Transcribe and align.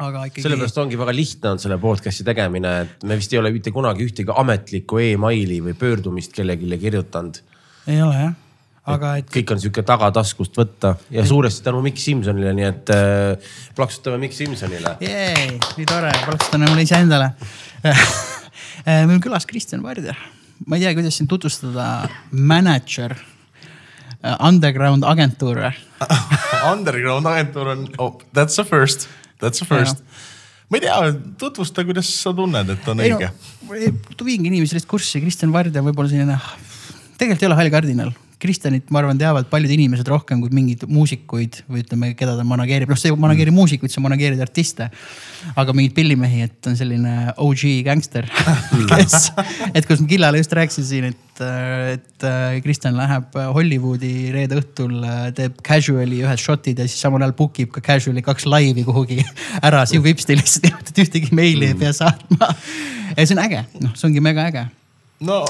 aga 0.00 0.26
ikkagi. 0.28 0.44
sellepärast 0.44 0.78
ongi 0.82 0.98
väga 1.00 1.14
lihtne 1.14 1.54
on 1.54 1.62
selle 1.62 1.78
podcast'i 1.80 2.26
tegemine, 2.26 2.74
et 2.84 3.08
me 3.08 3.18
vist 3.20 3.32
ei 3.34 3.40
ole 3.40 3.52
mitte 3.54 3.72
kunagi 3.74 4.06
ühtegi 4.06 4.36
ametlikku 4.42 5.00
emaili 5.10 5.60
või 5.64 5.76
pöördumist 5.78 6.34
kellelegi 6.36 6.78
kirjutanud. 6.80 7.40
ei 7.90 8.00
ole 8.02 8.22
jah, 8.24 8.34
aga 8.94 9.14
et 9.20 9.30
kõik 9.32 9.54
on 9.54 9.62
sihuke 9.62 9.84
tagataskust 9.86 10.56
võtta 10.56 10.94
ja 11.12 11.24
suuresti 11.26 11.64
tänu 11.66 11.82
Mikk 11.84 12.00
Simsonile, 12.00 12.54
nii 12.56 12.68
et 12.68 12.92
äh, 12.94 13.54
plaksutame 13.76 14.20
Mikk 14.24 14.36
Simsonile. 14.36 14.96
Nii 15.00 15.88
tore, 15.88 16.12
paluksin 16.26 16.66
mulle 16.66 16.86
iseendale. 16.86 17.32
meil 18.86 19.16
on 19.16 19.24
külas 19.24 19.48
Kristjan 19.48 19.84
Vardja, 19.84 20.16
ma 20.66 20.78
ei 20.78 20.86
tea, 20.86 20.96
kuidas 20.96 21.20
sind 21.20 21.30
tutvustada, 21.30 22.08
mänedžer, 22.32 23.16
underground 24.40 25.04
agentuur 25.08 25.62
või? 25.64 25.72
Underground 26.72 27.28
agentuur 27.28 27.72
on 27.72 27.86
oh,, 27.98 28.20
that's 28.36 28.60
a 28.60 28.64
first, 28.64 29.08
that's 29.40 29.64
first. 29.66 30.02
ma 30.70 30.78
ei 30.78 30.84
tea, 30.86 30.96
tutvusta, 31.40 31.84
kuidas 31.84 32.08
sa 32.22 32.32
tunned, 32.36 32.74
et 32.76 32.88
on 32.88 33.04
õige. 33.04 33.30
viingi 34.24 34.52
inimesi 34.52 34.74
sellest 34.74 34.90
kurssi, 34.90 35.22
Kristjan 35.24 35.52
Vardja 35.54 35.82
võib-olla 35.84 36.12
selline, 36.12 36.38
tegelikult 37.18 37.42
ei 37.42 37.50
ole 37.50 37.58
hall 37.58 37.72
kardinal. 37.74 38.12
Kristjanit, 38.40 38.88
ma 38.88 39.02
arvan, 39.02 39.18
teavad 39.20 39.48
paljud 39.50 39.72
inimesed 39.74 40.08
rohkem 40.08 40.40
kui 40.40 40.52
mingeid 40.56 40.86
muusikuid 40.88 41.60
või 41.68 41.82
ütleme, 41.82 42.12
keda 42.16 42.38
ta 42.38 42.44
manageerib, 42.48 42.88
noh, 42.88 42.96
sa 42.96 43.10
ei 43.10 43.16
manageeri 43.20 43.52
muusikuid, 43.52 43.92
sa 43.92 44.00
manageerid 44.00 44.40
artiste. 44.40 44.88
aga 45.60 45.74
mingeid 45.76 45.94
pillimehi, 45.96 46.46
et 46.48 46.68
on 46.68 46.76
selline 46.76 47.34
OG 47.36 47.66
gängster, 47.84 48.28
kes, 48.90 49.30
et 49.74 49.88
kus 49.88 50.00
ma 50.00 50.08
Killale 50.08 50.40
just 50.40 50.56
rääkisin 50.56 50.88
siin, 50.88 51.10
et, 51.12 51.44
et 51.94 52.26
äh, 52.28 52.56
Kristjan 52.64 52.96
läheb 52.96 53.36
Hollywoodi 53.52 54.32
reede 54.32 54.60
õhtul, 54.60 54.98
teeb 55.36 55.60
casual'i 55.66 56.24
ühed 56.24 56.40
shot'id 56.40 56.80
ja 56.80 56.88
siis 56.88 57.00
samal 57.04 57.24
ajal 57.24 57.36
book 57.36 57.60
ib 57.60 57.72
ka 57.76 57.84
casual'i 57.92 58.24
kaks 58.24 58.48
laivi 58.48 58.88
kuhugi 58.88 59.20
ära 59.68 59.84
sihuke 59.88 60.14
hipstilis, 60.14 60.60
et 60.88 61.04
ühtegi 61.04 61.32
meili 61.36 61.74
ei 61.74 61.78
pea 61.78 61.92
saatma. 61.96 62.54
ja 63.16 63.24
see 63.24 63.36
on 63.36 63.44
äge, 63.44 63.66
noh, 63.84 63.96
see 63.96 64.08
ongi 64.08 64.24
mega 64.24 64.48
äge 64.48 64.68
no 65.26 65.40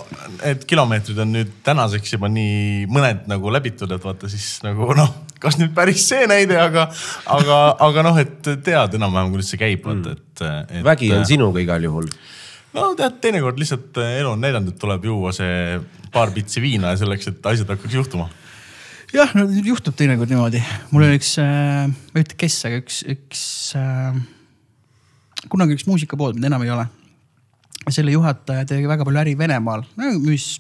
need 0.41 0.65
kilomeetrid 0.69 1.19
on 1.23 1.31
nüüd 1.35 1.53
tänaseks 1.67 2.17
juba 2.17 2.31
nii 2.33 2.89
mõned 2.91 3.27
nagu 3.31 3.53
läbitud, 3.55 3.91
et 3.95 4.05
vaata 4.05 4.31
siis 4.31 4.59
nagu 4.67 4.91
noh, 4.99 5.13
kas 5.43 5.61
nüüd 5.61 5.73
päris 5.77 6.03
see 6.11 6.27
näide, 6.31 6.59
aga, 6.61 6.89
aga, 7.31 7.61
aga 7.87 8.05
noh, 8.07 8.19
et 8.21 8.51
tead 8.67 8.99
enam-vähem, 8.99 9.31
kuidas 9.35 9.53
see 9.53 9.61
käib, 9.61 9.87
vaata, 9.87 10.17
et, 10.17 10.45
et. 10.81 10.85
vägi 10.87 11.13
on 11.15 11.25
sinuga 11.29 11.63
igal 11.63 11.87
juhul. 11.87 12.11
no 12.75 12.91
tead, 12.99 13.21
teinekord 13.23 13.63
lihtsalt 13.63 14.03
elu 14.03 14.35
on 14.35 14.43
näidanud, 14.43 14.75
et 14.75 14.83
tuleb 14.83 15.07
juua 15.11 15.35
see 15.37 15.79
paar 16.13 16.35
pitsi 16.35 16.63
viina 16.63 16.95
ja 16.95 17.03
selleks, 17.05 17.31
et 17.31 17.51
asjad 17.53 17.71
hakkaks 17.71 17.95
juhtuma. 17.95 18.27
jah, 19.15 19.31
no 19.39 19.47
juhtub 19.71 19.95
teinekord 19.95 20.35
niimoodi. 20.35 20.65
mul 20.91 21.07
oli 21.07 21.23
üks 21.23 21.37
äh,, 21.43 21.87
ma 21.87 22.19
ei 22.19 22.27
ütle, 22.27 22.43
kes, 22.43 22.59
aga 22.67 22.83
üks, 22.83 23.05
üks 23.07 23.45
äh,, 23.79 24.19
kunagi 25.47 25.79
üks 25.79 25.87
muusikapood, 25.87 26.35
mida 26.35 26.51
enam 26.51 26.67
ei 26.67 26.75
ole. 26.75 26.91
Selle 27.89 28.13
juhataja 28.13 28.67
tegi 28.69 28.89
väga 28.89 29.07
palju 29.09 29.23
äri 29.23 29.37
Venemaal 29.39 29.87
müüs 29.97 30.59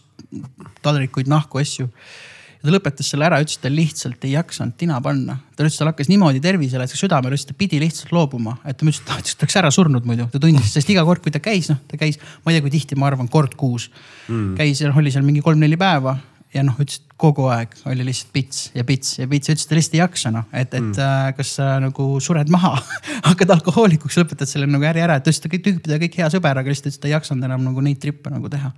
taldrikuid, 0.84 1.28
nahku, 1.30 1.60
asju. 1.60 1.88
ja 1.88 2.66
ta 2.66 2.72
lõpetas 2.74 3.08
selle 3.12 3.26
ära, 3.26 3.40
ütles, 3.42 3.58
et 3.58 3.64
ta 3.64 3.72
lihtsalt 3.72 4.24
ei 4.28 4.34
jaksanud 4.34 4.76
tina 4.78 5.00
panna. 5.04 5.38
ta 5.56 5.64
ütles, 5.64 5.78
tal 5.80 5.90
hakkas 5.90 6.10
niimoodi 6.10 6.42
tervisele, 6.44 6.86
et 6.86 6.96
südamele, 6.96 7.36
ütles, 7.36 7.46
et 7.46 7.52
ta 7.52 7.58
pidi 7.58 7.80
lihtsalt 7.82 8.14
loobuma, 8.14 8.58
et 8.64 8.78
ta 8.78 8.86
ütles, 8.88 9.02
et 9.02 9.36
ta 9.36 9.46
oleks 9.46 9.60
ära 9.62 9.72
surnud 9.74 10.08
muidu, 10.08 10.28
ta 10.32 10.42
tundis, 10.42 10.72
sest 10.74 10.90
iga 10.92 11.04
kord, 11.08 11.22
kui 11.24 11.34
ta 11.34 11.42
käis, 11.44 11.70
noh, 11.72 11.80
ta 11.90 12.00
käis, 12.00 12.20
ma 12.44 12.52
ei 12.52 12.58
tea, 12.58 12.66
kui 12.66 12.74
tihti, 12.76 12.98
ma 13.00 13.10
arvan 13.10 13.30
kord 13.32 13.56
kuus 13.60 13.90
mm.. 14.28 14.54
käis 14.60 14.82
oli 14.90 15.12
seal 15.12 15.26
mingi 15.26 15.44
kolm-neli 15.44 15.80
päeva 15.80 16.18
ja 16.54 16.62
noh, 16.66 16.76
ütles, 16.82 16.98
et 16.98 17.14
kogu 17.20 17.46
aeg 17.52 17.74
oli 17.90 18.04
lihtsalt 18.06 18.32
pits 18.34 18.62
ja 18.74 18.82
pits 18.86 19.18
ja 19.20 19.26
pits, 19.30 19.50
ütles, 19.52 19.64
et 19.66 19.70
ta 19.70 19.78
lihtsalt 19.78 19.96
ei 19.96 20.00
jaksa 20.02 20.32
noh, 20.34 20.46
et, 20.50 20.72
et 20.74 20.82
mm. 20.82 21.36
kas 21.36 21.52
sa 21.60 21.68
nagu 21.82 22.06
sured 22.22 22.50
maha, 22.52 22.72
hakkad 23.28 23.54
alkohoolikuks, 23.56 24.18
lõpetad 24.18 24.50
selle 24.50 24.68
nagu 24.70 24.86
äri 24.90 25.04
ära, 25.04 25.18
et 25.18 25.26
ta 25.26 25.30
ütles, 25.30 25.40
et 25.40 25.46
ta 25.46 25.52
kõik 25.54 25.66
tüüpidega 25.66 26.02
kõik 26.06 26.18
hea 26.22 26.30
sõber, 26.34 26.62
aga 26.62 26.72
lihtsalt 26.72 26.90
ütles, 26.90 26.98
et 26.98 27.04
ta 27.04 27.10
ei 27.10 27.14
jaksanud 27.14 27.50
enam 27.50 27.68
nagu 27.68 27.84
neid 27.86 28.00
trippe 28.02 28.32
nagu 28.34 28.50
teha. 28.52 28.72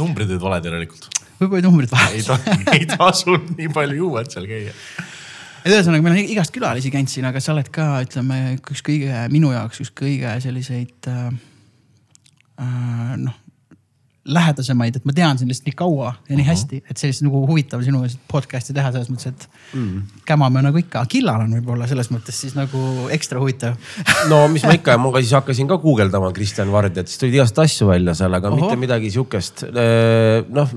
numbrid 0.00 0.32
olid 0.32 0.46
valed 0.46 0.70
järelikult. 0.70 1.10
võib-olla 1.42 1.66
numbrid 1.68 1.92
ei 1.92 1.98
vahel. 1.98 2.24
tohi, 2.30 2.56
ei 2.78 2.88
tasu 2.94 3.36
nii 3.52 3.70
palju 3.76 4.00
juua, 4.00 4.24
et 4.24 4.38
seal 4.38 4.48
käia. 4.48 4.72
et 5.60 5.72
ühesõnaga, 5.74 6.08
meil 6.08 6.16
on 6.16 6.34
igast 6.38 6.56
külalisi 6.56 6.94
käinud 6.94 7.12
siin, 7.12 7.28
aga 7.28 7.42
sa 7.44 7.52
oled 7.52 7.68
ka, 7.74 7.90
ütleme, 8.06 8.42
üks 8.62 8.84
kõige, 8.86 9.26
minu 9.34 9.52
jaoks 9.52 9.84
üks 9.84 9.92
kõige 9.92 10.38
selliseid 10.40 11.12
äh, 11.12 11.28
äh, 12.64 13.16
noh, 13.20 13.43
lähedasemaid, 14.24 14.96
et 14.96 15.04
ma 15.04 15.12
tean 15.16 15.38
sind 15.38 15.52
lihtsalt 15.52 15.68
nii 15.68 15.76
kaua 15.76 16.14
ja 16.28 16.38
nii 16.38 16.46
hästi, 16.46 16.80
et 16.88 17.00
sellist 17.00 17.24
nagu 17.26 17.42
huvitav 17.48 17.82
sinuga 17.84 18.08
podcast'i 18.30 18.76
teha 18.76 18.92
selles 18.94 19.10
mõttes, 19.12 19.34
et 19.34 19.76
mm. 19.76 20.22
kämame 20.28 20.62
nagu 20.64 20.80
ikka, 20.80 21.02
Killal 21.12 21.44
on 21.44 21.52
võib-olla 21.58 21.88
selles 21.90 22.08
mõttes 22.12 22.38
siis 22.44 22.56
nagu 22.56 23.10
ekstra 23.12 23.42
huvitav. 23.42 23.76
no 24.32 24.40
mis 24.52 24.64
ma 24.64 24.72
ikka, 24.78 24.96
ma 25.00 25.12
ka 25.12 25.20
siis 25.20 25.36
hakkasin 25.36 25.68
ka 25.68 25.78
guugeldama 25.82 26.32
Kristjan 26.36 26.72
Vardjat, 26.72 27.10
siis 27.10 27.20
tulid 27.20 27.36
igast 27.36 27.60
asju 27.66 27.90
välja 27.92 28.16
seal, 28.16 28.40
aga 28.40 28.52
Oho. 28.52 28.62
Mitte 28.62 28.80
midagi 28.80 29.12
sihukest. 29.12 29.66
noh, 30.56 30.74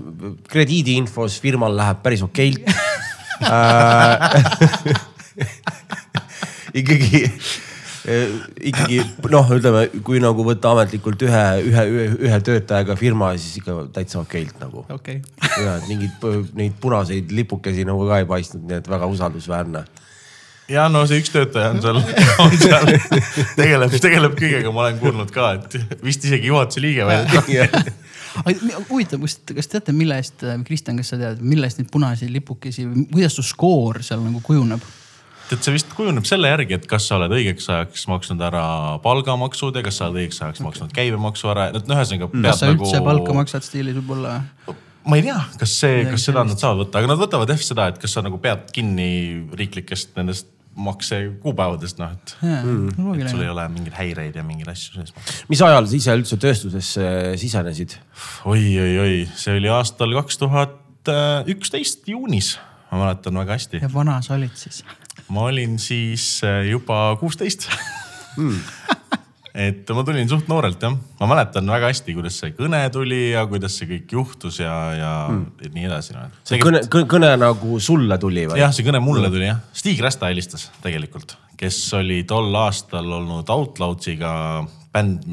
krediidiinfos 0.51 1.39
firmal 1.43 1.79
läheb 1.79 2.03
päris 2.03 2.25
okeilt. 2.27 2.67
ikkagi, 6.79 7.21
ikkagi 8.07 9.01
noh, 9.33 9.49
ütleme, 9.57 9.83
kui 10.05 10.21
nagu 10.23 10.45
võtta 10.47 10.71
ametlikult 10.71 11.23
ühe, 11.27 11.43
ühe, 11.67 11.85
ühe, 11.91 12.07
ühe 12.29 12.39
töötajaga 12.45 12.95
firma, 12.99 13.33
siis 13.35 13.59
ikka 13.59 13.75
täitsa 13.95 14.21
okeilt 14.21 14.59
nagu. 14.63 14.85
okei, 14.93 15.19
ja 15.59 15.75
et 15.75 15.87
mingeid 15.91 16.53
neid 16.57 16.77
punaseid 16.81 17.33
lipukesi 17.35 17.83
nagu 17.87 18.07
ka 18.07 18.21
ei 18.21 18.27
paistnud, 18.29 18.63
nii 18.69 18.79
et 18.79 18.87
väga 18.89 19.09
usaldusväärne. 19.11 19.83
ja 20.71 20.87
no 20.91 21.03
see 21.09 21.19
üks 21.19 21.33
töötaja 21.35 21.73
on 21.75 21.81
seal, 21.83 21.99
on 22.43 22.55
seal, 22.61 22.91
tegeleb, 23.59 23.97
tegeleb 23.99 24.37
kõigega, 24.39 24.71
ma 24.71 24.85
olen 24.85 25.01
kuulnud 25.03 25.33
ka, 25.35 25.51
et 25.59 25.99
vist 26.03 26.23
isegi 26.29 26.53
juhatuse 26.53 26.83
liige 26.83 27.07
veel. 27.07 27.27
huvitav, 28.91 29.19
kas, 29.25 29.39
kas 29.51 29.71
teate, 29.73 29.95
mille 29.95 30.15
eest, 30.21 30.45
Kristjan, 30.67 30.99
kas 31.01 31.11
sa 31.11 31.19
tead, 31.19 31.43
mille 31.43 31.67
eest 31.67 31.81
neid 31.81 31.91
punaseid 31.91 32.31
lipukesi 32.31 32.87
või 32.87 33.03
kuidas 33.11 33.35
su 33.35 33.43
skoor 33.43 33.99
seal 34.05 34.23
nagu 34.23 34.39
kujuneb? 34.45 34.87
tead, 35.49 35.61
see 35.63 35.75
vist 35.75 35.93
kujuneb 35.97 36.27
selle 36.27 36.51
järgi, 36.51 36.77
et 36.79 36.89
kas 36.89 37.07
sa 37.09 37.17
oled 37.19 37.33
õigeks 37.37 37.69
ajaks 37.73 38.07
maksnud 38.11 38.41
ära 38.47 38.65
palgamaksud 39.03 39.77
ja 39.79 39.85
kas 39.85 39.99
sa 39.99 40.09
oled 40.09 40.23
õigeks 40.23 40.41
ajaks 40.43 40.63
maksnud 40.65 40.91
käibemaksu 40.95 41.51
ära, 41.53 41.69
et 41.71 41.87
noh, 41.87 41.99
ühesõnaga. 41.99 42.29
kas 42.49 42.61
sa 42.63 42.73
üldse 42.73 43.01
palka 43.05 43.37
maksad 43.37 43.65
stiilis 43.67 43.97
võib-olla? 44.01 44.41
ma 45.07 45.19
ei 45.19 45.23
tea, 45.23 45.39
kas 45.61 45.73
see, 45.81 46.03
kas 46.09 46.27
seda 46.27 46.43
nad 46.47 46.59
saavad 46.59 46.83
võtta, 46.83 47.01
aga 47.01 47.13
nad 47.13 47.21
võtavad 47.21 47.51
jah 47.53 47.63
seda, 47.63 47.87
et 47.93 47.99
kas 48.01 48.17
sa 48.17 48.23
nagu 48.25 48.39
pead 48.43 48.69
kinni 48.75 49.09
riiklikest 49.57 50.15
nendest 50.19 50.51
maksekuupäevadest, 50.77 51.97
noh, 51.97 52.11
et. 52.13 52.33
et 52.43 53.29
sul 53.31 53.41
ei 53.41 53.49
ole 53.49 53.63
mingeid 53.73 53.95
häireid 53.97 54.35
ja 54.37 54.43
mingeid 54.45 54.69
asju 54.69 54.99
sees. 54.99 55.13
mis 55.49 55.61
ajal 55.65 55.87
sa 55.89 55.97
ise 55.97 56.13
üldse 56.19 56.37
tööstusesse 56.41 57.07
sisenesid? 57.41 57.97
oi, 58.45 58.61
oi, 58.83 58.91
oi, 59.01 59.15
see 59.39 59.57
oli 59.57 59.71
aastal 59.73 60.13
kaks 60.19 60.37
tuhat 60.43 61.11
üksteist 61.49 62.05
juunis, 62.11 62.57
ma 62.91 63.01
mäletan 63.05 63.41
väga 63.41 63.57
hästi. 63.57 63.81
ja 63.81 63.89
vana 63.93 64.19
sa 64.25 64.35
olid 64.37 64.53
siis? 64.59 64.83
Ma 65.33 65.47
olin 65.51 65.77
siis 65.81 66.37
äh, 66.45 66.65
juba 66.71 67.15
kuusteist 67.19 67.67
et 69.57 69.89
ma 69.95 70.03
tulin 70.05 70.29
suht 70.29 70.49
noorelt 70.51 70.83
jah, 70.83 70.93
ma 71.19 71.29
mäletan 71.31 71.69
väga 71.73 71.89
hästi, 71.89 72.13
kuidas 72.17 72.37
see 72.41 72.53
kõne 72.57 72.79
tuli 72.93 73.31
ja 73.31 73.45
kuidas 73.49 73.77
see 73.79 73.89
kõik 73.89 74.13
juhtus 74.13 74.59
ja, 74.61 74.75
ja 74.93 75.11
mm. 75.33 75.71
nii 75.73 75.87
edasi 75.89 76.13
no.. 76.15 76.27
see 76.47 76.61
kõne, 76.61 76.83
kõne 76.93 77.31
nagu 77.41 77.79
sulle 77.83 78.19
tuli 78.21 78.45
või? 78.49 78.59
jah, 78.61 78.73
see 78.75 78.85
kõne 78.87 79.01
mulle 79.03 79.31
tuli 79.33 79.49
jah, 79.49 79.63
Stig 79.77 80.01
Rästa 80.03 80.29
helistas 80.29 80.69
tegelikult, 80.83 81.37
kes 81.57 81.79
oli 81.97 82.21
tol 82.29 82.53
aastal 82.61 83.09
olnud 83.19 83.49
Outlawsiga 83.53 84.31
bänd, 84.93 85.25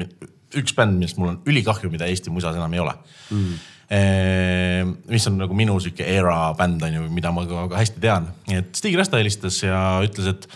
üks 0.57 0.73
bänd, 0.77 0.97
millest 0.97 1.21
mul 1.21 1.35
on 1.35 1.39
ülikahju, 1.45 1.93
mida 1.93 2.09
Eesti 2.09 2.33
musas 2.33 2.57
enam 2.57 2.73
ei 2.73 2.81
ole 2.81 2.97
mm.. 3.29 3.63
Mis 3.85 5.27
on 5.29 5.35
nagu 5.37 5.53
minu 5.53 5.75
sihuke 5.77 6.05
era 6.09 6.39
bänd 6.57 6.81
on 6.87 6.95
ju, 6.97 7.03
mida 7.13 7.29
ma 7.33 7.43
ka 7.45 7.67
hästi 7.77 8.01
tean, 8.01 8.31
et 8.49 8.71
Stig 8.73 8.95
Rästa 8.97 9.19
helistas 9.21 9.59
ja 9.61 9.77
ütles, 10.01 10.31
et 10.31 10.47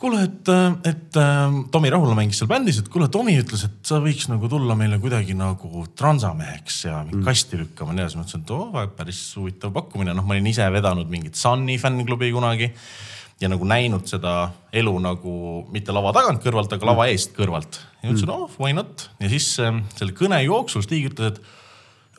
kuule, 0.00 0.22
et, 0.24 0.48
et 0.88 1.18
äh, 1.20 1.58
Tomi 1.72 1.90
Rahula 1.92 2.14
mängis 2.16 2.40
seal 2.40 2.48
bändis, 2.50 2.80
et 2.80 2.88
kuule, 2.92 3.10
Tomi 3.12 3.34
ütles, 3.40 3.66
et 3.66 3.76
sa 3.86 4.00
võiks 4.02 4.30
nagu 4.30 4.48
tulla 4.50 4.76
meile 4.78 4.96
kuidagi 5.02 5.36
nagu 5.36 5.84
transameheks 5.98 6.80
ja 6.86 7.02
mm. 7.04 7.22
kasti 7.26 7.60
lükkama 7.60 7.92
ja 7.92 7.98
nii 7.98 8.06
edasi. 8.06 8.18
ma 8.18 8.24
ütlesin, 8.24 8.44
et 8.46 8.54
oo, 8.56 8.86
päris 8.96 9.20
huvitav 9.36 9.74
pakkumine, 9.76 10.16
noh, 10.16 10.26
ma 10.26 10.36
olin 10.36 10.50
ise 10.50 10.66
vedanud 10.72 11.12
mingit 11.12 11.38
Sunny 11.38 11.76
fännklubi 11.80 12.32
kunagi 12.32 12.70
ja 13.40 13.48
nagu 13.52 13.68
näinud 13.68 14.08
seda 14.08 14.50
elu 14.76 14.96
nagu 15.04 15.36
mitte 15.72 15.92
lava 15.96 16.12
tagant 16.16 16.42
kõrvalt, 16.44 16.72
aga 16.76 16.92
lava 16.92 17.08
eest 17.12 17.36
kõrvalt. 17.36 17.82
ja 18.00 18.12
ütlesin, 18.12 18.32
oh 18.32 18.52
why 18.60 18.72
not 18.76 19.10
ja 19.20 19.32
siis 19.32 19.52
äh, 19.60 19.82
selle 20.00 20.16
kõne 20.16 20.40
jooksul 20.46 20.84
Stig 20.86 21.12
ütles, 21.12 21.34
et 21.34 21.59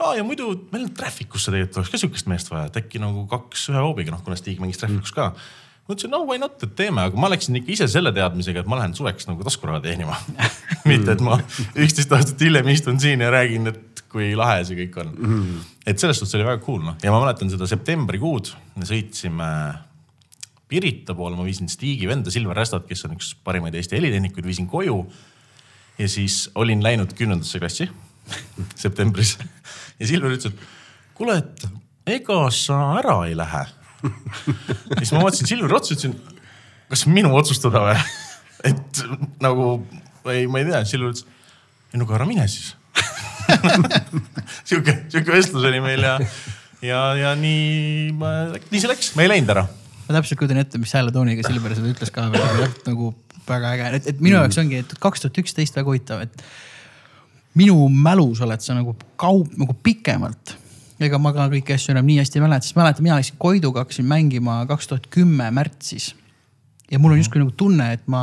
ja, 0.02 0.14
ja 0.20 0.28
muidu 0.28 0.52
meil 0.74 0.88
on 0.88 0.94
Traffic 0.98 1.34
usse 1.38 1.54
tegelikult 1.54 1.82
oleks 1.82 1.94
ka 1.94 2.02
sihukest 2.02 2.30
meest 2.32 2.52
vaja, 2.52 2.70
et 2.70 2.80
äkki 2.82 3.02
nagu 3.02 3.26
kaks 3.30 3.70
ühe 3.72 3.84
hoobiga, 3.84 4.14
noh 4.14 4.24
kuna 4.26 4.40
Stig 4.40 4.62
mängis 4.64 4.82
Trafficus 4.82 5.14
ka 5.16 5.32
ma 5.32 5.96
ütlesin, 5.96 6.12
no 6.14 6.24
why 6.28 6.40
not, 6.42 6.58
et 6.64 6.74
teeme, 6.78 7.04
aga 7.04 7.20
ma 7.20 7.30
läksin 7.32 7.58
ikka 7.60 7.74
ise 7.76 7.88
selle 7.92 8.14
teadmisega, 8.16 8.64
et 8.64 8.70
ma 8.70 8.80
lähen 8.80 8.94
suveks 8.96 9.28
nagu 9.28 9.44
taskuraha 9.44 9.82
teenima. 9.84 10.16
mitte, 10.90 11.16
et 11.16 11.24
ma 11.26 11.40
üksteist 11.76 12.14
aastat 12.16 12.44
hiljem 12.46 12.70
istun 12.72 13.02
siin 13.02 13.24
ja 13.26 13.32
räägin, 13.34 13.72
et 13.74 14.04
kui 14.12 14.34
lahe 14.38 14.62
see 14.68 14.76
kõik 14.76 14.98
on 15.04 15.14
mm.. 15.16 15.60
et 15.88 16.02
selles 16.02 16.20
suhtes 16.20 16.36
oli 16.36 16.44
väga 16.44 16.60
cool 16.66 16.82
noh 16.84 16.98
ja 17.00 17.14
ma 17.14 17.22
mäletan 17.24 17.52
seda 17.52 17.68
septembrikuud, 17.70 18.52
me 18.76 18.88
sõitsime 18.90 19.48
Pirita 20.72 21.12
poole 21.16 21.36
ma 21.36 21.44
viisin 21.44 21.68
Stigi 21.68 22.08
venda 22.08 22.32
Silver 22.32 22.56
Rästat, 22.56 22.86
kes 22.88 23.04
on 23.04 23.18
üks 23.18 23.34
parimaid 23.44 23.76
Eesti 23.76 23.98
helitehnikuid, 23.98 24.46
viisin 24.48 24.70
koju. 24.72 25.02
ja 26.00 26.08
siis 26.12 26.46
olin 26.56 26.84
läinud 26.84 27.12
kümnendasse 27.16 27.60
klassi 27.60 27.90
septembris. 28.84 29.38
Ja 30.00 30.10
Silver 30.10 30.34
ütles, 30.36 30.54
et 30.54 31.16
kuule, 31.18 31.38
et 31.42 31.68
ega 32.18 32.44
sa 32.56 32.80
ära 33.00 33.18
ei 33.30 33.36
lähe. 33.38 33.66
siis 35.00 35.12
ma 35.14 35.26
vaatasin 35.26 35.50
Silveri 35.50 35.78
otsa, 35.78 35.96
ütlesin, 35.96 36.16
kas 36.90 37.06
minu 37.10 37.34
otsustada 37.38 37.84
või? 37.86 37.98
et 38.72 39.04
nagu, 39.44 39.74
ei, 40.32 40.48
ma 40.50 40.62
ei 40.62 40.70
tea, 40.70 40.84
Silver 40.90 41.14
ütles, 41.14 41.28
ei 41.92 42.02
no 42.02 42.08
aga 42.08 42.18
ära 42.22 42.30
mine 42.30 42.48
siis. 42.52 42.74
Sihuke, 44.68 44.94
sihuke 45.12 45.34
vestlus 45.34 45.66
oli 45.68 45.82
meil 45.84 46.04
ja, 46.06 46.16
ja, 46.86 47.00
ja 47.20 47.32
nii, 47.38 48.12
nii 48.16 48.80
see 48.80 48.90
läks, 48.90 49.12
me 49.18 49.26
ei 49.26 49.32
läinud 49.34 49.54
ära. 49.54 49.66
Ma 50.08 50.18
täpselt 50.18 50.40
kujutan 50.40 50.62
ette, 50.62 50.80
mis 50.82 50.94
hääletooniga 50.96 51.46
Silver 51.46 51.76
seda 51.78 51.92
ütles 51.92 52.14
ka 52.14 52.26
veel, 52.34 52.66
nagu 52.88 53.12
väga 53.48 53.74
äge, 53.76 53.88
et, 53.98 54.10
et 54.14 54.22
minu 54.24 54.38
jaoks 54.38 54.60
ongi, 54.62 54.82
et 54.84 54.94
kaks 55.02 55.24
tuhat 55.24 55.40
üksteist 55.44 55.78
väga 55.78 55.92
huvitav, 55.92 56.24
et 56.26 56.46
minu 57.60 57.88
mälus 57.90 58.42
oled 58.44 58.64
sa 58.64 58.76
nagu 58.78 58.96
kaup, 59.20 59.52
nagu 59.60 59.76
pikemalt. 59.84 60.58
ega 61.02 61.18
ma 61.18 61.32
ka 61.34 61.48
kõiki 61.50 61.74
asju 61.74 61.96
enam 61.96 62.06
nii 62.06 62.20
hästi 62.22 62.38
ei 62.38 62.44
mäleta, 62.44 62.68
sest 62.68 62.78
mäletan, 62.78 63.04
mina 63.04 63.16
läksin 63.18 63.40
Koiduga, 63.42 63.82
hakkasin 63.82 64.06
mängima 64.06 64.60
kaks 64.70 64.88
tuhat 64.88 65.08
kümme 65.10 65.50
märtsis. 65.52 66.14
ja 66.92 67.00
mul 67.00 67.16
on 67.16 67.18
justkui 67.18 67.42
nagu 67.42 67.52
tunne, 67.58 67.94
et 67.94 68.08
ma 68.08 68.22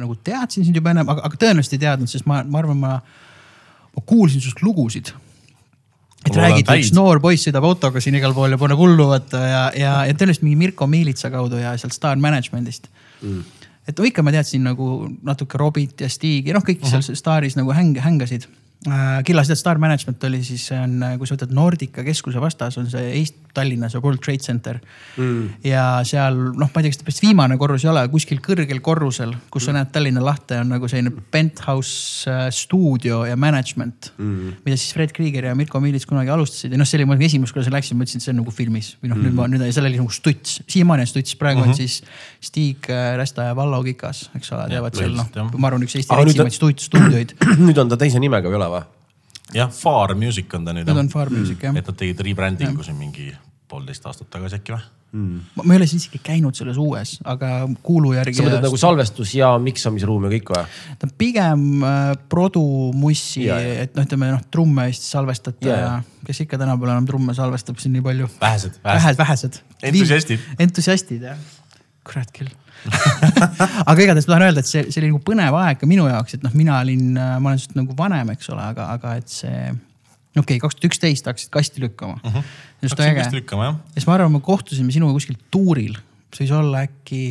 nagu 0.00 0.16
teadsin 0.24 0.64
sind 0.64 0.76
juba 0.76 0.94
ennem, 0.94 1.08
aga, 1.08 1.26
aga 1.26 1.38
tõenäoliselt 1.42 1.76
ei 1.76 1.84
teadnud, 1.84 2.10
sest 2.10 2.26
ma, 2.26 2.42
ma 2.46 2.62
arvan, 2.62 2.80
ma, 2.80 2.92
ma 3.96 4.04
kuulsin 4.06 4.40
sinust 4.40 4.62
lugusid 4.62 5.12
et 6.26 6.34
Mul 6.34 6.42
räägid, 6.42 6.70
üks 6.80 6.92
noor 6.96 7.20
poiss 7.22 7.46
sõidab 7.46 7.66
autoga 7.68 8.00
siin 8.02 8.16
igal 8.18 8.34
pool 8.34 8.54
ja 8.54 8.58
paneb 8.58 8.80
hullu 8.80 9.10
vaata 9.12 9.42
ja, 9.42 9.60
ja, 9.78 9.92
ja 10.08 10.16
tõenäoliselt 10.16 10.46
mingi 10.46 10.58
Mirko 10.64 10.88
Miilitsa 10.90 11.30
kaudu 11.30 11.60
ja 11.60 11.76
sealt 11.78 11.94
Star 11.94 12.18
Management'ist 12.18 12.88
mm. 13.20 13.44
Et 13.86 14.04
ikka 14.08 14.22
ma 14.22 14.34
teadsin 14.34 14.64
nagu 14.66 15.08
natuke 15.22 15.58
Robit 15.58 16.00
ja 16.00 16.08
Stigi, 16.10 16.54
noh, 16.54 16.64
kõik 16.66 16.84
seal 16.86 17.04
Staris 17.16 17.58
nagu 17.58 17.74
häng, 17.76 17.98
hängasid 18.02 18.48
äh, 18.84 19.24
Killas 19.24 19.50
tead, 19.50 19.60
Star 19.60 19.80
Management 19.82 20.24
oli 20.28 20.42
siis, 20.44 20.68
see 20.70 20.78
on, 20.78 21.00
kui 21.18 21.28
sa 21.28 21.36
võtad 21.36 21.54
Nordica 21.56 22.04
keskuse 22.06 22.42
vastas, 22.42 22.78
on 22.80 22.90
see 22.92 23.12
Eesti, 23.20 23.46
Tallinnas 23.56 23.94
ja 23.96 24.02
World 24.04 24.20
Trade 24.20 24.44
Center. 24.44 24.78
Mm.. 25.16 25.48
ja 25.64 25.84
seal 26.04 26.36
noh, 26.36 26.68
ma 26.68 26.82
ei 26.82 26.86
tea, 26.86 26.92
kas 26.92 27.00
ta 27.00 27.06
vist 27.08 27.22
viimane 27.24 27.56
korrus 27.60 27.86
ei 27.86 27.90
ole, 27.92 28.02
kuskil 28.12 28.42
kõrgel 28.44 28.82
korrusel, 28.84 29.32
kus 29.52 29.68
sa 29.68 29.74
näed 29.76 29.88
Tallinna 29.94 30.20
lahte, 30.24 30.58
on 30.60 30.74
nagu 30.74 30.90
selline 30.92 31.14
penthouse 31.32 32.28
äh, 32.32 32.42
stuudio 32.52 33.22
ja 33.24 33.38
management 33.40 34.12
mm.. 34.18 34.58
mida 34.66 34.76
siis 34.76 34.92
Fred 34.96 35.14
Krieger 35.16 35.48
ja 35.48 35.54
Mirko 35.56 35.80
Miilits 35.80 36.08
kunagi 36.08 36.32
alustasid. 36.34 36.74
Ja 36.74 36.80
noh, 36.80 36.88
see 36.88 37.00
oli 37.00 37.08
mu 37.08 37.16
ma 37.16 37.30
seal 37.30 37.72
läksin, 37.72 37.96
ma 37.96 38.04
ütlesin, 38.04 38.20
et 38.20 38.28
see 38.28 38.34
on 38.34 38.40
nagu 38.42 38.52
filmis. 38.54 38.92
Või 39.00 39.12
noh 39.12 39.20
mm., 39.20 39.30
nüüd 39.30 39.38
ma, 39.38 39.48
nüüd 39.50 39.64
seal 39.70 39.88
oli 39.88 40.02
nagu 40.02 40.12
stuts, 40.12 40.60
siiamaani 40.68 41.06
on 41.06 41.12
stuts, 41.14 41.38
praegu 41.40 41.64
mm 41.64 41.72
-hmm. 41.72 41.72
on 41.72 41.80
siis 41.80 42.02
Stig 42.44 42.90
äh, 42.92 43.16
Rästa 43.16 43.48
ja 43.48 43.56
Vallo 43.56 43.80
Kikas, 43.86 44.26
eks 44.36 44.52
ole, 44.52 44.68
teevad 44.74 45.00
seal 45.00 45.16
noh 45.16 45.32
ma 45.56 45.70
arvan, 45.70 45.84
üks 45.86 45.96
Eesti 45.96 46.12
stuud- 46.56 46.82
stuudioid. 46.82 47.34
nüüd 47.66 47.78
on 47.80 47.88
ta 47.88 47.98
teise 48.00 48.20
nimega 48.22 48.48
või 48.48 48.56
ei 48.56 48.60
ole 48.60 48.70
või? 48.74 48.75
Jah, 49.54 49.70
Far 49.72 50.14
Music 50.18 50.54
on 50.54 50.64
ta 50.66 50.74
nüüd. 50.76 50.88
Nüüd 50.88 51.04
on 51.06 51.08
Far 51.12 51.30
Music 51.30 51.62
jah. 51.62 51.76
et 51.76 51.86
nad 51.86 51.96
tegid 51.96 52.20
rebranding'u 52.26 52.84
siin 52.86 52.98
mingi 52.98 53.30
poolteist 53.70 54.06
aastat 54.06 54.30
tagasi 54.30 54.60
äkki 54.60 54.76
või? 54.76 54.84
ma 55.16 55.62
ma 55.64 55.72
ei 55.72 55.78
ole 55.78 55.86
siis 55.88 56.02
isegi 56.04 56.18
käinud 56.20 56.56
selles 56.58 56.76
uues, 56.82 57.14
aga 57.24 57.62
kuulu 57.86 58.10
järgi. 58.16 58.34
sa 58.36 58.44
mõtled 58.44 58.66
nagu 58.66 58.76
salvestus 58.80 59.30
ja 59.38 59.52
miksamisruum 59.62 60.26
ja 60.26 60.32
kõik 60.34 60.50
või? 60.52 60.64
ta 60.98 61.08
on 61.08 61.12
pigem 61.18 61.62
äh, 61.86 62.10
produmussi, 62.32 63.46
Ja, 63.46 63.56
ja. 63.62 63.86
et 63.86 63.96
noh, 63.96 64.04
ütleme 64.04 64.32
noh, 64.34 64.42
trumme 64.52 64.88
vist 64.90 65.06
salvestada 65.08 65.56
Ja, 65.62 65.70
ja, 65.70 65.78
ja. 65.78 65.94
ja 66.02 66.26
kes 66.26 66.42
ikka 66.44 66.58
tänapäeval 66.58 66.96
enam 66.96 67.06
trumme 67.08 67.34
salvestab 67.38 67.78
siin 67.80 67.94
nii 67.96 68.04
palju. 68.04 68.28
vähesed, 68.42 68.76
vähesed, 68.84 69.18
vähesed. 69.22 69.60
Entusiastid. 69.82 70.46
entusiastid 70.58 71.28
jah, 71.30 71.38
kurat 72.04 72.34
küll 72.34 72.50
aga 73.90 73.96
igatahes 74.04 74.28
ma 74.28 74.34
tahan 74.34 74.46
öelda, 74.48 74.62
et 74.64 74.70
see, 74.70 74.84
see 74.90 75.02
oli 75.02 75.10
nagu 75.10 75.20
põnev 75.26 75.58
aeg 75.60 75.80
ka 75.80 75.88
minu 75.90 76.06
jaoks, 76.10 76.38
et 76.38 76.46
noh, 76.46 76.54
mina 76.58 76.78
olin, 76.84 77.12
ma 77.16 77.50
olen 77.50 77.60
sinust 77.60 77.76
nagu 77.78 77.96
vanem, 77.98 78.32
eks 78.36 78.50
ole, 78.54 78.64
aga, 78.74 78.88
aga 78.96 79.14
et 79.20 79.32
see. 79.32 79.60
okei 80.36 80.42
okay,, 80.42 80.62
kaks 80.62 80.78
tuhat 80.78 80.88
üksteist 80.90 81.30
hakkasid 81.30 81.52
kasti 81.54 81.84
lükkama 81.84 82.18
uh. 82.20 82.34
-huh. 82.34 82.50
just 82.82 82.96
Hakkasin 82.96 83.20
kasti 83.20 83.40
lükkama, 83.40 83.70
jah. 83.70 83.78
ja 83.94 84.00
siis 84.00 84.08
ma 84.10 84.18
arvan, 84.18 84.34
me 84.36 84.42
kohtusime 84.44 84.92
sinuga 84.92 85.16
kuskil 85.16 85.38
tuuril, 85.50 85.96
see 86.34 86.44
võis 86.44 86.56
olla 86.56 86.84
äkki, 86.88 87.22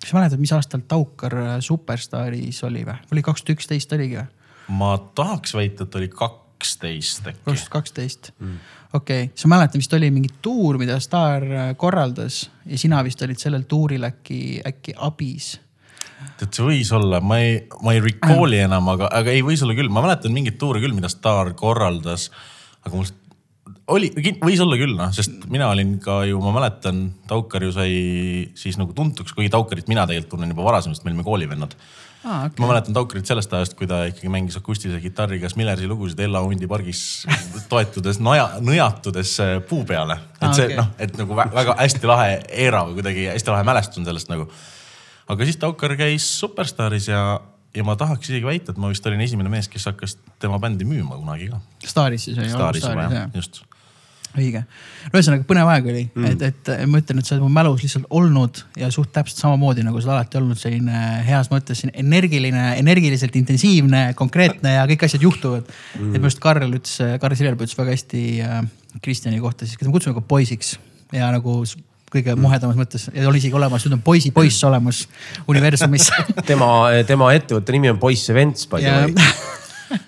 kas 0.00 0.10
sa 0.10 0.20
mäletad, 0.20 0.42
mis 0.42 0.54
aastal 0.56 0.86
Taukar 0.88 1.36
äh, 1.42 1.58
Superstaaris 1.60 2.62
oli 2.68 2.86
või? 2.88 2.98
oli 3.12 3.26
kaks 3.26 3.44
tuhat 3.44 3.58
üksteist 3.58 3.92
oligi 3.98 4.20
või? 4.20 4.28
ma 4.68 4.96
tahaks 5.14 5.54
väita, 5.54 5.86
et 5.86 6.00
oli 6.00 6.08
kaksteist 6.56 7.26
äkki. 7.26 7.42
kaks 7.44 7.60
tuhat 7.60 7.72
kaksteist. 7.72 8.32
okei, 8.94 9.30
sa 9.34 9.48
mäletad, 9.48 9.80
vist 9.80 9.92
oli 9.96 10.10
mingi 10.10 10.32
tuur, 10.42 10.78
mida 10.78 10.98
Star 11.00 11.44
äh, 11.44 11.68
korraldas 11.76 12.46
ja 12.66 12.78
sina 12.78 13.02
vist 13.04 13.22
olid 13.22 13.40
sellel 13.40 13.66
tuuril 13.68 14.06
äkki, 14.08 14.60
äkki 14.66 14.96
abis. 14.96 15.56
tead, 16.38 16.52
see 16.52 16.64
võis 16.64 16.92
olla, 16.96 17.20
ma 17.20 17.40
ei, 17.42 17.60
ma 17.82 17.94
ei 17.96 18.02
recall'i 18.04 18.62
enam, 18.64 18.88
aga, 18.94 19.10
aga 19.12 19.34
ei, 19.34 19.44
võis 19.46 19.62
olla 19.64 19.76
küll, 19.76 19.92
ma 19.92 20.04
mäletan 20.04 20.34
mingeid 20.34 20.58
tuure 20.60 20.82
küll, 20.82 20.96
mida 20.96 21.12
Star 21.12 21.52
korraldas. 21.58 22.30
aga 22.82 22.94
mul 22.96 23.12
oli, 23.92 24.10
võis 24.42 24.62
olla 24.62 24.78
küll 24.80 24.96
noh, 24.98 25.12
sest 25.14 25.44
mina 25.52 25.68
olin 25.70 25.96
ka 26.02 26.22
ju, 26.26 26.40
ma 26.42 26.54
mäletan, 26.56 27.06
Taukar 27.28 27.66
ju 27.66 27.74
sai 27.74 27.92
siis 28.58 28.80
nagu 28.80 28.96
tuntuks, 28.96 29.36
kuigi 29.36 29.52
Taukarit 29.52 29.92
mina 29.92 30.06
tegelikult 30.08 30.36
tunnen 30.36 30.52
juba 30.54 30.66
varasemast, 30.70 31.04
me 31.04 31.12
olime 31.12 31.26
koolivennad 31.26 31.76
aa, 32.26 32.50
ma 32.58 32.68
mäletan 32.70 32.94
Taukarit 32.96 33.26
sellest 33.30 33.52
ajast, 33.56 33.74
kui 33.78 33.86
ta 33.90 34.02
ikkagi 34.10 34.28
mängis 34.32 34.56
akustilise 34.58 35.00
kitarriga 35.04 35.48
Smillersi 35.52 35.86
lugusid 35.90 36.20
Ella 36.26 36.40
Hundi 36.44 36.66
pargis 36.70 37.00
toetudes, 37.72 38.18
naja, 38.22 38.48
nõjatudes 38.66 39.36
äh, 39.44 39.56
puu 39.68 39.84
peale. 39.88 40.18
et 40.40 40.48
Aa, 40.48 40.54
see 40.58 40.66
okei. 40.70 40.78
noh, 40.80 40.88
et 40.98 41.16
nagu 41.20 41.38
vä- 41.38 41.50
väga 41.54 41.76
hästi 41.80 42.10
lahe 42.10 42.30
era 42.66 42.82
või 42.88 42.98
kuidagi 43.00 43.28
hästi 43.32 43.54
lahe 43.54 43.64
mälestus 43.68 44.02
on 44.02 44.08
sellest 44.10 44.28
nagu. 44.32 44.48
aga 45.28 45.44
siis 45.48 45.56
Taukar 45.62 45.96
käis 45.98 46.26
Superstaaris 46.40 47.08
ja, 47.08 47.22
ja 47.74 47.84
ma 47.86 47.96
tahaks 47.96 48.28
isegi 48.30 48.46
väita, 48.46 48.72
et 48.74 48.78
ma 48.82 48.90
vist 48.92 49.06
olin 49.06 49.20
esimene 49.24 49.50
mees, 49.52 49.68
kes 49.68 49.86
hakkas 49.90 50.18
tema 50.42 50.58
bändi 50.62 50.84
müüma 50.88 51.16
kunagi 51.18 51.48
ka. 51.54 51.58
Staaris 51.86 52.24
siis 52.28 52.38
oli. 52.38 52.50
Staaris 52.52 52.84
juba 52.86 53.08
jah, 53.10 53.30
just. 53.34 53.62
Õige. 54.38 54.62
ühesõnaga 55.10 55.46
põnev 55.48 55.70
aeg 55.72 55.88
oli 55.92 56.04
mm., 56.06 56.28
et, 56.30 56.44
et 56.50 56.70
ma 56.90 57.00
ütlen, 57.02 57.20
et 57.20 57.28
sa 57.28 57.34
oled 57.36 57.44
mu 57.46 57.50
mälus 57.52 57.84
lihtsalt 57.84 58.08
olnud 58.10 58.62
ja 58.80 58.90
suht 58.94 59.12
täpselt 59.14 59.42
samamoodi 59.42 59.84
nagu 59.86 60.00
sa 60.00 60.10
oled 60.10 60.16
alati 60.16 60.40
olnud 60.40 60.60
selline 60.60 61.02
heas 61.26 61.50
mõttes 61.52 61.84
energiline, 61.92 62.68
energiliselt 62.80 63.36
intensiivne, 63.40 64.06
konkreetne 64.18 64.76
ja 64.78 64.86
kõik 64.90 65.06
asjad 65.08 65.26
juhtuvad 65.26 65.66
mm.. 65.66 66.10
et 66.10 66.18
minu 66.18 66.28
arust 66.28 66.42
Karl 66.42 66.78
ütles, 66.78 66.96
Karl 67.22 67.38
Sillerpuu 67.38 67.68
ütles 67.68 67.78
väga 67.78 67.96
hästi 67.96 68.22
äh, 68.46 68.62
Kristjani 69.02 69.42
kohta 69.42 69.66
siis, 69.66 69.78
keda 69.78 69.90
me 69.90 69.98
kutsume 69.98 70.16
ka 70.16 70.24
poisiks 70.24 70.76
ja 71.14 71.28
nagu 71.34 71.60
kõige 72.12 72.36
muhedamas 72.38 72.78
mõttes 72.78 73.08
ja 73.10 73.26
oli 73.28 73.40
isegi 73.42 73.56
olemas, 73.58 73.84
nüüd 73.86 73.98
on 73.98 74.06
poisi 74.06 74.32
poiss 74.34 74.62
olemas 74.66 75.04
universumis 75.50 76.08
tema, 76.50 76.70
tema 77.08 77.32
ettevõtte 77.36 77.74
nimi 77.74 77.90
on 77.92 78.00
Poiss 78.02 78.30
Events 78.32 78.68
by 78.70 78.82
the 78.82 78.90
ja 78.90 79.04
way. 79.04 79.54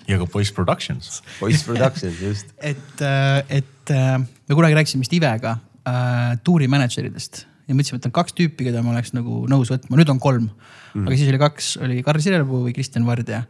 ja 0.09 0.19
ka 0.19 0.27
Boys 0.31 0.51
Productions. 0.51 1.21
Poiss 1.39 1.63
Productions 1.67 2.21
just. 2.21 2.53
et, 2.59 3.03
et 3.49 3.75
äh, 3.93 4.17
me 4.19 4.57
kunagi 4.57 4.77
rääkisime 4.77 5.05
vist 5.05 5.15
Ivega 5.15 5.57
äh, 5.87 6.35
tuurimänedžeridest 6.43 7.43
ja 7.69 7.75
mõtlesime, 7.77 8.01
et 8.01 8.07
on 8.09 8.15
kaks 8.15 8.35
tüüpi, 8.37 8.67
keda 8.67 8.81
ma 8.85 8.95
oleks 8.95 9.13
nagu 9.13 9.43
nõus 9.49 9.69
võtma, 9.71 9.97
nüüd 9.99 10.09
on 10.11 10.21
kolm 10.21 10.47
mm.. 10.47 11.05
aga 11.05 11.17
siis 11.17 11.29
oli 11.31 11.41
kaks, 11.41 11.73
oli 11.85 11.99
Karl 12.05 12.23
Sirelpuu 12.23 12.63
või 12.65 12.73
Kristjan 12.75 13.05
Vardja. 13.07 13.43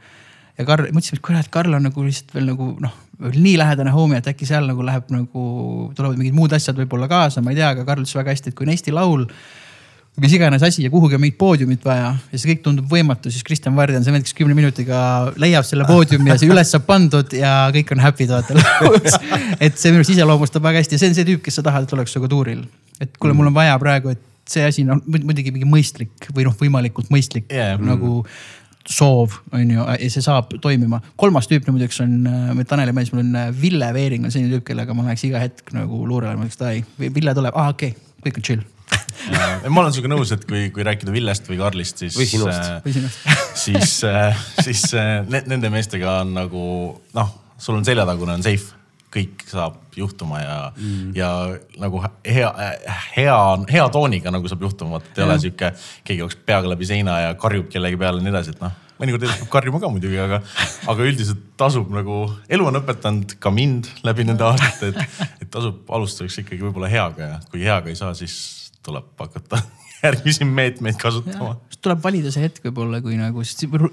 ja 0.58 0.68
Karl, 0.68 0.90
mõtlesime, 0.96 1.20
et 1.20 1.26
kurat, 1.26 1.52
Karl 1.54 1.78
on 1.78 1.88
nagu 1.88 2.04
lihtsalt 2.04 2.36
veel 2.36 2.52
nagu 2.52 2.74
noh, 2.84 2.98
nii 3.20 3.56
lähedane 3.60 3.94
homie, 3.96 4.20
et 4.20 4.28
äkki 4.32 4.48
seal 4.50 4.68
nagu 4.68 4.84
läheb 4.86 5.08
nagu, 5.14 5.46
tulevad 5.96 6.20
mingid 6.20 6.36
muud 6.36 6.56
asjad 6.56 6.78
võib-olla 6.80 7.08
kaasa, 7.12 7.44
ma 7.44 7.56
ei 7.56 7.62
tea, 7.62 7.72
aga 7.76 7.88
Karl 7.88 8.04
ütles 8.04 8.18
väga 8.20 8.36
hästi, 8.36 8.52
et 8.52 8.60
kui 8.60 8.68
on 8.68 8.74
Eesti 8.76 8.96
Laul 8.96 9.26
mis 10.22 10.34
iganes 10.36 10.64
asi 10.66 10.84
ja 10.84 10.92
kuhugi 10.92 11.18
on 11.18 11.24
mingit 11.24 11.38
poodiumit 11.40 11.86
vaja 11.86 12.12
ja 12.18 12.40
see 12.40 12.52
kõik 12.52 12.64
tundub 12.66 12.90
võimatu, 12.92 13.32
siis 13.34 13.46
Kristjan 13.48 13.76
Vardi 13.78 13.98
on 14.00 14.06
see 14.06 14.22
kes 14.24 14.36
kümne 14.38 14.56
minutiga 14.58 15.00
leiab 15.40 15.68
selle 15.68 15.88
poodiumi 15.90 16.34
ja 16.34 16.38
see 16.40 16.50
üles 16.52 16.72
saab 16.74 16.88
pandud 16.90 17.36
ja 17.36 17.54
kõik 17.76 17.94
on 17.96 18.04
happy'd 18.04 18.34
vaata 18.34 18.58
lõpuks. 18.58 19.20
et 19.66 19.78
see 19.80 19.94
minu 19.94 20.04
arust 20.04 20.16
iseloomustab 20.16 20.66
väga 20.66 20.84
hästi 20.84 20.98
ja 20.98 21.04
see 21.04 21.12
on 21.12 21.20
see 21.20 21.28
tüüp, 21.30 21.44
kes 21.46 21.60
sa 21.60 21.66
tahad, 21.66 21.88
et 21.88 21.98
oleks 21.98 22.16
sinuga 22.16 22.32
tuuril. 22.32 22.64
et 23.00 23.12
kuule, 23.18 23.36
mul 23.38 23.52
on 23.52 23.56
vaja 23.56 23.78
praegu, 23.82 24.16
et 24.16 24.24
see 24.50 24.66
asi 24.66 24.86
on 24.88 25.04
mu- 25.06 25.26
muidugi 25.30 25.54
mingi 25.56 25.68
mõistlik 25.70 26.32
või 26.34 26.48
noh, 26.48 26.56
võimalikult 26.58 27.12
mõistlik 27.14 27.52
yeah. 27.54 27.78
nagu 27.80 28.24
soov 28.90 29.36
on 29.54 29.70
ju 29.70 29.86
ja 29.86 30.10
see 30.10 30.26
saab 30.26 30.56
toimima. 30.64 31.02
kolmas 31.20 31.48
tüüp 31.50 31.68
no 31.68 31.76
muideks 31.76 32.02
on 32.04 32.26
äh, 32.26 32.66
Taneli 32.68 32.96
mees, 32.96 33.14
mul 33.14 33.22
on 33.28 33.38
äh, 33.38 33.54
Ville 33.62 33.94
Veering 33.94 34.26
on 34.26 34.34
selline 34.34 34.56
tüüp, 34.56 34.66
kellega 34.72 34.98
ma 34.98 35.06
läheks 35.06 35.28
iga 35.30 35.42
hetk 35.44 35.74
nagu 35.76 36.02
luurele, 36.10 36.36
ma 36.40 36.48
ütleks 36.48 36.60
davai, 36.62 36.84
Ville 36.98 37.36
tuleb, 37.38 37.56
aa 37.56 37.76
okei 37.76 37.94
okay,, 37.94 38.10
kõik 38.26 38.42
on 38.42 38.50
chill 38.50 38.68
ma 39.74 39.84
olen 39.84 39.94
sinuga 39.94 40.14
nõus, 40.16 40.34
et 40.36 40.46
kui, 40.50 40.68
kui 40.74 40.86
rääkida 40.86 41.14
Villest 41.14 41.50
või 41.50 41.60
Karlist, 41.60 42.02
siis. 42.02 42.18
Või 42.18 42.28
sinust. 42.30 42.90
sinust 42.90 43.30
siis, 43.66 43.94
siis 44.64 44.84
äh, 44.98 45.14
ne, 45.30 45.44
nende 45.50 45.72
meestega 45.74 46.20
on 46.24 46.36
nagu 46.38 46.66
noh, 47.18 47.32
sul 47.60 47.80
on 47.80 47.88
seljatagune 47.88 48.38
on 48.40 48.46
safe, 48.46 48.76
kõik 49.14 49.42
saab 49.50 49.80
juhtuma 49.98 50.42
ja 50.42 50.58
mm., 50.70 51.14
ja 51.18 51.30
nagu 51.82 52.02
hea, 52.26 52.52
hea, 53.16 53.40
hea 53.72 53.88
tooniga 53.94 54.34
nagu 54.34 54.52
saab 54.52 54.68
juhtuma, 54.68 55.02
et 55.02 55.18
ei 55.18 55.26
ole 55.26 55.40
sihuke, 55.42 55.74
keegi 56.06 56.24
jookseb 56.24 56.46
peaga 56.46 56.70
läbi 56.72 56.88
seina 56.90 57.18
ja 57.26 57.34
karjub 57.40 57.72
kellegi 57.74 58.00
peale 58.00 58.22
ja 58.22 58.28
nii 58.28 58.36
edasi, 58.36 58.56
et 58.56 58.64
noh 58.64 58.78
mõnikord 59.00 59.24
peab 59.24 59.52
karjuma 59.52 59.80
ka 59.82 59.90
muidugi, 59.94 60.18
aga, 60.20 60.42
aga 60.92 61.06
üldiselt 61.08 61.42
tasub 61.60 61.92
nagu, 61.94 62.26
elu 62.52 62.66
on 62.68 62.80
õpetanud 62.82 63.38
ka 63.42 63.52
mind 63.54 63.88
läbi 64.04 64.26
nende 64.28 64.44
aastate, 64.44 64.92
et, 64.92 65.22
et 65.46 65.52
tasub 65.52 65.88
alustuseks 65.96 66.42
ikkagi 66.44 66.66
võib-olla 66.66 66.92
heaga 66.92 67.30
ja 67.30 67.38
kui 67.52 67.64
heaga 67.64 67.92
ei 67.92 68.00
saa, 68.00 68.12
siis 68.18 68.36
tuleb 68.86 69.10
hakata 69.20 69.62
järgmisi 70.04 70.46
meetmeid 70.46 70.96
kasutama. 71.00 71.56
tuleb 71.82 72.02
valida 72.04 72.32
see 72.32 72.44
hetk 72.44 72.64
võib-olla, 72.68 73.00
kui 73.04 73.16
nagu, 73.16 73.44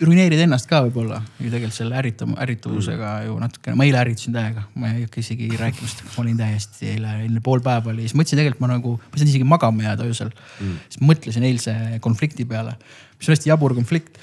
ruineerid 0.01 0.41
ennast 0.43 0.69
ka 0.71 0.81
võib-olla 0.87 1.21
ju 1.39 1.51
tegelikult 1.51 1.77
selle 1.77 1.99
ärritama, 1.99 2.39
ärrituvusega 2.43 3.11
ju 3.29 3.37
natukene, 3.39 3.77
ma 3.79 3.87
eile 3.87 4.01
ärritasin 4.03 4.35
täiega, 4.35 4.65
ma 4.75 4.91
ei 4.93 5.05
hakka 5.05 5.23
isegi 5.23 5.51
rääkima 5.55 5.91
seda, 5.91 6.07
ma 6.13 6.25
olin 6.25 6.41
täiesti 6.41 6.91
eile, 6.95 7.13
eile 7.27 7.43
pool 7.47 7.63
päeva 7.67 7.93
oli, 7.93 8.07
siis 8.07 8.17
mõtlesin 8.19 8.43
tegelikult 8.43 8.65
ma 8.65 8.73
nagu, 8.75 8.95
ma 9.03 9.21
sain 9.21 9.31
isegi 9.31 9.47
magama 9.47 9.87
jääda 9.87 10.07
öösel 10.07 10.33
mm.. 10.33 10.79
siis 10.95 11.05
mõtlesin 11.11 11.47
eilse 11.47 11.77
konflikti 12.03 12.47
peale, 12.49 12.75
mis 13.19 13.31
on 13.31 13.37
hästi 13.37 13.53
jabur 13.53 13.75
konflikt. 13.79 14.19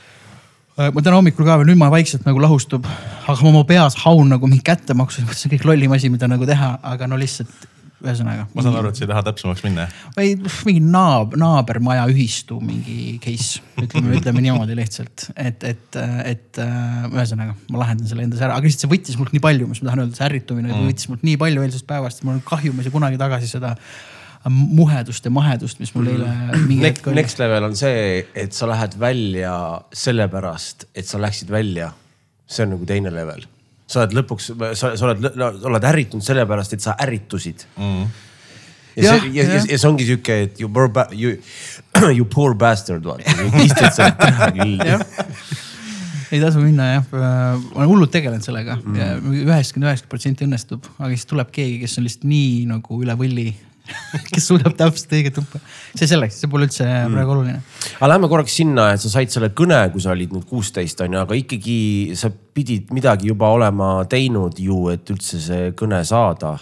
ma 0.76 1.00
täna 1.00 1.20
hommikul 1.20 1.48
ka 1.48 1.60
veel, 1.62 1.72
nüüd 1.72 1.80
ma 1.80 1.92
vaikselt 1.94 2.28
nagu 2.28 2.44
lahustub, 2.44 2.88
aga 3.24 3.40
ma 3.40 3.54
oma 3.54 3.64
peas 3.70 4.00
haun 4.04 4.32
nagu 4.36 4.48
mingi 4.52 4.66
kättemaksu, 4.68 5.24
see 5.32 5.48
on 5.48 5.56
kõik 5.56 5.70
lollim 5.72 5.96
asi, 5.96 6.12
mida 6.12 6.28
nagu 6.32 6.48
teha, 6.50 6.76
aga 6.84 7.08
no 7.08 7.20
lihtsalt 7.20 7.72
ühesõnaga. 8.04 8.46
ma 8.54 8.66
saan 8.66 8.78
aru, 8.80 8.92
et 8.92 9.00
sa 9.00 9.06
ei 9.06 9.12
taha 9.12 9.24
täpsemaks 9.30 9.64
minna. 9.66 9.88
või 10.18 10.36
mingi 10.70 10.84
naab-, 10.84 11.38
naabermaja 11.40 12.06
ühistu 12.12 12.60
mingi 12.64 13.18
case, 13.24 13.64
ütleme, 13.82 14.18
ütleme 14.20 14.44
niimoodi 14.46 14.78
lihtsalt, 14.78 15.30
et, 15.36 15.64
et, 15.74 16.00
et 16.30 16.64
ühesõnaga 16.64 17.56
ma 17.74 17.84
lahendan 17.84 18.10
selle 18.10 18.28
endas 18.28 18.44
ära, 18.44 18.58
aga 18.58 18.68
lihtsalt 18.68 18.88
see 18.88 18.96
võttis 18.96 19.20
mult 19.20 19.36
nii 19.36 19.44
palju, 19.44 19.70
mis 19.70 19.84
ma 19.84 19.92
tahan 19.92 20.06
öelda, 20.06 20.20
see 20.20 20.28
ärritumine 20.30 20.74
mm. 20.74 20.90
võttis 20.92 21.12
mult 21.12 21.24
nii 21.28 21.40
palju 21.46 21.64
eilsest 21.68 21.88
päevast, 21.90 22.26
mul 22.28 22.38
on 22.38 22.44
kahju, 22.48 22.76
ma 22.76 22.84
ei 22.84 22.90
saa 22.90 22.98
kunagi 22.98 23.22
tagasi 23.22 23.52
seda 23.56 23.78
muhedust 24.50 25.26
ja 25.26 25.32
mahedust, 25.32 25.80
mis 25.80 25.94
mul 25.96 26.10
eile 26.12 26.30
mingi 26.68 26.84
hetk 26.84 27.08
oli. 27.08 27.22
next 27.22 27.40
level 27.40 27.70
on 27.70 27.78
see, 27.80 28.24
et 28.36 28.56
sa 28.56 28.68
lähed 28.68 28.98
välja 29.00 29.56
sellepärast, 29.96 30.90
et 30.96 31.08
sa 31.08 31.22
läksid 31.22 31.52
välja. 31.54 31.94
see 32.48 32.66
on 32.66 32.76
nagu 32.76 32.86
teine 32.86 33.14
level. 33.14 33.46
Sa 33.94 34.04
oled 34.04 34.16
lõpuks, 34.20 34.52
sa, 34.80 34.94
sa 34.98 35.10
oled, 35.10 35.28
oled 35.70 35.90
ärritunud 35.90 36.26
sellepärast, 36.26 36.78
et 36.78 36.86
sa 36.86 36.96
ärritusid 37.04 37.66
mm.. 37.78 38.08
ja 38.98 39.04
Jah, 39.10 39.20
see, 39.22 39.34
ja, 39.38 39.46
ja, 39.50 39.60
ja 39.62 39.78
see 39.78 39.90
ongi 39.90 40.08
sihuke, 40.10 40.40
et 40.48 40.64
you 40.64 40.70
poor, 40.74 40.90
you, 41.18 41.38
you 42.18 42.26
poor 42.30 42.58
bastard, 42.58 43.06
vaata. 43.06 43.38
istud 43.64 43.90
seal, 43.96 44.14
ei 46.34 46.42
tasu 46.42 46.64
minna 46.64 46.90
jah, 46.96 47.12
ma 47.14 47.22
olen 47.76 47.92
hullult 47.92 48.14
tegelenud 48.14 48.46
sellega 48.46 48.80
mm. 48.80 48.96
ja 48.98 49.10
üheksakümmend 49.20 49.92
üheksa 49.92 50.10
protsenti 50.10 50.48
õnnestub, 50.48 50.88
aga 50.98 51.12
siis 51.14 51.30
tuleb 51.30 51.54
keegi, 51.54 51.78
kes 51.84 52.00
on 52.00 52.08
lihtsalt 52.08 52.26
nii 52.30 52.64
nagu 52.72 53.02
üle 53.06 53.18
võlli, 53.20 53.52
kes 54.34 54.46
suudab 54.48 54.76
täpselt 54.80 55.12
õiget 55.18 55.36
tuppa. 55.36 55.60
see 55.92 56.08
selleks, 56.08 56.38
see 56.40 56.52
pole 56.52 56.68
üldse 56.70 56.86
mm. 56.86 57.16
praegu 57.16 57.34
oluline. 57.36 57.60
aga 57.98 58.10
lähme 58.14 58.30
korraks 58.32 58.56
sinna, 58.62 58.90
et 58.96 59.04
sa 59.04 59.12
said 59.12 59.34
selle 59.34 59.52
kõne, 59.56 59.80
kui 59.92 60.04
sa 60.04 60.14
olid 60.14 60.32
nüüd 60.36 60.46
kuusteist 60.48 61.04
on 61.04 61.18
ju, 61.18 61.24
aga 61.26 61.38
ikkagi 61.38 61.78
sa 62.20 62.32
pidid 62.32 62.94
midagi 62.96 63.28
juba 63.32 63.52
olema 63.54 63.96
teinud 64.10 64.60
ju, 64.62 64.86
et 64.94 65.12
üldse 65.12 65.42
see 65.44 65.74
kõne 65.80 66.00
saada. 66.08 66.56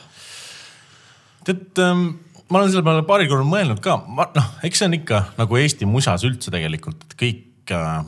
tead, 1.46 1.78
ma 1.78 2.60
olen 2.60 2.74
selle 2.74 2.86
peale 2.88 3.06
paaril 3.06 3.30
korral 3.30 3.50
mõelnud 3.52 3.84
ka, 3.86 4.00
ma 4.10 4.26
noh, 4.34 4.50
eks 4.66 4.82
see 4.82 4.90
on 4.90 4.98
ikka 4.98 5.22
nagu 5.38 5.62
Eesti 5.62 5.90
musas 5.90 6.26
üldse 6.28 6.54
tegelikult, 6.54 7.06
et 7.06 7.16
kõik, 7.22 7.46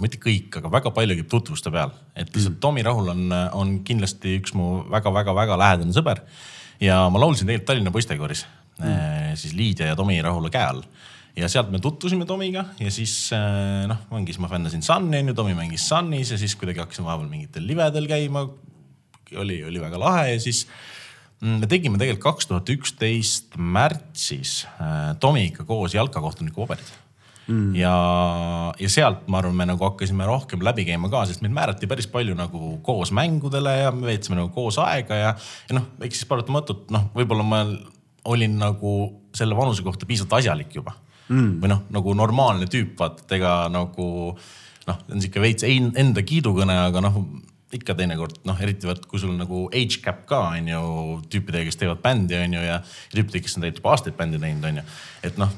mitte 0.02 0.18
kõik, 0.20 0.58
aga 0.58 0.74
väga 0.74 0.92
palju 0.96 1.20
käib 1.20 1.30
tutvuste 1.30 1.70
peal. 1.72 1.94
et 2.18 2.34
lihtsalt 2.34 2.58
Tomi 2.60 2.82
Rahul 2.84 3.14
on, 3.14 3.30
on 3.54 3.78
kindlasti 3.86 4.40
üks 4.42 4.58
mu 4.58 4.82
väga-väga-väga 4.90 5.62
lähedane 5.62 5.94
sõber. 5.94 6.26
ja 6.82 7.06
ma 7.14 7.22
laulsin 7.22 7.46
tegelikult 7.46 7.70
Tallinna 7.70 7.94
poistekooris 7.94 8.46
mm., 8.84 9.36
siis 9.40 9.56
Liidia 9.58 9.92
ja 9.92 9.98
Tomi 10.00 10.22
Rahula 10.22 10.52
käe 10.54 10.68
all 10.70 10.84
ja 11.38 11.50
sealt 11.50 11.72
me 11.74 11.82
tutvusime 11.82 12.28
Tomiga 12.30 12.66
ja 12.82 12.92
siis 12.94 13.16
eh, 13.36 13.86
noh, 13.90 14.06
ongi, 14.14 14.34
siis 14.34 14.42
ma 14.44 14.50
fännasin 14.52 14.86
Sunni 14.86 15.24
on 15.24 15.32
ju, 15.32 15.38
Tomi 15.38 15.56
mängis 15.58 15.88
Sunnis 15.90 16.34
ja 16.34 16.40
siis 16.40 16.56
kuidagi 16.60 16.84
hakkasin 16.84 17.06
vahepeal 17.08 17.30
mingitel 17.32 17.66
livedel 17.68 18.10
käima. 18.10 18.48
oli, 19.38 19.64
oli 19.66 19.82
väga 19.82 20.00
lahe 20.00 20.34
ja 20.34 20.42
siis 20.42 20.68
mm, 21.42 21.64
me 21.64 21.70
tegime 21.70 21.98
tegelikult 21.98 22.36
kaks 22.36 22.52
tuhat 22.52 22.70
üksteist 22.70 23.58
märtsis 23.58 24.64
äh, 24.78 25.16
Tomiga 25.20 25.66
koos 25.66 25.98
jalkakohtuniku 25.98 26.68
paberid 26.68 26.94
mm.. 27.48 27.74
ja, 27.76 27.96
ja 28.80 28.90
sealt 28.90 29.26
ma 29.28 29.42
arvan, 29.42 29.58
me 29.58 29.68
nagu 29.74 29.88
hakkasime 29.90 30.28
rohkem 30.30 30.62
läbi 30.66 30.86
käima 30.86 31.10
ka, 31.10 31.26
sest 31.30 31.42
meid 31.42 31.56
määrati 31.56 31.90
päris 31.90 32.08
palju 32.14 32.38
nagu 32.38 32.78
koos 32.86 33.10
mängudele 33.16 33.74
ja 33.80 33.96
me 33.96 34.12
veetsime 34.12 34.38
nagu 34.38 34.54
koos 34.54 34.78
aega 34.86 35.18
ja, 35.18 35.34
ja 35.70 35.80
noh, 35.80 35.90
eks 36.06 36.22
siis 36.22 36.30
paratamatult 36.30 36.94
noh, 36.94 37.10
võib-olla 37.18 37.48
ma 37.48 37.66
olin 38.26 38.58
nagu 38.60 38.94
selle 39.36 39.56
vanuse 39.58 39.84
kohta 39.86 40.08
piisavalt 40.10 40.40
asjalik 40.40 40.76
juba 40.76 40.94
mm.. 41.30 41.56
või 41.62 41.72
noh, 41.74 41.82
nagu 41.94 42.14
normaalne 42.18 42.70
tüüp, 42.72 42.94
vaata, 43.00 43.26
et 43.26 43.38
ega 43.40 43.56
nagu 43.74 44.06
noh, 44.88 45.02
on 45.10 45.24
sihuke 45.24 45.44
veits 45.44 45.66
enda 45.68 46.24
kiidukõne, 46.26 46.78
aga 46.90 47.04
noh 47.04 47.20
ikka 47.74 47.96
teinekord 47.98 48.42
noh, 48.48 48.58
eriti 48.62 48.86
vaat 48.86 49.06
kui 49.10 49.22
sul 49.22 49.34
nagu 49.38 49.66
age 49.74 50.02
gap 50.04 50.24
ka 50.30 50.40
on 50.54 50.68
ju 50.70 50.82
tüüpidega, 51.34 51.66
kes 51.70 51.80
teevad 51.82 52.02
bändi 52.04 52.38
on 52.38 52.58
ju 52.58 52.64
ja 52.64 52.80
tüüpidega, 53.14 53.46
kes 53.48 53.58
on 53.58 53.64
tegelikult 53.64 53.82
juba 53.82 53.94
aastaid 53.96 54.18
bändi 54.20 54.42
teinud 54.42 54.68
on 54.70 54.82
ju. 54.82 54.84
et 55.30 55.40
noh, 55.42 55.56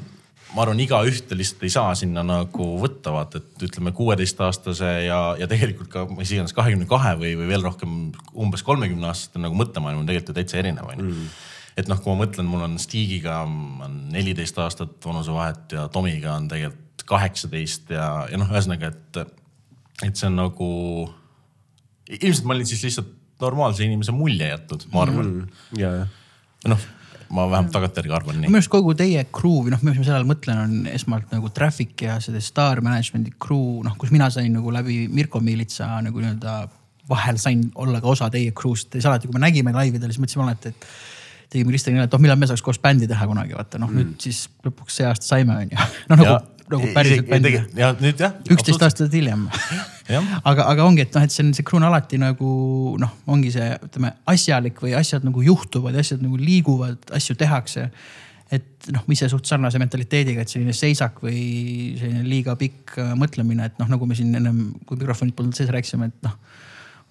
ma 0.56 0.64
arvan, 0.64 0.80
igaühte 0.80 1.36
lihtsalt 1.38 1.66
ei 1.68 1.74
saa 1.74 1.96
sinna 2.00 2.24
nagu 2.26 2.70
võtta, 2.80 3.12
vaata, 3.16 3.42
et 3.42 3.66
ütleme 3.68 3.92
kuueteistaastase 3.96 4.92
ja, 5.08 5.20
ja 5.40 5.50
tegelikult 5.52 5.92
ka 5.92 6.06
mis 6.14 6.32
iganes 6.32 6.56
kahekümne 6.56 6.88
kahe 6.90 7.16
või, 7.20 7.34
või 7.40 7.50
veel 7.52 7.66
rohkem 7.66 7.98
umbes 8.32 8.64
kolmekümne 8.66 9.12
aastaste 9.12 9.42
nagu 9.44 9.58
mõttemaailm 9.60 10.04
on 10.04 10.08
tegelikult 10.10 10.32
ju 10.32 10.40
täitsa 10.40 10.62
erinev 10.64 10.94
on 10.94 11.04
ju. 11.04 11.18
Et 11.76 11.90
noh, 11.92 12.00
kui 12.02 12.14
ma 12.14 12.24
mõtlen, 12.24 12.48
mul 12.48 12.64
on 12.66 12.80
Stigiga 12.82 13.42
on 13.44 14.08
neliteist 14.14 14.58
aastat 14.64 14.98
vanusevahet 15.06 15.78
ja 15.78 15.88
Tomiga 15.92 16.36
on 16.40 16.48
tegelikult 16.52 17.06
kaheksateist 17.06 17.92
ja, 17.94 18.08
ja 18.32 18.40
noh, 18.42 18.50
ühesõnaga, 18.50 18.90
et, 18.94 19.20
et 20.08 20.16
see 20.16 20.30
on 20.32 20.40
nagu 20.40 20.70
ilmselt 22.10 22.48
ma 22.48 22.56
olin 22.56 22.70
siis 22.70 22.84
lihtsalt 22.88 23.12
normaalse 23.42 23.84
inimese 23.86 24.16
mulje 24.16 24.48
jätnud, 24.48 24.86
ma 24.94 25.04
arvan 25.04 25.32
mm.. 25.32 25.66
ja, 25.82 25.92
ja. 26.00 26.06
noh, 26.72 26.86
ma 27.36 27.48
vähemalt 27.52 27.74
tagantjärgi 27.76 28.14
arvan 28.16 28.40
nii 28.40 28.48
minu. 28.48 28.62
arust 28.62 28.72
kogu 28.74 28.96
teie 28.98 29.26
crew 29.36 29.60
või 29.66 29.74
noh, 29.74 29.84
mis 29.84 30.00
ma 30.00 30.08
selle 30.08 30.22
all 30.22 30.30
mõtlen, 30.30 30.62
on 30.62 30.90
esmalt 30.90 31.34
nagu 31.36 31.52
Traffic 31.54 32.06
ja 32.08 32.18
see 32.24 32.42
Star 32.44 32.82
Management'i 32.86 33.36
crew, 33.42 33.84
noh, 33.86 33.98
kus 34.02 34.14
mina 34.16 34.32
sain 34.34 34.54
nagu 34.56 34.74
läbi 34.74 35.04
Mirko 35.12 35.44
Miilitsa 35.44 35.90
nagu 36.06 36.24
nii-öelda 36.24 36.58
vahel 37.10 37.38
sain 37.42 37.68
olla 37.78 38.00
ka 38.02 38.14
osa 38.16 38.32
teie 38.34 38.54
crew'st, 38.56 38.96
siis 38.96 39.06
alati, 39.06 39.30
kui 39.30 39.38
me 39.38 39.44
nägime 39.44 39.76
laividel, 39.76 40.10
siis 40.10 40.24
mõtlesime 40.24 40.48
alati, 40.48 40.72
et 40.74 40.88
tegime 41.52 41.74
Kristjaniga, 41.74 42.08
et 42.08 42.18
oh, 42.18 42.22
millal 42.22 42.40
me 42.40 42.50
saaks 42.50 42.64
koos 42.66 42.80
bändi 42.82 43.10
teha 43.10 43.28
kunagi, 43.30 43.56
vaata 43.58 43.82
noh 43.82 43.92
mm., 43.92 44.02
nüüd 44.02 44.28
siis 44.28 44.46
lõpuks 44.66 45.00
see 45.00 45.08
aasta 45.08 45.36
saime, 45.36 45.58
on 45.62 45.74
ju. 45.74 45.88
noh, 46.12 46.22
nagu, 46.22 46.38
nagu 46.74 46.94
päriselt 46.96 47.30
bändi. 47.30 47.54
ja 47.78 47.92
nüüd 48.00 48.22
jah. 48.22 48.36
üksteist. 48.52 48.84
aastat 48.86 49.14
hiljem 49.14 49.48
aga, 50.50 50.66
aga 50.66 50.86
ongi, 50.86 51.06
et 51.06 51.16
noh, 51.16 51.26
et 51.26 51.34
see 51.34 51.46
on, 51.46 51.54
see 51.58 51.66
on 51.78 51.88
alati 51.88 52.20
nagu 52.22 52.50
noh, 53.02 53.16
ongi 53.32 53.54
see, 53.56 53.72
ütleme 53.88 54.14
asjalik 54.32 54.82
või 54.84 54.94
asjad 54.98 55.26
nagu 55.26 55.42
juhtuvad, 55.46 55.98
asjad 56.02 56.22
nagu 56.26 56.38
liiguvad, 56.42 57.02
asju 57.16 57.38
tehakse. 57.40 57.88
et 58.54 58.90
noh, 58.94 59.02
ise 59.10 59.30
suht 59.32 59.50
sarnase 59.50 59.82
mentaliteediga, 59.82 60.44
et 60.44 60.52
selline 60.52 60.74
seisak 60.78 61.18
või 61.26 61.96
selline 62.00 62.22
liiga 62.28 62.54
pikk 62.60 63.00
äh, 63.02 63.16
mõtlemine, 63.18 63.72
et 63.72 63.82
noh, 63.82 63.90
nagu 63.90 64.06
me 64.06 64.18
siin 64.18 64.36
ennem, 64.38 64.68
kui 64.86 65.00
mikrofonid 65.02 65.34
polnud 65.38 65.58
sees, 65.58 65.72
rääkisime, 65.74 66.12
et 66.12 66.28
noh. 66.28 66.38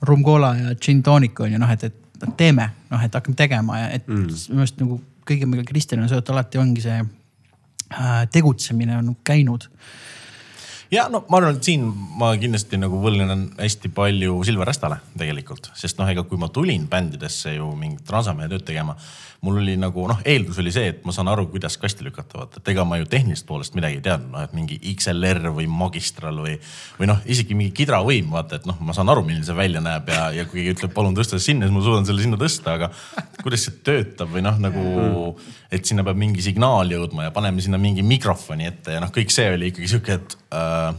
rum 0.07 0.23
cola 0.23 0.53
ja 0.59 0.75
gin 0.79 1.03
tonic 1.03 1.39
on 1.41 1.55
ju 1.55 1.59
noh, 1.59 1.71
et, 1.75 1.85
et 1.91 2.04
teeme, 2.39 2.71
noh, 2.91 3.05
et 3.05 3.15
hakkame 3.15 3.37
tegema 3.39 3.79
ja 3.83 3.91
et 3.99 4.09
mm. 4.09 4.25
minu 4.51 4.65
arust 4.65 4.81
nagu 4.81 4.99
kõige, 5.29 5.49
millega 5.49 5.69
Kristjan 5.71 6.03
on 6.05 6.11
seotud 6.11 6.35
alati 6.35 6.61
ongi 6.61 6.85
see 6.85 6.99
äh, 7.01 8.25
tegutsemine 8.33 8.99
on 8.99 9.09
nagu 9.11 9.21
käinud 9.27 9.69
ja 10.95 11.07
no 11.13 11.25
ma 11.29 11.41
arvan, 11.41 11.59
et 11.59 11.67
siin 11.67 11.85
ma 12.19 12.33
kindlasti 12.41 12.79
nagu 12.81 12.99
võlgnen 13.03 13.49
hästi 13.59 13.91
palju 13.95 14.37
Silver 14.47 14.69
Restale 14.69 15.01
tegelikult, 15.19 15.71
sest 15.79 15.99
noh, 16.01 16.09
ega 16.11 16.25
kui 16.29 16.41
ma 16.41 16.51
tulin 16.53 16.87
bändidesse 16.91 17.57
ju 17.57 17.71
mingit 17.79 18.05
transamehe 18.09 18.51
tööd 18.53 18.67
tegema, 18.69 18.97
mul 19.45 19.61
oli 19.61 19.75
nagu 19.81 20.07
noh, 20.09 20.21
eeldus 20.29 20.59
oli 20.63 20.73
see, 20.73 20.89
et 20.95 21.03
ma 21.05 21.13
saan 21.15 21.29
aru, 21.29 21.47
kuidas 21.53 21.77
kasti 21.81 22.07
lükata, 22.07 22.39
vaata, 22.41 22.63
et 22.63 22.71
ega 22.73 22.87
ma 22.89 22.99
ju 23.01 23.09
tehnilisest 23.11 23.47
poolest 23.49 23.77
midagi 23.77 23.99
ei 23.99 24.05
teadnud, 24.05 24.31
noh, 24.33 24.45
et 24.47 24.55
mingi 24.57 24.79
XLR 24.95 25.51
või 25.59 25.67
Magistral 25.69 26.41
või, 26.45 26.55
või 26.99 27.11
noh, 27.11 27.21
isegi 27.31 27.57
mingi 27.59 27.75
kidravõim, 27.83 28.31
vaata, 28.33 28.61
et 28.61 28.69
noh, 28.71 28.79
ma 28.85 28.97
saan 28.97 29.13
aru, 29.13 29.27
milline 29.27 29.45
see 29.47 29.59
välja 29.59 29.83
näeb 29.85 30.09
ja, 30.15 30.31
ja 30.39 30.47
kui 30.49 30.63
keegi 30.63 30.79
ütleb, 30.79 30.95
palun 30.97 31.17
tõsta 31.19 31.41
sinna, 31.43 31.69
siis 31.69 31.77
ma 31.77 31.85
suudan 31.85 32.09
selle 32.09 32.25
sinna 32.25 32.41
tõsta, 32.41 32.79
aga 32.79 32.91
kuidas 33.43 33.67
see 33.69 33.77
töötab 33.85 34.33
või 34.33 34.47
noh, 34.47 34.59
nagu, 34.65 34.89
et 35.75 35.85
sinna 35.85 36.07
peab 36.07 36.21
mingi 36.21 36.45
signaal 36.45 36.97
jõudma 36.97 37.29
ja 37.29 37.35
paneme 37.35 37.65
sinna 37.65 37.81
mingi 37.81 38.07
mikrofoni 38.07 38.71
ette 38.71 38.97
ja 38.97 39.05
noh, 39.05 39.13
kõik 39.15 39.35
see 39.35 39.53
oli 39.59 39.73
ikkagi 39.75 39.93
sihuke, 39.93 40.21
et 40.21 40.39
äh, 40.57 40.91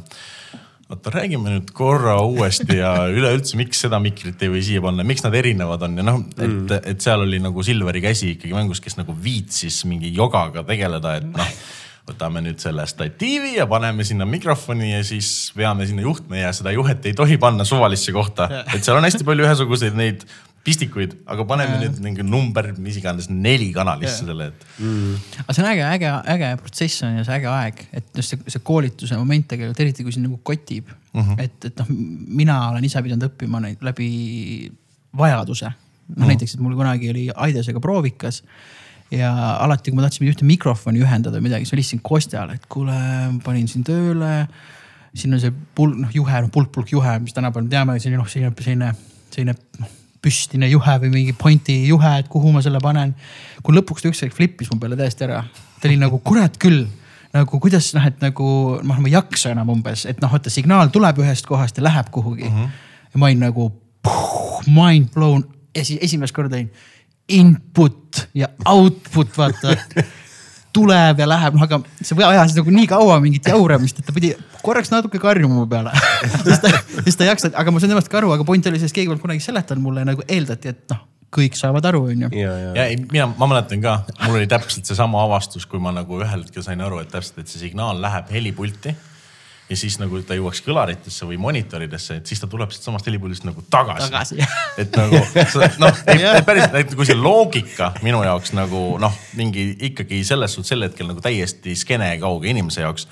oota, 0.90 1.14
räägime 1.14 1.54
nüüd 1.54 1.72
korra 1.76 2.18
uuesti 2.26 2.80
ja 2.80 2.94
üleüldse, 3.12 3.58
miks 3.60 3.82
seda 3.86 4.00
mikrit 4.04 4.42
ei 4.46 4.52
või 4.54 4.62
siia 4.66 4.84
panna, 4.84 5.06
miks 5.08 5.26
nad 5.26 5.36
erinevad 5.38 5.86
on? 5.88 5.98
Ja 6.00 6.06
noh, 6.06 6.22
et, 6.38 6.76
et 6.94 7.02
seal 7.06 7.26
oli 7.26 7.40
nagu 7.44 7.66
Silveri 7.66 8.04
käsi 8.04 8.36
ikkagi 8.36 8.54
mängus, 8.56 8.84
kes 8.84 9.00
nagu 9.00 9.16
viitsis 9.24 9.82
mingi 9.90 10.14
jogaga 10.16 10.66
tegeleda, 10.68 11.18
et 11.22 11.28
noh. 11.32 11.58
võtame 12.06 12.44
nüüd 12.46 12.60
selle 12.62 12.84
statiivi 12.86 13.56
ja 13.56 13.66
paneme 13.66 14.04
sinna 14.06 14.28
mikrofoni 14.30 14.92
ja 14.92 15.00
siis 15.02 15.50
veame 15.58 15.88
sinna 15.90 16.04
juhtme 16.06 16.44
ja 16.44 16.52
seda 16.54 16.70
juhet 16.76 17.08
ei 17.10 17.16
tohi 17.18 17.40
panna 17.42 17.66
suvalisse 17.66 18.14
kohta, 18.14 18.46
et 18.76 18.86
seal 18.86 19.00
on 19.00 19.08
hästi 19.08 19.26
palju 19.26 19.48
ühesuguseid 19.48 19.98
neid 19.98 20.22
pistikuid, 20.66 21.14
aga 21.30 21.46
paneme 21.48 21.78
nüüd 21.84 22.00
mingi 22.02 22.24
number, 22.26 22.72
mis 22.82 22.98
iganes 22.98 23.28
neli 23.30 23.68
kanalisse 23.76 24.24
selle, 24.26 24.48
et 24.50 24.64
aga 25.44 25.54
see 25.54 25.62
on 25.62 25.70
äge, 25.70 25.84
äge, 25.86 26.12
äge 26.34 26.52
protsess 26.62 27.04
on 27.06 27.20
ja 27.20 27.26
see 27.28 27.36
äge 27.38 27.50
aeg, 27.52 27.82
et 28.00 28.08
just 28.18 28.34
see, 28.34 28.54
see 28.56 28.64
koolituse 28.66 29.18
moment 29.20 29.46
tegelikult, 29.52 29.82
eriti 29.86 30.06
kui 30.06 30.16
sind 30.16 30.26
nagu 30.26 30.40
kotib 30.44 30.90
mm. 30.90 31.22
-hmm. 31.22 31.44
et, 31.44 31.70
et 31.70 31.82
noh, 31.84 31.92
mina 32.42 32.60
olen 32.72 32.88
ise 32.88 33.04
pidanud 33.06 33.28
õppima 33.30 33.62
neid 33.62 33.84
läbi 33.86 34.10
vajaduse. 35.18 35.70
noh 35.70 35.76
mm 35.76 36.24
-hmm. 36.24 36.28
näiteks, 36.28 36.54
et 36.54 36.60
mul 36.60 36.76
kunagi 36.76 37.10
oli 37.10 37.30
Aidesega 37.36 37.80
proovikas. 37.80 38.44
ja 39.12 39.58
alati, 39.62 39.92
kui 39.92 39.96
ma 39.96 40.02
tahtsin 40.02 40.28
ühte 40.28 40.46
mikrofoni 40.46 41.00
ühendada 41.00 41.38
või 41.38 41.46
midagi, 41.46 41.66
siis 41.66 41.74
ma 41.74 41.76
helistasin 41.76 42.00
Kostjale, 42.02 42.54
et 42.54 42.66
kuule, 42.66 42.98
panin 43.44 43.68
siin 43.68 43.84
tööle. 43.84 44.48
siin 45.14 45.34
on 45.34 45.40
see 45.40 45.52
pul-, 45.76 45.94
noh 45.96 46.10
juhe, 46.14 46.42
noh 46.42 46.50
pulk-pulk 46.52 46.90
juhe, 46.92 47.20
mis 47.20 47.34
tänapäeval 47.34 47.64
me 47.64 47.70
teame, 47.70 48.00
selline 48.00 48.18
noh, 48.18 48.28
selline, 48.28 48.52
selline, 48.62 48.96
selline 49.30 49.56
noh 49.80 49.94
püstine 50.26 50.70
juhe 50.72 50.98
või 51.04 51.14
mingi 51.14 51.38
pointi 51.38 51.78
juhe, 51.90 52.12
et 52.20 52.30
kuhu 52.32 52.52
ma 52.56 52.64
selle 52.66 52.82
panen. 52.84 53.14
kui 53.64 53.78
lõpuks 53.78 54.04
ta 54.04 54.12
ükskord 54.12 54.34
flip'is 54.34 54.72
mu 54.74 54.80
peale 54.82 54.98
täiesti 55.00 55.28
ära, 55.28 55.44
ta 55.80 55.90
oli 55.90 55.98
nagu 56.02 56.20
kurat 56.26 56.58
küll 56.62 56.86
nagu 57.36 57.60
kuidas 57.60 57.92
noh, 57.96 58.06
et 58.08 58.22
nagu 58.24 58.50
noh, 58.82 59.00
ma 59.00 59.10
ei 59.10 59.16
jaksa 59.16 59.52
enam 59.52 59.74
umbes, 59.74 60.06
et 60.10 60.22
noh, 60.24 60.32
vaata 60.32 60.52
signaal 60.54 60.92
tuleb 60.94 61.20
ühest 61.24 61.48
kohast 61.50 61.78
ja 61.80 61.84
läheb 61.84 62.12
kuhugi 62.16 62.48
mm. 62.48 62.56
-hmm. 62.56 62.70
ja 63.14 63.22
ma 63.22 63.30
olin 63.30 63.44
nagu 63.48 63.70
puh, 64.04 64.62
mind 64.68 65.12
blown 65.14 65.44
esi, 65.76 65.98
esimest 66.02 66.36
korda 66.36 66.56
olin 66.56 66.72
input 67.28 68.28
ja 68.34 68.50
output 68.66 69.38
vaata 69.38 69.76
tuleb 70.76 71.24
ja 71.24 71.30
läheb, 71.30 71.58
noh 71.58 71.66
aga 71.66 71.82
see 72.02 72.28
ajas 72.28 72.56
nagu 72.60 72.76
nii 72.76 72.92
kaua 72.92 73.18
mingit 73.24 73.48
jauramist, 73.52 74.00
et 74.02 74.08
ta 74.08 74.16
pidi 74.16 74.34
korraks 74.66 74.92
natuke 74.94 75.22
karjuma 75.24 75.62
mu 75.62 75.66
peale 75.72 75.96
siis 76.46 76.62
ta, 76.64 76.72
siis 77.02 77.18
ta 77.18 77.28
ei 77.28 77.34
jaksa, 77.34 77.54
aga 77.56 77.74
ma 77.74 77.82
sain 77.82 77.94
temast 77.96 78.12
ka 78.12 78.22
aru, 78.22 78.34
aga 78.36 78.48
point 78.48 78.72
oli 78.72 78.82
selles, 78.82 78.96
keegi 78.96 79.12
polnud 79.12 79.24
kunagi 79.24 79.44
seletanud 79.46 79.86
mulle 79.86 80.08
nagu 80.08 80.26
eeldati, 80.28 80.76
et 80.76 80.88
noh 80.94 81.04
kõik 81.36 81.58
saavad 81.60 81.86
aru, 81.90 82.06
onju. 82.14 82.30
ja, 82.38 82.54
ja. 82.60 82.70
ja 82.78 82.86
ei, 82.92 83.00
mina, 83.12 83.28
ma 83.36 83.50
mäletan 83.52 83.82
ka, 83.84 83.98
mul 84.24 84.40
oli 84.40 84.48
täpselt 84.52 84.88
seesama 84.88 85.24
avastus, 85.26 85.66
kui 85.70 85.82
ma 85.84 85.92
nagu 85.96 86.22
ühel 86.22 86.46
hetkel 86.46 86.64
sain 86.66 86.84
aru, 86.86 87.02
et 87.04 87.12
täpselt, 87.12 87.42
et 87.44 87.52
see 87.52 87.66
signaal 87.66 88.00
läheb 88.04 88.32
helipulti. 88.32 88.96
Ja 89.70 89.78
siis 89.78 89.98
nagu 89.98 90.20
ta 90.26 90.38
jõuaks 90.38 90.62
kõlaritesse 90.66 91.26
või 91.26 91.40
monitoridesse, 91.42 92.20
et 92.20 92.30
siis 92.30 92.42
ta 92.42 92.50
tuleb 92.50 92.74
siitsamast 92.74 93.08
helipuldist 93.10 93.48
nagu 93.48 93.64
tagasi, 93.74 94.10
tagasi. 94.12 94.40
et 94.82 94.98
nagu 95.00 95.22
noh, 95.82 96.02
päriselt, 96.50 96.80
et 96.82 96.98
kui 96.98 97.08
see 97.10 97.18
loogika 97.18 97.94
minu 98.06 98.22
jaoks 98.26 98.54
nagu 98.58 98.84
noh, 99.02 99.16
mingi 99.40 99.72
ikkagi 99.90 100.22
selles 100.28 100.54
suhtes 100.58 100.76
sel 100.76 100.86
hetkel 100.86 101.10
nagu 101.10 101.24
täiesti 101.24 101.78
skeene 101.78 102.14
kauge 102.22 102.52
inimese 102.52 102.86
jaoks. 102.86 103.08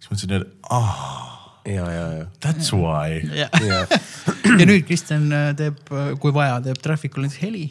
siis 0.00 0.10
mõtlesin, 0.10 0.42
et 0.42 0.72
ahah 0.74 1.32
ja, 1.64 1.86
ja, 1.90 2.06
ja. 2.18 2.24
That's 2.42 2.72
why. 2.72 3.22
ja, 3.36 3.48
ja. 3.62 3.86
ja 4.60 4.66
nüüd 4.66 4.82
Kristjan 4.88 5.30
äh, 5.32 5.52
teeb, 5.58 5.78
äh, 5.94 6.12
kui 6.20 6.34
vaja, 6.34 6.58
teeb 6.64 6.82
Trafficul 6.82 7.26
näiteks 7.26 7.42
heli. 7.44 7.68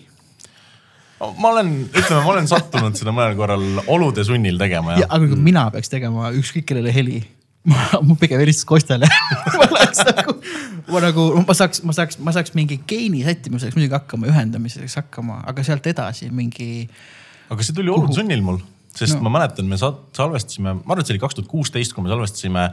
ma 1.19 1.51
olen, 1.51 1.73
ütleme, 1.89 2.23
ma 2.23 2.31
olen 2.33 2.47
sattunud 2.49 2.95
seda 2.97 3.13
mõnel 3.13 3.35
korral 3.37 3.83
olude 3.91 4.23
sunnil 4.25 4.57
tegema. 4.61 4.95
ja, 5.01 5.09
aga 5.09 5.27
kui 5.27 5.35
mm. 5.35 5.45
mina 5.51 5.67
peaks 5.73 5.91
tegema 5.91 6.31
ükskõik 6.37 6.69
kellele 6.71 6.95
heli, 6.95 7.19
ma, 7.69 8.01
ma 8.01 8.15
pigem 8.17 8.41
helistas 8.41 8.65
Kostjale 8.65 9.05
ma 9.05 9.67
läheks 9.69 10.01
nagu, 10.07 10.33
ma 10.89 11.01
nagu, 11.03 11.25
ma 11.45 11.55
saaks, 11.57 11.83
ma 11.85 11.93
saaks, 11.93 12.17
ma 12.23 12.33
saaks 12.33 12.55
mingi 12.57 12.79
geeni 12.89 13.21
sättimisega 13.25 13.69
saaks 13.69 13.77
muidugi 13.77 13.97
hakkama, 13.97 14.29
ühendamiseks 14.31 14.97
hakkama, 14.97 15.41
aga 15.49 15.65
sealt 15.65 15.85
edasi 15.91 16.31
mingi. 16.33 16.87
aga 17.53 17.65
see 17.65 17.77
tuli 17.77 17.93
olude 17.93 18.17
sunnil 18.17 18.41
mul, 18.45 18.57
sest 18.97 19.19
no. 19.19 19.27
ma 19.27 19.35
mäletan, 19.37 19.69
me 19.69 19.77
salvestasime, 19.77 20.73
ma 20.79 20.87
arvan, 20.87 21.03
et 21.03 21.11
see 21.11 21.15
oli 21.15 21.23
kaks 21.23 21.37
tuhat 21.37 21.51
kuusteist, 21.51 21.93
kui 21.93 22.05
me 22.05 22.13
salvestasime 22.13 22.67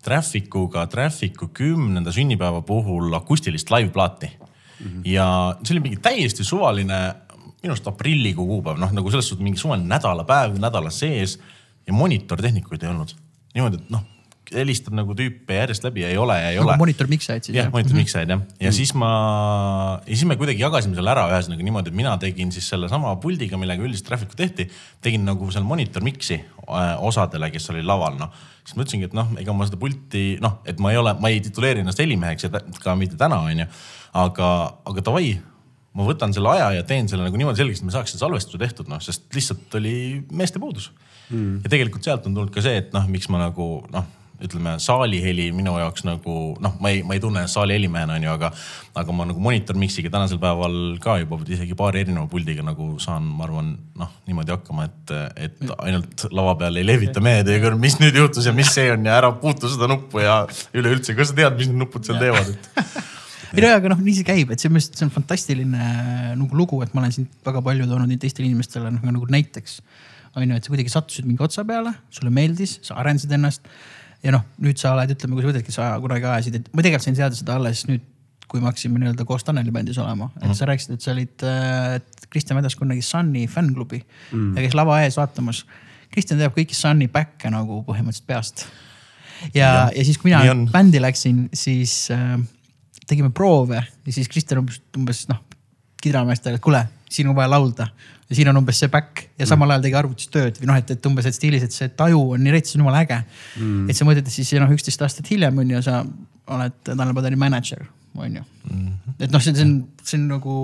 Trafficuga 0.00 0.86
Trafficu 0.88 1.50
kümnenda 1.52 2.12
sünnipäeva 2.16 2.62
puhul 2.64 3.12
akustilist 3.18 3.68
live-plaati 3.68 4.30
mm. 4.30 4.86
-hmm. 4.86 5.02
ja 5.04 5.26
see 5.60 5.74
oli 5.74 5.82
mingi 5.90 6.00
täiesti 6.00 6.46
suvaline, 6.48 7.00
minu 7.60 7.74
arust 7.74 7.90
aprillikuu 7.92 8.46
kuupäev, 8.54 8.80
noh 8.80 8.94
nagu 8.96 9.12
selles 9.12 9.28
suhtes 9.28 9.44
mingi 9.44 9.60
suvaline 9.60 9.84
nädalapäev, 9.92 10.56
nädala 10.56 10.90
sees 10.90 11.36
ja 11.86 11.92
monitortehnikuid 11.92 12.82
ei 12.82 12.88
olnud. 12.88 13.12
niimoodi, 13.54 13.76
et 13.76 13.90
noh, 13.90 14.06
helistad 14.54 14.94
nagu 14.96 15.14
tüüpe 15.16 15.56
järjest 15.56 15.84
läbi 15.86 16.04
ja 16.04 16.10
ei 16.12 16.18
ole 16.20 16.36
ja 16.38 16.50
ei 16.50 16.58
nagu 16.58 16.68
ole. 16.68 16.76
monitor 16.80 17.10
miksajaid 17.10 17.46
siis? 17.46 17.56
jah, 17.56 17.70
monitor 17.72 17.98
miksajaid 17.98 18.34
jah. 18.34 18.44
ja 18.60 18.70
mm 18.70 18.78
siis 18.80 18.92
ma, 18.96 19.10
ja 20.06 20.14
siis 20.14 20.26
me 20.28 20.36
kuidagi 20.40 20.62
jagasime 20.62 20.96
selle 20.96 21.10
ära 21.12 21.26
ühesõnaga 21.30 21.64
niimoodi, 21.66 21.90
et 21.92 21.96
mina 21.98 22.14
tegin 22.22 22.52
siis 22.54 22.68
sellesama 22.70 23.12
puldiga, 23.22 23.58
millega 23.60 23.84
üldiselt 23.84 24.08
traffic'u 24.08 24.38
tehti, 24.38 24.68
tegin 25.04 25.26
nagu 25.26 25.50
seal 25.52 25.66
monitor 25.66 26.04
mix'i 26.06 26.38
äh, 26.40 26.94
osadele, 27.04 27.50
kes 27.52 27.70
oli 27.74 27.84
laval, 27.86 28.16
noh 28.20 28.32
siis 28.64 28.76
ma 28.76 28.84
ütlesingi, 28.84 29.08
et 29.10 29.16
noh, 29.16 29.30
ega 29.40 29.54
ma 29.56 29.66
seda 29.68 29.78
pulti 29.80 30.24
noh, 30.42 30.60
et 30.68 30.80
ma 30.82 30.92
ei 30.94 31.00
ole, 31.00 31.14
ma 31.22 31.30
ei 31.32 31.40
tituleeri 31.44 31.82
ennast 31.82 32.00
helimeheks 32.02 32.46
ja 32.46 32.62
ka 32.82 32.94
mitte 32.98 33.18
täna, 33.20 33.40
onju. 33.48 33.66
aga, 34.20 34.50
aga 34.90 35.04
davai, 35.06 35.32
ma 35.96 36.06
võtan 36.06 36.34
selle 36.36 36.52
aja 36.54 36.70
ja 36.78 36.86
teen 36.86 37.10
selle 37.10 37.26
nagu 37.26 37.40
niimoodi 37.40 37.62
selgeks, 37.62 37.82
et 37.82 37.88
me 37.88 37.94
saaks 37.94 38.14
selle 38.14 38.24
salvestuse 38.26 38.60
tehtud, 38.62 38.90
noh, 38.90 39.02
sest 39.02 39.26
lihtsalt 39.34 39.74
oli 39.80 39.94
meeste 40.30 40.62
puudus 40.62 40.90
mm.. 41.30 41.64
ja 41.64 41.72
tegelikult 41.72 42.06
sealt 42.06 42.28
on 42.28 42.36
tulnud 42.36 42.54
ka 42.54 42.62
see, 42.64 42.78
et 42.84 42.94
noh, 42.94 43.08
miks 43.10 43.30
ma 43.32 43.42
nagu 43.42 43.72
noh 43.90 44.16
ütleme, 44.44 44.76
saaliheli 44.82 45.50
minu 45.56 45.74
jaoks 45.80 46.04
nagu 46.08 46.36
noh, 46.62 46.76
ma 46.82 46.92
ei, 46.92 47.02
ma 47.06 47.16
ei 47.16 47.22
tunne 47.22 47.42
ennast 47.42 47.58
saali 47.58 47.76
helimehena, 47.76 48.16
onju, 48.18 48.32
aga, 48.32 48.50
aga 49.02 49.16
ma 49.16 49.26
nagu 49.28 49.42
monitor 49.42 49.78
mix'iga 49.80 50.12
tänasel 50.12 50.40
päeval 50.42 50.76
ka 51.02 51.18
juba 51.22 51.40
isegi 51.46 51.76
paari 51.78 52.04
erineva 52.04 52.26
puldiga 52.30 52.64
nagu 52.66 52.92
saan, 53.02 53.28
ma 53.36 53.46
arvan, 53.46 53.74
noh, 54.00 54.10
niimoodi 54.30 54.54
hakkama, 54.56 54.88
et, 54.88 55.14
et 55.48 55.62
ainult 55.78 56.26
lava 56.34 56.56
peal 56.64 56.80
ei 56.80 56.88
levita 56.88 57.22
mehe 57.24 57.44
teie 57.46 57.62
kõrval, 57.62 57.80
mis 57.82 58.00
nüüd 58.02 58.18
juhtus 58.22 58.48
ja 58.48 58.56
mis 58.56 58.72
see 58.74 58.90
on 58.94 59.06
ja 59.08 59.20
ära 59.20 59.32
puutu 59.42 59.70
seda 59.70 59.88
nuppu 59.90 60.24
ja 60.24 60.42
üleüldse, 60.76 61.16
kas 61.18 61.32
sa 61.32 61.40
tead, 61.42 61.58
mis 61.60 61.70
need 61.70 61.82
nupud 61.84 62.06
seal 62.06 62.20
teevad, 62.22 62.54
et? 62.54 63.00
Ei 63.50 63.64
no 63.64 63.70
aga 63.74 63.90
noh, 63.90 63.98
nii 63.98 64.12
see 64.14 64.26
käib, 64.26 64.52
et 64.54 64.62
selles 64.62 64.76
mõttes 64.76 65.00
see 65.00 65.06
on 65.08 65.10
fantastiline 65.10 65.86
nagu 66.38 66.54
lugu, 66.54 66.78
et 66.84 66.92
ma 66.94 67.02
olen 67.02 67.14
siin 67.16 67.26
väga 67.46 67.62
palju 67.66 67.88
toonud 67.90 68.12
teistele 68.22 68.46
inimestele 68.46 68.92
noh 68.94 69.02
nagu 69.02 69.26
näiteks. 69.26 69.80
on 70.36 70.44
ju, 70.46 70.54
et 70.54 70.62
sa 70.62 70.70
kuidagi 70.70 70.92
sattusid 70.92 71.26
mingi 71.26 71.42
otsa 71.42 71.64
peale, 71.66 71.90
sulle 72.14 72.30
meeldis, 72.30 72.76
sa 72.86 72.94
arendasid 73.02 73.32
ennast 73.34 73.66
ja 74.24 74.34
noh, 74.34 74.46
nüüd 74.60 74.80
sa 74.80 74.94
oled, 74.94 75.12
ütleme, 75.14 75.36
kui 75.36 75.44
sa 75.44 75.50
võtadki, 75.50 75.74
sa 75.74 75.90
kunagi 76.02 76.28
ajasid, 76.28 76.58
et 76.60 76.72
ma 76.74 76.84
tegelikult 76.84 77.08
sain 77.08 77.18
teada 77.18 77.38
seda 77.38 77.56
alles 77.60 77.84
nüüd, 77.88 78.04
kui 78.50 78.60
me 78.60 78.66
hakkasime 78.66 78.98
nii-öelda 78.98 79.24
koos 79.28 79.46
Taneli 79.46 79.70
bändis 79.74 79.98
olema 80.02 80.26
mm, 80.26 80.32
-hmm. 80.32 80.42
et 80.42 80.48
mhm. 80.48 80.58
sa 80.58 80.66
rääkisid, 80.66 80.94
et 80.94 81.06
sa 81.06 81.12
olid 81.12 81.44
äh,, 81.46 82.00
Kristjan 82.30 82.58
vedas 82.58 82.76
kunagi 82.76 83.02
Sunny 83.02 83.46
fännklubi 83.46 83.98
mm 83.98 84.38
-hmm. 84.38 84.56
ja 84.56 84.62
käis 84.62 84.74
lava 84.74 85.00
ees 85.02 85.16
vaatamas. 85.16 85.64
Kristjan 86.10 86.38
teab 86.38 86.56
kõiki 86.56 86.74
Sunny 86.74 87.08
back'e 87.08 87.50
nagu 87.50 87.84
põhimõtteliselt 87.86 88.26
peast. 88.26 88.66
ja, 89.54 89.66
ja, 89.66 89.90
ja 89.96 90.04
siis, 90.04 90.18
kui 90.18 90.30
mina 90.30 90.70
bändi 90.72 91.00
läksin, 91.00 91.48
siis 91.54 92.10
äh, 92.10 92.40
tegime 93.06 93.30
proove 93.30 93.84
ja 94.06 94.12
siis 94.12 94.28
Kristjan 94.28 94.58
umbes, 94.58 94.82
umbes 94.96 95.28
noh, 95.28 95.38
kidrameestele, 96.02 96.54
et 96.54 96.62
kuule, 96.62 96.88
siin 97.10 97.30
on 97.30 97.36
vaja 97.36 97.50
laulda. 97.50 97.88
Ja 98.30 98.38
siin 98.38 98.48
on 98.52 98.60
umbes 98.60 98.78
see 98.78 98.90
back. 98.90 99.24
Ja 99.38 99.46
samal 99.50 99.72
ajal 99.74 99.86
tegi 99.86 99.98
arvutis 99.98 100.30
tööd 100.30 100.58
või 100.60 100.70
noh, 100.70 100.78
et, 100.78 100.90
et 100.94 101.06
umbes, 101.10 101.26
et 101.26 101.36
stiilis, 101.36 101.64
et 101.66 101.74
see 101.74 101.90
taju 101.98 102.20
on 102.36 102.44
nii 102.44 102.54
rets, 102.54 102.76
jumala 102.76 103.02
äge. 103.04 103.22
Mm.. 103.58 103.88
et 103.90 103.98
sa 103.98 104.06
mõtled, 104.06 104.26
et 104.26 104.34
siis 104.34 104.52
noh, 104.60 104.70
üksteist 104.76 105.02
aastat 105.06 105.30
hiljem 105.32 105.58
on 105.62 105.72
ju, 105.74 105.82
sa 105.86 106.02
oled 106.50 106.76
Tanel 106.86 107.14
Padari 107.16 107.38
mänedžer, 107.38 107.82
on 108.16 108.36
ju 108.36 108.42
mm. 108.70 108.86
-hmm. 108.86 109.24
et 109.24 109.30
noh, 109.30 109.42
see, 109.42 109.54
see 109.54 109.64
on, 109.64 109.84
see 110.02 110.18
on 110.18 110.26
nagu, 110.28 110.54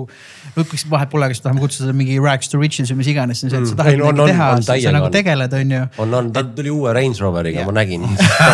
lõpuks 0.57 0.85
vahet 0.89 1.09
pole, 1.09 1.29
kas 1.31 1.41
tahame 1.41 1.61
kutsuda 1.63 1.93
mingi 1.93 2.19
rags 2.23 2.49
to 2.51 2.59
riches 2.59 2.91
või 2.91 3.01
mis 3.01 3.11
iganes, 3.13 3.39
see 3.39 3.47
on 3.47 3.51
see, 3.51 3.61
et 3.61 3.67
sa 3.67 3.73
mm. 3.73 3.77
tahad 3.77 3.97
midagi 3.97 4.17
no, 4.17 4.27
teha, 4.27 4.49
sa, 4.67 4.91
nagu 4.97 5.09
tegeled, 5.13 5.53
on 5.53 5.71
ju. 5.71 5.81
on, 6.03 6.13
on, 6.19 6.33
ta 6.35 6.43
tuli 6.43 6.73
uue 6.73 6.93
Range 6.93 7.23
Roveriga, 7.23 7.65
ma 7.65 7.75
nägin 7.79 8.03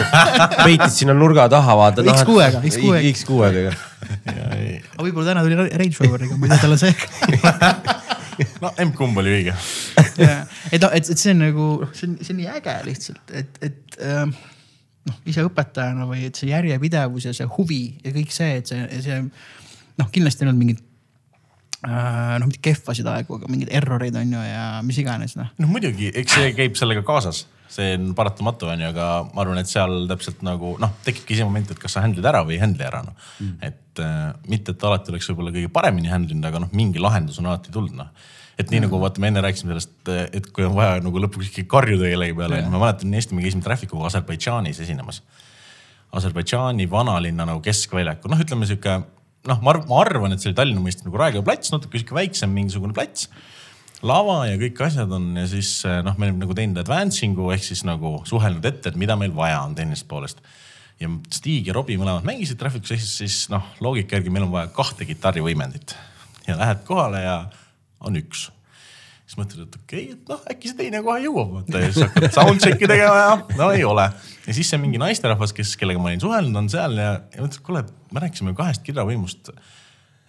peitis 0.68 1.00
sinna 1.02 1.18
nurga 1.18 1.50
taha, 1.50 1.78
vaata. 1.80 2.06
X6-ga, 2.06 2.62
X6-ga. 2.62 3.02
X6-ga. 3.14 3.76
aga 4.30 5.04
võib-olla 5.08 5.28
täna 5.32 5.46
tuli 5.48 5.58
Range 5.58 6.06
Roveriga, 6.06 6.38
ma 6.38 6.48
ei 6.48 6.56
tea 6.56 6.64
talle 6.68 6.78
see 6.78 6.94
no 8.64 8.74
emb-kumb 8.82 9.18
oli 9.22 9.38
õige 9.40 9.54
et 10.74 10.82
noh, 10.82 10.90
et, 10.94 11.10
et 11.10 11.18
see 11.18 11.34
on 11.34 11.46
nagu, 11.48 11.68
see 11.94 12.10
on, 12.10 12.18
see 12.22 12.34
on 12.34 12.42
nii 12.42 12.50
äge 12.60 12.80
lihtsalt, 12.88 13.24
et, 13.42 13.62
et 13.66 14.02
äh, 14.02 14.26
noh, 15.10 15.20
ise 15.30 15.44
õpetajana 15.48 16.08
või 16.10 16.28
et 16.30 16.40
see 16.40 16.52
järjepidevus 16.52 17.28
ja 17.30 17.36
see 17.36 17.48
huvi 17.58 17.84
ja 18.04 18.14
kõik 18.16 18.34
see, 18.36 18.58
et 18.60 18.72
see, 18.72 19.02
see 19.04 19.20
noh, 19.24 20.10
kindlasti 20.14 20.44
ei 20.44 20.50
olnud 20.50 20.62
mingit 20.62 20.84
äh, 21.88 22.38
noh, 22.42 22.48
mitte 22.48 22.62
kehvasid 22.64 23.10
aegu, 23.12 23.40
aga 23.40 23.52
mingeid 23.52 23.74
erroreid 23.82 24.18
on 24.20 24.38
ju 24.38 24.46
ja 24.46 24.68
mis 24.86 25.02
iganes 25.04 25.36
noh. 25.40 25.52
noh 25.60 25.72
muidugi, 25.72 26.12
eks 26.24 26.38
see 26.40 26.54
käib 26.58 26.80
sellega 26.80 27.04
kaasas, 27.08 27.44
see 27.74 27.96
on 27.98 28.14
paratamatu 28.18 28.70
on 28.72 28.86
ju, 28.86 28.92
aga 28.94 29.10
ma 29.32 29.44
arvan, 29.46 29.64
et 29.64 29.72
seal 29.72 30.06
täpselt 30.12 30.46
nagu 30.46 30.76
noh, 30.82 30.94
tekibki 31.06 31.40
see 31.40 31.48
moment, 31.48 31.74
et 31.74 31.82
kas 31.82 31.98
sa 31.98 32.06
handle'id 32.06 32.30
ära 32.30 32.46
või 32.48 32.58
ei 32.58 32.64
handle'i 32.64 32.88
ära 32.88 33.04
noh. 33.06 33.18
Mm.. 33.40 33.58
et 33.72 34.04
äh, 34.04 34.30
mitte, 34.52 34.76
et 34.76 34.88
alati 34.90 35.14
oleks 35.14 35.28
võib-olla 35.32 35.56
kõige 35.56 35.74
paremini 35.74 36.14
handle 36.14 36.38
inud, 36.38 36.48
aga 36.52 36.64
noh, 36.64 36.72
mingi 36.76 37.02
lahendus 37.04 37.42
on 37.44 37.52
alati 37.52 37.74
tulnud 37.76 38.00
noh 38.00 38.32
et 38.60 38.70
nii 38.70 38.84
nagu 38.86 39.00
vaata, 39.02 39.22
me 39.24 39.32
enne 39.32 39.42
rääkisime 39.42 39.74
sellest, 39.74 39.96
et 40.36 40.52
kui 40.54 40.68
on 40.68 40.76
vaja 40.78 41.00
nagu 41.02 41.24
lõpuks 41.26 41.50
ikkagi 41.50 41.68
karjuda 41.72 42.12
kellegi 42.12 42.38
peale, 42.38 42.62
ma 42.70 42.82
mäletan 42.82 43.14
Eesti, 43.18 43.38
me 43.38 43.46
käisime 43.46 43.66
Trafficuga 43.66 44.10
Aserbaidžaanis 44.12 44.82
esinemas. 44.84 45.24
Aserbaidžaani 46.14 46.86
vanalinna 46.92 47.48
nagu 47.50 47.64
keskväljakul, 47.66 48.30
noh, 48.30 48.44
ütleme 48.44 48.70
sihuke 48.70 49.00
noh, 49.50 49.64
ma 49.64 50.00
arvan, 50.00 50.34
et 50.34 50.44
see 50.44 50.52
oli 50.52 50.58
Tallinna 50.58 50.84
mõistes 50.84 51.06
nagu 51.08 51.20
Raekoja 51.20 51.46
plats, 51.46 51.74
natuke 51.74 52.00
sihuke 52.00 52.16
väiksem 52.16 52.54
mingisugune 52.54 52.96
plats. 52.96 53.28
lava 54.04 54.42
ja 54.50 54.58
kõik 54.60 54.82
asjad 54.84 55.12
on 55.16 55.30
ja 55.40 55.46
siis 55.48 55.78
noh, 56.04 56.18
me 56.20 56.28
olime 56.28 56.44
nagu 56.44 56.56
teinud 56.58 56.80
advancing'u 56.82 57.54
ehk 57.56 57.64
siis 57.64 57.86
nagu 57.88 58.18
suhelnud 58.28 58.66
ette, 58.68 58.92
et 58.92 59.00
mida 59.00 59.16
meil 59.20 59.32
vaja 59.36 59.62
on 59.64 59.76
tehnilisest 59.76 60.08
poolest. 60.08 60.44
Ja 61.00 61.10
Stig 61.34 61.68
ja 61.68 61.74
Robbie 61.76 61.98
mõlemad 61.98 62.28
mängisid 62.28 62.60
Trafficus, 62.60 62.92
ehk 62.96 63.04
siis 63.04 63.48
noh, 63.52 63.64
loogika 63.84 64.18
järgi 64.20 64.32
meil 64.32 64.46
on 64.46 64.54
vaja 64.54 64.72
kahte 64.76 65.08
kitarrivõimendit. 65.08 65.96
Ja 66.48 66.58
lähed 66.60 66.84
kohale 66.88 67.24
ja 67.24 67.38
on 68.04 68.20
üks 68.20 68.50
siis 69.24 69.40
mõtled, 69.40 69.68
et 69.68 69.78
okei 69.80 70.02
okay,, 70.04 70.16
et 70.18 70.32
noh, 70.32 70.42
äkki 70.52 70.70
see 70.70 70.80
teine 70.80 71.02
kohe 71.06 71.22
jõuab, 71.24 71.54
vaata 71.58 71.82
ja 71.82 71.92
siis 71.92 72.06
hakkad 72.06 72.36
soundcheck'i 72.36 72.90
tegema 72.90 73.22
ja 73.22 73.60
no 73.60 73.70
ei 73.74 73.86
ole. 73.88 74.08
ja 74.48 74.56
siis 74.56 74.70
see 74.70 74.82
mingi 74.82 75.00
naisterahvas, 75.02 75.56
kes, 75.56 75.76
kellega 75.80 76.02
ma 76.02 76.12
olin 76.12 76.24
suhelnud, 76.24 76.60
on 76.64 76.70
seal 76.72 76.98
ja, 77.00 77.14
ja 77.34 77.40
mõtles, 77.46 77.62
et 77.62 77.68
kuule, 77.68 77.86
me 78.14 78.24
rääkisime 78.26 78.56
kahest 78.58 78.84
kirjavõimust. 78.86 79.54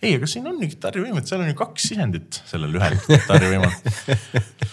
ei, 0.01 0.15
aga 0.15 0.29
siin 0.31 0.47
on 0.51 0.63
ju 0.63 0.71
kitarrivõimet, 0.73 1.29
seal 1.29 1.43
on 1.45 1.51
ju 1.51 1.59
kaks 1.59 1.89
sisendit 1.91 2.41
sellel 2.49 2.79
ühel 2.79 2.97
kitarrivõimal. 3.05 3.75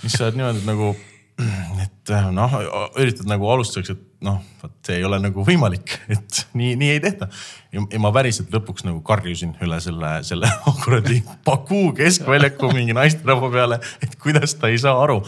mis 0.04 0.16
sa 0.16 0.28
oled 0.28 0.40
niimoodi 0.40 0.64
nagu, 0.70 0.94
et 1.86 2.14
noh, 2.34 2.56
üritad 3.00 3.30
nagu 3.30 3.50
alustuseks, 3.54 3.94
et 3.94 4.26
noh, 4.26 4.42
vot 4.62 4.74
see 4.86 5.00
ei 5.00 5.06
ole 5.08 5.20
nagu 5.22 5.46
võimalik, 5.48 5.96
et 6.14 6.42
nii, 6.58 6.76
nii 6.80 6.92
ei 6.96 7.02
tehta. 7.04 7.30
ja 7.72 8.02
ma 8.04 8.12
päriselt 8.16 8.52
lõpuks 8.54 8.86
nagu 8.88 9.02
karjusin 9.06 9.56
üle 9.66 9.80
selle, 9.84 10.18
selle 10.28 10.52
kuradi 10.84 11.22
Baku 11.48 11.90
keskväljaku 11.98 12.72
mingi 12.76 12.96
naisterahva 12.98 13.52
peale, 13.54 13.82
et 14.04 14.18
kuidas 14.22 14.56
ta 14.60 14.72
ei 14.72 14.82
saa 14.82 14.98
aru 15.04 15.22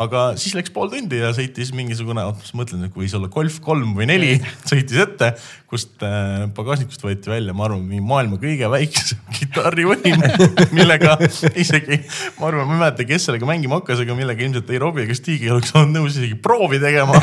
aga 0.00 0.22
siis 0.40 0.54
läks 0.56 0.72
pool 0.74 0.90
tundi 0.92 1.18
ja 1.20 1.30
sõitis 1.36 1.72
mingisugune, 1.76 2.22
ma 2.24 2.56
mõtlen, 2.56 2.86
et 2.86 2.96
võis 2.96 3.14
olla 3.16 3.28
Golf 3.32 3.58
kolm 3.64 3.92
või 3.98 4.08
neli, 4.08 4.36
sõitis 4.70 5.00
ette, 5.04 5.32
kust 5.70 6.04
äh, 6.06 6.46
pagasnikust 6.56 7.04
võeti 7.04 7.32
välja, 7.32 7.54
ma 7.56 7.66
arvan, 7.68 7.84
maailma 8.06 8.40
kõige 8.40 8.70
väiksem 8.72 9.20
kitarrivõim, 9.38 10.24
millega 10.78 11.16
isegi, 11.52 12.00
ma 12.38 12.48
arvan, 12.50 12.68
ma 12.70 12.76
ei 12.78 12.82
mäleta, 12.84 13.08
kes 13.08 13.28
sellega 13.28 13.48
mängima 13.48 13.80
hakkas, 13.80 14.04
aga 14.04 14.16
millega 14.18 14.46
ilmselt 14.46 14.72
ei 14.72 14.80
Robbie 14.82 15.06
ega 15.08 15.18
Stig 15.18 15.44
ei 15.44 15.52
oleks 15.54 15.74
olnud 15.76 16.00
nõus 16.00 16.16
isegi 16.16 16.38
proovi 16.40 16.80
tegema. 16.82 17.18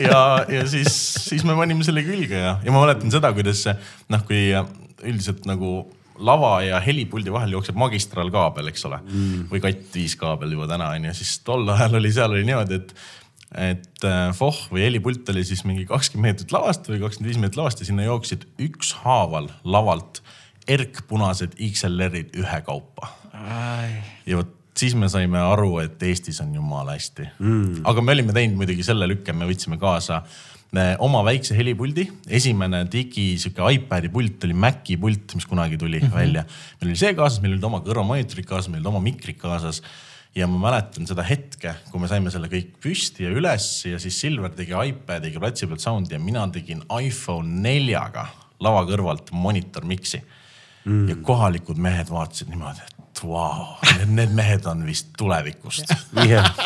Ja, 0.00 0.20
ja 0.50 0.66
siis, 0.68 0.92
siis 1.24 1.44
me 1.46 1.56
panime 1.56 1.84
selle 1.86 2.04
külge 2.06 2.38
ja, 2.40 2.58
ja 2.64 2.74
ma 2.74 2.84
mäletan 2.84 3.12
seda, 3.12 3.32
kuidas 3.36 3.64
noh, 4.10 4.22
kui 4.28 4.50
üldiselt 5.00 5.46
nagu 5.48 5.80
lava 6.26 6.52
ja 6.64 6.80
helipuldi 6.84 7.32
vahel 7.32 7.56
jookseb 7.56 7.78
magistraalkaabel, 7.80 8.70
eks 8.72 8.84
ole 8.88 9.00
mm., 9.02 9.46
või 9.52 9.62
katt-viis 9.64 10.16
kaabel 10.20 10.54
juba 10.56 10.68
täna 10.70 10.92
on 10.96 11.08
ju, 11.10 11.14
siis 11.20 11.38
tol 11.46 11.68
ajal 11.74 11.98
oli, 12.00 12.12
seal 12.14 12.36
oli 12.36 12.46
niimoodi, 12.48 12.80
et 12.80 12.94
et 13.50 14.04
äh, 14.06 14.28
foh 14.36 14.54
või 14.70 14.84
helipult 14.84 15.26
oli 15.32 15.42
siis 15.42 15.64
mingi 15.66 15.82
kakskümmend 15.88 16.36
meetrit 16.36 16.52
lavast 16.54 16.86
või 16.86 17.00
kakskümmend 17.02 17.32
viis 17.32 17.40
meetrit 17.42 17.58
lavast 17.58 17.80
ja 17.82 17.88
sinna 17.88 18.04
jooksid 18.06 18.46
ükshaaval 18.62 19.48
lavalt 19.66 20.20
erkpunased 20.70 21.56
XLR-id 21.58 22.36
ühekaupa. 22.38 23.08
ja 24.26 24.38
vot 24.38 24.54
siis 24.78 24.94
me 24.94 25.08
saime 25.10 25.40
aru, 25.42 25.80
et 25.82 26.02
Eestis 26.06 26.38
on 26.44 26.54
jumala 26.54 26.94
hästi 26.94 27.26
mm.. 27.26 27.82
aga 27.90 28.04
me 28.06 28.14
olime 28.14 28.36
teinud 28.36 28.60
muidugi 28.62 28.86
selle 28.86 29.08
lükke, 29.10 29.34
me 29.34 29.50
võtsime 29.50 29.80
kaasa 29.82 30.22
äh, 30.22 30.38
oma 31.02 31.24
väikse 31.26 31.56
helipuldi, 31.58 32.04
esimene 32.30 32.84
digi 32.90 33.32
sihuke 33.42 33.72
iPad'i 33.74 34.10
pult 34.12 34.44
oli 34.46 34.54
Maci 34.54 34.96
pult, 35.00 35.34
mis 35.34 35.46
kunagi 35.50 35.78
tuli 35.78 35.98
mm 35.98 36.06
-hmm. 36.06 36.14
välja. 36.14 36.44
meil 36.80 36.90
oli 36.90 36.96
see 36.96 37.14
kaasas, 37.14 37.40
meil 37.42 37.56
olid 37.56 37.64
oma 37.64 37.80
kõrvamonitorid 37.80 38.46
kaasas, 38.46 38.68
meil 38.68 38.80
olid 38.80 38.94
oma 38.94 39.00
mikrid 39.00 39.38
kaasas. 39.38 39.82
ja 40.34 40.46
ma 40.46 40.58
mäletan 40.70 41.06
seda 41.06 41.22
hetke, 41.22 41.74
kui 41.90 42.00
me 42.00 42.06
saime 42.06 42.30
selle 42.30 42.46
kõik 42.46 42.78
püsti 42.80 43.24
ja 43.24 43.30
üles 43.30 43.84
ja 43.84 43.98
siis 43.98 44.20
Silver 44.20 44.50
tegi 44.50 44.70
iPad'iga 44.70 45.40
platsi 45.40 45.66
pealt 45.66 45.80
sound'i 45.80 46.14
ja 46.14 46.20
mina 46.20 46.48
tegin 46.48 46.84
iPhone 47.02 47.60
neljaga 47.60 48.28
lava 48.60 48.84
kõrvalt 48.86 49.32
monitor 49.32 49.84
mix'i 49.84 50.22
mm.. 50.84 51.08
ja 51.08 51.16
kohalikud 51.16 51.76
mehed 51.76 52.10
vaatasid 52.10 52.48
niimoodi, 52.48 52.78
et 52.86 52.99
et 53.20 53.28
vau 53.28 53.32
wow,, 53.32 53.78
need, 54.08 54.32
mehed 54.32 54.66
on 54.70 54.84
vist 54.86 55.10
tulevikust. 55.18 55.92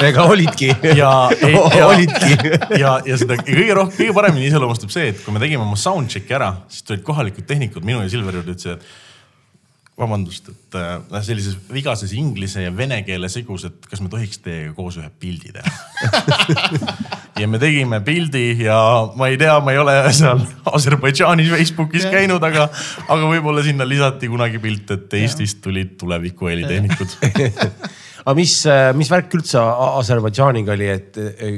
ega 0.03 0.27
olidki. 0.31 0.71
ja, 0.95 1.13
ja, 1.79 1.87
olidki. 1.87 2.37
ja, 2.79 2.99
ja 3.05 3.19
seda 3.19 3.39
kõige 3.41 3.75
rohkem, 3.75 3.97
kõige 3.99 4.15
paremini 4.17 4.49
iseloomustab 4.51 4.93
see, 4.95 5.11
et 5.13 5.23
kui 5.25 5.35
me 5.35 5.43
tegime 5.43 5.65
oma 5.65 5.79
soundcheck'i 5.81 6.37
ära, 6.37 6.53
siis 6.69 6.87
tulid 6.87 7.05
kohalikud 7.07 7.47
tehnikud 7.49 7.87
minu 7.87 8.03
ja 8.05 8.13
Silveri 8.13 8.41
juurde, 8.41 8.55
ütlesid, 8.55 8.79
et 8.79 9.99
vabandust, 9.99 10.51
et 10.51 10.79
äh, 10.79 11.21
sellises 11.27 11.59
vigases 11.73 12.15
inglise 12.19 12.65
ja 12.65 12.73
vene 12.75 13.01
keele 13.07 13.31
segus, 13.31 13.67
et 13.69 13.87
kas 13.91 14.03
me 14.03 14.11
tohiks 14.13 14.43
teiega 14.43 14.75
koos 14.77 14.99
ühe 14.99 15.11
pildi 15.23 15.55
teha 15.55 17.23
ja 17.41 17.49
me 17.51 17.59
tegime 17.59 18.01
pildi 18.05 18.45
ja 18.63 18.77
ma 19.19 19.29
ei 19.31 19.39
tea, 19.41 19.57
ma 19.65 19.75
ei 19.75 19.81
ole 19.83 19.95
seal 20.15 20.43
Aserbaidžaanis 20.71 21.51
Facebookis 21.51 22.07
käinud, 22.13 22.43
aga, 22.47 22.69
aga 23.09 23.31
võib-olla 23.31 23.65
sinna 23.67 23.87
lisati 23.89 24.31
kunagi 24.31 24.61
pilt, 24.63 24.93
et 24.95 25.17
Eestist 25.19 25.63
tulid 25.65 25.97
tuleviku 26.01 26.51
helitehnikud 26.51 27.17
aga 28.25 28.37
mis, 28.39 28.59
äh, 28.71 28.91
mis 28.97 29.11
värk 29.11 29.35
üldse 29.39 29.63
Aserbaidžaaniga 29.63 30.77
oli, 30.77 30.91
et 30.95 31.19
äh, 31.21 31.57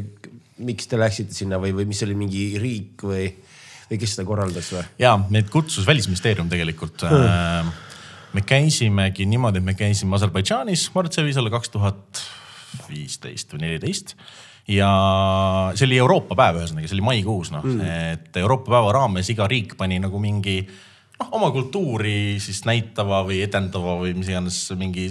miks 0.66 0.88
te 0.88 1.00
läksite 1.00 1.36
sinna 1.36 1.60
või, 1.62 1.74
või 1.76 1.88
mis 1.90 2.00
oli 2.06 2.16
mingi 2.16 2.46
riik 2.60 3.04
või, 3.04 3.28
või 3.90 4.00
kes 4.00 4.16
seda 4.16 4.26
korraldas 4.28 4.72
või? 4.72 4.86
ja 5.02 5.16
meid 5.28 5.52
kutsus 5.52 5.86
välisministeerium 5.88 6.48
tegelikult. 6.52 7.04
Hmm. 7.04 7.74
Me 8.36 8.42
käisimegi 8.44 9.24
niimoodi, 9.28 9.60
et 9.60 9.68
me 9.68 9.76
käisime 9.76 10.16
Aserbaidžaanis 10.16 10.88
Martsevis 10.96 11.36
alla 11.40 11.52
kaks 11.52 11.72
tuhat 11.76 12.24
viisteist 12.88 13.52
või 13.52 13.62
neliteist 13.68 14.16
ja 14.68 14.90
see 15.79 15.87
oli 15.87 16.00
Euroopa 16.02 16.37
päev, 16.38 16.61
ühesõnaga 16.62 16.90
see 16.90 16.98
oli 16.98 17.07
maikuus 17.07 17.52
noh 17.55 17.64
mm., 17.66 17.94
et 18.16 18.42
Euroopa 18.42 18.72
päeva 18.74 18.92
raames 19.00 19.31
iga 19.31 19.46
riik 19.50 19.76
pani 19.79 20.00
nagu 20.02 20.18
mingi 20.22 20.59
noh, 21.20 21.29
oma 21.38 21.50
kultuuri 21.55 22.37
siis 22.42 22.62
näitava 22.66 23.22
või 23.29 23.38
edendava 23.44 23.94
või 24.00 24.12
mis 24.18 24.31
iganes 24.31 24.59
mingi 24.79 25.09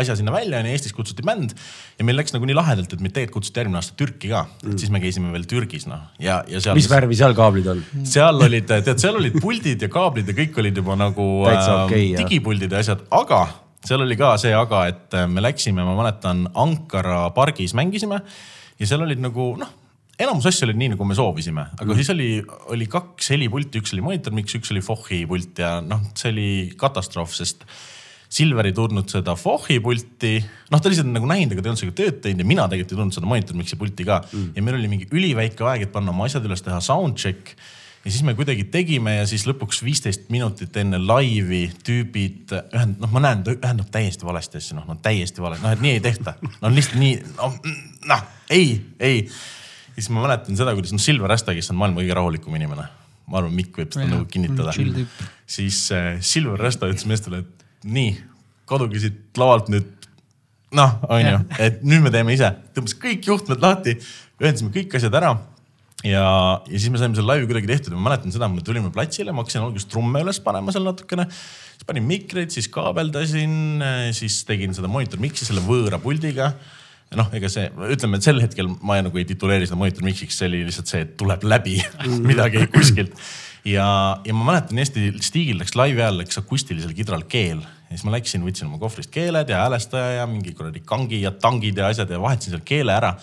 asja 0.00 0.16
sinna 0.18 0.34
välja 0.34 0.60
onju. 0.60 0.72
Eestis 0.74 0.94
kutsuti 0.96 1.24
bänd 1.26 1.54
ja 1.54 2.06
meil 2.06 2.18
läks 2.18 2.34
nagu 2.34 2.48
nii 2.48 2.56
lahedalt, 2.56 2.92
et 2.92 3.04
meid 3.04 3.14
tegelikult 3.16 3.38
kutsuti 3.38 3.62
järgmine 3.62 3.80
aasta 3.80 3.94
Türki 4.00 4.32
ka 4.32 4.42
mm.. 4.46 4.80
siis 4.82 4.92
me 4.94 5.02
käisime 5.04 5.30
veel 5.34 5.46
Türgis 5.50 5.86
noh 5.90 6.02
ja, 6.22 6.40
ja 6.50 6.62
seal. 6.64 6.78
mis 6.78 6.90
värvi 6.90 7.18
seal 7.18 7.36
kaablid 7.38 7.70
on? 7.72 7.84
seal 8.08 8.42
olid, 8.48 8.66
tead, 8.72 8.98
seal 9.02 9.20
olid 9.20 9.38
puldid 9.38 9.86
ja 9.86 9.92
kaablid 9.92 10.32
ja 10.32 10.36
kõik 10.36 10.58
olid 10.64 10.82
juba 10.82 10.98
nagu 10.98 11.28
äh, 11.46 11.70
okay, 11.84 12.10
digipuldid 12.18 12.74
ja 12.74 12.82
asjad, 12.82 13.06
aga 13.14 13.44
seal 13.86 14.02
oli 14.02 14.18
ka 14.18 14.34
see 14.42 14.50
aga, 14.56 14.82
et 14.90 15.14
äh, 15.14 15.30
me 15.30 15.44
läksime, 15.44 15.86
ma 15.86 15.94
mäletan, 15.94 16.48
Ankara 16.58 17.28
pargis 17.36 17.76
mängisime 17.78 18.24
ja 18.80 18.88
seal 18.88 19.04
olid 19.06 19.22
nagu 19.22 19.52
noh 19.60 19.74
enamus 20.16 20.46
asju 20.48 20.64
olid 20.66 20.78
nii, 20.80 20.94
nagu 20.94 21.04
me 21.08 21.16
soovisime, 21.16 21.66
aga 21.76 21.90
mm. 21.90 21.98
siis 21.98 22.10
oli, 22.14 22.30
oli 22.72 22.86
kaks 22.88 23.34
helipulti, 23.34 23.82
üks 23.82 23.92
oli 23.92 24.04
monitor 24.04 24.32
mix, 24.36 24.54
üks 24.56 24.72
oli 24.72 24.80
Fochi 24.84 25.20
pult 25.28 25.60
ja 25.60 25.76
noh, 25.84 26.08
see 26.16 26.32
oli 26.32 26.48
katastroof, 26.80 27.36
sest 27.36 27.66
Silver 28.36 28.66
ei 28.66 28.74
tundnud 28.74 29.10
seda 29.10 29.36
Fochi 29.38 29.78
pulti, 29.82 30.34
noh, 30.72 30.80
ta 30.82 30.90
lihtsalt 30.90 31.08
nagu 31.12 31.28
näinud, 31.30 31.54
aga 31.54 31.62
ta 31.62 31.68
ei 31.68 31.72
olnud 31.72 31.82
sellega 31.82 31.98
tööd 32.00 32.20
teinud 32.24 32.42
ja 32.42 32.48
mina 32.48 32.66
tegelikult 32.70 32.94
ei 32.94 33.00
tundnud 33.00 33.16
seda 33.18 33.30
monitor 33.30 33.58
mix'i 33.58 33.78
pulti 33.78 34.06
ka. 34.08 34.20
Mm.. 34.32 34.52
ja 34.56 34.64
meil 34.66 34.78
oli 34.80 34.90
mingi 34.90 35.08
üliväike 35.12 35.66
aeg, 35.68 35.86
et 35.86 35.92
panna 35.94 36.14
oma 36.14 36.26
asjad 36.26 36.46
üles, 36.48 36.64
teha 36.64 36.80
sound 36.84 37.20
check. 37.22 37.54
Ja 38.06 38.12
siis 38.14 38.22
me 38.26 38.36
kuidagi 38.38 38.66
tegime 38.70 39.16
ja 39.16 39.24
siis 39.26 39.46
lõpuks 39.48 39.80
viisteist 39.82 40.28
minutit 40.30 40.74
enne 40.78 40.98
laivi 41.02 41.64
tüübid 41.86 42.54
ühend-, 42.60 43.00
noh, 43.02 43.10
ma 43.14 43.22
näen, 43.22 43.42
ta 43.46 43.54
ühendab 43.54 43.90
täiesti 43.94 44.26
valesti 44.26 44.60
asju, 44.60 44.78
noh, 44.78 44.86
no 44.90 44.98
täiesti 45.02 45.42
vale, 45.42 45.58
noh, 45.62 45.74
et 45.74 45.82
nii 45.82 45.96
ei 45.96 46.02
tehta. 46.02 46.36
no 46.62 46.70
lihtsalt 46.70 47.00
nii, 47.02 47.16
noh, 47.38 47.56
noh, 48.10 48.26
ei, 48.50 48.80
ei. 49.00 49.24
Ja 49.96 50.02
siis 50.02 50.12
ma 50.12 50.26
mäletan 50.26 50.58
seda, 50.58 50.74
kuidas 50.76 50.92
noh, 50.92 51.00
Silver 51.00 51.30
Rasta, 51.32 51.54
kes 51.56 51.72
on 51.72 51.78
maailma 51.80 52.02
kõige 52.02 52.16
rahulikum 52.18 52.56
inimene, 52.58 52.84
ma 53.30 53.40
arvan, 53.40 53.54
Mikk 53.56 53.80
võib 53.80 53.94
seda 53.94 54.08
nagu 54.10 54.26
kinnitada. 54.28 54.74
siis 55.48 55.78
äh, 55.96 56.16
Silver 56.20 56.60
Rasta 56.60 56.90
ütles 56.90 57.06
meestele, 57.08 57.40
et 57.42 57.66
nii, 57.88 58.12
kaduge 58.68 59.00
siit 59.00 59.40
lavalt 59.40 59.72
nüüd. 59.72 59.92
noh, 60.76 60.96
onju, 61.08 61.42
et 61.62 61.82
nüüd 61.86 62.04
me 62.04 62.12
teeme 62.12 62.34
ise, 62.36 62.50
tõmbas 62.76 62.96
kõik 63.00 63.24
juhtmed 63.30 63.62
lahti, 63.62 63.96
ühendasime 64.42 64.74
kõik 64.74 64.98
asjad 64.98 65.14
ära. 65.16 65.36
Ja, 66.04 66.26
ja 66.68 66.76
siis 66.76 66.90
me 66.92 67.00
saime 67.00 67.16
selle 67.16 67.32
laivi 67.32 67.46
kuidagi 67.48 67.70
tehtud. 67.70 67.94
Ja 67.94 67.98
ma 67.98 68.10
mäletan 68.10 68.34
seda, 68.34 68.50
me 68.52 68.60
tulime 68.62 68.90
platsile, 68.92 69.32
ma 69.32 69.40
hakkasin 69.42 69.64
alguses 69.64 69.88
trumme 69.88 70.20
üles 70.22 70.38
panema 70.44 70.74
seal 70.74 70.84
natukene. 70.84 71.24
siis 71.30 71.88
panin 71.88 72.04
mikreid, 72.04 72.52
siis 72.52 72.68
kaabeldasin, 72.68 73.80
siis 74.14 74.42
tegin 74.46 74.76
seda 74.76 74.90
monitor 74.92 75.22
mix'i 75.22 75.48
selle 75.48 75.64
võõra 75.64 75.98
puldiga 76.02 76.52
noh, 77.14 77.28
ega 77.38 77.48
see, 77.52 77.68
ütleme, 77.94 78.18
et 78.18 78.26
sel 78.26 78.40
hetkel 78.42 78.70
ma 78.82 78.98
nagu 79.04 79.20
ei 79.20 79.26
tituleeri 79.28 79.68
seda 79.68 79.78
monitor 79.78 80.04
mix'iks, 80.06 80.38
see 80.40 80.48
oli 80.50 80.64
lihtsalt 80.66 80.90
see, 80.90 81.04
et 81.06 81.12
tuleb 81.20 81.44
läbi 81.46 81.78
midagi 82.30 82.66
kuskilt. 82.72 83.14
ja, 83.66 83.86
ja 84.26 84.34
ma 84.36 84.50
mäletan 84.50 84.80
Eesti 84.82 85.12
Stigil 85.24 85.60
läks 85.62 85.76
laivi 85.78 86.02
ajal 86.02 86.18
läks 86.22 86.40
akustilisel 86.42 86.94
kidral 86.96 87.26
keel 87.30 87.62
ja 87.62 87.94
siis 87.94 88.06
ma 88.06 88.16
läksin, 88.16 88.42
võtsin 88.46 88.66
oma 88.66 88.80
kohvrist 88.82 89.12
keeled 89.14 89.50
ja 89.52 89.62
häälestaja 89.62 90.20
ja 90.20 90.26
mingi 90.30 90.54
kuradi 90.58 90.82
kangi 90.86 91.22
ja 91.22 91.30
tangid 91.30 91.78
ja 91.78 91.92
asjad 91.92 92.10
ja 92.10 92.20
vahetasin 92.22 92.56
seal 92.56 92.66
keele 92.66 92.94
ära. 92.96 93.14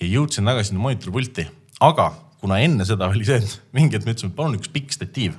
ja 0.00 0.10
jõudsin 0.10 0.44
tagasi 0.44 0.72
sinna 0.72 0.82
monitoripulti, 0.84 1.46
aga 1.86 2.10
kuna 2.42 2.58
enne 2.60 2.84
seda 2.84 3.08
oli 3.08 3.24
see, 3.24 3.40
et 3.40 3.76
mingi 3.76 3.96
hetk 3.96 4.04
me 4.04 4.12
ütlesime, 4.12 4.34
et 4.34 4.36
palun 4.36 4.58
üks 4.58 4.68
pikk 4.72 4.92
statiiv. 4.92 5.38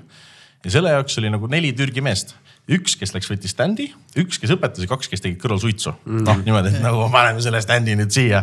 ja 0.65 0.73
selle 0.73 0.95
jaoks 0.95 1.19
oli 1.21 1.29
nagu 1.29 1.49
neli 1.51 1.73
Türgi 1.77 2.01
meest 2.01 2.33
üks, 2.71 2.95
kes 2.97 3.13
läks, 3.13 3.27
võttis 3.29 3.53
standi, 3.53 3.85
üks, 4.17 4.39
kes 4.41 4.53
õpetas 4.55 4.81
ja 4.81 4.89
kaks, 4.89 5.09
kes 5.11 5.21
tegid 5.21 5.37
kõrval 5.41 5.59
suitsu 5.61 5.91
mm.. 5.93 6.23
noh, 6.25 6.41
niimoodi, 6.47 6.71
et 6.73 6.81
nagu 6.83 7.05
paneme 7.13 7.43
selle 7.45 7.61
standi 7.61 7.93
nüüd 7.97 8.13
siia. 8.13 8.41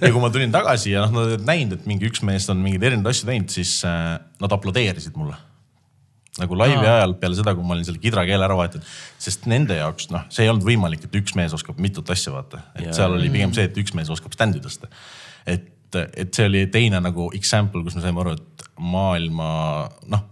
ja 0.00 0.10
kui 0.10 0.22
ma 0.22 0.30
tulin 0.32 0.54
tagasi 0.54 0.94
ja 0.94 1.04
noh, 1.04 1.12
nad 1.18 1.34
olid 1.34 1.44
näinud, 1.48 1.76
et 1.76 1.88
mingi 1.90 2.08
üks 2.08 2.24
mees 2.26 2.48
on 2.52 2.62
mingeid 2.64 2.88
erinevaid 2.88 3.12
asju 3.12 3.28
teinud, 3.28 3.52
siis 3.52 3.76
äh, 3.88 4.14
nad 4.40 4.56
aplodeerisid 4.56 5.18
mulle. 5.20 5.36
nagu 6.40 6.56
laivi 6.56 6.78
Aa. 6.80 7.00
ajal 7.00 7.16
peale 7.20 7.36
seda, 7.36 7.52
kui 7.58 7.66
ma 7.66 7.76
olin 7.76 7.84
selle 7.84 8.00
kidra 8.00 8.24
keele 8.28 8.46
ära 8.46 8.56
vahetanud, 8.56 8.86
sest 9.20 9.44
nende 9.50 9.76
jaoks 9.76 10.08
noh, 10.14 10.24
see 10.32 10.46
ei 10.46 10.52
olnud 10.52 10.64
võimalik, 10.64 11.04
et 11.04 11.20
üks 11.20 11.36
mees 11.36 11.52
oskab 11.56 11.82
mitut 11.82 12.08
asja 12.14 12.32
vaata, 12.32 12.64
et 12.78 12.88
ja. 12.88 12.96
seal 12.96 13.18
oli 13.18 13.28
pigem 13.34 13.52
see, 13.56 13.68
et 13.68 13.82
üks 13.82 13.92
mees 13.98 14.08
oskab 14.14 14.32
standi 14.36 14.62
tõsta. 14.64 14.88
et 15.44 15.68
et 15.98 16.34
see 16.34 16.46
oli 16.46 16.66
teine 16.72 17.00
nagu 17.02 17.30
example, 17.36 17.82
kus 17.86 17.96
me 17.98 18.04
saime 18.04 18.22
aru, 18.22 18.36
et 18.38 18.64
maailma 18.80 19.48
noh, 20.08 20.22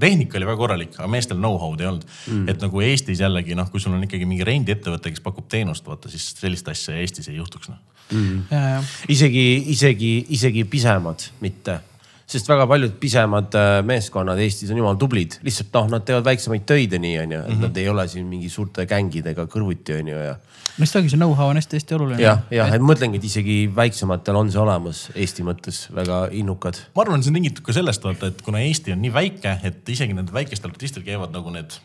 tehnika 0.00 0.38
oli 0.38 0.48
väga 0.48 0.60
korralik, 0.60 0.94
aga 0.96 1.08
meestel 1.12 1.40
know-how'd 1.40 1.82
ei 1.82 1.90
olnud. 1.90 2.06
Mm.. 2.30 2.46
et 2.52 2.62
nagu 2.62 2.84
Eestis 2.84 3.20
jällegi 3.20 3.56
noh, 3.58 3.68
kui 3.72 3.82
sul 3.82 3.96
on 3.96 4.06
ikkagi 4.06 4.28
mingi 4.28 4.46
rendiettevõte, 4.48 5.12
kes 5.12 5.24
pakub 5.24 5.48
teenust, 5.52 5.86
vaata 5.86 6.12
siis 6.12 6.30
sellist 6.40 6.68
asja 6.72 6.96
Eestis 7.00 7.28
ei 7.32 7.40
juhtuks 7.40 7.72
noh. 7.72 7.82
Mm.. 8.14 8.86
isegi, 9.12 9.46
isegi, 9.74 10.14
isegi 10.38 10.64
pisemad 10.70 11.28
mitte 11.42 11.80
sest 12.26 12.48
väga 12.50 12.66
paljud 12.66 12.96
pisemad 13.00 13.54
äh, 13.54 13.78
meeskonnad 13.86 14.40
Eestis 14.42 14.72
on 14.74 14.80
jumala 14.80 14.98
tublid, 14.98 15.38
lihtsalt 15.46 15.74
noh, 15.76 15.88
nad 15.94 16.06
teevad 16.06 16.26
väiksemaid 16.26 16.64
töid 16.66 16.96
ja 16.96 17.00
nii 17.02 17.18
on 17.22 17.34
ju, 17.36 17.42
et 17.52 17.60
nad 17.62 17.78
ei 17.78 17.88
ole 17.90 18.06
siin 18.10 18.26
mingi 18.30 18.50
suurte 18.52 18.86
gängidega 18.90 19.46
kõrvuti 19.50 19.94
on 20.00 20.10
ju 20.10 20.22
ja. 20.24 20.34
no 20.76 20.88
seda 20.88 21.02
ongi, 21.02 21.12
see 21.14 21.20
know-how 21.20 21.52
on 21.52 21.60
hästi-hästi 21.60 21.98
oluline. 21.98 22.22
jah, 22.24 22.42
jah, 22.54 22.74
et 22.74 22.82
mõtlengi, 22.82 23.20
et 23.22 23.28
isegi 23.30 23.58
väiksematel 23.76 24.40
on 24.42 24.50
see 24.50 24.62
olemas 24.62 25.04
Eesti 25.14 25.46
mõttes 25.46 25.84
väga 25.94 26.24
innukad. 26.34 26.82
ma 26.96 27.06
arvan, 27.06 27.22
see 27.22 27.30
on 27.30 27.38
tingitud 27.38 27.66
ka 27.66 27.76
sellest 27.76 28.06
vaata, 28.06 28.32
et 28.34 28.42
kuna 28.46 28.64
Eesti 28.66 28.96
on 28.96 29.04
nii 29.06 29.14
väike, 29.14 29.58
et 29.70 29.94
isegi 29.94 30.16
nendel 30.16 30.34
väikestel 30.34 30.74
artistidel 30.74 31.06
käivad 31.06 31.34
nagu 31.36 31.54
need 31.54 31.78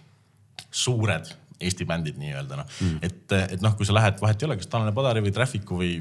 suured 0.71 1.29
Eesti 1.61 1.87
bändid 1.89 2.19
nii-öelda 2.21 2.59
noh 2.59 2.67
mm., 2.67 2.99
et, 3.05 3.35
et 3.55 3.63
noh, 3.63 3.75
kui 3.77 3.87
sa 3.87 3.95
lähed, 3.97 4.19
vahet 4.21 4.41
ei 4.41 4.49
ole, 4.49 4.57
kas 4.59 4.69
Tanel 4.71 4.93
Padari 4.95 5.23
või 5.23 5.33
Traffic'u 5.35 5.79
või 5.81 5.93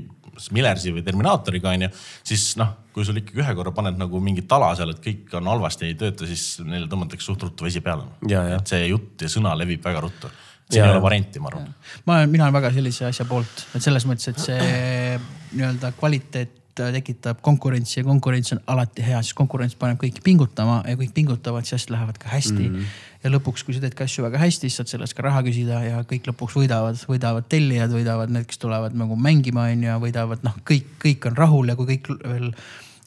Millersi 0.57 0.92
või 0.94 1.03
Terminaatoriga 1.05 1.73
onju, 1.75 1.90
siis 2.27 2.53
noh, 2.61 2.73
kui 2.94 3.05
sul 3.07 3.18
ikkagi 3.20 3.42
ühe 3.42 3.57
korra 3.59 3.73
paned 3.77 3.99
nagu 4.01 4.20
mingi 4.25 4.44
tala 4.49 4.70
seal, 4.79 4.94
et 4.94 5.03
kõik 5.05 5.35
on 5.38 5.51
halvasti, 5.51 5.90
ei 5.90 5.99
tööta, 5.99 6.29
siis 6.29 6.62
neile 6.66 6.88
tõmmatakse 6.90 7.27
suht 7.27 7.42
ruttu 7.46 7.66
vesi 7.66 7.83
peale. 7.85 8.07
et 8.31 8.73
see 8.73 8.87
jutt 8.88 9.27
ja 9.27 9.33
sõna 9.33 9.57
levib 9.59 9.85
väga 9.85 10.05
ruttu. 10.07 10.31
siin 10.70 10.85
ja, 10.85 10.87
ei 10.87 10.94
ole 10.94 11.03
varianti, 11.03 11.42
ma 11.42 11.51
arvan. 11.51 11.75
ma 12.07 12.16
olen, 12.20 12.31
mina 12.31 12.46
olen 12.46 12.57
väga 12.61 12.73
sellise 12.79 13.09
asja 13.11 13.27
poolt, 13.27 13.66
et 13.75 13.83
selles 13.83 14.07
mõttes, 14.07 14.31
et 14.31 14.38
see 14.38 15.18
nii-öelda 15.53 15.92
kvaliteet 15.99 16.60
tekitab 16.94 17.42
konkurentsi 17.44 18.00
ja 18.00 18.06
konkurents 18.08 18.54
on 18.56 18.62
alati 18.72 19.04
hea, 19.04 19.20
siis 19.22 19.36
konkurents 19.38 19.76
paneb 19.78 20.00
kõiki 20.00 20.24
pingutama 20.24 20.80
ja 20.88 20.96
kõik 21.00 21.12
pingutavad, 21.16 21.68
siis 21.68 21.80
asjad 21.80 21.96
lähevad 21.96 22.18
ka 22.22 22.32
hästi 22.32 22.66
mm. 22.66 22.74
-hmm 22.74 23.06
ja 23.20 23.30
lõpuks, 23.32 23.64
kui 23.66 23.76
sa 23.76 23.82
teed 23.82 23.94
ka 23.96 24.06
asju 24.08 24.24
väga 24.24 24.40
hästi, 24.40 24.68
siis 24.68 24.78
saad 24.80 24.88
selle 24.92 25.04
eest 25.04 25.16
ka 25.16 25.24
raha 25.26 25.42
küsida 25.44 25.80
ja 25.84 25.98
kõik 26.08 26.28
lõpuks 26.30 26.56
võidavad, 26.56 27.00
võidavad 27.08 27.48
tellijad, 27.52 27.92
võidavad 27.92 28.32
need, 28.32 28.46
kes 28.48 28.60
tulevad 28.62 28.96
nagu 28.96 29.16
mängima, 29.20 29.66
on 29.72 29.82
ju, 29.84 29.96
võidavad 30.06 30.46
noh, 30.46 30.56
kõik, 30.64 30.94
kõik 31.02 31.28
on 31.28 31.36
rahul 31.36 31.68
ja 31.68 31.76
kui 31.76 31.90
kõik 31.92 32.08
veel 32.16 32.48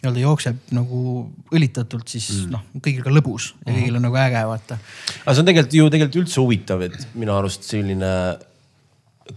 nii-öelda 0.03 0.19
jookseb 0.19 0.71
nagu 0.75 1.01
õlitatult, 1.55 2.11
siis 2.11 2.29
mm. 2.43 2.53
noh, 2.53 2.63
kõigil 2.83 3.05
ka 3.05 3.13
lõbus 3.13 3.53
ja 3.63 3.71
kõigil 3.71 3.97
on 3.97 4.03
nagu 4.03 4.17
äge 4.19 4.41
vaata. 4.49 4.77
aga 5.23 5.35
see 5.35 5.43
on 5.43 5.49
tegelikult 5.49 5.77
ju 5.77 5.91
tegelikult 5.93 6.19
üldse 6.23 6.41
huvitav, 6.43 6.83
et 6.89 7.07
minu 7.15 7.33
arust 7.37 7.63
selline, 7.69 8.09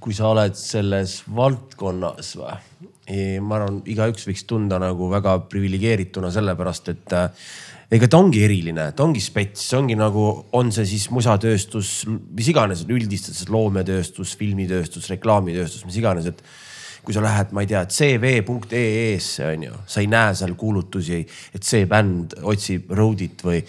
kui 0.03 0.15
sa 0.17 0.33
oled 0.33 0.57
selles 0.59 1.21
valdkonnas 1.31 2.35
või, 2.41 3.39
ma 3.43 3.61
arvan, 3.61 3.81
igaüks 3.87 4.27
võiks 4.27 4.45
tunda 4.49 4.81
nagu 4.83 5.09
väga 5.13 5.39
priviligeerituna 5.51 6.33
sellepärast, 6.35 6.91
et 6.91 7.17
ega 7.95 8.09
ta 8.11 8.19
ongi 8.19 8.43
eriline, 8.43 8.89
ta 8.99 9.05
ongi 9.07 9.23
spets, 9.23 9.69
ongi 9.79 9.95
nagu, 9.99 10.27
on 10.59 10.73
see 10.75 10.89
siis 10.91 11.07
musatööstus, 11.15 12.01
mis 12.09 12.51
iganes, 12.51 12.83
üldistades 12.91 13.47
loometööstus, 13.53 14.35
filmitööstus, 14.41 15.07
reklaamitööstus, 15.15 15.87
mis 15.87 16.01
iganes, 16.03 16.27
et 16.33 16.43
kui 17.07 17.15
sa 17.15 17.23
lähed, 17.23 17.53
ma 17.55 17.63
ei 17.63 17.71
tea, 17.71 17.85
cv.ee-sse 17.87 19.47
on 19.47 19.65
ju, 19.69 19.77
sa 19.87 20.03
ei 20.03 20.11
näe 20.11 20.35
seal 20.35 20.57
kuulutusi, 20.59 21.21
et 21.55 21.63
see 21.63 21.87
bänd 21.87 22.35
otsib 22.43 22.91
road'it 22.99 23.47
või, 23.47 23.61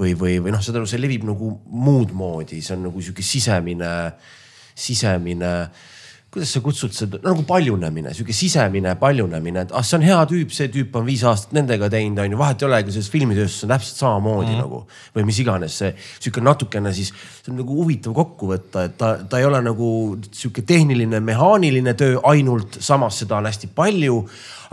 või, 0.00 0.14
või, 0.16 0.38
või 0.46 0.54
noh, 0.54 0.64
saad 0.64 0.80
aru, 0.80 0.88
see 0.88 1.02
levib 1.02 1.28
nagu 1.28 1.52
muud 1.68 2.16
moodi, 2.16 2.62
see 2.64 2.78
on 2.78 2.86
nagu 2.88 3.04
sihuke 3.04 3.26
sisemine, 3.26 3.92
sisemine 4.78 5.68
kuidas 6.28 6.50
sa 6.52 6.60
kutsud 6.60 6.92
seda, 6.92 7.18
nagu 7.24 7.42
paljunemine, 7.48 8.12
sihuke 8.12 8.34
sisemine 8.36 8.92
paljunemine, 9.00 9.62
et 9.64 9.70
ah, 9.72 9.84
see 9.86 9.96
on 9.96 10.04
hea 10.04 10.18
tüüp, 10.28 10.52
see 10.52 10.68
tüüp 10.72 10.98
on 11.00 11.06
viis 11.06 11.22
aastat 11.24 11.54
nendega 11.56 11.88
teinud, 11.92 12.20
on 12.20 12.34
ju, 12.34 12.40
vahet 12.40 12.64
ei 12.64 12.68
ole, 12.68 12.82
kui 12.84 12.92
selles 12.92 13.08
filmitööstuses 13.14 13.64
on 13.64 13.72
täpselt 13.72 14.02
samamoodi 14.02 14.52
mm. 14.52 14.60
nagu 14.60 14.82
või 15.16 15.24
mis 15.30 15.40
iganes 15.40 15.78
see 15.80 15.94
sihuke 16.18 16.44
natukene 16.44 16.92
siis, 16.96 17.14
see 17.40 17.54
on 17.54 17.62
nagu 17.62 17.78
huvitav 17.80 18.12
kokku 18.18 18.50
võtta, 18.52 18.84
et 18.90 18.98
ta, 19.00 19.14
ta 19.24 19.40
ei 19.40 19.48
ole 19.48 19.62
nagu 19.64 19.88
sihuke 20.28 20.66
tehniline, 20.68 21.22
mehaaniline 21.24 21.96
töö 21.96 22.20
ainult, 22.28 22.76
samas 22.84 23.22
seda 23.24 23.40
on 23.40 23.48
hästi 23.48 23.72
palju 23.72 24.20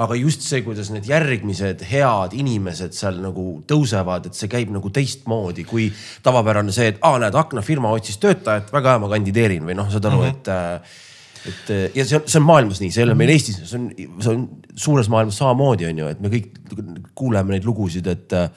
aga 0.04 0.18
just 0.20 0.44
see, 0.44 0.60
kuidas 0.66 0.90
need 0.92 1.08
järgmised 1.08 1.86
head 1.88 2.36
inimesed 2.36 2.96
seal 2.96 3.22
nagu 3.24 3.62
tõusevad, 3.68 4.28
et 4.28 4.36
see 4.36 4.52
käib 4.52 4.74
nagu 4.76 4.92
teistmoodi 4.92 5.64
kui 5.68 5.88
tavapärane 6.26 6.76
see, 6.76 6.92
et 6.92 7.00
aa, 7.00 7.16
näed, 7.24 7.40
aknafirma 7.40 7.94
otsis 7.96 8.20
töötajat, 8.20 8.74
väga 8.76 8.96
hea, 8.96 9.04
ma 9.06 9.12
kandideerin 9.16 9.64
või 9.68 9.80
noh, 9.80 9.88
saad 9.94 10.12
aru 10.12 10.20
mm, 10.20 10.26
-hmm. 10.28 10.36
et 10.36 10.52
äh, 10.52 11.04
et 11.50 11.98
ja 11.98 12.06
see 12.06 12.18
on, 12.18 12.26
see 12.30 12.40
on 12.42 12.48
maailmas 12.48 12.82
nii, 12.82 12.94
see 12.94 13.04
ei 13.04 13.08
ole 13.10 13.18
meil 13.18 13.34
Eestis, 13.36 13.60
see 13.62 13.78
on, 13.80 13.90
see 14.22 14.32
on 14.34 14.48
suures 14.80 15.10
maailmas 15.12 15.38
samamoodi, 15.42 15.90
on 15.90 16.02
ju, 16.02 16.10
et 16.16 16.24
me 16.24 16.32
kõik 16.34 16.58
kuuleme 17.18 17.56
neid 17.56 17.68
lugusid, 17.68 18.08
et 18.12 18.36
äh, 18.38 18.50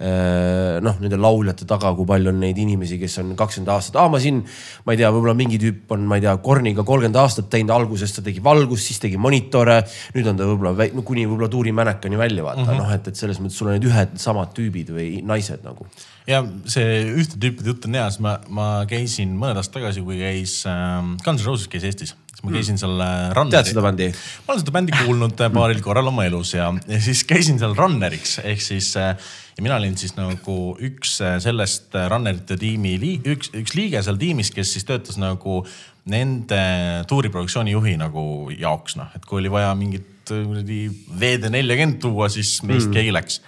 noh, 0.00 0.96
nende 1.02 1.18
lauljate 1.20 1.66
taga, 1.68 1.90
kui 1.96 2.08
palju 2.08 2.30
on 2.32 2.38
neid 2.40 2.58
inimesi, 2.60 2.96
kes 3.00 3.18
on 3.20 3.34
kakskümmend 3.36 3.72
aastat 3.74 3.98
ah,, 4.00 4.08
ma 4.12 4.20
siin, 4.22 4.38
ma 4.86 4.94
ei 4.94 5.00
tea, 5.00 5.10
võib-olla 5.12 5.34
mingi 5.36 5.58
tüüp 5.60 5.92
on, 5.92 6.06
ma 6.08 6.16
ei 6.16 6.24
tea, 6.24 6.32
Korniga 6.44 6.84
kolmkümmend 6.88 7.18
aastat 7.20 7.50
teinud, 7.52 7.72
alguses 7.74 8.14
ta 8.16 8.24
tegi 8.24 8.40
valgust, 8.44 8.88
siis 8.88 9.02
tegi 9.02 9.20
monitore. 9.20 9.82
nüüd 10.16 10.30
on 10.32 10.40
ta 10.40 10.48
võib-olla 10.48 10.88
no, 10.96 11.04
kuni 11.06 11.26
võib-olla 11.26 11.50
Tuuri 11.52 11.74
Mänekani 11.76 12.20
välja 12.20 12.46
vaata 12.46 12.64
mm 12.64 12.70
-hmm. 12.70 12.80
noh, 12.80 12.94
et, 12.96 13.12
et 13.12 13.20
selles 13.20 13.42
mõttes 13.42 13.60
sul 13.60 13.68
on 13.68 13.76
need 13.76 13.90
ühed 13.90 14.16
samad 14.16 14.56
tüübid 14.56 14.94
või 14.96 15.10
naised 15.20 15.60
nagu. 15.64 15.86
ja 16.26 16.40
see 16.64 17.04
ühte 17.12 17.36
tüüpide 17.36 17.74
jutt 17.74 17.84
on 17.84 18.00
hea, 18.00 18.08
sest 18.08 18.24
ma, 18.24 18.38
ma 18.48 18.70
käisin 18.88 19.36
mõned 19.36 19.60
aastad 19.60 19.80
tagasi, 19.80 20.00
kui 20.00 20.16
käis 20.18 20.62
äh,, 20.64 21.04
Guns 21.24 21.44
N 21.44 21.46
Roses 21.46 21.68
käis 21.68 21.84
Eestis 21.84 22.16
siis 22.40 22.48
ma 22.48 22.56
käisin 22.56 22.80
seal 22.80 23.02
äh, 23.04 23.34
Runneri. 23.36 23.56
tead 23.58 23.70
seda 23.74 23.84
bändi? 23.84 24.08
ma 24.46 24.54
olen 24.54 24.62
seda 24.62 24.74
bändi 24.74 24.96
kuulnud 24.96 25.44
äh, 25.44 25.52
paaril 25.52 25.82
korral 25.84 26.08
oma 26.08 26.24
elus 26.24 26.54
ja, 26.54 26.70
ja 26.88 27.00
siis 27.04 27.22
käisin 27.28 27.60
seal 27.60 27.76
Runneriks 27.76 28.38
ehk 28.44 28.64
siis 28.64 28.94
äh, 28.96 29.12
ja 29.56 29.64
mina 29.64 29.76
olin 29.76 29.96
siis 30.00 30.16
nagu 30.16 30.56
üks 30.80 31.18
sellest 31.44 31.96
Runnerite 32.08 32.56
tiimi, 32.60 32.96
üks, 33.28 33.52
üks 33.56 33.74
liige 33.76 34.00
seal 34.02 34.16
tiimis, 34.20 34.52
kes 34.54 34.72
siis 34.76 34.88
töötas 34.88 35.20
nagu 35.20 35.60
nende 36.10 36.60
tuuriproduktsiooni 37.10 37.74
juhi 37.74 37.96
nagu 38.00 38.22
jaoks 38.56 38.96
noh, 38.96 39.10
et 39.16 39.26
kui 39.28 39.42
oli 39.42 39.52
vaja 39.52 39.74
mingit 39.76 40.08
kuradi 40.30 40.86
VD40 41.20 41.98
tuua, 42.00 42.30
siis 42.32 42.60
meist 42.62 42.88
mm. 42.88 42.94
keegi 42.96 43.12
läks 43.12 43.40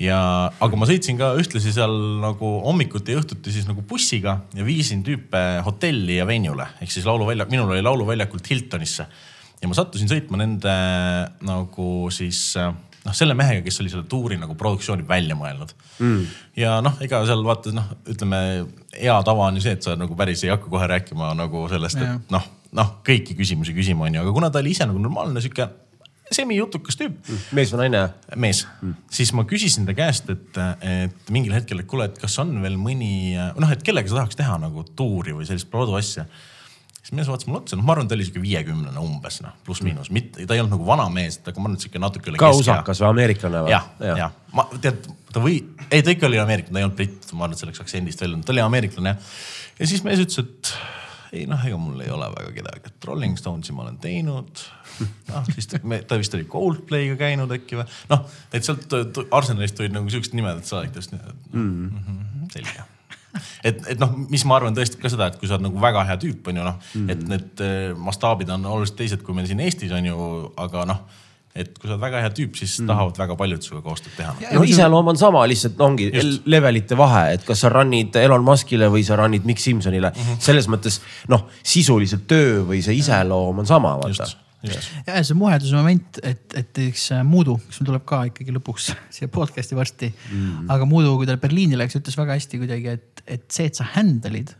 ja, 0.00 0.20
aga 0.62 0.78
ma 0.78 0.88
sõitsin 0.88 1.18
ka 1.20 1.32
ühtlasi 1.40 1.74
seal 1.74 1.92
nagu 2.22 2.52
hommikuti 2.66 3.14
ja 3.14 3.20
õhtuti 3.20 3.54
siis 3.54 3.66
nagu 3.68 3.84
bussiga 3.88 4.38
ja 4.56 4.64
viisin 4.66 5.04
tüüpe 5.06 5.42
hotelli 5.66 6.20
ja 6.20 6.28
venjule 6.28 6.68
ehk 6.80 6.94
siis 6.94 7.08
lauluväljak, 7.08 7.50
minul 7.52 7.74
oli 7.74 7.84
lauluväljakult 7.84 8.48
Hiltonisse. 8.50 9.06
ja 9.60 9.68
ma 9.68 9.76
sattusin 9.78 10.10
sõitma 10.10 10.40
nende 10.40 10.78
nagu 11.46 11.90
siis 12.14 12.48
noh, 12.56 13.14
selle 13.16 13.36
mehega, 13.38 13.62
kes 13.66 13.80
oli 13.82 13.92
selle 13.92 14.06
tuuri 14.10 14.38
nagu 14.40 14.56
produktsiooni 14.58 15.06
välja 15.08 15.36
mõelnud. 15.38 15.74
Mm.. 15.98 16.24
ja 16.58 16.78
noh, 16.84 16.96
ega 17.04 17.22
seal 17.28 17.44
vaata 17.46 17.74
noh, 17.74 17.92
ütleme 18.10 18.40
hea 18.96 19.18
tava 19.26 19.48
on 19.48 19.58
ju 19.58 19.64
see, 19.66 19.76
et 19.76 19.86
sa 19.86 19.96
nagu 19.98 20.16
päris 20.18 20.44
ei 20.46 20.52
hakka 20.54 20.70
kohe 20.72 20.88
rääkima 20.90 21.32
nagu 21.38 21.66
sellest, 21.72 22.02
et 22.02 22.32
noh, 22.32 22.50
noh 22.78 22.96
kõiki 23.06 23.36
küsimusi 23.38 23.74
küsima 23.76 24.08
onju, 24.08 24.24
aga 24.24 24.34
kuna 24.34 24.50
ta 24.52 24.62
oli 24.62 24.74
ise 24.74 24.88
nagu 24.88 25.02
normaalne 25.02 25.42
sihuke 25.44 25.68
semijutukas 26.36 26.98
tüüp. 27.00 27.18
mees 27.56 27.74
või 27.74 27.84
naine? 27.84 28.06
mees 28.36 28.64
mm., 28.68 29.10
siis 29.12 29.34
ma 29.36 29.44
küsisin 29.48 29.88
ta 29.88 29.96
käest, 29.96 30.30
et, 30.32 30.62
et 30.86 31.34
mingil 31.34 31.54
hetkel, 31.56 31.82
et 31.82 31.90
kuule, 31.90 32.08
et 32.10 32.18
kas 32.22 32.38
on 32.42 32.54
veel 32.64 32.78
mõni 32.80 33.34
noh, 33.36 33.70
et 33.72 33.84
kellega 33.86 34.10
sa 34.10 34.22
tahaks 34.22 34.38
teha 34.38 34.58
nagu 34.62 34.86
tuuri 34.96 35.36
või 35.36 35.48
sellist 35.48 35.70
produasja 35.72 36.26
siis 37.02 37.16
mees 37.18 37.28
vaatas 37.28 37.48
mulle 37.48 37.62
otsa, 37.62 37.76
noh, 37.78 37.86
ma 37.86 37.96
arvan, 37.96 38.08
ta 38.08 38.14
oli 38.14 38.26
sihuke 38.26 38.42
viiekümnene 38.44 39.02
umbes 39.02 39.40
noh, 39.42 39.56
pluss-miinus, 39.66 40.12
mitte, 40.14 40.46
ta 40.46 40.54
ei 40.54 40.62
olnud 40.62 40.76
nagu 40.76 40.86
vana 40.86 41.08
mees, 41.12 41.40
aga 41.42 41.58
ma 41.58 41.66
arvan, 41.66 41.78
et 41.78 41.86
sihuke 41.86 42.02
natuke 42.02 42.34
ka 42.38 42.50
usakas 42.54 43.02
või 43.02 43.08
ameeriklane 43.10 43.64
või? 43.66 43.74
jah, 43.74 43.88
jah 44.06 44.20
ja. 44.22 44.28
ma 44.54 44.68
tead, 44.76 45.08
ta 45.34 45.42
või, 45.42 45.58
ei 45.88 46.04
ta 46.06 46.14
ikka 46.14 46.28
oli 46.30 46.38
ameeriklane, 46.42 46.76
ta 46.76 46.82
ei 46.82 46.86
olnud 46.86 46.98
britt, 47.00 47.26
ma 47.34 47.48
arvan, 47.48 47.56
et 47.58 47.64
selleks 47.64 47.82
aktsendist 47.82 48.22
välja, 48.22 48.38
ta 48.46 48.54
oli 48.54 48.62
ameeriklane 48.62 49.16
ja 49.18 49.90
siis 49.90 50.04
mees 50.06 50.22
ütles, 50.22 50.46
et 50.46 50.74
ei 51.32 51.46
noh, 51.48 51.60
ega 51.66 51.78
mul 51.80 52.00
ei 52.04 52.10
ole 52.12 52.28
väga 52.34 52.52
kedagi, 52.58 52.90
et 52.90 53.08
Rolling 53.08 53.38
Stonesi 53.40 53.72
ma 53.72 53.86
olen 53.86 53.98
teinud. 54.02 54.64
noh, 55.30 55.50
siis 55.54 55.70
ta, 55.70 55.80
ta 56.08 56.18
vist 56.20 56.34
oli 56.36 56.48
Coldplay'ga 56.52 57.16
käinud 57.20 57.52
äkki 57.56 57.80
või, 57.80 57.86
noh, 58.12 58.26
et 58.52 58.66
sealt 58.66 58.92
Arsenalist 59.32 59.78
tulid 59.78 59.94
nagu 59.94 60.12
siuksed 60.12 60.36
nimed, 60.36 60.60
et 60.60 60.68
sa 60.68 60.82
oled 60.82 60.92
tõesti 60.96 61.16
mm. 61.16 61.70
-hmm, 61.88 62.50
selge 62.52 62.84
et, 63.64 63.80
et 63.94 64.00
noh, 64.00 64.12
mis 64.28 64.44
ma 64.48 64.58
arvan 64.58 64.76
tõesti 64.76 65.00
ka 65.00 65.10
seda, 65.12 65.30
et 65.30 65.40
kui 65.40 65.48
sa 65.48 65.56
oled 65.56 65.70
nagu 65.70 65.80
väga 65.80 66.04
hea 66.10 66.18
tüüp, 66.20 66.52
on 66.52 66.60
ju 66.60 66.66
noh 66.66 66.78
mm, 66.78 66.94
-hmm. 66.94 67.10
et 67.12 67.28
need 67.32 67.64
eh, 67.64 67.96
mastaabid 67.96 68.52
on 68.52 68.66
oluliselt 68.66 68.98
teised, 69.00 69.22
kui 69.24 69.34
meil 69.36 69.48
siin 69.48 69.60
Eestis 69.64 69.92
on 69.96 70.06
ju, 70.06 70.30
aga 70.60 70.84
noh 70.92 71.04
et 71.52 71.72
kui 71.76 71.84
sa 71.84 71.94
oled 71.94 72.02
väga 72.02 72.20
hea 72.24 72.30
tüüp, 72.32 72.54
siis 72.56 72.78
mm. 72.80 72.88
tahavad 72.88 73.18
väga 73.20 73.34
paljud 73.36 73.64
sinuga 73.64 73.84
koostööd 73.84 74.14
teha. 74.16 74.32
no 74.56 74.62
iseloom 74.64 75.10
on 75.12 75.18
sama, 75.20 75.42
lihtsalt 75.50 75.80
ongi 75.84 76.08
Just. 76.14 76.46
levelite 76.48 76.96
vahe, 76.98 77.26
et 77.36 77.44
kas 77.48 77.64
sa 77.64 77.70
run'id 77.72 78.16
Elon 78.22 78.44
Muskile 78.46 78.88
või 78.92 79.04
sa 79.04 79.18
run'id 79.20 79.44
Mikk 79.48 79.60
Simsonile 79.60 80.12
mm. 80.12 80.22
-hmm. 80.22 80.40
selles 80.46 80.68
mõttes 80.72 81.02
noh, 81.32 81.44
sisuliselt 81.60 82.24
töö 82.30 82.62
või 82.70 82.80
see 82.84 82.96
iseloom 83.02 83.60
on 83.60 83.68
sama, 83.68 83.98
vaata. 84.00 84.30
ja 84.64 85.20
see 85.20 85.36
muheduse 85.36 85.76
moment, 85.76 86.22
et, 86.22 86.56
et 86.56 86.82
üks 86.86 87.10
äh, 87.12 87.20
Muudu, 87.26 87.58
kes 87.66 87.82
meil 87.82 87.90
tuleb 87.90 88.08
ka 88.08 88.24
ikkagi 88.30 88.56
lõpuks 88.56 88.88
siia 89.18 89.28
podcast'i 89.28 89.76
varsti 89.76 90.08
mm.. 90.08 90.72
aga 90.72 90.88
Muudu, 90.88 91.18
kui 91.20 91.28
ta 91.28 91.36
Berliini 91.36 91.76
läks, 91.76 92.00
ütles 92.00 92.16
väga 92.16 92.40
hästi 92.40 92.64
kuidagi, 92.64 92.96
et, 92.96 93.24
et 93.26 93.44
see, 93.52 93.68
et 93.68 93.76
sa 93.76 93.92
handle'id 93.92 94.56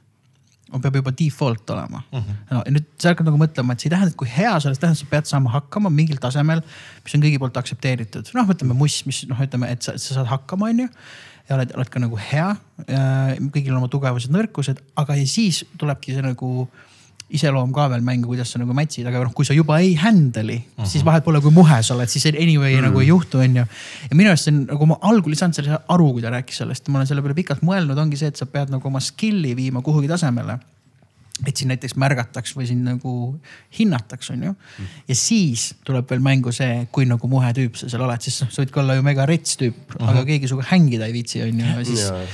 peab 0.80 0.96
juba 1.00 1.12
default 1.18 1.70
olema 1.74 2.00
mm. 2.00 2.18
-hmm. 2.18 2.38
no 2.50 2.62
ja 2.66 2.72
nüüd 2.72 2.86
sa 2.98 3.12
hakkad 3.12 3.28
nagu 3.28 3.40
mõtlema, 3.40 3.74
et 3.74 3.80
see 3.80 3.90
ei 3.90 3.94
tähenda, 3.94 4.12
et 4.12 4.20
kui 4.22 4.30
hea 4.36 4.54
sa 4.60 4.70
oled, 4.70 4.80
tähendab, 4.80 5.00
sa 5.00 5.10
pead 5.10 5.28
saama 5.28 5.52
hakkama 5.56 5.90
mingil 5.90 6.20
tasemel, 6.22 6.62
mis 7.04 7.16
on 7.18 7.24
kõigi 7.26 7.42
poolt 7.42 7.60
aktsepteeritud. 7.60 8.32
noh, 8.38 8.54
ütleme 8.54 8.76
muss, 8.78 9.02
mis 9.06 9.24
noh, 9.28 9.42
ütleme, 9.46 9.70
et 9.72 9.82
sa, 9.82 9.96
sa 9.98 10.20
saad 10.20 10.30
hakkama, 10.30 10.70
on 10.72 10.86
ju. 10.86 10.88
ja 11.48 11.56
oled, 11.56 11.74
oled 11.76 11.90
ka 11.90 12.00
nagu 12.00 12.16
hea. 12.30 12.56
kõigil 12.86 13.74
on 13.74 13.82
oma 13.82 13.88
tugevused, 13.92 14.32
nõrkused, 14.32 14.80
aga 14.96 15.18
ja 15.18 15.26
siis 15.26 15.64
tulebki 15.78 16.14
see 16.14 16.24
nagu 16.24 16.68
iseloom 17.32 17.72
ka 17.72 17.88
veel 17.92 18.02
mängu, 18.04 18.28
kuidas 18.30 18.50
sa 18.52 18.60
nagu 18.60 18.74
match'id, 18.76 19.06
aga 19.08 19.22
noh, 19.24 19.32
kui 19.36 19.46
sa 19.48 19.54
juba 19.56 19.78
ei 19.80 19.94
handle'i 19.96 20.58
uh, 20.58 20.82
-huh. 20.82 20.88
siis 20.88 21.04
vahet 21.04 21.24
pole, 21.24 21.40
kui 21.40 21.54
muhe 21.54 21.82
sa 21.82 21.94
oled, 21.94 22.08
siis 22.08 22.26
anyway 22.26 22.76
mm. 22.76 22.82
nagu 22.88 23.00
ei 23.00 23.08
juhtu, 23.08 23.38
onju. 23.38 23.64
ja 24.10 24.16
minu 24.16 24.30
arust 24.30 24.44
see 24.44 24.54
on 24.54 24.66
nagu 24.66 24.86
ma 24.86 24.98
algul 25.00 25.32
ei 25.32 25.40
saanud 25.40 25.54
selle 25.54 25.78
aru, 25.88 26.12
kui 26.12 26.22
ta 26.22 26.30
rääkis 26.30 26.62
sellest, 26.64 26.88
ma 26.88 26.98
olen 26.98 27.06
selle 27.06 27.22
peale 27.22 27.34
pikalt 27.34 27.62
mõelnud, 27.62 27.98
ongi 27.98 28.16
see, 28.16 28.28
et 28.28 28.36
sa 28.36 28.46
pead 28.46 28.70
nagu 28.70 28.88
oma 28.88 29.00
skill'i 29.00 29.56
viima 29.56 29.82
kuhugi 29.82 30.08
tasemele 30.08 30.58
et 31.46 31.56
sind 31.56 31.72
näiteks 31.72 31.96
märgataks 31.98 32.54
või 32.54 32.68
sind 32.68 32.86
nagu 32.86 33.12
hinnataks, 33.78 34.30
on 34.34 34.42
ju. 34.46 34.54
ja 35.08 35.16
siis 35.16 35.72
tuleb 35.86 36.10
veel 36.10 36.22
mängu 36.22 36.52
see, 36.54 36.86
kui 36.92 37.06
nagu 37.08 37.28
muhe 37.30 37.50
tüüp 37.56 37.78
sa 37.80 37.88
seal 37.90 38.04
oled, 38.04 38.22
siis 38.22 38.42
sa 38.42 38.48
võid 38.60 38.72
ka 38.74 38.82
olla 38.84 38.98
ju 38.98 39.04
mega 39.06 39.26
rets 39.26 39.56
tüüp 39.60 39.96
uh, 39.96 39.96
-huh. 39.96 40.10
aga 40.12 40.24
keegi 40.28 40.50
sinuga 40.50 40.68
hängida 40.70 41.08
ei 41.08 41.16
viitsi, 41.16 41.42
on 41.42 41.60
ju, 41.64 41.84
siis 41.88 42.06
Jaa. 42.06 42.26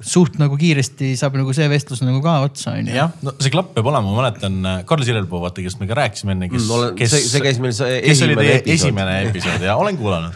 Suht 0.00 0.36
nagu 0.38 0.54
kiiresti 0.60 1.12
saab 1.18 1.34
nagu 1.40 1.50
see 1.56 1.66
vestlus 1.72 2.02
nagu 2.06 2.20
ka 2.22 2.36
otsa, 2.46 2.76
on 2.78 2.86
ju. 2.86 2.94
jah, 2.94 3.10
no 3.26 3.32
see 3.42 3.50
klapp 3.50 3.72
peab 3.74 3.86
olema, 3.90 4.06
ma 4.12 4.20
mäletan 4.22 4.58
äh, 4.62 4.76
Karl 4.86 5.02
Sirelpuu, 5.02 5.40
vaata, 5.42 5.58
kellest 5.64 5.80
me 5.82 5.88
ka 5.90 5.96
rääkisime 5.98 6.36
enne, 6.36 6.48
kes 6.52 6.62
Mm, 6.68 6.74
olen- 6.76 6.98
see- 7.08 7.24
see 7.32 7.40
käis 7.42 7.58
meil 7.58 7.72
see 7.74 8.00
kes 8.06 8.22
oli 8.22 8.36
esimene 8.36 8.44
teie 8.46 8.58
episood. 8.60 8.74
esimene 8.78 9.16
episood 9.30 9.66
ja 9.66 9.76
olen 9.76 9.96
kuulanud. 9.98 10.32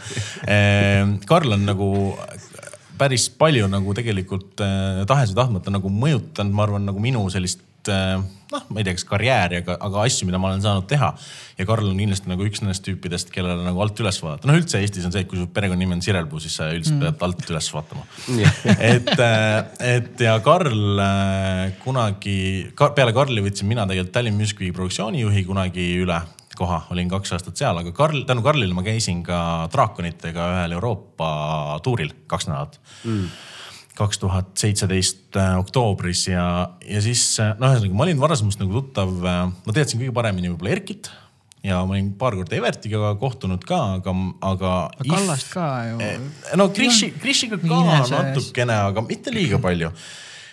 Karl 1.31 1.53
on 1.57 1.67
nagu 1.69 1.89
päris 2.99 3.29
palju 3.39 3.67
nagu 3.71 3.95
tegelikult 3.97 4.61
äh, 4.63 5.03
tahes 5.11 5.33
või 5.33 5.39
tahtmata 5.41 5.73
nagu 5.75 5.91
mõjutanud, 5.91 6.53
ma 6.55 6.67
arvan, 6.67 6.85
nagu 6.87 7.01
minu 7.03 7.23
sellist 7.33 7.63
äh, 7.91 8.19
noh, 8.53 8.67
ma 8.69 8.81
ei 8.81 8.87
tea, 8.87 8.97
kas 8.97 9.07
karjääri, 9.09 9.63
aga, 9.63 9.77
aga 9.89 10.05
asju, 10.07 10.29
mida 10.29 10.41
ma 10.41 10.51
olen 10.51 10.63
saanud 10.65 10.89
teha. 10.91 11.13
ja 11.59 11.67
Karl 11.69 11.89
on 11.89 12.01
kindlasti 12.01 12.31
nagu 12.31 12.47
üks 12.47 12.63
nendest 12.63 12.85
tüüpidest, 12.87 13.33
kellele 13.35 13.65
nagu 13.65 13.83
alt 13.85 14.03
üles 14.03 14.19
vaadata. 14.23 14.49
noh, 14.51 14.59
üldse 14.61 14.83
Eestis 14.83 15.07
on 15.09 15.15
see, 15.15 15.25
et 15.25 15.31
kui 15.31 15.41
su 15.41 15.49
perekonnanimi 15.55 15.99
on 15.99 16.05
Sirelpuu, 16.05 16.43
siis 16.43 16.59
sa 16.61 16.69
üldiselt 16.73 16.99
mm. 16.99 17.17
pead 17.19 17.27
alt 17.29 17.55
üles 17.55 17.71
vaatama. 17.77 18.07
et, 18.91 19.13
et 19.93 20.27
ja 20.27 20.37
Karl 20.45 21.03
äh, 21.07 21.65
kunagi, 21.83 22.39
peale 22.83 23.17
Karli 23.17 23.45
võtsin 23.45 23.71
mina 23.71 23.89
tegelikult 23.89 24.15
Tallinn 24.17 24.39
Music 24.39 24.61
Weeki 24.61 24.77
produktsioonijuhi 24.77 25.45
kunagi 25.49 25.89
üle 26.03 26.21
koha, 26.57 26.83
olin 26.93 27.09
kaks 27.09 27.33
aastat 27.33 27.57
seal, 27.59 27.79
aga 27.81 27.95
Karl, 27.97 28.27
tänu 28.29 28.45
Karlile 28.45 28.77
ma 28.77 28.85
käisin 28.85 29.23
ka 29.27 29.71
draakonitega 29.73 30.51
ühel 30.57 30.77
Euroopa 30.77 31.31
tuuril 31.85 32.13
kaks 32.29 32.51
nädalat 32.51 32.79
mm 33.09 33.49
kaks 33.99 34.23
tuhat 34.23 34.55
seitseteist 34.57 35.37
äh, 35.37 35.57
oktoobris 35.61 36.27
ja, 36.31 36.47
ja 36.89 37.03
siis 37.05 37.25
äh, 37.43 37.53
no 37.61 37.69
ühesõnaga 37.69 37.99
ma 37.99 38.07
olin 38.07 38.23
varasemast 38.23 38.63
nagu 38.63 38.73
tuttav, 38.79 39.13
ma 39.21 39.75
teadsin 39.75 40.01
kõige 40.01 40.15
paremini 40.17 40.53
võib-olla 40.53 40.73
Erkit 40.79 41.11
ja 41.63 41.83
ma 41.87 41.95
olin 41.95 42.13
paar 42.19 42.37
korda 42.37 42.57
Evertiga 42.59 43.13
kohtunud 43.21 43.63
ka, 43.67 43.79
aga, 43.99 44.15
aga. 44.43 44.73
Kallast 45.07 45.53
ka 45.53 45.67
ju. 45.91 45.99
no 46.59 46.69
Krishi, 46.75 47.13
Krishiga 47.23 47.59
ka 47.61 47.67
Miine 47.67 48.01
sees. 48.03 48.15
natukene, 48.17 48.79
aga 48.91 49.05
mitte 49.07 49.35
liiga 49.35 49.61
palju. 49.63 49.93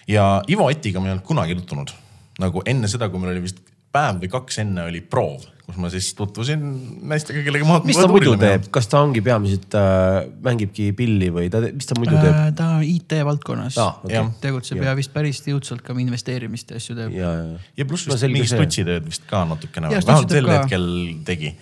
ja 0.09 0.27
Ivo 0.49 0.69
Etiga 0.69 1.01
ma 1.01 1.09
ei 1.09 1.15
olnud 1.15 1.25
kunagi 1.25 1.57
tutvunud. 1.61 1.93
nagu 2.39 2.63
enne 2.65 2.87
seda, 2.87 3.09
kui 3.09 3.21
meil 3.21 3.33
oli 3.33 3.47
vist 3.47 3.63
päev 3.91 4.21
või 4.21 4.31
kaks 4.31 4.61
enne 4.63 4.85
oli 4.91 5.01
proov, 5.01 5.47
kus 5.69 5.77
ma 5.81 5.89
siis 5.93 6.07
tutvusin 6.17 6.61
meestega, 7.05 7.43
kellega 7.45 7.67
ma. 7.67 7.79
mis 7.85 7.97
ta 7.99 8.07
muidu 8.09 8.33
teeb, 8.41 8.67
kas 8.73 8.89
ta 8.89 9.01
ongi 9.05 9.21
peamiselt 9.25 9.75
äh,, 9.77 10.23
mängibki 10.45 10.89
pilli 10.97 11.29
või 11.33 11.49
ta, 11.53 11.61
mis 11.67 11.89
ta 11.89 11.97
muidu 11.99 12.15
teeb? 12.17 12.31
Äh, 12.33 12.47
ta 12.57 12.71
on 12.79 12.85
IT 12.85 13.19
valdkonnas 13.27 13.77
okei. 13.79 14.15
Jah. 14.15 14.31
tegutseb 14.41 14.81
ja. 14.81 14.89
ja 14.89 14.95
vist 14.97 15.13
päris 15.13 15.43
jõudsalt 15.45 15.85
ka 15.85 15.93
investeerimist 16.01 16.73
ja 16.73 16.81
asju 16.81 16.97
teeb. 16.97 17.13
ja, 17.17 17.35
ja, 17.37 17.59
ja 17.81 17.89
pluss 17.89 18.09
No 18.09 18.17
vist 18.17 18.33
mingi 18.33 18.49
stutsitööd 18.49 19.05
vist 19.05 19.27
ka 19.29 19.43
natukene, 19.49 19.93
vähemalt 19.93 20.33
sel 20.33 20.49
ka. 20.49 20.57
hetkel 20.57 20.89
tegi. 21.27 21.53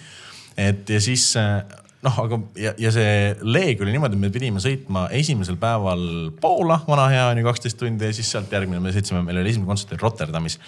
et 0.55 0.95
ja 0.95 1.03
siis 1.03 1.27
noh, 1.35 2.19
aga 2.23 2.39
ja, 2.61 2.73
ja 2.79 2.91
see 2.95 3.13
leeg 3.43 3.81
oli 3.83 3.95
niimoodi, 3.95 4.15
et 4.15 4.23
me 4.23 4.33
pidime 4.33 4.61
sõitma 4.63 5.07
esimesel 5.17 5.57
päeval 5.59 6.03
Poola, 6.41 6.79
vana 6.87 7.09
hea 7.11 7.25
on 7.31 7.41
ju 7.41 7.47
kaksteist 7.49 7.79
tundi 7.81 8.07
ja 8.07 8.15
siis 8.15 8.29
sealt 8.31 8.53
järgmine 8.53 8.81
me 8.83 8.93
sõitsime, 8.95 9.23
meil 9.25 9.41
oli 9.41 9.51
esimene 9.51 9.69
kontsert 9.69 9.95
oli 9.97 10.05
Rotterdamis 10.05 10.59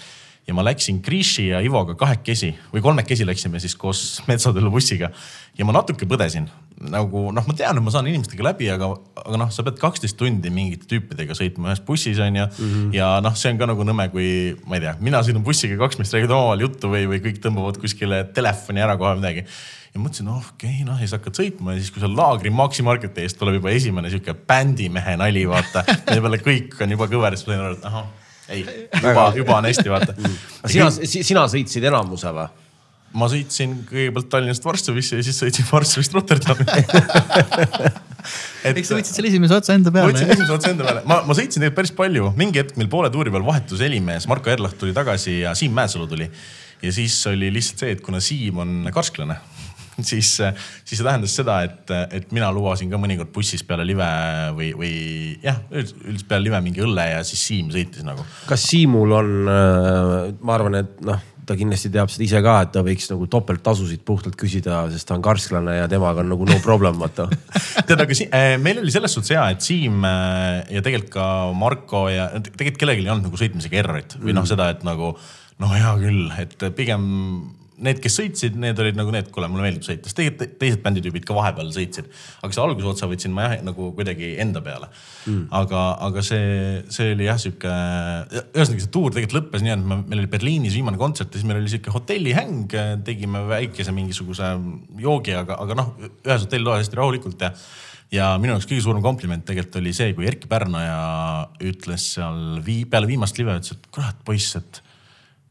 ja 0.47 0.55
ma 0.57 0.65
läksin 0.65 1.01
Kriši 1.05 1.49
ja 1.51 1.59
Ivoga 1.65 1.95
kahekesi 1.99 2.53
või 2.73 2.81
kolmekesi 2.81 3.27
läksime 3.27 3.61
siis 3.61 3.75
koos 3.79 4.21
Metsatülu 4.29 4.71
bussiga 4.73 5.11
ja 5.57 5.67
ma 5.67 5.75
natuke 5.75 6.07
põdesin 6.09 6.49
nagu 6.79 7.25
noh, 7.35 7.43
ma 7.43 7.55
tean, 7.57 7.75
et 7.75 7.83
ma 7.83 7.91
saan 7.91 8.07
inimestega 8.07 8.45
läbi, 8.45 8.69
aga, 8.71 8.87
aga 9.19 9.39
noh, 9.41 9.49
sa 9.51 9.65
pead 9.67 9.79
kaksteist 9.81 10.15
tundi 10.19 10.51
mingite 10.53 10.87
tüüpidega 10.89 11.35
sõitma 11.35 11.73
ühes 11.73 11.81
bussis 11.85 12.21
on 12.23 12.37
ju 12.39 12.45
mm. 12.45 12.69
-hmm. 12.69 12.93
ja 12.95 13.09
noh, 13.23 13.35
see 13.35 13.51
on 13.51 13.59
ka 13.59 13.67
nagu 13.67 13.83
nõme, 13.87 14.07
kui 14.13 14.29
ma 14.65 14.79
ei 14.79 14.85
tea, 14.85 14.95
mina 15.03 15.19
sõidan 15.25 15.43
bussiga, 15.43 15.75
kaks 15.81 15.99
meest 15.99 16.15
räägivad 16.15 16.37
omavahel 16.37 16.63
juttu 16.67 16.93
või, 16.93 17.03
või 17.11 17.19
kõik 17.25 17.41
tõmbavad 17.43 17.81
kuskile 17.81 18.23
telefoni 18.35 18.85
ära 18.85 18.95
kohe 18.97 19.17
midagi. 19.19 19.43
ja 19.93 19.99
mõtlesin, 19.99 20.29
noh 20.29 20.39
okei 20.39 20.79
okay,, 20.79 20.87
noh 20.87 20.95
ja 20.95 21.07
siis 21.07 21.17
hakkad 21.17 21.41
sõitma 21.41 21.75
ja 21.75 21.83
siis, 21.83 21.91
kui 21.91 21.99
seal 21.99 22.15
laagri 22.15 22.53
Maxi 22.53 22.85
Marketi 22.85 23.27
eest 23.27 23.39
tuleb 23.41 23.59
juba 23.59 23.75
esimene 23.75 24.09
sihuke 24.09 24.33
bändimehe 24.33 25.17
nali, 25.17 25.43
vaata. 25.49 25.83
mille 26.07 26.21
peale 26.21 26.41
kõik 26.45 26.79
on 26.79 26.95
juba 26.95 27.11
kõver, 27.11 27.35
siis 27.35 27.47
ma 27.49 27.55
sain 27.57 27.65
aru, 27.65 27.79
et 27.79 27.89
ahah, 27.91 28.07
ei, 28.49 28.65
juba, 29.03 29.27
juba 29.35 29.57
on 29.59 29.67
hästi, 29.69 29.89
vaata. 29.91 30.15
sina, 30.65 30.89
sina 31.05 31.45
sõitsid 31.51 31.85
enamuse 31.89 32.33
või? 32.35 32.49
ma 33.17 33.25
sõitsin 33.29 33.71
kõigepealt 33.89 34.27
Tallinnast 34.29 34.65
Varssavisse 34.65 35.17
ja 35.17 35.25
siis 35.25 35.39
sõitsin 35.41 35.65
Varssavist 35.65 36.13
Rotterdami. 36.13 36.65
eks 38.69 38.91
sa 38.91 38.97
võtsid 38.97 39.15
selle 39.15 39.31
esimese 39.31 39.55
otsa 39.57 39.73
enda 39.77 39.89
ma 39.89 39.97
peale 39.97 40.13
võtsin. 40.13 40.33
esimese 40.35 40.53
otsa 40.53 40.73
enda 40.75 40.85
peale, 40.85 41.03
ma, 41.09 41.21
ma 41.25 41.37
sõitsin 41.37 41.57
tegelikult 41.57 41.79
päris 41.81 41.95
palju, 41.97 42.33
mingi 42.37 42.61
hetk 42.61 42.77
meil 42.77 42.91
poole 42.91 43.09
tuuri 43.13 43.33
peal 43.33 43.45
vahetus 43.47 43.81
helimees 43.85 44.27
Marko 44.29 44.53
Erlaht 44.53 44.77
tuli 44.81 44.93
tagasi 44.93 45.39
ja 45.39 45.55
Siim 45.57 45.73
Mäesalu 45.77 46.05
tuli. 46.11 46.29
ja 46.83 46.93
siis 46.93 47.17
oli 47.31 47.49
lihtsalt 47.55 47.85
see, 47.85 47.97
et 47.97 48.05
kuna 48.05 48.21
Siim 48.23 48.61
on 48.61 48.91
karsklane, 48.93 49.39
siis, 50.11 50.35
siis 50.39 50.99
see 50.99 51.05
tähendas 51.05 51.35
seda, 51.39 51.61
et, 51.67 51.95
et 52.19 52.31
mina 52.35 52.51
lubasin 52.55 52.91
ka 52.91 52.99
mõnikord 53.01 53.33
bussis 53.35 53.65
peale 53.67 53.87
live 53.87 54.11
või, 54.57 54.71
või 54.77 54.93
jah, 55.43 55.61
üldiselt 55.71 56.27
peale 56.29 56.47
live 56.47 56.61
mingi 56.65 56.85
õlle 56.85 57.09
ja 57.13 57.25
siis 57.27 57.47
Siim 57.49 57.73
sõitis 57.73 58.05
nagu. 58.07 58.25
kas 58.49 58.67
Siimul 58.69 59.17
on, 59.19 59.35
ma 59.49 60.55
arvan, 60.55 60.81
et 60.83 60.97
noh, 61.05 61.21
ta 61.49 61.57
kindlasti 61.57 61.89
teab 61.93 62.11
seda 62.13 62.25
ise 62.25 62.41
ka, 62.45 62.55
et 62.65 62.71
ta 62.75 62.83
võiks 62.85 63.09
nagu 63.09 63.25
topelttasusid 63.31 64.03
puhtalt 64.05 64.37
küsida, 64.39 64.83
sest 64.93 65.07
ta 65.09 65.17
on 65.17 65.25
karsklane 65.25 65.79
ja 65.79 65.89
temaga 65.91 66.21
on 66.23 66.29
nagu 66.33 66.45
no 66.45 66.59
problem, 66.65 66.99
vaata. 67.01 67.25
tead, 67.89 67.97
aga 67.97 68.17
si 68.17 68.27
äh, 68.27 68.53
meil 68.61 68.81
oli 68.83 68.93
selles 68.93 69.15
suhtes 69.15 69.33
hea, 69.33 69.47
et 69.55 69.65
Siim 69.65 70.03
äh, 70.05 70.61
ja 70.75 70.83
tegelikult 70.85 71.13
ka 71.15 71.27
Marko 71.57 72.05
ja 72.11 72.29
tegelikult 72.37 72.83
kellelgi 72.83 73.07
ei 73.07 73.13
olnud 73.13 73.29
nagu 73.29 73.41
sõitmisega 73.41 73.81
errorit 73.81 74.17
või 74.21 74.35
noh, 74.37 74.45
seda, 74.49 74.69
et 74.75 74.85
nagu 74.85 75.15
no 75.59 75.71
hea 75.73 75.95
küll, 76.03 76.27
et 76.43 76.69
pigem 76.77 77.07
need, 77.85 77.99
kes 78.03 78.17
sõitsid, 78.19 78.57
need 78.59 78.79
olid 78.81 78.97
nagu 78.97 79.13
need, 79.13 79.29
kuule, 79.33 79.49
mulle 79.51 79.65
meeldib 79.65 79.85
sõita, 79.85 80.09
sest 80.09 80.19
tegelikult 80.19 80.55
teised 80.61 80.83
bänditüübid 80.83 81.25
ka 81.27 81.35
vahepeal 81.37 81.71
sõitsid. 81.75 82.09
aga 82.43 82.55
see 82.55 82.63
alguse 82.63 82.89
otsa 82.91 83.09
võtsin 83.09 83.35
ma 83.35 83.47
jah 83.47 83.65
nagu 83.65 83.89
kuidagi 83.97 84.33
enda 84.43 84.61
peale 84.65 84.89
mm.. 84.89 85.47
aga, 85.61 85.83
aga 86.09 86.23
see, 86.25 86.79
see 86.93 87.13
oli 87.15 87.27
jah 87.29 87.39
sihuke, 87.41 87.73
ühesõnaga 88.53 88.85
see 88.85 88.93
tuur 88.93 89.15
tegelikult 89.15 89.37
lõppes 89.39 89.65
nii, 89.65 89.75
et 89.75 89.85
me, 89.91 89.99
meil 90.05 90.23
oli 90.23 90.31
Berliinis 90.31 90.77
viimane 90.77 91.01
kontsert 91.01 91.33
ja 91.33 91.41
siis 91.41 91.49
meil 91.49 91.61
oli 91.61 91.71
sihuke 91.71 91.93
hotellihäng, 91.95 92.79
tegime 93.07 93.45
väikese 93.49 93.95
mingisuguse 93.95 94.55
joogi, 95.01 95.37
aga, 95.39 95.59
aga 95.63 95.79
noh, 95.79 95.93
ühes 96.01 96.47
hotellitoas 96.47 96.83
hästi 96.85 96.99
rahulikult 96.99 97.47
ja 97.47 97.53
ja 98.13 98.33
minu 98.41 98.55
jaoks 98.55 98.67
kõige 98.69 98.83
suurem 98.85 99.03
kompliment 99.05 99.45
tegelikult 99.45 99.79
oli 99.83 99.93
see, 99.93 100.13
kui 100.17 100.27
Erkki 100.29 100.49
Pärnoja 100.49 100.99
ütles 101.69 102.07
seal 102.15 102.59
vii, 102.65 102.83
peale 102.89 103.09
viimast 103.09 103.37
live, 103.37 103.59
ütles, 103.61 103.77
et 103.77 103.89
kurat 103.93 104.23
poiss, 104.25 104.55
et 104.57 104.81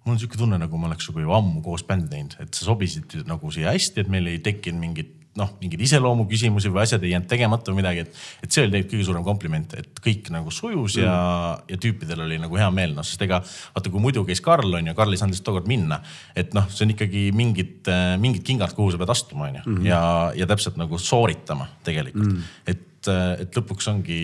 mul 0.08 0.16
on 0.16 0.22
sihuke 0.22 0.40
tunne, 0.40 0.56
nagu 0.60 0.80
me 0.80 0.88
oleks 0.88 1.04
sinuga 1.04 1.26
ju 1.26 1.36
ammu 1.36 1.62
koos 1.64 1.84
bändi 1.84 2.08
teinud, 2.14 2.36
et 2.40 2.56
sa 2.56 2.64
sobisid 2.70 3.20
nagu 3.28 3.52
siia 3.52 3.74
hästi, 3.74 4.04
et 4.04 4.12
meil 4.12 4.32
ei 4.32 4.40
tekkinud 4.44 4.80
mingit 4.80 5.14
noh, 5.38 5.50
mingeid 5.60 5.82
iseloomu 5.86 6.24
küsimusi 6.28 6.70
või 6.72 6.82
asjad 6.82 7.04
ei 7.06 7.12
jäänud 7.12 7.28
tegemata 7.30 7.70
või 7.70 7.80
midagi, 7.80 8.04
et, 8.04 8.16
et 8.42 8.54
see 8.54 8.64
oli 8.64 8.72
tegelikult 8.72 8.94
kõige 8.94 9.06
suurem 9.06 9.26
kompliment, 9.26 9.76
et 9.78 10.00
kõik 10.02 10.30
nagu 10.34 10.50
sujus 10.54 10.96
mm. 10.98 11.04
ja, 11.04 11.18
ja 11.70 11.78
tüüpidel 11.84 12.24
oli 12.24 12.40
nagu 12.42 12.58
hea 12.58 12.68
meel, 12.74 12.96
noh 12.96 13.06
sest 13.06 13.22
ega 13.26 13.38
vaata, 13.44 13.92
kui 13.92 14.02
muidu 14.02 14.24
käis 14.28 14.42
Karl 14.44 14.80
on 14.80 14.90
ju, 14.90 14.96
Karl 14.98 15.14
ei 15.14 15.20
saanud 15.20 15.36
lihtsalt 15.36 15.50
tookord 15.50 15.70
minna. 15.70 16.00
et 16.38 16.56
noh, 16.58 16.66
see 16.72 16.88
on 16.88 16.96
ikkagi 16.96 17.28
mingid, 17.36 17.92
mingid 18.22 18.44
kingad, 18.48 18.74
kuhu 18.74 18.94
sa 18.94 19.00
pead 19.00 19.14
astuma, 19.14 19.52
on 19.52 19.60
ju, 19.60 19.78
ja, 19.86 20.02
ja 20.38 20.50
täpselt 20.50 20.80
nagu 20.80 20.98
sooritama 21.02 21.70
tegelikult 21.86 22.32
mm., 22.32 22.52
et, 22.74 23.12
et 23.44 23.60
lõpuks 23.60 23.92
ongi 23.92 24.20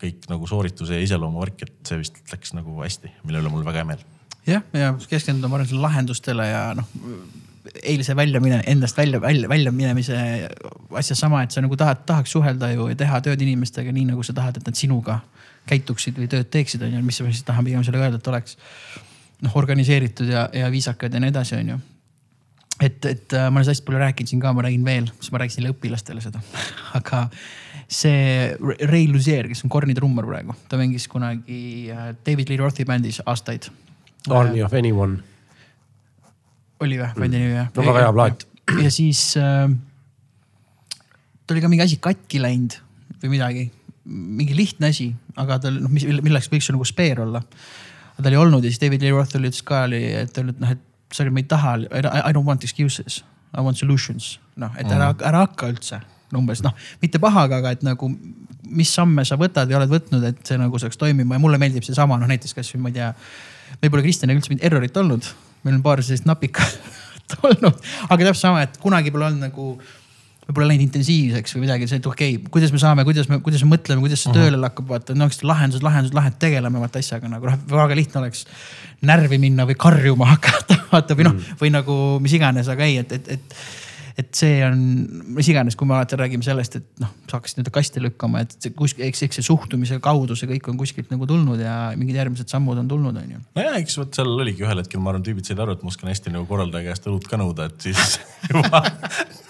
kõik 0.00 0.26
nagu 0.30 0.48
soorituse 0.48 0.96
ja 0.96 1.04
iseloomu 1.04 1.44
värk, 1.44 1.66
et 1.66 1.76
see 1.88 2.00
vist 2.00 2.24
läks 2.32 2.56
nagu 2.56 2.80
hästi, 2.80 3.12
mille 3.24 3.44
üle 3.44 3.52
mul 3.52 3.66
väga 3.66 3.82
hea 3.82 3.92
meel 3.94 4.10
jah, 4.46 4.66
ja 4.76 4.92
keskenduda, 5.08 5.48
ma 5.48 5.58
arvan, 5.58 5.70
selle 5.70 5.84
lahendustele 5.84 6.46
ja 6.48 6.62
noh, 6.78 6.90
eilse 7.82 8.16
väljamine, 8.16 8.60
endast 8.70 8.98
välja, 8.98 9.20
välja, 9.20 9.48
väljaminemise 9.48 10.18
asja 11.00 11.16
sama, 11.16 11.42
et 11.44 11.54
sa 11.54 11.64
nagu 11.64 11.76
tahad, 11.80 12.04
tahaks 12.06 12.34
suhelda 12.36 12.70
ju 12.74 12.90
ja 12.90 12.98
teha 13.00 13.22
tööd 13.24 13.42
inimestega 13.42 13.92
nii, 13.94 14.10
nagu 14.12 14.26
sa 14.26 14.36
tahad, 14.36 14.60
et 14.60 14.68
nad 14.68 14.78
sinuga 14.78 15.20
käituksid 15.68 16.18
või 16.20 16.28
tööd 16.30 16.50
teeksid, 16.52 16.84
on 16.84 16.98
ju, 16.98 17.02
mis 17.06 17.22
ma 17.24 17.32
siis 17.32 17.46
tahan 17.48 17.64
pigem 17.64 17.84
sellega 17.86 18.10
öelda, 18.10 18.20
et 18.20 18.30
oleks 18.32 18.58
noh, 19.44 19.56
organiseeritud 19.56 20.28
ja, 20.28 20.46
ja 20.52 20.70
viisakad 20.72 21.14
ja 21.14 21.22
nii 21.22 21.32
edasi, 21.32 21.56
on 21.60 21.74
ju 21.74 21.80
et, 22.82 23.04
et 23.04 23.32
äh, 23.36 23.50
ma 23.50 23.60
olen 23.60 23.70
hästi 23.70 23.86
palju 23.86 24.00
rääkinud 24.02 24.30
siin 24.30 24.42
ka, 24.42 24.52
ma 24.54 24.64
räägin 24.66 24.84
veel, 24.86 25.06
siis 25.20 25.32
ma 25.32 25.40
rääkisin 25.42 25.68
õpilastele 25.70 26.22
seda. 26.24 26.42
aga 26.98 27.26
see 27.90 28.50
Ray 28.88 29.06
Luzier, 29.10 29.48
kes 29.50 29.64
on 29.66 29.72
Korni 29.72 29.94
trummar 29.96 30.26
praegu, 30.28 30.56
ta 30.68 30.80
mängis 30.80 31.06
kunagi 31.10 31.90
äh, 31.92 32.12
David 32.26 32.50
Lee 32.50 32.60
Rothi 32.60 32.86
bändis 32.88 33.22
aastaid. 33.24 33.70
Army 34.30 34.62
of 34.64 34.74
anyone. 34.76 35.18
oli 36.84 36.98
või, 37.00 37.10
bändi 37.18 37.40
nimi 37.40 37.56
jah? 37.58 37.70
No 37.76 37.86
väga 37.86 38.04
hea 38.06 38.12
plaat.. 38.16 38.46
ja 38.82 38.92
siis 38.92 39.22
äh, 39.40 39.68
tal 41.44 41.56
oli 41.56 41.64
ka 41.64 41.72
mingi 41.72 41.84
asi 41.84 42.00
katki 42.02 42.40
läinud 42.42 42.78
või 43.22 43.34
midagi, 43.36 43.66
mingi 44.04 44.56
lihtne 44.56 44.90
asi, 44.92 45.10
aga 45.40 45.58
tal 45.64 45.78
noh, 45.80 45.92
mis, 45.92 46.06
milleks 46.24 46.50
võiks 46.52 46.68
ju 46.68 46.76
nagu 46.76 46.88
speer 46.88 47.22
olla. 47.24 47.44
ta 48.16 48.26
oli 48.30 48.40
olnud 48.40 48.64
ja 48.64 48.72
siis 48.72 48.82
David 48.82 49.04
Lee 49.04 49.14
Roth 49.14 49.36
oli 49.38 49.52
ütles 49.52 49.64
ka 49.66 49.84
oli, 49.88 50.02
et 50.24 50.40
öelnud 50.40 50.60
noh, 50.62 50.74
et 50.76 51.14
sorry, 51.14 51.30
ma 51.30 51.40
ei 51.40 51.48
taha, 51.48 51.76
I 51.78 52.32
don't 52.34 52.48
want 52.48 52.64
excuses, 52.64 53.22
I 53.54 53.62
want 53.64 53.78
solutions. 53.80 54.38
noh, 54.56 54.72
et 54.78 54.88
ära 54.88 55.12
mm., 55.12 55.24
ära 55.28 55.46
hakka 55.46 55.70
üldse 55.72 56.00
umbes 56.34 56.64
noh, 56.64 56.74
mitte 57.02 57.20
pahaga, 57.22 57.60
aga 57.62 57.74
et 57.76 57.84
nagu 57.86 58.08
mis 58.74 58.90
samme 58.90 59.24
sa 59.28 59.38
võtad 59.40 59.70
ja 59.70 59.78
oled 59.78 59.92
võtnud, 59.92 60.24
et 60.26 60.40
see 60.46 60.58
nagu 60.60 60.78
saaks 60.80 60.98
toimima 61.00 61.36
ja 61.36 61.42
mulle 61.42 61.60
meeldib 61.60 61.84
seesama 61.86 62.18
noh, 62.20 62.30
näiteks 62.30 62.56
kasvõi 62.56 62.80
ma 62.82 62.90
ei 62.90 62.96
tea. 62.98 63.10
Meil 63.80 63.92
pole 63.92 64.04
Kristjaniga 64.06 64.40
üldse 64.40 64.52
mingit 64.52 64.66
errorit 64.68 64.96
olnud, 65.00 65.26
meil 65.64 65.78
on 65.78 65.84
paar 65.84 66.02
sellist 66.04 66.28
napikat 66.28 66.78
olnud, 67.48 67.84
aga 68.08 68.18
täpselt 68.20 68.42
sama, 68.42 68.64
et 68.66 68.80
kunagi 68.82 69.12
pole 69.14 69.28
olnud 69.30 69.46
nagu 69.48 69.74
võib-olla 70.44 70.74
läinud 70.74 70.84
intensiivseks 70.84 71.54
või 71.56 71.62
midagi, 71.64 71.86
see, 71.88 72.00
et 72.02 72.06
okei 72.08 72.34
okay,, 72.36 72.50
kuidas 72.52 72.72
me 72.74 72.80
saame, 72.82 73.04
kuidas 73.08 73.30
me, 73.30 73.38
kuidas 73.44 73.62
me 73.64 73.70
mõtleme, 73.72 74.02
kuidas 74.04 74.20
see 74.20 74.28
uh 74.28 74.36
-huh. 74.36 74.50
tööle 74.50 74.68
hakkab, 74.68 74.90
vaata, 74.90 75.16
no 75.16 75.28
lahendus, 75.50 75.80
lahendus, 75.82 76.12
lahendus, 76.12 76.40
tegeleme 76.42 76.82
vaata 76.82 77.00
asjaga 77.00 77.30
nagu 77.32 77.48
noh, 77.48 77.56
väga 77.70 77.96
lihtne 77.96 78.20
oleks 78.20 78.44
närvi 79.00 79.38
minna 79.40 79.64
või 79.64 79.78
karjuma 79.86 80.28
hakata, 80.34 80.76
vaata 80.92 81.16
või 81.16 81.30
noh 81.30 81.34
mm., 81.38 81.56
või 81.62 81.72
nagu 81.72 81.96
mis 82.20 82.36
iganes, 82.36 82.68
aga 82.68 82.84
ei, 82.84 82.98
et, 83.00 83.12
et, 83.12 83.32
et 83.38 83.56
et 84.14 84.30
see 84.38 84.60
on, 84.62 84.78
mis 85.34 85.48
iganes, 85.50 85.74
kui 85.78 85.88
me 85.90 85.96
alati 85.96 86.18
räägime 86.18 86.46
sellest, 86.46 86.76
et 86.78 87.02
noh, 87.02 87.10
saaks 87.30 87.56
nii-öelda 87.56 87.72
kasti 87.74 88.02
lükkama, 88.02 88.44
et 88.44 88.52
see 88.54 88.74
kuskil, 88.76 89.06
eks, 89.08 89.24
eks 89.26 89.40
see 89.40 89.46
suhtumise 89.46 89.98
kaudu 90.02 90.36
see 90.38 90.50
kõik 90.52 90.68
on 90.70 90.78
kuskilt 90.78 91.10
nagu 91.10 91.26
tulnud 91.26 91.58
ja 91.58 91.74
mingid 91.98 92.20
järgmised 92.20 92.52
sammud 92.52 92.78
on 92.78 92.90
tulnud, 92.90 93.18
on 93.18 93.32
ju. 93.34 93.40
nojah, 93.58 93.78
eks 93.80 93.98
vot 93.98 94.14
seal 94.14 94.30
oligi 94.30 94.62
ühel 94.62 94.78
hetkel, 94.78 95.02
ma 95.02 95.10
arvan, 95.10 95.24
tüübid 95.26 95.50
said 95.50 95.62
aru, 95.64 95.74
et 95.74 95.82
ma 95.82 95.90
oskan 95.90 96.12
hästi 96.12 96.34
nagu 96.34 96.46
korraldaja 96.50 96.92
käest 96.92 97.10
õlut 97.10 97.26
ka 97.30 97.40
nõuda, 97.40 97.66
et 97.72 97.88
siis 97.88 98.20
juba 98.52 98.84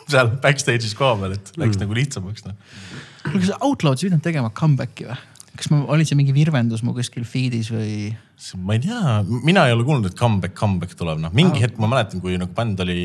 seal 0.08 0.32
backstage'is 0.40 0.96
koha 0.96 1.18
peal, 1.20 1.36
et 1.36 1.52
läks 1.60 1.76
mm. 1.76 1.84
nagu 1.84 2.00
lihtsamaks 2.00 2.48
noh. 2.48 2.56
kuule, 3.26 3.44
kas 3.44 3.52
Outlaw's 3.60 4.00
ei 4.00 4.08
pidanud 4.08 4.24
tegema 4.24 4.52
comeback'i 4.56 5.10
või? 5.10 5.20
kas 5.54 5.68
ma, 5.70 5.82
oli 5.92 6.08
see 6.08 6.16
mingi 6.18 6.32
virvendus 6.34 6.82
mu 6.82 6.96
kuskil 6.96 7.28
feed'is 7.28 7.68
või? 7.74 8.08
ma 8.64 8.78
ei 8.78 8.82
tea, 8.88 9.20
mina 9.44 9.68
ei 9.68 9.76
ole 9.76 9.84
kuulnud, 9.86 10.08
et 10.08 10.18
comeback, 10.18 10.56
comeback 10.58 10.96
tuleb, 10.98 11.20
noh 11.22 11.36
mingi 11.36 11.60
ah. 11.60 11.68
hetk 11.68 11.78
ma 11.82 11.92
mäletan, 11.92 12.24
kui 12.24 12.40
nagu 12.40 12.56
bänd 12.56 12.80
oli 12.84 13.04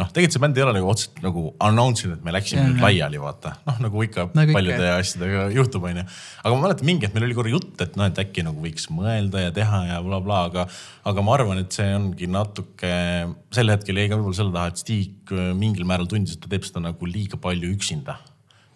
noh, 0.00 0.08
tegelikult 0.10 0.34
see 0.34 0.42
bänd 0.42 0.58
ei 0.58 0.64
ole 0.64 0.74
nagu 0.74 0.88
otseselt 0.90 1.20
nagu 1.22 1.44
announce 1.62 2.06
inud, 2.06 2.18
et 2.18 2.26
me 2.26 2.34
läksime 2.34 2.64
nüüd 2.66 2.82
laiali, 2.82 3.20
vaata. 3.22 3.54
noh, 3.68 3.78
nagu 3.84 4.02
ikka 4.02 4.26
nagu 4.34 4.56
paljude 4.56 4.80
ikka. 4.80 4.96
asjadega 4.98 5.44
juhtub, 5.54 5.86
onju. 5.90 6.04
aga 6.42 6.52
ma 6.54 6.66
mäletan 6.66 6.88
mingi 6.88 7.06
hetk 7.06 7.16
meil 7.16 7.28
oli 7.28 7.38
korra 7.38 7.54
jutt, 7.54 7.72
et 7.84 7.96
noh, 8.00 8.10
et 8.10 8.20
äkki 8.24 8.44
nagu 8.46 8.64
võiks 8.64 8.88
mõelda 8.90 9.46
ja 9.46 9.54
teha 9.54 9.80
ja 9.92 10.02
blablabla 10.02 10.20
bla, 10.26 10.50
bla, 10.50 10.66
aga, 10.66 11.08
aga 11.12 11.26
ma 11.26 11.38
arvan, 11.38 11.62
et 11.62 11.78
see 11.78 11.88
ongi 11.94 12.30
natuke, 12.30 12.92
sel 13.54 13.74
hetkel 13.74 14.02
jäi 14.02 14.10
ka 14.10 14.18
võib-olla 14.18 14.40
selle 14.40 14.54
taha, 14.58 14.74
et 14.74 14.82
Stig 14.82 15.34
äh, 15.34 15.50
mingil 15.58 15.86
määral 15.88 16.10
tundis, 16.10 16.34
et 16.34 16.42
ta 16.42 16.50
teeb 16.50 16.66
seda 16.66 16.82
nagu 16.88 17.10
liiga 17.10 17.38
palju 17.40 17.70
üksinda 17.76 18.18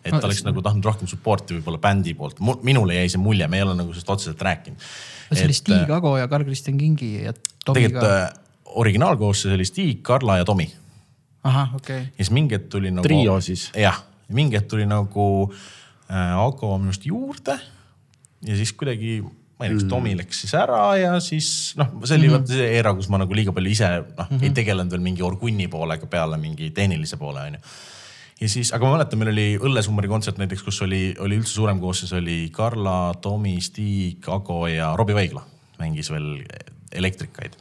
et 0.07 0.15
ta 0.15 0.25
oleks 0.29 0.45
nagu 0.47 0.63
tahtnud 0.65 0.87
rohkem 0.87 1.09
support'i 1.11 1.57
võib-olla 1.59 1.81
bändi 1.83 2.15
poolt. 2.17 2.39
minule 2.65 2.95
jäi 2.95 3.11
see 3.11 3.21
mulje, 3.21 3.49
me 3.51 3.59
ei 3.59 3.67
ole 3.67 3.75
nagu 3.77 3.91
sellest 3.91 4.13
otseselt 4.15 4.43
rääkinud. 4.47 4.91
see 5.33 5.49
oli 5.49 5.57
Stig 5.59 5.91
Ago 5.91 6.15
ja 6.17 6.29
Karl-Kristjan 6.31 6.79
Kingi 6.79 7.11
ja 7.27 7.35
Tomi 7.35 7.51
ka. 7.67 7.73
tegelikult 7.75 8.07
äh, 8.07 8.29
originaalkoosseis 8.79 9.57
oli 9.59 9.67
Stig, 9.67 9.99
Karla 10.07 10.39
ja 10.39 10.47
Tomi 10.49 10.69
ahah, 11.47 11.75
okei 11.75 12.03
okay.. 12.03 12.13
ja 12.13 12.25
siis 12.25 12.35
mingi 12.35 12.57
hetk 12.57 12.71
tuli 12.73 12.91
nagu. 12.91 13.07
trio 13.07 13.41
siis. 13.45 13.69
jah, 13.77 14.03
mingi 14.29 14.59
hetk 14.59 14.71
tuli 14.71 14.87
nagu 14.89 15.27
äh, 16.11 16.39
Ago 16.39 16.77
minu 16.79 16.93
arust 16.93 17.07
juurde 17.07 17.59
ja 18.47 18.57
siis 18.57 18.73
kuidagi 18.73 19.21
ma 19.23 19.67
ei 19.67 19.73
tea, 19.73 19.79
kas 19.79 19.85
mm. 19.85 19.91
Tomi 19.91 20.15
läks 20.19 20.41
siis 20.45 20.55
ära 20.55 20.81
ja 20.99 21.13
siis 21.23 21.51
noh, 21.79 21.91
see 22.05 22.19
oli 22.19 22.29
mm 22.29 22.35
-hmm. 22.35 22.39
vaata 22.39 22.59
see 22.59 22.73
era, 22.79 22.95
kus 22.95 23.09
ma 23.11 23.19
nagu 23.19 23.35
liiga 23.35 23.53
palju 23.53 23.71
ise 23.71 23.89
noh 23.89 24.27
mm 24.31 24.37
-hmm. 24.37 24.45
ei 24.45 24.51
tegelenud 24.51 24.93
veel 24.95 25.05
mingi 25.05 25.23
orgunni 25.23 25.69
poolega 25.69 26.07
peale 26.07 26.39
mingi 26.39 26.71
tehnilise 26.71 27.17
poole 27.17 27.41
onju. 27.41 27.59
ja 28.41 28.49
siis, 28.49 28.73
aga 28.73 28.87
ma 28.87 28.93
mäletan, 28.97 29.19
meil 29.19 29.33
oli 29.33 29.59
Õllesummeri 29.59 30.09
kontsert 30.09 30.39
näiteks, 30.39 30.63
kus 30.63 30.83
oli, 30.83 31.15
oli 31.19 31.39
üldse 31.39 31.53
suurem 31.53 31.81
koosseis, 31.81 32.13
oli 32.13 32.51
Karla, 32.53 33.15
Tomi, 33.21 33.61
Stig, 33.61 34.29
Ago 34.29 34.67
ja 34.67 34.95
Robbie 34.97 35.15
Vaigla 35.15 35.43
mängis 35.79 36.11
veel 36.11 36.45
elektrikaid 36.93 37.57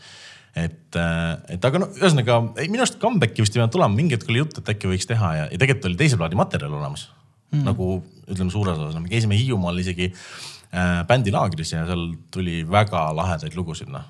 et, 0.58 0.96
äh, 0.96 1.54
et 1.54 1.66
aga 1.68 1.82
no 1.82 1.90
ühesõnaga 1.94 2.40
minu 2.58 2.84
arust 2.84 3.00
comeback'i 3.02 3.44
vist 3.44 3.54
ei 3.56 3.60
pidanud 3.60 3.74
tulema, 3.76 3.94
mingi 3.94 4.18
hetk 4.18 4.30
oli 4.32 4.42
jutt, 4.42 4.60
et 4.62 4.72
äkki 4.74 4.90
võiks 4.92 5.10
teha 5.10 5.32
ja, 5.42 5.48
ja 5.52 5.60
tegelikult 5.60 5.90
oli 5.92 6.00
teise 6.00 6.20
plaadi 6.20 6.40
materjal 6.40 6.74
olemas 6.80 7.08
mm.. 7.54 7.64
nagu 7.68 7.90
ütleme 8.28 8.54
suures 8.54 8.80
osas, 8.80 8.98
me 9.02 9.12
käisime 9.12 9.38
Hiiumaal 9.40 9.84
isegi 9.84 10.10
äh, 10.10 11.04
bändilaagris 11.10 11.76
ja 11.76 11.86
seal 11.90 12.10
tuli 12.34 12.62
väga 12.70 13.08
lahedaid 13.18 13.58
lugusid, 13.60 13.92
noh. 13.94 14.08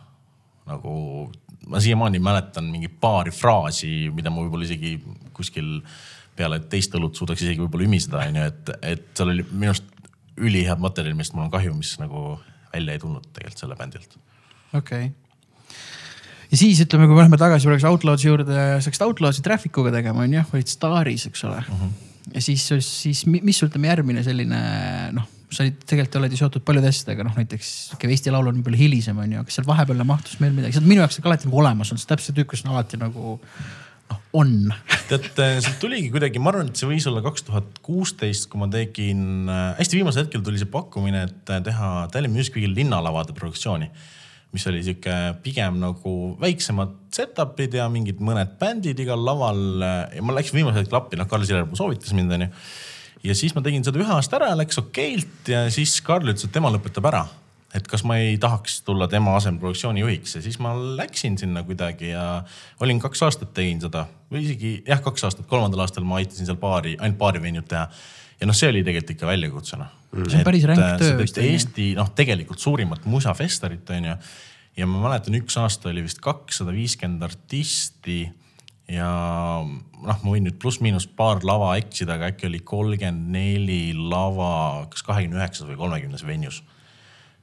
nagu 0.69 0.93
ma 1.67 1.81
siiamaani 1.83 2.21
mäletan 2.23 2.69
mingi 2.71 2.89
paari 2.89 3.33
fraasi, 3.35 4.11
mida 4.15 4.31
ma 4.31 4.45
võib-olla 4.45 4.67
isegi 4.69 4.95
kuskil 5.35 5.81
peale 6.37 6.61
teist 6.71 6.93
õlut 6.95 7.17
suudaks 7.17 7.43
isegi 7.43 7.63
võib-olla 7.63 7.89
ümiseda, 7.89 8.23
onju, 8.23 8.49
et, 8.53 8.73
et 8.93 9.07
seal 9.17 9.33
oli 9.33 9.45
minu 9.51 9.73
arust 9.73 9.95
ülihead 10.37 10.79
materjali, 10.79 11.17
millest 11.17 11.33
mul 11.33 11.47
on 11.47 11.53
kahju, 11.53 11.73
mis 11.73 11.95
nagu 11.97 12.35
välja 12.69 12.93
ei 12.93 13.01
tulnud 13.01 13.31
tegelikult 13.33 13.63
selle 13.63 13.79
bändilt. 13.79 14.19
okei 14.73 15.09
okay 15.09 15.15
ja 16.51 16.59
siis 16.59 16.81
ütleme, 16.83 17.07
kui 17.07 17.15
me 17.15 17.23
läheme 17.23 17.39
tagasi 17.39 17.67
korraks 17.67 17.87
Outlawsi 17.89 18.29
juurde, 18.29 18.57
sa 18.57 18.83
hakkasid 18.87 19.07
Outlawsi 19.07 19.45
Traffic 19.45 19.79
uga 19.81 19.93
tegema, 19.97 20.25
on 20.25 20.35
ju, 20.37 20.43
olid 20.53 20.71
Staris, 20.71 21.27
eks 21.29 21.47
ole 21.47 21.63
uh. 21.63 21.71
Mhm. 21.71 21.87
-huh. 21.87 22.35
ja 22.35 22.41
siis, 22.41 22.67
siis 22.83 23.25
mis 23.25 23.63
ütleme 23.63 23.91
järgmine 23.91 24.23
selline 24.23 24.61
noh, 25.15 25.27
sa 25.51 25.63
olid, 25.63 25.79
tegelikult 25.87 26.19
oled 26.21 26.35
ju 26.35 26.41
seotud 26.41 26.63
paljude 26.67 26.91
asjadega, 26.91 27.25
noh 27.27 27.35
näiteks 27.39 27.73
sihuke 27.89 28.09
Eesti 28.11 28.31
Laul 28.33 28.51
on 28.51 28.59
võib-olla 28.59 28.79
hilisem, 28.79 29.17
on 29.23 29.35
ju, 29.37 29.43
kas 29.47 29.59
seal 29.59 29.67
vahepeal 29.67 30.03
mahtus 30.07 30.39
veel 30.41 30.55
midagi, 30.55 30.83
minu 30.83 31.03
jaoks 31.03 31.19
on 31.21 31.29
alati 31.31 31.47
nagu 31.47 31.61
olemas 31.63 31.91
olnud, 31.91 32.03
see 32.03 32.11
täpselt 32.11 32.39
tüüp, 32.39 32.49
kes 32.51 32.65
on 32.65 32.73
alati 32.75 32.99
nagu 32.99 33.37
noh, 33.37 34.19
on. 34.41 34.73
tead, 35.07 35.29
sealt 35.35 35.79
tuligi 35.79 36.11
kuidagi, 36.11 36.41
ma 36.43 36.51
arvan, 36.51 36.71
et 36.71 36.79
see 36.79 36.89
võis 36.89 37.07
olla 37.07 37.23
kaks 37.23 37.47
tuhat 37.47 37.79
kuusteist, 37.85 38.49
kui 38.51 38.59
ma 38.59 38.67
tegin 38.71 39.47
äh,, 39.47 39.71
hästi 39.79 40.01
viimasel 40.01 40.25
hetkel 40.25 40.43
tuli 40.43 40.59
see 40.59 40.71
pakkumine, 40.71 41.23
et 41.29 41.55
teha 41.67 41.91
Tallinn 42.11 42.35
Music 42.35 42.55
Weekil 42.55 42.75
linnalavade 42.75 43.35
produktsiooni 43.37 43.87
mis 44.55 44.67
oli 44.69 44.83
sihuke 44.85 45.13
pigem 45.43 45.79
nagu 45.81 46.13
väiksemad 46.41 46.93
setup'id 47.13 47.75
ja 47.77 47.87
mingid 47.91 48.21
mõned 48.23 48.55
bändid 48.59 48.99
igal 49.03 49.23
laval. 49.23 49.59
ja 50.13 50.23
ma 50.23 50.35
läksin 50.37 50.59
viimasel 50.59 50.83
hetkel 50.83 50.99
appi, 50.99 51.19
noh, 51.19 51.27
Karl 51.29 51.43
Silerpuu 51.47 51.79
soovitas 51.79 52.13
mind, 52.15 52.31
onju. 52.37 52.47
ja 53.27 53.35
siis 53.35 53.55
ma 53.55 53.63
tegin 53.65 53.83
seda 53.85 53.99
ühe 54.01 54.13
aasta 54.13 54.39
ära, 54.39 54.53
läks 54.59 54.79
okeilt 54.81 55.51
ja 55.51 55.65
siis 55.73 55.99
Karl 56.05 56.31
ütles, 56.31 56.47
et 56.47 56.55
tema 56.55 56.71
lõpetab 56.73 57.09
ära. 57.11 57.25
et 57.75 57.87
kas 57.91 58.05
ma 58.07 58.15
ei 58.23 58.37
tahaks 58.41 58.79
tulla 58.87 59.09
tema 59.11 59.35
asemel 59.37 59.59
produktsiooni 59.59 60.01
juhiks 60.01 60.37
ja 60.37 60.41
siis 60.41 60.55
ma 60.63 60.71
läksin 60.73 61.35
sinna 61.37 61.65
kuidagi 61.67 62.13
ja 62.13 62.43
olin 62.79 63.01
kaks 63.03 63.25
aastat 63.27 63.51
tegin 63.53 63.83
seda 63.83 64.05
või 64.31 64.45
isegi 64.47 64.71
jah, 64.87 65.03
kaks 65.03 65.27
aastat, 65.27 65.49
kolmandal 65.51 65.83
aastal 65.83 66.07
ma 66.07 66.21
aitasin 66.21 66.47
seal 66.47 66.59
paari, 66.61 66.95
ainult 66.99 67.19
paari 67.19 67.43
venjut 67.43 67.67
teha 67.67 67.89
ja 68.37 68.49
noh, 68.49 68.57
see 68.57 68.69
oli 68.71 68.83
tegelikult 68.85 69.15
ikka 69.15 69.29
väljakutse 69.29 69.79
noh 69.79 69.93
mm.. 70.11 70.29
see 70.31 70.41
on 70.41 70.47
päris 70.47 70.67
ränk 70.69 71.01
töö 71.01 71.15
vist. 71.21 71.39
Eesti 71.41 71.91
noh, 71.97 72.11
tegelikult 72.17 72.61
suurimat 72.61 73.07
musafestivalit 73.09 73.89
on 73.95 74.11
ju. 74.11 74.17
ja 74.81 74.89
ma 74.89 75.03
mäletan, 75.07 75.37
üks 75.39 75.57
aasta 75.61 75.91
oli 75.91 76.05
vist 76.05 76.21
kakssada 76.23 76.75
viiskümmend 76.75 77.25
artisti 77.27 78.23
ja 78.91 79.09
noh, 79.63 80.21
ma 80.21 80.29
võin 80.29 80.47
nüüd 80.47 80.59
pluss-miinus 80.61 81.09
paar 81.17 81.43
lava 81.47 81.73
eksida, 81.79 82.15
aga 82.15 82.31
äkki 82.31 82.47
oli 82.49 82.61
kolmkümmend 82.63 83.33
neli 83.33 83.81
lava, 83.97 84.85
kas 84.91 85.03
kahekümne 85.07 85.41
üheksas 85.41 85.67
või 85.67 85.79
kolmekümnes 85.79 86.23
venjus. 86.27 86.61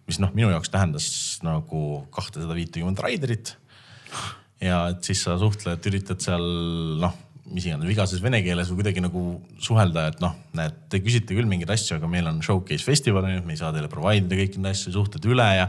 mis 0.09 0.21
noh, 0.21 0.33
minu 0.37 0.51
jaoks 0.53 0.73
tähendas 0.73 1.07
nagu 1.45 2.05
kahtesada 2.13 2.57
viitekümmet 2.57 3.01
raiderit. 3.01 3.57
ja 4.61 4.89
et 4.95 5.05
siis 5.05 5.27
sa 5.27 5.37
suhtled, 5.41 5.85
üritad 5.91 6.23
seal 6.25 6.45
noh 7.03 7.21
mis 7.53 7.67
iganes 7.69 7.89
vigases 7.89 8.23
vene 8.25 8.41
keeles 8.45 8.71
või 8.71 8.81
kuidagi 8.81 9.03
nagu 9.05 9.25
suhelda, 9.63 10.09
et 10.13 10.23
noh, 10.25 10.33
näed, 10.57 10.79
te 10.93 11.01
küsite 11.05 11.37
küll 11.37 11.49
mingeid 11.49 11.75
asju, 11.75 11.99
aga 11.99 12.09
meil 12.11 12.31
on 12.31 12.41
showcase 12.45 12.87
festival 12.87 13.27
me 13.29 13.53
ei 13.53 13.61
saa 13.61 13.73
teile 13.75 13.91
provide 13.93 14.25
ida 14.25 14.41
kõiki 14.41 14.63
neid 14.63 14.73
asju, 14.73 14.95
suhtled 14.95 15.29
üle 15.29 15.47
ja. 15.59 15.67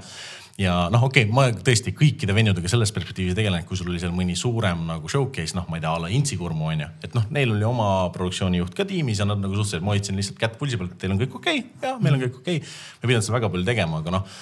ja 0.62 0.76
noh, 0.94 1.04
okei 1.10 1.26
okay,, 1.28 1.36
ma 1.36 1.50
tõesti 1.68 1.92
kõikide 1.98 2.36
venudega 2.38 2.72
selles 2.72 2.96
perspektiivis 2.96 3.36
tegelen, 3.36 3.68
kui 3.68 3.80
sul 3.80 3.92
oli 3.92 4.00
seal 4.00 4.16
mõni 4.16 4.38
suurem 4.40 4.86
nagu 4.88 5.12
showcase, 5.12 5.58
noh, 5.58 5.68
ma 5.68 5.80
ei 5.80 5.84
tea, 5.84 5.92
a 5.92 6.04
la 6.06 6.12
Intsikurmu 6.16 6.72
on 6.72 6.86
ju. 6.86 6.92
et 7.04 7.18
noh, 7.18 7.28
neil 7.36 7.52
oli 7.58 7.68
oma 7.68 7.90
produktsioonijuht 8.16 8.78
ka 8.78 8.88
tiimis 8.88 9.20
ja 9.20 9.28
nad 9.28 9.44
nagu 9.44 9.58
suhteliselt, 9.58 9.84
ma 9.84 9.98
hoidsin 9.98 10.20
lihtsalt 10.22 10.40
kätt 10.40 10.60
pulsi 10.62 10.80
peal, 10.80 10.94
et 10.94 11.02
teil 11.04 11.16
on 11.16 11.20
kõik 11.20 11.40
okei 11.42 11.66
okay, 11.66 11.90
ja 11.90 11.98
meil 12.00 12.16
on 12.16 12.24
kõik 12.24 12.40
okei 12.40 12.62
okay.. 12.64 12.78
ma 13.02 13.04
ei 13.04 13.12
pidanud 13.12 13.28
seda 13.28 13.40
väga 13.42 13.52
palju 13.52 13.74
tegema, 13.74 14.00
aga 14.00 14.20
noh 14.20 14.38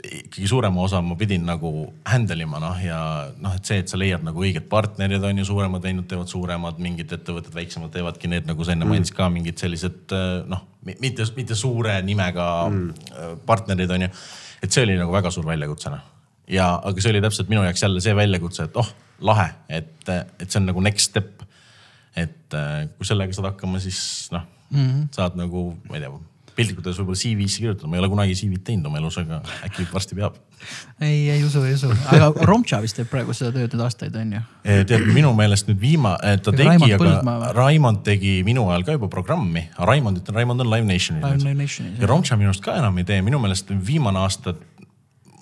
ikkagi 0.00 0.48
suurema 0.48 0.82
osa 0.82 1.00
ma 1.04 1.16
pidin 1.18 1.44
nagu 1.46 1.70
handle 2.08 2.44
ima 2.44 2.60
noh 2.62 2.78
ja 2.82 2.98
noh, 3.42 3.56
et 3.58 3.68
see, 3.68 3.82
et 3.82 3.90
sa 3.92 3.98
leiad 4.00 4.24
nagu 4.26 4.42
õiged 4.42 4.66
partnerid 4.70 5.24
on 5.28 5.42
ju, 5.42 5.46
suuremad 5.48 5.84
veinud 5.84 6.08
teevad 6.10 6.30
suuremad, 6.30 6.80
mingid 6.82 7.12
ettevõtted 7.16 7.54
väiksemad 7.56 7.92
teevadki 7.94 8.30
need, 8.32 8.48
nagu 8.48 8.64
sa 8.64 8.74
enne 8.74 8.86
mm. 8.86 8.94
mainisid 8.94 9.18
ka 9.18 9.28
mingid 9.32 9.60
sellised 9.62 10.16
noh, 10.50 10.64
mitte, 10.88 11.26
mitte 11.36 11.58
suure 11.58 11.98
nimega 12.06 12.48
mm. 12.70 13.44
partnerid 13.48 13.92
on 13.92 14.06
ju. 14.06 14.10
et 14.62 14.72
see 14.72 14.86
oli 14.86 14.96
nagu 15.00 15.14
väga 15.14 15.32
suur 15.34 15.46
väljakutse 15.50 15.92
noh. 15.92 16.08
ja, 16.50 16.72
aga 16.78 17.04
see 17.04 17.12
oli 17.14 17.22
täpselt 17.24 17.52
minu 17.52 17.66
jaoks 17.66 17.86
jälle 17.86 18.04
see 18.04 18.16
väljakutse, 18.16 18.70
et 18.70 18.80
oh 18.80 18.90
lahe, 19.22 19.52
et, 19.68 19.94
et 20.08 20.48
see 20.48 20.58
on 20.62 20.70
nagu 20.72 20.82
next 20.82 21.12
step. 21.12 21.44
et 22.16 22.58
kui 22.96 23.06
sellega 23.08 23.32
saad 23.32 23.52
hakkama, 23.52 23.80
siis 23.80 24.28
noh 24.34 24.48
mm 24.72 24.88
-hmm. 24.88 25.08
saad 25.12 25.36
nagu, 25.36 25.76
ma 25.88 25.96
ei 25.96 26.00
tea 26.00 26.12
piltlikult 26.56 26.86
öeldes 26.86 27.00
võib-olla 27.00 27.20
CV-sse 27.20 27.62
kirjutada, 27.62 27.88
ma 27.90 27.96
ei 27.96 28.02
ole 28.02 28.10
kunagi 28.12 28.36
CV-d 28.38 28.64
teinud 28.66 28.88
oma 28.90 29.00
elus, 29.00 29.18
aga 29.20 29.40
äkki 29.66 29.86
varsti 29.92 30.18
peab. 30.18 30.36
ei, 31.00 31.30
ei 31.32 31.44
usu, 31.44 31.62
ei 31.66 31.76
usu, 31.76 31.90
aga 32.12 32.30
Romtša 32.48 32.82
vist 32.84 32.98
teeb 32.98 33.10
praegu 33.12 33.34
seda 33.36 33.54
tööd 33.56 33.72
nüüd 33.72 33.84
aastaid, 33.86 34.16
on 34.20 34.34
ju? 34.36 34.42
Eh, 34.64 34.82
tead, 34.88 35.06
minu 35.16 35.32
meelest 35.38 35.70
nüüd 35.70 35.80
viima-, 35.82 36.16
eh, 36.22 36.36
ta 36.42 36.54
tegi, 36.54 36.76
aga 36.90 37.00
Põldmaa. 37.02 37.52
Raimond 37.56 38.02
tegi 38.06 38.38
minu 38.46 38.66
ajal 38.70 38.86
ka 38.88 38.98
juba 38.98 39.08
programmi. 39.12 39.66
Raimond, 39.78 40.20
ütlen, 40.22 40.38
Raimond 40.40 40.64
on 40.64 40.70
Live 40.70 40.88
Nationil. 40.88 41.24
Live 41.38 41.56
Nationis. 41.58 41.98
ja 42.00 42.10
Romtša 42.10 42.38
minu 42.40 42.52
arust 42.52 42.64
ka 42.64 42.76
enam 42.80 43.00
ei 43.00 43.08
tee, 43.08 43.22
minu 43.24 43.40
meelest 43.42 43.72
viimane 43.72 44.22
aasta 44.22 44.54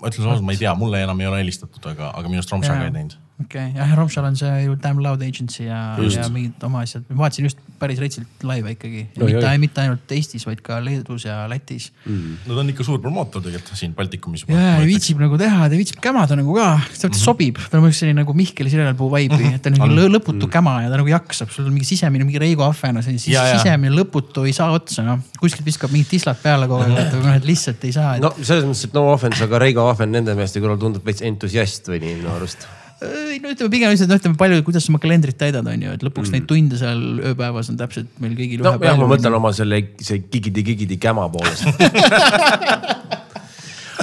ma 0.01 0.09
ütlen 0.09 0.31
ausalt, 0.31 0.47
ma 0.47 0.55
ei 0.55 0.61
tea, 0.61 0.73
mulle 0.79 1.03
enam 1.05 1.21
ei 1.21 1.29
ole 1.29 1.43
helistatud, 1.43 1.83
aga, 1.91 2.15
aga 2.17 2.31
minu 2.31 2.41
arust 2.41 2.55
Romša 2.55 2.77
ka 2.79 2.87
ei 2.89 2.95
teinud. 2.95 3.19
Okei 3.41 3.71
okay., 3.71 3.79
jah, 3.81 3.97
Romšal 3.99 4.29
on 4.31 4.37
see 4.37 4.63
ju 4.65 4.77
Damn 4.83 5.03
Loud 5.05 5.23
Agency 5.23 5.65
ja, 5.67 5.81
ja 5.99 6.29
mingid 6.33 6.63
oma 6.67 6.85
asjad, 6.85 7.05
ma 7.11 7.25
vaatasin 7.25 7.49
just 7.49 7.61
päris 7.81 8.01
retsilt 8.03 8.45
laive 8.45 8.75
ikkagi. 8.75 9.07
Oi, 9.21 9.33
mitte 9.61 9.81
mitte 9.81 9.85
ainult 9.85 10.13
Eestis, 10.15 10.45
vaid 10.49 10.61
ka 10.65 10.79
Leedus 10.85 11.25
ja 11.25 11.45
Lätis 11.51 11.91
mm.. 12.05 12.45
no 12.49 12.57
ta 12.57 12.65
on 12.65 12.73
ikka 12.73 12.85
suur 12.87 13.01
promootor 13.03 13.43
tegelikult 13.45 13.79
siin 13.79 13.95
Baltikumis. 13.97 14.45
ja, 14.49 14.77
ja 14.81 14.87
viitsib 14.87 15.21
nagu 15.23 15.39
teha, 15.41 15.69
ta 15.71 15.79
viitsib 15.79 16.01
kämada 16.05 16.37
nagu 16.39 16.55
ka, 16.57 16.69
ta 16.81 17.09
mm 17.09 17.13
-hmm. 17.13 17.21
sobib, 17.21 17.61
ta 17.71 17.79
on 17.79 17.93
selline 17.93 18.21
nagu 18.23 18.35
Mihkeli 18.37 18.73
sirelpuu 18.73 19.11
vibe'i, 19.13 19.53
et 19.57 19.63
ta 19.63 19.73
on 19.73 19.79
nagu 19.79 19.97
lõ- 19.97 20.11
lõputu 20.17 20.51
käma 20.53 20.81
ja 20.85 20.91
ta 20.91 21.01
nagu 21.01 21.13
jaksab, 21.13 21.51
sul 21.55 21.67
on 21.67 21.73
mingi 21.77 21.89
sisemine, 21.89 22.25
mingi 22.25 22.43
Reigo 22.43 22.65
Ahvena, 22.65 23.03
selline 23.03 23.21
Ja, 23.31 23.47
ja. 23.47 23.59
sisemine 23.59 23.95
lõputu 23.95 24.45
ei 24.49 24.53
saa 24.57 24.71
otsa, 24.75 25.05
noh. 25.07 25.21
kuskilt 25.41 25.67
viskab 25.67 25.93
mingid 25.93 26.11
tislat 26.11 26.41
peale 26.43 26.69
kogu 26.69 26.83
aeg, 26.83 26.99
et 26.99 27.17
noh, 27.21 27.35
et 27.37 27.45
lihtsalt 27.45 27.85
ei 27.85 27.93
saa 27.93 28.17
et.... 28.17 28.23
no 28.25 28.33
selles 28.41 28.65
mõttes, 28.65 28.85
et 28.89 28.97
no 28.97 29.07
offense, 29.13 29.45
aga 29.45 29.61
Reigo 29.63 29.87
Ahven 29.89 30.13
nende 30.13 30.35
meeste 30.39 30.63
kõrval 30.63 30.81
tundub 30.81 31.07
veits 31.07 31.23
entusiast 31.23 31.89
või 31.89 32.01
nii 32.05 32.21
minu 32.23 32.33
arust. 32.35 32.67
No 33.01 33.53
ütleme 33.55 33.71
pigem 33.73 33.95
lihtsalt, 33.95 34.11
noh 34.11 34.21
ütleme 34.21 34.41
palju, 34.41 34.63
kuidas 34.67 34.87
sa 34.87 34.93
oma 34.93 35.03
kalendrit 35.03 35.39
täidad, 35.41 35.67
on 35.67 35.87
ju, 35.87 35.95
et 35.97 36.05
lõpuks 36.07 36.29
mm. 36.29 36.37
neid 36.37 36.49
tunde 36.51 36.81
seal 36.81 37.01
ööpäevas 37.33 37.73
on 37.73 37.81
täpselt 37.81 38.11
meil 38.23 38.37
kõigil 38.39 38.65
no 38.67 38.77
jah, 38.83 38.99
ma 39.01 39.11
mõtlen 39.15 39.39
oma 39.41 39.55
selle, 39.57 39.83
see 40.05 40.23
gigidi-gigidi 40.27 41.01
käma 41.01 41.29
poolest 41.33 41.69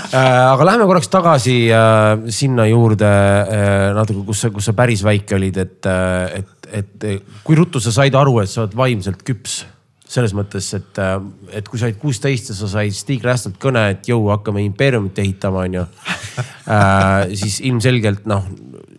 Äh, 0.08 0.52
aga 0.54 0.64
lähme 0.64 0.86
korraks 0.88 1.10
tagasi 1.12 1.68
äh, 1.74 2.30
sinna 2.32 2.64
juurde 2.70 3.08
äh, 3.08 3.90
natuke, 3.98 4.22
kus 4.30 4.46
sa, 4.46 4.52
kus 4.56 4.70
sa 4.70 4.74
päris 4.78 5.02
väike 5.04 5.36
olid, 5.36 5.58
et, 5.60 5.90
et, 6.38 6.70
et 6.80 7.08
kui 7.44 7.58
ruttu 7.60 7.82
sa 7.84 7.92
said 7.92 8.16
aru, 8.16 8.38
et 8.40 8.52
sa 8.52 8.64
oled 8.64 8.78
vaimselt 8.78 9.26
küps 9.28 9.66
selles 10.08 10.32
mõttes, 10.32 10.70
et, 10.78 11.00
et 11.52 11.68
kui 11.68 11.76
sa 11.80 11.90
olid 11.90 11.98
kuusteist 12.00 12.54
ja 12.54 12.56
sa 12.56 12.70
said 12.72 12.96
Stig 12.96 13.26
Rästalt 13.28 13.58
kõne, 13.60 13.82
et 13.92 14.08
jõu, 14.08 14.30
hakkame 14.32 14.64
impeeriumit 14.64 15.20
ehitama, 15.20 15.66
onju. 15.68 15.84
siis 17.36 17.58
ilmselgelt 17.68 18.24
noh, 18.32 18.46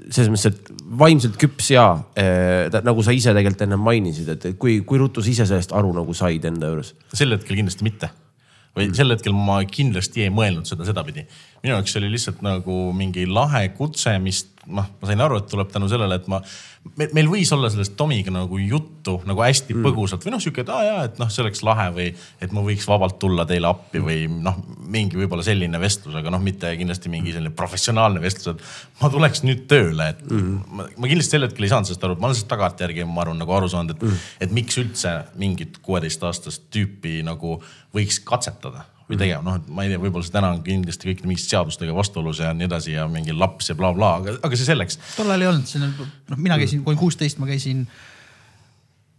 selles 0.09 0.31
mõttes, 0.33 0.55
et 0.55 0.87
vaimselt 1.01 1.37
küps 1.41 1.73
ja 1.75 1.91
äh, 2.19 2.81
nagu 2.85 3.05
sa 3.05 3.13
ise 3.15 3.35
tegelikult 3.37 3.67
ennem 3.67 3.83
mainisid, 3.85 4.31
et 4.35 4.47
kui, 4.61 4.81
kui 4.89 5.01
ruttu 5.01 5.25
sa 5.25 5.33
ise 5.33 5.47
sellest 5.49 5.75
aru 5.77 5.93
nagu 5.97 6.17
said 6.17 6.47
enda 6.49 6.73
juures? 6.73 6.95
sel 7.13 7.37
hetkel 7.37 7.61
kindlasti 7.61 7.87
mitte. 7.87 8.11
või 8.79 8.89
sel 8.97 9.13
hetkel 9.13 9.35
ma 9.37 9.61
kindlasti 9.69 10.25
ei 10.27 10.33
mõelnud 10.33 10.69
seda 10.69 10.87
sedapidi. 10.87 11.27
Minu 11.63 11.75
jaoks 11.75 11.97
oli 11.99 12.13
lihtsalt 12.13 12.45
nagu 12.47 12.79
mingi 12.97 13.27
lahe 13.27 13.69
kutse, 13.77 14.15
mis 14.23 14.45
noh, 14.69 14.89
ma 15.01 15.09
sain 15.09 15.23
aru, 15.23 15.39
et 15.41 15.49
tuleb 15.51 15.71
tänu 15.73 15.89
sellele, 15.91 16.19
et 16.19 16.27
ma, 16.31 16.41
meil 16.99 17.29
võis 17.31 17.51
olla 17.55 17.71
sellest 17.73 17.95
Tomiga 17.99 18.33
nagu 18.33 18.59
juttu 18.61 19.17
nagu 19.29 19.43
hästi 19.43 19.75
mm. 19.75 19.87
põgusalt 19.87 20.25
või 20.25 20.35
noh, 20.35 20.43
sihuke, 20.43 20.65
et 20.65 20.73
aa 20.73 20.83
jaa, 20.85 21.05
et 21.09 21.21
noh, 21.21 21.31
see 21.33 21.43
oleks 21.45 21.63
lahe 21.67 21.87
või 21.95 22.09
et 22.45 22.55
ma 22.55 22.65
võiks 22.67 22.89
vabalt 22.89 23.19
tulla 23.23 23.47
teile 23.49 23.71
appi 23.71 24.03
või 24.05 24.27
noh, 24.29 24.59
mingi 24.89 25.19
võib-olla 25.21 25.47
selline 25.47 25.81
vestlus, 25.81 26.17
aga 26.19 26.33
noh, 26.35 26.43
mitte 26.45 26.75
kindlasti 26.81 27.13
mingi 27.13 27.35
selline 27.37 27.55
professionaalne 27.57 28.23
vestlus, 28.23 28.55
et 28.55 29.01
ma 29.03 29.13
tuleks 29.15 29.45
nüüd 29.47 29.65
tööle, 29.71 30.11
et 30.15 30.23
mm. 30.27 30.61
ma, 30.69 30.89
ma 30.97 31.11
kindlasti 31.11 31.39
sel 31.39 31.49
hetkel 31.49 31.69
ei 31.69 31.73
saanud 31.73 31.91
sellest 31.91 32.07
aru, 32.09 32.19
ma 32.19 32.31
olen 32.31 32.39
sellest 32.39 32.53
tagantjärgi, 32.53 33.09
ma 33.09 33.25
arvan, 33.25 33.41
nagu 33.43 33.57
aru 33.57 33.73
saanud, 33.73 33.97
et 33.97 34.07
mm., 34.07 34.29
et 34.45 34.55
miks 34.55 34.79
üldse 34.81 35.17
mingit 35.41 35.81
kuueteistaastast 35.85 36.69
tüüpi 36.75 37.19
nagu 37.27 37.59
võiks 37.97 38.21
katsetada 38.27 38.87
või 39.09 39.17
tegema, 39.17 39.45
noh, 39.47 39.57
et 39.57 39.71
ma 39.73 39.85
ei 39.85 39.93
tea, 39.93 40.01
võib-olla 40.03 40.27
see 40.27 40.35
täna 40.35 40.51
on 40.53 40.61
kindlasti 40.65 41.09
kõik 41.09 41.25
mingite 41.25 41.49
seadustega 41.49 41.95
vastuolus 41.97 42.43
ja 42.45 42.53
nii 42.57 42.69
edasi 42.69 42.93
ja 42.93 43.07
mingi 43.09 43.33
laps 43.33 43.71
ja 43.71 43.77
blablabla 43.79 44.21
bla,, 44.21 44.35
aga, 44.35 44.45
aga 44.45 44.61
see 44.61 44.69
selleks. 44.69 45.01
tol 45.17 45.31
ajal 45.33 45.45
ei 45.45 45.51
olnud, 45.53 45.69
siin 45.71 45.87
on, 45.87 45.95
noh, 46.29 46.41
mina 46.45 46.59
käisin, 46.61 46.83
kui 46.85 46.93
olin 46.93 47.01
kuusteist, 47.01 47.41
ma 47.41 47.49
käisin. 47.49 47.87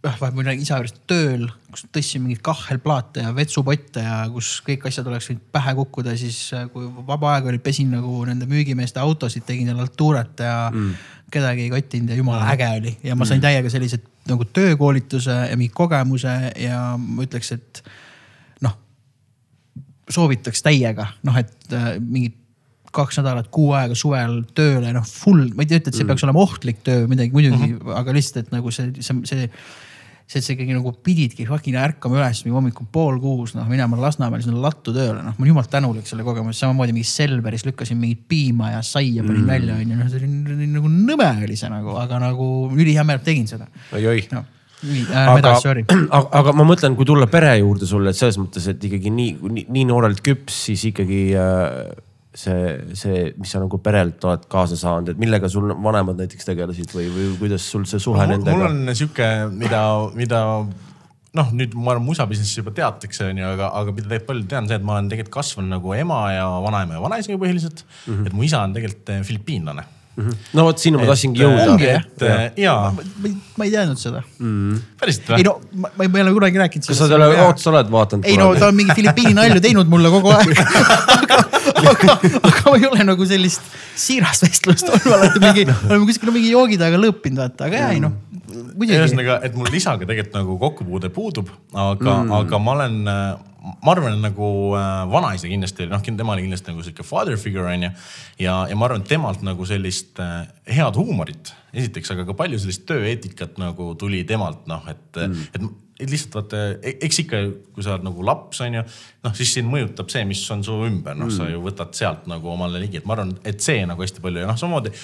jah, 0.04 0.14
vahepeal 0.20 0.46
olin 0.46 0.62
isa 0.62 0.78
juures 0.78 0.94
tööl, 1.10 1.48
kus 1.74 1.82
tõstsin 1.90 2.22
mingeid 2.22 2.42
kahhelplaate 2.46 3.24
ja 3.26 3.32
vetsupotte 3.34 4.04
ja 4.04 4.20
kus 4.30 4.52
kõik 4.66 4.86
asjad 4.88 5.10
oleks 5.10 5.26
võinud 5.32 5.48
pähe 5.58 5.74
kukkuda, 5.80 6.14
siis 6.20 6.38
äh, 6.54 6.68
kui 6.70 6.86
vaba 7.08 7.34
aeg 7.34 7.48
oli, 7.50 7.58
pesin 7.64 7.90
nagu 7.96 8.22
nende 8.28 8.46
müügimeeste 8.50 9.02
autosid, 9.02 9.42
tegin 9.48 9.72
seal 9.72 9.82
Alturat 9.82 10.44
ja 10.46 10.54
mm. 10.70 10.92
kedagi 11.34 11.66
ei 11.66 11.72
kottinud 11.74 12.14
ja 12.14 12.20
jumala 12.20 12.46
äge 12.54 12.70
oli 12.78 12.94
ja 13.10 13.18
ma 13.18 13.26
sain 13.26 13.42
täiega 13.42 13.74
sellise 13.74 13.98
nagu 14.30 14.46
töökoolituse 14.46 15.40
ja 15.50 15.58
mingi 15.58 15.74
kogemuse 15.74 16.36
ja 16.62 16.84
ma 16.94 17.26
ütleks, 17.26 17.50
et 17.58 17.82
noh 17.82 18.06
soovitaks 20.10 20.64
täiega, 20.66 21.10
noh, 21.26 21.36
et 21.40 21.76
äh, 21.76 21.92
mingid 22.00 22.38
kaks 22.94 23.20
nädalat, 23.20 23.50
kuu 23.54 23.70
aega 23.78 23.94
suvel 23.94 24.40
tööle, 24.56 24.90
noh 24.94 25.06
full, 25.06 25.52
ma 25.54 25.62
ei 25.62 25.70
ütle, 25.70 25.92
et 25.92 25.94
see 25.94 26.08
peaks 26.08 26.24
olema 26.26 26.42
ohtlik 26.42 26.80
töö, 26.86 27.04
midagi 27.10 27.30
muidugi 27.30 27.60
mm, 27.60 27.76
-hmm. 27.76 27.94
aga 28.00 28.14
lihtsalt, 28.16 28.48
et 28.48 28.56
nagu 28.56 28.72
see, 28.74 28.90
see, 28.98 29.22
see 29.30 29.46
see, 30.30 30.38
et 30.38 30.46
sa 30.46 30.52
ikkagi 30.54 30.74
nagu 30.76 30.92
pididki 31.04 31.44
fucking 31.48 31.78
ärkama 31.80 32.20
üles 32.20 32.44
mingi 32.44 32.54
hommikul 32.54 32.86
pool 32.94 33.18
kuus, 33.22 33.56
noh 33.56 33.66
minema 33.70 33.98
Lasnamäele 33.98 34.44
sinna 34.44 34.62
lattu 34.62 34.94
tööle, 34.94 35.24
noh 35.24 35.34
ma 35.34 35.42
olen 35.42 35.50
jumalt 35.50 35.70
tänulik 35.72 36.06
selle 36.06 36.26
kogemuse, 36.26 36.60
samamoodi 36.62 36.94
mingi 36.94 37.10
Selveris 37.10 37.66
lükkasin 37.66 37.98
mingit 37.98 38.22
piima 38.30 38.70
ja 38.76 38.84
saia 38.86 39.24
panin 39.26 39.42
mm. 39.42 39.50
välja, 39.50 39.78
onju, 39.80 39.98
noh 39.98 40.12
see 40.12 40.22
oli, 40.22 40.70
nagu 40.76 40.92
nõme 40.92 41.30
oli 41.48 41.58
see 41.58 41.72
nagu, 41.72 41.96
aga 41.98 42.22
nagu 42.22 42.48
ülihea 42.76 43.04
meel, 43.06 43.18
et 43.18 43.26
tegin 43.26 43.50
seda. 43.50 43.66
oi-oi 43.96 44.22
noh, 44.36 44.46
äh,, 44.82 45.56
sorry. 45.62 45.84
aga, 46.16 46.26
aga 46.40 46.54
ma 46.56 46.66
mõtlen, 46.68 46.96
kui 46.98 47.08
tulla 47.08 47.28
pere 47.30 47.56
juurde 47.60 47.88
sulle, 47.88 48.12
et 48.12 48.18
selles 48.18 48.38
mõttes, 48.40 48.68
et 48.72 48.86
ikkagi 48.90 49.12
nii, 49.14 49.34
nii, 49.40 49.66
nii 49.76 49.88
noorelt 49.90 50.22
küps, 50.24 50.64
siis 50.68 50.86
ikkagi 50.90 51.22
äh, 51.38 51.90
see, 52.34 52.94
see, 52.98 53.24
mis 53.38 53.50
sa 53.52 53.62
nagu 53.62 53.80
perelt 53.82 54.24
oled 54.28 54.46
kaasa 54.50 54.78
saanud, 54.78 55.12
et 55.12 55.20
millega 55.20 55.50
sul 55.50 55.72
vanemad 55.72 56.20
näiteks 56.20 56.48
tegelesid 56.48 56.94
või, 56.94 57.08
või 57.14 57.32
kuidas 57.40 57.66
sul 57.72 57.86
see 57.90 58.02
suhe 58.02 58.22
mul, 58.22 58.36
nendega 58.36 58.60
mul? 58.60 58.68
on 58.70 58.94
sihuke, 58.96 59.28
mida, 59.54 59.82
mida 60.16 60.42
noh, 61.36 61.52
nüüd 61.54 61.74
ma 61.78 61.94
arvan, 61.94 62.06
musa 62.06 62.26
business'is 62.30 62.62
juba 62.62 62.74
teatakse, 62.74 63.28
onju, 63.30 63.46
aga, 63.52 63.70
aga 63.80 63.94
mida 63.94 64.08
tegelikult 64.08 64.32
paljud 64.32 64.50
tean, 64.50 64.70
see, 64.70 64.80
et 64.80 64.86
ma 64.86 64.96
olen 64.96 65.10
tegelikult 65.12 65.36
kasvanud 65.40 65.74
nagu 65.76 65.96
ema 65.98 66.20
ja 66.34 66.50
vanaema 66.66 66.98
ja 66.98 67.06
vanaisaga 67.06 67.40
põhiliselt 67.42 67.84
mm. 67.84 68.12
-hmm. 68.12 68.28
et 68.30 68.36
mu 68.36 68.46
isa 68.46 68.62
on 68.66 68.76
tegelikult 68.76 69.10
eh, 70.20 70.26
filipiinlane. 70.28 70.56
no 70.58 70.66
vot 70.68 70.82
sinna 70.82 71.00
ma 71.00 71.08
tahtsingi 71.10 71.42
jõuda 71.42 71.66
ongi,. 71.74 71.88
jah? 71.88 72.04
et 72.04 72.24
eh, 72.28 72.64
jaa, 72.64 72.90
ma, 72.96 73.04
ma, 73.24 73.32
ma 73.60 73.68
ei 73.68 73.74
teadnud 73.74 74.00
seda. 74.00 74.22
päriselt 75.00 75.30
ei 75.30 75.36
või? 75.40 75.46
no 75.48 75.56
ma, 75.72 75.92
ma 75.96 76.08
ei 76.08 76.24
ole 76.24 76.34
kunagi 76.38 76.62
rääkinud 76.64 76.90
kas 76.90 77.02
sa 77.02 77.10
talle 77.10 77.30
otsa 77.46 77.72
oled 77.72 77.92
vaadanud? 77.94 78.28
ei 78.28 78.38
no 78.40 78.50
ta 78.58 78.70
on 78.70 78.78
mingi 78.78 78.96
Filipiini 78.98 79.36
nalju 79.38 79.62
teinud 79.64 79.90
mulle 79.90 80.12
kogu 80.12 80.32
aeg. 80.36 80.54
aga, 81.20 81.40
aga, 81.92 82.18
aga 82.40 82.76
ei 82.76 82.88
ole 82.90 83.06
nagu 83.12 83.28
sellist 83.28 83.64
siirast 84.00 84.46
vestlust 84.46 84.88
olnud, 84.90 85.12
alati 85.16 85.42
mingi, 85.42 85.66
oleme 85.88 86.08
kuskil 86.08 86.32
mingi 86.34 86.52
joogi 86.54 86.78
taga 86.80 87.00
lõõpinud, 87.00 87.42
vaata, 87.44 87.68
aga 87.68 87.84
jaa, 87.84 87.92
ei 87.96 88.02
noh. 88.02 88.16
ühesõnaga, 88.50 89.38
et 89.46 89.54
mul 89.58 89.70
isaga 89.76 90.06
tegelikult 90.08 90.36
nagu 90.36 90.56
kokkupuude 90.64 91.10
puudub, 91.14 91.52
aga 91.74 92.16
mm., 92.16 92.34
aga 92.40 92.60
ma 92.62 92.74
olen, 92.76 92.98
ma 93.06 93.94
arvan, 93.94 94.16
et 94.16 94.24
nagu 94.24 94.50
äh, 94.78 94.88
vanaisa 95.12 95.50
kindlasti 95.50 95.88
noh, 95.90 96.02
tema 96.06 96.34
oli 96.34 96.46
kindlasti 96.46 96.72
nagu 96.72 96.84
sihuke 96.86 97.06
father 97.06 97.38
figure 97.40 97.68
on 97.70 97.88
ju. 97.88 97.92
ja, 98.46 98.56
ja 98.70 98.78
ma 98.78 98.88
arvan, 98.88 99.04
et 99.04 99.12
temalt 99.12 99.44
nagu 99.46 99.66
sellist 99.68 100.20
äh, 100.22 100.42
head 100.70 100.98
huumorit 101.00 101.54
esiteks, 101.76 102.14
aga 102.16 102.26
ka 102.28 102.36
palju 102.38 102.58
sellist 102.62 102.86
tööeetikat 102.88 103.60
nagu 103.62 103.92
tuli 104.00 104.24
temalt, 104.28 104.66
noh, 104.70 104.84
et 104.90 105.22
mm., 105.22 105.54
et 105.54 105.70
lihtsalt 106.08 106.36
vaata, 106.38 106.60
eks 106.90 107.20
ikka, 107.24 107.40
kui 107.74 107.84
sa 107.84 107.94
oled 107.94 108.06
nagu 108.06 108.24
laps, 108.24 108.62
on 108.64 108.78
ju, 108.78 108.84
noh 109.26 109.34
siis 109.36 109.52
sind 109.56 109.70
mõjutab 109.70 110.08
see, 110.12 110.22
mis 110.28 110.42
on 110.54 110.64
su 110.66 110.78
ümber, 110.86 111.18
noh 111.18 111.28
mm. 111.28 111.36
sa 111.36 111.48
ju 111.50 111.60
võtad 111.64 111.92
sealt 111.98 112.24
nagu 112.30 112.52
omale 112.52 112.80
ligi, 112.82 113.00
et 113.00 113.08
ma 113.08 113.16
arvan, 113.16 113.34
et 113.48 113.60
see 113.64 113.84
nagu 113.88 114.04
hästi 114.04 114.24
palju 114.24 114.44
ja 114.44 114.48
noh, 114.48 114.58
samamoodi 114.60 114.94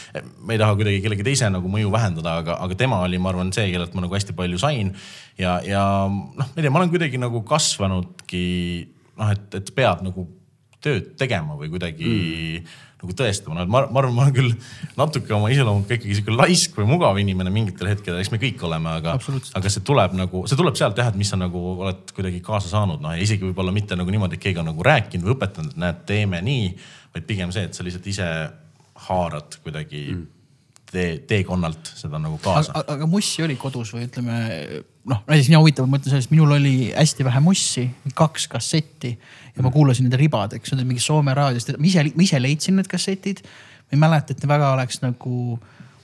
ma 0.47 0.57
ei 0.57 0.63
taha 0.63 0.79
kuidagi 0.79 1.03
kellegi 1.05 1.27
teise 1.27 1.51
nagu 1.53 1.71
mõju 1.73 1.93
vähendada, 1.95 2.39
aga, 2.43 2.59
aga 2.65 2.79
tema 2.79 3.03
oli, 3.05 3.21
ma 3.21 3.33
arvan, 3.35 3.53
see, 3.57 3.69
kellelt 3.75 3.97
ma 3.97 4.07
nagu 4.07 4.17
hästi 4.17 4.37
palju 4.39 4.63
sain. 4.63 4.95
ja, 5.41 5.59
ja 5.67 5.85
noh, 6.09 6.33
ma 6.41 6.51
ei 6.55 6.65
tea, 6.65 6.73
ma 6.73 6.83
olen 6.83 6.95
kuidagi 6.95 7.21
nagu 7.21 7.45
kasvanudki 7.47 8.47
noh, 9.17 9.31
et, 9.33 9.49
et 9.61 9.73
pead 9.77 10.05
nagu 10.07 10.29
tööd 10.85 11.15
tegema 11.19 11.57
või 11.59 11.71
kuidagi 11.73 12.11
mm. 12.11 12.75
Nagu 12.97 13.13
tõestama, 13.13 13.59
no 13.59 13.65
et 13.67 13.71
ma, 13.73 13.83
ma 13.93 14.01
arvan, 14.01 14.15
ma 14.17 14.25
olen 14.25 14.35
küll 14.37 14.53
natuke 14.97 15.35
oma 15.37 15.51
iseloomult 15.53 15.85
ka 15.89 15.99
ikkagi 15.99 16.17
sihuke 16.17 16.33
laisk 16.33 16.79
või 16.81 16.89
mugav 16.95 17.19
inimene 17.21 17.53
mingitel 17.53 17.91
hetkedel, 17.91 18.23
eks 18.23 18.31
me 18.33 18.41
kõik 18.41 18.63
oleme, 18.65 18.95
aga, 19.03 19.17
aga 19.61 19.73
see 19.73 19.85
tuleb 19.85 20.17
nagu, 20.17 20.45
see 20.49 20.57
tuleb 20.57 20.79
sealt 20.81 20.97
jah, 21.01 21.11
et 21.13 21.19
mis 21.21 21.29
sa 21.29 21.37
nagu 21.41 21.61
oled 21.75 22.15
kuidagi 22.17 22.41
kaasa 22.45 22.73
saanud, 22.73 23.03
noh 23.05 23.13
ja 23.13 23.21
isegi 23.21 23.45
võib-olla 23.45 23.75
mitte 23.77 23.99
nagu 24.01 24.15
niimoodi, 24.15 24.39
et 24.41 24.47
keegi 24.47 24.63
on 24.63 24.71
nagu 24.71 24.87
rääkinud 24.89 25.29
või 25.29 25.37
õpetanud, 25.37 25.77
et 25.77 25.83
näed, 25.85 26.01
teeme 26.09 26.41
nii, 26.47 26.71
vaid 27.17 27.29
pigem 27.29 27.53
see, 27.53 27.69
et 27.69 27.77
sa 27.77 27.85
lihtsalt 27.85 28.09
ise 28.15 28.31
haarad 29.07 29.61
kuidagi 29.61 30.07
mm. 30.15 30.25
tee, 30.91 31.19
teekonnalt 31.29 31.93
seda 31.99 32.21
nagu 32.23 32.39
kaasa. 32.43 32.73
aga, 32.75 32.97
aga 32.97 33.09
mussi 33.11 33.45
oli 33.45 33.57
kodus 33.61 33.93
või 33.95 34.07
ütleme 34.09 34.37
noh, 35.07 35.23
näiteks 35.27 35.51
nii 35.51 35.61
huvitav, 35.61 35.89
mõtlen 35.91 36.15
sellest, 36.15 36.33
minul 36.35 36.57
oli 36.57 36.91
hästi 36.91 37.27
vähe 37.27 37.43
mussi, 37.45 37.87
kaks 38.19 38.49
kassetti 38.53 39.13
ja 39.57 39.65
ma 39.65 39.73
kuulasin 39.75 40.07
nende 40.07 40.21
ribadeks, 40.21 40.73
need 40.73 40.83
olid 40.83 40.93
mingi 40.93 41.05
Soome 41.05 41.35
raadiost, 41.37 41.75
ma 41.79 41.89
ise, 41.89 42.07
ma 42.13 42.27
ise 42.27 42.43
leidsin 42.43 42.79
need 42.81 42.91
kassetid. 42.91 43.43
ma 43.87 43.97
ei 43.97 44.03
mäleta, 44.03 44.35
et 44.35 44.49
väga 44.49 44.73
oleks 44.75 45.03
nagu 45.05 45.59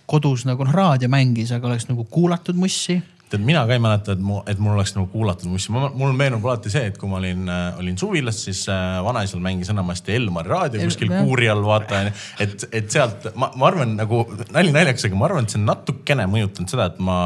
kodus 0.06 0.44
nagu 0.46 0.64
noh, 0.66 0.74
raadio 0.74 1.08
mängis, 1.10 1.52
aga 1.54 1.70
oleks 1.70 1.88
nagu 1.88 2.04
kuulatud 2.10 2.58
mussi 2.58 2.98
tead, 3.32 3.44
mina 3.46 3.64
ka 3.68 3.76
ei 3.76 3.82
mäleta, 3.82 4.16
et 4.16 4.22
mu, 4.24 4.40
et 4.48 4.60
mul 4.62 4.76
oleks 4.76 4.94
nagu 4.96 5.08
kuulatud 5.12 5.50
mussi, 5.50 5.72
mul 5.72 6.14
meenub 6.16 6.44
alati 6.46 6.72
see, 6.72 6.84
et 6.90 6.98
kui 7.00 7.10
ma 7.10 7.18
olin, 7.20 7.48
olin 7.80 7.98
suvilas, 8.00 8.42
siis 8.46 8.64
äh, 8.72 8.98
vanaisal 9.04 9.42
mängis 9.44 9.72
enamasti 9.72 10.16
Elmari 10.18 10.52
raadio 10.52 10.84
kuskil 10.86 11.12
kuuri 11.12 11.48
all, 11.52 11.64
vaata 11.66 12.02
onju. 12.02 12.14
et, 12.44 12.68
et 12.80 12.92
sealt 12.92 13.30
ma, 13.38 13.52
ma 13.56 13.70
arvan 13.70 13.96
nagu 13.98 14.24
nali 14.54 14.74
naljaks, 14.74 15.08
aga 15.08 15.18
ma 15.18 15.28
arvan, 15.30 15.48
et 15.48 15.54
see 15.54 15.62
on 15.62 15.68
natukene 15.70 16.28
mõjutanud 16.30 16.74
seda, 16.74 16.90
et 16.92 17.00
ma, 17.02 17.18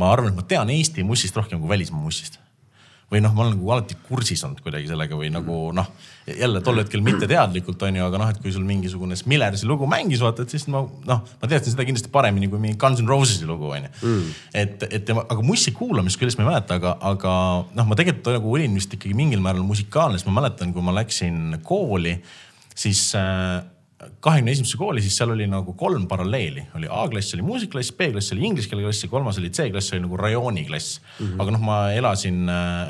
ma 0.00 0.10
arvan, 0.14 0.32
et 0.32 0.40
ma 0.40 0.48
tean 0.54 0.72
Eesti 0.74 1.06
mussist 1.06 1.36
rohkem 1.38 1.62
kui 1.62 1.70
välismaa 1.70 2.02
mussist. 2.02 2.40
Või 3.14 3.22
noh, 3.24 3.32
ma 3.34 3.44
olen 3.46 3.54
nagu 3.56 3.70
alati 3.74 3.96
kursis 4.08 4.42
olnud 4.46 4.60
kuidagi 4.64 4.90
sellega 4.90 5.16
või 5.18 5.30
nagu 5.32 5.56
noh, 5.76 5.88
jälle 6.28 6.60
tol 6.64 6.80
hetkel 6.82 7.02
mitte 7.04 7.28
teadlikult 7.30 7.82
on 7.86 7.98
ju, 8.00 8.04
aga 8.08 8.20
noh, 8.20 8.30
et 8.34 8.40
kui 8.42 8.52
sul 8.54 8.64
mingisugune 8.68 9.16
Smillersi 9.16 9.68
lugu 9.70 9.86
mängis, 9.90 10.22
vaata, 10.24 10.44
et 10.46 10.54
siis 10.54 10.66
ma 10.72 10.82
noh, 10.84 11.20
ma 11.42 11.50
teadsin 11.50 11.74
seda 11.74 11.86
kindlasti 11.88 12.10
paremini 12.14 12.48
kui 12.52 12.60
mingi 12.62 12.78
Guns 12.80 13.00
N 13.04 13.08
Roses'i 13.10 13.46
lugu 13.48 13.70
on 13.74 13.86
ju. 13.88 13.92
et, 14.54 14.82
et 14.90 15.08
ja 15.12 15.16
ma- 15.18 15.26
aga 15.30 15.44
mussi 15.46 15.72
kuulamist 15.76 16.18
küljest 16.20 16.40
ma 16.40 16.46
ei 16.46 16.50
mäleta, 16.52 16.78
aga, 16.80 16.96
aga 17.14 17.34
noh, 17.76 17.86
ma 17.90 17.98
tegelikult 17.98 18.34
nagu 18.38 18.54
olin 18.58 18.74
vist 18.80 18.92
ikkagi 18.96 19.14
mingil 19.16 19.40
määral 19.44 19.64
musikaalne, 19.68 20.18
sest 20.18 20.28
ma 20.30 20.40
mäletan, 20.40 20.72
kui 20.74 20.82
ma 20.84 20.94
läksin 20.96 21.60
kooli, 21.64 22.16
siis 22.74 23.06
äh, 23.20 23.60
kahekümne 24.24 24.52
esimesse 24.54 24.78
kooli, 24.80 25.02
siis 25.04 25.16
seal 25.18 25.32
oli 25.34 25.46
nagu 25.50 25.74
kolm 25.78 26.06
paralleeli, 26.10 26.64
oli 26.78 26.88
A-klass 26.90 27.34
oli 27.36 27.44
muusikaklass, 27.46 27.92
B-klass 27.98 28.34
oli 28.34 28.44
inglise 28.48 28.70
keele 28.70 28.84
klass 28.86 29.04
ja 29.04 29.10
kolmas 29.12 29.38
oli 29.40 29.50
C-klass 29.54 29.94
oli 29.94 30.02
nagu 30.04 30.18
rajooni 30.20 30.64
klass 30.68 31.00
mm. 31.00 31.26
-hmm. 31.26 31.42
aga 31.42 31.54
noh, 31.54 31.64
ma 31.64 31.78
elasin, 31.92 32.42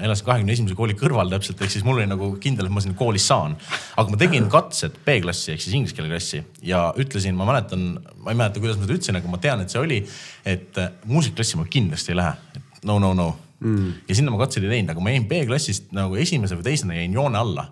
elasin 0.03 0.29
kahekümne 0.29 0.57
esimese 0.57 0.77
kooli 0.79 0.97
kõrval 0.99 1.33
täpselt, 1.33 1.63
ehk 1.63 1.75
siis 1.75 1.85
mul 1.85 2.01
oli 2.01 2.09
nagu 2.11 2.31
kindel, 2.41 2.69
et 2.69 2.75
ma 2.75 2.83
sinna 2.85 2.99
kooli 2.99 3.23
saan. 3.23 3.57
aga 3.97 4.11
ma 4.11 4.21
tegin 4.21 4.49
katsed 4.51 5.01
B-klassi 5.07 5.55
ehk 5.55 5.65
siis 5.65 5.75
inglise 5.75 5.97
keele 5.97 6.13
klassi 6.13 6.43
ja 6.63 6.87
ütlesin, 6.99 7.35
ma 7.39 7.49
mäletan, 7.49 7.99
ma 8.17 8.31
ei 8.31 8.37
mäleta, 8.37 8.61
kuidas 8.61 8.77
ma 8.77 8.87
seda 8.87 8.99
ütlesin, 8.99 9.21
aga 9.21 9.29
ma 9.29 9.39
tean, 9.39 9.61
et 9.61 9.71
see 9.71 9.81
oli, 9.81 10.05
et 10.45 10.79
äh, 10.79 10.93
muusikaklassi 11.05 11.61
ma 11.61 11.67
kindlasti 11.71 12.15
ei 12.15 12.21
lähe, 12.23 12.61
no, 12.85 12.99
no, 12.99 13.15
no 13.15 13.33
mm.. 13.61 13.93
ja 14.09 14.15
sinna 14.15 14.35
ma 14.35 14.39
katseid 14.45 14.67
ei 14.67 14.77
teinud, 14.77 14.95
aga 14.95 15.05
ma 15.05 15.15
jäin 15.15 15.27
B-klassist 15.31 15.93
nagu 15.97 16.17
esimese 16.21 16.59
või 16.59 16.69
teisena 16.71 16.99
jäin 16.99 17.17
joone 17.17 17.39
alla 17.39 17.69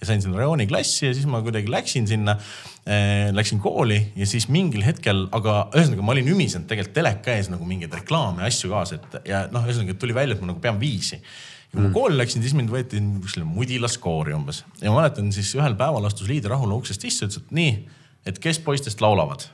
ja 0.00 0.06
sain 0.08 0.22
sinna 0.22 0.38
rajooni 0.40 0.66
klassi 0.68 1.06
ja 1.08 1.14
siis 1.16 1.26
ma 1.30 1.40
kuidagi 1.44 1.70
läksin 1.72 2.06
sinna 2.08 2.36
äh,, 2.36 3.32
läksin 3.32 3.60
kooli 3.64 3.98
ja 4.16 4.28
siis 4.28 4.48
mingil 4.52 4.84
hetkel, 4.84 5.24
aga 5.36 5.58
ühesõnaga 5.72 6.04
ma 6.04 6.12
olin 6.16 6.30
ümisenud 6.34 6.68
tegelikult 6.68 6.98
teleka 6.98 7.36
ees 7.36 7.48
nagu 7.52 7.68
mingeid 7.68 7.94
reklaame 8.02 8.44
ja 8.44 8.50
asju 8.52 8.72
kaasa, 8.72 9.00
et 9.00 9.28
ja 9.30 9.46
noh, 9.52 9.64
ühesõnaga 9.64 9.96
tuli 10.00 10.16
välja, 10.16 10.36
et 10.36 10.44
ma 10.44 10.52
nagu 10.52 10.60
pean 10.62 10.80
viisi. 10.80 11.16
ja 11.16 11.72
kui 11.72 11.88
ma 11.88 11.92
kooli 11.94 12.20
läksin, 12.20 12.44
siis 12.44 12.54
mind 12.56 12.72
võeti 12.72 13.00
kuskile 13.22 13.48
mudilaskoori 13.48 14.36
umbes. 14.36 14.62
Ja 14.82 14.92
ma 14.92 15.00
mäletan 15.00 15.32
siis 15.34 15.54
ühel 15.56 15.76
päeval 15.80 16.04
astus 16.08 16.28
liider 16.28 16.52
Rahula 16.52 16.76
uksest 16.76 17.04
sisse, 17.04 17.26
ütles, 17.26 17.40
et 17.40 17.56
nii, 17.56 17.74
et 18.28 18.40
kes 18.42 18.60
poistest 18.64 19.00
laulavad? 19.04 19.48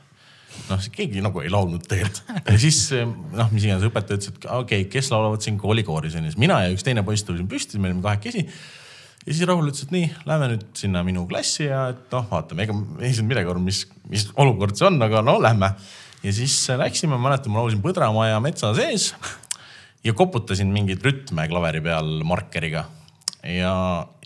Noh, 0.68 0.82
keegi 0.93 1.22
nagu 1.24 1.40
ei 1.40 1.49
laulnud 1.49 1.86
tegelikult. 1.88 2.34
ja 2.51 2.59
siis 2.61 2.84
noh, 2.93 3.49
mis 3.55 3.64
iganes 3.64 3.86
õpetaja 3.86 4.18
ütles, 4.18 4.34
et 4.34 4.45
okei 4.45 4.84
okay,, 4.84 4.90
kes 4.90 5.14
laulavad 5.14 5.47
siin 5.47 5.57
koolikooris 5.59 6.18
on 6.18 6.26
ju, 6.26 6.34
siis 6.34 6.43
mina 6.43 6.64
ja 6.66 6.74
üks 6.74 6.84
teine 6.84 7.07
poiss 7.07 7.24
tulime 7.24 7.49
püsti, 7.49 7.78
me 7.78 7.88
olime 7.88 8.05
kahekesi 8.05 8.49
ja 9.27 9.35
siis 9.35 9.47
Rahul 9.49 9.70
ütles, 9.70 9.87
et 9.87 9.95
nii, 9.95 10.09
lähme 10.29 10.49
nüüd 10.55 10.64
sinna 10.79 11.03
minu 11.07 11.25
klassi 11.31 11.68
ja 11.68 11.89
et 11.93 12.07
noh, 12.14 12.27
vaatame, 12.31 12.66
ega 12.66 12.77
ei 13.03 13.12
saanud 13.14 13.31
midagi 13.31 13.53
aru, 13.53 13.62
mis, 13.62 13.85
mis 14.11 14.27
olukord 14.43 14.79
see 14.79 14.89
on, 14.89 14.99
aga 15.05 15.23
no 15.25 15.37
lähme. 15.43 15.73
ja 16.23 16.35
siis 16.35 16.57
läksime, 16.79 17.18
mäletan, 17.20 17.55
ma 17.55 17.62
laulsin 17.62 17.83
Põdramaja 17.85 18.41
metsa 18.43 18.73
sees 18.79 19.12
ja 20.07 20.14
koputasin 20.18 20.73
mingeid 20.75 21.05
rütme 21.07 21.47
klaveri 21.51 21.83
peal 21.85 22.18
markeriga. 22.27 22.87
ja, 23.43 23.75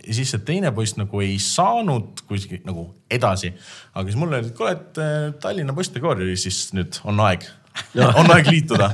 ja 0.07 0.16
siis 0.16 0.32
see 0.32 0.44
teine 0.49 0.72
poiss 0.76 0.97
nagu 0.97 1.20
ei 1.24 1.36
saanud 1.42 2.24
kuskil 2.28 2.64
nagu 2.68 2.88
edasi, 3.11 3.53
aga 3.94 4.09
siis 4.09 4.18
mulle 4.20 4.40
öeldi, 4.40 4.53
et 4.53 4.59
kuule, 4.59 4.74
et 4.76 5.01
eh, 5.03 5.30
Tallinna 5.42 5.76
Postikoori 5.76 6.36
siis 6.40 6.70
nüüd 6.76 7.01
on 7.05 7.20
aeg 7.26 7.44
on 8.20 8.30
aeg 8.34 8.50
liituda 8.50 8.88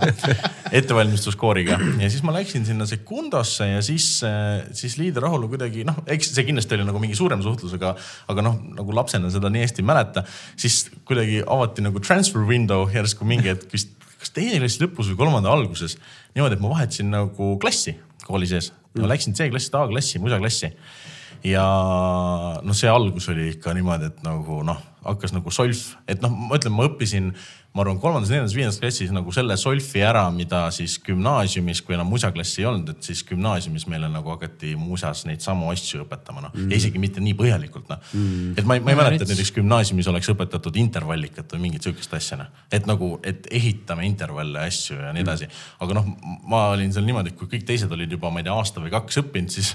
ettevalmistuskooriga. 0.72 1.78
Ja 2.00 2.10
siis 2.10 2.22
ma 2.26 2.34
läksin 2.34 2.66
sinna 2.66 2.86
Secundosse 2.88 3.68
ja 3.68 3.82
siis, 3.84 4.06
siis 4.76 4.96
Liider 5.00 5.26
Rahulu 5.26 5.50
kuidagi 5.52 5.86
noh, 5.88 6.02
eks 6.06 6.32
see 6.34 6.46
kindlasti 6.48 6.78
oli 6.78 6.86
nagu 6.88 7.02
mingi 7.02 7.18
suurem 7.18 7.42
suhtlus, 7.44 7.74
aga, 7.78 7.94
aga 8.32 8.46
noh, 8.46 8.58
nagu 8.78 8.96
lapsena 8.96 9.30
seda 9.32 9.50
nii 9.52 9.66
hästi 9.66 9.84
ei 9.84 9.88
mäleta, 9.92 10.24
siis 10.56 10.84
kuidagi 11.08 11.42
avati 11.46 11.84
nagu 11.84 12.02
transfer 12.02 12.46
window 12.48 12.88
järsku 12.92 13.28
mingi 13.28 13.52
hetk 13.52 13.72
vist, 13.74 13.94
kas 14.22 14.34
teise 14.34 14.60
klassi 14.62 14.84
lõpus 14.84 15.10
või 15.12 15.20
kolmanda 15.24 15.52
alguses 15.52 15.98
niimoodi, 16.36 16.58
et 16.58 16.64
ma 16.64 16.74
vahetasin 16.76 17.10
nagu 17.12 17.54
klassi 17.62 17.96
kooli 18.26 18.48
sees, 18.48 18.70
ma 18.98 19.10
läksin 19.10 19.34
C-klassist 19.36 19.74
A-klassi, 19.78 20.20
musaklassi 20.22 20.72
ja 21.46 21.66
noh, 22.62 22.76
see 22.76 22.90
algus 22.90 23.28
oli 23.32 23.52
ikka 23.56 23.74
niimoodi, 23.76 24.12
et 24.12 24.22
nagu 24.26 24.62
noh, 24.66 24.78
hakkas 25.02 25.34
nagu 25.34 25.50
solf, 25.50 25.96
et 26.10 26.22
noh, 26.22 26.30
ma 26.30 26.58
ütlen, 26.58 26.74
ma 26.76 26.86
õppisin, 26.86 27.32
ma 27.72 27.82
arvan, 27.82 27.96
kolmandas, 27.98 28.30
neljandas, 28.30 28.54
viiendas 28.54 28.78
klassis 28.78 29.10
nagu 29.14 29.32
selle 29.34 29.56
solfi 29.58 30.02
ära, 30.04 30.22
mida 30.34 30.60
siis 30.74 30.98
gümnaasiumis, 31.02 31.80
kui 31.82 31.96
enam 31.96 32.10
musaklassi 32.12 32.62
ei 32.62 32.68
olnud, 32.68 32.92
et 32.92 33.08
siis 33.08 33.24
gümnaasiumis 33.26 33.88
meile 33.90 34.10
nagu 34.12 34.30
hakati 34.34 34.76
musas 34.78 35.24
neid 35.26 35.42
samu 35.42 35.72
asju 35.72 36.04
õpetama, 36.04 36.44
noh 36.44 36.54
mm.. 36.54 36.68
ja 36.70 36.78
isegi 36.78 37.02
mitte 37.02 37.24
nii 37.24 37.34
põhjalikult, 37.38 37.88
noh 37.90 38.04
mm.. 38.12 38.52
et 38.60 38.68
ma 38.68 38.78
ei, 38.78 38.84
ma 38.84 38.94
ei 38.94 39.00
mäleta, 39.00 39.26
et 39.26 39.34
näiteks 39.34 39.54
gümnaasiumis 39.58 40.12
oleks 40.12 40.30
õpetatud 40.34 40.78
intervallikat 40.84 41.56
või 41.56 41.64
mingit 41.66 41.88
sihukest 41.88 42.14
asja, 42.20 42.38
noh. 42.44 42.62
et 42.70 42.86
nagu, 42.86 43.16
et 43.26 43.50
ehitame 43.50 44.06
intervalle 44.06 44.62
ja 44.62 44.70
asju 44.70 45.00
ja 45.00 45.10
nii 45.16 45.26
edasi. 45.26 45.50
aga 45.82 45.98
noh, 45.98 46.14
ma 46.46 46.68
olin 46.76 46.94
seal 46.94 47.08
niimoodi, 47.08 47.34
et 47.34 47.40
kui 47.40 47.50
kõik 47.56 47.66
teised 47.72 47.90
olid 47.90 48.18
juba, 48.18 48.30
ma 48.30 48.44
ei 48.44 48.46
tea, 48.46 48.54
aasta 48.54 48.84
või 48.84 48.94
kaks 48.94 49.24
õppinud, 49.24 49.50
siis 49.50 49.74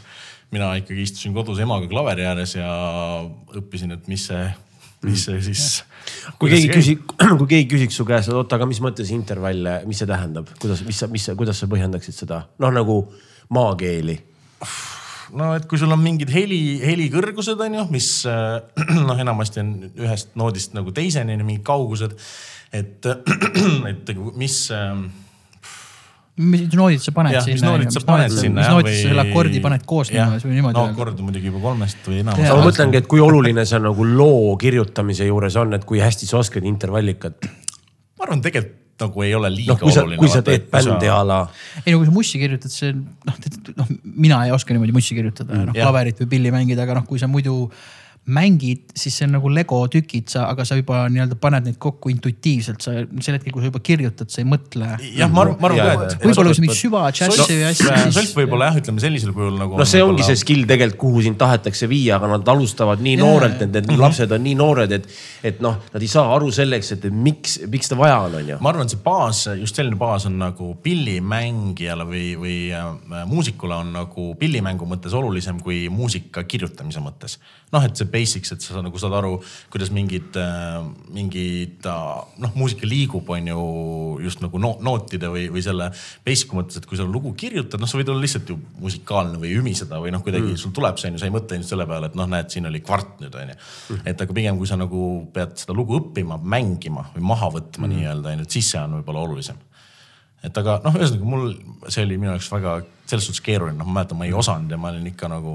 mina 0.53 0.71
ikkagi 0.79 1.03
istusin 1.03 1.35
kodus 1.35 1.59
emaga 1.63 1.89
klaveri 1.91 2.25
ääres 2.27 2.55
ja 2.55 2.69
õppisin, 3.57 3.93
et 3.97 4.07
mis 4.11 4.27
see, 4.29 4.45
mis 5.03 5.25
see 5.27 5.41
siis. 5.49 5.65
kui 6.39 6.51
keegi 6.53 6.69
küsib, 6.71 7.03
kui 7.41 7.49
keegi 7.51 7.69
küsiks 7.75 7.99
su 7.99 8.07
käest, 8.07 8.31
et 8.31 8.37
oota, 8.37 8.59
aga 8.59 8.67
mis 8.69 8.81
mõttes 8.83 9.11
intervall, 9.15 9.73
mis 9.89 9.99
see 10.01 10.09
tähendab, 10.09 10.49
kuidas, 10.61 10.83
mis 10.87 11.03
sa, 11.03 11.11
mis 11.11 11.27
kuidas 11.39 11.59
sa 11.59 11.69
põhjendaksid 11.71 12.15
seda, 12.15 12.45
noh 12.63 12.73
nagu 12.73 13.01
maakeeli. 13.53 14.17
no 15.37 15.51
et 15.57 15.67
kui 15.67 15.79
sul 15.81 15.91
on 15.91 16.01
mingid 16.03 16.31
heli, 16.31 16.79
helikõrgused 16.85 17.59
on 17.67 17.79
ju, 17.81 17.87
mis 17.91 18.11
äh, 18.31 18.57
noh, 19.09 19.19
enamasti 19.19 19.63
on 19.63 19.75
ühest 19.91 20.35
noodist 20.39 20.77
nagu 20.77 20.95
teiseni 20.95 21.35
mingid 21.43 21.65
kaugused. 21.67 22.15
et, 22.71 23.03
et 23.91 24.15
mis 24.39 24.61
äh, 24.71 24.95
mis 26.37 26.67
noodid 26.77 27.01
sa 27.01 27.11
paned 27.15 27.33
mis 27.33 27.45
sinna? 27.49 27.71
noodid 27.71 27.93
sa 27.93 28.01
paned 28.05 28.33
sinna. 28.33 28.61
mis 28.61 28.71
noodid 28.75 28.93
sa 28.93 29.09
selle 29.09 29.23
akordi 29.25 29.61
paned 29.63 29.85
koos 29.89 30.11
niimoodi 30.13 30.45
või 30.45 30.57
niimoodi 30.59 30.77
no 30.77 30.83
akord 30.91 31.21
muidugi 31.25 31.49
juba 31.49 31.61
kolmest 31.63 32.09
või 32.09 32.23
aga 32.23 32.57
ma 32.59 32.65
mõtlengi, 32.67 33.01
et 33.01 33.07
kui 33.09 33.23
oluline 33.23 33.65
see 33.69 33.79
nagu 33.81 34.09
loo 34.09 34.51
kirjutamise 34.61 35.29
juures 35.29 35.57
on, 35.57 35.73
et 35.77 35.87
kui 35.87 36.01
hästi 36.03 36.29
sa 36.29 36.41
oskad 36.43 36.67
intervallikat. 36.69 37.49
ma 38.17 38.27
arvan, 38.27 38.43
tegelikult 38.45 38.75
nagu 38.97 39.21
ei 39.21 39.33
ole 39.37 39.49
liiga 39.53 39.75
noh, 39.75 39.81
kui 39.81 39.93
sa, 39.93 40.03
oluline. 40.03 40.19
kui 40.21 40.29
sa 40.31 40.41
teed 40.45 40.69
bändi 40.71 41.09
a 41.13 41.19
la. 41.25 41.39
ei 41.83 41.93
no 41.93 42.01
kui 42.01 42.09
sa 42.09 42.13
mussi 42.13 42.41
kirjutad, 42.41 42.73
see 42.73 42.93
noh, 42.93 43.37
noh, 43.77 43.93
mina 44.03 44.43
ei 44.47 44.53
oska 44.55 44.73
niimoodi 44.73 44.95
mussi 44.95 45.17
kirjutada, 45.17 45.53
noh 45.53 45.73
jah. 45.73 45.85
klaverit 45.85 46.21
või 46.23 46.31
pilli 46.35 46.53
mängida, 46.53 46.85
aga 46.85 46.99
noh, 46.99 47.07
kui 47.09 47.21
sa 47.21 47.29
muidu 47.29 47.65
mängid, 48.27 48.81
siis 48.97 49.15
see 49.15 49.25
on 49.27 49.37
nagu 49.37 49.49
Lego 49.53 49.79
tükid, 49.91 50.27
sa, 50.31 50.49
aga 50.51 50.65
sa 50.67 50.75
juba 50.75 51.05
nii-öelda 51.11 51.37
paned 51.39 51.69
neid 51.69 51.77
kokku 51.79 52.11
intuitiivselt, 52.11 52.83
sa 52.83 52.95
sel 53.23 53.37
hetkel, 53.37 53.53
kui 53.55 53.63
sa 53.63 53.69
juba 53.69 53.79
kirjutad, 53.83 54.27
sa 54.33 54.41
ei 54.41 54.47
mõtle. 54.49 54.89
jah, 55.15 55.31
ma 55.31 55.45
arvan, 55.45 55.55
ma 55.61 55.69
arvan 55.69 55.79
ka, 55.79 56.07
et. 56.09 56.15
võib-olla 56.25 56.51
kui 56.51 56.57
sa 56.57 56.63
mingit 56.65 56.79
süva 56.81 57.03
džässi 57.15 57.45
või 57.53 57.67
asja, 57.69 58.01
solf 58.17 58.33
võib-olla 58.35 58.67
jah, 58.71 58.79
ütleme 58.81 59.03
sellisel 59.03 59.31
kujul 59.35 59.55
nagu. 59.61 59.79
noh, 59.79 59.87
see 59.87 60.03
ongi 60.03 60.25
see 60.27 60.39
skill 60.41 60.67
tegelikult, 60.67 60.99
kuhu 61.05 61.23
sind 61.23 61.39
tahetakse 61.39 61.87
viia, 61.87 62.17
aga 62.17 62.33
nad 62.33 62.51
alustavad 62.51 63.03
nii 63.05 63.15
noorelt, 63.21 63.63
need, 63.63 63.87
need 63.87 64.01
lapsed 64.01 64.35
on 64.35 64.43
nii 64.43 64.57
noored, 64.59 64.95
et, 64.97 65.07
et 65.47 65.63
noh, 65.63 65.79
nad 65.93 66.03
ei 66.03 66.11
saa 66.11 66.27
aru 66.35 66.51
selleks, 66.51 66.91
et 66.97 67.07
miks, 67.07 67.61
miks 67.71 67.87
seda 67.87 68.01
vaja 68.01 68.19
on, 68.25 68.37
on 68.41 68.51
ju. 68.51 68.59
ma 68.59 68.73
arvan, 68.73 68.91
et 68.91 68.95
see 68.97 69.03
baas, 69.07 69.45
just 69.61 69.79
selline 69.79 69.95
baas 69.99 70.27
on 70.27 70.35
nagu 70.41 70.73
pillimängijale 70.83 72.09
või, 72.11 72.25
või 72.43 72.57
äh, 72.75 73.23
muusikule 73.29 73.79
on 73.79 73.95
nagu 73.95 74.27
pillimängu 74.39 74.89
mõttes 74.89 75.15
olulisem 75.15 75.63
kui 75.63 75.85
muusika 75.93 76.43
kirjutamise 76.43 76.99
mõttes. 76.99 77.39
noh, 77.71 77.87
et 77.87 77.95
see 77.95 78.16
basics, 78.17 78.51
et 78.55 78.65
sa 78.65 78.81
nagu 78.83 78.99
saad 79.01 79.15
aru, 79.17 79.37
kuidas 79.73 79.91
mingid, 79.93 80.37
mingid 81.13 81.87
äh, 81.87 82.09
noh, 82.43 82.55
muusika 82.57 82.89
liigub, 82.89 83.29
on 83.33 83.51
ju 83.51 83.65
just 84.25 84.41
nagu 84.43 84.61
no, 84.61 84.73
nootide 84.83 85.29
või, 85.33 85.47
või 85.53 85.63
selle 85.65 85.89
basic'u 86.25 86.57
mõttes, 86.57 86.81
et 86.81 86.89
kui 86.89 86.99
sa 86.99 87.05
lugu 87.07 87.33
kirjutad, 87.37 87.81
noh, 87.81 87.89
sa 87.89 87.99
võid 87.99 88.11
olla 88.13 88.25
lihtsalt 88.25 88.51
ju 88.51 88.57
musikaalne 88.81 89.39
või 89.41 89.53
ümiseda 89.59 90.01
või 90.03 90.13
noh, 90.15 90.23
kuidagi 90.25 90.53
mm. 90.53 90.61
sul 90.61 90.73
tuleb 90.75 90.99
see 90.99 91.11
on 91.11 91.17
ju, 91.17 91.23
sa 91.23 91.29
ei 91.29 91.35
mõtle 91.35 91.57
ainult 91.57 91.71
selle 91.71 91.87
peale, 91.89 92.11
et 92.11 92.17
noh, 92.17 92.29
näed, 92.33 92.51
siin 92.53 92.69
oli 92.69 92.81
kvart 92.85 93.21
nüüd 93.23 93.37
on 93.37 93.53
ju. 93.53 93.57
et 94.03 94.25
aga 94.25 94.37
pigem, 94.41 94.59
kui 94.59 94.69
sa 94.69 94.79
nagu 94.79 95.05
pead 95.33 95.55
seda 95.61 95.77
lugu 95.77 95.99
õppima, 96.01 96.39
mängima 96.41 97.07
või 97.15 97.25
maha 97.33 97.51
võtma 97.59 97.87
mm. 97.87 97.95
nii-öelda 97.95 98.33
on 98.33 98.43
ju, 98.43 98.49
et 98.49 98.59
siis 98.59 98.73
see 98.73 98.83
on 98.83 98.99
võib-olla 98.99 99.25
olulisem 99.27 99.63
et 100.45 100.59
aga 100.61 100.77
noh, 100.83 100.95
ühesõnaga 100.97 101.27
mul, 101.27 101.49
see 101.91 102.05
oli 102.05 102.17
minu 102.19 102.33
jaoks 102.33 102.51
väga 102.53 102.77
selles 103.07 103.27
suhtes 103.27 103.43
keeruline, 103.45 103.77
noh, 103.79 103.87
ma 103.87 104.01
mäletan, 104.01 104.19
ma 104.19 104.27
ei 104.27 104.35
osanud 104.35 104.71
ja 104.71 104.79
ma 104.79 104.91
olin 104.91 105.09
ikka 105.09 105.29
nagu 105.31 105.53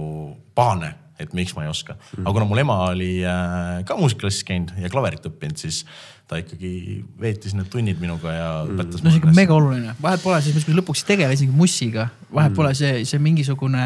pahane, 0.56 0.92
et 1.20 1.34
miks 1.36 1.54
ma 1.56 1.66
ei 1.66 1.70
oska. 1.70 1.96
aga 2.18 2.32
kuna 2.32 2.48
mul 2.48 2.62
ema 2.62 2.78
oli 2.90 3.12
äh, 3.26 3.82
ka 3.88 3.96
muusikaklassis 3.98 4.46
käinud 4.48 4.72
ja 4.80 4.90
klaverit 4.92 5.26
õppinud, 5.28 5.60
siis 5.60 5.82
ta 6.30 6.38
ikkagi 6.40 7.02
veetis 7.20 7.52
need 7.56 7.68
tunnid 7.72 8.00
minuga 8.00 8.32
ja 8.32 8.48
õpetas 8.64 9.02
no 9.02 9.10
see 9.10 9.18
on 9.18 9.20
ikka 9.20 9.34
mega 9.36 9.54
oluline, 9.56 9.94
vahet 10.02 10.22
pole 10.24 10.38
siis, 10.44 10.64
kui 10.64 10.76
lõpuks 10.76 11.04
ei 11.04 11.10
tegele 11.12 11.36
isegi 11.36 11.52
mussiga, 11.54 12.06
vahet 12.30 12.52
mm. 12.52 12.56
pole 12.56 12.72
see, 12.78 13.02
see 13.08 13.20
mingisugune 13.22 13.84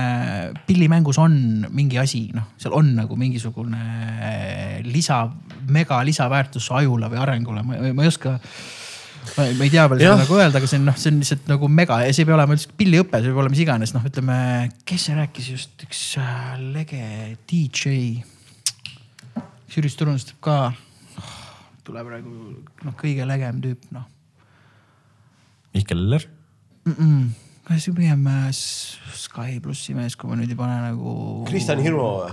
pillimängus 0.69 1.19
on 1.23 1.37
mingi 1.75 1.99
asi, 2.03 2.27
noh, 2.37 2.53
seal 2.61 2.77
on 2.79 2.93
nagu 3.01 3.19
mingisugune 3.19 3.83
lisa, 4.87 5.25
mega 5.73 6.03
lisaväärtus 6.07 6.71
ajule 6.79 7.11
või 7.11 7.23
arengule, 7.25 7.67
ma 7.67 7.81
ma 7.91 8.07
ei 8.07 8.13
oska. 8.13 8.39
Ma 9.37 9.47
ma 9.59 9.67
ei 9.67 9.73
tea 9.73 9.85
veel 9.91 10.03
seda 10.03 10.17
nagu 10.23 10.39
öelda, 10.39 10.61
aga 10.61 10.71
see 10.71 10.81
on 10.81 10.89
noh, 10.91 10.97
see 11.01 11.13
on 11.13 11.21
lihtsalt 11.23 11.51
nagu 11.51 11.71
mega 11.73 12.01
ja 12.05 12.15
see 12.15 12.25
ei 12.25 12.31
pea 12.31 12.37
olema 12.39 12.57
üldse 12.57 12.73
pilliõpe, 12.79 13.21
see 13.21 13.33
võib 13.33 13.43
olla 13.43 13.53
mis 13.53 13.63
iganes, 13.65 13.95
noh, 13.97 14.07
ütleme, 14.07 14.39
kes 14.89 15.07
see 15.09 15.17
rääkis 15.19 15.53
just, 15.55 15.87
üks 15.87 16.03
äh, 16.23 16.57
lege 16.75 17.05
DJ. 17.51 18.25
Jüris 19.77 19.97
Turunist 19.99 20.31
teeb 20.31 20.39
ka, 20.47 20.59
tuleb 21.85 22.07
praegu 22.09 22.37
noh, 22.87 22.95
kõige 22.97 23.27
legem 23.29 23.59
tüüp, 23.65 23.91
noh 23.97 24.07
Mihkel 25.77 25.99
Eller, 25.99 26.23
mm. 26.85 26.93
-mm. 26.93 27.25
kas 27.69 27.91
pigem 27.95 28.27
äh, 28.27 28.51
Sky 29.15 29.61
plussi 29.61 29.95
mees, 29.95 30.17
kui 30.17 30.31
ma 30.31 30.39
nüüd 30.39 30.55
ei 30.55 30.57
pane 30.57 30.77
nagu. 30.87 31.13
Kristjan 31.51 31.83
Hirmu 31.85 32.07
või? 32.07 32.31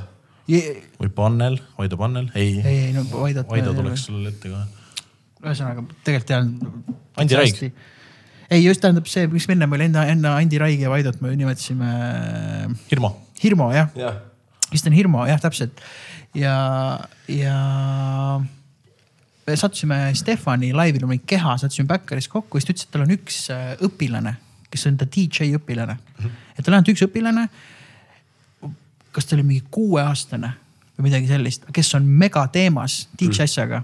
ei, 0.47 0.83
või 0.99 1.09
Pannel, 1.15 1.59
Vaido 1.77 1.99
Pannel, 1.99 2.29
ei, 2.35 2.61
ei., 2.61 2.77
ei, 2.87 2.93
no 2.95 3.03
Vaidot. 3.11 3.49
Vaido 3.49 3.73
tuleks 3.75 4.07
sulle 4.07 4.31
ette 4.31 4.51
kohe. 4.51 4.82
Ühesõnaga 5.43 5.85
tegelikult 6.03 6.29
tean. 6.29 6.53
Andi 7.19 7.37
Raig.. 7.37 7.59
ei, 8.49 8.63
just 8.63 8.81
tähendab 8.81 9.07
see, 9.11 9.27
mis 9.29 9.45
me 9.49 9.57
ennem 9.57 9.75
oli 9.77 9.89
enda, 9.89 10.07
enne 10.09 10.31
Andi 10.39 10.61
Raigi 10.61 10.87
ja 10.87 10.93
Vaidot 10.93 11.19
me 11.21 11.35
nimetasime 11.37 11.91
Hirmu, 12.89 13.11
Hirmu 13.43 13.69
jah, 13.75 13.91
jah. 13.97 14.17
Kristjan 14.69 14.95
Hirmu 14.97 15.27
jah, 15.29 15.41
täpselt 15.43 15.83
ja, 16.33 16.55
ja 17.27 17.57
me 19.47 19.57
sattusime 19.57 19.97
Stefani 20.15 20.73
laivil, 20.73 21.05
oli 21.05 21.19
keha, 21.25 21.57
sattusime 21.57 21.87
Backeris 21.87 22.27
kokku, 22.31 22.59
siis 22.59 22.67
ta 22.67 22.73
ütles, 22.73 22.87
et 22.87 22.95
tal 22.95 23.05
on 23.05 23.13
üks 23.17 23.39
äh, 23.53 23.69
õpilane, 23.85 24.35
kes 24.73 24.87
on 24.89 24.97
ta 24.99 25.07
DJ 25.09 25.53
õpilane 25.59 25.97
mm. 25.97 26.19
-hmm. 26.19 26.41
et 26.57 26.65
tal 26.65 26.73
on 26.73 26.79
ainult 26.79 26.93
üks 26.95 27.05
õpilane. 27.07 27.47
kas 29.13 29.25
ta 29.29 29.35
oli 29.35 29.43
mingi 29.45 29.63
kuueaastane 29.71 30.49
või 30.97 31.09
midagi 31.09 31.27
sellist, 31.29 31.65
kes 31.73 31.93
on 31.95 32.05
megateemas 32.05 33.07
DJ 33.19 33.43
asjaga. 33.45 33.83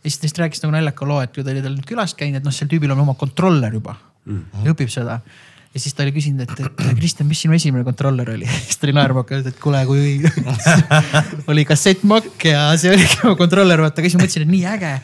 Ja 0.00 0.08
siis 0.08 0.18
ta 0.18 0.26
lihtsalt 0.26 0.42
rääkis 0.44 0.64
nagu 0.64 0.74
naljaka 0.76 1.08
loo, 1.08 1.20
et 1.24 1.34
kui 1.34 1.44
ta 1.44 1.52
oli 1.52 1.62
tal 1.64 1.78
külas 1.86 2.16
käinud, 2.18 2.40
et 2.40 2.48
noh, 2.48 2.54
sel 2.54 2.70
tüübil 2.70 2.92
on 2.94 3.04
oma 3.04 3.16
kontroller 3.20 3.74
juba 3.76 3.96
mm. 4.24 4.64
ja 4.64 4.74
õpib 4.74 4.92
seda 4.92 5.20
ja 5.70 5.80
siis 5.80 5.94
ta 5.94 6.02
oli 6.02 6.14
küsinud, 6.14 6.42
et, 6.44 6.62
et 6.64 6.86
Kristjan, 6.98 7.28
mis 7.30 7.40
sinu 7.44 7.54
esimene 7.54 7.84
kontroller 7.86 8.32
oli? 8.34 8.48
siis 8.66 8.80
ta 8.80 8.88
oli 8.88 8.96
naerma 8.96 9.24
hakanud, 9.24 9.50
et 9.52 9.60
kuule, 9.62 9.82
kui 9.86 10.16
oli 11.52 11.66
kassettmakk 11.68 12.48
ja 12.50 12.70
see 12.80 12.94
oligi 12.94 13.20
mu 13.22 13.36
kontroller, 13.38 13.82
vaata, 13.84 14.02
aga 14.02 14.10
siis 14.10 14.18
ma 14.18 14.24
mõtlesin, 14.24 14.48
et 14.48 14.54
nii 14.56 14.64
äge. 14.74 14.94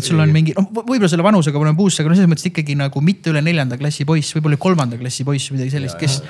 Et 0.00 0.08
sul 0.08 0.20
on 0.22 0.32
mingi, 0.34 0.54
noh 0.56 0.68
võib-olla 0.74 1.10
selle 1.12 1.24
vanusega 1.26 1.60
ma 1.60 1.68
olen 1.68 1.78
puusse, 1.78 2.02
aga 2.02 2.12
no 2.12 2.18
selles 2.18 2.30
mõttes 2.32 2.48
ikkagi 2.50 2.76
nagu 2.78 3.02
mitte 3.04 3.32
üle 3.32 3.42
neljanda 3.44 3.78
klassi 3.80 4.06
poiss, 4.08 4.34
võib-olla 4.36 4.58
kolmanda 4.60 4.98
klassi 5.00 5.26
poiss 5.28 5.50
või 5.50 5.58
midagi 5.58 5.74
sellist, 5.76 5.98
kes, 6.00 6.20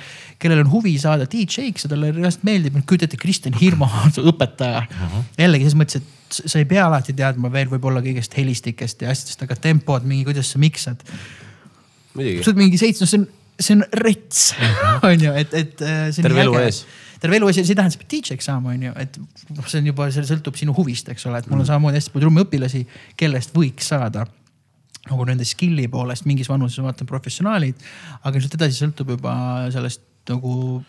kellel 0.42 0.64
on 0.64 0.70
huvi 0.72 0.96
saada 1.00 1.28
DJ-ks 1.30 1.86
ja 1.86 1.92
talle 1.92 2.12
reaalselt 2.16 2.46
meeldib, 2.48 2.78
kujuta 2.88 3.08
ette, 3.08 3.20
Kristjan 3.20 3.56
Hirmu 3.60 3.88
õpetaja 4.32 4.84
uh. 4.84 5.02
-huh. 5.02 5.28
jällegi 5.40 5.68
selles 5.68 5.80
mõttes, 5.82 6.00
et 6.00 6.16
sa 6.30 6.60
ei 6.60 6.68
pea 6.70 6.86
alati 6.86 7.14
teadma 7.16 7.50
veel 7.52 7.70
võib-olla 7.70 8.02
kõigest 8.04 8.36
helistikest 8.38 9.02
ja 9.02 9.10
asjadest, 9.14 9.42
aga 9.46 9.56
tempod, 9.58 10.06
mingi, 10.06 10.26
kuidas 10.28 10.52
sa 10.52 10.62
miksad 10.62 11.02
sa. 12.14 12.50
oled 12.50 12.58
mingi 12.60 12.80
seitsme, 12.80 13.06
see 13.06 13.22
on, 13.22 13.28
see 13.60 13.76
on 13.78 13.84
rets, 14.02 14.50
on 15.08 15.26
ju, 15.26 15.34
et, 15.36 15.54
et 15.54 15.84
äh, 15.84 16.10
Terve 16.16 16.44
elu 16.46 16.58
ees. 16.64 16.84
Terve 17.20 17.38
elu 17.38 17.50
ja 17.50 17.56
see 17.56 17.66
ei 17.68 17.78
tähenda, 17.78 17.94
sa 17.94 18.00
pead 18.00 18.12
DJ-ks 18.14 18.48
saama, 18.48 18.74
on 18.74 18.84
ju, 18.88 18.92
et 19.02 19.18
noh, 19.56 19.66
see 19.68 19.80
on 19.82 19.88
juba, 19.90 20.08
see 20.14 20.26
sõltub 20.28 20.58
sinu 20.58 20.74
huvist, 20.76 21.08
eks 21.12 21.26
ole, 21.28 21.42
et 21.42 21.48
mul 21.50 21.62
on 21.62 21.68
samamoodi 21.68 22.00
hästi 22.00 22.14
palju 22.14 22.26
trummiõpilasi, 22.26 22.82
kellest 23.20 23.56
võiks 23.56 23.90
saada. 23.92 24.26
nagu 25.10 25.24
nende 25.24 25.46
skill'i 25.48 25.86
poolest 25.88 26.26
mingis 26.28 26.48
vanuses 26.50 26.84
vaatan 26.84 27.08
professionaalid, 27.08 27.78
aga 28.22 28.40
sealt 28.40 28.54
edasi 28.58 28.82
sõltub 28.82 29.14
juba 29.14 29.32
sellest 29.72 30.02
nagu 30.28 30.82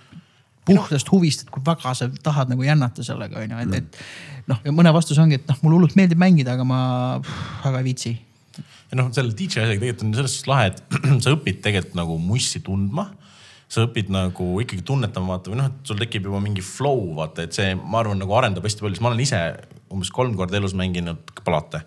puhtast 0.67 1.07
huvist, 1.13 1.45
et 1.45 1.53
kui 1.53 1.63
väga 1.65 1.93
sa 1.97 2.09
tahad 2.23 2.51
nagu 2.51 2.63
jännata 2.63 3.05
sellega 3.05 3.39
on 3.39 3.55
ju, 3.55 3.61
et, 3.63 3.77
et 3.79 4.49
noh, 4.51 4.59
ja 4.65 4.73
mõne 4.75 4.91
vastus 4.93 5.19
ongi, 5.21 5.39
et 5.39 5.47
noh, 5.49 5.57
mulle 5.63 5.79
hullult 5.79 5.95
meeldib 5.97 6.19
mängida, 6.21 6.57
aga 6.57 6.67
ma 6.67 6.81
väga 7.63 7.79
ei 7.79 7.87
viitsi. 7.87 8.13
Ja 8.91 8.99
noh, 8.99 9.09
selle 9.15 9.31
DJ 9.31 9.63
asjaga 9.63 9.79
tegelikult 9.79 10.05
on 10.05 10.13
selles 10.19 10.35
suhtes 10.35 10.51
lahe, 10.51 10.69
et 10.73 11.01
sa 11.23 11.33
õpid 11.33 11.63
tegelikult 11.63 11.97
nagu 11.97 12.19
mussi 12.21 12.61
tundma 12.65 13.07
sa 13.71 13.85
õpid 13.85 14.09
nagu 14.11 14.47
ikkagi 14.63 14.83
tunnetama 14.87 15.37
vaata 15.37 15.51
või 15.51 15.61
noh, 15.61 15.69
et 15.71 15.87
sul 15.87 15.99
tekib 15.99 16.25
juba 16.27 16.41
mingi 16.43 16.63
flow 16.65 17.13
vaata, 17.19 17.45
et 17.47 17.55
see, 17.55 17.75
ma 17.79 18.01
arvan, 18.01 18.19
nagu 18.19 18.35
arendab 18.35 18.65
hästi 18.67 18.83
palju, 18.83 18.97
sest 18.97 19.05
ma 19.05 19.11
olen 19.13 19.23
ise 19.23 19.39
umbes 19.91 20.11
kolm 20.15 20.33
korda 20.39 20.59
elus 20.59 20.75
mänginud 20.77 21.31
plaate, 21.45 21.83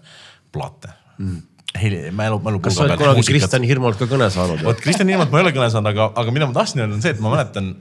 plaate 0.55 0.95
mm.. 1.19 1.43
mälu, 2.17 2.41
mälu. 2.45 2.63
kas 2.65 2.79
sa 2.79 2.87
oled 2.87 3.01
kunagi 3.01 3.27
Kristjan 3.29 3.67
Hirmult 3.69 4.01
ka 4.01 4.09
kõne 4.09 4.31
saanud? 4.33 4.65
vot 4.65 4.81
Kristjan 4.81 5.13
Ilmat 5.13 5.33
ma 5.33 5.43
ei 5.43 5.47
ole 5.49 5.53
kõne 5.57 5.69
saanud, 5.75 5.93
aga, 5.93 6.09
aga 6.23 6.35
mida 6.37 6.49
ma 6.49 6.57
tahtsin 6.57 6.85
öelda, 6.85 6.97
on 6.97 7.05
see, 7.05 7.13
et 7.17 7.21
ma 7.25 7.35
mäletan. 7.37 7.75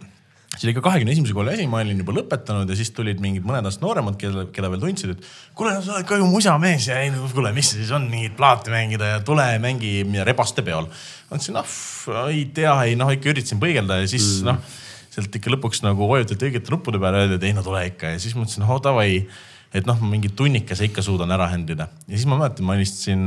See 0.53 0.67
oli 0.67 0.75
ka 0.77 0.83
kahekümne 0.85 1.13
esimese 1.15 1.33
kooli 1.33 1.53
asi, 1.55 1.65
ma 1.69 1.79
olin 1.81 1.97
juba 2.03 2.13
lõpetanud 2.13 2.69
ja 2.69 2.77
siis 2.77 2.91
tulid 2.93 3.21
mingid 3.23 3.45
mõned 3.47 3.65
aastad 3.65 3.85
nooremad, 3.85 4.17
keda, 4.21 4.45
keda 4.53 4.69
veel 4.69 4.83
tundsid, 4.83 5.15
et 5.15 5.27
kuule, 5.57 5.73
sa 5.81 5.95
oled 5.95 6.07
ka 6.09 6.19
ju 6.21 6.27
musamees 6.29 6.87
ja 6.91 6.99
ei 7.01 7.09
no 7.13 7.25
kuule, 7.33 7.53
mis 7.55 7.71
see 7.71 7.81
siis 7.81 7.93
on, 7.95 8.05
mingit 8.11 8.35
plaati 8.37 8.73
mängida 8.73 9.15
ja 9.15 9.23
tule 9.25 9.47
mängi 9.63 9.95
rebaste 10.27 10.65
peol. 10.65 10.85
ma 11.29 11.39
ütlesin, 11.39 11.57
ah 11.57 12.29
ei 12.29 12.45
tea, 12.53 12.75
ei 12.85 12.99
noh, 12.99 13.09
ikka 13.15 13.33
üritasin 13.33 13.61
põigelda 13.63 14.03
ja 14.03 14.11
siis 14.11 14.27
mm. 14.43 14.51
noh, 14.51 14.77
sealt 15.15 15.41
ikka 15.41 15.55
lõpuks 15.55 15.81
nagu 15.85 16.05
vajutati 16.09 16.49
õigete 16.49 16.73
nuppude 16.73 17.01
peale 17.01 17.23
öeldi, 17.23 17.39
et 17.41 17.49
ei 17.49 17.57
no 17.57 17.65
tule 17.65 17.81
ikka 17.89 18.13
ja 18.13 18.21
siis 18.21 18.37
ma 18.37 18.45
mõtlesin, 18.45 18.69
oh 18.69 18.81
davai. 18.83 19.23
et 19.73 19.89
noh, 19.89 19.97
mingi 20.05 20.29
tunnikese 20.37 20.85
ikka 20.85 21.01
suudan 21.01 21.33
ära 21.33 21.49
handle 21.49 21.73
ida 21.73 21.89
ja 22.05 22.13
siis 22.13 22.29
ma 22.29 22.37
mäletan, 22.37 22.69
ma 22.69 22.77
helistasin 22.77 23.25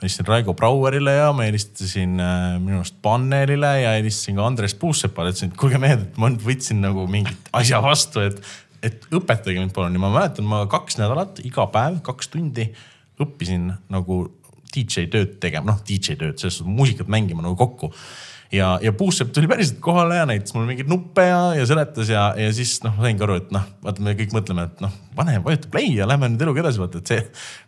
ma 0.00 0.06
helistasin 0.06 0.28
Raigo 0.30 0.54
Brauerile 0.56 1.12
ja 1.12 1.28
ma 1.36 1.44
helistasin 1.44 2.16
äh, 2.24 2.56
minu 2.56 2.78
arust 2.80 2.96
Pannelile 3.04 3.74
ja 3.82 3.92
helistasin 3.98 4.38
ka 4.40 4.46
Andres 4.48 4.74
Puusepale, 4.80 5.34
ütlesin, 5.34 5.52
et 5.52 5.60
kuulge 5.60 5.76
mehed, 5.82 6.06
et 6.06 6.16
ma 6.16 6.30
nüüd 6.32 6.40
võtsin 6.46 6.80
nagu 6.80 7.04
mingit 7.10 7.50
asja 7.52 7.82
vastu, 7.84 8.22
et, 8.24 8.40
et 8.80 9.04
õpetage 9.12 9.60
mind 9.60 9.74
palun. 9.76 9.98
Ja 9.98 10.00
ma 10.00 10.12
mäletan, 10.14 10.48
ma 10.48 10.62
kaks 10.72 10.96
nädalat 10.96 11.42
iga 11.44 11.68
päev 11.74 12.00
kaks 12.06 12.32
tundi 12.32 12.70
õppisin 13.20 13.68
nagu 13.92 14.22
DJ 14.72 15.10
tööd 15.12 15.36
tegema, 15.42 15.74
noh 15.74 15.84
DJ 15.84 16.16
tööd, 16.16 16.40
selles 16.40 16.62
suhtes 16.62 16.72
muusikat 16.72 17.10
mängima 17.12 17.44
nagu 17.44 17.58
kokku 17.60 17.92
ja, 18.52 18.78
ja 18.82 18.92
Puusepp 18.92 19.32
tuli 19.34 19.48
päriselt 19.48 19.78
kohale 19.84 20.16
ja 20.16 20.26
näitas 20.26 20.54
mulle 20.54 20.66
mingeid 20.68 20.90
nuppe 20.90 21.24
ja, 21.26 21.38
ja 21.54 21.66
seletas 21.66 22.10
ja, 22.10 22.24
ja 22.38 22.50
siis 22.54 22.78
noh, 22.84 22.96
ma 22.96 23.06
saingi 23.06 23.24
aru, 23.26 23.38
et 23.40 23.52
noh, 23.54 23.64
vaata, 23.84 24.04
me 24.04 24.14
kõik 24.18 24.34
mõtleme, 24.36 24.66
et 24.70 24.82
noh, 24.84 24.94
pane, 25.16 25.36
vajuta 25.44 25.70
play 25.72 25.92
ja 25.96 26.08
lähme 26.10 26.32
nüüd 26.32 26.44
eluga 26.46 26.64
edasi, 26.64 26.82
vaata, 26.82 27.00
et 27.02 27.12
see 27.12 27.22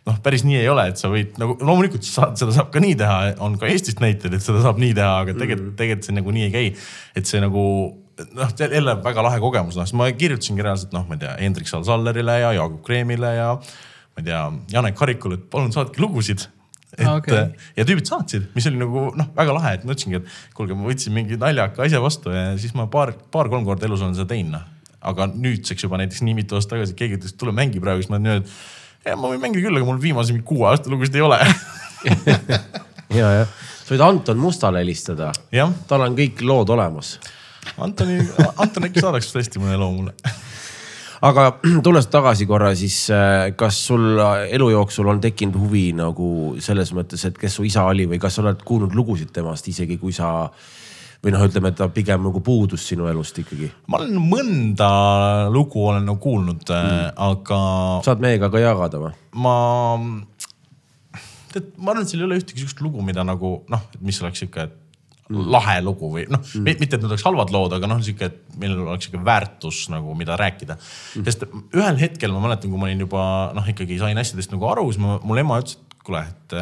noh, 0.09 0.19
päris 0.25 0.45
nii 0.47 0.59
ei 0.59 0.69
ole, 0.71 0.87
et 0.91 1.01
sa 1.01 1.11
võid 1.11 1.39
nagu 1.41 1.57
loomulikult 1.61 2.07
saad, 2.07 2.35
seda 2.39 2.55
saab 2.55 2.71
ka 2.73 2.83
nii 2.83 2.97
teha, 2.99 3.19
on 3.45 3.57
ka 3.61 3.69
Eestist 3.71 4.03
näiteid, 4.03 4.35
et 4.35 4.45
seda 4.45 4.63
saab 4.65 4.81
nii 4.81 4.95
teha, 4.97 5.11
aga 5.23 5.35
tegelikult 5.37 5.69
mm., 5.71 5.77
tegelikult 5.79 6.09
see 6.09 6.17
nagu 6.19 6.35
nii 6.35 6.47
ei 6.49 6.55
käi. 6.57 6.73
et 7.19 7.29
see 7.29 7.41
nagu 7.43 7.63
noh, 8.35 8.51
jälle 8.59 8.97
väga 9.05 9.23
lahe 9.25 9.39
kogemus, 9.43 9.77
noh, 9.79 9.87
siis 9.87 9.97
ma 9.97 10.09
kirjutasingi 10.11 10.65
reaalselt 10.65 10.93
noh, 10.95 11.07
ma 11.07 11.17
ei 11.17 11.23
tea, 11.23 11.37
Hendrik 11.39 11.71
Sal-Sallerile 11.71 12.39
ja 12.43 12.51
Jaagup 12.59 12.83
Kreemile 12.85 13.31
ja 13.37 13.53
ma 13.55 14.21
ei 14.21 14.27
tea, 14.27 14.43
Janek 14.75 14.99
Harikule, 14.99 15.39
et 15.39 15.47
palun 15.53 15.71
saatke 15.73 16.03
lugusid 16.03 16.45
et 16.97 17.07
okei. 17.09 17.33
okay. 17.33 17.69
ja 17.77 17.85
tüübid 17.87 18.09
saatsid, 18.09 18.45
mis 18.55 18.67
oli 18.69 18.79
nagu 18.81 19.07
noh, 19.17 19.31
väga 19.37 19.55
lahe, 19.57 19.73
et 19.77 19.87
ma 19.87 19.95
ütlesingi, 19.95 20.21
et 20.21 20.55
kuulge, 20.57 20.77
ma 20.77 20.87
võtsin 20.89 21.15
mingi 21.15 21.39
naljaka 21.41 21.85
asja 21.87 22.01
vastu 22.03 22.33
ja 22.33 22.51
siis 22.59 22.75
ma 22.77 22.85
paar, 22.91 23.13
paar-kolm 23.33 23.65
korda 23.67 23.87
elus 23.89 24.05
olen 24.05 24.15
seda 24.17 24.29
teinud 24.33 24.57
noh. 24.57 24.69
aga 25.13 25.27
nüüdseks 25.33 25.87
juba 25.87 25.99
näiteks 26.01 26.23
nii 26.25 26.37
mitu 26.37 26.57
aastat 26.57 26.77
tagasi 26.77 26.97
keegi 26.99 27.19
ütles, 27.19 27.35
et 27.35 27.41
tule 27.41 27.55
mängi 27.55 27.81
praegu, 27.83 28.03
siis 28.03 28.13
ma 28.13 28.19
olen 28.19 28.33
öelnud, 28.35 28.55
et 29.03 29.19
ma 29.19 29.33
võin 29.33 29.41
mängida 29.43 29.65
küll, 29.65 29.79
aga 29.79 29.89
mul 29.89 30.01
viimase 30.03 30.35
mingi 30.35 30.47
kuue 30.47 30.69
aasta 30.69 30.91
lugusid 30.93 31.17
ei 31.17 31.25
ole. 31.25 31.39
ja, 33.19 33.33
jah. 33.41 33.57
sa 33.83 33.95
võid 33.95 34.05
Anton 34.05 34.39
Mustale 34.41 34.83
helistada, 34.83 35.33
tal 35.89 36.05
on 36.05 36.17
kõik 36.19 36.45
lood 36.45 36.71
olemas. 36.73 37.17
Antoni, 37.81 38.19
Anton 38.59 38.89
äkki 38.89 39.03
saadaks 39.03 39.31
tõesti 39.35 39.61
mõne 39.61 39.79
loo 39.81 39.91
mulle. 39.97 40.15
Aga 41.23 41.47
tulles 41.85 42.07
tagasi 42.11 42.47
korra, 42.49 42.73
siis 42.77 43.05
äh, 43.13 43.51
kas 43.59 43.79
sul 43.87 44.19
elu 44.19 44.69
jooksul 44.75 45.09
on 45.11 45.21
tekkinud 45.23 45.57
huvi 45.61 45.89
nagu 45.97 46.29
selles 46.63 46.93
mõttes, 46.95 47.23
et 47.29 47.37
kes 47.39 47.59
su 47.59 47.67
isa 47.67 47.85
oli 47.89 48.07
või 48.09 48.21
kas 48.21 48.37
sa 48.37 48.43
oled 48.45 48.63
kuulnud 48.67 48.95
lugusid 48.97 49.31
temast, 49.35 49.67
isegi 49.71 49.99
kui 50.01 50.15
sa 50.15 50.33
või 51.23 51.31
noh, 51.31 51.43
ütleme, 51.47 51.71
et 51.71 51.79
ta 51.79 51.87
pigem 51.93 52.25
nagu 52.25 52.41
puudus 52.43 52.83
sinu 52.89 53.07
elust 53.07 53.37
ikkagi. 53.39 53.69
ma 53.87 54.01
olen 54.01 54.19
mõnda 54.19 54.91
lugu 55.53 55.85
olen 55.87 56.03
nagu 56.09 56.19
kuulnud 56.23 56.67
mm., 56.67 57.15
aga 57.29 57.59
saad 58.03 58.23
meiega 58.23 58.51
ka 58.51 58.59
jagada 58.59 58.99
või? 59.05 59.13
ma, 59.39 59.55
tead, 61.53 61.71
ma 61.77 61.93
arvan, 61.93 62.03
et 62.03 62.11
seal 62.11 62.25
ei 62.25 62.27
ole 62.27 62.41
ühtegi 62.41 62.59
sihukest 62.59 62.83
lugu, 62.83 63.05
mida 63.05 63.23
nagu 63.27 63.61
noh, 63.71 63.85
et 63.95 64.03
mis 64.03 64.19
oleks 64.23 64.43
sihuke 64.43 64.67
lahe 65.53 65.77
lugu 65.83 66.09
või 66.13 66.25
noh 66.31 66.41
mm., 66.41 66.67
mitte, 66.81 66.97
et 66.97 67.01
need 67.01 67.09
oleks 67.09 67.25
halvad 67.27 67.53
lood, 67.53 67.75
aga 67.77 67.89
noh, 67.89 68.01
sihuke, 68.03 68.29
et 68.29 68.59
millel 68.59 68.83
oleks 68.85 69.07
sihuke 69.07 69.23
väärtus 69.25 69.85
nagu, 69.93 70.13
mida 70.19 70.37
rääkida 70.39 70.77
mm.. 70.77 71.25
sest 71.27 71.47
ühel 71.75 71.99
hetkel 72.01 72.35
ma 72.35 72.43
mäletan, 72.45 72.73
kui 72.73 72.81
ma 72.81 72.89
olin 72.89 73.05
juba 73.05 73.25
noh, 73.57 73.71
ikkagi 73.73 73.99
sain 74.01 74.19
asjadest 74.21 74.53
nagu 74.53 74.69
aru, 74.69 74.85
siis 74.91 75.01
ma, 75.03 75.17
mul 75.25 75.41
ema 75.43 75.59
ütles, 75.63 75.79
et 75.79 76.07
kuule, 76.07 76.23
et, 76.27 76.55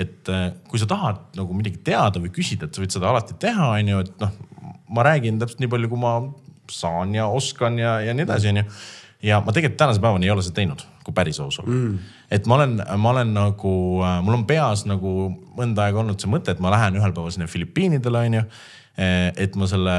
et 0.00 0.34
kui 0.70 0.80
sa 0.80 0.88
tahad 0.88 1.22
nagu 1.36 1.56
midagi 1.56 1.82
teada 1.84 2.22
või 2.22 2.32
küsida, 2.34 2.68
et 2.68 2.76
sa 2.76 2.82
võid 2.82 2.94
seda 2.94 3.10
alati 3.12 3.36
teha, 3.40 3.72
on 3.76 3.92
ju, 3.92 4.04
et 4.06 4.22
noh, 4.24 4.36
ma 4.96 5.04
räägin 5.06 5.40
täpselt 5.42 5.60
nii 5.62 5.72
palju, 5.72 5.90
kui 5.92 6.00
ma 6.00 6.14
saan 6.72 7.12
ja 7.14 7.28
oskan 7.30 7.76
ja, 7.78 7.98
ja 8.02 8.14
nii 8.16 8.24
edasi, 8.26 8.50
on 8.52 8.62
ju 8.62 8.68
ja 9.26 9.40
ma 9.44 9.54
tegelikult 9.54 9.78
tänase 9.80 10.02
päevani 10.02 10.28
ei 10.28 10.32
ole 10.34 10.44
seda 10.44 10.60
teinud, 10.60 10.84
kui 11.04 11.14
päris 11.16 11.40
aus 11.42 11.58
olla 11.62 11.72
mm.. 11.72 11.98
et 12.30 12.46
ma 12.46 12.58
olen, 12.60 12.78
ma 13.02 13.12
olen 13.14 13.34
nagu, 13.34 13.74
mul 14.22 14.38
on 14.38 14.46
peas 14.48 14.86
nagu 14.86 15.12
mõnda 15.58 15.86
aega 15.86 16.02
olnud 16.02 16.22
see 16.22 16.30
mõte, 16.30 16.54
et 16.54 16.62
ma 16.62 16.72
lähen 16.74 16.98
ühel 17.00 17.14
päeval 17.16 17.34
sinna 17.34 17.50
Filipiinidele, 17.50 18.24
onju. 18.30 18.44
et 19.36 19.56
ma 19.58 19.68
selle 19.68 19.96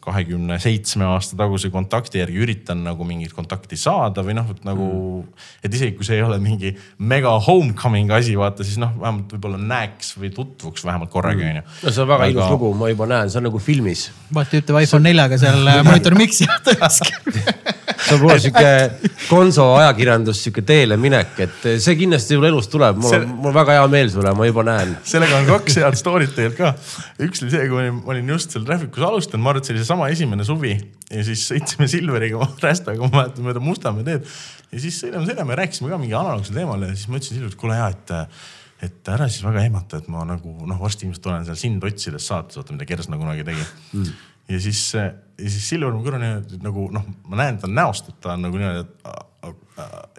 kahekümne 0.00 0.56
seitsme 0.62 1.04
aasta 1.04 1.36
taguse 1.38 1.70
kontakti 1.72 2.20
järgi 2.22 2.40
üritan 2.40 2.80
nagu 2.86 3.04
mingit 3.06 3.34
kontakti 3.36 3.76
saada 3.80 4.24
või 4.24 4.36
noh, 4.38 4.48
et 4.52 4.64
nagu 4.66 4.86
mm., 4.86 5.48
et 5.64 5.76
isegi 5.76 5.96
kui 5.98 6.06
see 6.08 6.16
ei 6.16 6.24
ole 6.24 6.38
mingi 6.42 6.72
mega 7.10 7.32
homecoming 7.44 8.10
asi, 8.16 8.36
vaata 8.38 8.64
siis 8.66 8.80
noh, 8.80 8.94
vähemalt 8.96 9.34
võib-olla 9.34 9.60
näeks 9.60 10.14
või 10.20 10.32
tutvuks 10.34 10.84
vähemalt 10.88 11.12
korraga, 11.12 11.44
onju. 11.52 11.64
no 11.84 11.92
see 11.92 12.04
on 12.04 12.10
väga 12.10 12.30
ilus 12.32 12.54
lugu, 12.54 12.72
ma 12.80 12.88
juba 12.92 13.08
näen, 13.10 13.32
see 13.32 13.40
on 13.42 13.48
nagu 13.50 13.60
filmis. 13.62 14.06
vaata, 14.34 14.60
ütleb 14.62 14.80
iPhone 14.84 15.08
neljaga 15.08 15.40
seal 15.40 15.72
äh, 15.74 15.82
monitor 15.86 16.16
mix'i 16.18 16.48
juures. 16.48 17.00
see 18.00 18.16
on 18.16 18.22
puhas 18.24 18.42
sihuke 18.46 18.72
konso 19.28 19.66
ajakirjandus, 19.78 20.40
sihuke 20.46 20.64
teele 20.66 20.96
minek, 21.00 21.36
et 21.44 21.68
see 21.82 21.96
kindlasti 22.00 22.38
sul 22.38 22.48
elus 22.48 22.70
tuleb, 22.72 22.98
mul 23.00 23.18
on, 23.18 23.28
mul 23.36 23.52
on 23.52 23.58
väga 23.60 23.76
hea 23.76 23.86
meel 23.92 24.12
sulle, 24.12 24.32
ma 24.36 24.48
juba 24.48 24.64
näen. 24.66 24.96
sellega 25.12 25.42
on 25.42 25.48
kaks 25.50 25.80
head 25.82 25.98
story't 26.00 26.34
tegelikult 26.36 26.58
ka. 26.60 26.72
üks 27.26 27.44
oli 27.44 27.52
see, 27.52 27.68
kui 27.68 27.76
ma 27.76 27.84
olin, 27.84 28.00
ma 28.00 28.14
olin 28.14 28.32
just 28.34 28.56
seal 28.56 28.64
Trafficus 28.66 29.06
alustanud, 29.06 29.44
ma 29.44 29.52
arvan, 29.52 29.62
et 29.62 29.68
see 29.68 29.76
oli 29.76 29.82
seesama 29.84 29.99
esimene 30.08 30.46
suvi 30.46 30.72
ja 31.10 31.24
siis 31.26 31.44
sõitsime 31.50 31.88
Silveriga, 31.90 32.46
Rästaga, 32.64 33.02
ma 33.04 33.22
mäletan 33.22 33.46
mööda 33.46 33.62
Mustamäe 33.64 34.06
teed. 34.06 34.30
ja 34.70 34.80
siis 34.86 35.02
sõidame, 35.02 35.28
sõidame 35.28 35.54
ja 35.54 35.60
rääkisime 35.64 35.92
ka 35.92 36.00
mingi 36.00 36.16
analoogsel 36.16 36.56
teemal 36.56 36.86
ja 36.86 36.94
siis 36.94 37.10
ma 37.10 37.20
ütlesin 37.20 37.36
Silverile, 37.36 37.54
et 37.54 37.60
kuule 37.60 37.78
ja, 37.78 37.92
et 37.92 38.16
et 38.80 39.08
ära 39.12 39.26
siis 39.28 39.44
väga 39.44 39.60
ehmata, 39.66 39.98
et 40.00 40.06
ma 40.08 40.22
nagu 40.24 40.54
noh, 40.64 40.78
varsti 40.80 41.04
ilmselt 41.04 41.26
olen 41.28 41.42
seal 41.44 41.58
sind 41.60 41.84
otsides 41.84 42.24
saates, 42.30 42.56
vaata 42.56 42.72
mida 42.72 42.86
Kersna 42.88 43.18
kunagi 43.20 43.44
tegi 43.44 43.64
mm 43.92 44.12
ja 44.50 44.60
siis, 44.60 44.94
ja 44.94 45.50
siis 45.50 45.68
Silver 45.68 45.92
mu 45.94 46.02
kõrval 46.04 46.40
nagu 46.64 46.88
noh, 46.94 47.04
ma 47.30 47.42
näen 47.42 47.60
ta 47.62 47.70
näost, 47.70 48.10
et 48.10 48.16
ta 48.22 48.34
on 48.34 48.48
nagu 48.48 48.58
niimoodi, 48.58 48.82
et 48.82 49.28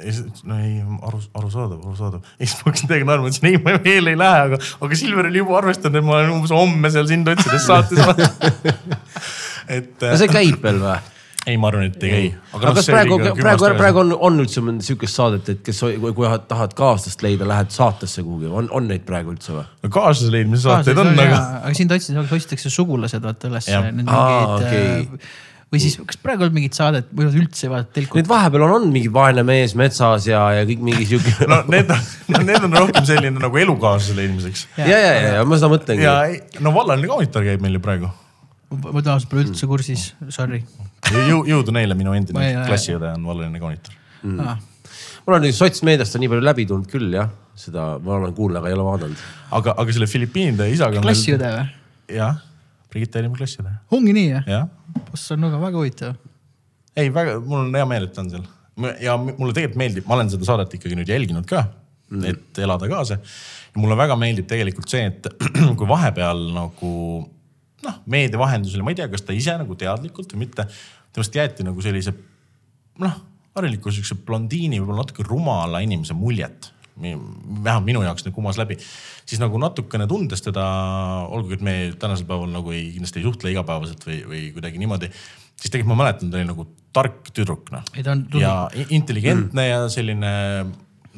ja 0.05 0.13
siis 0.15 0.43
no 0.47 0.57
ei, 0.57 0.79
aru, 0.81 1.19
arusaadav, 1.37 1.81
arusaadav. 1.83 2.23
ja 2.39 2.47
siis 2.47 2.57
ma 2.61 2.71
hakkasin 2.71 2.89
täiega 2.89 3.07
naerma, 3.09 3.29
ütlesin 3.29 3.49
ei, 3.51 3.59
ma 3.61 3.75
veel 3.83 4.11
ei 4.13 4.17
lähe, 4.17 4.41
aga, 4.47 4.59
aga 4.81 4.97
Silver 4.97 5.29
oli 5.29 5.43
juba 5.43 5.59
arvestanud, 5.59 5.99
et 5.99 6.07
ma 6.07 6.17
olen 6.17 6.33
umbes 6.37 6.55
homme 6.55 6.93
seal 6.93 7.09
sind 7.11 7.29
otsides 7.31 7.67
saates 7.67 8.01
et. 9.71 9.97
no 10.03 10.19
see 10.19 10.31
käib 10.31 10.61
veel 10.63 10.83
või? 10.83 10.99
ei, 11.47 11.57
ma 11.57 11.71
arvan, 11.71 11.87
et 11.89 12.03
ei 12.05 12.11
käi. 12.11 12.25
aga, 12.53 12.61
aga 12.61 12.73
kas 12.77 12.87
praegu, 12.91 13.17
praegu, 13.37 13.69
praegu 13.79 14.01
on, 14.03 14.15
on 14.29 14.41
üldse 14.43 14.61
sihukest 14.85 15.17
saadet, 15.17 15.51
et 15.55 15.61
kes, 15.65 15.79
kui, 15.81 16.13
kui 16.17 16.33
tahad 16.49 16.75
kaaslast 16.77 17.23
leida, 17.25 17.47
lähed 17.49 17.73
saatesse 17.73 18.23
kuhugi, 18.25 18.49
on, 18.61 18.69
on 18.77 18.89
neid 18.91 19.07
praegu 19.07 19.33
üldse 19.33 19.55
või? 19.55 19.65
no 19.81 19.93
kaaslase 19.93 20.33
leidmise 20.35 20.67
saateid 20.67 21.01
on, 21.01 21.13
aga. 21.15 21.39
aga 21.63 21.77
sind 21.77 21.95
otsitakse, 21.95 22.37
otsitakse 22.37 22.73
sugulased 22.73 23.25
vaata 23.25 23.49
üles. 23.49 23.71
Okay. 23.71 25.07
või 25.73 25.81
siis, 25.81 25.97
kas 26.05 26.21
praegu 26.21 26.45
on 26.45 26.53
mingit 26.53 26.77
saadet 26.77 27.09
või 27.09 27.31
üldse 27.31 27.65
ei 27.65 27.73
vaadata 27.73 27.97
telku? 27.97 28.21
Need 28.21 28.29
vahepeal 28.29 28.67
on, 28.67 28.77
on 28.77 28.89
mingi 28.93 29.09
vaene 29.13 29.41
mees 29.47 29.73
metsas 29.79 30.29
ja, 30.29 30.45
ja 30.59 30.65
kõik 30.69 30.85
mingi 30.91 31.09
sihuke. 31.09 31.49
no 31.49 31.63
need 31.73 31.89
on, 31.89 32.09
need 32.37 32.69
on 32.69 32.81
rohkem 32.83 33.07
selline 33.09 33.41
nagu 33.41 33.65
elukaaslase 33.65 34.19
leidmiseks. 34.19 34.67
ja, 34.77 34.91
ja, 34.93 35.05
ja, 35.07 35.13
ja, 35.17 35.37
ja 35.39 35.45
ma 35.47 35.57
seda 35.57 35.73
mõtlengi. 35.73 36.05
ja 36.05 36.61
no 36.61 36.75
vallaline 36.77 37.09
kaunitar 37.09 37.49
käib 37.49 37.65
meil 37.65 37.81
ju 37.81 37.89
praegu. 37.89 38.13
Ma 38.71 39.03
taas 39.05 39.27
pole 39.29 39.45
üldse 39.45 39.67
kursis, 39.69 40.11
sorry 40.33 40.61
Jõu, 41.11 41.41
jõudu 41.49 41.73
neile, 41.75 41.97
minu 41.97 42.13
endine 42.15 42.51
klassiõde 42.67 43.11
on 43.17 43.25
vallaline 43.27 43.59
kaunitar 43.61 43.95
mm.. 44.23 44.39
Ah. 44.39 44.61
mul 45.25 45.37
on 45.39 45.47
sotsmeediast 45.55 46.19
nii 46.21 46.31
palju 46.31 46.45
läbi 46.45 46.67
tulnud 46.69 46.91
küll 46.91 47.11
jah, 47.15 47.31
seda 47.59 47.95
ma 48.03 48.17
olen 48.19 48.35
kuulnud, 48.37 48.61
aga 48.61 48.71
ei 48.71 48.77
ole 48.77 48.87
vaadanud. 48.87 49.25
aga, 49.59 49.75
aga 49.83 49.97
selle 49.97 50.07
Filipiinide 50.11 50.69
isaga. 50.71 51.03
klassiõde 51.03 51.51
või? 51.57 51.67
jah, 52.17 52.39
Brigitte 52.91 53.21
oli 53.23 53.33
mu 53.33 53.39
klassiõde. 53.39 53.75
ongi 53.97 54.15
nii 54.17 54.29
jah 54.29 54.49
ja.? 54.55 54.63
see 55.13 55.35
on 55.35 55.49
väga, 55.49 55.61
väga 55.65 55.83
huvitav. 55.83 56.17
ei, 56.95 57.11
väga, 57.13 57.37
mul 57.43 57.65
on 57.65 57.77
hea 57.81 57.91
meel, 57.91 58.07
et 58.09 58.15
ta 58.15 58.23
on 58.23 58.33
seal 58.33 58.49
ja 59.03 59.17
mulle 59.19 59.53
tegelikult 59.53 59.79
meeldib, 59.81 60.07
ma 60.07 60.17
olen 60.17 60.31
seda 60.31 60.47
saadet 60.47 60.77
ikkagi 60.77 60.97
nüüd 60.97 61.11
jälginud 61.11 61.47
ka 61.49 61.65
mm., 62.11 62.23
et 62.29 62.61
elada 62.63 62.87
kaasa. 62.91 63.19
ja 63.19 63.81
mulle 63.83 63.97
väga 63.99 64.17
meeldib 64.19 64.47
tegelikult 64.49 64.91
see, 64.91 65.05
et 65.11 65.27
kui 65.77 65.89
vahepeal 65.89 66.47
nagu 66.55 66.91
noh, 67.85 68.01
meedia 68.11 68.39
vahendusel, 68.41 68.83
ma 68.85 68.93
ei 68.93 68.99
tea, 68.99 69.07
kas 69.11 69.25
ta 69.27 69.35
ise 69.35 69.55
nagu 69.59 69.77
teadlikult 69.79 70.35
või 70.35 70.45
mitte, 70.45 70.67
temast 71.13 71.35
jäeti 71.35 71.65
nagu 71.67 71.83
sellise 71.83 72.13
noh, 73.01 73.17
hariliku 73.57 73.91
siukse 73.91 74.15
blondiini, 74.25 74.79
võib-olla 74.79 75.05
natuke 75.05 75.25
rumala 75.27 75.81
inimese 75.83 76.15
muljet. 76.17 76.71
vähemalt 77.01 77.85
minu 77.85 78.01
jaoks 78.03 78.25
nagu 78.25 78.35
kumas 78.35 78.57
läbi, 78.59 78.75
siis 79.25 79.39
nagu 79.41 79.57
natukene 79.57 80.05
tundes 80.07 80.43
teda, 80.43 80.65
olgugi 81.31 81.57
et 81.57 81.63
me 81.65 81.75
tänasel 81.97 82.27
päeval 82.29 82.51
nagu 82.51 82.71
ei, 82.71 82.91
kindlasti 82.93 83.19
ei 83.19 83.25
suhtle 83.25 83.51
igapäevaselt 83.51 84.05
või, 84.05 84.19
või 84.27 84.41
kuidagi 84.53 84.77
niimoodi 84.77 85.09
siis 85.61 85.71
tegelikult 85.71 85.93
ma 85.93 86.03
mäletan, 86.03 86.31
ta 86.31 86.39
oli 86.39 86.47
nagu 86.49 86.67
tark 86.93 87.29
tüdruk 87.35 87.69
noh. 87.73 87.83
ja 88.41 88.55
intelligentne 88.89 89.61
mm. 89.61 89.69
ja 89.69 89.81
selline 89.93 90.31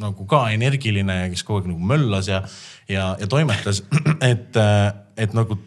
nagu 0.03 0.25
ka 0.29 0.47
energiline, 0.53 1.17
kes 1.33 1.45
kogu 1.45 1.61
aeg 1.61 1.69
nagu 1.71 1.91
möllas 1.93 2.29
ja, 2.31 2.41
ja, 2.89 3.13
ja 3.19 3.29
toimetas, 3.29 3.83
et, 4.31 4.57
et 5.17 5.37
nagu 5.37 5.59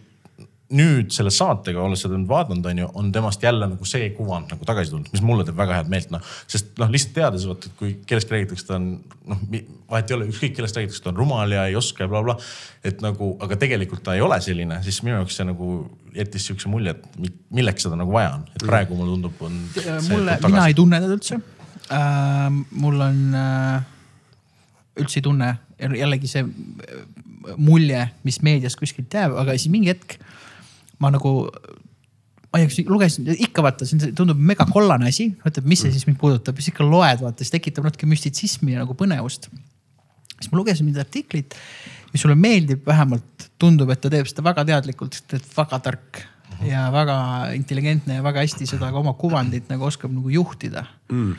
nüüd 0.75 1.13
selle 1.15 1.31
saatega, 1.31 1.79
olles 1.79 2.01
seda 2.03 2.17
nüüd 2.19 2.27
vaadanud, 2.31 2.65
on 2.67 2.81
ju, 2.81 2.87
on 2.99 3.11
temast 3.15 3.43
jälle 3.45 3.69
nagu 3.71 3.87
see 3.87 4.09
kuvand 4.17 4.51
nagu 4.51 4.67
tagasi 4.67 4.91
tulnud, 4.91 5.11
mis 5.15 5.23
mulle 5.23 5.45
teeb 5.47 5.59
väga 5.59 5.77
head 5.79 5.91
meelt, 5.93 6.11
noh. 6.11 6.25
sest 6.51 6.73
noh, 6.81 6.91
lihtsalt 6.91 7.15
teades, 7.15 7.45
vot, 7.47 7.69
et 7.69 7.77
kui 7.79 7.93
kellestki 8.09 8.35
räägitakse, 8.35 8.67
ta 8.67 8.79
on 8.81 8.89
noh, 9.31 9.45
vahet 9.93 10.11
ei 10.11 10.17
ole, 10.17 10.27
ükskõik 10.33 10.57
kellest 10.59 10.79
räägitakse, 10.81 11.05
ta 11.05 11.13
on 11.13 11.21
rumal 11.21 11.55
ja 11.55 11.69
ei 11.71 11.79
oska 11.79 12.03
ja 12.03 12.11
blablabla 12.11 12.35
bla, 12.35 12.49
bla. 12.51 12.91
et 12.91 13.05
nagu, 13.05 13.31
aga 13.47 13.61
tegelikult 13.63 14.03
ta 14.09 14.17
ei 14.19 14.25
ole 14.27 14.41
selline, 14.43 14.81
siis 14.87 14.99
minu 15.07 15.21
jaoks 15.21 15.39
see 15.39 15.47
nagu 15.47 15.71
jättis 16.17 16.49
sihukese 16.49 16.73
mulje, 16.73 16.97
et 16.97 17.35
milleks 17.55 17.87
seda 17.87 17.99
nagu 18.01 18.17
vaja 18.17 18.35
on, 18.41 18.47
et 18.57 18.67
praegu 18.67 18.99
mulle 18.99 19.15
tundub, 19.15 19.47
on. 19.47 19.61
mulle, 20.11 20.39
mina 20.49 20.67
ei 20.67 20.75
tunne 20.79 21.03
teda 21.05 21.21
üldse 21.21 21.39
äh,. 21.95 22.51
mul 22.75 23.07
on 23.07 23.23
äh, 23.39 23.93
üldse 24.99 25.21
ei 25.21 25.29
tunne, 25.31 25.55
jällegi 25.79 26.31
see 26.31 26.43
mulje, 27.55 28.09
mis 28.27 28.41
meedias 28.43 28.75
kuskilt 28.75 29.15
jääb, 29.15 29.37
aga 29.39 29.55
siis 29.55 29.71
mingi 29.71 29.95
hetk 29.95 30.19
ma 31.03 31.11
nagu, 31.13 31.33
ma 32.53 32.61
ei 32.61 32.69
tea, 32.73 32.87
lugesin, 32.91 33.29
ikka 33.49 33.65
vaata, 33.65 33.89
see 33.89 34.13
tundub 34.17 34.41
mega 34.41 34.67
kollane 34.71 35.11
asi, 35.11 35.31
mõtled, 35.45 35.67
mis 35.69 35.85
see 35.85 35.95
siis 35.95 36.07
mind 36.09 36.21
puudutab, 36.21 36.59
siis 36.61 36.73
ikka 36.73 36.87
loed, 36.87 37.25
vaata, 37.25 37.45
siis 37.45 37.55
tekitab 37.55 37.89
natuke 37.89 38.09
müstitsismi 38.11 38.77
ja 38.77 38.85
nagu 38.85 38.97
põnevust. 38.99 39.51
siis 40.37 40.53
ma 40.53 40.61
lugesin 40.61 40.87
mingit 40.87 41.05
artiklit, 41.05 41.59
mis 42.13 42.25
sulle 42.25 42.37
meeldib, 42.39 42.85
vähemalt 42.87 43.51
tundub, 43.61 43.91
et 43.93 44.01
ta 44.01 44.13
teeb 44.13 44.29
seda 44.29 44.45
väga 44.47 44.65
teadlikult, 44.69 45.17
sest 45.17 45.29
ta 45.33 45.41
on 45.41 45.53
väga 45.57 45.83
tark 45.85 46.25
ja 46.65 46.87
väga 46.93 47.19
intelligentne 47.57 48.19
ja 48.21 48.25
väga 48.25 48.45
hästi 48.45 48.67
seda 48.69 48.91
ka 48.93 49.01
oma 49.01 49.13
kuvandit 49.19 49.69
nagu 49.69 49.85
oskab 49.89 50.13
nagu 50.15 50.31
juhtida 50.33 50.87
mm. 51.13 51.33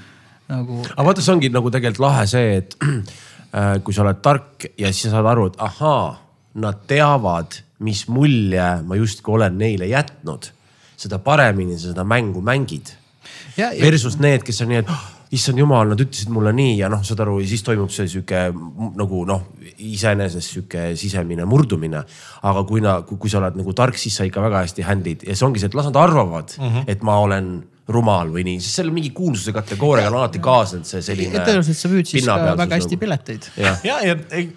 nagu. 0.51 0.82
aga 0.93 1.05
vaata, 1.10 1.24
see 1.26 1.34
ongi 1.34 1.49
nagu 1.53 1.72
tegelikult 1.74 2.03
lahe 2.03 2.26
see, 2.30 2.58
et 2.62 2.78
äh, 3.58 3.78
kui 3.84 3.95
sa 3.95 4.03
oled 4.05 4.22
tark 4.22 4.68
ja 4.78 4.91
siis 4.91 5.08
sa 5.08 5.18
saad 5.18 5.32
aru, 5.34 5.49
et 5.51 5.62
ahaa, 5.64 6.12
nad 6.62 6.84
teavad 6.89 7.62
mis 7.86 8.05
mulje 8.09 8.69
ma 8.88 8.97
justkui 8.97 9.36
olen 9.38 9.57
neile 9.59 9.89
jätnud, 9.89 10.49
seda 10.97 11.19
paremini 11.23 11.78
sa 11.78 11.91
seda 11.91 12.07
mängu 12.07 12.41
mängid. 12.41 12.95
Versus 13.57 14.17
need, 14.21 14.43
kes 14.45 14.61
on 14.63 14.71
nii, 14.71 14.82
et 14.82 14.89
oh, 14.89 15.05
issand 15.36 15.59
jumal, 15.59 15.89
nad 15.91 16.01
ütlesid 16.01 16.32
mulle 16.34 16.53
nii 16.55 16.78
ja 16.80 16.89
noh, 16.91 17.01
saad 17.05 17.21
aru, 17.25 17.39
ja 17.43 17.49
siis 17.49 17.63
toimub 17.65 17.91
see 17.93 18.07
sihuke 18.09 18.47
nagu 18.97 19.23
noh, 19.28 19.47
iseenesest 19.84 20.53
sihuke 20.53 20.89
sisemine 20.99 21.45
murdumine. 21.49 22.03
aga 22.47 22.63
kui, 22.69 22.84
kui 23.09 23.32
sa 23.32 23.41
oled 23.41 23.57
nagu 23.59 23.73
tark, 23.75 23.97
siis 23.99 24.15
sa 24.17 24.28
ikka 24.28 24.43
väga 24.45 24.63
hästi 24.65 24.86
handle'id 24.88 25.25
ja 25.28 25.36
see 25.36 25.47
ongi 25.47 25.61
see, 25.61 25.71
et 25.71 25.78
las 25.78 25.89
nad 25.89 25.99
arvavad 25.99 26.53
mm, 26.57 26.69
-hmm. 26.69 26.84
et 26.88 27.03
ma 27.03 27.17
olen 27.19 27.51
rumal 27.88 28.31
või 28.33 28.43
nii, 28.43 28.59
sest 28.59 28.81
seal 28.81 28.89
mingi 28.91 29.13
kuulsuse 29.15 29.53
kategooriaga 29.55 30.09
on 30.11 30.17
alati 30.19 30.41
kaasnenud 30.43 30.88
see 30.89 31.03
selline. 31.05 31.39
tõenäoliselt 31.39 31.79
sa 31.79 31.91
müüd 31.91 32.09
siis 32.09 32.25
ka 32.27 32.35
väga 32.59 32.75
hästi 32.75 32.97
pileteid. 32.99 33.47
ja, 33.55 33.71
ja, 33.88 33.95
ja, 34.03 34.15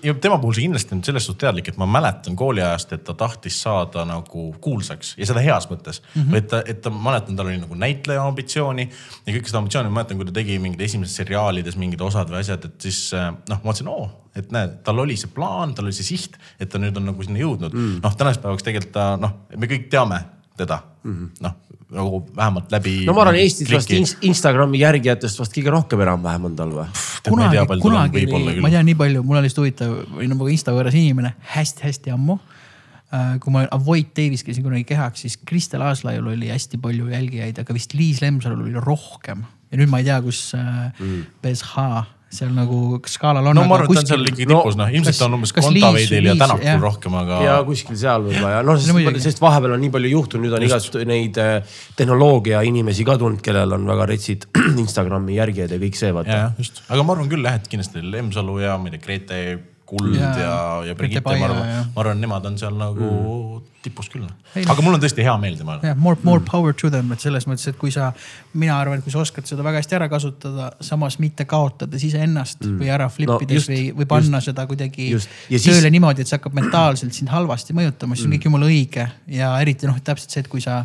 ja 0.08 0.14
tema 0.22 0.40
puhul 0.42 0.56
see 0.56 0.64
kindlasti 0.66 0.96
on 0.96 1.02
selles 1.06 1.28
suhtes 1.28 1.44
teadlik, 1.44 1.70
et 1.70 1.78
ma 1.80 1.86
mäletan 1.86 2.34
kooliajast, 2.38 2.96
et 2.96 3.04
ta 3.06 3.14
tahtis 3.14 3.60
saada 3.62 4.02
nagu 4.08 4.48
kuulsaks 4.64 5.14
ja 5.20 5.30
seda 5.30 5.44
heas 5.46 5.70
mõttes 5.70 6.02
mm. 6.02 6.24
-hmm. 6.24 6.40
et 6.40 6.50
ta, 6.50 6.62
et 6.66 6.82
ta, 6.82 6.90
ma 6.90 7.12
mäletan, 7.12 7.38
tal 7.38 7.52
oli 7.52 7.62
nagu 7.62 7.78
näitleja 7.78 8.26
ambitsiooni 8.26 8.88
ja 8.88 9.36
kõike 9.36 9.52
seda 9.52 9.62
ambitsiooni, 9.62 9.94
ma 9.94 10.00
mäletan, 10.00 10.18
kui 10.18 10.26
ta 10.26 10.34
tegi 10.40 10.58
mingid 10.58 10.82
esimesed 10.88 11.22
seriaalides 11.22 11.78
mingid 11.78 12.02
osad 12.02 12.34
või 12.34 12.42
asjad, 12.42 12.66
et 12.66 12.88
siis 12.88 13.12
noh, 13.14 13.62
ma 13.62 13.62
mõtlesin, 13.62 13.94
oo, 13.94 14.10
et 14.34 14.50
näed, 14.50 14.80
tal 14.86 14.98
oli 15.06 15.14
see 15.18 15.30
plaan, 15.34 15.74
tal 15.74 15.86
oli 15.86 15.94
see 15.94 16.16
siht, 16.16 16.38
et 16.58 16.70
ta 16.70 16.82
nüüd 16.82 16.98
on 16.98 17.12
nagu 17.12 17.22
sinna 17.22 17.38
jõudnud 17.38 17.74
mm.. 17.74 17.98
noh, 18.02 18.18
tänaseks 18.18 18.42
päevaks 18.42 18.66
tegelikult 18.66 18.96
ta 18.98 19.12
noh, 19.20 19.44
me 19.54 19.70
kõik 19.70 19.86
teame 19.92 20.24
teda 20.58 20.82
mm 21.02 21.16
-hmm., 21.16 21.42
noh 21.46 21.58
nagu 21.90 22.20
vähemalt 22.36 22.72
läbi. 22.72 22.94
no 23.06 23.14
ma 23.16 23.24
arvan, 23.24 23.40
Eestis 23.42 23.70
vast 23.72 23.90
Instagrami 24.26 24.80
järgijatest 24.80 25.40
vast 25.40 25.54
kõige 25.56 25.72
rohkem 25.74 26.02
enam-vähem 26.04 26.46
on 26.50 26.56
tal 26.58 26.74
või? 26.76 26.86
kunagi, 27.26 27.64
kunagi 27.82 28.24
ma 28.62 28.70
tean 28.72 28.86
nii 28.86 28.98
palju, 28.98 29.24
mul 29.26 29.40
oli 29.40 29.48
lihtsalt 29.48 29.64
huvitav, 29.64 29.96
olin 30.16 30.30
nagu 30.34 30.50
Insta 30.52 30.74
võõras 30.76 30.96
inimene 30.98 31.34
hästi-hästi 31.54 32.14
ammu 32.14 32.38
äh, 32.38 33.34
kui 33.42 33.54
ma 33.54 33.64
Avoid 33.74 34.12
Davis 34.16 34.46
käisin 34.46 34.66
kunagi 34.66 34.86
kehaks, 34.92 35.26
siis 35.26 35.38
Kristel 35.46 35.82
Aaslaiul 35.86 36.30
oli 36.34 36.52
hästi 36.52 36.78
palju 36.82 37.10
jälgijaid, 37.10 37.58
aga 37.62 37.76
vist 37.76 37.96
Liis 37.98 38.22
Lemsalul 38.22 38.62
oli 38.68 38.86
rohkem. 38.86 39.44
ja 39.70 39.82
nüüd 39.82 39.90
ma 39.90 40.02
ei 40.02 40.08
tea, 40.10 40.22
kus 40.22 40.52
äh, 40.58 40.90
mm. 40.94 41.26
BSH 41.42 41.90
seal 42.30 42.52
nagu 42.54 43.00
skaalal 43.10 43.48
on. 43.50 43.58
no 43.58 43.64
ma 43.66 43.76
arvan, 43.80 43.90
et 43.90 43.98
ta 43.98 44.02
on 44.04 44.10
seal 44.12 44.28
ikkagi 44.30 44.46
tipus 44.46 44.76
no,, 44.78 44.84
noh 44.84 44.94
ilmselt 44.94 45.18
ta 45.18 45.26
on 45.26 45.36
umbes 45.40 45.52
Kontaveidil 45.56 46.28
ja 46.30 46.36
Tänakul 46.38 46.84
rohkem, 46.84 47.16
aga. 47.18 47.40
ja 47.42 47.56
kuskil 47.66 47.98
seal 47.98 48.22
võib-olla 48.26 48.52
ja 48.52 48.60
noh, 48.66 48.78
sest, 48.78 49.18
sest 49.26 49.42
vahepeal 49.42 49.74
on 49.74 49.82
nii 49.82 49.92
palju 49.96 50.12
juhtunud, 50.12 50.46
nüüd 50.46 50.54
on 50.58 50.66
igast 50.68 51.00
neid 51.10 51.40
äh, 51.42 51.74
tehnoloogia 51.98 52.62
inimesi 52.68 53.06
ka 53.08 53.18
tulnud, 53.20 53.42
kellel 53.44 53.74
on 53.74 53.88
väga 53.90 54.06
retsid 54.12 54.46
Instagrami 54.84 55.40
järgijad 55.40 55.74
ja 55.74 55.80
kõik 55.82 55.98
see 55.98 56.14
vaata. 56.14 56.40
just, 56.60 56.84
aga 56.86 57.06
ma 57.06 57.16
arvan 57.16 57.32
küll 57.32 57.50
jah, 57.50 57.58
et 57.58 57.66
kindlasti 57.72 58.04
Lemsalu 58.14 58.60
ja 58.62 58.78
ma 58.78 58.90
ei 58.90 58.94
tea, 58.94 59.04
Grete 59.08 59.42
Kuld 59.90 60.14
ja, 60.14 60.30
ja, 60.38 60.54
ja 60.86 60.94
Brigitte, 60.94 61.26
ma 61.26 61.48
arvan, 61.48 61.66
ma 61.90 62.02
arvan, 62.04 62.20
nemad 62.22 62.46
on 62.46 62.56
seal 62.60 62.76
nagu 62.78 63.08
mm. 63.08 63.64
tipus 63.82 64.10
küll. 64.12 64.26
aga 64.60 64.84
mul 64.84 64.94
on 64.94 65.02
tõesti 65.02 65.24
hea 65.26 65.34
meel 65.42 65.56
tema 65.58 65.78
üle. 65.78 65.94
More, 65.98 66.20
more 66.22 66.38
mm. 66.38 66.46
power 66.46 66.76
to 66.78 66.92
them, 66.94 67.10
et 67.14 67.24
selles 67.24 67.48
mõttes, 67.50 67.66
et 67.72 67.78
kui 67.80 67.90
sa, 67.94 68.12
mina 68.54 68.78
arvan, 68.78 69.00
et 69.00 69.06
kui 69.06 69.14
sa 69.14 69.22
oskad 69.24 69.50
seda 69.50 69.66
väga 69.66 69.82
hästi 69.82 69.98
ära 69.98 70.10
kasutada, 70.12 70.70
samas 70.86 71.18
mitte 71.22 71.46
kaotades 71.50 72.06
iseennast 72.06 72.62
mm. 72.62 72.80
või 72.82 72.92
ära 72.94 73.10
flip 73.12 73.34
ides 73.48 73.66
no, 73.66 73.74
või, 73.74 73.84
või 74.00 74.10
panna 74.14 74.38
just, 74.38 74.52
seda 74.52 74.66
kuidagi 74.70 75.10
tööle 75.16 75.62
siis... 75.66 75.88
niimoodi, 75.96 76.22
et 76.22 76.30
see 76.30 76.38
hakkab 76.38 76.58
mentaalselt 76.60 77.16
sind 77.16 77.32
halvasti 77.34 77.76
mõjutama, 77.76 78.14
siis 78.14 78.28
mm. 78.28 78.30
on 78.30 78.38
kõik 78.38 78.50
jumala 78.50 78.70
õige 78.70 79.08
ja 79.40 79.54
eriti 79.64 79.90
noh, 79.90 79.98
täpselt 80.06 80.30
see, 80.30 80.46
et 80.46 80.52
kui 80.52 80.62
sa 80.62 80.84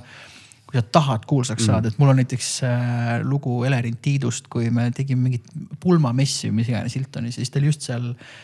kui 0.66 0.80
sa 0.80 0.82
tahad 0.98 1.28
kuulsaks 1.30 1.68
saada, 1.70 1.92
et 1.92 2.00
mul 2.02 2.10
on 2.10 2.18
näiteks 2.20 2.48
äh, 2.66 3.22
lugu 3.22 3.60
Elerin 3.68 4.00
Tiidust, 4.02 4.50
kui 4.50 4.72
me 4.74 4.90
tegime 4.98 5.28
mingit 5.28 5.46
pulmamessi 5.80 6.50
või 6.50 6.64
mis 6.64 6.72
iganes 6.72 6.98
Hiltonis 6.98 7.38
ja 7.38 7.44
siis 7.44 7.54
ta 7.54 7.62
oli 7.62 7.70
just 7.70 7.86
seal 7.86 8.10
äh,. 8.12 8.42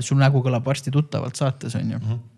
Sul 0.00 0.18
nägu 0.20 0.42
kõlab 0.44 0.66
varsti 0.66 0.90
tuttavalt 0.90 1.38
saates 1.38 1.74
on 1.78 1.90
ju 1.90 1.98
mm. 1.98 2.04
-hmm 2.10 2.28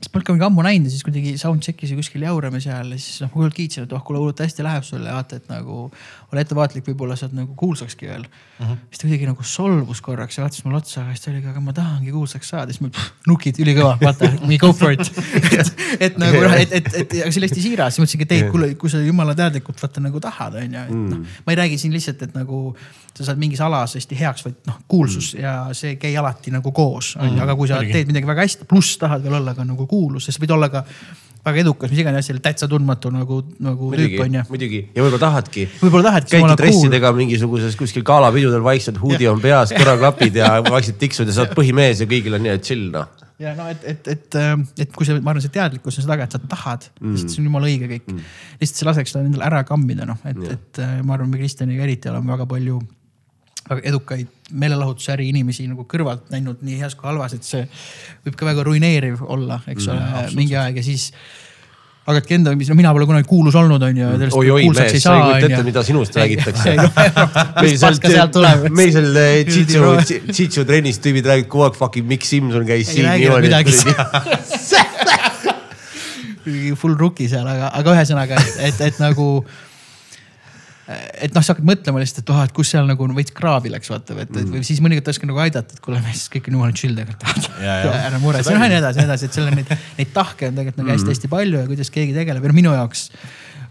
siis 0.00 0.08
polnud 0.08 0.26
ka 0.26 0.34
mingi 0.34 0.46
ammu 0.46 0.62
näinud 0.64 0.88
ja 0.88 0.94
siis 0.94 1.04
kuidagi 1.04 1.34
soundcheck'is 1.36 1.90
ja 1.92 1.96
kuskil 1.98 2.22
jaurame 2.24 2.60
seal 2.64 2.94
ja 2.94 2.98
siis 2.98 3.20
noh, 3.20 3.28
ma 3.32 3.36
hullult 3.42 3.56
kiitsin, 3.56 3.84
et 3.84 3.92
oh 3.92 4.04
kuule 4.04 4.22
hullult 4.22 4.40
hästi 4.40 4.64
läheb 4.64 4.86
sulle, 4.86 5.12
vaata, 5.12 5.36
et 5.36 5.50
nagu 5.52 5.82
ole 6.30 6.44
ettevaatlik, 6.44 6.86
võib-olla 6.88 7.18
saad 7.20 7.34
nagu 7.36 7.52
kuulsakski 7.58 8.08
veel 8.08 8.22
mm. 8.24 8.64
-hmm. 8.64 8.78
siis 8.88 9.02
ta 9.02 9.08
kuidagi 9.08 9.28
nagu 9.28 9.44
solvus 9.44 10.00
korraks 10.06 10.38
ja 10.38 10.46
vaatas 10.46 10.64
mulle 10.64 10.80
otsa, 10.80 11.02
aga 11.02 11.16
siis 11.16 11.26
ta 11.26 11.30
oli 11.32 11.42
aga 11.52 11.64
ma 11.66 11.74
tahangi 11.76 12.14
kuulsaks 12.16 12.52
saada, 12.54 12.72
siis 12.72 12.80
ma 12.80 13.04
nukid 13.28 13.60
ülikõva, 13.60 13.98
vaata, 14.00 14.32
we 14.46 14.58
go 14.62 14.72
for 14.72 14.96
it 14.96 15.04
et, 15.60 15.74
et 16.08 16.18
nagu 16.22 16.40
noh, 16.46 16.56
et, 16.56 16.72
et, 16.80 16.90
et 17.02 17.18
aga 17.20 17.28
see 17.28 17.42
oli 17.42 17.50
hästi 17.50 17.66
siiras, 17.66 17.94
siis 17.94 18.04
mõtlesingi, 18.06 18.28
et 18.28 18.36
ei, 18.38 18.48
kuule, 18.54 18.72
kui 18.80 18.92
sa 18.92 19.04
jumala 19.04 19.36
teadlikult 19.36 19.84
vaata 19.84 20.00
nagu 20.00 20.24
tahad, 20.24 20.56
on 20.62 20.80
ju, 20.80 20.86
et 20.86 20.96
noh. 20.96 21.20
Mm. 21.20 21.38
ma 21.44 21.52
ei 21.52 21.60
räägi 21.60 21.80
siin 21.84 21.92
lihtsalt, 21.92 22.24
et 22.24 22.32
nagu 22.40 22.70
sa 23.20 23.28
saad 23.28 23.40
mingis 23.40 23.60
alas 23.64 23.94
hästi 23.98 24.16
heaks, 24.16 24.44
vaid 24.48 24.60
noh, 24.70 24.80
kuulsus 24.88 25.34
Mm. 25.34 25.42
ja 25.44 25.54
see 25.76 25.94
ei 25.94 25.96
käi 26.00 26.16
alati 26.16 26.50
nagu 26.50 26.72
koos, 26.72 27.14
on 27.20 27.36
ju, 27.36 27.42
aga 27.44 27.54
kui 27.56 27.68
sa 27.68 27.82
teed 27.84 28.08
midagi 28.08 28.26
väga 28.26 28.46
hästi, 28.46 28.68
pluss 28.68 28.96
tahad 28.98 29.22
veel 29.22 29.36
olla 29.38 29.54
ka 29.54 29.66
nagu 29.68 29.86
kuulus, 29.86 30.26
siis 30.26 30.40
võid 30.40 30.56
olla 30.56 30.70
ka 30.72 30.84
väga 31.44 31.62
edukas, 31.62 31.90
mis 31.92 32.02
iganes 32.02 32.24
asjal 32.24 32.40
täitsa 32.44 32.68
tundmatu 32.68 33.10
nagu, 33.14 33.40
nagu 33.64 33.88
muidugi 33.92 34.16
tüüp 34.16 34.24
on 34.26 34.36
ju. 34.36 34.42
muidugi 34.50 34.80
ja 34.82 35.04
võib-olla 35.04 35.22
tahadki. 35.22 35.66
võib-olla 35.80 36.10
tahadki 36.10 36.34
käidki 36.34 36.42
jumala 36.42 36.56
cool. 36.56 36.66
dressidega 36.66 37.12
mingisuguses 37.16 37.78
kuskil 37.80 38.04
galapidudel 38.06 38.64
vaikselt, 38.64 39.00
huudi 39.00 39.28
on 39.30 39.40
peas, 39.40 39.72
kõrvaklapid 39.76 40.36
ja 40.42 40.52
vaikselt 40.68 41.00
tiksud 41.00 41.30
ja 41.30 41.36
sa 41.36 41.46
oled 41.46 41.56
põhimees 41.56 42.04
ja 42.04 42.10
kõigil 42.10 42.36
on 42.36 42.44
nii, 42.44 42.54
et 42.60 42.68
chill 42.68 42.90
noh. 42.92 43.08
ja 43.40 43.54
no 43.56 43.70
et, 43.72 43.88
et, 43.88 44.12
et, 44.12 44.38
et 44.84 44.92
kui 44.92 45.08
see, 45.08 45.16
ma 45.16 45.32
arvan, 45.32 45.44
see 45.44 45.56
teadlikkus 45.56 46.00
on 46.00 46.08
seda 46.08 46.20
ka, 46.20 46.28
et 46.28 46.36
sa 46.36 46.42
tahad 46.44 46.88
mm., 47.00 47.16
sest 47.16 47.32
see 47.34 47.42
on 47.42 47.48
jumala 47.48 47.72
õige 47.72 47.88
kõik 47.88 48.12
mm.. 48.12 48.30
lihtsalt 48.60 48.84
sa 48.84 48.92
laseks 48.92 49.16
seda 49.16 49.24
endale 49.24 49.48
ära 49.48 49.64
kammida, 49.68 50.08
noh, 50.08 50.20
et, 50.28 50.44
et 50.58 50.84
äh, 50.84 50.98
ma 51.00 51.16
arvan, 51.16 51.32
me 51.32 51.40
Kristjaniga 51.40 51.88
eriti 51.88 52.12
oleme 52.12 52.36
väga 52.36 52.48
palju 52.52 52.82
edukaid 53.78 54.28
meelelahutusäri 54.50 55.28
inimesi 55.30 55.66
nagu 55.70 55.86
kõrvalt 55.90 56.30
näinud 56.32 56.64
nii 56.66 56.80
heas 56.80 56.96
kui 56.98 57.06
halvas, 57.10 57.36
et 57.36 57.46
see 57.46 57.62
võib 58.24 58.38
ka 58.38 58.48
väga 58.48 58.64
ruineeriv 58.66 59.22
olla, 59.26 59.60
eks 59.70 59.86
ole 59.92 60.00
mm,, 60.00 60.34
mingi 60.38 60.58
aeg 60.58 60.80
ja 60.80 60.84
siis 60.86 61.10
hakkadki 62.10 62.34
enda, 62.38 62.54
mis 62.58 62.70
no 62.70 62.76
mina 62.78 62.92
pole 62.96 63.06
kunagi 63.06 63.28
kuulus 63.28 63.56
olnud, 63.60 63.82
on 63.86 63.96
ju. 64.00 64.08
oi-oi 64.40 64.66
mees, 64.72 64.96
sa 65.02 65.14
ei 65.14 65.22
kujuta 65.22 65.50
ette, 65.50 65.62
mida 65.68 65.82
sinust 65.86 66.16
räägitakse. 66.18 66.74
paska 67.84 68.10
sealt 68.10 68.34
tuleb. 68.34 68.66
meil 68.74 68.92
seal 68.94 69.10
Tšitsu, 69.50 69.80
Tšitsu 70.32 70.66
trennis 70.68 70.98
tüübid 71.04 71.28
räägivad 71.30 71.50
kogu 71.52 71.68
aeg 71.68 71.78
fucking 71.78 72.06
Mikk 72.10 72.26
Simson 72.26 72.66
käis 72.68 72.90
siin 72.90 73.06
niimoodi. 73.06 73.48
full 76.80 76.96
rookie 76.98 77.28
seal, 77.30 77.46
aga, 77.46 77.68
aga 77.76 77.92
ühesõnaga, 77.98 78.40
et, 78.40 78.56
et, 78.70 78.80
et 78.88 79.02
nagu 79.02 79.26
et 80.90 81.34
noh, 81.36 81.44
sa 81.44 81.54
hakkad 81.54 81.66
mõtlema 81.68 82.00
lihtsalt, 82.02 82.24
et 82.24 82.32
oh, 82.34 82.40
et 82.42 82.54
kus 82.56 82.72
seal 82.74 82.88
nagu 82.88 83.06
veits 83.16 83.34
kraavi 83.36 83.70
läks, 83.72 83.90
vaata, 83.92 84.16
et, 84.24 84.32
et 84.32 84.48
või 84.50 84.62
siis 84.66 84.80
mõnikord 84.84 85.12
oskad 85.12 85.30
nagu 85.30 85.42
aidata, 85.44 85.76
et 85.76 85.84
kuule 85.84 86.00
mees, 86.04 86.24
kõik 86.32 86.48
on 86.50 86.58
jumala 86.58 86.76
chill 86.76 86.96
tegelikult 86.98 87.52
ära 88.08 88.22
muretse, 88.22 88.54
noh 88.56 88.66
ja 88.66 88.72
nii 88.72 88.80
edasi, 88.80 89.02
nii 89.02 89.10
edasi, 89.10 89.28
et 89.28 89.38
seal 89.38 89.50
on 89.50 89.60
neid, 89.60 89.70
neid 90.00 90.10
tahke 90.16 90.50
on 90.50 90.58
tegelikult 90.58 90.82
nagu 90.82 90.94
hästi-hästi 90.96 91.30
palju 91.30 91.62
ja 91.62 91.70
kuidas 91.70 91.94
keegi 91.94 92.16
tegeleb. 92.16 92.46
Ja 92.46 92.52
no 92.52 92.58
minu 92.58 92.74
jaoks 92.74 93.08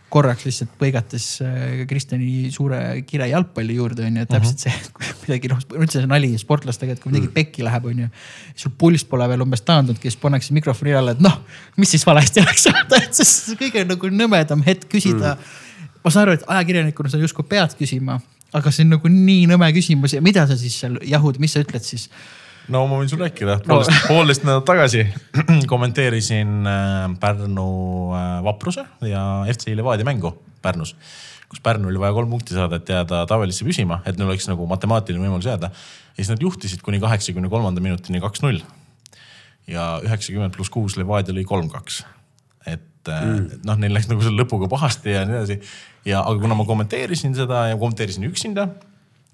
korraks 0.10 0.46
lihtsalt 0.48 0.72
põigates 0.80 1.26
äh, 1.46 1.84
Kristjani 1.90 2.50
suure 2.54 2.80
kire 3.08 3.28
jalgpalli 3.30 3.78
juurde 3.78 4.08
onju, 4.08 4.26
et 4.26 4.32
täpselt 4.32 4.66
see, 4.66 4.74
et 4.82 4.92
kui 4.96 5.06
midagi 5.28 5.52
noh, 5.52 5.62
üldse 5.78 6.02
see 6.02 6.10
nali 6.10 6.32
sportlastega, 6.42 6.96
et 6.96 7.04
kui 7.04 7.14
midagi 7.14 7.30
pekki 7.36 7.66
läheb 7.66 7.90
onju. 7.92 8.10
sul 8.58 8.74
pulss 8.80 9.06
pole 9.10 9.28
veel 9.30 9.46
umbes 9.46 9.64
taandunudki, 9.68 10.10
siis 10.10 10.20
pannakse 10.22 10.56
mikrofoni 10.58 10.96
alla, 10.98 11.14
et 11.18 11.24
noh, 11.24 11.40
mis 11.78 11.94
siis 11.94 12.06
valesti 12.10 12.44
läks, 12.46 12.70
et 12.74 13.22
see 13.22 13.54
on 13.54 13.62
kõige 13.62 13.86
nagu 13.90 14.14
nõmedam 14.14 14.66
hetk 14.66 14.90
küsida 14.96 15.36
mm.. 15.36 15.66
Ma 16.04 16.12
saan 16.12 16.28
aru, 16.28 16.38
et 16.40 16.46
ajakirjanikuna 16.48 17.12
sa 17.12 17.22
justkui 17.22 17.48
pead 17.50 17.76
küsima, 17.80 18.20
aga 18.56 18.72
see 18.74 18.86
on 18.88 18.96
nagu 18.98 19.12
nii 19.14 19.48
nõme 19.52 19.72
küsimus 19.76 20.16
ja 20.16 20.22
mida 20.26 20.46
sa 20.50 20.58
siis 20.58 20.78
seal 20.82 21.00
jahud, 21.06 21.40
mis 21.42 21.56
sa 21.56 21.64
ütled 21.66 21.86
siis? 21.86 22.10
no 22.70 22.84
ma 22.90 23.00
võin 23.00 23.10
sulle 23.10 23.28
rääkida, 23.28 23.60
poolteist, 23.66 24.06
poolteist 24.10 24.46
nädalat 24.46 24.68
tagasi 24.68 25.06
kommenteerisin 25.72 26.70
äh, 26.70 27.08
Pärnu 27.22 27.70
äh, 28.14 28.28
Vapruse 28.46 28.86
ja 29.06 29.24
FC 29.50 29.74
Levadia 29.78 30.08
mängu 30.08 30.34
Pärnus. 30.62 30.96
kus 31.50 31.62
Pärnul 31.66 31.90
oli 31.90 32.02
vaja 32.02 32.14
kolm 32.14 32.30
punkti 32.30 32.54
saada, 32.54 32.78
et 32.78 32.90
jääda 32.90 33.24
tabelisse 33.30 33.66
püsima, 33.66 34.04
et 34.06 34.20
neil 34.20 34.30
oleks 34.30 34.46
nagu 34.50 34.68
matemaatiline 34.70 35.24
võimalus 35.24 35.48
jääda. 35.50 35.72
ja 35.72 36.20
siis 36.20 36.30
nad 36.30 36.44
juhtisid 36.46 36.84
kuni 36.86 37.00
kaheksakümne 37.02 37.50
kolmanda 37.50 37.82
minutini 37.82 38.22
kaks-null. 38.22 38.62
ja 39.68 39.90
üheksakümmend 40.06 40.56
pluss 40.56 40.70
kuus 40.74 40.98
Levadia 40.98 41.34
lõi 41.34 41.46
kolm-kaks. 41.50 42.04
et 42.68 43.10
mm. 43.10 43.64
noh, 43.66 43.80
neil 43.82 43.96
läks 43.98 44.12
nagu 44.12 44.22
selle 44.22 44.44
lõpuga 44.44 44.70
pahasti 44.70 45.16
ja 45.16 45.26
nii 45.26 45.40
edasi. 45.42 45.62
ja, 46.10 46.22
aga 46.24 46.42
kuna 46.42 46.58
ma 46.58 46.66
kommenteerisin 46.68 47.36
seda 47.38 47.68
ja 47.72 47.80
kommenteerisin 47.80 48.28
üksinda 48.30 48.68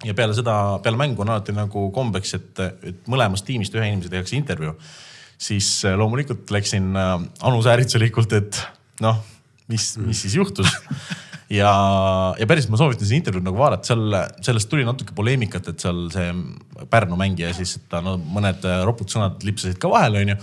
ja 0.06 0.16
peale 0.18 0.36
seda, 0.38 0.56
peale 0.84 1.00
mängu 1.00 1.24
on 1.24 1.32
alati 1.34 1.56
nagu 1.56 1.90
kombeks, 1.96 2.36
et, 2.38 2.64
et 2.92 3.12
mõlemast 3.12 3.46
tiimist 3.48 3.76
ühe 3.78 3.88
inimese 3.90 4.12
tehakse 4.12 4.38
intervjuu. 4.38 4.76
siis 5.38 5.68
äh, 5.86 5.96
loomulikult 6.00 6.52
läksin 6.52 6.96
äh, 6.96 7.14
Anu 7.44 7.62
Sääritsalikult, 7.64 8.34
et 8.34 8.60
noh, 9.04 9.22
mis, 9.68 9.96
mis 9.98 10.22
siis 10.22 10.36
juhtus. 10.36 10.72
ja, 11.60 11.72
ja 12.40 12.48
päriselt 12.48 12.72
ma 12.74 12.80
soovitan 12.80 13.08
seda 13.08 13.20
intervjuud 13.20 13.48
nagu 13.48 13.60
vaadata, 13.60 13.92
seal, 13.92 14.16
sellest 14.46 14.70
tuli 14.72 14.86
natuke 14.88 15.16
poleemikat, 15.16 15.72
et 15.72 15.84
seal 15.84 16.08
see 16.14 16.32
Pärnu 16.92 17.20
mängija 17.20 17.54
siis, 17.56 17.78
et 17.80 17.90
ta 17.92 18.04
no 18.04 18.18
mõned 18.20 18.64
äh, 18.68 18.82
ropud 18.88 19.12
sõnad 19.12 19.44
lipsasid 19.48 19.80
ka 19.82 19.92
vahele, 19.92 20.26
onju 20.26 20.40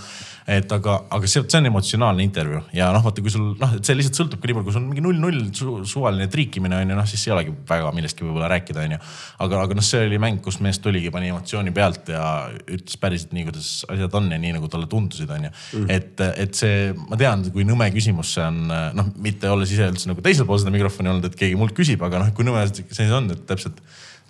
et 0.47 0.73
aga, 0.75 0.97
aga 1.15 1.29
see, 1.31 1.43
see 1.47 1.59
on 1.61 1.69
emotsionaalne 1.69 2.25
intervjuu 2.25 2.63
ja 2.75 2.89
noh, 2.95 3.05
vaata, 3.05 3.23
kui 3.23 3.31
sul 3.33 3.53
noh, 3.61 3.77
see 3.79 3.95
lihtsalt 3.99 4.19
sõltubki 4.19 4.51
nii 4.51 4.57
palju, 4.57 4.67
kui 4.67 4.75
sul 4.75 4.83
on 4.83 4.89
mingi 4.91 5.05
null-null 5.05 5.41
su, 5.55 5.77
suvaline 5.89 6.27
triikimine 6.33 6.81
on 6.81 6.93
ju, 6.93 6.99
noh 6.99 7.09
siis 7.09 7.27
ei 7.29 7.35
olegi 7.37 7.55
väga 7.69 7.93
millestki 7.95 8.27
võib-olla 8.27 8.51
rääkida, 8.51 8.87
on 8.89 8.97
ju. 8.97 9.01
aga, 9.47 9.63
aga 9.69 9.79
noh, 9.79 9.87
see 9.87 10.03
oli 10.09 10.19
mäng, 10.23 10.43
kus 10.43 10.59
mees 10.65 10.83
tuligi, 10.83 11.13
pani 11.15 11.31
emotsiooni 11.31 11.75
pealt 11.77 12.11
ja 12.15 12.27
ütles 12.67 12.99
päriselt 13.03 13.37
nii, 13.37 13.47
kuidas 13.51 13.73
asjad 13.93 14.19
on 14.19 14.31
ja 14.35 14.43
nii 14.43 14.57
nagu 14.59 14.71
talle 14.73 14.91
tundusid, 14.91 15.31
on 15.31 15.49
ju. 15.49 15.55
et, 15.87 16.23
et 16.33 16.59
see, 16.59 16.91
ma 17.07 17.21
tean, 17.21 17.47
kui 17.55 17.67
nõme 17.69 17.93
küsimus 17.95 18.35
see 18.37 18.47
on, 18.49 18.65
noh, 18.99 19.13
mitte 19.23 19.51
olles 19.53 19.71
ise 19.71 19.93
üldse 19.93 20.11
nagu 20.11 20.25
teisel 20.25 20.49
pool 20.49 20.59
seda 20.63 20.75
mikrofoni 20.75 21.13
olnud, 21.13 21.31
et 21.31 21.39
keegi 21.39 21.59
mult 21.59 21.77
küsib, 21.77 22.03
aga 22.03 22.25
noh, 22.25 22.35
kui 22.35 22.47
nõme 22.49 22.67
see 22.73 23.13
on, 23.15 23.31
et 23.31 23.47
täpselt 23.47 23.79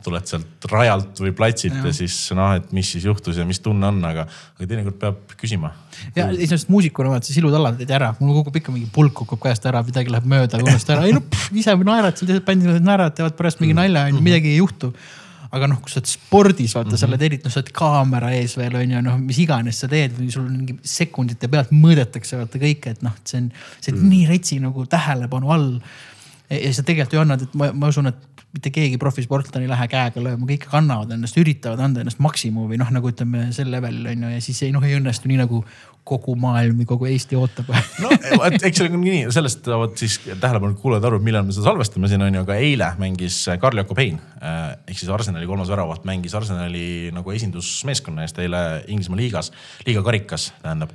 tuled 0.03 0.29
sealt 0.29 0.67
rajalt 0.71 1.21
või 1.23 1.33
platsilt 1.37 1.79
ja, 1.79 1.87
ja 1.89 1.95
siis 1.97 2.17
noh, 2.37 2.57
et 2.59 2.73
mis 2.75 2.89
siis 2.95 3.07
juhtus 3.07 3.39
ja 3.39 3.47
mis 3.49 3.61
tunne 3.63 3.89
on, 3.89 4.01
aga, 4.09 4.27
aga 4.57 4.69
teinekord 4.69 4.99
peab 5.01 5.37
küsima. 5.39 5.73
Ja 6.17 6.29
iseenesest 6.33 6.69
muusikuna 6.73 7.15
vaata, 7.15 7.27
siis 7.27 7.41
ilutallad 7.41 7.79
teed 7.81 7.91
ära, 7.97 8.13
mul 8.21 8.37
kukub 8.41 8.61
ikka 8.61 8.75
mingi 8.75 8.91
pulk 8.93 9.15
kukub 9.23 9.41
käest 9.43 9.67
ära, 9.69 9.83
midagi 9.87 10.13
läheb 10.13 10.29
mööda, 10.29 10.61
unustad 10.61 10.99
ära, 10.99 11.09
ei 11.09 11.17
no 11.17 11.25
pff, 11.25 11.51
ise 11.57 11.75
naerad 11.77 12.19
seal, 12.19 12.31
teised 12.31 12.47
bändid 12.47 12.85
naeravad, 12.85 13.17
teevad 13.17 13.37
pärast 13.39 13.63
mingi 13.65 13.77
nalja 13.79 14.07
onju, 14.11 14.25
midagi 14.25 14.53
ei 14.53 14.61
juhtu 14.61 14.93
aga 15.53 15.69
noh, 15.69 15.83
kui 15.85 15.93
sa 15.93 16.01
oled 16.01 16.09
spordis, 16.09 16.73
vaata 16.73 16.89
mm 16.89 16.95
-hmm. 16.95 17.01
sa 17.01 17.09
oled 17.11 17.23
eriti, 17.27 17.45
noh, 17.45 17.53
sa 17.53 17.61
oled 17.61 17.73
kaamera 17.77 18.31
ees 18.39 18.55
veel 18.57 18.77
on 18.81 18.95
ju, 18.95 19.03
noh, 19.05 19.19
mis 19.21 19.41
iganes 19.43 19.83
sa 19.83 19.89
teed 19.89 20.15
või 20.17 20.31
sul 20.33 20.47
mingi 20.49 20.79
sekundite 20.95 21.51
pealt 21.53 21.75
mõõdetakse 21.77 22.41
vaata 22.41 22.61
kõike, 22.63 22.95
et 22.97 23.03
noh, 23.05 23.13
see 23.25 23.43
on, 23.43 23.51
see 23.81 23.93
on 23.93 23.99
mm 23.99 24.05
-hmm. 24.05 24.15
nii 24.15 24.27
retsi 24.31 24.59
nagu 24.65 24.87
tähelepanu 24.87 25.53
all. 25.53 25.69
Ja 26.53 26.73
sa 26.75 26.85
tegelikult 26.87 27.17
ju 27.17 27.23
annad, 27.23 27.47
et 27.47 27.55
ma, 27.59 27.71
ma 27.77 27.91
usun, 27.93 28.11
et 28.11 28.43
mitte 28.53 28.73
keegi 28.73 28.99
profisportlane 29.01 29.65
ei 29.65 29.71
lähe 29.71 29.87
käega 29.89 30.21
lööma, 30.21 30.45
kõik 30.49 30.67
kannavad 30.69 31.15
ennast, 31.15 31.39
üritavad 31.41 31.81
anda 31.81 32.03
ennast 32.03 32.21
maksimumi, 32.21 32.77
noh 32.81 32.91
nagu 32.93 33.09
ütleme 33.09 33.47
sel 33.57 33.71
levelil 33.73 34.11
on 34.13 34.27
ju 34.27 34.33
ja 34.35 34.43
siis 34.45 34.61
ei 34.67 34.75
noh, 34.75 34.85
ei 34.85 34.99
õnnestu 34.99 35.31
nii 35.31 35.41
nagu 35.41 35.63
kogu 36.05 36.35
maailm 36.37 36.83
või 36.83 36.89
kogu 36.91 37.09
Eesti 37.09 37.39
ootab. 37.39 37.71
no 38.03 38.11
eks 38.51 38.81
see 38.83 38.91
on 38.91 39.01
nii, 39.01 39.25
sellest 39.33 39.65
saavad 39.71 39.97
siis 40.01 40.19
tähelepanelikud 40.29 40.83
kuulajad 40.83 41.09
aru, 41.09 41.21
millal 41.25 41.47
me 41.47 41.55
seda 41.55 41.71
salvestame 41.71 42.11
siin 42.11 42.27
on 42.27 42.37
ju, 42.37 42.45
aga 42.45 42.59
eile 42.61 42.93
mängis 43.01 43.41
Karl 43.63 43.81
Jakob 43.81 44.01
Hein 44.03 44.21
ehk 44.43 44.99
siis 44.99 45.13
Arsenali 45.15 45.49
kolmas 45.49 45.71
väravaht 45.73 46.05
mängis 46.09 46.35
Arsenali 46.37 47.13
nagu 47.15 47.33
esindusmeeskonna 47.33 48.27
eest 48.27 48.41
eile 48.43 48.83
Inglismaa 48.93 49.21
liigas, 49.23 49.53
liiga 49.87 50.03
karikas 50.05 50.51
tähendab. 50.61 50.93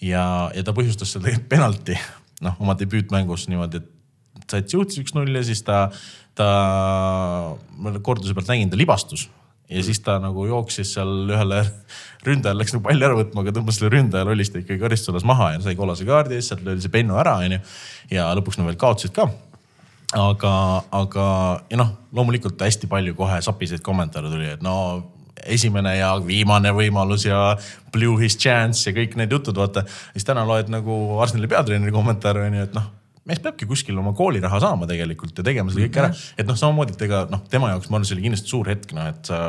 ja, 0.00 0.24
ja 0.56 0.64
ta 0.64 0.74
põhjustas 0.74 1.12
seal 1.12 1.22
tegelikult 1.22 1.52
penalti, 1.52 2.00
noh 2.42 2.56
oma 2.64 2.74
debüütmängus 2.80 3.46
niimoodi, 3.52 3.84
et 3.84 3.92
Sats 4.50 4.76
juhtis 4.76 5.00
üks-null 5.02 5.34
ja 5.34 5.42
siis 5.46 5.64
ta, 5.66 5.88
ta, 6.38 6.50
ma 7.82 7.94
korduse 8.04 8.36
pealt 8.36 8.52
nägin, 8.52 8.70
ta 8.70 8.78
libastus 8.78 9.26
ja 9.70 9.82
siis 9.82 10.00
ta 10.00 10.18
nagu 10.22 10.46
jooksis 10.46 10.92
seal 10.94 11.26
ühele 11.26 11.62
ründajale, 12.26 12.60
läks 12.60 12.74
nagu 12.74 12.84
palli 12.86 13.06
ära 13.06 13.16
võtma, 13.18 13.42
aga 13.42 13.54
tõmbas 13.56 13.80
selle 13.80 13.90
ründaja 13.96 14.26
lollist 14.26 14.54
ikkagi 14.54 14.78
karistusalas 14.82 15.26
maha 15.26 15.52
ja 15.56 15.64
sai 15.64 15.74
kollase 15.78 16.06
kaardi 16.06 16.38
ja 16.38 16.42
siis 16.42 16.52
sealt 16.52 16.62
löödi 16.66 16.84
see 16.84 16.94
pennu 16.94 17.18
ära, 17.18 17.36
onju. 17.42 17.58
ja 18.14 18.28
lõpuks 18.38 18.60
nad 18.60 18.70
veel 18.70 18.78
kaotasid 18.80 19.14
ka. 19.16 19.26
aga, 20.14 20.52
aga 20.94 21.26
ja 21.70 21.80
noh, 21.82 21.92
loomulikult 22.14 22.62
hästi 22.62 22.90
palju 22.90 23.16
kohe 23.18 23.40
sapiseid 23.42 23.82
kommentaare 23.86 24.30
tuli, 24.30 24.52
et 24.54 24.62
no 24.62 24.76
esimene 25.46 25.96
ja 25.98 26.12
viimane 26.22 26.70
võimalus 26.74 27.26
ja 27.26 27.56
blew 27.92 28.16
his 28.22 28.38
chance 28.38 28.86
ja 28.86 28.94
kõik 28.94 29.18
need 29.18 29.34
jutud, 29.34 29.58
vaata. 29.58 29.82
siis 30.14 30.26
täna 30.26 30.46
loed 30.46 30.70
nagu 30.72 31.18
Arsenali 31.22 31.50
peatreeneri 31.50 31.94
kommentaare 31.94 32.46
onju, 32.46 32.68
et 32.70 32.78
noh 32.78 32.86
mees 33.26 33.42
peabki 33.42 33.66
kuskil 33.68 33.98
oma 33.98 34.12
kooliraha 34.16 34.60
saama 34.62 34.88
tegelikult 34.88 35.40
ja 35.40 35.44
tegema 35.46 35.72
selle 35.72 35.88
kõik 35.88 36.00
ära. 36.02 36.10
et 36.38 36.48
noh, 36.48 36.58
samamoodi, 36.58 36.96
et 36.96 37.04
ega 37.08 37.24
noh, 37.32 37.42
tema 37.50 37.72
jaoks 37.72 37.90
ma 37.90 37.98
arvan, 37.98 38.08
see 38.08 38.16
oli 38.16 38.26
kindlasti 38.28 38.52
suur 38.52 38.70
hetk, 38.70 38.94
noh, 38.96 39.10
et 39.10 39.30
sa 39.30 39.42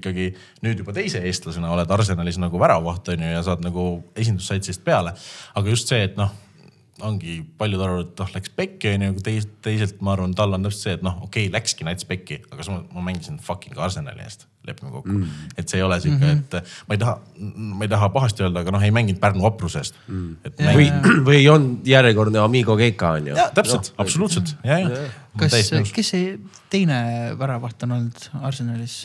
ikkagi 0.00 0.28
nüüd 0.66 0.82
juba 0.82 0.94
teise 0.96 1.22
eestlasena 1.30 1.70
oled 1.74 1.96
Arsenalis 1.96 2.40
nagu 2.42 2.60
väravaht 2.60 3.12
on 3.14 3.26
ju 3.26 3.32
ja 3.32 3.42
saad 3.46 3.64
nagu 3.66 3.88
esindussaitsist 4.18 4.84
peale. 4.86 5.14
aga 5.54 5.76
just 5.76 5.90
see, 5.92 6.02
et 6.10 6.18
noh, 6.20 6.34
ongi 7.06 7.40
paljud 7.58 7.80
arvavad, 7.80 8.12
et 8.12 8.22
noh, 8.24 8.32
läks 8.34 8.54
pekki 8.56 8.94
onju, 8.94 9.14
aga 9.14 9.26
teis, 9.30 9.48
teiselt 9.64 10.02
ma 10.04 10.14
arvan, 10.16 10.34
tal 10.36 10.56
on 10.56 10.66
täpselt 10.66 10.86
see, 10.86 10.96
et 10.98 11.06
noh, 11.06 11.22
okei 11.24 11.46
okay,, 11.46 11.54
läkski 11.54 11.86
nats 11.86 12.08
pekki, 12.08 12.42
aga 12.50 12.66
samas 12.66 12.88
ma 12.94 13.04
mängisin 13.06 13.38
fucking 13.44 13.78
Arsenali 13.78 14.26
eest, 14.26 14.49
lepime 14.66 14.90
kokku 14.92 15.12
mm.. 15.12 15.52
et 15.56 15.68
see 15.68 15.80
ei 15.80 15.84
ole 15.84 15.96
sihuke 16.00 16.26
mm, 16.26 16.40
-hmm. 16.52 16.58
et 16.58 16.88
ma 16.88 16.96
ei 16.96 17.00
taha, 17.00 17.14
ma 17.78 17.84
ei 17.86 17.92
taha 17.92 18.08
pahasti 18.12 18.44
öelda, 18.44 18.64
aga 18.64 18.74
noh, 18.76 18.82
ei 18.84 18.92
mänginud 18.94 19.20
Pärnu 19.20 19.44
vaprusest 19.46 19.96
mm.. 20.06 20.50
või, 20.74 20.88
või 21.28 21.44
on 21.52 21.70
järjekordne 21.86 22.42
Amigo 22.44 22.76
Keika 22.76 23.14
on 23.18 23.30
ju. 23.32 23.38
täpselt 23.54 23.92
no., 23.92 24.02
absoluutselt 24.04 24.56
ja, 24.64 24.78
ja. 24.84 25.06
kas, 25.40 25.56
kes 25.94 26.12
see 26.16 26.34
teine 26.72 27.00
väravaht 27.40 27.88
on 27.88 27.96
olnud 27.98 28.28
Arsenalis? 28.42 29.02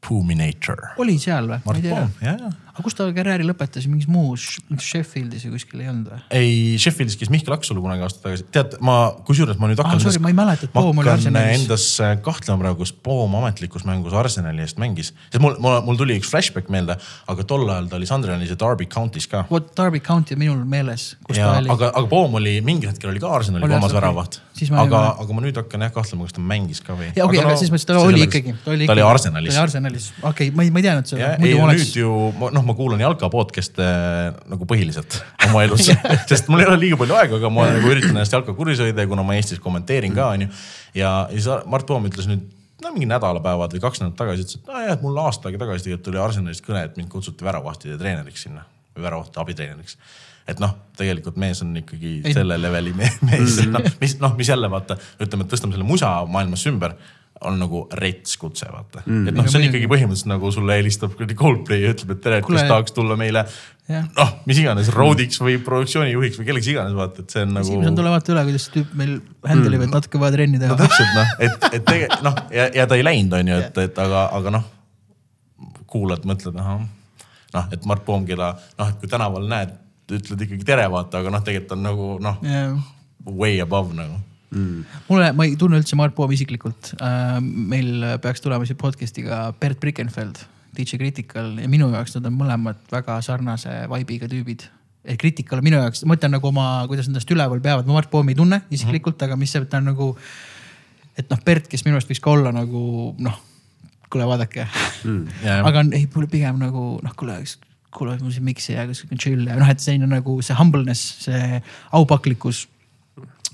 Puminator. 0.00 0.80
oli 0.96 1.18
seal 1.20 1.48
või? 1.48 1.62
Mart 1.64 1.88
Poom, 1.88 2.12
jah, 2.24 2.44
jah 2.46 2.69
aga 2.80 2.86
kus 2.88 2.96
ta 2.96 3.06
karjääri 3.12 3.44
lõpetas, 3.44 3.86
mingis 3.90 4.08
muus, 4.10 4.46
Sheffieldis 4.80 5.44
või 5.46 5.58
kuskil 5.58 5.82
ei 5.84 5.90
olnud 5.92 6.08
või? 6.08 6.20
ei, 6.38 6.54
Sheffieldis 6.80 7.18
käis 7.20 7.30
Mihkel 7.32 7.54
Aksalu 7.54 7.82
kunagi 7.84 8.04
aasta 8.06 8.24
tagasi, 8.24 8.46
tead, 8.54 8.78
ma 8.84 8.96
kusjuures 9.28 9.60
ma 9.60 9.68
nüüd 9.70 9.82
hakkan 9.82 10.00
ah,. 10.00 10.04
sorry, 10.06 10.22
ma 10.24 10.32
ei 10.32 10.38
mäleta, 10.38 10.66
et 10.66 10.74
Poom 10.74 11.02
oli 11.02 11.12
Arsenalis. 11.12 11.60
Endas 11.60 11.86
kahtlema 12.24 12.64
praegu, 12.64 12.80
kas 12.86 12.94
Poom 13.06 13.36
ametlikus 13.42 13.84
mängus 13.88 14.16
Arsenali 14.16 14.64
eest 14.64 14.80
mängis, 14.80 15.12
sest 15.28 15.42
mul, 15.44 15.58
mul, 15.60 15.80
mul 15.86 16.00
tuli 16.00 16.16
üks 16.20 16.32
flashback 16.32 16.72
meelde, 16.72 16.96
aga 17.30 17.46
tol 17.48 17.66
ajal 17.68 17.90
ta 17.90 18.00
oli 18.00 18.08
Sunderlandis 18.08 18.54
ja 18.54 18.58
Derby 18.64 18.88
County's 18.90 19.28
ka. 19.30 19.44
vot 19.50 19.72
Derby 19.76 20.00
County 20.04 20.38
on 20.38 20.44
minul 20.44 20.64
meeles, 20.64 21.12
kus 21.26 21.40
ja, 21.40 21.50
ta 21.50 21.60
oli. 21.60 21.72
aga, 21.76 21.92
aga 21.92 22.06
Poom 22.10 22.40
oli 22.40 22.58
mingil 22.64 22.94
hetkel 22.94 23.12
oli 23.12 23.22
ka 23.22 23.34
Arsenali 23.36 23.68
kolmas 23.68 23.96
väravaht. 23.96 24.40
Aga, 24.68 25.00
aga 25.22 25.36
ma 25.36 25.42
nüüd 25.44 25.56
hakkan 25.60 25.84
jah 25.86 25.92
kahtlema, 25.94 26.26
kas 26.28 26.36
ta 26.36 26.42
mängis 26.44 26.82
ka 26.84 26.94
või. 26.98 27.08
okei 27.10 27.24
okay,, 27.24 27.40
aga 27.40 27.54
no, 27.54 27.58
siis 27.60 27.72
mõtlesin, 27.72 27.88
et 27.88 28.00
ta 28.00 28.10
oli 28.10 28.22
ikkagi, 28.26 28.54
ta 28.64 28.74
oli. 28.74 28.88
ta 28.90 28.96
oli 28.96 29.04
Arsenalis. 29.06 29.54
ta 29.54 29.56
oli 29.56 29.62
Arsenalis, 29.64 30.06
okei 30.20 30.30
okay,, 30.30 30.54
ma 30.56 30.66
ei, 30.66 30.72
ma 30.74 30.82
ei 30.82 30.86
teadnud 30.86 31.10
seda. 31.10 31.32
ei, 31.40 31.56
nüüd 31.56 31.98
ju 32.00 32.12
noh, 32.58 32.66
ma 32.68 32.76
kuulan 32.78 33.02
jalka 33.04 33.30
podcast'e 33.32 33.88
nagu 34.52 34.68
põhiliselt 34.70 35.20
oma 35.48 35.64
elus 35.66 35.90
sest 36.30 36.52
mul 36.52 36.64
ei 36.64 36.70
ole 36.70 36.78
liiga 36.84 37.00
palju 37.00 37.18
aega, 37.18 37.40
aga 37.40 37.52
ma 37.56 37.66
nagu 37.72 37.92
üritan 37.92 38.12
ennast 38.12 38.36
jalka 38.36 38.56
kursis 38.58 38.82
hoida 38.84 39.06
ja 39.06 39.10
kuna 39.10 39.24
ma 39.26 39.36
Eestis 39.40 39.62
kommenteerin 39.62 40.16
ka, 40.16 40.32
onju. 40.36 40.50
ja 41.00 41.14
siis 41.32 41.48
Mart 41.70 41.88
Poom 41.88 42.08
ütles 42.10 42.28
nüüd 42.30 42.48
no 42.80 42.92
mingi 42.94 43.08
nädalapäevad 43.10 43.74
või 43.76 43.82
kaks 43.82 44.00
nädalat 44.00 44.18
tagasi 44.20 44.46
ütles, 44.46 44.58
et 44.60 44.70
nojah, 44.70 44.94
et 44.94 45.04
mul 45.04 45.20
aasta 45.20 45.48
aega 45.48 45.60
tagasi 45.64 45.86
tegelikult 45.86 46.06
tuli 46.08 46.20
Arsenalist 46.22 46.64
kõne, 46.64 46.84
et 46.88 46.98
mind 47.00 47.10
kutsuti 47.12 47.44
väravvahtide 47.44 47.98
treeneriks 48.00 48.46
sinna 48.46 48.64
või 48.94 49.04
väravvahtide 49.06 49.42
abitreeneriks 49.44 49.98
et 50.50 50.60
noh, 50.62 50.74
tegelikult 50.98 51.38
mees 51.40 51.62
on 51.64 51.72
ikkagi 51.80 52.18
ei. 52.24 52.34
selle 52.36 52.58
leveli 52.60 52.92
mees, 52.96 53.60
noh, 53.70 53.86
mis 54.02 54.18
noh, 54.22 54.36
mis 54.38 54.52
jälle 54.52 54.70
vaata, 54.72 54.98
ütleme, 55.20 55.46
et 55.46 55.54
tõstame 55.54 55.76
selle 55.76 55.88
musa 55.88 56.12
maailmasse 56.28 56.72
ümber 56.72 56.96
on 57.40 57.56
nagu 57.56 57.86
rets 57.96 58.36
kutse, 58.36 58.66
vaata 58.68 59.02
mm.. 59.06 59.28
et 59.30 59.36
noh, 59.36 59.46
see 59.48 59.60
on 59.60 59.66
ikkagi 59.70 59.88
põhimõtteliselt 59.88 60.28
nagu 60.28 60.50
sulle 60.52 60.76
helistab 60.76 61.14
kuradi 61.16 61.36
Coldplay 61.38 61.86
ja 61.86 61.92
ütleb, 61.94 62.12
et 62.16 62.20
tere, 62.24 62.40
et 62.42 62.48
kas 62.48 62.66
tahaks 62.68 62.96
tulla 62.96 63.16
meile 63.20 63.46
noh, 63.88 64.34
mis 64.48 64.60
iganes 64.60 64.90
roadiks 64.94 65.40
või 65.42 65.56
produktsioonijuhiks 65.64 66.40
või 66.40 66.48
kelleks 66.50 66.68
iganes 66.72 66.96
vaata, 66.96 67.24
et 67.24 67.34
see 67.34 67.44
on 67.46 67.54
nagu. 67.56 67.66
esimesena 67.66 67.96
tule 67.96 68.12
vaata 68.12 68.34
üle, 68.34 68.44
kuidas 68.50 68.68
tüüp 68.74 68.92
meil 68.98 69.16
handle 69.46 69.72
ib 69.72 69.80
mm., 69.80 69.88
et 69.88 69.96
natuke 69.96 70.22
vaja 70.22 70.36
trenni 70.36 70.60
teha. 70.60 70.70
no 70.74 70.78
täpselt 70.80 71.16
noh, 71.16 71.34
et, 71.46 71.68
et 71.70 71.88
tegelikult 71.88 72.26
noh 72.28 72.40
ja, 72.54 72.68
ja 72.76 72.86
ta 72.90 73.00
ei 73.00 73.06
läinud, 73.06 73.36
on 73.40 73.52
ju, 73.54 73.60
et, 73.64 73.82
et 73.86 74.02
aga, 74.04 74.24
aga 74.36 74.54
noh. 74.58 74.68
kuulad, 75.90 76.26
mõtled, 76.28 76.60
ahah, 76.60 76.84
noh, 77.56 77.70
et 77.74 77.88
Mart 77.88 78.04
Poom, 78.06 78.28
keda 78.28 78.52
noh, 78.78 78.92
et 78.92 79.00
kui 79.00 79.10
tänaval 79.10 79.48
näed, 79.50 79.72
ütled 80.18 80.46
ikkagi 80.46 80.66
tere, 80.66 80.86
vaata, 80.92 81.22
aga 81.22 81.32
noh, 81.34 81.44
tegelikult 81.46 81.76
on 81.76 81.86
nagu 81.86 82.10
noh 82.24 82.42
yeah., 82.46 82.74
way 83.26 83.60
above 83.62 83.94
nagu 83.96 84.18
mm.. 84.50 85.02
mulle, 85.08 85.30
ma 85.36 85.46
ei 85.46 85.56
tunne 85.60 85.80
üldse 85.80 85.98
Mart 85.98 86.16
Poomi 86.16 86.38
isiklikult 86.38 86.94
äh,. 86.98 87.38
meil 87.42 88.06
peaks 88.22 88.44
tulema 88.44 88.68
siia 88.68 88.78
podcast'iga 88.80 89.42
Bert 89.60 89.80
Brickenfeld, 89.82 90.42
DJ 90.76 91.00
Critical 91.00 91.56
ja 91.60 91.70
minu 91.70 91.90
jaoks 91.94 92.16
nad 92.18 92.28
on 92.30 92.38
mõlemad 92.40 92.84
väga 92.92 93.20
sarnase 93.26 93.82
vibe'iga 93.90 94.30
tüübid 94.30 94.68
et 95.04 95.20
Critical 95.20 95.62
minu 95.64 95.80
jaoks, 95.80 96.04
ma 96.08 96.16
ütlen 96.18 96.34
nagu 96.36 96.50
oma, 96.50 96.66
kuidas 96.90 97.08
nad 97.08 97.16
ennast 97.16 97.30
üleval 97.32 97.62
peavad, 97.64 97.88
ma 97.88 97.96
Mart 97.96 98.10
Poomi 98.12 98.34
ei 98.34 98.40
tunne 98.40 98.62
isiklikult 98.68 99.16
mm, 99.16 99.20
-hmm. 99.20 99.30
aga 99.30 99.40
mis 99.40 99.52
see, 99.52 99.64
ta 99.64 99.80
on 99.80 99.88
nagu. 99.92 100.16
et 101.16 101.30
noh, 101.30 101.40
Bert, 101.44 101.68
kes 101.68 101.84
minu 101.84 101.96
arust 101.96 102.10
võiks 102.10 102.20
ka 102.22 102.30
olla 102.30 102.52
nagu 102.52 103.14
noh, 103.18 103.40
kuule 104.10 104.26
vaadake 104.26 104.66
mm,. 105.04 105.26
Yeah. 105.44 105.64
aga 105.68 105.84
ei, 105.92 106.06
pigem 106.06 106.58
nagu 106.58 107.00
noh, 107.02 107.16
kuule, 107.16 107.40
kuule, 107.94 108.16
mul 108.22 108.34
siin 108.34 108.46
miksi 108.46 108.74
ja 108.74 108.86
kuskil 108.88 109.18
chill 109.18 109.46
ja 109.48 109.58
noh, 109.58 109.70
et 109.70 109.82
selline 109.82 110.08
nagu 110.10 110.38
see 110.44 110.56
humbleness, 110.58 111.24
see 111.26 111.60
aupaklikkus 111.96 112.66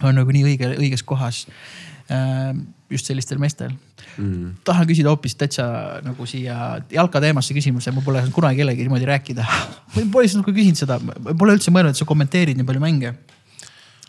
on 0.05 0.17
nagu 0.19 0.33
nii 0.35 0.45
õige, 0.51 0.73
õiges 0.77 1.05
kohas 1.09 1.45
äh, 2.13 2.53
just 2.93 3.09
sellistel 3.09 3.41
meestel. 3.43 3.73
Mm.. 4.17 4.55
tahan 4.65 4.87
küsida 4.89 5.11
hoopis 5.13 5.35
täitsa 5.37 5.65
nagu 6.05 6.25
siia 6.29 6.79
jalkateemasse 6.93 7.53
küsimuse, 7.57 7.93
ma 7.93 8.05
pole 8.05 8.23
kunagi 8.33 8.63
kellegi 8.63 8.87
niimoodi 8.87 9.09
rääkida. 9.09 9.45
Pole 10.13 10.25
lihtsalt 10.25 10.41
nagu 10.41 10.55
küsinud 10.57 10.81
seda, 10.81 10.97
pole 11.37 11.57
üldse 11.57 11.73
mõelnud, 11.75 11.93
et 11.93 12.01
sa 12.01 12.09
kommenteerid 12.09 12.57
nii 12.57 12.69
palju 12.69 12.83
mänge. 12.85 13.13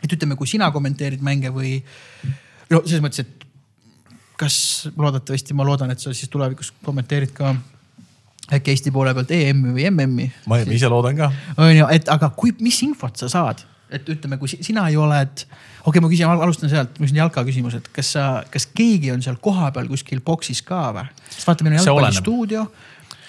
et 0.04 0.14
ütleme, 0.14 0.38
kui 0.38 0.48
sina 0.48 0.70
kommenteerid 0.72 1.24
mänge 1.26 1.50
või 1.52 1.80
no 2.70 2.84
selles 2.86 3.02
mõttes, 3.04 3.26
et 3.26 3.48
kas 4.38 4.58
loodetavasti, 4.94 5.56
ma 5.58 5.66
loodan, 5.66 5.92
et 5.92 6.00
sa 6.00 6.14
siis 6.14 6.30
tulevikus 6.30 6.70
kommenteerid 6.86 7.34
ka 7.36 7.56
äkki 8.54 8.72
Eesti 8.72 8.94
poole 8.96 9.14
pealt 9.18 9.32
EM-i 9.36 9.74
või 9.76 9.88
MM-i. 9.92 10.28
ma 10.48 10.62
ise 10.64 10.92
loodan 10.92 11.18
ka. 11.18 11.32
on 11.58 11.74
ju, 11.76 11.88
et 11.92 12.10
aga 12.10 12.30
kui, 12.36 12.54
mis 12.64 12.80
infot 12.88 13.18
sa 13.20 13.30
saad 13.32 13.66
et 13.94 14.10
ütleme, 14.12 14.36
kui 14.40 14.52
sina 14.52 14.88
ju 14.92 15.00
oled, 15.06 15.44
okei 15.48 15.90
okay,, 15.90 16.04
ma 16.04 16.10
küsin, 16.12 16.28
alustan 16.28 16.72
sealt, 16.72 16.98
ma 17.00 17.06
küsin 17.06 17.20
Jalka 17.22 17.44
küsimuse, 17.48 17.80
et 17.80 17.88
kas 17.96 18.12
sa, 18.18 18.26
kas 18.52 18.68
keegi 18.76 19.14
on 19.14 19.24
seal 19.24 19.38
kohapeal 19.44 19.88
kuskil 19.92 20.20
boksis 20.26 20.60
ka 20.68 20.90
või? 20.96 21.06
sest 21.30 21.48
vaata, 21.48 21.64
meil 21.64 21.78
on 21.78 21.86
jalgpallistuudio 21.86 22.66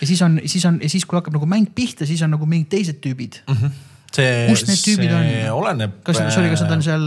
ja 0.00 0.08
siis 0.10 0.22
on, 0.26 0.40
siis 0.46 0.66
on 0.66 0.80
siis, 0.86 1.06
kui 1.06 1.18
hakkab 1.18 1.38
nagu 1.38 1.46
mäng 1.50 1.70
pihta, 1.74 2.08
siis 2.08 2.22
on 2.26 2.34
nagu 2.34 2.48
mingid 2.50 2.72
teised 2.74 2.98
tüübid 3.04 3.42
mm. 3.46 3.60
-hmm 3.60 3.84
see, 4.14 4.48
kus 4.50 4.64
need 4.68 4.82
tüübid 4.84 5.14
on? 5.14 5.30
oleneb. 5.58 5.98
kas, 6.06 6.20
sorry, 6.34 6.50
kas 6.52 6.64
nad 6.64 6.76
on 6.76 6.84
seal? 6.84 7.06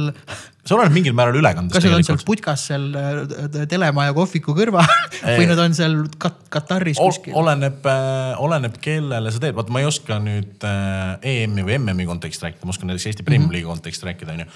see 0.62 0.76
oleneb 0.76 0.94
mingil 0.94 1.16
määral 1.18 1.38
ülekandest. 1.40 1.76
kas 1.76 1.88
nad 1.88 1.98
on 1.98 2.06
seal 2.06 2.20
putkas 2.28 2.66
seal 2.70 2.86
äh, 2.98 3.64
telemaja 3.72 4.14
kohviku 4.18 4.54
kõrval 4.58 4.86
või 5.40 5.48
nad 5.50 5.62
on 5.64 5.78
seal 5.78 5.98
kat 6.22 6.38
Kataris 6.54 7.02
kuskil? 7.02 7.34
oleneb, 7.42 7.82
äh, 7.90 8.44
oleneb, 8.44 8.78
kellele 8.84 9.34
sa 9.34 9.42
teed, 9.42 9.58
vaata, 9.58 9.74
ma 9.74 9.82
ei 9.82 9.90
oska 9.90 10.20
nüüd 10.22 10.68
äh, 10.68 11.34
EM-i 11.34 11.66
või 11.66 11.80
MM-i 11.80 12.08
konteksti 12.10 12.48
rääkida, 12.48 12.68
ma 12.70 12.76
oskan 12.76 12.92
näiteks 12.92 13.10
Eesti 13.12 13.26
Premier 13.28 13.50
League'i 13.50 13.66
mm 13.66 13.72
-hmm. 13.72 13.82
konteksti 13.82 14.12
rääkida, 14.12 14.38
onju 14.38 14.50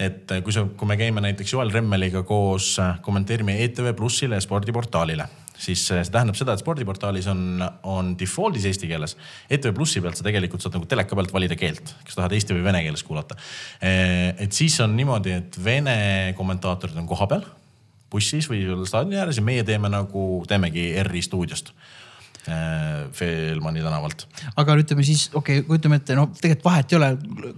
et 0.00 0.32
kui 0.44 0.52
sa, 0.52 0.64
kui 0.64 0.88
me 0.88 0.96
käime 0.96 1.20
näiteks 1.20 1.52
Joel 1.52 1.68
Remmeliga 1.74 2.22
koos, 2.24 2.78
kommenteerime 3.04 3.58
ETV 3.64 3.92
Plussile 3.92 4.38
ja 4.38 4.40
spordiportaalile 4.40 5.26
siis 5.60 5.82
see 5.90 6.02
tähendab 6.12 6.38
seda, 6.38 6.54
et 6.56 6.62
spordiportaalis 6.62 7.28
on, 7.30 7.62
on 7.88 8.14
default'is 8.18 8.66
eesti 8.70 8.88
keeles. 8.90 9.16
ETV 9.52 9.74
Plussi 9.76 10.02
pealt 10.02 10.18
sa 10.18 10.26
tegelikult 10.26 10.64
saad 10.64 10.78
nagu 10.78 10.88
teleka 10.88 11.18
pealt 11.18 11.32
valida 11.34 11.58
keelt, 11.60 11.94
kas 12.06 12.18
tahad 12.18 12.34
eesti 12.36 12.56
või 12.56 12.64
vene 12.66 12.82
keeles 12.86 13.04
kuulata. 13.06 13.36
Eh, 13.84 14.30
et 14.46 14.56
siis 14.56 14.78
on 14.84 14.96
niimoodi, 14.96 15.36
et 15.42 15.60
vene 15.64 15.96
kommentaatorid 16.38 16.98
on 17.00 17.08
kohapeal 17.10 17.46
bussis 18.10 18.48
või 18.50 18.64
staadioni 18.88 19.20
ääres 19.22 19.38
ja 19.38 19.44
meie 19.46 19.62
teeme 19.66 19.90
nagu, 19.92 20.42
teemegi 20.50 20.90
ERR-i 20.98 21.22
stuudiost 21.22 21.70
Feelmani 22.46 23.82
tänavalt. 23.84 24.24
aga 24.56 24.76
ütleme 24.80 25.04
siis, 25.04 25.26
okei 25.34 25.58
okay,, 25.60 25.66
kujutame 25.66 25.98
ette, 26.00 26.14
no 26.16 26.30
tegelikult 26.32 26.64
vahet 26.70 26.94
ei 26.94 26.98
ole, 26.98 27.10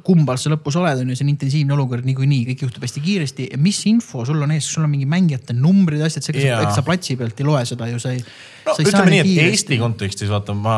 kumbal 0.02 0.40
sa 0.40 0.50
lõpus 0.50 0.78
oled, 0.80 1.04
on 1.04 1.12
ju, 1.12 1.18
see 1.18 1.26
on 1.26 1.30
intensiivne 1.30 1.76
olukord 1.76 2.06
niikuinii, 2.08 2.42
kõik 2.50 2.64
juhtub 2.66 2.86
hästi 2.86 3.04
kiiresti. 3.04 3.48
mis 3.62 3.78
info 3.90 4.26
sul 4.26 4.42
on 4.42 4.54
ees, 4.56 4.66
sul 4.66 4.86
on 4.86 4.90
mingi 4.90 5.06
mängijate 5.06 5.54
numbrid, 5.54 6.02
asjad, 6.02 6.26
see, 6.26 6.48
ega 6.48 6.74
sa 6.74 6.82
platsi 6.86 7.16
pealt 7.20 7.38
ei 7.38 7.46
loe 7.46 7.62
seda 7.68 7.86
ju, 7.92 8.02
sa 8.02 8.16
ei 8.16 8.24
no 8.66 8.74
ütleme 8.78 9.10
nii, 9.10 9.20
et 9.22 9.28
kiiresti. 9.28 9.52
Eesti 9.52 9.78
kontekstis 9.80 10.30
vaata, 10.32 10.54
ma 10.56 10.74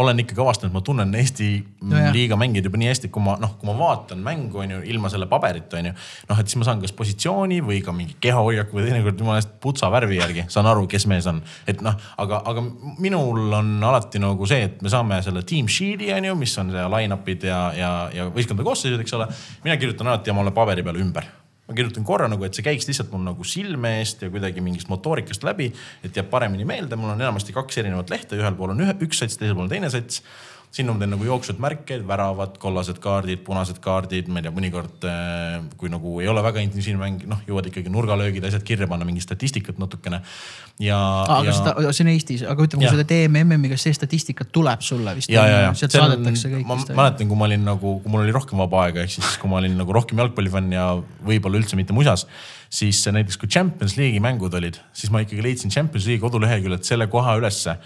olen 0.00 0.22
ikkagi 0.22 0.42
avastanud, 0.42 0.74
ma 0.74 0.82
tunnen 0.84 1.14
Eesti 1.18 1.48
no, 1.88 2.02
liiga 2.14 2.38
mängijaid 2.40 2.68
juba 2.68 2.80
nii 2.80 2.90
hästi, 2.90 3.10
kui 3.14 3.24
ma 3.24 3.36
noh, 3.40 3.54
kui 3.60 3.68
ma 3.68 3.74
vaatan 3.78 4.22
mängu 4.24 4.62
on 4.62 4.74
ju 4.76 4.80
ilma 4.92 5.10
selle 5.12 5.28
paberita 5.30 5.80
on 5.80 5.90
ju. 5.90 5.94
noh, 6.30 6.42
et 6.42 6.50
siis 6.50 6.60
ma 6.60 6.68
saan 6.68 6.82
kas 6.82 6.94
positsiooni 6.98 7.60
või 7.64 7.80
ka 7.84 7.94
mingi 7.96 8.16
kehahoiaku 8.22 8.78
või 8.78 8.86
teinekord 8.88 9.24
jumala 9.24 9.42
eest 9.42 9.56
putsa 9.62 9.90
värvi 9.92 10.20
järgi 10.20 10.46
saan 10.52 10.68
aru, 10.70 10.86
kes 10.90 11.08
mees 11.10 11.28
on. 11.30 11.42
et 11.70 11.82
noh, 11.84 11.98
aga, 12.18 12.42
aga 12.52 12.64
minul 13.02 13.58
on 13.60 13.74
alati 13.90 14.22
nagu 14.22 14.48
see, 14.48 14.68
et 14.70 14.80
me 14.84 14.92
saame 14.92 15.20
selle 15.26 15.44
team 15.48 15.68
sheet'i 15.70 16.12
on 16.16 16.30
ju, 16.30 16.38
mis 16.38 16.56
on 16.62 16.72
see 16.74 16.86
line-up'id 16.96 17.50
ja, 17.50 17.60
ja, 17.76 17.92
ja 18.14 18.30
võistkondade 18.32 18.68
koosseisud, 18.68 19.04
eks 19.04 19.18
ole. 19.18 19.28
mina 19.66 19.76
kirjutan 19.80 20.10
alati 20.10 20.34
omale 20.34 20.54
paberi 20.56 20.86
peale 20.86 21.04
ümber 21.04 21.28
ma 21.68 21.76
kirjutan 21.76 22.06
korra 22.08 22.28
nagu, 22.32 22.44
et 22.46 22.56
see 22.56 22.64
käiks 22.64 22.88
lihtsalt 22.88 23.10
mul 23.12 23.26
nagu 23.26 23.44
silme 23.46 23.98
eest 24.00 24.22
ja 24.24 24.30
kuidagi 24.32 24.64
mingist 24.64 24.88
motoorikast 24.88 25.44
läbi, 25.44 25.68
et 26.04 26.16
jääb 26.16 26.30
paremini 26.32 26.64
meelde, 26.68 26.96
mul 26.96 27.12
on 27.12 27.20
enamasti 27.20 27.52
kaks 27.56 27.82
erinevat 27.82 28.10
lehte, 28.12 28.38
ühel 28.40 28.56
pool 28.56 28.72
on 28.72 28.86
ühe, 28.86 28.94
üks 29.04 29.20
sats, 29.20 29.36
teisel 29.36 29.56
pool 29.58 29.68
on 29.68 29.74
teine 29.74 29.92
sats 29.92 30.22
sinna 30.74 30.92
ma 30.92 31.00
teen 31.00 31.12
nagu 31.14 31.24
jooksvad 31.24 31.60
märked, 31.62 32.02
väravad, 32.08 32.58
kollased 32.60 32.98
kaardid, 33.02 33.40
punased 33.46 33.78
kaardid, 33.84 34.28
ma 34.28 34.40
ei 34.40 34.46
tea, 34.46 34.52
mõnikord 34.54 35.06
äh, 35.08 35.56
kui 35.80 35.90
nagu 35.92 36.18
ei 36.22 36.28
ole 36.28 36.42
väga 36.44 36.62
intensiivne 36.64 37.00
mäng, 37.00 37.24
noh, 37.30 37.40
jõuad 37.48 37.70
ikkagi 37.70 37.92
nurgalöögid, 37.92 38.44
asjad 38.48 38.66
kirja 38.68 38.88
panna, 38.90 39.06
mingi 39.08 39.24
statistikat 39.24 39.80
natukene. 39.80 40.20
ja. 40.84 40.98
aga 41.24 41.48
ja... 41.48 41.56
seda, 41.56 41.74
see 41.88 42.04
on 42.04 42.12
Eestis, 42.12 42.44
aga 42.44 42.68
ütleme, 42.68 42.84
kui 42.84 42.98
seda 42.98 43.08
teeme 43.08 43.44
MM-i, 43.46 43.72
kas 43.72 43.88
see 43.88 43.96
statistika 43.96 44.44
tuleb 44.44 44.84
sulle 44.84 45.16
vist? 45.18 45.32
sealt 45.32 45.96
saadetakse 45.96 46.52
kõik. 46.52 46.68
ma 46.68 46.78
mäletan, 47.02 47.32
kui 47.32 47.40
ma 47.40 47.48
olin 47.48 47.66
nagu, 47.72 47.96
kui 48.04 48.12
mul 48.12 48.26
oli 48.26 48.36
rohkem 48.36 48.60
vaba 48.60 48.84
aega, 48.86 49.06
ehk 49.06 49.16
siis 49.16 49.40
kui 49.40 49.50
ma 49.50 49.62
olin 49.62 49.76
nagu 49.80 49.96
rohkem 49.96 50.20
jalgpallifänn 50.20 50.76
ja 50.76 50.92
võib-olla 51.24 51.62
üldse 51.62 51.80
mitte 51.80 51.96
musas 51.96 52.28
siis 52.68 53.00
näiteks 53.12 53.38
kui 53.40 53.48
Champions 53.48 53.96
League'i 53.96 54.20
mängud 54.20 54.52
olid, 54.54 54.76
siis 54.92 55.12
ma 55.12 55.22
ikkagi 55.24 55.42
leidsin 55.44 55.72
Champions 55.72 56.04
League'i 56.06 56.20
koduleheküljelt 56.20 56.84
selle 56.84 57.06
koha 57.08 57.38
ülesse 57.40 57.78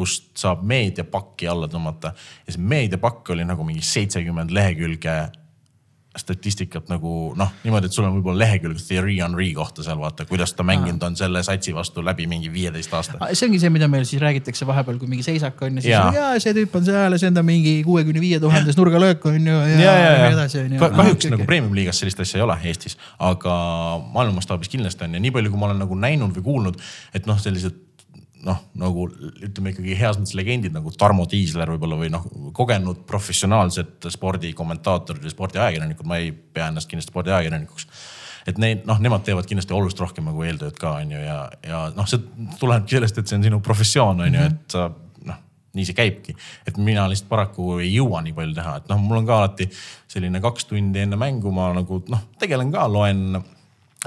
kust 0.00 0.32
saab 0.40 0.64
meediapakki 0.66 1.48
alla 1.50 1.68
tõmmata. 1.70 2.14
ja 2.46 2.56
see 2.56 2.72
meediapakk 2.72 3.34
oli 3.36 3.44
nagu 3.48 3.66
mingi 3.66 3.84
seitsekümmend 3.84 4.54
lehekülge 4.56 5.20
statistikat 6.18 6.88
nagu 6.90 7.10
noh, 7.38 7.50
niimoodi, 7.62 7.86
et 7.86 7.94
sul 7.94 8.02
on 8.02 8.16
võib-olla 8.16 8.42
lehekülg 8.42 8.80
Theory 8.82 9.20
Henry 9.20 9.52
kohta 9.54 9.84
seal 9.86 9.98
vaata, 10.00 10.24
kuidas 10.26 10.50
ta 10.58 10.64
mänginud 10.66 11.02
on 11.06 11.14
selle 11.18 11.42
satsi 11.46 11.70
vastu 11.74 12.02
läbi 12.02 12.26
mingi 12.30 12.50
viieteist 12.50 12.94
aasta. 12.98 13.18
see 13.30 13.46
ongi 13.46 13.60
see, 13.62 13.70
mida 13.70 13.86
meil 13.90 14.02
siis 14.08 14.18
räägitakse 14.22 14.66
vahepeal, 14.66 14.98
kui 14.98 15.10
mingi 15.10 15.22
seisak 15.22 15.62
on 15.62 15.78
ja 15.78 15.84
siis 15.84 15.92
ja. 15.92 16.00
jaa, 16.16 16.32
see 16.42 16.54
tüüp 16.56 16.74
on 16.80 16.88
seal 16.88 17.14
ja 17.14 17.20
see 17.22 17.30
on 17.30 17.38
ta 17.38 17.44
mingi 17.46 17.76
kuuekümne 17.86 18.22
viie 18.22 18.40
tuhandes 18.42 18.78
nurgalöök 18.80 19.28
on 19.30 19.38
ju. 19.38 19.54
ja, 19.54 19.76
ja, 19.78 19.92
ja, 19.94 20.10
ja 20.10 20.24
nii 20.24 20.38
edasi 20.40 20.62
on 20.64 20.74
ju. 20.74 20.80
kahjuks 20.96 21.28
ah, 21.28 21.34
nagu 21.36 21.46
premium 21.52 21.78
liigas 21.78 22.02
sellist 22.02 22.24
asja 22.26 22.42
ei 22.42 22.46
ole 22.48 22.58
Eestis, 22.72 22.98
aga 23.30 23.54
maailma 24.10 24.40
mastaabis 24.40 24.72
kindlasti 24.72 25.06
on 25.06 25.14
ja 25.14 25.22
nii 25.22 25.34
palju, 25.38 25.54
kui 25.54 25.62
ma 25.62 25.70
olen 25.70 25.78
nagu 25.84 26.00
näinud 26.08 26.34
või 26.40 26.48
kuulnud, 26.50 26.82
et 27.14 27.30
noh, 27.30 27.38
sellised 27.38 27.78
noh, 28.46 28.60
nagu 28.78 29.06
ütleme 29.44 29.74
ikkagi 29.74 29.96
heas 29.98 30.18
mõttes 30.18 30.36
legendid 30.38 30.74
nagu 30.74 30.92
Tarmo 30.96 31.26
Tiisler 31.28 31.70
võib-olla 31.74 31.98
või 32.00 32.10
noh, 32.12 32.24
kogenud 32.56 33.02
professionaalsed 33.08 34.08
spordikommentaatorid 34.14 35.26
või 35.26 35.34
spordiajakirjanikud, 35.34 36.08
ma 36.08 36.20
ei 36.20 36.32
pea 36.32 36.70
ennast 36.70 36.90
kindlasti 36.90 37.12
spordiajakirjanikuks. 37.12 37.86
et 38.48 38.58
neid 38.58 38.86
noh, 38.88 39.00
nemad 39.02 39.24
teevad 39.26 39.48
kindlasti 39.48 39.76
oluliselt 39.76 40.00
rohkem 40.06 40.30
nagu 40.30 40.42
eeltööd 40.46 40.78
ka 40.80 40.96
on 41.02 41.12
ju 41.12 41.20
ja, 41.20 41.38
ja 41.66 41.84
noh, 41.96 42.08
see 42.08 42.22
tulenebki 42.60 42.96
sellest, 42.96 43.20
et 43.20 43.28
see 43.28 43.38
on 43.38 43.46
sinu 43.50 43.60
professioon 43.64 44.24
on 44.24 44.40
ju, 44.40 44.48
et 44.48 44.78
noh, 45.28 45.40
nii 45.76 45.86
see 45.86 46.00
käibki. 46.00 46.36
et 46.66 46.80
mina 46.80 47.06
lihtsalt 47.10 47.28
paraku 47.30 47.78
ei 47.84 47.92
jõua 47.92 48.24
nii 48.24 48.36
palju 48.36 48.56
teha, 48.56 48.76
et 48.80 48.92
noh, 48.92 49.04
mul 49.04 49.20
on 49.20 49.28
ka 49.28 49.42
alati 49.42 49.68
selline 50.08 50.40
kaks 50.40 50.70
tundi 50.72 51.04
enne 51.04 51.20
mängu 51.20 51.52
ma 51.52 51.72
nagu 51.76 52.02
noh, 52.08 52.28
tegelen 52.40 52.72
ka, 52.72 52.88
loen 52.88 53.42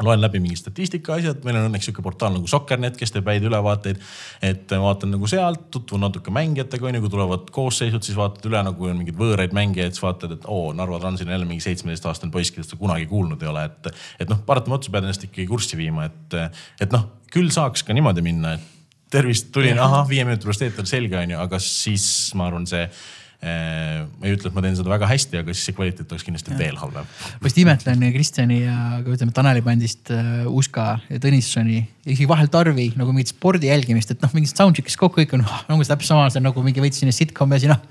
loen 0.02 0.22
läbi 0.22 0.40
mingi 0.41 0.57
statistika 0.57 1.14
asjad, 1.20 1.44
meil 1.45 1.60
on 1.60 1.68
õnneks 1.68 1.86
sihuke 1.86 2.02
portaal 2.06 2.34
nagu 2.34 2.49
Soccernet, 2.49 2.95
kes 2.98 3.14
teeb 3.14 3.28
häid 3.30 3.45
ülevaateid. 3.45 3.99
et 4.41 4.74
vaatan 4.82 5.14
nagu 5.14 5.30
sealt, 5.30 5.68
tutvun 5.72 6.02
natuke 6.02 6.34
mängijatega, 6.34 6.88
onju, 6.90 7.03
kui 7.03 7.14
tulevad 7.14 7.52
koosseisud, 7.53 8.02
siis 8.06 8.18
vaatad 8.18 8.49
üle 8.49 8.64
nagu 8.65 8.90
on 8.90 8.98
mingeid 9.03 9.20
võõraid 9.20 9.53
mängijaid, 9.53 9.94
siis 9.94 10.06
vaatad, 10.06 10.34
et 10.38 10.49
oo, 10.49 10.74
Narva 10.74 10.99
Transil 11.03 11.30
on 11.30 11.38
jälle 11.38 11.49
mingi 11.49 11.65
seitsmeteistaastane 11.68 12.34
poiss, 12.34 12.52
kellest 12.52 12.74
sa 12.74 12.82
kunagi 12.82 13.06
kuulnud 13.11 13.41
ei 13.44 13.53
ole, 13.53 13.65
et. 13.70 13.94
et 14.26 14.30
noh, 14.30 14.41
paratamatult 14.45 14.91
pead 14.91 15.06
ennast 15.06 15.28
ikkagi 15.30 15.48
kurssi 15.49 15.78
viima, 15.78 16.10
et, 16.10 16.38
et 16.82 16.94
noh, 16.94 17.10
küll 17.34 17.53
saaks 17.53 17.86
ka 17.86 17.94
niimoodi 17.94 18.26
minna, 18.26 18.57
et 18.57 18.72
tervist, 19.14 19.52
tulin, 19.53 19.78
ahah, 19.78 20.07
viie 20.10 20.26
minuti 20.26 20.48
pärast 20.48 20.65
eeter 20.65 20.90
selge, 20.90 21.20
onju, 21.20 21.38
aga 21.38 21.61
siis 21.61 22.06
ma 22.38 22.49
arvan, 22.49 22.65
see 22.70 22.88
Äh, 22.88 23.22
ma 23.44 24.28
ei 24.28 24.36
ütle, 24.38 24.49
et 24.49 24.56
ma 24.56 24.64
teen 24.64 24.76
seda 24.78 24.91
väga 24.94 25.07
hästi, 25.10 25.41
aga 25.41 25.56
siis 25.56 25.68
see 25.68 25.76
kvaliteet 25.76 26.11
oleks 26.14 26.26
kindlasti 26.28 26.53
ja. 26.53 26.60
veel 26.61 26.78
halvem. 26.80 27.07
ma 27.41 27.49
just 27.49 27.60
imetlen 27.60 28.06
Kristjani 28.15 28.60
ja 28.61 28.78
ka 29.03 29.15
ütleme 29.18 29.36
Taneli 29.36 29.64
bandist 29.65 30.11
uh, 30.15 30.45
Uska 30.48 30.88
ja 31.10 31.22
Tõnissoni 31.24 31.80
ja 31.82 32.11
isegi 32.14 32.30
vahel 32.30 32.52
Tarvi 32.53 32.91
nagu 32.99 33.15
mingit 33.15 33.34
spordi 33.34 33.72
jälgimist, 33.72 34.14
et 34.15 34.24
noh, 34.24 34.32
mingist 34.38 34.60
soundcheck'ist 34.60 34.99
kokku 35.02 35.22
kõik 35.22 35.36
on 35.36 35.44
oh, 35.44 35.64
nagu 35.68 35.84
täpselt 35.84 36.14
sama, 36.14 36.30
see 36.32 36.40
on 36.40 36.48
nagu 36.49 36.64
mingi 36.65 36.84
veits 36.84 37.02
selline 37.02 37.15
sitcom 37.15 37.52
ja 37.56 37.64
siis 37.64 37.74
noh. 37.74 37.82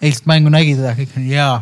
eilset 0.00 0.30
mängu 0.30 0.52
nägid 0.54 0.80
ja 0.80 0.96
kõik 0.96 1.18
on 1.20 1.28
jaa 1.28 1.58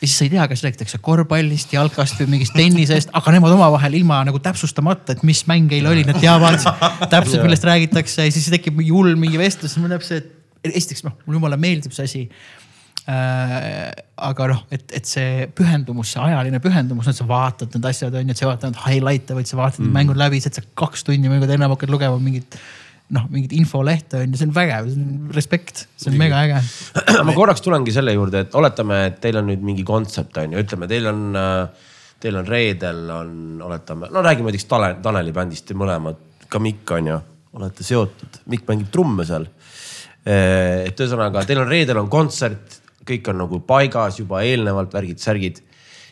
ja 0.00 0.08
siis 0.08 0.16
sa 0.16 0.24
ei 0.24 0.30
tea, 0.32 0.46
kas 0.48 0.62
räägitakse 0.64 0.98
korvpallist, 1.04 1.74
jalkast 1.74 2.20
või 2.22 2.36
mingist 2.36 2.54
tennisest, 2.56 3.10
aga 3.16 3.34
nemad 3.34 3.52
omavahel 3.52 3.98
ilma 3.98 4.22
nagu 4.24 4.40
täpsustamata, 4.40 5.12
et 5.12 5.24
mis 5.28 5.42
mäng 5.50 5.72
eile 5.76 5.90
oli, 5.90 6.06
nad 6.08 6.16
teavad 6.22 6.62
täpselt, 7.12 7.42
millest 7.44 7.66
räägitakse 7.68 8.24
ja 8.24 8.32
siis 8.32 8.48
tekib 8.54 8.78
mingi 8.78 8.94
hull 8.94 9.18
mingi 9.20 9.40
vestlus, 9.40 9.76
mul 9.76 9.92
läheb 9.92 10.06
see, 10.06 10.22
et 10.22 10.38
esiteks 10.80 11.04
noh, 11.04 11.16
mulle 11.26 11.40
jumala 11.40 11.58
meeldib 11.60 11.92
see 11.96 12.08
asi. 12.08 12.22
Aga 13.10 14.46
noh, 14.52 14.60
et, 14.74 14.84
et 14.96 15.08
see 15.08 15.46
pühendumus, 15.56 16.12
see 16.12 16.20
ajaline 16.22 16.60
pühendumus, 16.62 17.08
et 17.10 17.16
sa 17.16 17.26
vaatad 17.28 17.72
need 17.74 17.88
asjad 17.90 18.14
on 18.18 18.28
ju, 18.28 18.34
et 18.34 18.38
sa 18.40 18.44
ei 18.44 18.50
vaata 18.50 18.68
ainult 18.68 18.84
highlight'e, 18.84 19.36
vaid 19.38 19.48
sa 19.48 19.58
vaatad 19.58 19.82
mm. 19.82 19.96
mängud 19.96 20.20
läbi, 20.20 20.40
siis 20.40 20.52
et 20.52 20.60
sa 20.60 20.64
kaks 20.82 21.06
tundi 21.08 21.32
mängu 21.32 21.48
enne 21.48 21.70
hakkad 21.72 21.92
lugema 21.92 22.20
mingit 22.22 22.58
noh, 23.14 23.26
mingit 23.32 23.54
infolehte 23.58 24.20
on 24.20 24.34
ju, 24.34 24.38
see 24.38 24.48
on 24.48 24.54
vägev, 24.54 24.90
see 24.92 25.02
on 25.02 25.30
respekt, 25.34 25.84
see 25.98 26.12
on 26.12 26.18
mega 26.20 26.42
äge. 26.44 26.60
ma 27.26 27.34
korraks 27.36 27.64
tulengi 27.64 27.94
selle 27.94 28.14
juurde, 28.14 28.44
et 28.46 28.58
oletame, 28.58 29.00
et 29.10 29.18
teil 29.22 29.40
on 29.40 29.48
nüüd 29.50 29.64
mingi 29.66 29.86
kontsept 29.86 30.38
on 30.42 30.54
ju, 30.54 30.62
ütleme, 30.62 30.88
teil 30.90 31.08
on, 31.10 31.24
teil 32.22 32.38
on 32.38 32.46
reedel 32.46 33.00
on, 33.14 33.32
oletame, 33.66 34.10
no 34.14 34.22
räägime 34.26 34.52
näiteks 34.52 34.68
Taneli, 34.70 35.00
Taneli 35.02 35.34
bändist, 35.34 35.66
te 35.70 35.78
mõlemad, 35.78 36.20
ka 36.50 36.62
Mikk 36.62 36.94
on 36.98 37.10
ju, 37.10 37.18
olete 37.58 37.86
seotud, 37.86 38.42
Mikk 38.52 38.68
mängib 38.70 38.92
trumme 38.94 39.26
seal. 39.26 39.48
et 40.20 41.00
ühesõnaga, 41.00 41.42
teil 41.48 41.62
on 41.62 41.70
reedel 41.70 41.98
on 41.98 42.10
kontsert 42.12 42.79
kõik 43.08 43.28
on 43.32 43.40
nagu 43.44 43.60
paigas 43.66 44.18
juba 44.20 44.42
eelnevalt, 44.46 44.92
värgid-särgid 44.94 45.62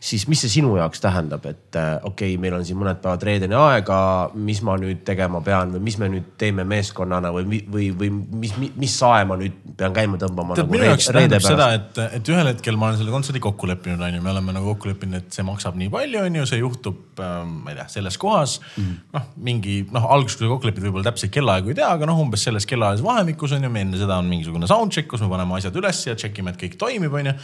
siis 0.01 0.27
mis 0.31 0.41
see 0.45 0.53
sinu 0.59 0.77
jaoks 0.79 1.01
tähendab, 1.03 1.45
et 1.51 1.77
äh, 1.77 1.97
okei 2.07 2.35
okay,, 2.35 2.41
meil 2.41 2.55
on 2.59 2.65
siin 2.67 2.79
mõned 2.79 3.01
päevad 3.03 3.25
reedeni 3.27 3.57
aega, 3.59 3.99
mis 4.35 4.61
ma 4.67 4.77
nüüd 4.81 5.03
tegema 5.07 5.41
pean 5.45 5.73
või 5.75 5.83
mis 5.89 5.99
me 6.01 6.11
nüüd 6.13 6.29
teeme 6.41 6.65
meeskonnana 6.69 7.33
või, 7.35 7.63
või, 7.67 7.89
või 7.99 8.11
mis, 8.13 8.55
mis, 8.59 8.95
sae 8.95 9.25
ma 9.29 9.39
nüüd 9.41 9.57
pean 9.79 9.95
käima 9.97 10.21
tõmbama? 10.21 10.57
tead 10.59 10.67
nagu, 10.67 10.77
minu 10.77 10.89
jaoks 10.91 11.11
tähendab 11.11 11.45
seda, 11.45 11.71
et, 11.79 12.01
et 12.19 12.33
ühel 12.33 12.53
hetkel 12.53 12.79
ma 12.79 12.91
olen 12.91 13.01
selle 13.01 13.15
kontserdi 13.15 13.43
kokku 13.43 13.71
leppinud, 13.71 14.03
on 14.05 14.19
ju, 14.19 14.25
me 14.25 14.33
oleme 14.35 14.55
nagu 14.57 14.75
kokku 14.75 14.93
leppinud, 14.93 15.23
et 15.23 15.39
see 15.39 15.47
maksab 15.47 15.79
nii 15.81 15.91
palju, 15.95 16.23
on 16.29 16.41
ju, 16.41 16.47
see 16.53 16.61
juhtub 16.63 17.23
äh,, 17.25 17.41
ma 17.49 17.75
ei 17.75 17.81
tea, 17.81 17.89
selles 17.99 18.19
kohas 18.21 18.59
mm. 18.61 18.85
-hmm. 18.85 19.01
noh, 19.19 19.31
mingi 19.51 19.79
noh, 19.95 20.11
alguses, 20.15 20.39
kui 20.39 20.51
kokku 20.53 20.71
lepid, 20.71 20.87
võib-olla 20.87 21.11
täpseid 21.11 21.35
kellaaegu 21.35 21.75
ei 21.75 21.81
tea, 21.81 21.91
aga 21.97 22.11
noh, 22.11 22.23
umbes 22.23 22.47
selles 22.47 22.67
kellaajalises 22.69 23.07
vahemikus 23.07 23.57
on 23.57 23.67
ju, 23.67 23.75
enne 23.83 23.99
seda 23.99 24.21
on 24.23 24.31
mingisugune 24.31 24.71
soundcheck, 24.71 25.11
kus 25.11 25.25
me 25.25 25.33
paneme 25.33 25.59
asjad 25.59 25.77
üles 25.83 26.07
ja 26.07 26.15
check 26.19 26.39
ime, 26.39 26.55
et 26.55 26.63
kõik 26.63 26.79
toimib, 26.79 27.19
on 27.19 27.33
ju 27.33 27.37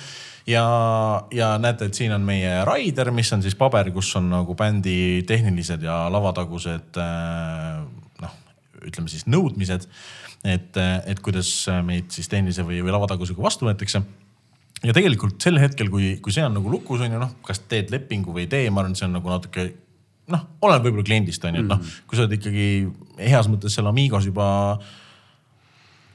ja, 0.46 0.64
ja 1.34 1.52
näete, 1.58 1.88
et 1.88 1.98
siin 1.98 2.14
on 2.16 2.24
meie 2.26 2.64
Raider, 2.64 3.10
mis 3.14 3.32
on 3.36 3.44
siis 3.44 3.56
paber, 3.58 3.90
kus 3.94 4.12
on 4.20 4.28
nagu 4.32 4.56
bändi 4.58 5.24
tehnilised 5.28 5.84
ja 5.84 6.04
lavatagused 6.12 7.00
äh, 7.00 7.80
noh, 8.24 8.36
ütleme 8.84 9.12
siis 9.12 9.26
nõudmised. 9.30 9.88
et, 10.44 10.76
et 11.08 11.20
kuidas 11.24 11.48
meid 11.86 12.10
siis 12.12 12.28
tehnilise 12.28 12.66
või, 12.68 12.82
või 12.84 12.92
lavatagusega 12.92 13.40
vastu 13.40 13.64
võetakse 13.64 14.02
ja 14.84 14.92
tegelikult 14.92 15.40
sel 15.40 15.56
hetkel, 15.60 15.88
kui, 15.92 16.16
kui 16.20 16.34
see 16.34 16.44
on 16.44 16.58
nagu 16.58 16.68
lukus, 16.70 17.00
on 17.04 17.16
ju 17.16 17.22
noh, 17.22 17.32
kas 17.46 17.62
teed 17.70 17.92
lepingu 17.94 18.34
või 18.34 18.44
ei 18.44 18.52
tee, 18.52 18.68
ma 18.68 18.82
arvan, 18.82 18.96
see 18.98 19.08
on 19.08 19.16
nagu 19.16 19.32
natuke 19.32 19.70
noh, 20.32 20.44
oleneb 20.64 20.86
võib-olla 20.88 21.06
kliendist 21.08 21.44
on 21.48 21.58
ju, 21.58 21.64
et 21.64 21.70
noh, 21.70 21.80
mm. 21.80 22.04
kui 22.08 22.18
sa 22.18 22.24
oled 22.24 22.36
ikkagi 22.38 22.68
heas 23.30 23.48
mõttes 23.52 23.76
seal 23.76 23.88
Amigos 23.90 24.28
juba 24.28 24.46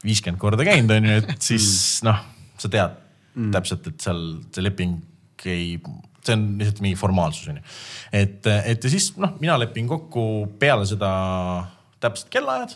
viiskümmend 0.05 0.41
korda 0.41 0.65
käinud, 0.67 0.93
on 0.95 1.09
ju, 1.09 1.19
et 1.21 1.45
siis 1.45 1.67
mm. 1.69 2.09
noh, 2.09 2.23
sa 2.61 2.71
tead 2.71 2.97
mm. 3.33 3.51
täpselt, 3.55 3.87
et 3.89 4.03
seal 4.03 4.23
see 4.55 4.65
leping 4.65 4.99
ei, 5.49 5.77
see 6.25 6.35
on 6.35 6.45
lihtsalt 6.59 6.81
mingi 6.83 6.99
formaalsus 6.99 7.51
on 7.51 7.59
ju. 7.61 7.65
et, 8.21 8.49
et 8.49 8.83
ja 8.83 8.91
siis 8.91 9.11
noh, 9.21 9.37
mina 9.41 9.57
lepin 9.59 9.87
kokku 9.89 10.23
peale 10.59 10.87
seda 10.89 11.11
täpsed 12.03 12.31
kellaajad, 12.33 12.75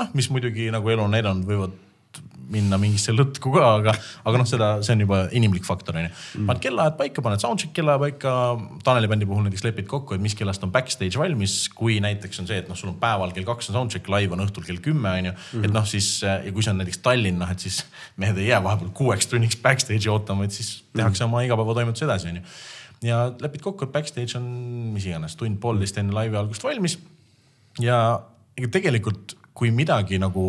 noh, 0.00 0.12
mis 0.16 0.28
muidugi 0.32 0.70
nagu 0.72 0.92
elu 0.92 1.04
on 1.04 1.16
näidanud, 1.16 1.46
võivad 1.48 1.78
minna 2.52 2.78
mingisse 2.80 3.12
lõtku 3.14 3.52
ka, 3.54 3.62
aga, 3.78 3.94
aga 4.28 4.40
noh, 4.40 4.48
seda, 4.48 4.68
see 4.84 4.94
on 4.96 5.04
juba 5.04 5.20
inimlik 5.36 5.64
faktor 5.66 5.96
on 5.98 6.06
ju. 6.06 6.10
Mm. 6.12 6.48
paned 6.50 6.62
kellaajad 6.66 6.96
paika, 6.98 7.24
paned 7.24 7.42
soundcheck 7.42 7.72
kellaja 7.76 8.00
paika. 8.02 8.34
Taneli 8.84 9.08
bändi 9.10 9.28
puhul 9.28 9.46
näiteks 9.46 9.64
lepid 9.66 9.88
kokku, 9.90 10.16
et 10.16 10.24
mis 10.24 10.36
kellast 10.38 10.64
on 10.66 10.72
backstage 10.74 11.20
valmis, 11.20 11.56
kui 11.76 11.98
näiteks 12.04 12.42
on 12.42 12.50
see, 12.50 12.60
et 12.62 12.68
noh, 12.70 12.78
sul 12.78 12.92
on 12.92 12.98
päeval 13.02 13.32
kell 13.36 13.48
kaks 13.48 13.70
on 13.70 13.78
soundcheck, 13.78 14.10
live 14.12 14.36
on 14.36 14.44
õhtul 14.44 14.66
kell 14.66 14.82
kümme 14.84 15.14
on 15.20 15.30
ju. 15.30 15.34
et 15.62 15.72
noh, 15.72 15.86
siis 15.88 16.10
ja 16.24 16.52
kui 16.52 16.64
see 16.64 16.74
on 16.74 16.82
näiteks 16.82 17.02
Tallinn, 17.04 17.40
noh 17.40 17.52
et 17.52 17.64
siis 17.64 17.82
mehed 18.20 18.40
ei 18.42 18.50
jää 18.50 18.60
vahepeal 18.64 18.92
kuueks 18.96 19.30
tunniks 19.32 19.58
backstage'i 19.62 20.12
ootama, 20.12 20.48
et 20.48 20.56
siis 20.56 20.74
tehakse 20.96 21.24
oma 21.28 21.44
igapäevatoimetusi 21.46 22.08
edasi 22.08 22.32
on 22.32 22.42
ju. 22.42 22.44
ja 23.08 23.22
lepid 23.40 23.64
kokku, 23.64 23.88
et 23.88 23.94
backstage 23.94 24.36
on 24.40 24.44
mis 24.96 25.08
iganes 25.08 25.38
tund-poolteist 25.40 26.02
enne 26.02 26.14
laivi 26.16 26.38
algust 26.40 26.64
valmis. 26.66 26.98
ja 27.80 27.98
ega 28.58 28.68
tegelikult, 28.76 29.38
kui 29.56 29.70
midagi 29.72 30.18
nagu 30.20 30.44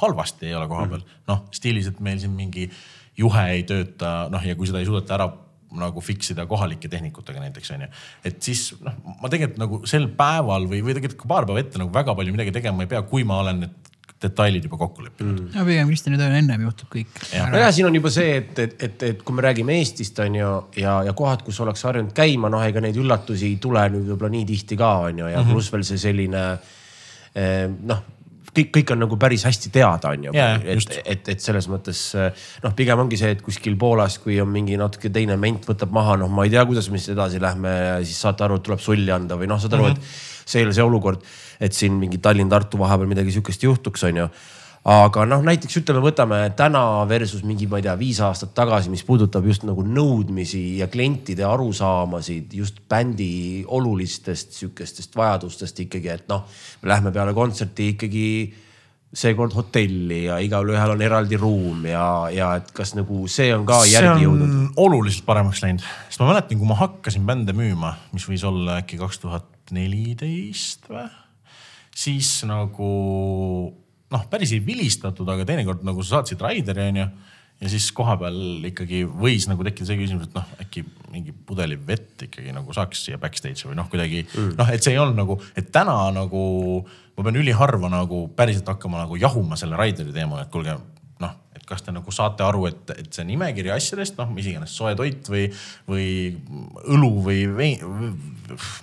halvasti 0.00 0.50
ei 0.50 0.58
ole 0.58 0.68
koha 0.70 0.86
peal 0.88 1.00
mm.. 1.00 1.22
noh, 1.30 1.46
stiilis, 1.54 1.88
et 1.90 2.02
meil 2.04 2.20
siin 2.22 2.34
mingi 2.36 2.68
juhe 3.18 3.46
ei 3.54 3.64
tööta, 3.68 4.26
noh 4.32 4.44
ja 4.44 4.56
kui 4.58 4.68
seda 4.70 4.82
ei 4.82 4.88
suudeta 4.88 5.18
ära 5.18 5.30
nagu 5.74 6.02
fix 6.04 6.30
ida 6.30 6.46
kohalike 6.46 6.88
tehnikutega 6.90 7.40
näiteks 7.42 7.72
onju. 7.74 7.88
et 8.26 8.42
siis 8.42 8.68
noh, 8.84 8.94
ma 9.22 9.30
tegelikult 9.30 9.62
nagu 9.62 9.80
sel 9.90 10.06
päeval 10.18 10.68
või, 10.70 10.84
või 10.86 10.94
tegelikult 10.96 11.24
ka 11.24 11.30
paar 11.30 11.48
päeva 11.48 11.64
ette 11.64 11.80
nagu 11.82 11.94
väga 11.94 12.14
palju 12.14 12.34
midagi 12.34 12.54
tegema 12.54 12.84
ei 12.84 12.90
pea, 12.90 13.02
kui 13.08 13.26
ma 13.26 13.40
olen 13.42 13.64
need 13.64 13.90
detailid 14.24 14.64
juba 14.64 14.78
kokku 14.80 15.04
leppinud 15.04 15.40
mm.. 15.40 15.50
no 15.56 15.66
pigem 15.66 15.90
Kristjani 15.90 16.20
töö 16.20 16.38
ennem 16.38 16.64
juhtub 16.68 16.90
kõik. 16.94 17.18
nojah, 17.52 17.72
siin 17.74 17.88
on 17.88 17.98
juba 17.98 18.12
see, 18.14 18.38
et, 18.40 18.62
et, 18.62 18.76
et, 18.86 19.06
et 19.10 19.26
kui 19.26 19.36
me 19.36 19.44
räägime 19.44 19.76
Eestist 19.80 20.18
on 20.24 20.38
ju 20.38 20.52
ja, 20.80 20.96
ja 21.08 21.14
kohad, 21.16 21.44
kus 21.46 21.60
oleks 21.64 21.84
harjunud 21.88 22.14
käima, 22.16 22.50
noh, 22.52 22.62
ega 22.64 22.82
neid 22.84 22.98
üllatusi 23.00 23.50
ei 23.50 23.58
tule 23.62 23.84
nüüd 23.92 24.08
võib-olla 24.12 24.32
nii 24.36 24.48
tihti 24.54 24.78
ka 24.80 24.94
on 25.10 25.24
ju 25.24 25.28
ja 25.28 25.40
mm 25.40 25.44
-hmm. 25.44 25.52
pluss 25.52 25.74
veel 25.74 25.86
see 25.90 26.00
selline 26.06 26.44
eh, 27.34 27.66
noh 27.68 28.04
kõik, 28.54 28.70
kõik 28.78 28.92
on 28.94 29.02
nagu 29.04 29.18
päris 29.20 29.44
hästi 29.48 29.72
teada, 29.74 30.12
on 30.14 30.28
ju. 30.28 30.34
Et, 30.34 30.98
et, 31.04 31.32
et 31.34 31.42
selles 31.42 31.68
mõttes 31.70 32.02
noh, 32.64 32.74
pigem 32.76 33.04
ongi 33.04 33.18
see, 33.20 33.34
et 33.36 33.42
kuskil 33.44 33.78
Poolas, 33.80 34.18
kui 34.22 34.38
on 34.42 34.50
mingi 34.50 34.78
natuke 34.80 35.10
teine 35.14 35.36
ment 35.40 35.66
võtab 35.68 35.94
maha, 35.94 36.18
noh, 36.22 36.32
ma 36.32 36.46
ei 36.46 36.54
tea, 36.54 36.64
kuidas 36.68 36.90
me 36.92 37.00
siis 37.00 37.14
edasi 37.16 37.42
lähme 37.42 37.72
ja 37.74 37.96
siis 38.04 38.20
saate 38.24 38.46
aru, 38.46 38.60
et 38.60 38.66
tuleb 38.66 38.82
sulli 38.82 39.12
anda 39.14 39.38
või 39.40 39.50
noh, 39.50 39.60
saad 39.62 39.76
aru 39.76 39.88
mm, 39.88 39.96
-hmm. 39.96 40.02
et 40.44 40.50
see 40.50 40.60
ei 40.60 40.68
ole 40.68 40.76
see 40.76 40.84
olukord, 40.84 41.24
et 41.60 41.72
siin 41.76 41.96
mingi 41.98 42.20
Tallinn-Tartu 42.22 42.78
vahepeal 42.80 43.10
midagi 43.10 43.34
sihukest 43.34 43.62
juhtuks, 43.64 44.04
on 44.10 44.22
ju 44.24 44.28
aga 44.84 45.22
noh, 45.24 45.40
näiteks 45.44 45.78
ütleme, 45.80 46.02
võtame 46.04 46.38
täna 46.56 46.82
versus 47.08 47.40
mingi, 47.46 47.66
ma 47.70 47.80
ei 47.80 47.86
tea, 47.86 47.94
viis 47.96 48.18
aastat 48.24 48.52
tagasi, 48.56 48.90
mis 48.92 49.04
puudutab 49.06 49.46
just 49.48 49.64
nagu 49.64 49.80
nõudmisi 49.86 50.76
ja 50.80 50.90
klientide 50.92 51.46
arusaamasid 51.48 52.52
just 52.58 52.82
bändi 52.90 53.64
olulistest 53.64 54.52
sihukestest 54.58 55.16
vajadustest 55.16 55.80
ikkagi, 55.86 56.10
et 56.12 56.28
noh, 56.28 56.44
me 56.82 56.92
lähme 56.92 57.14
peale 57.14 57.32
kontserti 57.36 57.94
ikkagi 57.94 58.26
seekord 59.14 59.54
hotelli 59.54 60.24
ja 60.26 60.36
igalühel 60.42 60.92
on 60.96 61.02
eraldi 61.06 61.38
ruum 61.38 61.86
ja, 61.86 62.04
ja 62.34 62.50
et 62.58 62.72
kas 62.74 62.92
nagu 62.98 63.22
see 63.30 63.54
on 63.54 63.64
ka 63.68 63.78
see 63.84 63.94
järgi 63.94 64.26
jõudnud? 64.26 64.74
oluliselt 64.84 65.24
paremaks 65.24 65.62
läinud, 65.64 65.86
sest 66.10 66.20
ma 66.20 66.28
mäletan, 66.32 66.58
kui 66.58 66.68
ma 66.68 66.76
hakkasin 66.82 67.24
bände 67.24 67.54
müüma, 67.56 67.94
mis 68.12 68.26
võis 68.28 68.44
olla 68.44 68.82
äkki 68.82 68.98
kaks 69.00 69.22
tuhat 69.22 69.72
neliteist 69.72 70.90
või, 70.90 71.06
siis 71.94 72.34
nagu 72.50 72.90
noh, 74.12 74.26
päris 74.30 74.52
ei 74.52 74.60
vilistatud, 74.64 75.28
aga 75.28 75.46
teinekord 75.48 75.84
nagu 75.86 76.04
sa 76.04 76.18
saatsid 76.18 76.42
Raideri 76.44 76.90
onju 76.90 77.06
ja 77.62 77.70
siis 77.70 77.86
kohapeal 77.94 78.64
ikkagi 78.68 79.04
võis 79.06 79.46
nagu 79.48 79.64
tekkida 79.66 79.88
see 79.88 80.00
küsimus, 80.00 80.28
et 80.28 80.34
noh, 80.36 80.48
äkki 80.62 80.82
mingi 81.12 81.34
pudeli 81.46 81.78
vett 81.78 82.26
ikkagi 82.26 82.52
nagu 82.54 82.74
saaks 82.74 83.06
siia 83.06 83.20
backstage'i 83.22 83.70
või 83.70 83.78
noh, 83.78 83.88
kuidagi 83.90 84.24
mm. 84.26 84.56
noh, 84.58 84.72
et 84.74 84.84
see 84.84 84.96
ei 84.96 85.00
olnud 85.00 85.18
nagu, 85.20 85.38
et 85.56 85.70
täna 85.74 85.96
nagu 86.14 86.42
ma 87.14 87.26
pean 87.26 87.38
üliharva 87.38 87.90
nagu 87.92 88.24
päriselt 88.36 88.68
hakkama 88.68 89.04
nagu 89.04 89.18
jahuma 89.20 89.58
selle 89.60 89.78
Raideri 89.78 90.14
teema, 90.14 90.42
et 90.42 90.50
kuulge 90.52 90.74
noh, 91.22 91.36
et 91.54 91.62
kas 91.68 91.86
te 91.86 91.94
nagu 91.94 92.14
saate 92.14 92.42
aru, 92.46 92.66
et, 92.72 92.94
et 92.98 93.08
see 93.14 93.26
nimekiri 93.28 93.70
asjadest, 93.74 94.18
noh, 94.18 94.32
mis 94.34 94.50
iganes 94.50 94.74
soe 94.74 94.96
toit 94.98 95.30
või, 95.30 95.46
või 95.88 96.08
õlu 96.90 97.12
või 97.28 97.46
vein, 97.54 97.86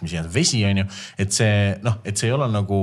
mis 0.01 0.15
iganes 0.15 0.31
vesi 0.33 0.63
on 0.69 0.85
ju, 0.85 0.89
et 1.21 1.35
see 1.35 1.75
noh, 1.83 1.99
et 2.07 2.15
see 2.15 2.31
ei 2.31 2.37
ole 2.37 2.47
nagu, 2.55 2.79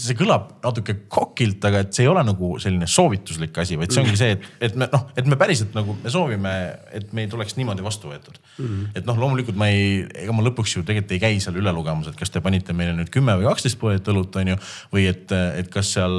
see 0.00 0.16
kõlab 0.16 0.48
natuke 0.62 0.94
kokilt, 1.12 1.64
aga 1.68 1.82
et 1.84 1.92
see 1.94 2.06
ei 2.06 2.10
ole 2.10 2.22
nagu 2.26 2.52
selline 2.62 2.88
soovituslik 2.90 3.58
asi, 3.62 3.78
vaid 3.80 3.92
see 3.94 4.02
ongi 4.02 4.18
see, 4.18 4.36
et, 4.36 4.48
et 4.68 4.76
me 4.78 4.88
noh, 4.92 5.06
et 5.18 5.28
me 5.28 5.38
päriselt 5.40 5.76
nagu 5.76 5.96
me 6.02 6.12
soovime, 6.12 6.52
et 6.96 7.14
meid 7.16 7.34
oleks 7.36 7.56
niimoodi 7.58 7.84
vastu 7.84 8.10
võetud 8.10 8.36
mm. 8.38 8.66
-hmm. 8.66 8.90
et 9.00 9.08
noh, 9.08 9.18
loomulikult 9.24 9.58
ma 9.60 9.68
ei, 9.72 10.02
ega 10.24 10.36
ma 10.36 10.44
lõpuks 10.46 10.76
ju 10.76 10.84
tegelikult 10.88 11.16
ei 11.16 11.22
käi 11.22 11.40
seal 11.44 11.58
üle 11.60 11.74
lugemas, 11.76 12.10
et 12.10 12.18
kas 12.18 12.32
te 12.32 12.44
panite 12.44 12.76
meile 12.76 12.96
nüüd 12.96 13.12
kümme 13.12 13.36
või 13.38 13.48
kaksteist 13.50 13.80
pudelit 13.80 14.12
õlut, 14.12 14.36
on 14.42 14.54
ju, 14.54 14.60
või 14.94 15.08
et, 15.10 15.32
et 15.32 15.72
kas 15.72 15.94
seal 15.98 16.14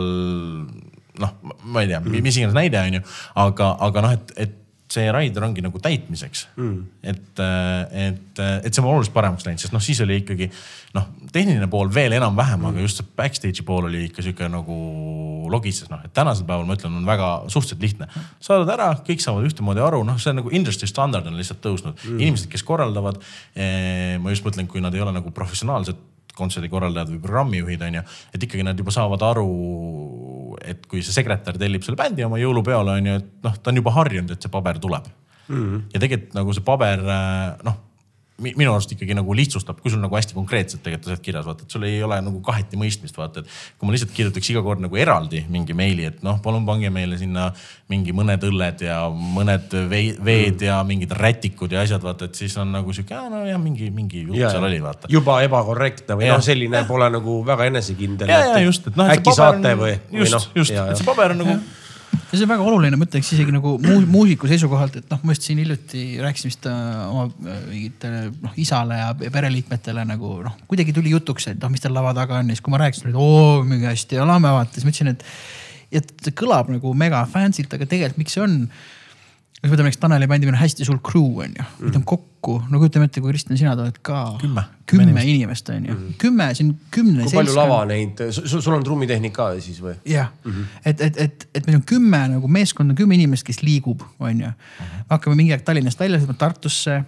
noh, 1.20 1.38
ma 1.64 1.84
ei 1.84 1.94
tea, 1.94 2.02
mis 2.04 2.38
iganes 2.38 2.58
näide 2.58 2.82
on 2.82 3.00
ju, 3.00 3.06
aga, 3.46 3.72
aga 3.88 4.06
noh, 4.06 4.18
et, 4.18 4.36
et 4.38 4.60
see 4.94 5.10
Raider 5.14 5.46
ongi 5.48 5.64
nagu 5.66 5.80
täitmiseks 5.82 6.46
mm.. 6.56 6.78
et, 7.14 7.42
et, 7.42 8.42
et 8.42 8.70
see 8.70 8.84
on 8.84 8.90
oluliselt 8.92 9.16
paremaks 9.16 9.48
läinud, 9.48 9.62
sest 9.64 9.76
noh, 9.76 9.84
siis 9.84 10.02
oli 10.06 10.20
ikkagi 10.22 10.50
noh, 10.98 11.10
tehniline 11.34 11.68
pool 11.72 11.92
veel 11.94 12.16
enam-vähem 12.20 12.62
mm., 12.62 12.70
aga 12.72 12.86
just 12.86 13.02
see 13.02 13.10
backstage'i 13.18 13.66
pool 13.68 13.90
oli 13.90 14.06
ikka 14.10 14.26
sihuke 14.26 14.50
nagu 14.52 14.78
logises, 15.54 15.90
noh, 15.92 16.02
et 16.06 16.14
tänasel 16.16 16.48
päeval 16.50 16.68
ma 16.70 16.78
ütlen, 16.78 16.96
on 17.00 17.08
väga 17.08 17.32
suhteliselt 17.48 17.84
lihtne. 17.84 18.10
saadad 18.44 18.74
ära, 18.76 18.90
kõik 19.08 19.24
saavad 19.24 19.50
ühtemoodi 19.50 19.84
aru, 19.84 20.04
noh, 20.08 20.20
see 20.22 20.34
on 20.34 20.42
nagu 20.44 20.54
industry 20.56 20.90
standard 20.90 21.28
on 21.30 21.38
lihtsalt 21.40 21.64
tõusnud 21.66 21.98
mm.. 21.98 22.22
inimesed, 22.22 22.52
kes 22.54 22.66
korraldavad 22.68 23.20
eh,, 23.56 24.20
ma 24.22 24.34
just 24.34 24.46
mõtlen, 24.48 24.70
kui 24.70 24.84
nad 24.84 24.96
ei 24.96 25.04
ole 25.04 25.16
nagu 25.16 25.34
professionaalsed 25.36 26.13
kontserdikorraldajad 26.38 27.14
või 27.14 27.22
programmijuhid 27.24 27.82
on 27.88 28.00
ju, 28.00 28.04
et 28.34 28.46
ikkagi 28.48 28.66
nad 28.66 28.80
juba 28.80 28.94
saavad 28.96 29.24
aru, 29.28 29.48
et 30.66 30.86
kui 30.90 31.04
see 31.06 31.16
sekretär 31.16 31.58
tellib 31.62 31.86
selle 31.86 32.00
bändi 32.00 32.26
oma 32.26 32.42
jõulupeole 32.42 32.98
on 33.00 33.10
ju, 33.12 33.18
et 33.22 33.32
noh, 33.46 33.58
ta 33.58 33.74
on 33.74 33.82
juba 33.82 33.96
harjunud, 33.98 34.34
et 34.34 34.46
see 34.46 34.54
paber 34.54 34.80
tuleb 34.84 35.10
mm. 35.48 35.56
-hmm. 35.56 35.82
ja 35.94 36.04
tegelikult 36.06 36.38
nagu 36.40 36.54
see 36.54 36.66
paber 36.66 37.04
noh 37.64 37.82
minu 38.44 38.74
arust 38.74 38.92
ikkagi 38.96 39.16
nagu 39.18 39.36
lihtsustab, 39.38 39.80
kui 39.82 39.92
sul 39.94 40.02
nagu 40.04 40.16
hästi 40.18 40.36
konkreetselt 40.38 40.84
tegelikult 40.86 41.14
asjad 41.14 41.24
kirjas, 41.26 41.48
vaata, 41.48 41.66
et 41.66 41.76
sul 41.76 41.86
ei 41.88 42.02
ole 42.06 42.20
nagu 42.24 42.42
kaheti 42.46 42.80
mõistmist, 42.80 43.18
vaata, 43.18 43.44
et 43.44 43.80
kui 43.80 43.88
ma 43.88 43.96
lihtsalt 43.96 44.14
kirjutaks 44.16 44.52
iga 44.54 44.64
kord 44.66 44.84
nagu 44.84 45.00
eraldi 45.00 45.44
mingi 45.54 45.76
meili, 45.78 46.08
et 46.12 46.24
noh, 46.26 46.40
palun 46.44 46.66
pange 46.68 46.92
meile 46.94 47.20
sinna 47.20 47.50
mingi 47.92 48.16
mõned 48.16 48.44
õlled 48.48 48.84
ja 48.86 49.00
mõned 49.12 49.76
veed 49.90 50.24
mm. 50.24 50.66
ja 50.68 50.80
mingid 50.88 51.14
rätikud 51.18 51.74
ja 51.74 51.84
asjad, 51.86 52.04
vaata, 52.04 52.30
et 52.30 52.40
siis 52.40 52.56
on 52.62 52.74
nagu 52.74 52.96
sihuke, 52.96 53.18
nojah, 53.34 53.62
mingi, 53.62 53.92
mingi 53.94 54.26
jutt 54.26 54.40
Ja, 54.40 54.50
seal 54.50 54.64
ja. 54.64 54.72
oli, 54.72 54.82
vaata. 54.84 55.12
juba 55.12 55.38
ebakorrektne 55.46 56.18
või 56.20 56.32
noh, 56.32 56.42
selline 56.44 56.84
pole 56.90 57.08
nagu 57.14 57.40
väga 57.48 57.70
enesekindel. 57.72 58.34
ja, 58.34 58.42
ja 58.56 58.66
just, 58.66 58.90
et 58.90 59.00
noh. 59.00 59.12
äkki 59.14 59.36
saate 59.36 59.78
või, 59.80 59.96
just 60.20 60.36
noh, 60.38 60.52
just, 60.58 60.74
ja, 60.74 60.90
et 60.92 61.00
see 61.00 61.06
ja. 61.06 61.12
paber 61.14 61.36
on 61.36 61.44
nagu 61.44 61.58
ja 62.14 62.38
see 62.38 62.46
on 62.46 62.52
väga 62.52 62.66
oluline, 62.66 62.98
ma 63.00 63.08
ütleks 63.08 63.32
isegi 63.36 63.54
nagu 63.54 63.76
muu, 63.84 64.04
muusiku 64.10 64.50
seisukohalt, 64.50 64.98
et 65.02 65.12
noh, 65.12 65.22
ma 65.24 65.36
just 65.36 65.48
siin 65.48 65.62
hiljuti 65.62 66.04
rääkisin 66.24 66.52
vist 66.52 66.68
äh, 66.70 66.80
oma 67.10 67.28
äh, 67.30 67.60
mingitele 67.70 68.24
noh 68.44 68.58
isale 68.62 69.00
ja 69.00 69.12
pereliikmetele 69.24 70.06
nagu 70.10 70.36
noh, 70.46 70.58
kuidagi 70.70 70.96
tuli 70.96 71.14
jutuks, 71.14 71.50
et 71.54 71.62
noh, 71.62 71.72
mis 71.74 71.84
teil 71.84 71.96
lava 71.96 72.16
taga 72.18 72.40
on 72.40 72.50
ja 72.50 72.58
siis, 72.58 72.64
kui 72.66 72.74
ma 72.74 72.82
rääkisin, 72.84 73.12
et 73.14 73.20
oo, 73.20 73.62
mingi 73.68 73.90
hästi 73.90 74.22
elame, 74.24 74.52
vaata, 74.58 74.78
siis 74.78 74.88
ma 74.88 74.94
ütlesin, 74.96 75.14
et. 75.16 75.28
et 75.94 76.14
see 76.26 76.34
kõlab 76.34 76.72
nagu 76.74 76.94
mega 76.98 77.20
fancy't, 77.30 77.74
aga 77.76 77.86
tegelikult, 77.86 78.24
miks 78.24 78.34
see 78.38 78.42
on 78.42 78.60
kui 79.64 79.72
me 79.72 79.78
võtame 79.78 79.88
näiteks 79.88 80.02
Taneli 80.02 80.28
bändi, 80.28 80.48
meil 80.48 80.58
on 80.58 80.60
hästi 80.60 80.84
suur 80.84 80.98
crew 81.00 81.38
on 81.40 81.54
ju, 81.56 81.66
meid 81.86 81.96
on 81.96 82.02
kokku, 82.08 82.58
no 82.68 82.82
kujutame 82.82 83.08
ette, 83.08 83.22
kui 83.24 83.32
Kristjan, 83.32 83.56
sina 83.56 83.78
oled 83.78 83.96
ka. 84.04 84.24
Kümme. 84.42 84.66
kümme 84.92 85.24
inimest 85.24 85.70
on 85.72 85.86
ju, 85.88 85.96
kümme, 86.20 86.50
see 86.52 86.66
on 86.66 86.74
kümne. 86.92 87.24
kui 87.24 87.38
palju 87.38 87.56
lava 87.56 87.78
neid, 87.88 88.20
sul 88.36 88.76
on 88.76 88.84
trummitehnik 88.84 89.32
ka 89.38 89.54
siis 89.64 89.80
või? 89.80 89.96
jah 90.10 90.34
mm 90.44 90.52
-hmm. 90.52 90.82
et, 90.84 91.02
et, 91.08 91.22
et, 91.26 91.48
et 91.56 91.68
meil 91.68 91.80
on 91.80 91.86
kümme 91.94 92.20
nagu 92.34 92.48
meeskond 92.52 92.92
on 92.92 93.00
kümme 93.00 93.16
inimest, 93.16 93.48
kes 93.48 93.64
liigub, 93.64 94.04
on 94.20 94.42
ju. 94.44 94.52
hakkame 95.10 95.40
mingi 95.40 95.56
aeg 95.56 95.64
Tallinnast 95.64 96.00
välja 96.00 96.20
sõitma 96.20 96.36
Tartusse. 96.38 97.04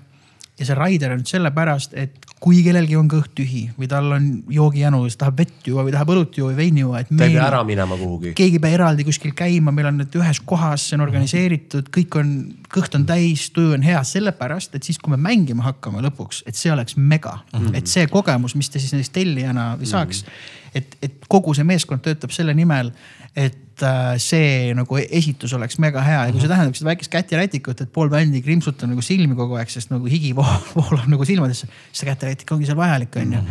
Ja 0.59 0.65
see 0.67 0.75
Raider 0.77 1.11
on 1.11 1.23
sellepärast, 1.27 1.95
et 1.99 2.25
kui 2.39 2.61
kellelgi 2.63 2.95
on 2.95 3.09
kõht 3.11 3.33
tühi 3.35 3.65
või 3.75 3.89
tal 3.91 4.07
on 4.15 4.27
joogijänu, 4.51 5.01
siis 5.09 5.17
tahab 5.19 5.41
vett 5.41 5.67
juua 5.67 5.83
või 5.83 5.91
tahab 5.95 6.13
õlut 6.13 6.37
juua 6.39 6.53
või 6.53 6.59
veini 6.61 6.83
juua, 6.83 7.01
et 7.03 7.11
ta 7.11 7.27
ei 7.27 7.35
pea 7.35 7.47
ära 7.49 7.63
minema 7.67 7.97
kuhugi. 7.99 8.31
keegi 8.37 8.59
ei 8.59 8.63
pea 8.63 8.77
eraldi 8.77 9.07
kuskil 9.07 9.33
käima, 9.35 9.73
meil 9.75 9.89
on 9.91 9.99
need 10.03 10.15
ühes 10.19 10.39
kohas, 10.47 10.87
see 10.87 10.99
on 10.99 11.03
organiseeritud, 11.07 11.91
kõik 11.97 12.19
on, 12.21 12.31
kõht 12.71 12.95
on 12.95 13.07
täis, 13.09 13.49
tuju 13.55 13.75
on 13.75 13.83
hea, 13.83 13.99
sellepärast 14.07 14.79
et 14.79 14.87
siis, 14.87 15.01
kui 15.01 15.11
me 15.15 15.19
mängima 15.19 15.67
hakkame 15.67 16.03
lõpuks, 16.07 16.45
et 16.47 16.55
see 16.59 16.71
oleks 16.71 16.95
mega 16.95 17.41
mm. 17.41 17.59
-hmm. 17.59 17.75
et 17.81 17.91
see 17.91 18.07
kogemus, 18.11 18.55
mis 18.55 18.71
te 18.71 18.79
siis 18.79 18.95
näiteks 18.95 19.11
tellijana 19.15 19.67
saaks 19.83 20.23
mm, 20.23 20.31
-hmm. 20.31 20.71
et, 20.79 20.97
et 21.01 21.27
kogu 21.27 21.53
see 21.53 21.67
meeskond 21.67 22.05
töötab 22.05 22.31
selle 22.31 22.53
nimel, 22.53 22.93
et 23.35 23.64
äh, 23.83 24.15
see 24.21 24.73
nagu 24.77 24.99
esitus 25.03 25.53
oleks 25.57 25.79
mega 25.83 26.03
hea. 26.05 26.25
Ja 26.27 26.35
kui 26.35 26.43
see 26.43 26.51
tähendab 26.51 26.77
seda 26.77 26.91
väikest 26.91 27.11
kätirätikut, 27.13 27.81
et 27.83 27.91
pool 27.95 28.11
bändi 28.13 28.43
krimpsutab 28.45 28.91
nagu 28.91 29.03
silmi 29.05 29.35
kogu 29.37 29.59
aeg, 29.59 29.71
sest 29.73 29.91
nagu 29.93 30.07
higi 30.11 30.35
voolab, 30.37 30.69
voolab 30.77 31.09
nagu 31.11 31.27
silmadesse, 31.27 31.71
siis 31.89 32.03
see 32.03 32.11
kätirätik 32.11 32.55
ongi 32.55 32.69
seal 32.69 32.79
vajalik, 32.79 33.17
on 33.21 33.35
ju 33.39 33.43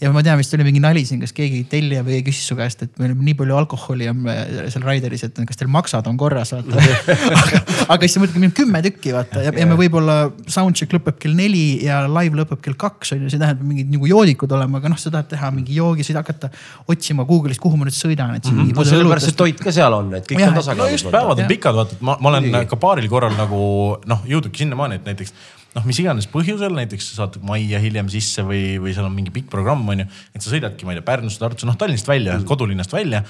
ja 0.00 0.10
ma 0.14 0.22
tean, 0.24 0.38
vist 0.40 0.54
oli 0.56 0.66
mingi 0.66 0.82
nali 0.82 1.04
siin, 1.06 1.20
kas 1.22 1.34
keegi 1.36 1.64
tellija 1.70 2.04
või 2.06 2.20
küsis 2.26 2.48
su 2.48 2.56
käest, 2.58 2.84
et 2.86 2.98
meil 3.00 3.14
on 3.14 3.22
nii 3.24 3.36
palju 3.38 3.56
alkoholi 3.58 4.08
on 4.10 4.28
äh, 4.30 4.42
seal 4.72 4.84
Raideris, 4.86 5.26
et 5.28 5.40
kas 5.48 5.60
teil 5.60 5.70
maksad 5.72 6.08
on 6.10 6.18
korras, 6.20 6.54
vaata 6.54 6.80
aga, 7.42 7.62
aga 7.94 8.00
siis 8.02 8.16
sa 8.16 8.22
mõtled, 8.22 8.38
meil 8.40 8.50
on 8.50 8.56
kümme 8.58 8.82
tükki, 8.88 9.14
vaata 9.16 9.44
ja, 9.44 9.54
ja 9.54 9.68
me 9.70 9.78
võib-olla 9.78 10.18
soundcheck 10.50 10.96
lõpeb 10.96 11.18
kell 11.22 11.36
neli 11.38 11.84
ja 11.86 12.02
live 12.08 12.40
lõpeb 12.42 12.62
kell 12.64 12.78
kaks 12.80 13.14
on 13.16 13.24
ju, 13.24 13.32
see 13.32 13.42
tähendab 13.42 13.66
mingid 13.68 13.92
nagu 13.94 14.10
joodikud 14.10 14.54
olema, 14.58 14.80
aga 14.82 14.92
noh, 14.92 15.00
sa 15.00 15.12
tahad 15.14 15.30
teha 15.32 15.50
mingi 15.54 15.78
joogi, 15.78 16.06
sa 16.06 16.14
ei 16.14 16.18
taha 16.18 16.26
hakata 16.26 16.52
otsima 16.90 17.26
Google'ist, 17.28 17.62
kuhu 17.62 17.80
ma 17.80 17.88
nüüd 17.88 17.96
sõidan, 17.96 18.36
et 18.38 18.46
siin 18.46 18.58
mm 18.58 18.70
-hmm. 18.70 18.78
no 18.78 18.88
sellepärast 18.88 19.30
see 19.30 19.38
toit 19.38 19.60
ka 19.60 19.72
seal 19.74 19.98
on, 19.98 20.14
et 20.18 20.28
kõik 20.28 20.40
Jah, 20.40 20.52
on 20.52 20.60
tasakaalus. 20.60 21.04
no 21.04 21.14
päevad 21.14 21.44
on 21.44 21.50
pikad, 21.50 21.76
vaata, 21.80 21.98
et 21.98 22.06
ma, 22.06 22.16
ma 22.20 22.34
olen 22.34 22.66
ka 22.70 22.80
paaril 22.80 23.08
korral 23.08 23.36
nagu 23.36 23.60
noh, 24.06 24.24
jõudnudki 24.28 24.64
sinnamaani, 24.64 25.00
et 25.00 25.12
näiteks 25.12 25.34
noh, 25.74 25.86
mis 25.88 25.98
iganes 26.02 26.28
põhjusel, 26.30 26.74
näiteks 26.76 27.10
sa 27.10 27.22
saad 27.22 27.40
majja 27.46 27.80
hiljem 27.82 28.08
sisse 28.12 28.44
või, 28.46 28.76
või 28.82 28.94
seal 28.96 29.08
on 29.08 29.16
mingi 29.16 29.34
pikk 29.34 29.50
programm 29.52 29.86
on 29.90 30.04
ju. 30.04 30.06
et 30.34 30.44
sa 30.44 30.52
sõidadki, 30.52 30.86
ma 30.86 30.94
ei 30.94 31.00
tea, 31.00 31.08
Pärnusse, 31.08 31.40
Tartusse, 31.42 31.68
noh 31.68 31.78
Tallinnast 31.80 32.08
välja 32.10 32.36
mm., 32.38 32.46
kodulinnast 32.48 32.94
välja. 32.94 33.24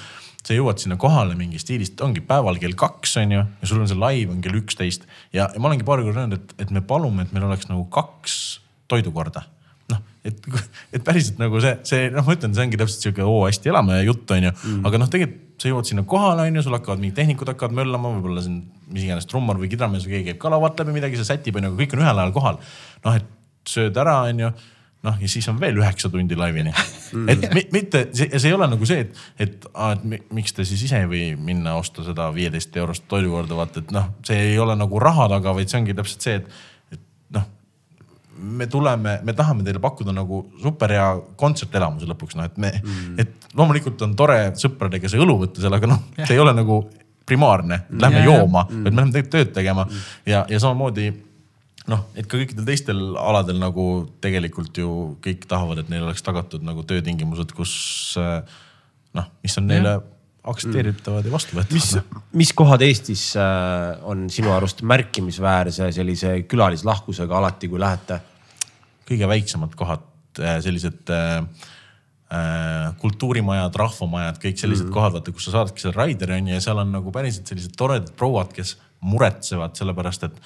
sa 0.45 0.53
jõuad 0.53 0.77
sinna 0.77 0.99
kohale 1.01 1.33
mingi 1.39 1.57
stiilist, 1.57 1.97
ongi 2.05 2.21
päeval 2.21 2.59
kell 2.61 2.77
kaks 2.77 3.17
on 3.23 3.31
ju 3.33 3.41
ja 3.41 3.69
sul 3.69 3.81
on 3.81 3.89
see 3.89 3.97
live 3.97 4.35
on 4.35 4.43
kell 4.45 4.59
üksteist 4.61 5.07
ja, 5.33 5.49
ma 5.57 5.71
olengi 5.71 5.87
paar 5.89 6.05
korda 6.05 6.27
öelnud, 6.27 6.37
et, 6.37 6.55
et 6.67 6.75
me 6.75 6.85
palume, 6.85 7.25
et 7.25 7.33
meil 7.33 7.47
oleks 7.49 7.71
nagu 7.71 7.87
kaks 7.89 8.37
toidukorda 8.93 9.47
et, 10.25 10.47
et 10.97 11.05
päriselt 11.05 11.41
nagu 11.43 11.61
see, 11.63 11.75
see 11.87 12.11
noh, 12.13 12.25
ma 12.27 12.37
ütlen, 12.37 12.55
see 12.57 12.67
ongi 12.67 12.81
täpselt 12.81 13.07
sihuke 13.07 13.25
oo 13.27 13.45
hästi 13.45 13.73
elame 13.73 14.01
jutt 14.07 14.31
on 14.35 14.49
ju 14.49 14.53
mm., 14.53 14.85
aga 14.89 15.01
noh, 15.03 15.11
tegelikult 15.13 15.43
sa 15.61 15.71
jõuad 15.71 15.87
sinna 15.89 16.03
kohale 16.09 16.49
on 16.49 16.59
ju, 16.59 16.65
sul 16.67 16.75
hakkavad 16.75 17.03
mingid 17.03 17.17
tehnikud 17.21 17.51
hakkavad 17.53 17.77
möllama, 17.77 18.11
võib-olla 18.17 18.43
siin 18.43 18.63
mis 18.91 19.07
iganes 19.07 19.29
trummar 19.31 19.61
või 19.61 19.71
kidramees 19.73 20.07
või 20.07 20.17
keegi 20.17 20.33
käib 20.33 20.41
ka 20.43 20.51
lavalt 20.53 20.81
läbi 20.83 20.97
midagi, 20.97 21.19
see 21.21 21.29
sätib 21.29 21.59
on 21.59 21.69
ju, 21.69 21.73
aga 21.73 21.83
kõik 21.83 21.95
on 21.95 22.03
ühel 22.03 22.23
ajal 22.23 22.35
kohal. 22.35 22.59
noh, 23.05 23.19
et 23.21 23.71
sööd 23.71 24.01
ära, 24.01 24.17
on 24.31 24.43
ju 24.43 24.51
noh, 25.05 25.17
ja 25.21 25.31
siis 25.31 25.47
on 25.53 25.59
veel 25.61 25.79
üheksa 25.79 26.09
tundi 26.13 26.37
laivini 26.39 26.73
mm.. 26.73 27.29
et 27.29 27.47
mi, 27.55 27.65
mitte, 27.75 28.07
see, 28.17 28.31
see 28.33 28.51
ei 28.51 28.57
ole 28.57 28.69
nagu 28.73 28.89
see, 28.89 29.05
et, 29.05 29.25
et, 29.47 29.67
et 29.69 30.07
mi, 30.09 30.21
miks 30.37 30.57
te 30.57 30.67
siis 30.69 30.87
ise 30.89 31.03
ei 31.05 31.09
või 31.11 31.25
minna 31.37 31.77
osta 31.81 32.05
seda 32.07 32.31
viieteist 32.35 32.77
eurost 32.81 33.07
toidukorda, 33.11 33.59
vaata, 33.59 33.85
et 33.85 33.93
noh, 33.95 34.11
see 34.27 34.53
ei 34.53 34.61
ole 34.61 34.77
nagu 34.81 35.01
raha 35.03 35.29
taga, 35.37 35.55
vaid 35.57 35.71
see 35.71 35.83
ongi 35.83 35.97
täpselt 35.97 36.29
see, 36.29 36.39
et, 36.41 36.63
me 38.39 38.67
tuleme, 38.71 39.19
me 39.25 39.35
tahame 39.37 39.65
teile 39.67 39.81
pakkuda 39.83 40.15
nagu 40.15 40.41
superhea 40.63 41.07
kontsertelamuse 41.41 42.09
lõpuks 42.11 42.39
noh, 42.39 42.49
et 42.49 42.57
me 42.61 42.73
mm., 42.81 43.19
et 43.23 43.55
loomulikult 43.55 44.01
on 44.07 44.15
tore 44.19 44.39
sõpradega 44.61 45.11
see 45.11 45.23
õlu 45.23 45.39
võtta 45.45 45.63
seal, 45.63 45.77
aga 45.77 45.91
noh, 45.91 46.01
see 46.23 46.35
ei 46.37 46.43
ole 46.43 46.55
nagu 46.57 46.81
primaarne, 47.25 47.85
lähme 47.91 48.25
jaa. 48.25 48.33
jooma 48.33 48.67
mm., 48.69 48.83
vaid 48.85 48.91
me 48.91 49.01
läheme 49.01 49.15
tegelikult 49.15 49.37
tööd 49.37 49.55
tegema 49.57 49.87
mm. 49.87 50.09
ja, 50.33 50.43
ja 50.51 50.61
samamoodi 50.63 51.11
noh, 51.93 52.07
et 52.17 52.27
ka 52.27 52.41
kõikidel 52.41 52.67
teistel 52.69 53.05
aladel 53.21 53.61
nagu 53.61 53.87
tegelikult 54.25 54.81
ju 54.81 54.91
kõik 55.25 55.47
tahavad, 55.51 55.83
et 55.83 55.93
neil 55.93 56.07
oleks 56.07 56.25
tagatud 56.25 56.65
nagu 56.65 56.85
töötingimused, 56.89 57.53
kus 57.57 57.75
noh, 59.15 59.31
mis 59.45 59.61
on 59.61 59.71
neile 59.71 59.99
aktsepteeritavad 60.45 61.25
ja 61.25 61.31
mis 61.31 61.37
vastuvõetavad., 61.39 62.17
mis 62.37 62.53
kohad 62.57 62.85
Eestis 62.85 63.31
äh, 63.41 63.95
on 64.09 64.27
sinu 64.33 64.53
arust 64.53 64.83
märkimisväärse 64.85 65.89
sellise 65.97 66.35
külalislahkusega 66.51 67.39
alati, 67.41 67.71
kui 67.73 67.81
lähete? 67.81 68.21
kõige 69.05 69.29
väiksemad 69.29 69.75
kohad, 69.77 70.05
sellised 70.65 71.11
äh, 71.13 71.35
äh, 72.33 72.93
kultuurimajad, 73.01 73.75
rahvamajad, 73.77 74.39
kõik 74.41 74.61
sellised 74.61 74.87
mm 74.87 74.91
-hmm. 74.91 74.95
kohad, 74.97 75.13
vaata, 75.19 75.33
kus 75.33 75.45
sa 75.45 75.59
saadki 75.59 75.83
selle 75.83 75.97
raideri 75.99 76.39
on 76.39 76.49
ju 76.49 76.55
ja 76.55 76.61
seal 76.65 76.81
on 76.81 76.93
nagu 76.93 77.13
päriselt 77.13 77.47
sellised 77.47 77.77
toredad 77.77 78.15
prouad, 78.17 78.53
kes 78.53 78.79
muretsevad 79.01 79.77
sellepärast, 79.77 80.25
et 80.25 80.41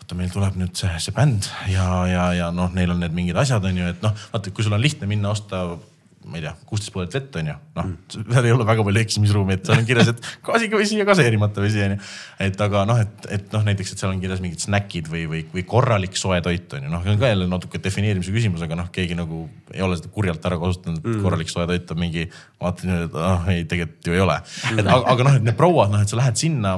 vaata, 0.00 0.14
meil 0.14 0.30
tuleb 0.30 0.60
nüüd 0.60 0.76
see, 0.76 0.92
see 1.00 1.16
bänd 1.16 1.48
ja, 1.72 2.06
ja, 2.06 2.26
ja 2.42 2.50
noh, 2.52 2.72
neil 2.76 2.92
on 2.92 3.00
need 3.00 3.16
mingid 3.16 3.36
asjad 3.36 3.64
on 3.64 3.80
ju, 3.80 3.88
et 3.88 4.02
noh, 4.04 4.12
vaata, 4.32 4.50
kui 4.50 4.64
sul 4.64 4.76
on 4.76 4.84
lihtne 4.84 5.08
minna 5.08 5.32
osta 5.32 5.78
ma 6.28 6.36
ei 6.36 6.42
tea, 6.42 6.50
kuusteist 6.68 6.92
pudelit 6.92 7.14
vett 7.14 7.36
on 7.40 7.46
ju, 7.48 7.54
noh 7.78 7.86
seal 8.10 8.46
ei 8.48 8.52
ole 8.52 8.64
väga 8.66 8.84
palju 8.84 9.00
eksimisruumi, 9.00 9.54
et 9.56 9.68
seal 9.68 9.80
on 9.80 9.86
kirjas, 9.88 10.10
et 10.12 10.26
gaasiga 10.48 10.80
vesi 10.80 10.98
ja 10.98 11.06
gaseerimata 11.08 11.62
vesi 11.62 11.80
on 11.84 11.94
ju. 11.94 11.98
et 12.44 12.64
aga 12.66 12.82
noh, 12.88 12.98
et, 13.04 13.28
et 13.38 13.54
noh, 13.54 13.64
näiteks, 13.68 13.94
et 13.94 14.02
seal 14.02 14.12
on 14.12 14.20
kirjas 14.22 14.42
mingid 14.44 14.64
snäkid 14.64 15.08
või, 15.12 15.24
või, 15.30 15.44
või 15.54 15.64
korralik 15.68 16.18
soe 16.20 16.40
toit 16.44 16.76
on 16.76 16.84
ju, 16.84 16.92
noh, 16.92 17.06
see 17.06 17.14
on 17.14 17.22
ka 17.22 17.30
jälle 17.30 17.48
natuke 17.50 17.80
defineerimise 17.84 18.34
küsimus, 18.34 18.64
aga 18.66 18.80
noh, 18.82 18.90
keegi 18.94 19.16
nagu 19.18 19.46
ei 19.72 19.84
ole 19.84 20.00
seda 20.00 20.12
kurjalt 20.12 20.50
ära 20.50 20.60
kasutanud 20.60 21.00
mm., 21.00 21.24
korralik 21.24 21.54
soe 21.54 21.68
toit 21.70 21.94
on 21.94 22.02
mingi, 22.02 22.26
vaatasin, 22.60 22.94
et 23.06 23.18
ah 23.22 23.48
ei, 23.54 23.64
tegelikult 23.70 24.10
ju 24.10 24.18
ei 24.18 24.26
ole 24.26 24.38
mm.. 24.42 24.82
et 24.82 24.84
aga, 24.84 25.02
aga 25.14 25.28
noh, 25.30 25.40
et 25.40 25.48
need 25.48 25.58
prouad, 25.58 25.94
noh, 25.94 26.04
et 26.04 26.12
sa 26.12 26.20
lähed 26.20 26.40
sinna 26.40 26.76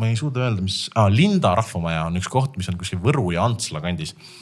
ma 0.00 0.10
ei 0.10 0.18
suuda 0.18 0.44
öelda, 0.46 0.64
mis 0.64 0.84
ah,, 0.98 1.08
Linda 1.12 1.54
rahvamaja 1.58 2.04
on 2.08 2.20
üks 2.20 2.28
koht, 2.30 2.54
mis 2.58 2.68
on 2.72 2.78
kuskil 2.80 3.00
Võru 3.02 3.30
ja 3.34 3.44
Antsla 3.46 3.82
kandis 3.84 4.16
mm.. 4.16 4.39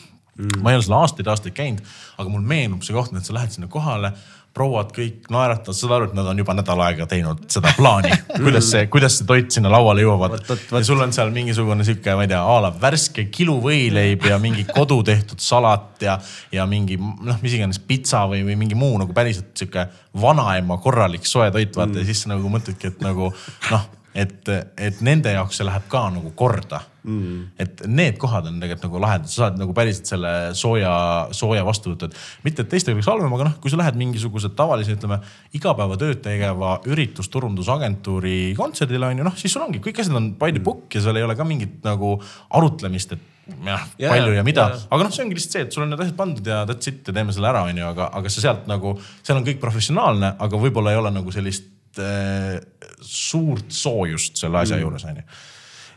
Ma 0.62 0.72
ei 0.72 0.78
ole 0.78 0.86
seal 0.86 0.98
aastaid-aastaid 1.00 1.54
käinud, 1.56 1.94
aga 2.18 2.30
mul 2.30 2.42
meenub 2.46 2.84
see 2.86 2.96
koht, 2.96 3.14
et 3.16 3.26
sa 3.26 3.34
lähed 3.36 3.54
sinna 3.54 3.70
kohale, 3.70 4.12
prouad 4.58 4.90
kõik 4.94 5.28
naeratavad, 5.30 5.76
saad 5.76 5.92
aru, 5.94 6.06
et 6.08 6.14
nad 6.18 6.26
on 6.30 6.40
juba 6.40 6.54
nädal 6.56 6.80
aega 6.82 7.06
teinud 7.10 7.44
seda 7.52 7.70
plaani, 7.76 8.10
kuidas 8.44 8.70
see, 8.72 8.86
kuidas 8.90 9.18
see 9.18 9.26
toit 9.28 9.52
sinna 9.54 9.70
lauale 9.70 10.02
jõuab. 10.02 10.38
Ja 10.48 10.82
sul 10.86 11.02
on 11.04 11.12
seal 11.14 11.30
mingisugune 11.34 11.86
sihuke, 11.86 12.14
ma 12.18 12.24
ei 12.26 12.32
tea, 12.32 12.40
a 12.42 12.56
la 12.64 12.72
värske 12.82 13.28
kiluvõileib 13.34 14.26
ja 14.30 14.40
mingi 14.42 14.64
kodutehtud 14.70 15.42
salat 15.44 16.02
ja, 16.06 16.16
ja 16.54 16.66
mingi 16.70 16.98
noh, 16.98 17.38
mis 17.44 17.54
iganes 17.58 17.78
pitsa 17.78 18.24
või, 18.30 18.42
või 18.48 18.58
mingi 18.64 18.78
muu 18.78 18.98
nagu 19.02 19.14
päriselt 19.14 19.52
sihuke 19.58 19.86
vanaema 20.18 20.80
korralik 20.82 21.28
soe 21.28 21.52
toit, 21.54 21.70
vaata 21.76 21.94
mm. 21.94 22.02
ja 22.02 22.10
siis 22.10 22.24
sa 22.24 22.34
nagu 22.34 22.50
mõtledki, 22.50 22.94
et 22.94 23.04
nagu 23.04 23.30
noh 23.70 23.88
et, 24.18 24.48
et 24.78 25.02
nende 25.04 25.32
jaoks 25.34 25.60
see 25.60 25.66
läheb 25.68 25.86
ka 25.90 26.08
nagu 26.14 26.32
korda 26.38 26.80
mm.. 27.08 27.38
et 27.64 27.82
need 27.88 28.18
kohad 28.20 28.48
on 28.50 28.58
tegelikult 28.62 28.86
nagu 28.88 29.02
lahedad, 29.04 29.30
sa 29.30 29.44
saad 29.44 29.60
nagu 29.60 29.74
päriselt 29.76 30.10
selle 30.10 30.32
sooja, 30.58 30.92
sooja 31.36 31.64
vastu 31.66 31.94
võtta, 31.94 32.10
et 32.10 32.44
mitte, 32.46 32.64
et 32.64 32.72
teistel 32.74 32.96
oleks 32.96 33.08
halvem, 33.10 33.32
aga 33.38 33.48
noh, 33.50 33.56
kui 33.62 33.72
sa 33.72 33.80
lähed 33.80 33.98
mingisuguse 34.00 34.52
tavalise, 34.58 34.96
ütleme 34.98 35.20
igapäevatööd 35.56 36.22
tegeva 36.24 36.76
üritusturundusagentuuri 36.88 38.52
kontserdile 38.58 39.10
on 39.10 39.22
ju 39.22 39.28
noh, 39.30 39.40
siis 39.40 39.56
sul 39.56 39.66
ongi 39.66 39.82
kõik 39.84 40.02
asjad 40.04 40.20
on 40.20 40.32
by 40.38 40.54
the 40.54 40.62
book 40.62 40.94
ja 40.94 41.02
seal 41.04 41.18
ei 41.18 41.26
ole 41.26 41.36
ka 41.38 41.48
mingit 41.48 41.80
nagu 41.86 42.16
arutlemist, 42.58 43.16
et 43.16 43.34
jah 43.64 43.84
Jaa, 43.96 44.12
palju 44.12 44.34
ja 44.36 44.44
mida 44.44 44.66
jaa., 44.68 44.80
aga 44.92 45.06
noh, 45.06 45.12
see 45.14 45.24
ongi 45.24 45.38
lihtsalt 45.38 45.56
see, 45.56 45.64
et 45.66 45.74
sul 45.74 45.84
on 45.84 45.92
need 45.92 46.02
asjad 46.04 46.16
pandud 46.18 46.50
ja 46.52 46.62
that's 46.68 46.90
it 46.90 47.06
ja 47.08 47.14
teeme 47.16 47.34
selle 47.34 47.48
ära, 47.50 47.64
onju, 47.70 47.84
aga, 47.88 48.10
aga 48.20 48.32
sa 48.32 48.44
sealt 48.44 48.68
nagu, 48.70 48.94
seal 49.24 49.40
on 49.40 49.46
kõik 49.46 49.60
professionaalne, 49.62 50.34
aga 50.44 50.60
võib-olla 50.60 50.92
ei 50.92 51.00
ole 51.00 51.12
nagu 51.14 51.32
sellist 51.34 52.00
äh, 52.02 52.58
suurt 53.00 53.72
soojust 53.72 54.40
selle 54.42 54.60
asja 54.60 54.76
mm. 54.76 54.84
juures, 54.84 55.06
onju. 55.08 55.24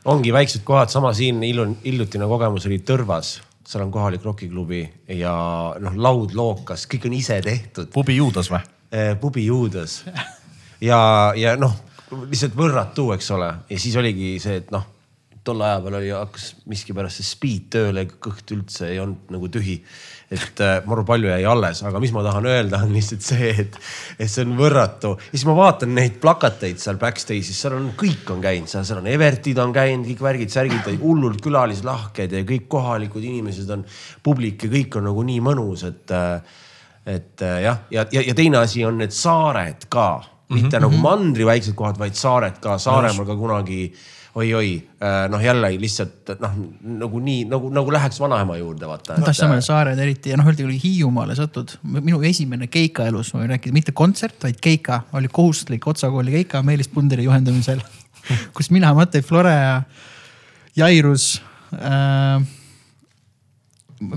Ongi 0.06 0.34
väiksed 0.34 0.64
kohad, 0.65 0.90
sama 0.90 1.14
siin 1.14 1.41
hilju- 1.41 1.78
hiljutine 1.84 2.28
kogemus 2.28 2.65
oli 2.69 2.80
Tõrvas, 2.86 3.40
seal 3.68 3.86
on 3.86 3.91
kohalik 3.94 4.23
rokiklubi 4.26 4.82
ja 5.18 5.34
noh, 5.80 5.95
laud 5.95 6.34
lookas, 6.38 6.88
kõik 6.90 7.07
on 7.10 7.18
ise 7.18 7.41
tehtud. 7.41 7.91
pubi 7.94 8.15
juudas 8.18 8.52
või? 8.52 8.64
pubi 9.22 9.45
juudas 9.45 10.02
ja, 10.82 10.98
ja 11.38 11.56
noh, 11.60 11.76
lihtsalt 12.28 12.57
võrratu, 12.57 13.11
eks 13.15 13.30
ole, 13.32 13.53
ja 13.69 13.80
siis 13.80 13.95
oligi 13.99 14.34
see, 14.44 14.57
et 14.64 14.73
noh, 14.73 14.84
tol 15.45 15.61
aja 15.65 15.80
peal 15.82 15.98
oli, 16.02 16.10
hakkas 16.14 16.52
miskipärast 16.69 17.22
see 17.22 17.30
speed 17.30 17.69
tööle, 17.73 18.06
kõht 18.22 18.52
üldse 18.53 18.90
ei 18.91 18.99
olnud 19.02 19.32
nagu 19.34 19.49
tühi. 19.53 19.80
Et 20.31 20.61
äh, 20.63 20.77
maru 20.87 21.03
palju 21.07 21.27
jäi 21.27 21.43
alles, 21.47 21.81
aga 21.83 21.99
mis 21.99 22.13
ma 22.15 22.23
tahan 22.23 22.47
öelda, 22.47 22.79
on 22.85 22.93
lihtsalt 22.95 23.25
see, 23.25 23.49
et, 23.65 23.75
et 24.15 24.31
see 24.31 24.45
on 24.47 24.55
võrratu. 24.59 25.13
Ja 25.27 25.35
siis 25.35 25.45
ma 25.49 25.57
vaatan 25.57 25.91
neid 25.97 26.21
plakateid 26.23 26.79
seal 26.79 26.99
backstage'is, 27.01 27.57
seal 27.57 27.75
on, 27.75 27.89
kõik 27.99 28.31
on 28.31 28.39
käinud, 28.43 28.71
seal, 28.71 28.87
seal 28.87 29.01
on 29.03 29.09
Evertid 29.11 29.59
on 29.59 29.75
käinud, 29.75 30.07
kõik 30.07 30.23
värgid-särgid, 30.29 30.87
hullult 31.03 31.43
külalislahked 31.43 32.37
ja 32.37 32.43
kõik 32.47 32.69
kohalikud 32.71 33.27
inimesed 33.27 33.75
on, 33.75 33.83
publik 34.23 34.67
ja 34.67 34.71
kõik 34.71 34.99
on 35.01 35.09
nagu 35.11 35.27
nii 35.27 35.43
mõnus, 35.51 35.83
et 35.89 36.15
äh, 36.15 36.59
et 37.05 37.41
äh, 37.41 37.61
jah, 37.65 37.83
ja, 37.91 38.05
ja, 38.13 38.21
ja 38.27 38.33
teine 38.37 38.61
asi 38.61 38.85
on 38.85 38.99
need 39.01 39.13
saared 39.15 39.87
ka, 39.89 40.21
mitte 40.51 40.67
mm 40.67 40.71
-hmm. 40.71 40.81
nagu 40.85 40.97
mandri 41.01 41.45
väiksed 41.45 41.75
kohad, 41.75 41.99
vaid 41.99 42.15
saared 42.15 42.59
ka, 42.61 42.77
Saaremaal 42.77 43.25
ka 43.25 43.35
kunagi 43.35 43.93
oi-oi, 44.35 44.75
noh 45.29 45.41
jälle 45.43 45.71
lihtsalt 45.79 46.31
noh, 46.39 46.53
nagu 47.01 47.19
nii 47.19 47.43
nagu, 47.51 47.71
nagu 47.73 47.91
läheks 47.91 48.19
vanaema 48.21 48.55
juurde, 48.57 48.87
vaata. 48.87 49.17
Tassimäe 49.25 49.63
saared 49.65 49.99
eriti 49.99 50.31
ja 50.31 50.37
noh, 50.39 50.47
eriti 50.47 50.67
kui 50.67 50.77
Hiiumaale 50.83 51.35
satud, 51.35 51.73
minu 51.83 52.21
esimene 52.27 52.69
keika 52.71 53.09
elus, 53.11 53.33
ma 53.33 53.43
võin 53.43 53.51
rääkida, 53.55 53.75
mitte 53.75 53.95
kontsert, 53.97 54.39
vaid 54.43 54.61
keika 54.63 55.01
oli 55.19 55.31
kohustuslik 55.31 55.87
Otsa 55.87 56.11
kooli 56.13 56.37
keika 56.37 56.63
Meelis 56.63 56.87
Punderi 56.91 57.27
juhendamisel, 57.27 57.83
kus 58.55 58.71
mina, 58.71 58.93
Mati 58.95 59.23
Flore 59.25 59.55
ja 59.57 59.75
Jairus 60.79 61.33
äh,. 61.75 62.47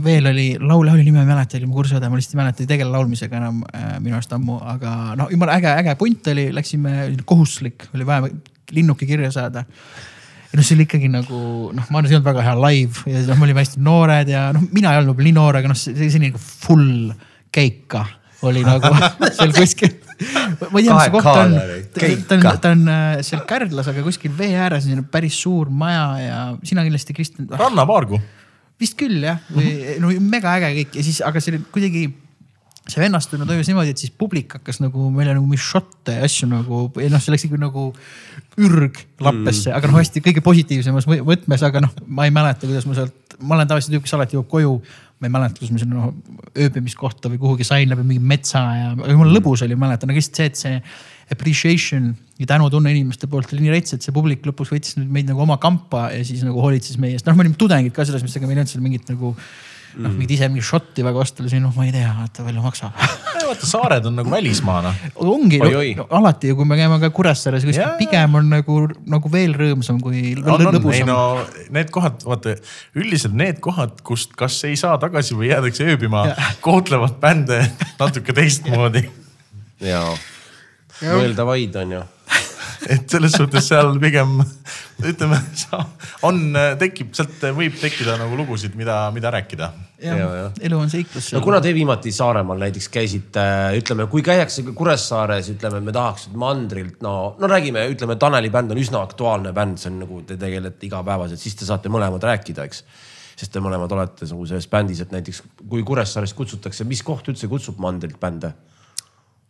veel 0.05 0.31
oli, 0.31 0.49
laulja 0.61 0.95
oli 0.95 1.03
nime 1.05 1.25
ei 1.25 1.29
mäleta, 1.29 1.59
oli 1.59 1.67
mu 1.67 1.75
kursusõde, 1.75 2.09
ma 2.09 2.23
lihtsalt 2.23 2.39
ei 2.39 2.45
mäleta, 2.45 2.63
ei 2.63 2.71
tegele 2.71 2.95
laulmisega 2.95 3.43
enam 3.43 3.63
äh, 3.67 3.99
minu 3.99 4.15
arust 4.21 4.33
ammu, 4.33 4.63
aga 4.63 4.97
noh, 5.19 5.35
jumala 5.35 5.59
äge, 5.59 5.75
äge 5.83 5.99
punt 5.99 6.31
oli, 6.31 6.53
läksime, 6.55 7.09
kohustuslik 7.27 7.91
oli 7.97 8.07
vaja 8.07 8.31
linnuke 8.73 9.07
kirja 9.09 9.31
saada. 9.35 9.65
Ja 10.53 10.59
noh, 10.61 10.65
see 10.65 10.77
oli 10.79 10.87
ikkagi 10.87 11.09
nagu 11.11 11.39
noh, 11.75 11.87
ma 11.91 11.99
arvan, 11.99 12.09
see 12.09 12.15
ei 12.15 12.21
olnud 12.21 12.31
väga 12.31 12.45
hea 12.47 12.59
live 12.63 13.11
ja 13.11 13.23
noh, 13.29 13.39
me 13.41 13.49
olime 13.49 13.65
hästi 13.65 13.81
noored 13.83 14.29
ja 14.31 14.45
noh, 14.55 14.69
mina 14.71 14.93
ei 14.93 15.01
olnud 15.01 15.13
võib-olla 15.13 15.31
nii 15.31 15.39
noor, 15.41 15.59
aga 15.61 15.73
noh, 15.73 15.79
see 15.79 15.97
see 15.99 16.13
selline 16.15 16.31
nagu 16.31 16.43
full 16.43 17.11
keika 17.55 18.05
oli 18.45 18.63
nagu 18.65 18.93
seal 19.37 19.53
kuskil. 19.57 19.91
ma 20.71 20.79
ei 20.79 20.87
tea, 20.87 20.95
mis 20.95 21.07
see 21.07 21.15
koht 21.15 21.31
on, 21.33 21.57
ta 21.95 22.37
on, 22.37 22.47
ta 22.63 22.73
on 22.75 22.87
äh, 22.93 23.19
seal 23.27 23.43
Kärdlas, 23.49 23.91
aga 23.91 24.05
kuskil 24.07 24.35
vee 24.39 24.55
ääres, 24.55 24.87
selline 24.87 25.07
päris 25.11 25.41
suur 25.43 25.73
maja 25.73 26.07
ja 26.23 26.41
sina 26.67 26.85
kindlasti, 26.87 27.17
Kristjan, 27.17 27.49
rannapaargu. 27.59 28.21
vist 28.81 28.99
küll 29.01 29.25
jah, 29.27 29.41
või 29.55 29.99
no 30.03 30.13
mega 30.23 30.55
äge 30.59 30.71
kõik. 30.79 30.99
Ja 31.01 31.07
siis, 31.07 31.19
aga 31.25 31.43
see 31.43 31.55
oli 31.55 31.65
kuidagi 31.75 32.05
see 32.85 33.01
vennastumine 33.01 33.47
toimus 33.49 33.69
niimoodi, 33.71 33.95
et 33.95 34.01
siis 34.03 34.13
publik 34.13 34.59
hakkas 34.59 34.81
nagu 34.83 35.07
meile 35.13 35.33
nagu 35.33 35.47
mingeid 35.47 35.65
šotte 35.65 36.19
ja 36.19 36.27
asju 36.27 36.49
nagu, 36.51 36.81
noh, 36.93 37.23
see 37.23 37.33
läks 37.33 37.47
ikka 37.49 37.61
nagu 37.63 37.87
ürg 38.61 39.01
lappesse 39.25 39.71
mm., 39.71 39.79
aga 39.79 39.89
noh, 39.89 39.97
hästi 40.03 40.23
kõige 40.25 40.43
positiivsemas 40.45 41.09
võ- 41.09 41.23
võtmes, 41.25 41.65
aga 41.65 41.81
noh, 41.87 41.95
ma 42.05 42.29
ei 42.29 42.35
mäleta, 42.35 42.69
kuidas 42.69 42.85
ma 42.89 42.99
sealt, 42.99 43.39
ma 43.41 43.57
olen 43.57 43.71
tavaliselt 43.71 43.97
tüüp, 43.97 44.05
kes 44.05 44.15
alati 44.19 44.37
jõuab 44.37 44.53
koju. 44.53 44.77
ma 45.23 45.29
ei 45.29 45.33
mäleta, 45.33 45.63
kus 45.63 45.71
me 45.73 45.79
sinna 45.81 45.97
noh, 45.97 46.11
ööbimiskohta 46.61 47.31
või 47.33 47.39
kuhugi 47.41 47.65
sain 47.65 47.89
läbi 47.89 48.03
mingi 48.05 48.21
metsa 48.21 48.61
ja, 48.77 48.89
aga 48.93 49.15
mul 49.17 49.31
lõbus 49.33 49.63
oli, 49.65 49.77
mäletan, 49.79 50.11
aga 50.11 50.19
lihtsalt 50.19 50.41
see, 50.41 50.49
et 50.51 50.59
see 50.59 50.81
appreciation 51.33 52.11
ja 52.43 52.49
tänutunne 52.51 52.91
inimeste 52.93 53.31
poolt 53.31 53.55
oli 53.55 53.65
nii 53.65 53.73
rets, 53.73 53.95
et 53.95 54.05
see 54.05 54.13
publik 54.13 54.45
lõpuks 54.45 54.75
võttis 54.75 54.99
meid 54.99 55.31
nagu 55.31 55.41
oma 55.41 55.57
kampa 55.63 56.09
ja 56.13 56.25
siis 56.27 56.43
nagu 56.45 56.61
hoolitses 56.61 56.99
meie 57.01 57.17
eest, 57.17 57.25
noh, 57.31 57.39
me 57.39 57.47
olime 57.47 57.57
tudengid 57.57 57.95
ka 57.95 58.05
selles 58.05 58.27
mõttes, 58.27 58.37
ega 58.37 58.51
meil 58.51 58.59
ei 58.59 58.65
olnud 58.65 58.75
seal 58.75 58.85
mingit 58.85 59.15
nagu 59.15 59.33
noh, 59.99 60.13
mingit 60.15 60.35
ise 60.37 60.49
mingit 60.51 60.67
šotti 60.67 61.05
väga 61.07 61.21
osta, 61.23 61.45
noh, 61.45 61.73
ma 61.77 61.87
ei 61.87 61.93
tea, 61.95 62.11
vaata 62.19 62.45
palju 62.47 62.65
maksab 62.65 62.99
vaata, 63.49 63.69
saared 63.69 64.09
on 64.09 64.19
nagu 64.19 64.33
välismaa 64.33 64.81
noh. 64.85 65.01
ongi 65.25 65.61
no, 65.63 65.71
no, 65.71 66.07
alati 66.19 66.51
ju, 66.51 66.59
kui 66.59 66.69
me 66.69 66.79
käime 66.79 66.99
ka 67.03 67.11
Kuressaares 67.15 67.67
kuskil 67.67 67.83
Jaa., 67.83 67.97
pigem 68.01 68.39
on 68.41 68.51
nagu, 68.53 68.79
nagu 69.11 69.33
veel 69.33 69.57
rõõmsam 69.59 70.01
kui 70.03 70.35
on, 70.43 70.65
ei 70.65 70.71
lõbusam 70.79 71.11
no 71.11 71.19
need 71.75 71.93
kohad, 71.95 72.23
vaata 72.27 72.57
üldiselt 72.99 73.37
need 73.39 73.61
kohad, 73.65 73.99
kust 74.07 74.35
kas 74.39 74.59
ei 74.69 74.79
saa 74.81 74.97
tagasi 75.03 75.39
või 75.39 75.53
jäädakse 75.53 75.87
ööbima, 75.95 76.27
kohtlevad 76.65 77.19
bände 77.23 77.63
natuke 78.01 78.37
teistmoodi. 78.37 79.07
ja 79.85 80.07
mõeldavaid 81.03 81.83
on 81.83 81.97
ju. 81.99 82.05
Et 82.91 83.11
selles 83.11 83.33
suhtes 83.37 83.67
seal 83.69 83.97
pigem 84.03 84.37
ütleme, 85.05 85.39
on, 86.27 86.41
tekib, 86.81 87.13
sealt 87.17 87.43
võib 87.57 87.77
tekkida 87.81 88.17
nagu 88.21 88.37
lugusid, 88.39 88.75
mida, 88.79 88.99
mida 89.15 89.33
rääkida. 89.35 89.71
elu 90.05 90.79
on 90.79 90.91
seiklus 90.93 91.31
no 91.35 91.41
kuna 91.45 91.61
te 91.65 91.73
viimati 91.75 92.13
Saaremaal 92.13 92.61
näiteks 92.67 92.91
käisite, 92.93 93.45
ütleme, 93.79 94.09
kui 94.13 94.25
käiakse 94.27 94.67
Kuressaares, 94.77 95.49
ütleme, 95.55 95.81
me 95.85 95.95
tahaks 95.95 96.29
mandrilt, 96.35 97.01
no, 97.05 97.15
no 97.41 97.51
räägime, 97.51 97.87
ütleme, 97.95 98.19
Taneli 98.21 98.53
bänd 98.55 98.75
on 98.75 98.83
üsna 98.83 99.03
aktuaalne 99.05 99.55
bänd, 99.57 99.81
see 99.81 99.93
on 99.93 100.03
nagu 100.05 100.21
te 100.29 100.39
tegelete 100.41 100.89
igapäevaselt, 100.91 101.41
siis 101.41 101.57
te 101.59 101.69
saate 101.69 101.93
mõlemad 101.93 102.23
rääkida, 102.25 102.69
eks. 102.69 102.85
sest 103.41 103.55
te 103.55 103.63
mõlemad 103.65 103.93
olete 103.97 104.29
nagu 104.31 104.47
selles 104.51 104.69
bändis, 104.71 105.03
et 105.05 105.15
näiteks 105.15 105.43
kui 105.63 105.83
Kuressaarest 105.87 106.37
kutsutakse, 106.37 106.87
mis 106.89 107.03
koht 107.07 107.33
üldse 107.33 107.51
kutsub 107.51 107.81
mandrilt 107.83 108.21
bände? 108.21 108.55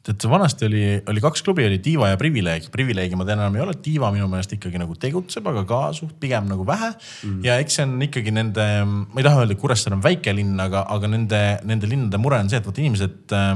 tead, 0.04 0.26
vanasti 0.30 0.66
oli, 0.68 0.82
oli 1.10 1.22
kaks 1.24 1.42
klubi, 1.44 1.64
oli 1.66 1.78
Tiiva 1.82 2.10
ja 2.12 2.18
Privileeg. 2.20 2.66
Privileegi 2.72 3.16
ma 3.18 3.26
tean 3.28 3.40
enam 3.40 3.56
ei 3.56 3.64
ole, 3.64 3.76
Tiiva 3.84 4.10
minu 4.14 4.28
meelest 4.30 4.52
ikkagi 4.56 4.80
nagu 4.80 4.96
tegutseb, 5.00 5.46
aga 5.50 5.64
ka 5.68 5.80
suht 5.96 6.18
pigem 6.20 6.48
nagu 6.50 6.66
vähe 6.68 6.90
mm.. 6.92 7.40
ja 7.46 7.56
eks 7.62 7.78
see 7.78 7.86
on 7.88 7.96
ikkagi 8.08 8.34
nende, 8.34 8.66
ma 8.84 9.20
ei 9.20 9.26
taha 9.26 9.42
öelda, 9.42 9.56
et 9.56 9.62
Kuressaare 9.62 9.98
on 9.98 10.04
väike 10.04 10.36
linn, 10.36 10.58
aga, 10.60 10.84
aga 10.92 11.10
nende, 11.10 11.40
nende 11.68 11.90
linnade 11.90 12.20
mure 12.20 12.42
on 12.44 12.52
see, 12.52 12.60
et 12.60 12.68
vaata 12.68 12.84
inimesed 12.84 13.34
äh, 13.36 13.50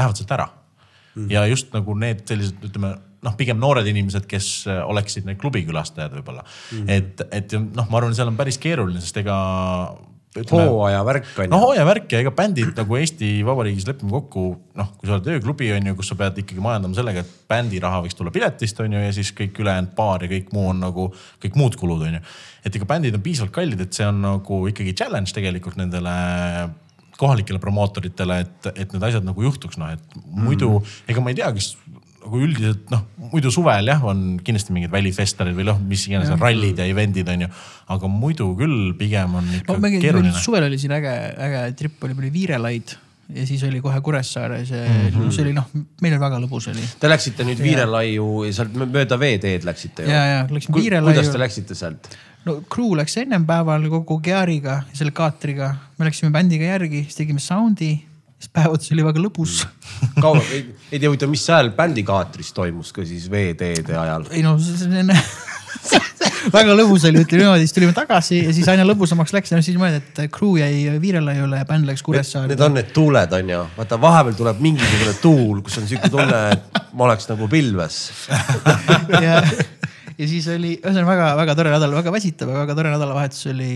lähevad 0.00 0.20
sealt 0.20 0.34
ära 0.38 0.48
mm.. 0.48 1.30
ja 1.32 1.44
just 1.50 1.74
nagu 1.76 1.96
need 2.00 2.24
sellised, 2.28 2.60
ütleme 2.70 2.94
noh, 3.20 3.36
pigem 3.36 3.60
noored 3.60 3.88
inimesed, 3.90 4.24
kes 4.30 4.52
äh, 4.70 4.80
oleksid 4.88 5.28
need 5.28 5.40
klubikülastajad 5.42 6.16
võib-olla 6.16 6.46
mm.. 6.46 6.88
et, 6.96 7.26
et 7.28 7.58
noh, 7.60 7.84
ma 7.84 8.00
arvan, 8.00 8.16
seal 8.16 8.32
on 8.32 8.40
päris 8.40 8.60
keeruline, 8.62 9.04
sest 9.04 9.20
ega 9.20 9.36
hooaja 10.36 11.00
värk 11.04 11.30
on 11.38 11.48
no 11.50 11.58
ju. 11.58 11.64
hooajavärk 11.64 12.12
ja 12.12 12.20
ega 12.22 12.30
bändid 12.34 12.76
nagu 12.78 12.96
Eesti 12.96 13.30
Vabariigis 13.46 13.86
lepime 13.88 14.12
kokku, 14.14 14.44
noh, 14.78 14.92
kui 14.98 15.08
sa 15.08 15.16
oled 15.16 15.30
ööklubi 15.34 15.72
on 15.74 15.88
ju, 15.90 15.96
kus 15.98 16.12
sa 16.12 16.16
pead 16.20 16.38
ikkagi 16.44 16.62
majandama 16.62 16.94
sellega, 16.94 17.24
et 17.24 17.32
bändi 17.50 17.80
raha 17.82 18.04
võiks 18.04 18.18
tulla 18.18 18.30
piletist 18.34 18.78
on 18.84 18.94
ju 18.94 19.02
ja 19.02 19.10
siis 19.16 19.32
kõik 19.36 19.58
ülejäänud 19.58 19.96
baar 19.96 20.22
ja 20.26 20.30
kõik 20.30 20.52
muu 20.54 20.68
on 20.70 20.84
nagu 20.86 21.08
kõik 21.42 21.58
muud 21.58 21.78
kulud 21.80 22.06
on 22.06 22.20
ju. 22.20 22.22
et 22.62 22.78
ega 22.78 22.86
bändid 22.92 23.18
on 23.18 23.24
piisavalt 23.26 23.56
kallid, 23.58 23.82
et 23.82 23.98
see 23.98 24.06
on 24.06 24.22
nagu 24.22 24.60
ikkagi 24.70 24.94
challenge 24.94 25.34
tegelikult 25.34 25.80
nendele 25.80 26.14
kohalikele 27.20 27.58
promootoritele, 27.60 28.38
et, 28.46 28.68
et 28.76 28.94
need 28.94 29.02
asjad 29.10 29.26
nagu 29.26 29.42
juhtuks, 29.44 29.76
noh, 29.80 29.90
et 29.92 30.20
muidu 30.30 30.76
mm. 30.78 31.00
ega 31.10 31.24
ma 31.24 31.34
ei 31.34 31.40
tea, 31.42 31.50
kas 31.58 31.74
nagu 32.30 32.40
üldiselt 32.46 32.90
noh, 32.94 33.02
muidu 33.32 33.50
suvel 33.50 33.90
jah, 33.90 34.02
on 34.06 34.38
kindlasti 34.46 34.74
mingid 34.76 34.92
välifestivalid 34.94 35.56
või 35.58 35.66
noh, 35.66 35.82
mis 35.82 36.06
iganes 36.06 36.30
rallid 36.38 36.78
ja 36.78 36.86
event'id 36.86 37.28
on 37.32 37.46
ju. 37.46 37.52
aga 37.90 38.10
muidu 38.10 38.52
küll 38.58 38.94
pigem 38.98 39.34
on 39.40 39.54
ikka 39.58 39.74
no 39.74 39.82
mingi 39.82 39.98
keeruline. 40.02 40.32
suvel 40.38 40.68
oli 40.68 40.78
siin 40.78 40.94
äge, 40.94 41.14
äge 41.48 41.62
trip 41.78 42.06
oli, 42.06 42.14
oli 42.22 42.30
Viirelaid 42.38 42.94
ja 43.34 43.46
siis 43.46 43.62
oli 43.66 43.82
kohe 43.82 44.00
Kuressaares 44.00 44.70
ja 44.70 44.84
mm. 44.86 45.10
-hmm. 45.10 45.30
see 45.34 45.44
oli 45.44 45.54
noh, 45.58 45.66
meil 45.74 46.14
oli 46.14 46.22
väga 46.22 46.40
lõbus 46.42 46.70
oli. 46.70 46.86
Te 47.00 47.10
läksite 47.10 47.46
nüüd 47.46 47.62
Viirelaiu 47.62 48.44
ja 48.46 48.52
sealt 48.54 48.74
mööda 48.74 49.18
veeteed 49.18 49.66
läksite 49.66 50.06
ju 50.06 50.14
ja, 50.14 50.24
ja 50.26 50.42
läksime 50.50 50.78
Viirelaiu 50.78 51.14
kuidas 51.14 51.32
te. 51.34 51.42
läksite 51.42 51.78
sealt? 51.78 52.12
no 52.46 52.60
crew 52.72 52.94
läks 52.98 53.16
ennem 53.20 53.46
päeval 53.46 53.88
kogu 53.90 54.20
Geariga, 54.24 54.82
selle 54.92 55.12
kaatriga, 55.12 55.74
me 55.98 56.08
läksime 56.08 56.30
bändiga 56.34 56.70
järgi, 56.70 57.04
siis 57.08 57.18
tegime 57.18 57.42
sound'i, 57.42 57.98
siis 58.40 58.52
päev 58.56 58.74
otsa 58.76 58.94
oli 58.96 59.04
väga 59.04 59.22
lõbus 59.22 59.60
mm.. 59.66 60.16
kaua, 60.24 60.42
ei, 60.48 60.64
ei 60.90 60.98
tea 60.98 61.10
huvitav, 61.10 61.30
mis 61.32 61.44
ajal 61.50 61.72
bändikaatris 61.76 62.54
toimus 62.56 62.94
ka 62.96 63.04
siis 63.06 63.28
veeteede 63.32 63.96
ajal? 64.00 64.26
ei 64.32 64.44
no 64.46 64.56
on 64.56 65.14
väga 66.56 66.74
lõbus 66.76 67.04
oli, 67.08 67.22
ütleme 67.24 67.44
niimoodi, 67.44 67.66
siis 67.66 67.74
tulime 67.76 67.94
tagasi 67.96 68.40
ja 68.40 68.54
siis 68.56 68.68
aina 68.72 68.84
lõbusamaks 68.88 69.34
läks 69.36 69.52
ja 69.52 69.60
siis 69.64 69.76
mõeldi, 69.80 70.00
et 70.00 70.32
crew 70.32 70.56
jäi 70.60 70.96
Viirelaiule 71.02 71.60
ja 71.60 71.68
bänd 71.68 71.88
läks 71.88 72.04
Kuressaare 72.06 72.50
Need. 72.50 72.64
on 72.64 72.76
need 72.78 72.92
tuuled 72.96 73.36
on 73.36 73.52
ju, 73.54 73.64
vaata 73.76 74.00
vahepeal 74.00 74.38
tuleb 74.38 74.62
mingisugune 74.64 75.14
tuul, 75.22 75.60
kus 75.66 75.80
on 75.82 75.90
sihuke 75.90 76.10
tunne, 76.12 76.40
et 76.54 76.80
ma 76.96 77.06
oleks 77.10 77.28
nagu 77.30 77.48
pilves. 77.50 78.00
ja, 79.26 79.42
ja 80.20 80.26
siis 80.28 80.46
oli, 80.52 80.74
ühesõnaga 80.78 81.08
väga-väga 81.14 81.54
tore 81.56 81.72
nädal, 81.72 81.94
väga 81.96 82.12
väsitav, 82.12 82.50
aga 82.52 82.64
väga 82.64 82.76
tore 82.76 82.92
nädalavahetus 82.92 83.46
oli. 83.52 83.70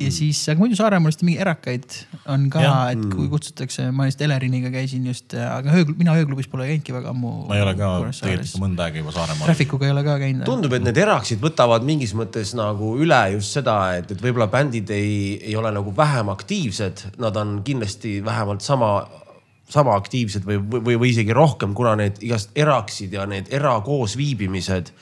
ja 0.00 0.10
siis, 0.14 0.40
aga 0.48 0.62
muidu 0.62 0.78
Saaremaal 0.78 1.12
vist 1.12 1.24
mingi 1.26 1.40
erakaid 1.42 1.96
on 2.32 2.46
ka 2.52 2.62
et 2.94 3.02
kui 3.12 3.28
kutsutakse, 3.32 3.88
ma 3.94 4.06
just 4.08 4.22
Eleriiniga 4.24 4.70
käisin 4.72 5.06
just, 5.10 5.34
aga 5.36 5.74
öö, 5.76 5.84
mina 5.98 6.16
ööklubis 6.16 6.48
pole 6.52 6.68
käinudki 6.70 6.94
väga 6.96 7.12
ammu. 7.12 7.34
ma 7.50 7.58
ei 7.58 7.64
ole 7.64 7.74
ka 7.78 7.90
tegelikult 8.08 8.48
ikka 8.48 8.62
mõnda 8.62 8.86
aega 8.86 9.02
juba 9.02 9.14
Saaremaal. 9.16 9.50
Traffic'uga 9.50 9.88
ei 9.88 9.94
ole 9.96 10.06
ka 10.06 10.16
käinud. 10.22 10.46
tundub, 10.48 10.78
et 10.78 10.86
need 10.86 11.02
eraksid 11.04 11.42
võtavad 11.44 11.84
mingis 11.88 12.16
mõttes 12.16 12.54
nagu 12.56 12.94
üle 13.02 13.20
just 13.36 13.58
seda, 13.58 13.76
et, 14.00 14.16
et 14.16 14.24
võib-olla 14.24 14.48
bändid 14.52 14.90
ei, 14.94 15.36
ei 15.42 15.58
ole 15.60 15.74
nagu 15.76 15.92
vähem 15.96 16.32
aktiivsed, 16.32 17.06
nad 17.22 17.36
on 17.42 17.60
kindlasti 17.66 18.18
vähemalt 18.24 18.64
sama 18.64 18.96
sama 19.66 19.96
aktiivsed 19.98 20.44
või, 20.46 20.60
või, 20.62 20.94
või 20.94 21.08
isegi 21.10 21.34
rohkem, 21.34 21.72
kuna 21.74 21.96
need 21.98 22.20
igast 22.22 22.52
eraksid 22.54 23.16
ja 23.16 23.24
need 23.26 23.50
erakoosviibimised 23.50 24.92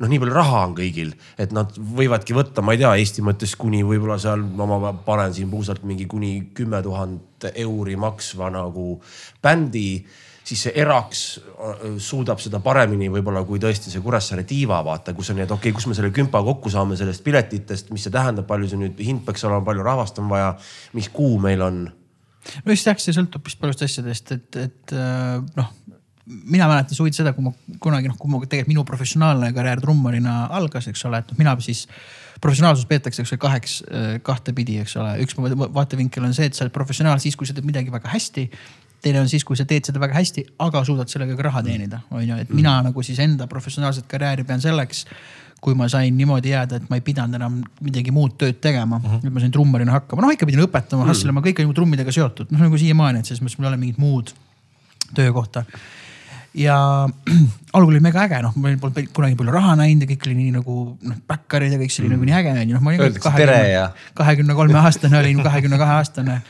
noh, 0.00 0.10
nii 0.10 0.20
palju 0.22 0.34
raha 0.34 0.64
on 0.68 0.76
kõigil, 0.78 1.14
et 1.40 1.54
nad 1.56 1.72
võivadki 1.74 2.36
võtta, 2.36 2.64
ma 2.64 2.74
ei 2.74 2.82
tea, 2.82 2.92
Eesti 2.98 3.24
mõttes 3.26 3.54
kuni 3.60 3.84
võib-olla 3.86 4.18
seal, 4.22 4.42
ma 4.42 4.92
panen 5.06 5.34
siin 5.36 5.50
puusalt 5.52 5.84
mingi 5.86 6.08
kuni 6.10 6.36
kümme 6.54 6.82
tuhat 6.84 7.50
euri 7.54 7.96
maksva 8.00 8.50
nagu 8.54 8.94
bändi 9.44 9.88
siis 10.44 10.66
see 10.66 10.74
eraks 10.80 11.24
äh, 11.40 11.84
suudab 12.02 12.40
seda 12.42 12.60
paremini 12.64 13.08
võib-olla 13.12 13.44
kui 13.48 13.60
tõesti 13.62 13.92
see 13.92 14.04
Kuressaare 14.04 14.44
tiiva 14.48 14.80
vaata, 14.84 15.14
kus 15.16 15.32
on 15.32 15.40
nii, 15.40 15.46
et 15.46 15.54
okei 15.54 15.70
okay,, 15.70 15.76
kus 15.78 15.88
me 15.88 15.96
selle 15.96 16.12
kümpa 16.14 16.42
kokku 16.44 16.72
saame 16.72 16.98
sellest 17.00 17.24
piletitest, 17.24 17.92
mis 17.94 18.04
see 18.04 18.14
tähendab, 18.14 18.46
palju 18.48 18.68
see 18.70 18.80
nüüd 18.80 19.00
hind 19.00 19.24
peaks 19.26 19.46
olema, 19.48 19.64
palju 19.64 19.86
rahvast 19.86 20.20
on 20.22 20.28
vaja, 20.32 20.54
mis 20.96 21.08
kuu 21.12 21.38
meil 21.42 21.64
on. 21.64 21.84
no 22.64 22.76
just 22.76 22.90
jah, 22.90 23.00
see 23.00 23.16
sõltub 23.16 23.46
vist 23.48 23.60
paljust 23.62 23.86
asjadest, 23.88 24.34
et, 24.36 24.60
et 24.66 24.96
äh, 24.98 25.38
noh, 25.56 25.72
mina 26.26 26.68
mäletan 26.70 26.96
suvi 26.96 27.12
seda, 27.12 27.34
kui 27.36 27.44
ma 27.44 27.52
kunagi 27.82 28.08
noh, 28.08 28.18
kui 28.20 28.30
ma 28.32 28.40
tegelikult 28.42 28.72
minu 28.72 28.84
professionaalne 28.88 29.50
karjäär 29.56 29.82
trummarina 29.82 30.44
algas, 30.56 30.88
eks 30.88 31.04
ole, 31.08 31.20
et 31.20 31.32
noh, 31.32 31.40
mina 31.40 31.56
siis. 31.64 31.86
professionaalsus 32.44 32.84
peetakse, 32.90 33.22
eks 33.22 33.32
ole, 33.32 33.40
kaheks, 33.40 33.74
kahte 34.26 34.52
pidi, 34.52 34.78
eks 34.82 34.96
ole, 35.00 35.12
üks 35.22 35.36
va- 35.38 35.68
vaatevinkel 35.72 36.24
on 36.26 36.34
see, 36.34 36.48
et 36.50 36.56
sa 36.56 36.64
oled 36.64 36.72
professionaal 36.74 37.20
siis, 37.22 37.36
kui 37.36 37.46
sa 37.46 37.54
teed 37.54 37.64
midagi 37.64 37.92
väga 37.94 38.10
hästi 38.10 38.48
teine 39.04 39.20
on 39.20 39.30
siis, 39.30 39.44
kui 39.44 39.56
sa 39.58 39.66
teed 39.68 39.86
seda 39.88 40.00
väga 40.02 40.16
hästi, 40.16 40.44
aga 40.64 40.82
suudad 40.86 41.10
sellega 41.12 41.36
ka 41.38 41.48
raha 41.48 41.62
teenida, 41.66 42.00
on 42.14 42.24
ju, 42.24 42.36
et 42.40 42.52
mina 42.54 42.76
nagu 42.86 43.04
siis 43.04 43.20
enda 43.24 43.48
professionaalset 43.50 44.06
karjääri 44.10 44.46
pean 44.48 44.62
selleks. 44.64 45.06
kui 45.64 45.72
ma 45.72 45.86
sain 45.88 46.12
niimoodi 46.12 46.50
jääda, 46.50 46.76
et 46.76 46.90
ma 46.92 46.98
ei 46.98 47.00
pidanud 47.00 47.38
enam 47.38 47.54
midagi 47.80 48.12
muud 48.12 48.34
tööd 48.36 48.58
tegema 48.60 48.98
uh, 48.98 49.04
-huh. 49.14 49.22
et 49.24 49.32
ma 49.32 49.40
sain 49.40 49.52
trummarina 49.52 49.94
hakkama, 49.94 50.20
noh 50.20 50.32
ikka 50.34 50.44
pidin 50.44 50.60
õpetama, 50.60 51.06
hustlema, 51.08 51.40
kõik 51.40 51.62
on 51.62 51.70
ju 51.70 51.76
trummidega 51.78 52.12
seotud, 52.12 52.50
noh 52.52 52.60
nagu 52.60 52.76
siiamaani, 52.76 53.22
et 53.22 53.30
selles 53.30 53.40
mõttes 53.40 53.56
mul 53.56 53.70
ei 53.70 53.70
ole 53.70 53.78
mingit 53.80 53.98
muud 53.98 54.34
töökohta. 55.16 55.64
Ja 56.54 56.76
algul 57.74 57.90
oli 57.90 58.02
mega 58.02 58.24
äge, 58.28 58.38
noh, 58.44 58.54
ma 58.60 58.74
polnud 58.80 59.10
kunagi 59.16 59.38
palju 59.38 59.54
raha 59.54 59.74
näinud 59.80 60.06
ja 60.06 60.10
kõik 60.12 60.28
oli 60.28 60.36
nii 60.38 60.54
nagu 60.60 60.78
noh, 60.94 61.18
backerid 61.28 61.74
ja 61.74 61.80
kõik 61.80 61.94
see 61.94 62.04
oli 62.04 62.14
nagu 62.14 62.28
nii 62.28 62.38
äge 62.38 62.54
on 62.54 62.72
ju, 62.74 62.78
noh. 62.78 63.36
Tere 63.36 63.58
ja- 63.72 63.90
kahekümne 64.14 64.56
kolme 64.58 64.78
aastane 64.82 65.18
olin, 65.18 65.42
kahekümne 65.44 65.80
kahe 65.80 65.98
aastane 65.98 66.40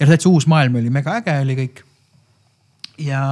ja 0.00 0.10
täitsa 0.10 0.30
uus 0.32 0.48
maailm 0.50 0.80
oli, 0.82 0.92
mega 0.92 1.16
äge 1.20 1.38
oli 1.44 1.58
kõik 1.62 1.82
ja 3.02 3.22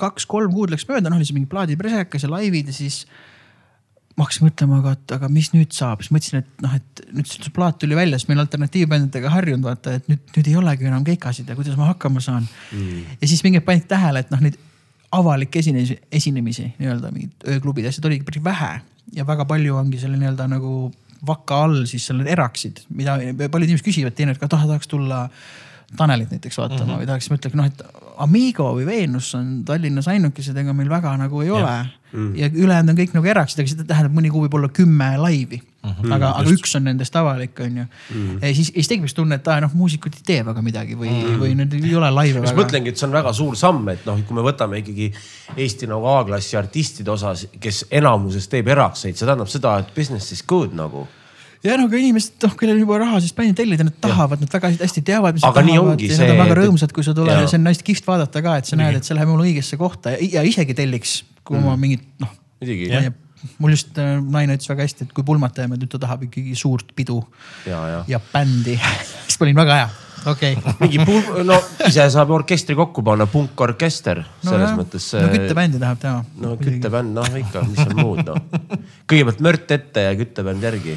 kaks-kolm 0.00 0.52
kuud 0.54 0.72
läks 0.72 0.86
mööda, 0.88 1.08
noh 1.08 1.20
oli 1.20 1.28
see 1.28 1.36
mingi 1.36 1.50
plaadipresekas 1.50 2.26
ja 2.26 2.32
laivid 2.32 2.68
ja 2.70 2.76
siis 2.76 3.04
ma 4.12 4.26
hakkasin 4.26 4.44
mõtlema, 4.44 4.82
aga, 4.82 4.92
aga 5.16 5.28
mis 5.32 5.48
nüüd 5.54 5.72
saab, 5.72 6.02
siis 6.04 6.12
mõtlesin, 6.12 6.42
et 6.42 6.64
noh, 6.64 6.74
et 6.76 7.02
nüüd 7.16 7.30
see 7.30 7.52
plaat 7.56 7.78
tuli 7.80 7.96
välja, 7.96 8.18
siis 8.20 8.28
ma 8.28 8.36
olin 8.36 8.44
alternatiivbändidega 8.44 9.30
harjunud 9.32 9.64
vaata, 9.64 9.96
et 9.96 10.10
nüüd, 10.12 10.20
nüüd 10.36 10.50
ei 10.50 10.58
olegi 10.60 10.90
enam 10.90 11.06
keikasid 11.06 11.48
ja 11.48 11.56
kuidas 11.56 11.78
ma 11.80 11.88
hakkama 11.88 12.20
saan 12.20 12.44
mm.. 12.44 13.16
ja 13.22 13.30
siis 13.30 13.40
mingid 13.46 13.64
panid 13.64 13.88
tähele, 13.88 14.20
et 14.20 14.34
noh, 14.34 14.42
neid 14.44 14.60
avalikke 15.12 15.60
esinemisi, 15.60 15.98
esinemisi 16.12 16.66
nii-öelda 16.78 17.10
mingid 17.12 17.46
ööklubid 17.54 17.86
ja 17.86 17.92
asjad 17.92 18.08
oligi 18.08 18.26
päris 18.28 18.44
vähe. 18.44 18.72
Ja 19.12 19.26
väga 19.28 19.44
palju 19.48 19.76
ongi 19.76 20.00
selle 20.00 20.16
nii-öelda 20.20 20.48
nagu 20.48 20.92
vaka 21.26 21.62
all 21.66 21.84
siis 21.86 22.06
seal 22.08 22.24
eraksid, 22.26 22.84
mida 22.90 23.18
paljud 23.52 23.68
inimesed 23.68 23.86
küsivad, 23.86 24.16
teinekord 24.18 24.42
ka 24.42 24.50
taha- 24.56 24.70
tahaks 24.72 24.90
tulla 24.90 25.26
Tanelit 25.96 26.30
näiteks 26.30 26.58
vaatama 26.58 26.84
mm 26.84 26.90
-hmm. 26.90 27.00
või 27.02 27.06
tahaks 27.06 27.30
mõtelda, 27.30 27.56
noh, 27.56 27.66
et 27.66 27.82
Amigo 28.22 28.68
või 28.76 28.86
Veenus 28.86 29.34
on 29.34 29.64
Tallinnas 29.64 30.08
ainukesed, 30.08 30.56
ega 30.56 30.72
meil 30.76 30.88
väga 30.90 31.16
nagu 31.16 31.42
ei 31.42 31.50
ole. 31.50 31.74
Mm. 32.12 32.34
ja 32.36 32.50
ülejäänud 32.52 32.92
on 32.92 32.96
kõik 32.96 33.14
nagu 33.16 33.26
eraksid, 33.26 33.60
aga 33.62 33.70
seda 33.70 33.84
tähendab, 33.88 34.12
mõni 34.12 34.28
kuu 34.28 34.42
võib 34.42 34.52
olla 34.58 34.68
kümme 34.68 35.06
laivi 35.16 35.62
mm. 35.62 35.90
-hmm. 35.90 36.12
aga, 36.12 36.32
aga 36.42 36.50
üks 36.52 36.76
on 36.76 36.84
nendest 36.84 37.16
avalik, 37.16 37.60
on 37.64 37.76
ju 37.76 37.84
mm.. 37.84 38.34
ja 38.42 38.50
siis, 38.54 38.68
siis 38.74 38.90
tekib 38.90 39.08
see 39.08 39.16
tunne, 39.16 39.38
et 39.40 39.48
aa 39.48 39.62
noh, 39.64 39.72
muusikud 39.72 40.18
ei 40.18 40.26
tee 40.26 40.42
väga 40.44 40.62
midagi 40.62 40.98
või 40.98 41.08
mm., 41.08 41.38
või 41.40 41.54
need 41.56 41.72
ei 41.78 41.94
ole 41.96 42.10
laive 42.10 42.42
ma 42.42 42.50
väga. 42.50 42.60
mõtlengi, 42.60 42.92
et 42.92 43.00
see 43.00 43.08
on 43.08 43.16
väga 43.16 43.32
suur 43.32 43.56
samm, 43.56 43.88
et 43.94 44.04
noh, 44.04 44.20
kui 44.28 44.36
me 44.36 44.44
võtame 44.44 44.82
ikkagi 44.82 45.08
Eesti 45.56 45.88
nagu 45.88 46.06
A-klassi 46.12 46.60
artistide 46.60 47.10
osas, 47.10 47.46
kes 47.60 47.86
enamuses 47.90 48.48
teeb 48.52 48.68
erakseid, 48.68 49.16
see 49.16 49.24
tähendab 49.24 49.48
seda, 49.48 49.78
et 49.80 49.94
business 49.96 50.36
is 50.36 50.44
good 50.44 50.76
nagu. 50.76 51.06
Ja 51.62 51.78
no 51.78 51.88
aga 51.88 51.98
inimesed, 52.00 52.36
noh, 52.42 52.54
kellel 52.58 52.82
juba 52.82 53.00
raha 53.02 53.22
siis 53.22 53.34
bändi 53.36 53.56
tellida, 53.62 53.86
nad 53.86 53.96
tahavad, 54.02 54.42
nad 54.42 54.52
väga 54.52 54.72
hästi 54.82 55.04
teavad, 55.06 55.38
mis 55.38 55.44
nad 55.44 55.52
Aga 55.52 55.66
nii 55.66 55.78
tahavad 55.78 55.96
ongi 55.96 56.10
ja 56.10 56.16
see, 56.18 56.28
nad 56.28 56.34
on 56.34 56.44
väga 56.44 56.60
rõõmsad, 56.60 56.94
kui 56.96 57.06
sa 57.06 57.16
tuled 57.16 57.32
Jaa. 57.32 57.46
ja 57.46 57.50
see 57.50 57.60
on 57.60 57.70
hästi 57.70 57.88
kihvt 57.90 58.08
vaadata 58.10 58.44
ka, 58.44 58.58
et 58.60 58.70
sa 58.70 58.78
näed, 58.80 58.98
et 58.98 59.08
see 59.08 59.16
läheb 59.18 59.30
mul 59.30 59.44
õigesse 59.46 59.78
kohta 59.80 60.14
ja, 60.16 60.22
ja 60.38 60.46
isegi 60.46 60.76
telliks, 60.78 61.20
kui 61.42 61.58
mm. 61.58 61.68
ma 61.68 61.78
mingit 61.80 62.08
noh 62.22 62.38
muidugi. 62.62 63.12
Mul 63.58 63.74
just 63.74 63.98
äh, 63.98 64.20
naine 64.22 64.54
ütles 64.54 64.70
väga 64.70 64.84
hästi, 64.86 65.08
et 65.08 65.14
kui 65.16 65.26
pulmat 65.26 65.54
teeme, 65.56 65.74
nüüd 65.74 65.90
ta 65.90 65.98
tahab 66.04 66.28
ikkagi 66.28 66.54
suurt 66.58 66.92
pidu 66.94 67.18
ja, 67.66 67.80
ja. 67.90 68.00
ja 68.14 68.20
bändi. 68.22 68.76
siis 69.26 69.40
ma 69.40 69.48
olin 69.48 69.58
väga 69.58 69.78
hea, 69.80 69.88
okei 70.30 70.52
okay. 70.60 70.74
mingi 70.84 71.00
pul-, 71.08 71.42
no 71.48 71.56
ise 71.88 72.06
saab 72.14 72.30
orkestri 72.36 72.76
kokku 72.78 73.02
panna, 73.06 73.26
punkorkester, 73.30 74.22
selles 74.44 74.68
jah. 74.68 74.76
mõttes. 74.78 75.08
no 75.18 75.32
küttebändi 75.34 75.82
tahab 75.82 76.04
teha. 76.04 76.20
no 76.44 76.54
küttebänd, 76.60 77.16
noh 77.18 77.40
ikka, 77.42 77.64
mis 77.66 77.82
on 77.82 77.98
muud 77.98 78.22
noh. 78.30 78.38
kõigepealt 79.10 79.42
mört 79.42 79.74
ette 79.74 80.06
ja 80.06 80.14
küttebänd 80.22 80.70
järgi. 80.70 80.94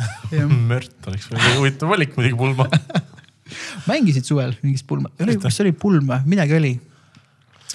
mört 0.70 1.08
oleks 1.10 1.28
väga 1.32 1.56
huvitav 1.58 1.92
valik 1.92 2.16
muidugi 2.16 2.38
pulma. 2.38 2.68
mängisid 3.90 4.26
suvel 4.28 4.54
mingist 4.62 4.86
pulma, 4.88 5.10
kas 5.18 5.58
see 5.58 5.66
oli 5.66 5.74
pulm 5.76 6.08
või, 6.08 6.22
midagi 6.34 6.56
oli. 6.56 6.72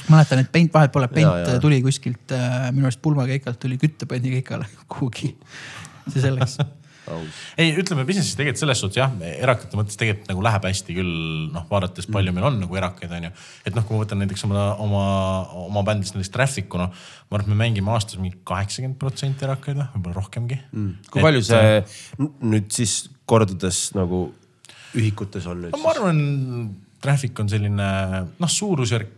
mäletan, 0.07 0.41
et 0.41 0.51
Paint, 0.51 0.73
vahet 0.73 0.93
pole, 0.93 1.09
Jaa, 1.09 1.13
Paint 1.13 1.51
jaa. 1.51 1.59
tuli 1.61 1.81
kuskilt 1.85 2.33
äh, 2.35 2.69
minu 2.71 2.89
arust 2.89 3.01
pulmakeikalt 3.03 3.59
tuli 3.61 3.77
küttebändi 3.81 4.37
keikale 4.37 4.69
kuhugi. 4.87 5.35
see 6.07 6.21
selleks. 6.23 6.57
ei, 7.57 7.71
ütleme 7.79 8.05
business'is 8.07 8.37
tegelikult 8.37 8.61
selles 8.61 8.81
suhtes 8.83 8.99
jah, 8.99 9.13
erakate 9.27 9.79
mõttes 9.79 9.99
tegelikult 9.99 10.31
nagu 10.31 10.45
läheb 10.47 10.67
hästi 10.69 10.95
küll 10.97 11.13
noh, 11.53 11.67
vaadates 11.69 12.09
palju 12.11 12.33
meil 12.35 12.47
on 12.49 12.59
nagu 12.63 12.79
erakaid 12.79 13.13
on 13.17 13.27
ju. 13.29 13.33
et 13.67 13.77
noh, 13.77 13.85
kui 13.87 13.97
ma 13.97 14.03
võtan 14.03 14.21
näiteks 14.23 14.47
oma, 14.47 14.65
oma, 14.83 15.03
oma 15.67 15.85
bändist 15.87 16.17
näiteks 16.17 16.33
Traffic'u 16.35 16.81
noh, 16.81 16.91
ma 17.29 17.39
arvan, 17.39 17.45
et 17.45 17.53
me 17.53 17.59
mängime 17.61 17.93
aastas 17.95 18.19
mingi 18.21 18.39
kaheksakümmend 18.47 18.99
protsenti 19.01 19.47
erakaid 19.47 19.79
või 19.79 19.87
võib-olla 19.93 20.17
rohkemgi 20.21 20.59
mm.. 20.71 21.11
kui 21.13 21.23
palju 21.23 21.45
see 21.47 21.77
n- 22.19 22.33
nüüd 22.53 22.71
siis 22.75 22.99
kordades 23.29 23.87
nagu 23.97 24.27
ühikutes 24.97 25.47
on 25.49 25.65
nüüd 25.65 25.75
no 25.75 25.83
ma 25.83 25.93
arvan, 25.95 26.19
Traffic 27.03 27.39
on 27.39 27.49
selline 27.51 27.87
noh, 28.27 28.51
suurusjärk 28.51 29.13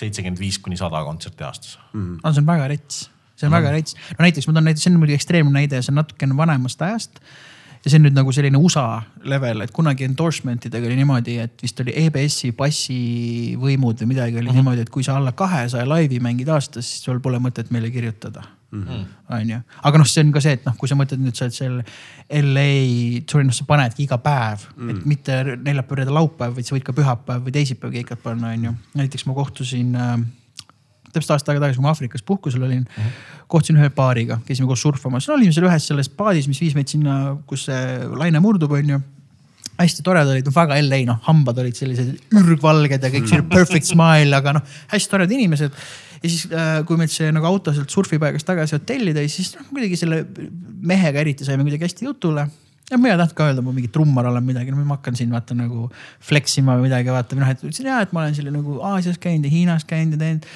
seitsekümmend 0.00 0.40
viis 0.40 0.58
kuni 0.62 0.78
sada 0.80 1.02
kontserti 1.06 1.46
aastas 1.46 1.78
mm.. 1.92 2.20
no 2.24 2.32
see 2.34 2.42
on 2.42 2.48
väga 2.50 2.68
rets, 2.72 3.04
see 3.40 3.48
on 3.48 3.56
väga 3.56 3.72
rets. 3.74 3.96
no 4.16 4.26
näiteks 4.26 4.48
ma 4.48 4.56
toon 4.56 4.68
näiteks, 4.70 4.84
see 4.84 4.92
on 4.92 5.00
muidugi 5.00 5.18
ekstreemne 5.20 5.56
näide, 5.56 5.80
see 5.80 5.94
on 5.94 6.00
natukene 6.02 6.36
vanemast 6.36 6.84
ajast. 6.86 7.18
ja 7.80 7.90
see 7.90 7.96
on 8.00 8.06
nüüd 8.08 8.16
nagu 8.18 8.32
selline 8.36 8.60
USA 8.60 8.86
level, 9.24 9.64
et 9.64 9.74
kunagi 9.76 10.04
endorsement 10.08 10.68
idega 10.68 10.88
oli 10.90 11.00
niimoodi, 11.00 11.38
et 11.46 11.64
vist 11.64 11.80
oli 11.80 11.96
EBS-i 12.04 12.52
bassivõimud 12.56 14.04
või 14.04 14.12
midagi 14.14 14.36
oli 14.36 14.44
mm 14.44 14.50
-hmm. 14.50 14.62
niimoodi, 14.62 14.86
et 14.86 14.94
kui 14.94 15.06
sa 15.06 15.16
alla 15.16 15.32
kahesaja 15.32 15.88
laivi 15.88 16.20
mängid 16.20 16.48
aastas, 16.48 16.86
siis 16.86 17.04
sul 17.08 17.20
pole 17.20 17.40
mõtet 17.40 17.72
meile 17.72 17.90
kirjutada 17.90 18.44
on 18.70 19.50
ju, 19.50 19.58
aga 19.82 19.98
noh, 19.98 20.06
see 20.06 20.22
on 20.22 20.32
ka 20.34 20.42
see, 20.42 20.54
et 20.58 20.66
noh, 20.66 20.74
kui 20.78 20.90
sa 20.90 20.96
mõtled 20.98 21.18
nüüd 21.22 21.34
sa 21.34 21.46
oled 21.46 21.56
seal 21.56 21.78
LA 22.38 22.66
toure'il, 23.26 23.48
noh 23.48 23.56
sa 23.56 23.66
panedki 23.66 24.04
iga 24.06 24.20
päev 24.22 24.66
mm., 24.76 24.92
et 24.92 25.08
mitte 25.10 25.38
neljapäev, 25.50 25.98
reede, 25.98 26.14
laupäev, 26.14 26.54
vaid 26.54 26.68
sa 26.68 26.76
võid 26.76 26.86
ka 26.86 26.94
pühapäev 26.94 27.42
või 27.46 27.54
teisipäev 27.56 27.96
keikat 27.98 28.22
panna, 28.22 28.52
on 28.54 28.68
ju. 28.68 28.74
näiteks 29.00 29.26
ma 29.26 29.34
kohtusin 29.38 29.96
äh, 29.98 30.14
täpselt 31.12 31.36
aasta 31.36 31.52
aega 31.52 31.66
tagasi, 31.66 31.80
kui 31.80 31.86
ma 31.86 31.94
Aafrikas 31.94 32.26
puhkusel 32.26 32.62
olin 32.66 32.82
mm, 32.82 32.90
-hmm. 32.96 33.46
kohtusin 33.50 33.80
ühe 33.80 33.90
paariga, 33.94 34.40
käisime 34.46 34.68
koos 34.70 34.82
surfamas, 34.82 35.28
no 35.28 35.34
olime 35.34 35.52
seal 35.52 35.68
ühes 35.68 35.88
selles 35.90 36.08
paadis, 36.08 36.48
mis 36.48 36.60
viis 36.60 36.76
meid 36.78 36.88
sinna, 36.88 37.36
kus 37.46 37.68
see 37.70 37.80
laine 38.16 38.40
murdub, 38.40 38.72
on 38.78 38.94
ju 38.96 39.00
hästi 39.80 40.04
toredad 40.04 40.34
olid, 40.34 40.48
väga 40.54 40.78
LA 40.84 41.00
noh, 41.08 41.18
hambad 41.26 41.58
olid 41.62 41.76
sellised 41.78 42.36
ürgvalged 42.36 43.04
ja 43.04 43.10
kõik 43.12 43.28
selline 43.28 43.48
perfect 43.50 43.88
smile, 43.88 44.32
aga 44.36 44.56
noh, 44.58 44.78
hästi 44.92 45.12
toredad 45.12 45.36
inimesed. 45.36 45.76
ja 46.20 46.28
siis, 46.28 46.48
kui 46.88 47.00
meid 47.00 47.12
see 47.12 47.30
nagu 47.32 47.48
auto 47.48 47.72
sealt 47.76 47.92
surfipaigast 47.92 48.48
tagasi 48.48 48.76
hotelli 48.76 49.14
tõi, 49.16 49.28
siis 49.32 49.54
noh 49.56 49.70
kuidagi 49.70 49.96
selle 50.00 50.24
mehega 50.92 51.22
eriti 51.22 51.46
saime 51.48 51.64
kuidagi 51.64 51.88
hästi 51.88 52.08
jutule. 52.08 52.46
ja 52.90 52.98
mina 52.98 53.14
ei 53.14 53.22
tahtnud 53.22 53.38
ka 53.38 53.48
öelda, 53.48 53.64
ma 53.64 53.72
mingi 53.76 53.92
trummar 53.92 54.28
olen 54.28 54.44
midagi, 54.44 54.74
no 54.74 54.84
ma 54.84 54.98
hakkan 54.98 55.16
siin 55.16 55.32
vaata 55.32 55.56
nagu 55.56 55.88
flex 56.28 56.58
ima 56.60 56.76
või 56.76 56.90
midagi 56.90 57.14
vaata 57.14 57.38
noh, 57.38 57.48
et 57.48 57.64
ütlesin 57.64 57.88
ja, 57.88 58.02
et 58.04 58.12
ma 58.12 58.26
olen 58.26 58.36
selle 58.36 58.52
nagu 58.54 58.80
Aasias 58.92 59.20
käinud 59.22 59.48
ja 59.48 59.54
Hiinas 59.54 59.88
käinud 59.88 60.18
ja 60.18 60.24
teinud 60.26 60.50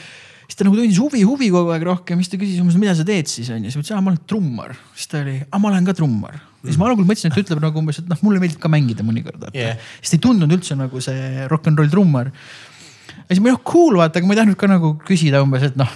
siis 0.54 0.60
ta 0.60 0.68
nagu 0.68 0.78
tundis 0.78 0.98
huvi, 1.02 1.20
huvi 1.26 1.48
kogu 1.50 1.72
aeg 1.74 1.82
rohkem, 1.88 2.20
siis 2.22 2.30
ta 2.30 2.38
küsis 2.38 2.60
umbes, 2.62 2.76
mida 2.78 2.92
sa 2.94 3.02
teed 3.06 3.26
siis 3.26 3.48
on 3.50 3.64
ju, 3.64 3.72
siis 3.72 3.80
ma 3.80 3.82
ütlesin, 3.82 4.04
ma 4.06 4.12
olen 4.12 4.20
trummar. 4.30 4.76
siis 4.94 5.10
ta 5.10 5.18
oli, 5.24 5.32
ma 5.50 5.70
olen 5.72 5.88
ka 5.88 5.94
trummar. 5.98 6.36
siis 6.62 6.78
ma 6.78 6.86
algul 6.86 7.08
mõtlesin, 7.08 7.32
et 7.32 7.34
ta 7.34 7.42
ütleb 7.42 7.64
nagu 7.64 7.82
umbes, 7.82 7.98
et 7.98 8.12
noh, 8.12 8.20
mulle 8.22 8.38
meeldib 8.38 8.60
ka 8.62 8.70
mängida 8.70 9.06
mõnikord 9.06 9.40
vaata 9.42 9.58
Yeah. 9.58 9.82
siis 9.98 10.14
ta 10.14 10.18
ei 10.20 10.22
tundunud 10.28 10.54
üldse 10.54 10.78
nagu 10.78 11.02
see 11.02 11.48
rock 11.50 11.66
n 11.72 11.80
roll 11.80 11.90
trummar. 11.90 12.30
ja 12.30 13.34
siis 13.34 13.42
ma 13.42 13.50
noh, 13.50 13.64
cool 13.66 13.98
vaata, 13.98 14.22
aga 14.22 14.30
ma 14.30 14.36
ei 14.36 14.40
tahtnud 14.44 14.60
ka 14.62 14.70
nagu 14.70 14.94
küsida 15.02 15.42
umbes, 15.42 15.66
et 15.66 15.80
noh, 15.80 15.90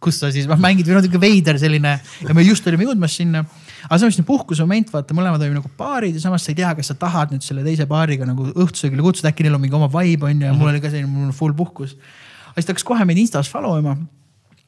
kus 0.00 0.22
sa 0.24 0.32
siis 0.32 0.48
noh, 0.48 0.56
mängid 0.62 0.88
või 0.88 0.96
natuke 0.96 1.20
veider 1.20 1.60
selline 1.60 1.98
ja 2.00 2.36
me 2.36 2.48
just 2.48 2.64
olime 2.70 2.88
jõudmas 2.88 3.20
sinna. 3.20 3.44
aga 3.90 3.98
samas 4.00 4.16
selline 4.16 4.28
puhkusmoment, 4.32 4.88
vaata, 4.92 5.12
mõlemad 5.16 5.42
olime 5.44 5.60
nagu 5.60 5.68
paarid 5.76 6.16
ja 6.16 6.22
samas 6.24 6.48
sa 6.48 6.54
ei 6.54 6.62
tea, 6.62 6.72
kas 6.78 6.94
sa 6.94 6.96
tahad 6.96 7.36
nüüd 7.36 7.44
selle 7.44 7.64
teise 7.66 7.84
paariga 7.90 8.24
nagu 8.24 8.48
õhtusöögile 8.54 9.04
kutsuda, 9.04 9.34
äkki 9.34 9.44
neil 9.44 9.60
on 9.60 9.66
mingi 9.68 9.76
oma 9.76 9.92
vibe 9.92 10.30
on 10.30 10.40
ju 10.40 10.48
ja 10.48 10.56
mul 10.56 10.72
oli 10.72 10.80
ka 10.80 10.88
selline, 10.88 11.12
mul 11.12 11.28
on 11.28 11.36
full 11.36 11.52
puhkus. 11.56 11.92
Siis 12.56 12.68
ta 12.68 12.74
hakkas 12.74 12.86
kohe 12.88 13.04
meid 13.08 13.20
Instas 13.20 13.50
follow 13.52 13.78
ima 13.78 13.96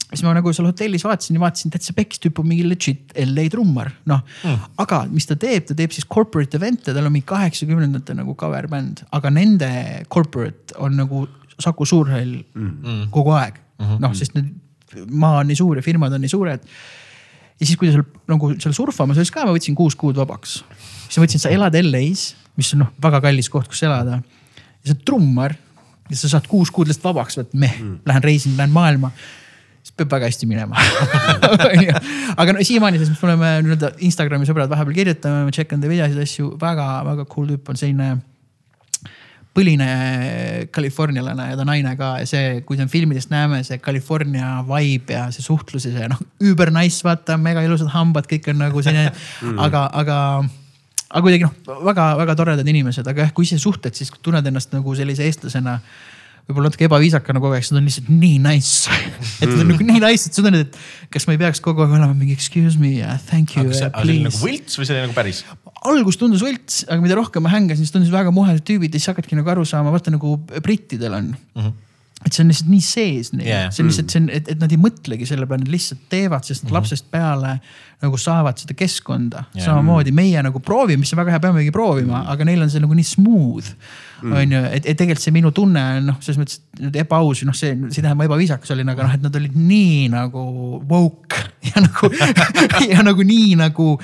siis 0.08 0.24
ma 0.24 0.32
nagu 0.36 0.52
seal 0.56 0.68
hotellis 0.70 1.04
vaatasin 1.04 1.36
ja 1.36 1.42
vaatasin, 1.42 1.72
täitsa 1.72 1.94
pekis 1.96 2.22
tüüp 2.22 2.38
on 2.40 2.48
mingi 2.48 2.64
legit 2.64 3.12
LA 3.28 3.48
trummar, 3.52 3.90
noh 4.08 4.22
mm.. 4.24 4.70
aga 4.84 5.02
mis 5.12 5.28
ta 5.28 5.36
teeb, 5.40 5.66
ta 5.68 5.76
teeb 5.76 5.92
siis 5.94 6.06
corporate 6.08 6.56
event'e, 6.56 6.94
tal 6.96 7.08
on 7.08 7.12
mingi 7.12 7.28
kaheksakümnendate 7.28 8.16
nagu 8.16 8.36
cover 8.38 8.70
bänd, 8.72 9.04
aga 9.14 9.32
nende 9.34 9.68
corporate 10.12 10.76
on 10.80 10.96
nagu 10.98 11.26
Saku 11.58 11.84
Suurhall 11.88 12.38
mm. 12.54 13.08
kogu 13.12 13.34
aeg 13.36 13.58
mm 13.58 13.84
-hmm.. 13.84 14.00
noh, 14.04 14.16
sest 14.16 14.38
need 14.38 14.54
maa 15.12 15.42
on 15.42 15.50
nii 15.50 15.58
suur 15.58 15.76
ja 15.76 15.84
firmad 15.84 16.12
on 16.16 16.24
nii 16.24 16.32
suured. 16.32 16.64
ja 17.60 17.66
siis, 17.66 17.76
kui 17.76 17.90
ta 17.90 17.98
seal 17.98 18.06
nagu 18.30 18.52
seal 18.56 18.72
surfamas 18.72 19.18
oli, 19.18 19.28
siis 19.28 19.34
ka 19.34 19.44
ma 19.44 19.52
võtsin 19.52 19.76
kuus 19.76 19.96
kuud 19.98 20.16
vabaks. 20.16 20.62
siis 21.04 21.18
ma 21.18 21.26
võtsin, 21.26 21.42
sa 21.42 21.52
elad 21.52 21.76
LA-s, 21.76 22.34
mis 22.56 22.72
on 22.74 22.86
noh, 22.86 22.92
väga 23.02 23.20
kallis 23.28 23.50
koht, 23.52 23.68
kus 23.68 23.82
elada. 23.82 24.22
ja 24.24 24.84
sa 24.88 24.94
oled 24.94 25.04
trummar 25.04 25.58
ja 26.08 26.20
sa 26.20 26.32
saad 26.36 26.48
kuus 26.50 26.72
kuud 26.74 26.88
lihtsalt 26.90 27.10
vabaks, 27.10 27.38
vot 27.40 27.52
meh 27.54 27.76
mm., 27.80 28.00
lähen 28.08 28.24
reisin, 28.24 28.56
lähen 28.58 28.74
maailma 28.74 29.12
siis 29.82 29.94
peab 29.96 30.10
väga 30.12 30.28
hästi 30.28 30.48
minema 30.48 30.78
aga 32.40 32.54
no 32.54 32.64
siiamaani, 32.64 33.00
sest 33.02 33.14
me 33.14 33.30
oleme 33.30 33.52
nii-öelda 33.66 33.92
Instagrami 34.08 34.48
sõbrad 34.48 34.70
vahepeal 34.72 34.96
kirjutame, 34.96 35.46
ma 35.46 35.54
in 35.54 35.80
the 35.80 35.92
videosid, 35.92 36.18
asju 36.24 36.56
väga-väga 36.60 37.28
cool 37.32 37.48
tüüp 37.52 37.70
on 37.72 37.80
selline 37.80 38.10
põline 39.58 39.88
Californialane 40.74 41.48
ja 41.50 41.58
ta 41.58 41.66
naine 41.66 41.94
ka 41.98 42.12
ja 42.22 42.28
see, 42.28 42.60
kui 42.66 42.78
me 42.78 42.86
filmidest 42.90 43.32
näeme, 43.32 43.62
see 43.66 43.80
California 43.82 44.58
vibe 44.68 45.16
ja 45.16 45.26
see 45.34 45.42
suhtlus 45.42 45.88
ja 45.88 45.94
see 45.96 46.10
noh, 46.10 46.20
über 46.44 46.70
nice, 46.74 47.02
vaata, 47.06 47.38
mega 47.40 47.64
ilusad 47.66 47.90
hambad, 47.94 48.28
kõik 48.30 48.50
on 48.52 48.62
nagu 48.62 48.84
selline 48.84 49.10
mm., 49.14 49.58
aga, 49.66 49.88
aga 50.02 50.18
aga 51.08 51.24
kuidagi 51.24 51.46
noh, 51.46 51.80
väga-väga 51.88 52.36
toredad 52.38 52.68
inimesed, 52.68 53.06
aga 53.08 53.26
jah, 53.26 53.34
kui 53.36 53.48
ise 53.48 53.58
suhtled, 53.62 53.96
siis 53.96 54.12
tunned 54.22 54.46
ennast 54.50 54.74
nagu 54.76 54.94
sellise 54.96 55.24
eestlasena 55.26 55.78
võib-olla 56.48 56.70
natuke 56.70 56.86
ebaviisakana 56.88 57.40
kogu 57.44 57.56
aeg, 57.56 57.64
sest 57.64 57.74
nad 57.74 57.82
on 57.82 57.88
lihtsalt 57.88 58.10
nii 58.12 58.36
nice. 58.44 58.92
et 59.42 59.50
nad 59.50 59.58
on 59.58 59.70
nagu 59.72 59.88
nii 59.88 60.02
nice, 60.04 60.28
et 60.28 60.36
sa 60.36 60.44
tunned, 60.44 60.68
et 60.68 60.78
kas 61.12 61.28
ma 61.28 61.36
ei 61.36 61.40
peaks 61.42 61.60
kogu 61.64 61.84
aeg 61.84 61.96
olema 61.98 62.14
mingi 62.14 62.36
excuse 62.36 62.80
me 62.80 62.94
yeah,, 62.94 63.18
thank 63.28 63.56
you 63.56 63.66
aga 63.66 63.80
see 63.80 63.88
uh,, 63.90 63.98
oli 64.04 64.20
nagu 64.24 64.40
võlts 64.40 64.80
või 64.80 64.88
see 64.88 64.96
oli 64.96 65.08
nagu 65.08 65.16
päris? 65.16 65.42
algus 65.88 66.16
tundus 66.20 66.44
võlts, 66.44 66.80
aga 66.88 67.04
mida 67.04 67.18
rohkem 67.18 67.44
ma 67.44 67.52
hängasin, 67.52 67.84
siis 67.84 67.94
tundus 67.94 68.12
väga 68.12 68.32
muhedad 68.34 68.64
tüübid 68.66 68.96
ja 68.96 69.00
siis 69.00 69.12
hakkadki 69.12 69.36
nagu 69.38 69.52
aru 69.52 69.66
saama, 69.68 69.92
vaata 69.94 70.12
nagu 70.14 70.38
brittidel 70.64 71.20
on 71.20 71.34
mm. 71.34 71.60
-hmm 71.60 71.76
et 72.26 72.34
see 72.34 72.42
on 72.42 72.48
lihtsalt 72.50 72.70
nii 72.72 72.82
sees 72.82 73.30
neil 73.32 73.46
Yeah. 73.46 73.68
see 73.70 73.84
on 73.84 73.90
lihtsalt, 73.92 74.10
see 74.10 74.22
on, 74.22 74.26
et, 74.34 74.48
et 74.50 74.58
nad 74.58 74.72
ei 74.74 74.80
mõtlegi 74.80 75.26
selle 75.28 75.46
peale, 75.46 75.62
nad 75.62 75.70
lihtsalt 75.70 76.08
teevad, 76.10 76.42
sest 76.46 76.64
mm 76.64 76.68
-hmm. 76.68 76.74
lapsest 76.74 77.06
peale 77.14 77.58
nagu 78.02 78.18
saavad 78.18 78.58
seda 78.58 78.74
keskkonda 78.74 79.44
Yeah. 79.54 79.64
samamoodi 79.66 80.12
meie 80.12 80.42
nagu 80.42 80.60
proovime, 80.60 81.00
mis 81.04 81.12
on 81.14 81.20
väga 81.22 81.36
hea, 81.36 81.40
peamegi 81.40 81.70
proovima 81.70 82.18
mm, 82.18 82.24
-hmm. 82.24 82.32
aga 82.32 82.44
neil 82.44 82.62
on 82.62 82.70
see 82.70 82.80
nagu 82.80 82.94
nii 82.94 83.04
smooth 83.04 83.70
mm. 84.22 84.32
on 84.32 84.52
ju, 84.52 84.64
et, 84.64 84.86
et 84.86 84.96
tegelikult 84.96 85.22
see 85.24 85.36
minu 85.36 85.52
tunne 85.54 85.84
on 85.98 86.10
noh, 86.10 86.16
selles 86.20 86.40
mõttes 86.40 86.60
nüüd 86.80 86.96
ebaaus, 86.96 87.44
noh, 87.46 87.54
see, 87.54 87.74
see 87.74 88.00
ei 88.00 88.02
tähenda, 88.02 88.18
ma 88.18 88.26
ebaviisakas 88.26 88.74
olin, 88.74 88.88
aga 88.88 89.06
noh, 89.06 89.14
et 89.14 89.22
nad 89.22 89.36
olid 89.36 89.54
nii 89.54 90.08
nagu 90.14 90.42
woke 90.90 91.44
ja 91.70 91.84
nagu 91.84 92.10
ja 92.88 93.06
nagu 93.06 93.22
nii 93.22 93.54
nagu 93.62 93.94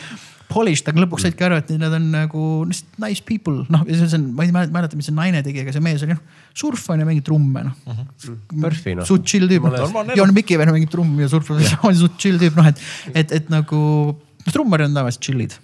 polished, 0.55 0.89
aga 0.91 1.03
lõpuks 1.03 1.27
saidki 1.27 1.47
aru, 1.47 1.59
et 1.61 1.73
nad 1.81 1.97
on 1.99 2.07
nagu 2.15 2.45
lihtsalt 2.69 3.01
nice 3.03 3.25
people, 3.27 3.65
noh, 3.75 3.85
ja 3.89 3.99
see 3.99 4.19
on, 4.19 4.29
ma 4.37 4.47
ei 4.47 4.55
mäleta, 4.55 4.99
mis 4.99 5.11
see 5.11 5.17
naine 5.17 5.43
tegi, 5.47 5.65
aga 5.65 5.75
see 5.75 5.85
mees 5.85 6.05
oli 6.07 6.15
noh, 6.15 6.23
surfan 6.57 7.03
ja 7.03 7.09
mängib 7.09 7.27
trumme 7.27 7.67
noh 7.67 7.75
mm 7.75 7.99
-hmm. 7.99 8.41
Murphy, 8.65 8.95
noh. 8.99 9.07
suht 9.09 9.27
chill 9.29 9.51
tüüp. 9.51 9.69
Joon 10.17 10.35
Mikiver 10.35 10.71
mängib 10.71 10.93
trummi 10.95 11.27
ja 11.27 11.29
surfab, 11.33 11.61
suht 12.05 12.19
chill 12.23 12.39
tüüp, 12.39 12.57
noh 12.57 12.71
et, 12.71 12.83
et, 13.15 13.33
et 13.41 13.51
nagu 13.53 13.79
noh, 14.15 14.53
trummarid 14.53 14.91
on 14.91 15.01
tavaliselt 15.01 15.27
chill'id. 15.29 15.59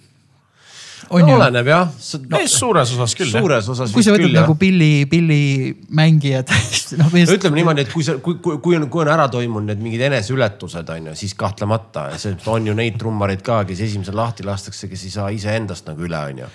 No, 1.09 1.35
oleneb 1.35 1.69
jah 1.71 1.87
no,. 1.89 2.41
suures 2.51 2.93
osas 2.95 3.15
küll 3.17 3.31
suures 3.31 3.69
osas 3.73 3.93
kui 3.95 4.05
sa 4.05 4.13
võtad 4.13 4.25
küll 4.27 4.37
nagu. 4.37 4.55
pilli, 4.59 4.89
pillimängijad, 5.11 6.51
noh. 7.01 7.15
ütleme 7.21 7.61
niimoodi, 7.61 7.85
et 7.85 7.93
kui 7.93 8.05
sa, 8.05 8.17
kui, 8.23 8.37
kui, 8.43 8.59
kui 8.63 8.77
on, 8.77 8.87
kui 8.91 9.03
on 9.05 9.13
ära 9.13 9.27
toimunud 9.31 9.71
need 9.71 9.83
mingid 9.85 10.05
eneseületused 10.09 10.91
on 10.95 11.11
ju, 11.11 11.15
siis 11.23 11.35
kahtlemata, 11.39 12.09
on 12.51 12.69
ju 12.69 12.75
neid 12.77 12.99
trummareid 13.01 13.45
ka, 13.45 13.63
kes 13.69 13.85
esimesel 13.87 14.17
lahti 14.17 14.45
lastakse, 14.47 14.89
kes 14.91 15.07
ei 15.07 15.15
saa 15.15 15.31
iseendast 15.33 15.89
nagu 15.89 16.07
üle, 16.07 16.21
on 16.33 16.43
ju. 16.45 16.51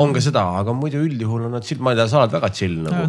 On 0.00 0.14
ka 0.16 0.22
seda, 0.24 0.46
aga 0.62 0.72
muidu 0.72 1.02
üldjuhul 1.04 1.44
on 1.48 1.52
nad 1.58 1.72
ma 1.84 1.92
ei 1.92 2.00
tea, 2.00 2.08
sa 2.08 2.22
oled 2.22 2.34
väga 2.38 2.48
chill 2.56 2.80
nagu 2.86 3.04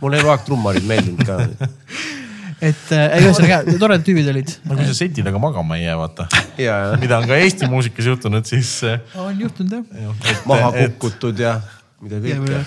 mulle 0.00 0.22
eluaeg 0.22 0.46
trummarid 0.46 0.88
meeldinud 0.88 1.28
ka. 1.28 1.38
et 2.60 2.92
äh, 2.92 3.06
ei 3.16 3.24
ühesõnaga 3.24 3.60
toredad 3.80 4.04
tüübid 4.04 4.28
olid. 4.32 4.52
no 4.68 4.76
kui 4.76 4.86
sa 4.88 4.94
seti 4.96 5.24
taga 5.26 5.40
magama 5.42 5.78
ei 5.78 5.86
jää, 5.86 5.96
vaata. 6.00 6.26
ja, 6.60 6.76
ja 6.92 7.00
mida 7.00 7.18
on 7.20 7.28
ka 7.30 7.38
Eesti 7.40 7.68
muusikas 7.72 8.10
juhtunud, 8.12 8.48
siis. 8.48 8.72
on 9.16 9.40
juhtunud 9.40 9.78
jah. 9.78 10.42
maha 10.48 10.72
kukutud 10.76 11.40
ja 11.40 11.58
mida 12.04 12.20
kõike. 12.24 12.62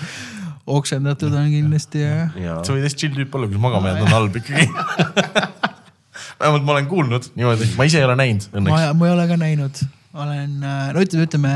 oksendatud 0.78 1.34
on 1.38 1.50
kindlasti 1.52 2.02
ja. 2.02 2.28
ja 2.40 2.60
sa 2.66 2.74
võid 2.74 2.88
hästi 2.88 3.04
chill 3.04 3.18
tüüp 3.18 3.38
olla, 3.38 3.50
kui 3.50 3.58
sa 3.58 3.66
magama 3.66 3.92
jääd, 3.92 4.06
on 4.06 4.14
halb 4.16 4.38
ikkagi. 4.42 4.68
vähemalt 6.40 6.66
ma 6.66 6.78
olen 6.78 6.90
kuulnud 6.90 7.30
niimoodi, 7.34 7.70
ma 7.78 7.86
ise 7.88 8.02
ei 8.02 8.08
ole 8.08 8.18
näinud 8.18 8.48
õnneks., 8.50 8.88
ma 8.98 9.10
ei 9.10 9.14
ole 9.14 9.28
ka 9.30 9.38
näinud, 9.40 9.84
olen, 10.22 10.58
no 10.62 11.02
ütleme, 11.02 11.26
ütleme 11.26 11.52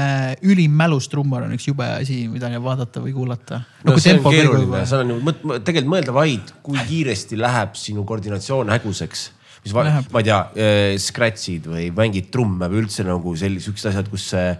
ülim 0.47 0.75
mälus 0.79 1.09
trummar 1.11 1.47
on 1.47 1.55
üks 1.55 1.69
jube 1.69 1.87
asi, 1.99 2.25
mida 2.31 2.51
vaadata 2.63 3.03
või 3.05 3.15
kuulata. 3.17 3.63
no 3.87 3.97
see 4.03 4.17
on 4.17 4.25
keeruline, 4.27 4.83
seal 4.89 5.05
on 5.05 5.15
ju 5.15 5.19
mõt-, 5.29 5.45
tegelikult 5.67 5.93
mõelda 5.95 6.17
vaid, 6.17 6.53
kui 6.67 6.81
kiiresti 6.89 7.39
läheb 7.39 7.79
sinu 7.79 8.05
koordinatsioon 8.09 8.75
häguseks. 8.75 9.29
mis 9.65 9.75
va- 9.75 9.87
Läheb., 9.89 10.11
ma 10.15 10.23
ei 10.23 10.29
tea 10.31 10.41
äh,, 10.43 10.99
scratch'id 11.03 11.71
või 11.71 11.89
mängid 11.95 12.33
trumme 12.35 12.71
või 12.71 12.85
üldse 12.85 13.07
nagu 13.07 13.37
sellised 13.37 13.71
siuksed 13.71 13.93
asjad, 13.93 14.11
kus 14.11 14.29
see 14.35 14.53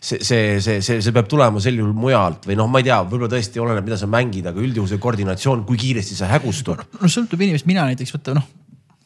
see, 0.00 0.18
see, 0.24 0.60
see, 0.64 0.80
see, 0.80 1.00
see 1.04 1.12
peab 1.12 1.28
tulema 1.28 1.60
sel 1.60 1.76
juhul 1.76 1.92
mujalt 1.96 2.48
või 2.48 2.56
noh, 2.56 2.68
ma 2.72 2.80
ei 2.80 2.88
tea, 2.88 3.02
võib-olla 3.04 3.28
tõesti 3.34 3.60
oleneb, 3.60 3.84
mida 3.84 3.98
sa 4.00 4.08
mängid, 4.08 4.48
aga 4.48 4.62
üldjuhul 4.62 4.88
see 4.88 5.02
koordinatsioon, 5.02 5.66
kui 5.68 5.80
kiiresti 5.80 6.16
see 6.16 6.30
hägustub. 6.30 6.80
no 6.96 7.12
sõltub 7.12 7.40
inimesest, 7.44 7.68
mina 7.68 7.84
näiteks 7.88 8.16
võta 8.16 8.36
noh, 8.38 8.48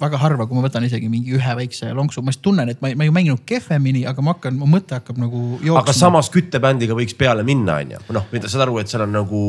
väga 0.01 0.19
harva, 0.19 0.47
kui 0.51 0.57
ma 0.59 0.65
võtan 0.66 0.83
isegi 0.89 1.07
mingi 1.09 1.31
ühe 1.37 1.53
väikse 1.57 1.93
lonksu, 1.95 2.23
ma 2.27 2.33
siis 2.35 2.43
tunnen, 2.43 2.69
et 2.69 2.81
ma 2.83 2.89
ei, 2.91 2.97
ma 2.99 3.05
ei 3.07 3.12
mänginud 3.15 3.45
kehvemini, 3.47 4.03
aga 4.11 4.23
ma 4.27 4.33
hakkan, 4.35 4.57
mu 4.59 4.66
mõte 4.66 4.97
hakkab 4.97 5.21
nagu 5.23 5.61
jooksma. 5.62 5.85
aga 5.85 5.93
samas 5.95 6.31
küttebändiga 6.35 6.97
võiks 6.99 7.15
peale 7.16 7.45
minna, 7.47 7.77
onju. 7.79 8.01
noh, 8.16 8.25
saad 8.43 8.65
aru, 8.66 8.79
et 8.83 8.89
seal 8.91 9.05
on 9.07 9.12
nagu 9.15 9.43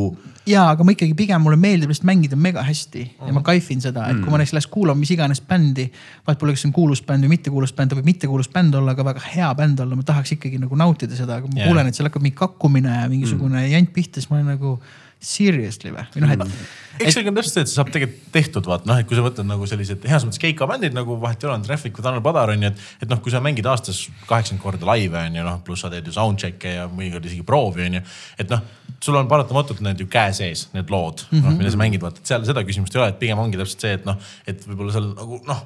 ja, 0.46 0.68
aga 0.70 0.84
ma 0.86 0.94
ikkagi 0.94 1.16
pigem 1.18 1.42
mulle 1.42 1.58
meeldib 1.58 1.90
lihtsalt 1.90 2.06
mängida 2.06 2.38
mega 2.38 2.62
hästi 2.62 3.02
ja 3.02 3.26
Mhm. 3.26 3.34
ma 3.34 3.42
kaifin 3.42 3.82
seda, 3.82 4.06
et 4.12 4.22
kui 4.22 4.30
ma 4.30 4.38
näiteks 4.38 4.54
läheks 4.54 4.68
kuulama 4.70 5.00
mis 5.00 5.12
iganes 5.12 5.42
bändi. 5.42 5.90
vahet 6.28 6.40
pole, 6.40 6.54
kas 6.54 6.62
see 6.62 6.70
on 6.70 6.74
kuulus 6.74 7.02
bänd 7.02 7.24
või 7.26 7.30
mitte 7.34 7.50
kuulus 7.50 7.74
bänd, 7.74 7.90
ta 7.90 7.96
võib 7.96 8.06
mitte 8.06 8.28
kuulus 8.28 8.48
bänd 8.54 8.76
olla, 8.76 8.92
aga 8.92 9.04
väga 9.04 9.20
hea 9.34 9.50
bänd 9.56 9.80
olla, 9.80 9.96
ma 9.96 10.04
tahaks 10.04 10.32
ikkagi 10.38 10.60
nagu 10.62 10.76
nautida 10.76 11.16
seda, 11.16 11.38
aga 11.42 11.48
ma 11.48 11.60
Jaa. 11.60 11.68
kuulen, 11.68 11.88
et 11.88 11.96
seal 11.96 12.06
hakkab 12.08 12.22
mingi 12.22 12.36
kakkumine 12.38 13.02
ja 13.02 13.10
mingisugune 13.10 13.66
Mhm. 13.66 13.72
jant 13.72 13.94
pihta, 13.94 14.22
siis 14.22 14.30
ma 14.30 14.38
olen 14.38 14.46
nagu 14.60 14.80
seriously 15.26 15.92
või, 15.94 16.06
või 16.14 16.24
noh, 16.24 16.34
et 16.36 17.02
eks 17.02 17.18
see 17.18 17.26
on 17.28 17.38
täpselt 17.38 17.56
see, 17.56 17.64
et 17.66 17.72
see 17.72 17.78
saab 17.80 17.92
tegelikult 17.94 18.30
tehtud, 18.36 18.68
vaata 18.70 18.90
noh, 18.90 19.00
et 19.02 19.10
kui 19.10 19.18
sa 19.18 19.24
võtad 19.26 19.48
nagu 19.48 19.68
sellised 19.70 20.06
heas 20.10 20.26
mõttes 20.28 20.42
keikabändid 20.42 20.96
nagu 20.96 21.18
vahet 21.22 21.44
ei 21.44 21.50
ole, 21.50 21.58
on 21.60 21.66
Traffic 21.66 21.98
või 21.98 22.06
Tanel 22.06 22.24
Padar 22.26 22.54
on 22.54 22.66
ju, 22.66 22.72
et. 22.72 22.86
et 23.04 23.12
noh, 23.12 23.22
kui 23.24 23.34
sa 23.34 23.42
mängid 23.44 23.68
aastas 23.70 24.06
kaheksakümmend 24.30 24.64
korda 24.64 24.90
laive 24.90 25.20
on 25.20 25.40
ju 25.40 25.46
noh, 25.48 25.60
pluss 25.66 25.86
sa 25.86 25.92
teed 25.94 26.08
ju 26.08 26.16
soundcheck'e 26.16 26.76
ja 26.78 26.88
mõnikord 26.92 27.28
isegi 27.28 27.46
proovi 27.48 27.88
on 27.90 28.00
ju. 28.00 28.04
et 28.42 28.54
noh, 28.54 28.66
sul 29.04 29.20
on 29.20 29.30
paratamatult 29.32 29.84
need 29.86 30.02
ju 30.06 30.10
käe 30.12 30.34
sees, 30.36 30.68
need 30.78 30.92
lood 30.94 31.26
mm, 31.28 31.38
-hmm. 31.38 31.46
noh 31.46 31.60
mida 31.60 31.74
sa 31.74 31.82
mängid, 31.82 32.04
vaata, 32.06 32.24
et 32.24 32.34
seal 32.34 32.48
seda 32.48 32.66
küsimust 32.68 32.96
ei 32.96 33.04
ole, 33.04 33.14
et 33.14 33.22
pigem 33.22 33.42
ongi 33.42 33.60
täpselt 33.60 33.88
see, 33.88 33.96
et 34.00 34.06
noh, 34.08 34.20
et 34.48 34.68
võib-olla 34.70 34.96
seal 34.96 35.14
nagu 35.14 35.42
noh 35.46 35.64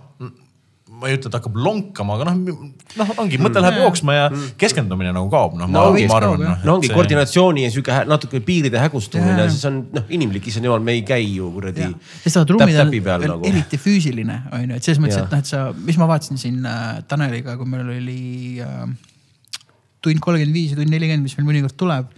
ma 1.00 1.08
ei 1.10 1.16
ütle, 1.16 1.30
et 1.30 1.36
hakkab 1.38 1.58
lonkama, 1.60 2.16
aga 2.18 2.32
noh, 2.32 2.56
noh 3.00 3.12
ongi, 3.22 3.38
mõte 3.42 3.62
läheb 3.64 3.78
jooksma 3.84 4.16
ja 4.16 4.24
keskendumine 4.60 5.14
nagu 5.16 5.30
kaob, 5.32 5.56
noh. 5.60 5.70
no 5.72 5.84
ongi, 5.92 6.06
kaob, 6.10 6.42
jah. 6.44 6.64
no 6.66 6.76
ongi 6.78 6.90
koordinatsiooni 6.92 7.66
ja 7.66 7.72
sihuke 7.74 8.00
natuke 8.10 8.42
piiride 8.46 8.82
hägustumine 8.82 9.46
siis 9.52 9.64
on 9.70 9.82
noh, 9.96 10.08
inimlik, 10.16 10.50
issand 10.52 10.68
jumal, 10.68 10.84
me 10.84 10.98
ei 10.98 11.04
käi 11.08 11.22
ju 11.28 11.52
kuradi. 11.56 11.88
sest 12.24 12.40
vaata 12.40 12.50
trummid 12.52 12.82
on 12.84 12.94
peal 13.06 13.28
nagu. 13.32 13.48
eriti 13.52 13.80
füüsiline 13.80 14.42
on 14.50 14.66
ju, 14.66 14.80
et 14.80 14.90
selles 14.90 15.02
mõttes, 15.04 15.22
et 15.22 15.36
noh, 15.36 15.44
et 15.46 15.54
sa, 15.54 15.64
mis 15.88 16.00
ma 16.02 16.10
vaatasin 16.10 16.42
siin 16.42 16.66
äh, 16.68 17.00
Taneliga, 17.10 17.56
kui 17.60 17.70
meil 17.70 17.94
oli 17.96 18.20
äh, 18.66 18.84
tund 20.04 20.24
kolmkümmend 20.26 20.56
viis 20.56 20.74
ja 20.74 20.80
tund 20.82 20.92
nelikümmend, 20.92 21.30
mis 21.30 21.38
meil 21.40 21.52
mõnikord 21.54 21.78
tuleb. 21.80 22.12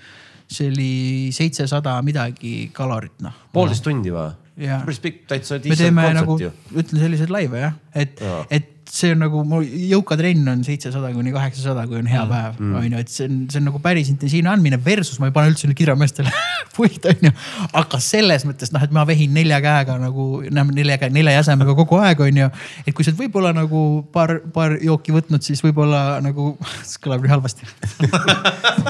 see 0.52 0.68
oli 0.68 1.32
seitsesada 1.32 1.94
midagi 2.04 2.72
kalorit, 2.76 3.14
noh. 3.24 3.36
poolteist 3.56 3.86
tundi 3.86 4.12
või? 4.12 4.32
Päris 4.60 5.00
pikk, 5.00 5.24
täitsa 5.32 5.58
me 5.64 5.78
teeme 5.80 6.10
nagu, 6.18 6.36
ütlen 6.76 7.00
selliseid 7.06 7.32
laive 7.34 7.62
jah, 7.64 7.78
et 7.96 8.20
Jaa., 8.22 8.44
et 8.52 8.70
see 8.92 9.14
on 9.16 9.22
nagu 9.24 9.42
mu 9.48 9.62
jõukatrenn 9.64 10.50
on 10.52 10.64
seitsesada 10.68 11.14
kuni 11.16 11.32
kaheksasada, 11.32 11.86
kui 11.88 12.02
on 12.02 12.10
hea 12.12 12.24
päev 12.28 12.58
Mm. 12.62 12.74
on 12.76 12.92
ju, 12.92 13.00
et 13.00 13.10
see 13.10 13.26
on, 13.30 13.38
see 13.50 13.62
on 13.62 13.70
nagu 13.70 13.80
päris 13.82 14.10
intensiivne 14.12 14.50
andmine 14.52 14.78
versus 14.84 15.20
ma 15.22 15.30
ei 15.30 15.36
pane 15.36 15.52
üldse 15.54 15.70
kidrameestele 15.78 16.32
puid 16.76 17.06
on 17.08 17.28
ju. 17.30 17.32
aga 17.80 18.00
selles 18.04 18.44
mõttes 18.48 18.74
noh, 18.76 18.84
et 18.84 18.92
ma 18.94 19.06
vehin 19.08 19.32
nelja 19.34 19.62
käega 19.64 19.96
nagu 20.02 20.26
noh, 20.44 20.74
nelja 20.76 20.98
käe, 21.02 21.12
nelja 21.14 21.38
jäsemega 21.38 21.76
kogu 21.78 22.00
aeg 22.04 22.20
on 22.28 22.42
ju. 22.44 22.50
et 22.86 22.94
kui 22.96 23.08
sa 23.08 23.14
oled 23.14 23.22
võib-olla 23.24 23.54
nagu 23.56 23.82
paar, 24.14 24.38
paar 24.54 24.76
jooki 24.84 25.16
võtnud, 25.16 25.44
siis 25.46 25.64
võib-olla 25.64 26.20
nagu, 26.24 26.54
see 26.90 27.02
kõlab 27.04 27.24
nii 27.26 27.34
halvasti 27.34 27.72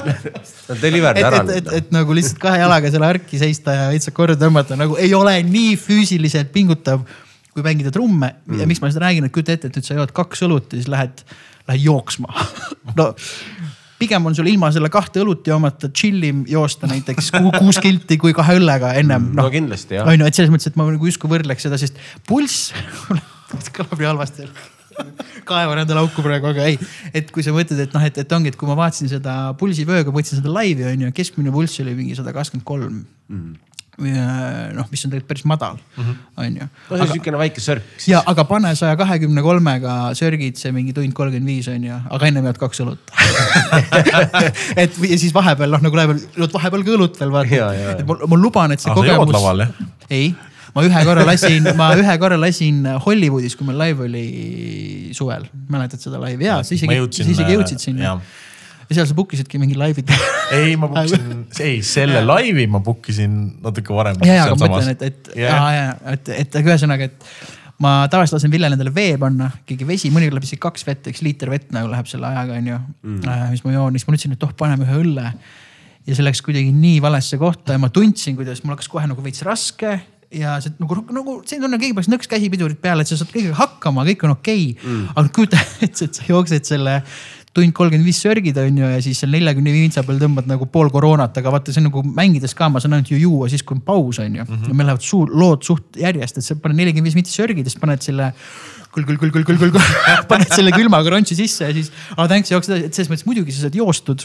Nad 0.02 0.78
deliver'd 0.82 1.18
et, 1.20 1.26
ära 1.26 1.42
et, 1.42 1.56
et, 1.56 1.66
noh. 1.66 1.74
et 1.78 1.92
nagu 1.94 2.16
lihtsalt 2.16 2.40
kahe 2.42 2.60
jalaga 2.62 2.90
selle 2.92 3.08
harki 3.08 3.40
seista 3.40 3.74
ja 3.76 3.90
veitsa 3.92 4.14
korda 4.14 4.38
tõmmata 4.40 4.78
nagu 4.78 4.98
ei 5.00 5.14
ole 5.14 5.38
nii 5.46 5.76
füüsiliselt 5.80 6.52
pingutav 6.54 7.04
kui 7.52 7.64
mängida 7.64 7.92
trumme 7.94 8.32
mm. 8.46 8.60
ja 8.60 8.68
miks 8.68 8.82
ma 8.82 8.90
seda 8.92 9.06
räägin, 9.06 9.28
et 9.28 9.34
kujuta 9.34 9.56
ette, 9.56 9.70
et 9.70 9.78
nüüd 9.78 9.88
sa 9.88 9.98
jood 9.98 10.14
kaks 10.16 10.44
õlut 10.48 10.72
ja 10.72 10.80
siis 10.80 10.90
lähed, 10.92 11.24
lähed 11.68 11.86
jooksma 11.86 12.32
no 12.98 13.12
pigem 14.02 14.26
on 14.26 14.34
sul 14.34 14.50
ilma 14.50 14.72
selle 14.74 14.90
kahte 14.92 15.22
õlut 15.22 15.46
joomata 15.46 15.92
chill 15.94 16.24
im 16.26 16.42
joosta 16.50 16.90
näiteks 16.90 17.30
ku- 17.36 17.54
kuus 17.54 17.78
kilti 17.82 18.18
kui 18.20 18.34
kahe 18.36 18.58
õllega 18.58 18.94
ennem 18.98 19.30
no 19.32 19.46
noh. 19.46 19.52
kindlasti 19.54 20.00
jah. 20.00 20.08
on 20.08 20.18
ju, 20.18 20.28
et 20.28 20.38
selles 20.38 20.52
mõttes, 20.54 20.72
et 20.72 20.78
ma 20.80 20.88
nagu 20.90 21.10
justkui 21.10 21.30
võrdleks 21.30 21.68
seda, 21.68 21.78
sest 21.80 21.98
pulss 22.28 22.72
kõlab 23.76 23.98
nii 24.00 24.10
halvasti 24.10 24.48
kaevan 25.48 25.82
endale 25.82 26.02
auku 26.02 26.24
praegu, 26.24 26.50
aga 26.50 26.66
ei, 26.68 26.78
et 27.16 27.30
kui 27.32 27.44
sa 27.44 27.54
mõtled, 27.54 27.80
et 27.80 27.94
noh, 27.96 28.04
et, 28.04 28.18
et 28.22 28.34
ongi, 28.36 28.52
et 28.52 28.58
kui 28.60 28.68
ma 28.68 28.76
vaatasin 28.78 29.10
seda 29.10 29.36
pulsivööga, 29.60 30.12
võtsin 30.14 30.40
seda 30.40 30.52
laivi 30.52 30.86
on 30.88 31.06
ju, 31.06 31.12
keskmine 31.16 31.52
pulss 31.54 31.80
oli 31.82 31.94
mingi 31.96 32.16
sada 32.18 32.34
kakskümmend 32.36 32.66
kolm. 32.68 33.02
Noh, 34.00 34.86
mis 34.88 35.02
on 35.04 35.10
tegelikult 35.12 35.28
päris 35.28 35.44
madal, 35.44 35.76
on 36.40 36.54
ju. 36.56 36.66
no 36.66 36.96
see 36.96 37.04
on 37.04 37.10
siukene 37.12 37.40
väike 37.40 37.60
sörk. 37.60 37.88
ja, 38.08 38.22
aga 38.26 38.44
pane 38.48 38.70
saja 38.78 38.96
kahekümne 38.96 39.42
kolmega 39.44 39.96
sörgid 40.16 40.56
see 40.60 40.72
mingi 40.72 40.94
tund 40.96 41.12
kolmkümmend 41.16 41.50
viis 41.52 41.68
on 41.68 41.84
ju, 41.84 41.98
aga 42.16 42.30
ennem 42.30 42.48
jood 42.48 42.60
kaks 42.62 42.80
õlut 42.86 43.12
et 44.82 44.96
ja 44.96 45.18
siis 45.20 45.34
vahepeal 45.36 45.76
noh, 45.76 45.82
nagu 45.84 45.98
läheb, 46.00 46.16
jood 46.40 46.56
vahepeal 46.56 46.86
ka 46.86 46.96
õlut 46.96 47.20
veel 47.20 47.34
vaata 47.34 47.68
et 47.92 48.06
ma, 48.08 48.16
ma 48.32 48.40
luban, 48.40 48.72
et 48.72 48.80
see 48.80 48.90
Ah, 48.92 48.96
kogemus. 48.96 49.32
laval, 49.36 49.66
jah? 49.66 49.92
ei, 50.12 50.32
ma 50.74 50.84
ühe 50.88 51.04
korra 51.08 51.26
lasin, 51.28 51.68
ma 51.76 51.90
ühe 51.98 52.14
korra 52.22 52.38
lasin 52.40 52.80
Hollywoodis, 53.06 53.56
kui 53.58 53.68
meil 53.68 53.80
live 53.84 54.08
oli 54.08 54.24
suvel, 55.16 55.44
mäletad 55.72 56.00
seda 56.00 56.20
laivi 56.22 56.48
ja 56.48 56.62
sa 56.64 56.74
isegi, 56.76 56.96
sa 57.12 57.28
isegi 57.28 57.58
jõudsid 57.58 57.76
äh, 57.80 57.84
sinna 57.90 58.08
jah. 58.08 58.24
Ja 58.92 59.00
seal 59.00 59.08
sa 59.08 59.16
book 59.16 59.32
isidki 59.36 59.60
mingi 59.62 59.78
laivi 59.78 60.04
ei, 60.58 60.76
ma 60.76 60.90
book 60.90 61.08
isin, 61.08 61.42
ei 61.64 61.80
selle 61.86 62.22
laivi 62.26 62.68
ma 62.70 62.82
book 62.84 63.08
isin 63.12 63.40
natuke 63.64 63.96
varem. 63.96 64.20
ja, 64.26 64.42
ja, 64.42 64.44
aga 64.50 64.60
ma 64.60 64.70
mõtlen, 64.76 64.94
et, 64.94 65.08
et 65.08 65.34
ja, 65.42 65.56
ja, 65.72 65.88
et, 66.14 66.32
et 66.44 66.60
aga 66.60 66.74
ühesõnaga, 66.74 67.10
et 67.10 67.26
ma 67.82 67.94
tavaliselt 68.12 68.38
lasen 68.38 68.52
Villel 68.52 68.76
endale 68.76 68.92
vee 68.94 69.16
panna, 69.20 69.50
keegi 69.66 69.88
vesi, 69.88 70.12
mõnikord 70.14 70.38
läheb 70.38 70.46
isegi 70.46 70.62
kaks 70.62 70.86
vett, 70.86 71.10
üks 71.10 71.24
liiter 71.24 71.50
vett 71.50 71.72
nagu 71.74 71.90
läheb 71.90 72.08
selle 72.10 72.28
ajaga, 72.30 72.60
onju 72.60 72.78
mm., 72.78 73.52
mis 73.54 73.64
ma 73.66 73.74
joon, 73.74 73.98
siis 73.98 74.06
ma 74.06 74.14
ütlesin, 74.16 74.36
et 74.36 74.46
oh, 74.46 74.54
paneme 74.58 74.86
ühe 74.86 75.02
õlle. 75.02 75.32
ja 76.06 76.16
see 76.16 76.26
läks 76.26 76.42
kuidagi 76.44 76.72
nii 76.74 77.02
valesse 77.02 77.38
kohta 77.40 77.76
ja 77.76 77.82
ma 77.82 77.90
tundsin, 77.94 78.36
kuidas 78.38 78.62
mul 78.62 78.76
hakkas 78.76 78.90
kohe 78.92 79.06
nagu 79.08 79.24
veits 79.24 79.44
raske 79.46 79.96
ja 80.32 80.56
see 80.62 80.72
nagu, 80.80 81.02
nagu 81.12 81.36
see 81.48 81.60
tunne, 81.60 81.78
keegi 81.80 81.94
paneks 81.96 82.10
nõks 82.12 82.30
käsipidurit 82.30 82.80
peale, 82.82 83.04
et 83.04 83.10
sa 83.10 83.18
saad 83.20 83.32
kõigega 83.32 83.56
hakkama, 83.58 84.06
kõik 84.08 84.26
on 84.26 84.34
okei 84.36 84.64
okay. 84.72 84.88
mm.. 84.88 85.12
aga 85.14 85.32
kujuta 85.36 85.60
ette, 85.84 86.08
et 86.08 86.18
sa 86.18 86.26
jooksed 86.28 86.68
selle 86.68 86.98
tund 87.56 87.74
kolmkümmend 87.76 88.08
viis 88.08 88.20
sörgid 88.24 88.56
on 88.62 88.78
ju 88.80 88.90
ja 88.94 89.00
siis 89.04 89.20
seal 89.22 89.32
neljakümne 89.34 89.72
viintsa 89.74 90.04
peal 90.06 90.20
tõmbad 90.20 90.48
nagu 90.48 90.68
pool 90.72 90.88
koroonat, 90.92 91.36
aga 91.36 91.52
vaata, 91.52 91.74
see 91.74 91.82
on 91.82 91.90
nagu 91.90 92.02
mängides 92.06 92.56
ka, 92.56 92.70
ma 92.72 92.80
saan 92.80 92.96
ainult 92.96 93.12
ju 93.12 93.20
juua 93.20 93.48
siis, 93.52 93.64
kui 93.66 93.76
on 93.76 93.82
paus 93.84 94.20
on 94.22 94.38
ju 94.40 94.44
mm. 94.44 94.52
-hmm. 94.52 94.68
ja 94.68 94.74
meil 94.74 94.88
lähevad 94.88 95.04
suur 95.04 95.32
lood 95.32 95.64
suht 95.66 96.00
järjest, 96.00 96.38
et 96.38 96.44
sa 96.44 96.56
paned 96.56 96.80
nelikümmend 96.80 97.10
viis 97.10 97.18
minti 97.18 97.34
sörgid 97.34 97.66
ja 97.66 97.70
siis 97.70 97.80
paned 97.80 98.00
selle 98.02 98.32
küll, 98.92 99.04
küll, 99.04 99.18
küll, 99.18 99.32
küll, 99.32 99.44
küll, 99.44 99.72
küll, 99.72 99.80
paned 100.32 100.52
selle 100.52 100.72
külma 100.72 101.02
kronši 101.04 101.36
sisse 101.36 101.68
ja 101.68 101.76
siis, 101.76 101.92
aa 102.16 102.28
thanks, 102.28 102.52
jooksed 102.52 102.88
et 102.88 102.94
selles 102.94 103.12
mõttes 103.12 103.28
muidugi 103.28 103.52
sa 103.52 103.66
saad 103.66 103.76
joostud 103.76 104.24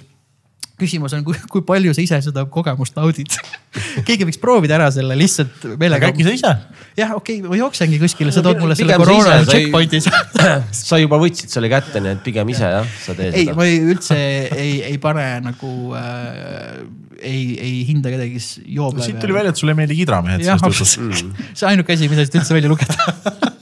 küsimus 0.78 1.14
on, 1.18 1.24
kui, 1.26 1.38
kui 1.50 1.64
palju 1.66 1.94
sa 1.98 2.04
ise 2.04 2.20
seda 2.28 2.44
kogemust 2.54 2.98
naudid 2.98 3.34
keegi 4.08 4.28
võiks 4.30 4.38
proovida 4.42 4.76
ära 4.78 4.90
selle 4.94 5.18
lihtsalt 5.18 5.66
meelega. 5.82 6.12
äkki 6.12 6.28
sa 6.28 6.34
ise? 6.36 6.52
jah, 7.00 7.16
okei 7.18 7.40
okay,, 7.40 7.50
ma 7.50 7.58
jooksengi 7.58 7.98
kuskile, 8.02 8.34
sa 8.36 8.44
tood 8.46 8.62
mulle 8.62 8.78
selle 8.78 8.98
koroona 9.02 9.40
ei- 9.40 9.48
checkpoint'i 9.50 10.04
sa 10.90 11.02
juba 11.02 11.20
võtsid 11.22 11.54
selle 11.54 11.72
kätte, 11.74 12.02
nii 12.04 12.14
et 12.20 12.22
pigem 12.26 12.54
ise 12.54 12.70
jah, 12.76 12.94
sa 13.08 13.18
tee 13.18 13.32
ei, 13.32 13.48
seda. 13.48 13.58
ma 13.58 13.66
ei, 13.66 13.82
üldse 13.90 14.20
ei, 14.54 14.78
ei 14.92 15.02
pane 15.02 15.26
nagu 15.48 15.74
äh,, 15.98 16.86
ei, 17.18 17.42
ei 17.58 17.76
hinda 17.90 18.14
kedagi, 18.14 18.38
kes 18.38 18.52
joob. 18.78 19.02
siit 19.02 19.18
tuli 19.24 19.34
välja, 19.34 19.56
et 19.56 19.64
sulle 19.64 19.74
ei 19.74 19.82
meeldi 19.82 19.98
kidramehed 19.98 20.46
jutust. 20.46 20.70
absoluutselt. 20.70 21.44
see 21.58 21.72
ainuke 21.74 21.98
asi, 21.98 22.14
mida 22.14 22.28
siit 22.28 22.38
üldse 22.38 22.58
välja 22.58 22.70
lugeda 22.70 23.18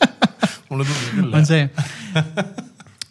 mulle 0.69 0.83
tundub 0.83 1.09
küll. 1.15 1.33
on 1.39 1.47
see. 1.47 2.64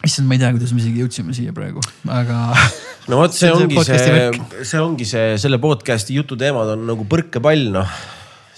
Issand, 0.07 0.29
ma 0.29 0.37
ei 0.37 0.41
tea, 0.41 0.51
kuidas 0.55 0.73
me 0.75 0.83
isegi 0.83 1.01
jõudsime 1.03 1.35
siia 1.37 1.53
praegu, 1.55 1.83
aga 2.11 2.41
no 3.11 3.21
vot, 3.21 3.33
see 3.35 3.49
See 3.53 3.55
on 3.55 3.71
see 3.71 3.79
ongi 3.79 3.87
see, 3.87 4.67
see 4.71 4.83
ongi 4.83 5.07
see, 5.09 5.33
selle 5.41 5.59
podcast'i 5.63 6.17
jututeemad 6.19 6.75
on 6.75 6.85
nagu 6.89 7.07
põrkepall 7.09 7.67
noh, 7.75 7.97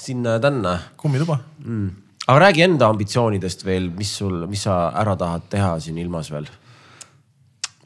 sinna-tänna 0.02 0.78
kummituba. 1.00 1.40
mm.. 1.64 1.90
aga 2.28 2.38
räägi 2.48 2.68
enda 2.68 2.92
ambitsioonidest 2.94 3.66
veel, 3.68 3.90
mis 3.98 4.14
sul, 4.22 4.46
mis 4.52 4.68
sa 4.68 4.88
ära 4.96 5.18
tahad 5.20 5.50
teha 5.52 5.76
siin 5.84 6.00
ilmas 6.04 6.32
veel? 6.34 6.50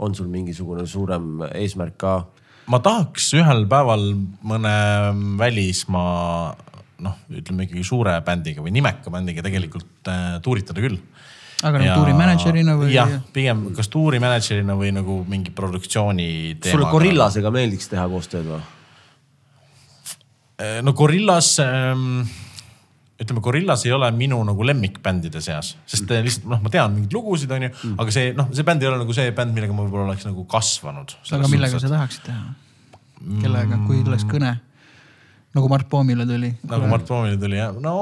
on 0.02 0.16
sul 0.18 0.30
mingisugune 0.34 0.88
suurem 0.90 1.44
eesmärk 1.52 1.98
ka? 2.02 2.18
ma 2.72 2.82
tahaks 2.84 3.32
ühel 3.38 3.66
päeval 3.70 4.12
mõne 4.48 4.76
välismaa 5.40 6.54
noh, 7.02 7.18
ütleme 7.34 7.66
ikkagi 7.66 7.84
suure 7.86 8.14
bändiga 8.26 8.64
või 8.64 8.74
nimeka 8.76 9.14
bändiga 9.14 9.44
tegelikult 9.46 10.10
äh, 10.10 10.38
tuuritada 10.46 10.84
küll. 10.84 11.00
Aga 11.62 11.82
nagu 11.82 11.96
tuurimänedžerina 12.02 12.76
või? 12.80 12.92
jah, 12.96 13.16
pigem 13.34 13.66
kas 13.78 13.90
tuurimänedžerina 13.94 14.76
või 14.80 14.94
nagu 14.96 15.22
mingi 15.30 15.54
produktsiooni 15.56 16.30
sulle 16.30 16.62
teemaga. 16.68 16.94
Gorillasega 16.96 17.52
meeldiks 17.54 17.92
teha 17.92 18.06
koostööd 18.12 18.48
või? 18.52 18.62
Äh, 20.62 20.80
no 20.86 20.94
Gorillas 20.98 21.56
ähm, 21.64 22.24
ütleme, 23.22 23.44
Gorillas 23.46 23.86
ei 23.86 23.94
ole 23.96 24.10
minu 24.16 24.40
nagu 24.46 24.66
lemmikbändide 24.66 25.42
seas, 25.44 25.76
sest 25.86 26.10
mm. 26.10 26.26
lihtsalt 26.28 26.50
noh, 26.52 26.64
ma 26.64 26.74
tean 26.74 26.96
mingeid 26.96 27.14
lugusid, 27.16 27.54
onju 27.54 27.70
mm., 27.70 27.94
aga 28.02 28.16
see 28.16 28.34
noh, 28.38 28.50
see 28.56 28.66
bänd 28.68 28.84
ei 28.84 28.90
ole 28.90 29.04
nagu 29.04 29.16
see 29.16 29.32
bänd, 29.38 29.56
millega 29.56 29.78
ma 29.78 29.86
võib-olla 29.86 30.10
oleks 30.10 30.26
nagu 30.28 30.46
kasvanud. 30.50 31.16
aga 31.38 31.52
millega 31.52 31.82
sa 31.82 31.92
tahaksid 31.92 32.28
teha? 32.30 32.52
kellega, 33.44 33.78
kui 33.86 34.02
tuleks 34.06 34.26
kõne? 34.30 34.56
Nagu 35.56 35.68
Mart 35.72 35.90
Poomile 35.90 36.26
tuli. 36.28 36.53
nagu 36.68 36.88
Mart 36.88 37.07
Poomile 37.07 37.38
tuli 37.40 37.60
jah, 37.60 37.76
no 37.84 37.95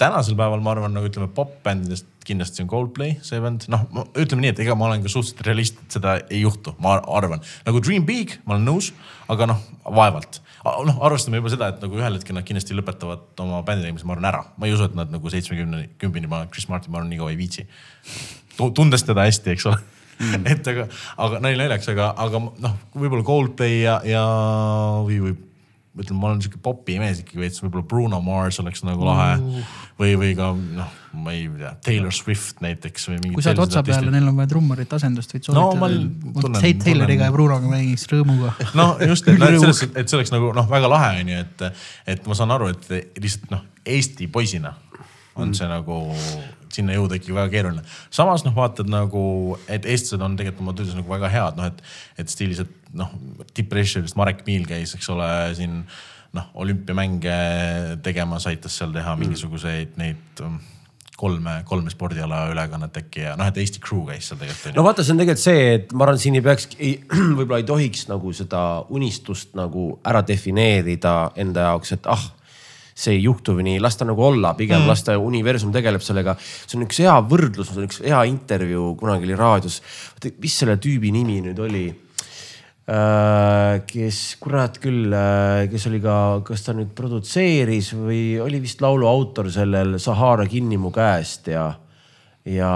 tänasel 0.00 0.36
päeval 0.38 0.62
ma 0.64 0.72
arvan, 0.72 0.94
nagu 0.96 1.08
ütleme 1.08 1.28
popbändidest 1.36 2.08
kindlasti 2.26 2.62
on 2.64 2.70
Coldplay 2.70 3.16
see 3.26 3.40
bänd, 3.42 3.66
noh 3.72 3.84
ütleme 4.18 4.44
nii, 4.44 4.52
et 4.54 4.62
ega 4.64 4.76
ma 4.78 4.88
olen 4.88 5.04
ka 5.04 5.12
suhteliselt 5.12 5.44
realist, 5.46 5.82
et 5.84 5.98
seda 5.98 6.16
ei 6.22 6.42
juhtu, 6.44 6.74
ma 6.82 6.96
arvan. 7.02 7.42
nagu 7.66 7.82
Dream 7.84 8.06
Big, 8.08 8.38
ma 8.46 8.56
olen 8.56 8.66
nõus, 8.70 8.92
aga 9.32 9.50
noh, 9.52 9.62
vaevalt. 9.84 10.40
noh, 10.62 11.00
arvestame 11.04 11.42
juba 11.42 11.52
seda, 11.52 11.72
et 11.74 11.82
nagu 11.84 11.98
ühel 11.98 12.18
hetkel 12.18 12.38
nad 12.38 12.46
kindlasti 12.48 12.78
lõpetavad 12.78 13.44
oma 13.44 13.62
bändi 13.66 13.88
tegemise, 13.88 14.08
ma 14.08 14.16
arvan 14.16 14.30
ära. 14.32 14.44
ma 14.56 14.68
ei 14.68 14.76
usu, 14.76 14.88
et 14.88 14.96
nad 14.98 15.12
nagu 15.12 15.34
seitsmekümne, 15.34 15.88
kümneni, 16.00 16.30
ma 16.30 16.44
Chris 16.48 16.70
Martin, 16.72 16.94
ma 16.94 17.02
arvan, 17.02 17.12
nii 17.12 17.20
kaua 17.20 17.34
ei 17.34 17.40
viitsi. 17.40 17.66
tundes 18.62 19.04
teda 19.04 19.28
hästi, 19.28 19.56
eks 19.56 19.68
ole 19.68 19.80
mm. 20.22 20.46
et 20.54 20.72
aga, 20.72 20.88
aga 21.26 21.44
nali 21.44 21.60
naljaks, 21.60 21.92
aga, 21.92 22.12
aga 22.16 22.46
noh, 22.64 22.76
võib-olla 22.96 23.26
Coldplay 23.26 23.82
ja, 23.82 24.00
ja 24.06 24.22
või, 25.04 25.20
või 25.26 25.40
ütleme, 25.98 26.18
ma 26.22 26.28
olen 26.30 26.40
sihuke 26.40 26.56
popi 26.64 26.94
mees 27.02 27.18
ikkagi 27.20 27.40
veits, 27.42 27.60
võib-olla 27.60 27.84
Bruno 27.90 28.20
Mars 28.24 28.56
oleks 28.62 28.80
nagu 28.86 29.04
lahe 29.04 29.34
või, 30.00 30.14
või 30.16 30.30
ka 30.38 30.46
noh, 30.56 30.92
ma 31.20 31.34
ei 31.36 31.42
tea, 31.58 31.72
Taylor 31.84 32.14
Swift 32.16 32.62
näiteks 32.64 33.08
või 33.10 33.18
mingi. 33.20 33.34
kui 33.36 33.44
saad 33.44 33.60
otsa 33.60 33.82
peale, 33.84 34.08
neil 34.14 34.30
on 34.30 34.38
vaja 34.40 34.48
trummarit 34.54 34.92
asendust, 34.96 35.34
võid 35.36 35.50
No 35.52 35.66
ma 35.76 35.90
soovitada 35.90 36.48
no,. 36.48 36.62
Tayloriga 36.62 36.86
tunnen- 36.86 37.26
ja 37.26 37.32
Brunoga 37.36 37.68
mängiks 37.74 38.06
rõõmuga. 38.12 38.54
no 38.78 38.86
just, 39.04 39.28
et, 39.28 39.36
Üli 39.36 39.44
et 39.50 39.56
rõõmuga. 39.58 39.72
selles, 39.76 39.96
et 40.00 40.08
see 40.08 40.16
oleks 40.22 40.32
nagu 40.32 40.52
noh, 40.56 40.70
väga 40.72 40.88
lahe 40.94 41.10
on 41.20 41.34
ju, 41.34 41.42
et, 41.44 41.66
et 42.16 42.26
ma 42.32 42.34
saan 42.40 42.56
aru, 42.56 42.72
et 42.72 42.88
lihtsalt 43.20 43.50
noh, 43.52 43.66
Eesti 43.84 44.28
poisina 44.32 44.72
on 45.36 45.48
Mm. 45.48 45.54
see 45.56 45.66
nagu 45.68 45.94
sinna 46.72 46.92
jõuda 46.92 47.16
ikkagi 47.16 47.32
väga 47.32 47.48
keeruline. 47.52 47.82
samas 48.12 48.42
noh, 48.44 48.52
vaatad 48.56 48.88
nagu, 48.92 49.56
et 49.68 49.84
eestlased 49.88 50.20
on 50.24 50.34
tegelikult 50.36 50.60
oma 50.64 50.74
töös 50.76 50.92
nagu 50.96 51.08
väga 51.08 51.28
head, 51.32 51.56
noh 51.56 51.68
et, 51.70 51.80
et 52.20 52.28
stiilis, 52.28 52.60
et 52.60 52.81
noh, 52.98 53.12
tipp-režissöörist 53.54 54.18
Marek 54.20 54.44
Miil 54.46 54.66
käis, 54.68 54.94
eks 54.96 55.08
ole, 55.12 55.28
siin 55.58 55.82
noh, 56.36 56.52
olümpiamänge 56.64 57.38
tegemas, 58.04 58.46
aitas 58.50 58.78
seal 58.78 58.92
teha 58.94 59.14
mingisuguseid 59.20 59.98
neid 60.00 60.42
um, 60.44 60.58
kolme, 61.22 61.58
kolme 61.68 61.92
spordiala 61.92 62.46
ülekannet 62.52 62.96
äkki 63.02 63.26
ja 63.26 63.34
noh, 63.38 63.48
et 63.48 63.58
Eesti 63.62 63.82
crew 63.84 64.04
käis 64.08 64.30
seal 64.30 64.40
tegelikult 64.40 64.78
no 64.78 64.86
vaata, 64.86 65.04
see 65.04 65.14
on 65.14 65.22
tegelikult 65.22 65.44
see, 65.44 65.64
et 65.76 65.92
ma 65.96 66.06
arvan, 66.06 66.20
siin 66.22 66.38
ei 66.38 66.44
peaks, 66.44 66.70
võib-olla 67.38 67.60
ei 67.62 67.68
tohiks 67.68 68.06
nagu 68.10 68.32
seda 68.36 68.62
unistust 68.92 69.52
nagu 69.58 69.90
ära 70.08 70.24
defineerida 70.26 71.16
enda 71.42 71.68
jaoks, 71.70 71.96
et 71.98 72.08
ah 72.12 72.30
see 73.02 73.16
ei 73.16 73.22
juhtu 73.24 73.54
või 73.56 73.66
nii, 73.70 73.80
las 73.82 73.96
ta 73.96 74.06
nagu 74.08 74.22
olla, 74.24 74.52
pigem 74.58 74.82
mm. 74.82 74.90
las 74.90 75.04
ta 75.06 75.16
universum 75.20 75.72
tegeleb 75.72 76.02
sellega. 76.04 76.34
see 76.38 76.76
on 76.78 76.86
üks 76.86 77.00
hea 77.02 77.14
võrdlus, 77.24 77.70
see 77.70 77.80
on 77.80 77.88
üks 77.88 78.02
hea 78.04 78.22
intervjuu, 78.28 78.92
kunagi 79.00 79.28
oli 79.28 79.38
raadios. 79.38 79.80
mis 80.38 80.58
selle 80.58 80.76
tüübi 80.76 81.12
nimi 81.14 81.40
nüüd 81.46 81.62
oli? 81.62 81.86
kes, 82.82 84.18
kurat 84.42 84.78
küll, 84.82 85.14
kes 85.70 85.86
oli 85.86 86.00
ka, 86.02 86.16
kas 86.46 86.64
ta 86.66 86.74
nüüd 86.74 86.90
produtseeris 86.98 87.92
või 87.94 88.22
oli 88.42 88.58
vist 88.64 88.82
laulu 88.82 89.06
autor 89.06 89.52
sellel 89.54 90.00
Sahara 90.02 90.48
kinni 90.50 90.80
mu 90.82 90.90
käest 90.94 91.46
ja, 91.52 91.68
ja 92.42 92.72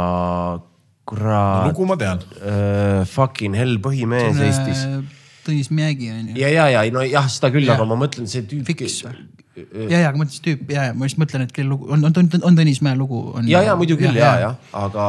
kurat 1.06 1.70
lugu 1.70 1.86
ma 1.90 1.96
tean. 1.98 2.22
uh, 2.40 3.02
fucking 3.06 3.56
hell 3.58 3.78
põhimees 3.82 4.38
Eestis. 4.42 4.86
Tõnis 5.46 5.70
Mägi 5.70 6.10
on 6.10 6.32
ju. 6.32 6.40
ja, 6.40 6.50
ja, 6.50 6.66
ja 6.74 6.82
no 6.90 7.04
jah, 7.06 7.28
seda 7.30 7.52
küll, 7.54 7.68
aga 7.70 7.86
ma 7.86 7.98
mõtlen, 7.98 8.26
see 8.30 8.46
tüüp. 8.50 8.66
Fiks 8.66 9.02
või? 9.06 9.14
ja, 9.56 10.00
ja, 10.00 10.08
aga 10.10 10.18
ma 10.18 10.26
ütlesin 10.26 10.44
tüüp 10.44 10.74
ja, 10.74 10.88
ja 10.90 10.96
ma 10.96 11.08
just 11.08 11.20
mõtlen, 11.22 11.46
et 11.46 11.54
kelle 11.54 11.70
lugu 11.70 11.88
on, 11.90 12.02
on, 12.06 12.14
on, 12.22 12.30
on 12.50 12.58
Tõnis 12.58 12.82
Mäe 12.84 12.98
lugu 12.98 13.22
on. 13.32 13.46
ja, 13.50 13.62
ja 13.66 13.78
muidu 13.78 13.98
küll 14.00 14.18
ja, 14.18 14.34
ja, 14.42 14.52
aga 14.76 15.06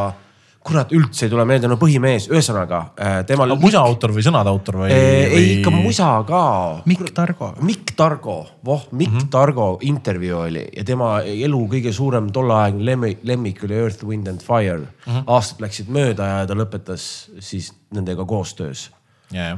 kurat, 0.68 0.91
üldse 0.95 1.26
ei 1.27 1.31
tule 1.31 1.45
meelde, 1.48 1.69
no 1.72 1.77
põhimees, 1.80 2.27
ühesõnaga 2.31 2.81
äh, 2.95 3.18
temal. 3.30 3.56
musa 3.61 3.81
autor 3.81 4.14
või 4.15 4.26
sõnade 4.26 4.52
autor 4.52 4.81
või? 4.84 4.91
ei, 4.91 5.45
ikka 5.57 5.73
musa 5.73 6.10
ka. 6.27 6.41
Mikk 6.89 7.14
Targo. 7.15 7.52
Mikk 7.65 7.95
Targo, 7.98 8.38
voh, 8.65 8.88
Mikk 8.91 9.14
mm 9.14 9.19
-hmm. 9.19 9.31
Targo 9.34 9.68
intervjuu 9.81 10.39
oli 10.48 10.65
ja 10.76 10.84
tema 10.84 11.22
elu 11.22 11.64
kõige 11.72 11.94
suurem 11.94 12.31
tolleaegne 12.34 12.85
lemmik, 12.85 13.23
lemmik 13.23 13.64
oli 13.64 13.80
Earth, 13.80 14.06
Wind 14.06 14.27
and 14.27 14.41
Fire 14.41 14.77
mm. 14.77 14.88
-hmm. 15.06 15.23
aastad 15.27 15.61
läksid 15.61 15.89
mööda 15.89 16.27
ja 16.27 16.45
ta 16.48 16.53
lõpetas 16.53 17.30
siis 17.39 17.73
nendega 17.94 18.26
koostöös. 18.26 18.91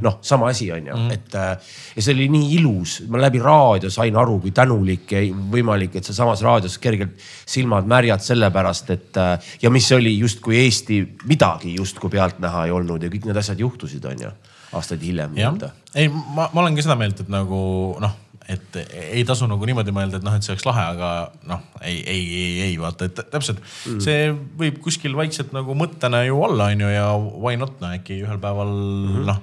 noh, 0.01 0.17
sama 0.21 0.49
asi 0.49 0.71
on 0.71 0.87
ju 0.87 0.95
mm, 0.95 1.07
-hmm. 1.07 1.13
et 1.13 1.35
äh, 1.35 1.57
ja 1.95 2.01
see 2.01 2.13
oli 2.13 2.29
nii 2.29 2.53
ilus, 2.57 3.03
ma 3.07 3.21
läbi 3.21 3.39
raadio 3.39 3.89
sain 3.89 4.15
aru, 4.17 4.39
kui 4.39 4.51
tänulik 4.51 5.11
ja 5.11 5.21
võimalik, 5.51 5.95
et 5.95 6.05
sealsamas 6.05 6.41
raadios 6.41 6.77
kergelt 6.77 7.11
silmad 7.45 7.85
märjad 7.85 8.21
sellepärast, 8.21 8.89
et 8.89 9.17
äh, 9.17 9.39
ja 9.61 9.69
mis 9.69 9.91
oli 9.91 10.17
justkui 10.19 10.57
Eesti 10.57 11.17
midagi 11.25 11.75
justkui 11.75 12.09
pealtnäha 12.09 12.65
ei 12.65 12.71
olnud 12.71 13.03
ja 13.03 13.09
kõik 13.09 13.25
need 13.25 13.37
asjad 13.37 13.59
juhtusid, 13.59 14.05
on 14.05 14.21
ju, 14.21 14.31
aastaid 14.73 15.01
hiljem 15.01 15.37
jah. 15.37 15.55
ei, 15.95 16.09
ma, 16.09 16.49
ma 16.53 16.61
olen 16.61 16.75
ka 16.75 16.81
seda 16.81 16.95
meelt, 16.95 17.19
et 17.19 17.29
nagu 17.29 17.61
noh, 18.01 18.17
et 18.49 18.79
ei 19.13 19.23
tasu 19.27 19.47
nagu 19.49 19.67
niimoodi 19.69 19.93
mõelda, 19.93 20.19
et 20.19 20.25
noh, 20.25 20.35
et 20.35 20.45
see 20.45 20.53
oleks 20.55 20.65
lahe, 20.65 20.85
aga 20.95 21.09
noh, 21.49 21.61
ei, 21.85 21.99
ei, 22.01 22.23
ei, 22.25 22.51
ei 22.69 22.75
vaata, 22.81 23.09
et 23.09 23.21
täpselt 23.31 23.61
mm. 23.61 24.01
see 24.03 24.29
võib 24.59 24.79
kuskil 24.83 25.15
vaikselt 25.17 25.53
nagu 25.55 25.75
mõttena 25.77 26.23
ju 26.25 26.39
olla, 26.47 26.71
on 26.73 26.85
ju, 26.85 26.91
ja 26.93 27.07
why 27.15 27.59
not, 27.61 27.77
no 27.83 27.93
äkki 27.93 28.21
ühel 28.23 28.41
päeval 28.41 28.71
mm 28.71 29.11
-hmm. 29.13 29.27
noh, 29.29 29.41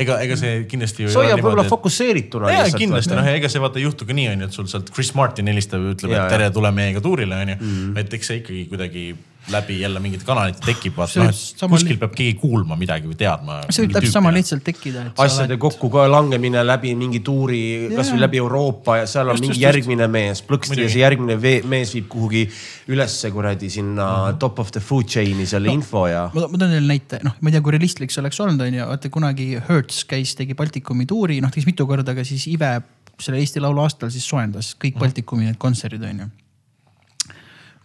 ega, 0.00 0.16
ega 0.24 0.38
see 0.40 0.62
kindlasti. 0.70 1.08
see 1.08 1.20
hoiab 1.20 1.42
võib-olla 1.42 1.66
fokusseerituna. 1.68 2.52
jaa, 2.56 2.70
kindlasti 2.76 3.18
noh, 3.18 3.28
ega 3.28 3.52
see 3.52 3.62
vaata 3.62 3.80
ei 3.80 3.84
juhtu 3.88 4.08
ka 4.08 4.16
nii, 4.16 4.28
onju, 4.34 4.48
et 4.48 4.56
sul 4.56 4.70
sealt 4.72 4.92
Chris 4.94 5.12
Martin 5.18 5.52
helistab 5.52 5.84
ja 5.84 5.96
ütleb, 5.96 6.16
et 6.16 6.32
tere, 6.32 6.50
tule 6.54 6.72
meiega 6.72 7.04
tuurile, 7.04 7.42
onju. 7.44 7.58
et 8.00 8.18
eks 8.20 8.32
see 8.32 8.40
ikkagi 8.40 8.64
kuidagi 8.72 9.04
läbi 9.48 9.80
jälle 9.80 10.00
mingite 10.00 10.24
kanalite 10.24 10.60
tekib, 10.64 10.94
vaata 10.96 11.24
noh, 11.24 11.30
et 11.30 11.62
kuskil 11.72 11.98
peab 12.00 12.12
keegi 12.16 12.36
kuulma 12.40 12.76
midagi 12.78 13.08
või 13.08 13.16
teadma. 13.18 13.60
see 13.70 13.84
võib 13.84 13.94
täpselt 13.96 14.14
sama 14.14 14.32
lihtsalt 14.34 14.64
tekkida, 14.66 15.06
et. 15.08 15.22
asjade 15.24 15.56
kokku 15.60 15.90
ka 15.92 16.04
langemine 16.10 16.62
läbi 16.66 16.92
mingi 16.98 17.22
tuuri, 17.24 17.62
kasvõi 17.94 18.20
läbi 18.20 18.40
Euroopa 18.42 19.00
ja 19.00 19.08
seal 19.10 19.32
on 19.32 19.38
Just, 19.38 19.46
mingi 19.46 19.56
just, 19.56 19.64
järgmine 19.64 20.08
mees, 20.12 20.44
plõksti 20.46 20.78
ja 20.84 20.92
see 20.92 21.02
järgmine 21.02 21.38
mees 21.40 21.94
viib 21.96 22.08
kuhugi 22.12 22.44
ülesse 22.92 23.32
kuradi 23.34 23.70
sinna 23.70 24.06
mm 24.06 24.28
-hmm. 24.28 24.38
top 24.44 24.58
of 24.58 24.70
the 24.76 24.80
food 24.80 25.08
chain'i 25.08 25.46
selle 25.46 25.68
no, 25.68 25.74
info 25.74 26.06
ja. 26.08 26.28
ma, 26.34 26.46
ma 26.46 26.58
toon 26.58 26.70
teile 26.76 26.86
näite, 26.86 27.20
noh, 27.24 27.36
ma 27.40 27.50
ei 27.50 27.56
tea, 27.56 27.64
kui 27.64 27.76
realistlik 27.76 28.10
see 28.10 28.22
oleks 28.22 28.40
olnud, 28.40 28.60
onju, 28.66 28.86
vaata 28.92 29.10
kunagi 29.10 29.50
Hertz 29.68 30.04
käis, 30.04 30.34
tegi 30.34 30.54
Baltikumi 30.54 31.06
tuuri, 31.06 31.40
noh 31.40 31.50
tegi 31.50 31.66
mitu 31.66 31.86
korda, 31.86 32.12
aga 32.12 32.24
siis 32.24 32.46
Ive 32.46 32.80
selle 33.20 33.38
Eesti 33.38 33.60
Laulu 33.60 33.82
aastal 33.84 34.10
siis 34.10 34.28
soojendas 34.28 34.74
kõik 34.80 34.98
Baltikumi 35.00 35.48
need 35.48 35.58
kontserdid, 35.60 36.02
onju. 36.02 36.28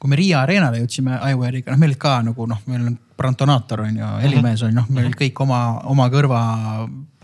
Kui 0.06 0.14
me 0.14 0.19
Riia 0.19 0.44
Arenale 0.45 0.84
jõudsime 0.84 1.18
iWare'iga, 1.32 1.73
noh, 1.73 1.82
meil 1.82 1.95
ka 1.98 2.19
nagu 2.22 2.45
noh, 2.45 2.61
meil 2.69 2.84
on 2.91 2.98
Brantonaator 3.18 3.82
on 3.88 3.98
ju, 3.98 4.10
helimees 4.22 4.61
on 4.61 4.69
ju, 4.69 4.76
noh, 4.77 4.86
meil 4.94 5.07
olid 5.07 5.18
kõik 5.18 5.41
oma, 5.41 5.61
oma 5.90 6.06
kõrva, 6.14 6.41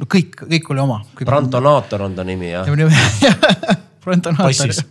kõik, 0.07 0.47
kõik 0.47 0.73
oli 0.73 0.81
oma. 0.81 0.97
Brantonaator 1.21 2.07
on 2.07 2.17
ta 2.17 2.25
nimi 2.25 2.49
jah. 2.49 2.65
Brantonaator 4.03 4.49
Passis.. 4.49 4.81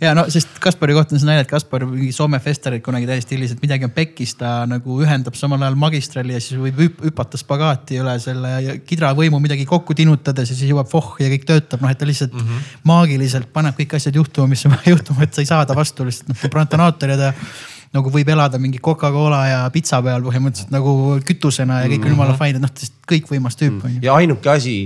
ja 0.00 0.14
no 0.16 0.26
sest 0.32 0.58
Kaspari 0.62 0.94
kohta 0.96 1.14
on 1.14 1.20
see 1.20 1.28
nalja, 1.28 1.44
et 1.44 1.50
Kaspar 1.50 1.84
mingi 1.88 2.12
Soome 2.16 2.40
festivalil 2.42 2.82
kunagi 2.84 3.08
täiesti 3.08 3.26
stiilis, 3.26 3.52
et 3.52 3.62
midagi 3.62 3.84
on 3.88 3.92
pekkis, 3.96 4.36
ta 4.40 4.52
nagu 4.70 4.98
ühendab 5.04 5.36
samal 5.38 5.62
ajal 5.66 5.76
magistrali 5.80 6.36
ja 6.36 6.40
siis 6.42 6.60
võib 6.60 6.80
hüp- 6.80 7.04
hüpata 7.04 7.40
spagaati 7.40 8.00
üle 8.02 8.16
selle 8.22 8.78
kidravõimu 8.88 9.40
midagi 9.42 9.68
kokku 9.68 9.96
tinutades 9.98 10.52
ja 10.52 10.56
siis 10.56 10.72
jõuab 10.72 10.90
voh 10.92 11.14
ja 11.20 11.30
kõik 11.32 11.46
töötab, 11.48 11.84
noh 11.84 11.92
et 11.92 12.00
ta 12.00 12.08
lihtsalt 12.08 12.34
mm 12.34 12.48
-hmm. 12.48 12.74
maagiliselt 12.88 13.52
paneb 13.52 13.76
kõik 13.78 13.96
asjad 14.00 14.16
juhtuma, 14.16 14.48
mis 14.52 14.66
on 14.66 14.76
vaja 14.76 14.92
juhtuma, 14.96 15.22
et 15.22 15.34
sa 15.34 15.44
ei 15.44 15.52
saa 15.52 15.66
ta 15.66 15.76
vastu 15.76 16.08
lihtsalt 16.08 16.32
noh, 16.32 16.50
Brantonaator 16.50 17.16
ja 17.16 17.16
ta 17.16 17.32
nagu 17.94 18.10
võib 18.12 18.28
elada 18.32 18.58
mingi 18.62 18.80
Coca-Cola 18.82 19.40
ja 19.48 19.58
pitsa 19.74 20.00
peal 20.04 20.24
põhimõtteliselt 20.24 20.72
nagu 20.74 20.92
kütusena 21.26 21.82
ja 21.82 21.90
kõik 21.92 22.06
on 22.06 22.14
jumala 22.16 22.36
fine, 22.38 22.58
et 22.58 22.64
noh, 22.64 22.92
kõikvõimas 23.08 23.58
tüüp 23.58 23.84
on 23.86 23.96
ju. 23.96 24.02
ja 24.06 24.16
ainuke 24.18 24.50
asi, 24.52 24.76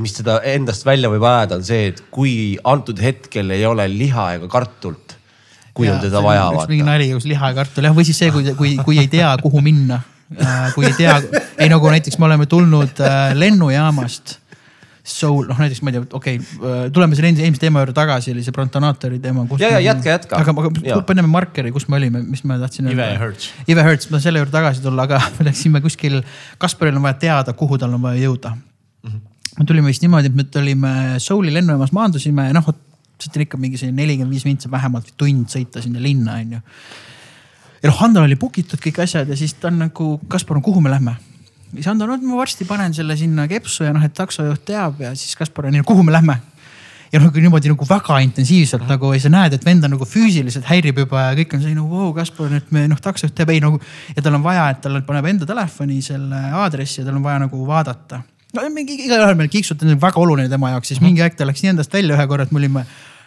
mis 0.00 0.16
teda 0.16 0.40
endast 0.50 0.86
välja 0.88 1.10
võib 1.12 1.24
ajada, 1.28 1.60
on 1.60 1.66
see, 1.66 1.90
et 1.92 2.02
kui 2.12 2.34
antud 2.64 3.00
hetkel 3.02 3.52
ei 3.56 3.66
ole 3.68 3.86
liha 3.92 4.26
ega 4.38 4.50
kartulit, 4.52 5.16
kui 5.76 5.90
on 5.90 6.00
teda 6.02 6.22
vaja 6.24 6.48
üks 6.54 6.70
mingi 6.70 6.84
vaata. 6.84 6.96
nali, 6.96 7.10
kus 7.16 7.28
liha 7.30 7.52
ja 7.52 7.58
kartul 7.60 7.88
jah, 7.88 7.96
või 7.96 8.08
siis 8.08 8.20
see, 8.22 8.32
kui, 8.34 8.54
kui, 8.58 8.74
kui 8.84 9.00
ei 9.02 9.10
tea, 9.12 9.32
kuhu 9.42 9.62
minna. 9.64 10.02
kui 10.76 10.86
ei 10.86 10.94
tea, 10.94 11.16
ei 11.58 11.66
nagu 11.72 11.90
näiteks 11.90 12.18
me 12.22 12.28
oleme 12.28 12.46
tulnud 12.46 13.00
äh, 13.02 13.32
lennujaamast. 13.34 14.36
Soul, 15.04 15.46
noh 15.48 15.58
näiteks 15.60 15.80
ma 15.84 15.92
ei 15.92 15.96
tea, 15.96 16.06
okei 16.12 16.40
okay,, 16.40 16.90
tuleme 16.94 17.16
selle 17.16 17.30
eelmise 17.30 17.46
eelmise 17.46 17.62
teema 17.62 17.84
juurde 17.84 17.94
tagasi, 17.96 18.34
oli 18.34 18.44
see 18.44 18.54
Brantonaatori 18.56 19.20
teema. 19.22 19.46
Ja, 19.58 19.72
ja 19.76 19.80
jätka, 19.90 20.10
jätka. 20.12 20.40
aga, 20.40 20.54
aga 20.54 21.00
paneme 21.08 21.30
markeri, 21.32 21.72
kus 21.72 21.88
me 21.88 21.96
olime, 22.00 22.20
mis 22.26 22.44
ma 22.44 22.58
tahtsin 22.60 22.90
Ive 22.92 23.06
ja 23.08 23.20
Hertz. 23.22 23.52
Ive 23.70 23.86
Hertz, 23.86 24.10
ma 24.12 24.20
selle 24.20 24.42
juurde 24.42 24.52
tagasi 24.54 24.84
tulla, 24.84 25.08
aga 25.08 25.22
me 25.38 25.48
läksime 25.48 25.80
kuskil, 25.84 26.20
Kasparil 26.60 27.00
on 27.00 27.08
vaja 27.08 27.20
teada, 27.22 27.56
kuhu 27.56 27.80
tal 27.80 27.96
on 27.96 28.04
vaja 28.04 28.20
jõuda 28.26 28.56
me 29.58 29.66
tulime 29.66 29.90
vist 29.90 30.04
niimoodi, 30.04 30.30
et 30.30 30.36
me 30.36 30.44
tulime 30.48 30.92
Souli 31.18 31.52
lennujaamas 31.52 31.92
maandusime 31.92 32.46
ja 32.48 32.56
noh, 32.56 32.68
siit 33.20 33.36
on 33.36 33.44
ikka 33.44 33.58
mingi 33.60 33.80
selline 33.80 34.00
nelikümmend 34.00 34.32
viis 34.32 34.46
mintsi 34.48 34.70
vähemalt 34.72 35.12
tund 35.20 35.50
sõita 35.52 35.82
sinna 35.84 36.02
linna 36.02 36.38
onju. 36.40 36.60
ja 37.82 37.90
noh, 37.90 37.98
Hando 38.00 38.22
oli 38.24 38.38
book 38.40 38.60
itud 38.62 38.80
kõik 38.80 39.02
asjad 39.04 39.28
ja 39.28 39.36
siis 39.36 39.56
ta 39.60 39.68
on 39.68 39.82
nagu, 39.84 40.12
Kaspar, 40.28 40.60
kuhu 40.64 40.80
me 40.80 40.92
lähme? 40.92 41.16
Siis 41.74 41.88
Hando, 41.90 42.06
no 42.08 42.16
ma 42.22 42.40
varsti 42.40 42.66
panen 42.68 42.94
selle 42.96 43.16
sinna 43.18 43.46
kepsu 43.50 43.86
ja 43.86 43.92
noh, 43.94 44.04
et 44.04 44.14
taksojuht 44.16 44.64
teab 44.68 45.02
ja 45.04 45.12
siis 45.18 45.36
Kaspar 45.38 45.68
on 45.68 45.76
nii, 45.76 45.86
kuhu 45.86 46.06
me 46.06 46.14
lähme? 46.14 46.40
ja 47.10 47.18
noh, 47.18 47.32
niimoodi 47.34 47.70
nagu 47.72 47.86
väga 47.88 48.20
intensiivselt 48.22 48.86
nagu 48.86 49.12
ja 49.14 49.20
sa 49.22 49.30
näed, 49.32 49.56
et 49.56 49.64
vend 49.66 49.86
on 49.86 49.96
nagu 49.96 50.06
füüsiliselt 50.06 50.68
häirib 50.70 51.00
juba 51.02 51.24
ja 51.28 51.38
kõik 51.40 51.56
on 51.56 51.62
selline 51.64 51.86
vau, 51.90 52.10
Kaspar, 52.14 52.52
et 52.58 52.70
me 52.74 52.86
noh, 52.90 53.00
taksojuht 53.02 53.34
teab, 53.38 53.50
ei 53.54 53.62
nagu 53.62 53.80
ja 54.14 54.22
tal 54.22 54.38
on 54.38 54.44
vaja, 54.46 54.68
et 54.74 54.82
tal 54.84 55.00
paneb 55.06 55.30
enda 55.32 55.48
telefoni 55.48 55.98
selle 56.06 56.44
aadressi 56.62 57.02
ja 57.02 57.08
tal 57.08 57.18
on 57.18 57.26
vaja 57.26 57.42
nagu 57.46 57.64
vaadata 57.66 58.22
no 58.54 58.66
mingi 58.74 58.96
igaühel 59.06 59.36
meil 59.38 59.50
kiksud 59.50 59.82
on 59.86 59.98
väga 60.02 60.22
oluline 60.22 60.50
tema 60.50 60.72
jaoks, 60.74 60.90
siis 60.92 61.02
mingi 61.02 61.22
aeg 61.24 61.36
ta 61.38 61.46
läks 61.48 61.62
nii 61.64 61.74
endast 61.74 61.94
välja 61.94 62.16
ühe 62.16 62.26
korra, 62.30 62.46
et 62.46 62.54
me 62.54 62.62
olime 62.62 62.84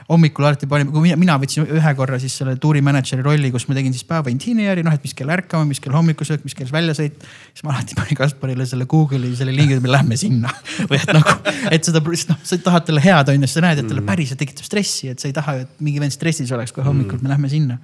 hommikul 0.09 0.47
alati 0.47 0.67
panime, 0.69 0.91
kui 0.93 1.05
mina, 1.05 1.17
mina 1.19 1.37
võtsin 1.41 1.65
ühe 1.65 1.93
korra 1.97 2.19
siis 2.21 2.35
selle 2.39 2.55
tuurimänedžeri 2.61 3.25
rolli, 3.25 3.51
kus 3.53 3.65
ma 3.69 3.77
tegin 3.77 3.95
siis 3.95 4.05
päeva 4.07 4.31
intineeri, 4.33 4.83
noh, 4.85 4.95
et 4.95 5.05
mis 5.05 5.15
kell 5.17 5.33
ärkame, 5.33 5.69
mis 5.69 5.81
kell 5.83 5.95
hommikusöök, 5.95 6.45
mis 6.47 6.57
kell 6.57 6.71
väljasõit. 6.73 7.25
siis 7.53 7.65
ma 7.67 7.75
alati 7.75 7.97
panin 7.99 8.19
Kasparile 8.19 8.67
selle 8.69 8.87
Google'i 8.89 9.33
selle 9.39 9.55
lingi, 9.55 9.77
et 9.77 9.83
me 9.83 9.91
lähme 9.91 10.17
sinna 10.19 10.53
või 10.89 10.99
et 10.99 11.13
nagu, 11.15 11.37
et 11.71 11.89
seda, 11.89 12.03
noh, 12.03 12.41
sa 12.43 12.61
tahad 12.69 12.87
talle 12.89 13.03
head 13.03 13.33
on 13.33 13.45
ju, 13.45 13.51
sa 13.51 13.65
näed, 13.65 13.83
et 13.83 13.91
talle 13.91 14.05
päriselt 14.07 14.41
tekitab 14.43 14.67
stressi, 14.67 15.11
et 15.13 15.23
sa 15.23 15.29
ei 15.29 15.35
taha, 15.35 15.61
et 15.65 15.83
mingi 15.83 16.03
vend 16.03 16.15
stressis 16.15 16.51
oleks, 16.55 16.75
kui 16.75 16.85
hommikul 16.85 17.21
me 17.23 17.31
lähme 17.33 17.51
sinna. 17.51 17.79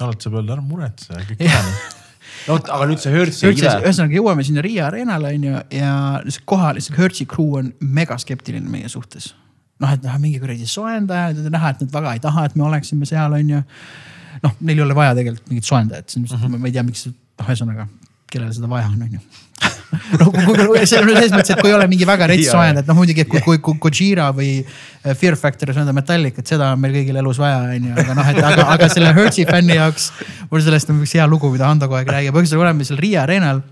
alati 0.00 0.28
saab 0.28 0.40
öelda, 0.40 0.58
ära 0.58 0.64
muretse, 0.64 1.24
kõik 1.30 1.46
on 1.46 1.70
no 2.46 2.58
aga 2.60 2.86
nüüd 2.90 3.02
see 3.02 3.14
Hertz 3.14 3.40
ja 3.42 3.50
Ive. 3.52 3.72
ühesõnaga 3.86 4.18
jõuame 4.18 4.44
sinna 4.46 4.64
Riia 4.64 4.86
Arenale 4.90 5.32
on 5.36 5.48
ju 5.48 5.64
ja 5.78 5.90
see 6.28 6.44
kohal, 6.48 6.80
see 6.84 6.96
Hertzi 6.98 7.26
crew 7.30 7.58
on 7.60 7.72
mega 7.80 8.18
skeptiline 8.20 8.68
meie 8.70 8.90
suhtes. 8.92 9.32
noh, 9.82 9.92
et 9.92 10.02
noh, 10.06 10.18
mingi 10.22 10.38
kuradi 10.42 10.66
soojendajad 10.70 11.42
ja 11.44 11.52
näha, 11.52 11.74
et 11.74 11.80
nad 11.84 11.94
väga 11.98 12.14
ei 12.16 12.22
taha, 12.24 12.46
et 12.48 12.54
me 12.56 12.64
oleksime 12.68 13.08
seal, 13.08 13.34
on 13.36 13.50
ju. 13.56 13.62
noh, 14.44 14.54
neil 14.60 14.78
ei 14.80 14.84
ole 14.86 14.94
vaja 14.96 15.14
tegelikult 15.18 15.50
mingit 15.52 15.68
soojendajat, 15.68 16.10
selles 16.12 16.30
mõttes, 16.32 16.46
et 16.48 16.60
ma 16.62 16.70
ei 16.70 16.76
tea, 16.78 16.84
miks, 16.86 17.06
noh, 17.12 17.48
ühesõnaga, 17.50 17.88
kellel 18.32 18.54
seda 18.56 18.70
vaja 18.70 18.88
on, 18.92 19.02
on 19.06 19.18
ju 19.18 19.24
no 20.20 20.26
kui- 20.34 20.42
kui- 20.66 20.80
see 20.88 20.98
on 20.98 21.06
selles 21.08 21.30
mõttes, 21.32 21.52
et 21.54 21.60
kui 21.62 21.70
ei 21.70 21.76
ole 21.76 21.86
mingi 21.88 22.04
väga 22.08 22.26
rets 22.32 22.48
soojendajat, 22.50 22.88
noh 22.90 22.96
muidugi, 22.98 23.22
et 23.24 23.30
kui, 23.30 23.40
kui, 23.44 23.60
kui 23.64 23.78
Gojira 23.86 24.26
või 24.36 24.50
äh, 24.64 25.14
Fear 25.16 25.36
Factory 25.40 25.72
soojendab 25.76 25.96
Metallicat, 25.96 26.44
seda 26.50 26.72
on 26.74 26.82
meil 26.82 26.96
kõigil 26.98 27.16
elus 27.22 27.38
vaja, 27.40 27.62
on 27.76 27.86
ju, 27.90 27.94
aga 28.02 28.16
noh, 28.18 28.28
et 28.32 28.40
aga, 28.50 28.66
aga 28.74 28.88
selle 28.92 29.12
Hertzi 29.16 29.46
fänni 29.48 29.78
jaoks. 29.78 30.10
mul 30.50 30.64
sellest 30.66 30.90
on 30.92 31.00
üks 31.06 31.14
hea 31.16 31.24
lugu, 31.30 31.52
mida 31.54 31.68
Hando 31.70 31.88
kogu 31.88 32.00
aeg 32.00 32.10
räägib, 32.12 32.34
põhimõtteliselt 32.34 32.64
oleme 32.66 32.88
seal 32.88 33.00
Riia 33.00 33.22
areenal 33.24 33.62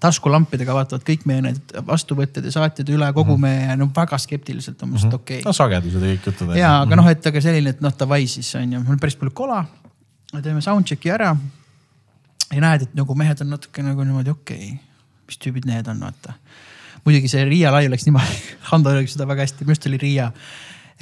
taskulampidega 0.00 0.74
vaatavad 0.74 1.04
kõik 1.06 1.24
meie 1.28 1.42
need 1.44 1.74
vastuvõtted 1.86 2.46
ja 2.48 2.52
saatjad 2.54 2.90
üle 2.94 3.10
kogu 3.16 3.36
meie, 3.40 3.76
no 3.78 3.88
väga 3.94 4.18
skeptiliselt 4.20 4.82
on 4.84 4.94
mul 4.94 5.18
okei 5.18 5.42
no 5.44 5.54
sagedused 5.54 6.02
ja 6.02 6.14
kõik 6.14 6.28
jutud. 6.30 6.54
ja, 6.58 6.72
aga 6.82 6.98
noh, 6.98 7.08
et 7.10 7.26
aga 7.30 7.42
selline, 7.44 7.74
et 7.74 7.82
noh 7.84 7.94
davai 7.98 8.24
siis 8.30 8.50
on 8.58 8.76
ju, 8.76 8.82
mul 8.82 8.96
on 8.96 9.02
päris 9.02 9.18
palju 9.20 9.34
kola. 9.36 9.62
teeme 10.34 10.62
soundcheck'i 10.64 11.14
ära. 11.14 11.34
ja 12.50 12.60
näed, 12.66 12.88
et 12.88 12.98
nagu 12.98 13.14
mehed 13.18 13.40
on 13.44 13.54
natuke 13.54 13.86
nagu 13.86 14.06
niimoodi 14.06 14.34
okei 14.34 14.68
okay., 14.74 14.78
mis 15.28 15.40
tüübid 15.40 15.66
need 15.70 15.88
on, 15.88 16.02
vaata. 16.04 16.36
muidugi 17.06 17.30
see 17.30 17.46
Riia 17.48 17.72
lai 17.74 17.86
läks 17.88 18.08
niimoodi, 18.08 18.38
Hando 18.70 18.94
räägib 18.94 19.14
seda 19.14 19.28
väga 19.30 19.46
hästi, 19.46 19.64
minu 19.64 19.76
arust 19.76 19.90
oli 19.92 20.00
Riia 20.02 20.30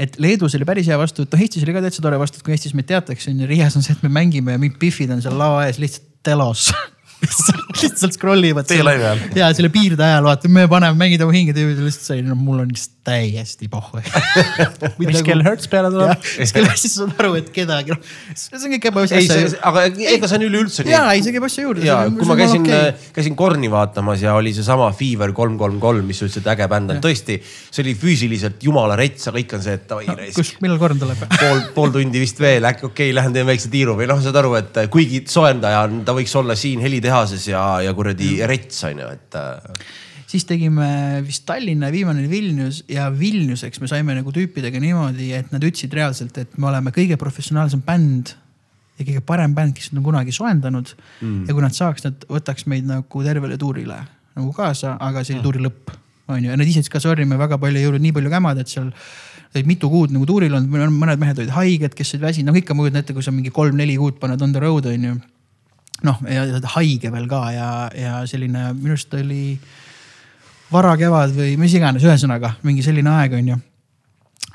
et 0.01 0.16
Leedus 0.20 0.55
oli 0.56 0.66
päris 0.69 0.89
hea 0.89 0.97
vastuvõtt, 1.01 1.35
noh 1.35 1.44
Eestis 1.44 1.64
oli 1.66 1.74
ka 1.77 1.82
täitsa 1.85 2.05
tore 2.05 2.20
vastuvõtt, 2.20 2.44
kui 2.47 2.55
Eestis 2.55 2.77
meid 2.77 2.89
teatakse, 2.89 3.32
on 3.32 3.43
ju, 3.44 3.48
Riias 3.48 3.77
on 3.77 3.85
see, 3.85 3.97
et 3.97 4.05
me 4.05 4.12
mängime 4.12 4.55
ja 4.55 4.60
mingid 4.60 4.78
pihvid 4.81 5.12
on 5.12 5.20
seal 5.24 5.36
lava 5.39 5.66
ees 5.66 5.81
lihtsalt 5.82 6.09
telos 6.24 6.70
lihtsalt 7.82 8.16
scroll 8.16 8.51
ivad. 8.53 8.69
Teie 8.69 8.85
laivi 8.86 9.07
ajal? 9.07 9.23
ja 9.39 9.51
selle 9.57 9.70
piirde 9.74 10.07
ajal 10.07 10.27
vaata, 10.27 10.51
me 10.53 10.66
paneme, 10.70 10.99
mängime 10.99 11.27
oma 11.27 11.36
hinge 11.36 11.55
tüübid 11.57 11.81
lihtsalt 11.82 12.12
sai, 12.12 12.24
no 12.27 12.36
mul 12.39 12.65
on 12.65 12.73
lihtsalt 12.73 13.03
täiesti 13.03 13.66
pohhu. 13.69 13.99
mis 15.03 15.23
kell 15.27 15.43
Hertz 15.43 15.66
peale 15.70 15.90
tuleb? 15.90 16.23
siis 16.23 16.53
küll 16.55 16.69
siis 16.78 16.94
saad 17.01 17.15
aru, 17.19 17.35
et 17.40 17.49
kedagi, 17.55 17.94
noh, 17.94 18.12
see 18.39 18.61
on 18.61 18.74
kõik 18.77 18.86
see, 19.11 19.49
aga 19.59 19.85
ega 19.90 20.31
see 20.31 20.39
on 20.39 20.44
üleüldse 20.47 20.86
nii. 20.86 20.94
ja, 20.94 21.03
ei 21.11 21.24
see 21.24 21.35
käib 21.35 21.47
asja 21.49 21.65
juurde. 21.66 21.82
ja 21.86 21.99
kui 22.07 22.28
ma 22.28 22.36
käisin 22.39 22.62
okay., 22.62 22.93
käisin 23.16 23.35
Korni 23.39 23.70
vaatamas 23.73 24.23
ja 24.23 24.36
oli 24.39 24.53
seesama 24.55 24.86
Fever 24.94 25.35
kolm, 25.35 25.57
kolm, 25.59 25.81
kolm, 25.82 26.07
mis 26.07 26.23
sa 26.23 26.28
ütlesid, 26.28 26.47
äge 26.55 26.69
bänd 26.70 26.94
on, 26.94 27.01
tõesti, 27.03 27.40
see 27.43 27.82
oli 27.82 27.97
füüsiliselt 27.99 28.62
jumala 28.62 28.99
rets, 28.99 29.27
aga 29.32 29.43
ikka 29.43 29.59
on 29.59 29.66
see, 29.66 29.74
et 29.81 29.89
davai 29.90 30.07
kus 30.07 30.23
raisk,. 30.23 30.62
millal 30.62 30.78
korn 30.82 31.03
tuleb? 31.03 31.27
pool, 31.43 31.65
pool 31.74 31.97
tundi 31.99 32.23
vist 32.23 32.39
veel, 32.43 32.70
äkki 32.70 32.86
okei 32.86 33.11
okay,, 33.11 33.16
lähen 33.19 33.35
teen 33.35 33.51
väikse 33.51 33.73
tiiru 33.73 33.99
või 33.99 34.07
noh, 34.11 34.23
saad 34.23 34.39
aru, 34.39 34.55
et 34.61 34.82
kuigi 34.94 35.24
soojendaja 35.27 35.82
on, 35.89 36.05
ta 36.07 36.15
võiks 36.15 36.39
olla 36.39 36.55
siin 36.59 36.82
helitehases 37.12 37.48
ja, 37.51 37.62
ja 37.84 37.93
kuradi 37.94 38.40
rets 38.48 38.82
on 38.89 39.02
ju, 39.02 39.09
et 39.12 39.36
äh, 39.36 39.86
siis 40.30 40.47
tegime 40.48 41.22
vist 41.26 41.44
Tallinna 41.47 41.90
ja 41.90 41.93
viimane 41.94 42.22
oli 42.22 42.30
Vilnius 42.30 42.82
ja 42.89 43.10
Vilniuseks 43.12 43.80
me 43.82 43.90
saime 43.90 44.16
nagu 44.16 44.32
tüüpidega 44.32 44.80
niimoodi, 44.80 45.32
et 45.36 45.52
nad 45.52 45.62
ütlesid 45.62 45.93
reaalselt, 45.97 46.39
et 46.39 46.56
me 46.59 46.70
oleme 46.70 46.93
kõige 46.94 47.18
professionaalsem 47.20 47.82
bänd 47.84 48.34
ja 48.98 49.05
kõige 49.05 49.24
parem 49.26 49.56
bänd, 49.56 49.76
kes 49.76 49.93
nad 49.93 50.01
on 50.01 50.09
kunagi 50.10 50.32
soojendanud 50.32 50.94
mm.. 50.94 51.43
ja 51.48 51.56
kui 51.56 51.64
nad 51.64 51.76
saaks, 51.76 52.06
nad 52.06 52.24
võtaks 52.30 52.68
meid 52.70 52.89
nagu 52.89 53.26
tervele 53.26 53.59
tuurile 53.60 54.01
nagu 54.32 54.55
kaasa, 54.56 54.97
aga 55.01 55.24
see 55.26 55.36
oli 55.36 55.44
tuuri 55.44 55.66
lõpp, 55.66 55.93
on 56.32 56.40
ju, 56.40 56.48
ja 56.48 56.56
nad 56.56 56.64
ise 56.64 56.80
ütlesid 56.80 56.94
ka 56.94 57.02
sorry, 57.05 57.28
me 57.28 57.36
väga 57.40 57.60
palju 57.60 57.80
ei 57.80 57.84
jõudnud 57.84 58.06
nii 58.06 58.16
palju 58.16 58.32
kämada, 58.32 58.64
et 58.64 58.72
seal 58.72 58.89
olid 59.52 59.68
mitu 59.68 59.90
kuud 59.93 60.14
nagu 60.14 60.24
tuuril 60.24 60.55
olnud, 60.56 60.97
mõned 60.97 61.20
mehed 61.20 61.43
olid 61.43 61.52
haiged, 61.52 61.93
kes 61.98 62.14
olid 62.14 62.24
väsinud, 62.30 62.48
noh 62.48 62.56
ikka 62.56 62.72
ma 62.72 62.86
kujutan 62.86 63.02
ette, 63.02 63.12
kui 63.12 63.24
sa 63.26 63.34
mingi 63.34 63.52
kolm-neli 63.52 63.98
kuud 64.01 64.16
paned 64.22 64.40
on 64.40 64.55
the 64.56 64.62
road 64.62 64.89
on 64.89 65.05
ju 65.10 65.18
noh, 66.07 66.20
haige 66.77 67.12
veel 67.12 67.29
ka 67.31 67.43
ja, 67.55 67.70
ja 67.97 68.20
selline 68.29 68.70
minu 68.77 68.97
arust 68.97 69.15
oli 69.19 69.57
varakevad 70.73 71.35
või 71.37 71.57
mis 71.61 71.74
iganes, 71.77 72.05
ühesõnaga 72.07 72.55
mingi 72.66 72.85
selline 72.85 73.12
aeg 73.12 73.37
on 73.39 73.51
ju. 73.53 73.59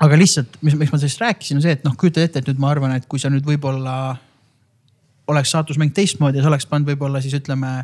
aga 0.04 0.18
lihtsalt, 0.18 0.60
mis, 0.62 0.76
miks 0.78 0.94
ma 0.94 1.00
sellest 1.00 1.22
rääkisin, 1.22 1.58
on 1.58 1.64
see, 1.64 1.76
et 1.78 1.84
noh, 1.86 1.94
kujuta 1.98 2.22
ette, 2.22 2.42
et 2.42 2.50
nüüd 2.50 2.62
ma 2.62 2.72
arvan, 2.72 2.94
et 2.96 3.06
kui 3.10 3.22
sa 3.22 3.30
nüüd 3.32 3.46
võib-olla 3.46 4.16
oleks 5.28 5.52
saatusmäng 5.54 5.92
teistmoodi 5.94 6.40
ja 6.40 6.44
sa 6.44 6.52
oleks 6.52 6.66
pannud 6.68 6.88
võib-olla 6.88 7.22
siis 7.24 7.36
ütleme 7.38 7.82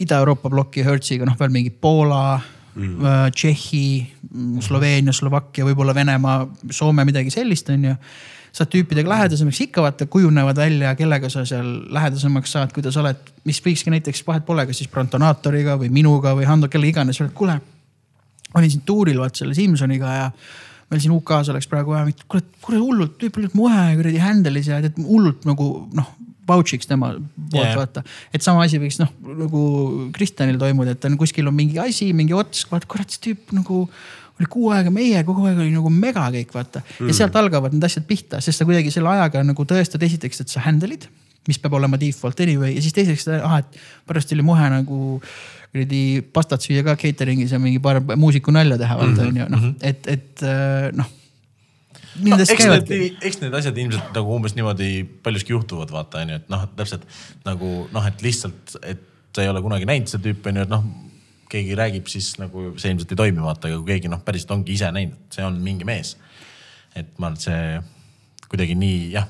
Ida-Euroopa 0.00 0.50
ploki 0.52 0.84
Hertziga, 0.86 1.26
noh 1.28 1.36
veel 1.38 1.52
mingi 1.52 1.72
Poola 1.72 2.40
mm., 2.74 3.32
Tšehhi, 3.36 3.86
Sloveenia, 4.64 5.12
Slovakkia, 5.12 5.66
võib-olla 5.68 5.94
Venemaa, 5.96 6.44
Soome, 6.70 7.04
midagi 7.08 7.32
sellist, 7.34 7.68
on 7.72 7.90
ju 7.90 7.96
saad 8.52 8.70
tüüpidega 8.72 9.08
lähedasemaks, 9.08 9.60
ikka 9.66 9.84
vaata 9.84 10.06
kujunevad 10.10 10.58
välja, 10.58 10.94
kellega 10.98 11.30
sa 11.32 11.44
seal 11.48 11.68
lähedasemaks 11.94 12.56
saad, 12.56 12.72
kui 12.74 12.84
sa 12.86 13.02
oled, 13.02 13.30
mis 13.46 13.60
võikski 13.64 13.92
näiteks 13.94 14.24
vahet 14.26 14.46
pole, 14.46 14.66
kas 14.66 14.82
siis 14.82 14.90
Prontonaatoriga 14.90 15.76
või 15.80 15.92
minuga 15.94 16.34
või 16.38 16.48
Hando, 16.48 16.68
kelle 16.68 16.90
iganes, 16.90 17.22
kuule. 17.34 17.60
olin 18.54 18.70
siin 18.70 18.82
tuuril 18.86 19.20
vaata 19.20 19.42
selle 19.42 19.54
Simsoniga 19.54 20.14
ja 20.16 20.30
meil 20.90 21.02
siin 21.02 21.14
UK-s 21.14 21.52
oleks 21.52 21.68
praegu 21.70 21.94
vaja, 21.94 22.10
kuule, 22.26 22.42
kuule 22.62 22.80
hullult, 22.82 23.14
tüüp 23.20 23.38
oli 23.38 23.50
muhe 23.54 23.84
kuradi 24.00 24.18
handle'is 24.18 24.70
ja 24.72 24.80
tead 24.82 24.98
hullult 24.98 25.46
nagu 25.46 25.70
noh, 25.94 26.10
vouch'iks 26.50 26.88
tema 26.90 27.12
poolt 27.16 27.64
yeah. 27.64 27.76
vaata. 27.78 28.04
et 28.34 28.44
sama 28.44 28.66
asi 28.66 28.80
võiks 28.82 29.00
noh 29.02 29.12
nagu 29.42 29.62
Kristjanil 30.16 30.58
toimuda, 30.60 30.96
et 30.96 31.08
on 31.08 31.18
kuskil 31.20 31.48
on 31.50 31.56
mingi 31.56 31.80
asi, 31.82 32.10
mingi 32.16 32.36
ots, 32.36 32.66
vaata 32.70 32.90
kurat 32.90 33.14
see 33.14 33.30
tüüp 33.30 33.54
nagu 33.56 33.84
oli 34.40 34.48
kuu 34.48 34.70
aega 34.74 34.92
meie, 34.92 35.20
kogu 35.26 35.44
aeg 35.48 35.60
oli 35.60 35.72
nagu 35.74 35.92
mega 35.92 36.26
kõik 36.32 36.54
vaata 36.56 36.82
mm. 36.82 37.10
ja 37.10 37.18
sealt 37.18 37.36
algavad 37.36 37.76
need 37.76 37.86
asjad 37.86 38.06
pihta, 38.08 38.40
sest 38.44 38.60
sa 38.62 38.68
kuidagi 38.68 38.92
selle 38.94 39.12
ajaga 39.12 39.44
nagu 39.44 39.66
tõestad 39.68 40.02
esiteks, 40.06 40.44
et 40.44 40.52
sa 40.52 40.64
handle'id, 40.64 41.06
mis 41.48 41.60
peab 41.60 41.76
olema 41.76 42.00
default 42.00 42.40
anyway 42.44 42.74
ja 42.76 42.84
siis 42.84 42.96
teiseks, 42.96 43.28
ah, 43.36 43.60
et 43.60 43.80
pärast 44.08 44.32
oli 44.36 44.44
muhe 44.46 44.68
nagu 44.72 45.00
kuradi 45.70 46.22
pastat 46.34 46.64
süüa 46.64 46.82
ka 46.86 46.96
catering'is 46.98 47.52
ja 47.54 47.60
mingi 47.62 47.80
paar 47.82 48.00
muusiku 48.18 48.52
nalja 48.54 48.78
teha 48.80 48.98
vaata 48.98 49.26
onju, 49.28 49.48
noh 49.52 49.66
et, 49.86 50.06
et 50.10 50.46
äh, 50.46 50.90
noh. 50.96 51.16
No, 52.18 52.32
Nendest 52.32 52.54
eks 52.54 52.64
käivadki 52.64 52.96
eks 53.28 53.38
need 53.42 53.54
asjad 53.54 53.76
ilmselt 53.78 54.16
nagu 54.16 54.32
umbes 54.34 54.56
niimoodi 54.56 55.04
paljuski 55.24 55.54
juhtuvad, 55.54 55.92
vaata 55.94 56.24
onju, 56.24 56.40
et 56.40 56.48
noh, 56.50 56.64
täpselt 56.78 57.04
nagu 57.46 57.70
noh, 57.94 58.08
et 58.08 58.24
lihtsalt, 58.24 58.74
et 58.82 59.04
sa 59.36 59.44
ei 59.44 59.50
ole 59.52 59.62
kunagi 59.62 59.86
näinud 59.86 60.10
seda 60.10 60.26
tüüpi 60.26 60.50
onju, 60.50 60.66
et 60.66 60.72
noh. 60.72 60.88
keegi 61.50 61.74
räägib, 61.78 62.06
siis 62.10 62.32
nagu 62.38 62.68
see 62.78 62.92
ilmselt 62.92 63.10
ei 63.14 63.18
toimi, 63.18 63.42
vaata, 63.42 63.66
aga 63.70 63.78
kui 63.80 63.92
keegi 63.92 64.10
noh, 64.10 64.20
päriselt 64.26 64.52
ongi 64.54 64.74
ise 64.76 64.90
näinud, 64.94 65.16
et 65.18 65.38
see 65.38 65.46
on 65.46 65.56
mingi 65.62 65.86
mees. 65.86 66.16
et 66.94 67.10
ma 67.18 67.30
arvan, 67.30 67.38
et 67.38 67.46
see 67.46 68.50
kuidagi 68.50 68.74
nii 68.78 69.12
jah, 69.14 69.26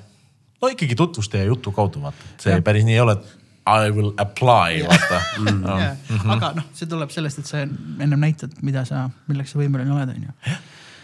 no 0.61 0.73
ikkagi 0.73 0.97
tutvuste 0.97 1.41
ja 1.41 1.49
jutu 1.49 1.73
kaudu 1.77 2.01
vaata, 2.05 2.33
et 2.33 2.47
see 2.47 2.57
ja. 2.57 2.65
päris 2.65 2.85
nii 2.89 2.97
ei 2.97 3.05
ole, 3.05 3.17
et 3.21 3.37
I 3.71 3.91
will 3.93 4.13
apply, 4.17 4.81
vaata 4.89 5.21
mm.. 5.39 5.65
Jaa. 5.69 5.95
aga 6.35 6.53
noh, 6.57 6.69
see 6.77 6.89
tuleb 6.89 7.13
sellest, 7.13 7.43
et 7.43 7.49
sa 7.51 7.61
ennem 7.63 8.21
näitad, 8.21 8.57
mida 8.65 8.87
sa, 8.89 9.07
milleks 9.29 9.53
sa 9.53 9.61
võimeline 9.61 9.93
oled, 9.95 10.15
onju. 10.17 10.57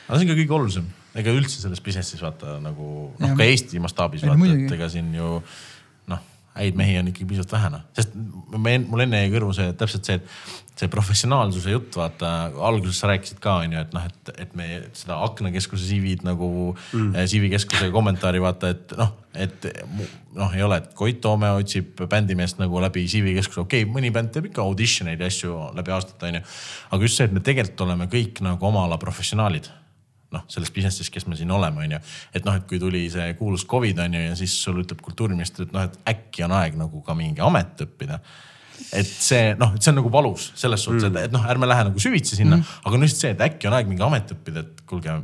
Aga 0.06 0.18
see 0.18 0.26
on 0.26 0.32
ka 0.32 0.38
kõige 0.38 0.56
olulisem, 0.58 0.90
ega 1.18 1.34
üldse 1.34 1.62
selles 1.62 1.82
business'is 1.84 2.22
vaata 2.22 2.58
nagu 2.62 2.90
noh 3.18 3.38
ka 3.38 3.46
Eesti 3.46 3.82
mastaabis 3.82 4.26
vaata, 4.26 4.52
et 4.54 4.76
ega 4.78 4.90
siin 4.92 5.10
ju 5.16 5.40
noh, 6.12 6.22
häid 6.56 6.78
mehi 6.78 6.98
on 7.00 7.10
ikkagi 7.10 7.28
piisavalt 7.32 7.56
vähe 7.56 7.72
noh, 7.74 7.82
sest 7.96 8.14
me, 8.14 8.78
mul 8.84 9.04
enne 9.04 9.24
jäi 9.24 9.32
kõrvu 9.34 9.56
see 9.56 9.74
täpselt 9.78 10.08
see, 10.08 10.20
et 10.20 10.76
see 10.76 10.90
professionaalsuse 10.92 11.72
jutt, 11.72 11.96
vaata 11.96 12.32
alguses 12.68 12.98
sa 13.00 13.08
rääkisid 13.08 13.38
ka 13.40 13.54
onju, 13.62 13.80
et 13.80 13.94
noh, 13.96 14.04
et, 14.04 14.32
et 14.44 14.56
me 14.58 14.66
seda 14.96 15.16
aknakeskuse 15.24 15.88
CV-d 15.88 16.26
nagu 16.28 16.50
mm., 16.76 17.14
CV 17.32 17.48
keskuse 17.54 17.88
kommentaari 17.94 18.42
vaata, 18.44 18.74
et 18.76 18.92
noh, 19.00 19.14
et 19.40 19.66
noh, 20.36 20.52
ei 20.52 20.64
ole, 20.66 20.82
et 20.82 20.92
Koit 20.96 21.22
Toome 21.24 21.48
otsib 21.56 22.04
bändimeest 22.12 22.60
nagu 22.60 22.82
läbi 22.84 23.06
CV 23.08 23.32
keskuse, 23.38 23.64
okei 23.64 23.86
okay,, 23.86 23.94
mõni 23.96 24.12
bänd 24.12 24.34
teeb 24.36 24.50
ikka 24.50 24.64
audition 24.64 25.08
eid 25.12 25.24
ja 25.24 25.32
asju 25.32 25.56
läbi 25.76 25.96
aastate 25.96 26.28
onju. 26.28 26.44
aga 26.90 27.08
just 27.08 27.20
see, 27.20 27.28
et 27.28 27.36
me 27.36 27.44
tegelikult 27.44 27.88
oleme 27.88 28.08
kõik 28.12 28.44
nagu 28.44 28.68
oma 28.68 28.84
ala 28.84 29.00
professionaalid 29.00 29.72
noh, 30.34 30.42
selles 30.50 30.72
business'is, 30.74 31.10
kes 31.12 31.26
me 31.30 31.38
siin 31.38 31.52
oleme, 31.54 31.84
onju. 31.86 32.00
et 32.34 32.48
noh, 32.48 32.56
et 32.58 32.66
kui 32.68 32.80
tuli 32.82 33.06
see 33.12 33.30
kuulus 33.38 33.66
Covid 33.68 34.02
onju 34.06 34.26
ja 34.26 34.34
siis 34.38 34.56
sulle 34.62 34.84
ütleb 34.84 35.00
kultuuriminister, 35.04 35.68
et 35.68 35.76
noh, 35.76 35.86
et 35.86 36.12
äkki 36.14 36.46
on 36.46 36.56
aeg 36.58 36.78
nagu 36.80 37.02
ka 37.06 37.14
mingi 37.18 37.44
amet 37.44 37.86
õppida. 37.86 38.20
et 38.92 39.08
see 39.08 39.54
noh, 39.58 39.72
et 39.74 39.82
see 39.82 39.92
on 39.94 40.00
nagu 40.02 40.12
valus 40.12 40.50
selles 40.58 40.82
suhtes 40.84 41.08
mm., 41.08 41.16
et, 41.16 41.30
et 41.30 41.34
noh, 41.34 41.46
ärme 41.48 41.68
lähe 41.68 41.86
nagu 41.88 42.02
süvitsi 42.02 42.38
sinna 42.38 42.58
mm., 42.58 42.82
aga 42.84 42.98
on 42.98 43.06
lihtsalt 43.06 43.24
see, 43.24 43.34
et 43.36 43.48
äkki 43.50 43.70
on 43.70 43.78
aeg 43.78 43.90
mingi 43.90 44.04
amet 44.06 44.34
õppida, 44.36 44.66
et 44.66 44.86
kuulge 44.88 45.14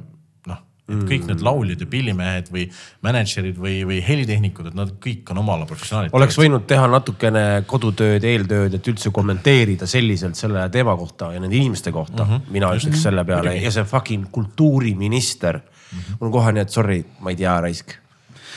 et 0.97 1.09
kõik 1.09 1.27
need 1.31 1.45
lauljad 1.45 1.81
ja 1.83 1.89
pillimehed 1.91 2.51
või 2.55 2.67
mänedžerid 3.07 3.59
või, 3.61 3.81
või 3.89 4.01
helitehnikud, 4.05 4.71
et 4.71 4.79
nad 4.79 4.93
kõik 5.03 5.33
on 5.35 5.43
oma 5.43 5.57
ala 5.59 5.69
professionaalid. 5.69 6.15
oleks 6.17 6.39
võinud 6.39 6.67
teha 6.69 6.87
natukene 6.93 7.45
kodutööd, 7.71 8.25
eeltööd, 8.29 8.77
et 8.79 8.93
üldse 8.93 9.13
kommenteerida 9.15 9.89
selliselt 9.91 10.39
selle 10.39 10.69
teema 10.75 10.97
kohta 10.99 11.33
ja 11.35 11.43
nende 11.43 11.57
inimeste 11.57 11.93
kohta 11.93 12.25
mm. 12.25 12.31
-hmm. 12.31 12.55
mina 12.59 12.73
ütleks 12.77 13.03
selle 13.09 13.25
peale 13.25 13.57
ja 13.57 13.75
see 13.75 13.85
fucking 13.85 14.31
kultuuriminister 14.31 15.59
mm. 15.59 15.99
-hmm. 15.99 16.17
mul 16.21 16.31
on 16.31 16.33
kohe 16.39 16.53
nii, 16.53 16.63
et 16.63 16.71
sorry, 16.71 17.03
ma 17.21 17.31
ei 17.31 17.37
tea 17.37 17.61
raisk. 17.61 17.95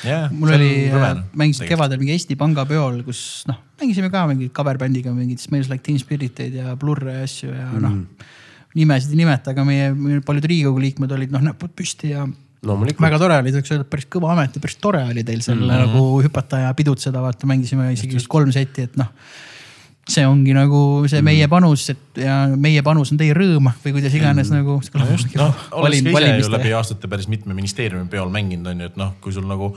yeah, 0.05 0.31
mul 0.31 0.53
oli, 0.53 0.91
mängisin. 1.33 1.67
kevadel 1.67 1.99
mingi 1.99 2.11
Eesti 2.11 2.35
Panga 2.35 2.65
peol, 2.65 3.03
kus 3.03 3.43
noh, 3.47 3.59
mängisime 3.81 4.09
ka 4.09 4.27
mingit 4.27 4.53
cover-bändiga 4.53 5.13
mingit 5.13 5.39
Smells 5.39 5.69
Like 5.69 5.83
Teen 5.83 5.99
Spiriteid 5.99 6.53
ja 6.53 6.75
Blurre 6.75 7.19
ja 7.19 7.23
asju 7.23 7.49
ja 7.53 7.69
mm. 7.71 7.81
noh. 7.81 8.33
Nimesid 8.75 9.13
ei 9.13 9.21
nimeta, 9.23 9.53
aga 9.55 9.63
meie, 9.67 9.91
meie 9.95 10.23
paljud 10.25 10.47
riigikogu 10.51 10.81
liikmed 10.83 11.13
olid 11.15 11.33
noh 11.33 11.43
näpud 11.45 11.73
püsti 11.77 12.11
ja 12.11 12.25
loomulikult. 12.65 13.05
väga 13.05 13.19
tore 13.21 13.39
oli, 13.41 13.55
võiks 13.55 13.73
öelda, 13.73 13.87
päris 13.89 14.07
kõva 14.11 14.31
amet 14.35 14.55
ja 14.57 14.63
päris 14.63 14.77
tore 14.81 15.01
oli 15.05 15.23
teil 15.27 15.41
selle 15.45 15.65
mm 15.65 15.71
-hmm. 15.71 15.97
nagu 15.97 16.21
hüpata 16.25 16.63
ja 16.65 16.73
pidutseda, 16.77 17.21
vaata 17.21 17.47
mängisime 17.47 17.91
isegi 17.93 18.17
vist 18.17 18.31
kolm 18.31 18.51
seti, 18.51 18.87
et 18.89 18.97
noh. 18.99 19.11
see 20.09 20.21
ongi 20.27 20.53
nagu 20.53 20.79
see 21.09 21.21
meie 21.25 21.47
panus, 21.49 21.87
et 21.89 22.19
ja 22.21 22.35
meie 22.55 22.81
panus 22.85 23.11
on 23.11 23.17
teie 23.17 23.33
rõõm 23.33 23.71
või 23.85 23.95
kuidas 23.95 24.13
iganes 24.13 24.51
mm. 24.51 24.55
nagu. 24.55 24.79
no 25.35 25.47
olles 25.79 26.03
ka 26.03 26.19
ise 26.19 26.37
ju 26.43 26.51
läbi 26.51 26.73
aastate 26.77 27.07
päris 27.07 27.27
mitme 27.27 27.53
ministeeriumi 27.53 28.09
peol 28.09 28.29
mänginud, 28.29 28.67
on 28.67 28.81
ju, 28.81 28.85
et 28.85 28.97
noh, 28.97 29.15
kui 29.21 29.33
sul 29.33 29.47
nagu 29.49 29.75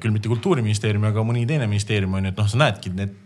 küll 0.00 0.12
mitte 0.12 0.28
kultuuriministeeriumi, 0.28 1.06
aga 1.10 1.26
mõni 1.26 1.46
teine 1.46 1.66
ministeerium 1.66 2.14
on 2.14 2.24
ju, 2.24 2.34
et 2.34 2.38
noh, 2.38 2.48
sa 2.48 2.58
näedki, 2.58 2.94
need 2.94 3.23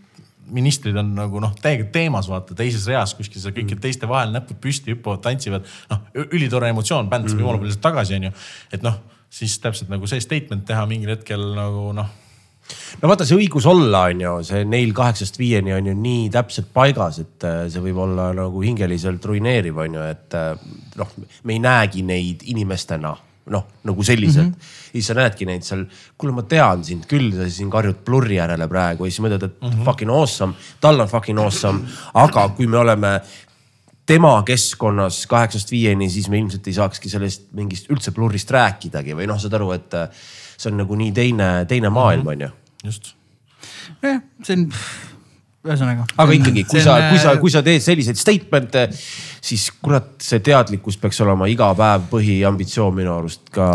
ministrid 0.55 0.97
on 0.99 1.11
nagu 1.17 1.41
noh, 1.43 1.53
täiega 1.61 1.87
teemas, 1.93 2.29
vaata 2.31 2.57
teises 2.57 2.87
reas 2.89 3.13
kuskil 3.17 3.41
seal 3.41 3.55
kõikide 3.55 3.81
teiste 3.83 4.09
vahel 4.09 4.33
näpud 4.35 4.59
püsti 4.61 4.95
hüppavad, 4.95 5.23
tantsivad. 5.25 5.67
noh, 5.91 6.07
ülitore 6.27 6.71
emotsioon, 6.73 7.09
bänd 7.11 7.29
saab 7.29 7.43
jumala 7.43 7.61
palju 7.61 7.75
sealt 7.75 7.85
tagasi, 7.85 8.17
on 8.19 8.29
ju. 8.29 8.33
et 8.75 8.85
noh, 8.85 8.97
siis 9.29 9.59
täpselt 9.61 9.91
nagu 9.93 10.09
see 10.09 10.21
statement 10.23 10.65
teha 10.67 10.85
mingil 10.89 11.13
hetkel 11.13 11.43
nagu 11.57 11.89
noh, 11.97 12.09
no 13.01 13.11
vaata, 13.11 13.27
see 13.27 13.37
õigus 13.39 13.67
olla 13.69 14.05
on 14.09 14.25
ju, 14.25 14.35
see 14.49 14.65
neil 14.69 14.93
kaheksast 14.97 15.39
viieni 15.41 15.73
on 15.75 15.89
ju 15.91 15.95
nii 15.97 16.27
täpselt 16.33 16.69
paigas, 16.75 17.21
et 17.23 17.47
äh, 17.47 17.63
see 17.71 17.83
võib 17.83 18.03
olla 18.05 18.29
nagu 18.37 18.63
hingeliselt 18.65 19.25
ruineeriv, 19.25 19.81
on 19.85 19.97
ju, 19.99 20.11
et 20.17 20.37
äh, 20.37 20.69
noh, 20.99 21.17
me 21.43 21.57
ei 21.57 21.63
näegi 21.63 22.05
neid 22.05 22.45
inimestena 22.51 23.15
noh, 23.49 23.65
nagu 23.83 24.03
selliselt 24.05 24.47
mm. 24.47 24.53
-hmm. 24.53 24.91
siis 24.93 25.07
sa 25.07 25.17
näedki 25.17 25.45
neid 25.49 25.65
seal, 25.65 25.85
kuule, 26.17 26.33
ma 26.35 26.43
tean 26.43 26.83
sind 26.85 27.05
küll, 27.09 27.31
sa 27.35 27.49
siin 27.49 27.69
karjud 27.69 28.01
plurri 28.05 28.39
järele 28.39 28.67
praegu 28.67 29.05
ja 29.05 29.11
siis 29.11 29.23
mõtled, 29.25 29.43
et 29.45 29.61
mm 29.61 29.69
-hmm. 29.69 29.85
fucking 29.85 30.11
awesome, 30.11 30.53
tal 30.81 30.99
on 30.99 31.07
fucking 31.07 31.39
awesome, 31.39 31.87
aga 32.13 32.49
kui 32.49 32.67
me 32.67 32.77
oleme 32.77 33.19
tema 34.09 34.43
keskkonnas 34.43 35.27
kaheksast 35.27 35.71
viieni, 35.71 36.09
siis 36.09 36.29
me 36.29 36.37
ilmselt 36.37 36.67
ei 36.67 36.73
saakski 36.73 37.09
sellest 37.09 37.51
mingist 37.53 37.91
üldse 37.93 38.11
plurrist 38.11 38.51
rääkidagi 38.51 39.13
või 39.13 39.27
noh, 39.29 39.37
saad 39.39 39.53
aru, 39.53 39.71
et 39.71 39.93
äh, 39.93 40.09
see 40.57 40.71
on 40.71 40.81
nagu 40.81 40.95
nii 40.95 41.11
teine, 41.11 41.49
teine 41.69 41.89
maailm, 41.93 42.27
on 42.27 42.41
ju 42.41 42.49
just. 42.83 43.13
jah, 44.01 44.21
see 44.43 44.55
on, 44.57 44.65
ühesõnaga. 45.67 46.05
aga 46.15 46.35
ikkagi, 46.37 46.63
kui 46.69 46.83
sa, 46.83 46.95
kui 47.09 47.19
sa, 47.19 47.33
kui 47.41 47.51
sa 47.51 47.61
teed 47.65 47.83
selliseid 47.83 48.19
statement'e, 48.19 48.85
siis 48.93 49.65
kurat, 49.83 50.13
see 50.23 50.39
teadlikkus 50.45 50.99
peaks 51.01 51.19
olema 51.25 51.49
iga 51.51 51.71
päev 51.77 52.07
põhiambitsioon 52.13 52.95
minu 52.95 53.17
arust 53.17 53.51
ka 53.55 53.67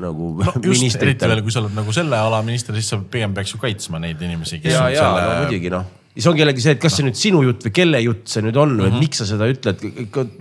nagu 0.00 0.32
no 0.40 0.56
just, 0.66 0.98
eriti 0.98 1.30
veel, 1.30 1.44
kui 1.46 1.54
sa 1.54 1.62
oled 1.62 1.76
nagu 1.76 1.94
selle 1.94 2.18
ala 2.18 2.42
minister, 2.46 2.74
siis 2.78 2.90
sa 2.90 2.98
pigem 3.00 3.36
peaks 3.36 3.54
ju 3.54 3.62
kaitsma 3.62 4.02
neid 4.02 4.22
inimesi, 4.26 4.58
kes 4.62 4.74
ja, 4.74 4.84
on 4.88 4.94
ja 4.96 5.06
no 5.06 5.20
selle 5.20 5.40
muidugi 5.44 5.72
noh, 5.76 5.86
ja 6.10 6.22
see 6.24 6.30
ongi 6.32 6.42
jällegi 6.42 6.62
see, 6.64 6.74
et 6.74 6.80
kas 6.82 6.96
see 6.98 7.04
nüüd 7.06 7.18
sinu 7.18 7.40
jutt 7.46 7.64
või 7.68 7.72
kelle 7.74 8.00
jutt 8.02 8.32
see 8.32 8.42
nüüd 8.42 8.56
on 8.58 8.72
mm, 8.74 8.80
-hmm. 8.80 8.96
et 8.96 9.04
miks 9.04 9.20
sa 9.22 9.26
seda 9.28 9.46
ütled, 9.50 9.84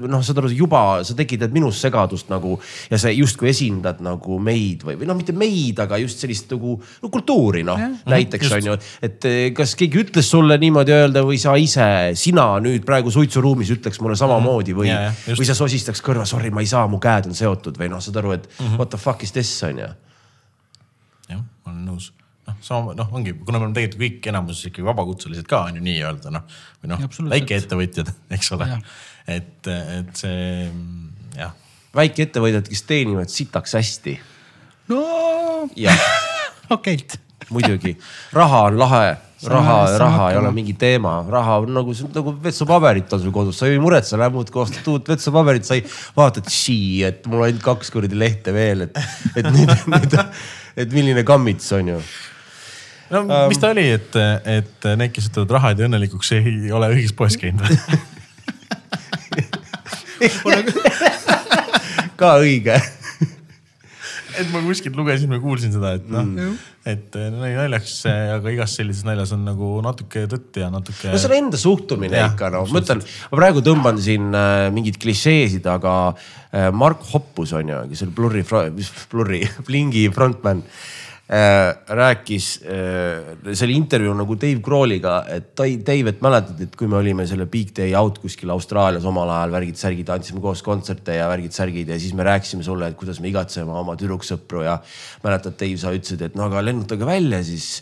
noh, 0.01 0.23
saad 0.25 0.41
aru, 0.41 0.49
juba 0.57 0.81
sa 1.05 1.13
tekitad 1.17 1.53
minus 1.53 1.81
segadust 1.83 2.31
nagu 2.33 2.55
ja 2.89 2.97
sa 3.01 3.13
justkui 3.13 3.51
esindad 3.51 4.01
nagu 4.05 4.39
meid 4.41 4.81
või, 4.87 4.97
või 4.97 5.09
noh, 5.09 5.19
mitte 5.19 5.35
meid, 5.37 5.77
aga 5.85 6.01
just 6.01 6.25
sellist 6.25 6.49
nagu 6.55 6.75
no, 6.79 7.11
kultuuri 7.13 7.61
noh, 7.67 7.77
näiteks 8.09 8.49
just. 8.49 8.57
on 8.57 8.71
ju, 8.71 8.77
et 9.05 9.29
eh, 9.29 9.39
kas 9.53 9.75
keegi 9.77 10.01
ütles 10.07 10.33
sulle 10.33 10.57
niimoodi 10.57 10.95
öelda 10.97 11.23
või 11.27 11.37
sa 11.41 11.53
ise, 11.59 11.87
sina 12.17 12.49
nüüd 12.63 12.85
praegu 12.87 13.13
suitsuruumis 13.13 13.69
ütleks 13.77 14.01
mulle 14.01 14.17
samamoodi 14.17 14.73
või 14.73 14.89
ja, 14.89 15.13
just. 15.27 15.37
või 15.37 15.49
sa 15.51 15.57
sosistaks 15.57 16.01
kõrva, 16.01 16.25
sorry, 16.29 16.49
ma 16.49 16.65
ei 16.65 16.71
saa, 16.71 16.87
mu 16.89 16.97
käed 17.03 17.29
on 17.29 17.37
seotud 17.37 17.77
või 17.77 17.93
noh, 17.93 18.01
saad 18.01 18.17
aru, 18.23 18.39
et 18.39 18.49
mm 18.49 18.65
-hmm. 18.65 18.77
what 18.81 18.89
the 18.89 18.97
fuck 18.97 19.21
is 19.23 19.37
this 19.37 19.53
on 19.69 19.85
ju 19.85 19.89
jah, 21.29 21.43
ma 21.65 21.71
olen 21.73 21.85
nõus. 21.91 22.09
sama, 22.65 22.95
noh, 22.97 23.13
ongi, 23.15 23.33
kuna 23.45 23.59
me 23.59 23.67
oleme 23.67 23.77
tegelikult 23.77 24.03
kõik 24.03 24.29
enamuses 24.31 24.69
ikkagi 24.69 24.87
vabakutselised 24.87 25.47
ka 25.49 25.63
on 25.69 25.79
ju 25.79 25.85
nii-öelda 25.85 26.33
noh, 26.33 26.59
või 26.81 26.91
noh 26.93 27.05
väikeettevõtjad, 27.35 28.11
eks 28.37 28.51
ole. 28.57 28.69
Et, 29.29 29.69
et 29.69 30.11
see 30.17 30.67
jah, 31.37 31.55
väikeettevõtjad, 31.95 32.69
kes 32.69 32.85
teenivad 32.89 33.31
sitaks 33.33 33.77
hästi. 33.79 34.19
no. 34.91 35.03
Okeilt. 36.75 37.17
muidugi, 37.49 37.95
raha 38.35 38.65
on 38.67 38.75
lahe, 38.77 39.15
raha 39.49 39.97
raha 39.97 40.25
ei 40.31 40.37
ole 40.37 40.51
mingi 40.53 40.75
teema, 40.77 41.15
raha 41.31 41.55
on 41.63 41.71
nagu, 41.73 41.93
nagu 42.13 42.33
vetsupaberit 42.43 43.13
on 43.15 43.21
sul 43.23 43.33
kodus, 43.33 43.57
sa 43.57 43.69
ei 43.69 43.79
muretse, 43.81 44.17
lähed 44.19 44.35
muudkui 44.35 44.61
ostad 44.61 44.89
uut 44.91 45.09
vetsupaberit, 45.13 45.65
sa 45.65 45.77
ei 45.79 45.85
vaata, 46.17 46.43
et 46.43 46.51
sii, 46.53 47.03
et 47.07 47.25
mul 47.25 47.41
on 47.41 47.47
ainult 47.47 47.63
kaks 47.65 47.89
kuradi 47.95 48.19
lehte 48.19 48.53
veel, 48.53 48.85
et, 48.85 48.99
et 49.39 49.49
nüüd, 49.49 49.73
nüüd, 49.95 50.17
et 50.83 50.93
milline 50.93 51.23
kammits 51.25 51.71
on 51.79 51.95
ju. 51.95 52.01
No 53.09 53.25
um, 53.25 53.33
mis 53.49 53.61
ta 53.61 53.73
oli, 53.73 53.87
et, 53.97 54.13
et 54.45 54.89
need, 54.95 55.11
kes 55.15 55.31
ütlevad 55.31 55.57
raha 55.57 55.73
ei 55.73 55.79
tee 55.79 55.89
õnnelikuks, 55.89 56.29
ei 56.37 56.71
ole 56.75 56.93
õiges 56.93 57.13
poes 57.17 57.35
käinud 57.41 57.65
või? 57.65 57.77
ka 62.19 62.35
õige. 62.43 62.75
et 64.39 64.51
ma 64.53 64.61
kuskilt 64.63 64.97
lugesin 64.99 65.31
või 65.31 65.41
kuulsin 65.43 65.73
seda, 65.75 65.95
et 65.99 66.11
noh 66.11 66.25
mm., 66.25 66.59
et 66.89 67.15
nali 67.33 67.51
naljaks, 67.53 67.95
aga 68.07 68.51
igas 68.53 68.73
sellises 68.79 69.03
naljas 69.05 69.33
on 69.35 69.43
nagu 69.45 69.71
natuke 69.85 70.23
tõtt 70.31 70.61
ja 70.61 70.69
natuke. 70.73 71.11
no 71.11 71.19
see 71.19 71.29
on 71.29 71.35
enda 71.37 71.59
suhtumine 71.59 72.17
Jah, 72.17 72.31
ikka 72.33 72.51
noh, 72.53 72.69
ma 72.69 72.79
mõtlen, 72.79 73.03
ma 73.31 73.41
praegu 73.41 73.63
tõmban 73.65 73.99
siin 74.01 74.29
äh, 74.35 74.69
mingeid 74.73 74.97
klišeesid, 75.01 75.67
aga 75.69 75.95
äh, 76.15 76.69
Mark 76.75 77.03
Hoppus 77.11 77.53
on 77.57 77.73
ju, 77.73 77.81
kes 77.91 78.05
oli 78.07 78.15
Blurri, 78.15 78.45
mis 78.77 78.93
Blurri, 79.11 79.43
Blingi 79.67 80.07
frontman 80.15 80.63
äh,. 80.63 80.87
Rääkis 81.29 82.45
äh,, 82.65 83.53
see 83.53 83.67
oli 83.67 83.75
intervjuu 83.77 84.15
nagu 84.17 84.33
Dave 84.41 84.63
Grohliga, 84.65 85.19
et 85.29 85.51
Dave, 85.57 86.09
et 86.09 86.23
mäletad, 86.25 86.57
et 86.65 86.73
kui 86.75 86.89
me 86.89 86.97
olime 86.97 87.27
selle 87.29 87.45
Big 87.45 87.69
Day 87.77 87.93
Out 87.97 88.17
kuskil 88.23 88.49
Austraalias 88.49 89.05
omal 89.05 89.29
ajal 89.35 89.53
värgid-särgid, 89.53 90.09
andsime 90.09 90.41
koos 90.41 90.65
kontserte 90.65 91.19
ja 91.19 91.29
värgid-särgid 91.29 91.93
ja 91.93 91.99
siis 92.01 92.17
me 92.17 92.25
rääkisime 92.25 92.65
sulle, 92.65 92.89
et 92.89 92.97
kuidas 92.97 93.21
me 93.21 93.29
igatseme 93.29 93.77
oma 93.77 93.93
tüdruksõpru 93.99 94.65
ja 94.65 94.79
mäletad, 95.21 95.53
Dave, 95.59 95.77
sa 95.77 95.93
ütlesid, 95.93 96.25
et 96.25 96.37
no 96.39 96.49
aga 96.49 96.65
lennutage 96.65 97.05
välja 97.05 97.45
siis 97.45 97.75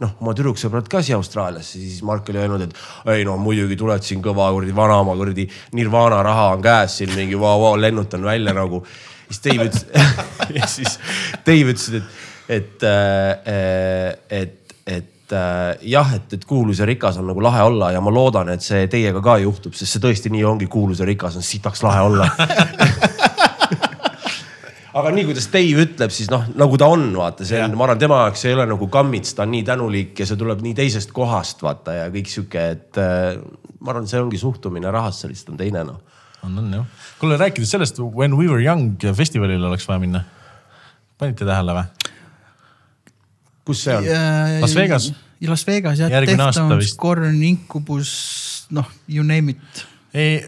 noh, 0.00 0.16
oma 0.24 0.32
tüdruksõbrad 0.36 0.88
ka 0.88 1.04
siia 1.04 1.20
Austraaliasse, 1.20 1.76
siis 1.76 2.00
Mark 2.08 2.32
oli 2.32 2.40
öelnud, 2.40 2.64
et 2.64 3.12
ei 3.12 3.28
no 3.28 3.36
muidugi 3.36 3.76
tuled 3.78 4.04
siin 4.06 4.24
kõva 4.24 4.48
kuradi 4.56 4.72
vanaema 4.76 5.12
kuradi 5.18 5.44
Nirvana 5.76 6.24
raha 6.24 6.52
on 6.56 6.64
käes 6.64 7.02
siin 7.02 7.12
mingi 7.12 7.36
vau, 7.36 7.58
vau, 7.68 7.76
lennutan 7.76 8.24
välja 8.24 8.56
nagu. 8.56 8.80
siis 9.28 9.44
Dave 9.44 9.68
ütles, 9.68 9.86
ja 10.58 10.66
siis 10.72 10.98
Dave 11.44 11.74
ütles, 11.74 12.00
et, 12.00 12.22
et, 12.48 12.82
et, 14.30 14.74
et 14.86 15.32
äh, 15.32 15.76
jah, 15.88 16.14
et, 16.16 16.32
et 16.36 16.44
kuulus 16.44 16.82
ja 16.82 16.88
rikas 16.88 17.18
on 17.20 17.28
nagu 17.30 17.42
lahe 17.42 17.62
olla 17.64 17.90
ja 17.94 18.02
ma 18.04 18.12
loodan, 18.12 18.52
et 18.54 18.64
see 18.64 18.86
teiega 18.92 19.22
ka 19.24 19.38
juhtub, 19.42 19.74
sest 19.76 19.96
see 19.96 20.02
tõesti 20.04 20.32
nii 20.32 20.44
ongi, 20.48 20.68
kuulus 20.70 21.00
ja 21.00 21.08
rikas 21.08 21.38
on 21.40 21.46
sitaks 21.46 21.82
lahe 21.86 22.04
olla 22.04 22.28
aga 24.94 25.10
nii, 25.14 25.24
kuidas 25.30 25.48
Dave 25.52 25.86
ütleb, 25.86 26.12
siis 26.14 26.30
noh, 26.32 26.44
nagu 26.58 26.78
ta 26.80 26.88
on, 26.92 27.08
vaata, 27.16 27.46
see 27.48 27.62
on, 27.64 27.74
ma 27.78 27.88
arvan, 27.88 28.00
tema 28.02 28.20
jaoks 28.26 28.44
ei 28.46 28.56
ole 28.56 28.68
nagu 28.70 28.88
kammits, 28.92 29.34
ta 29.34 29.46
on 29.46 29.54
nii 29.54 29.64
tänulik 29.66 30.22
ja 30.22 30.28
see 30.28 30.38
tuleb 30.40 30.62
nii 30.64 30.76
teisest 30.78 31.14
kohast, 31.16 31.64
vaata 31.64 31.96
ja 32.02 32.06
kõik 32.14 32.30
sihuke, 32.30 32.68
et 32.76 33.00
äh, 33.02 33.34
ma 33.80 33.94
arvan, 33.94 34.08
see 34.10 34.22
ongi 34.22 34.40
suhtumine 34.40 34.92
rahasse 34.94 35.30
lihtsalt 35.30 35.56
on 35.56 35.60
teine 35.64 35.86
noh. 35.88 36.00
on, 36.46 36.60
on 36.62 36.72
jah. 36.78 37.10
kuule, 37.20 37.40
rääkides 37.40 37.74
sellest 37.74 37.98
When 38.04 38.36
we 38.38 38.46
were 38.50 38.62
young 38.62 38.94
festivalile 39.16 39.66
oleks 39.72 39.88
vaja 39.88 40.02
minna. 40.04 40.24
panite 41.18 41.48
tähele 41.48 41.80
või? 41.80 42.03
Kus 43.64 43.84
see 43.86 43.96
on? 43.96 44.08
Las 44.64 44.74
Vegas.. 44.76 45.10
Las 45.44 45.64
Vegas 45.68 45.98
jah, 46.00 46.08
Deftones 46.24 46.94
Korn, 46.96 47.42
Incubus, 47.44 48.14
noh, 48.72 48.86
you 49.08 49.24
name 49.26 49.52
it. 49.56 49.84
ei, 50.14 50.38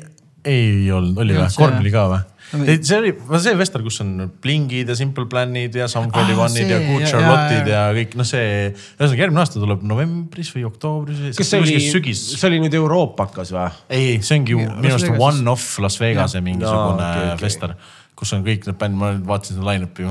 ei 0.46 0.90
olnud, 0.94 1.18
oli 1.20 1.34
Ei 1.34 1.42
või 1.42 1.54
Korn 1.58 1.82
oli 1.82 1.92
ka 1.92 2.06
või 2.14 2.24
No 2.54 2.60
või-? 2.62 2.76
see 2.86 2.94
oli, 3.00 3.10
see 3.42 3.56
festival, 3.58 3.82
kus 3.88 3.96
on 4.04 4.10
Blingid 4.42 4.86
ja 4.92 4.94
Simple 4.94 5.24
Planid 5.26 5.74
ja 5.74 5.88
Sound 5.90 6.14
Aa, 6.14 6.22
21-id 6.28 6.70
ja 6.70 6.78
Good 6.84 7.06
Charlotte'id 7.10 7.66
ja- 7.72 7.80
ja 7.88 7.96
kõik, 7.96 8.14
noh, 8.20 8.28
see, 8.28 8.68
ühesõnaga 8.70 9.24
järgmine 9.24 9.42
aasta 9.42 9.58
tuleb 9.58 9.82
novembris 9.82 10.52
või 10.54 10.62
oktoobris. 10.68 11.24
kas 11.36 11.50
see 11.50 11.58
oli, 11.64 11.74
sügis? 11.90 12.22
see 12.38 12.46
oli 12.48 12.60
nüüd 12.62 12.78
Euroopakas 12.78 13.50
või? 13.56 13.66
ei, 13.90 14.20
see 14.22 14.38
ongi 14.38 14.54
ju 14.54 14.62
minu 14.62 14.94
arust 14.94 15.10
one-off 15.18 15.80
Las 15.82 15.98
Vegase 16.00 16.40
mingisugune 16.40 17.02
Jaa, 17.02 17.10
okei, 17.18 17.28
okei. 17.34 17.42
fester, 17.42 17.74
kus 18.16 18.32
on 18.32 18.44
kõik 18.46 18.64
need 18.64 18.78
bändid, 18.80 19.00
ma 19.00 19.10
vaatasin 19.28 19.58
seda 19.58 19.66
line-up'i, 19.68 20.06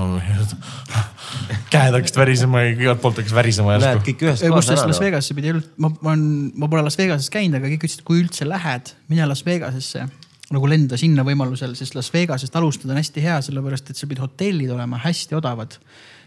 käed 1.73 1.95
hakkasid 1.95 2.19
värisema 2.22 2.61
ja 2.61 2.73
igalt 2.76 3.02
poolt 3.02 3.22
hakkas 3.22 3.34
värisema 3.34 3.76
järsku. 3.76 4.03
kõik 4.11 4.26
ühest 4.27 4.45
kus 4.45 4.52
kohast 4.53 4.69
sellest 4.69 4.84
ära 4.84 4.91
Las 4.91 4.99
noh. 4.99 5.06
Vegasesse 5.07 5.38
pidi 5.40 5.53
ma, 5.56 5.90
ma 5.90 6.11
olen, 6.14 6.27
ma 6.53 6.69
pole 6.69 6.86
Las 6.86 6.99
Vegases 6.99 7.32
käinud, 7.34 7.57
aga 7.57 7.72
kõik 7.72 7.88
ütlesid, 7.88 8.03
et 8.03 8.07
kui 8.07 8.22
üldse 8.22 8.48
lähed, 8.49 8.94
mine 9.10 9.26
Las 9.32 9.41
Vegasesse 9.48 10.06
nagu 10.53 10.69
lenda 10.69 10.98
sinna 11.02 11.26
võimalusel, 11.26 11.73
sest 11.77 11.98
Las 11.98 12.11
Vegasest 12.14 12.56
alustada 12.60 12.94
on 12.94 13.02
hästi 13.02 13.23
hea, 13.23 13.40
sellepärast 13.48 13.90
et 13.90 13.98
seal 13.98 14.11
pidid 14.11 14.22
hotellid 14.22 14.76
olema 14.76 15.02
hästi 15.02 15.40
odavad. 15.40 15.80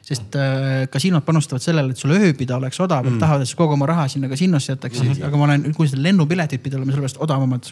sest 0.08 0.36
äh, 0.40 0.86
kasiinod 0.88 1.20
panustavad 1.26 1.60
sellele, 1.60 1.92
et 1.92 2.00
sul 2.00 2.14
ööbida 2.16 2.56
oleks 2.56 2.78
odav 2.80 3.04
mm., 3.04 3.18
tahavad, 3.20 3.42
et 3.44 3.50
sa 3.50 3.56
kogu 3.58 3.74
oma 3.74 3.86
raha 3.86 4.06
sinna 4.08 4.30
kasiinosse 4.30 4.72
jätaksid 4.72 5.04
mm, 5.04 5.12
-hmm. 5.12 5.26
aga 5.26 5.36
ma 5.36 5.44
olen, 5.44 5.74
kui 5.76 5.88
lennupiletid 5.94 6.62
pidid 6.62 6.78
olema 6.78 6.92
sellepärast 6.92 7.20
odavamad. 7.20 7.70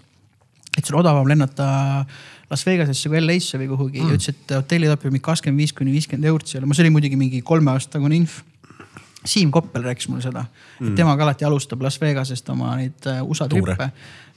et 0.78 0.84
sul 0.84 0.98
odavam 0.98 1.28
lennata 1.28 2.04
Las 2.50 2.62
Vegasesse 2.66 3.10
kui 3.10 3.20
LA-sse 3.20 3.58
või 3.58 3.70
kuhugi 3.72 4.02
mm. 4.02 4.10
ja 4.10 4.18
ütles, 4.18 4.34
et 4.34 4.52
hotellid 4.54 4.92
õpivad 4.94 5.14
mingi 5.16 5.24
kakskümmend 5.26 5.62
viis 5.64 5.72
kuni 5.74 5.94
viiskümmend 5.94 6.28
eurot 6.30 6.52
seal, 6.52 6.66
see 6.70 6.84
oli 6.84 6.92
muidugi 6.94 7.18
mingi 7.18 7.40
kolme 7.46 7.72
aasta 7.72 7.96
tagune 7.96 8.18
inf 8.18 8.42
Siim 9.26 9.50
Koppel 9.50 9.82
rääkis 9.82 10.06
mulle 10.08 10.22
seda 10.22 10.44
mm., 10.44 10.86
et 10.86 10.94
tema 11.00 11.16
ka 11.18 11.26
alati 11.26 11.46
alustab 11.48 11.82
Las 11.82 11.98
Vegasest 12.00 12.48
oma 12.54 12.76
neid 12.78 13.08
äh, 13.10 13.22
USA 13.26 13.48
trippe. 13.50 13.90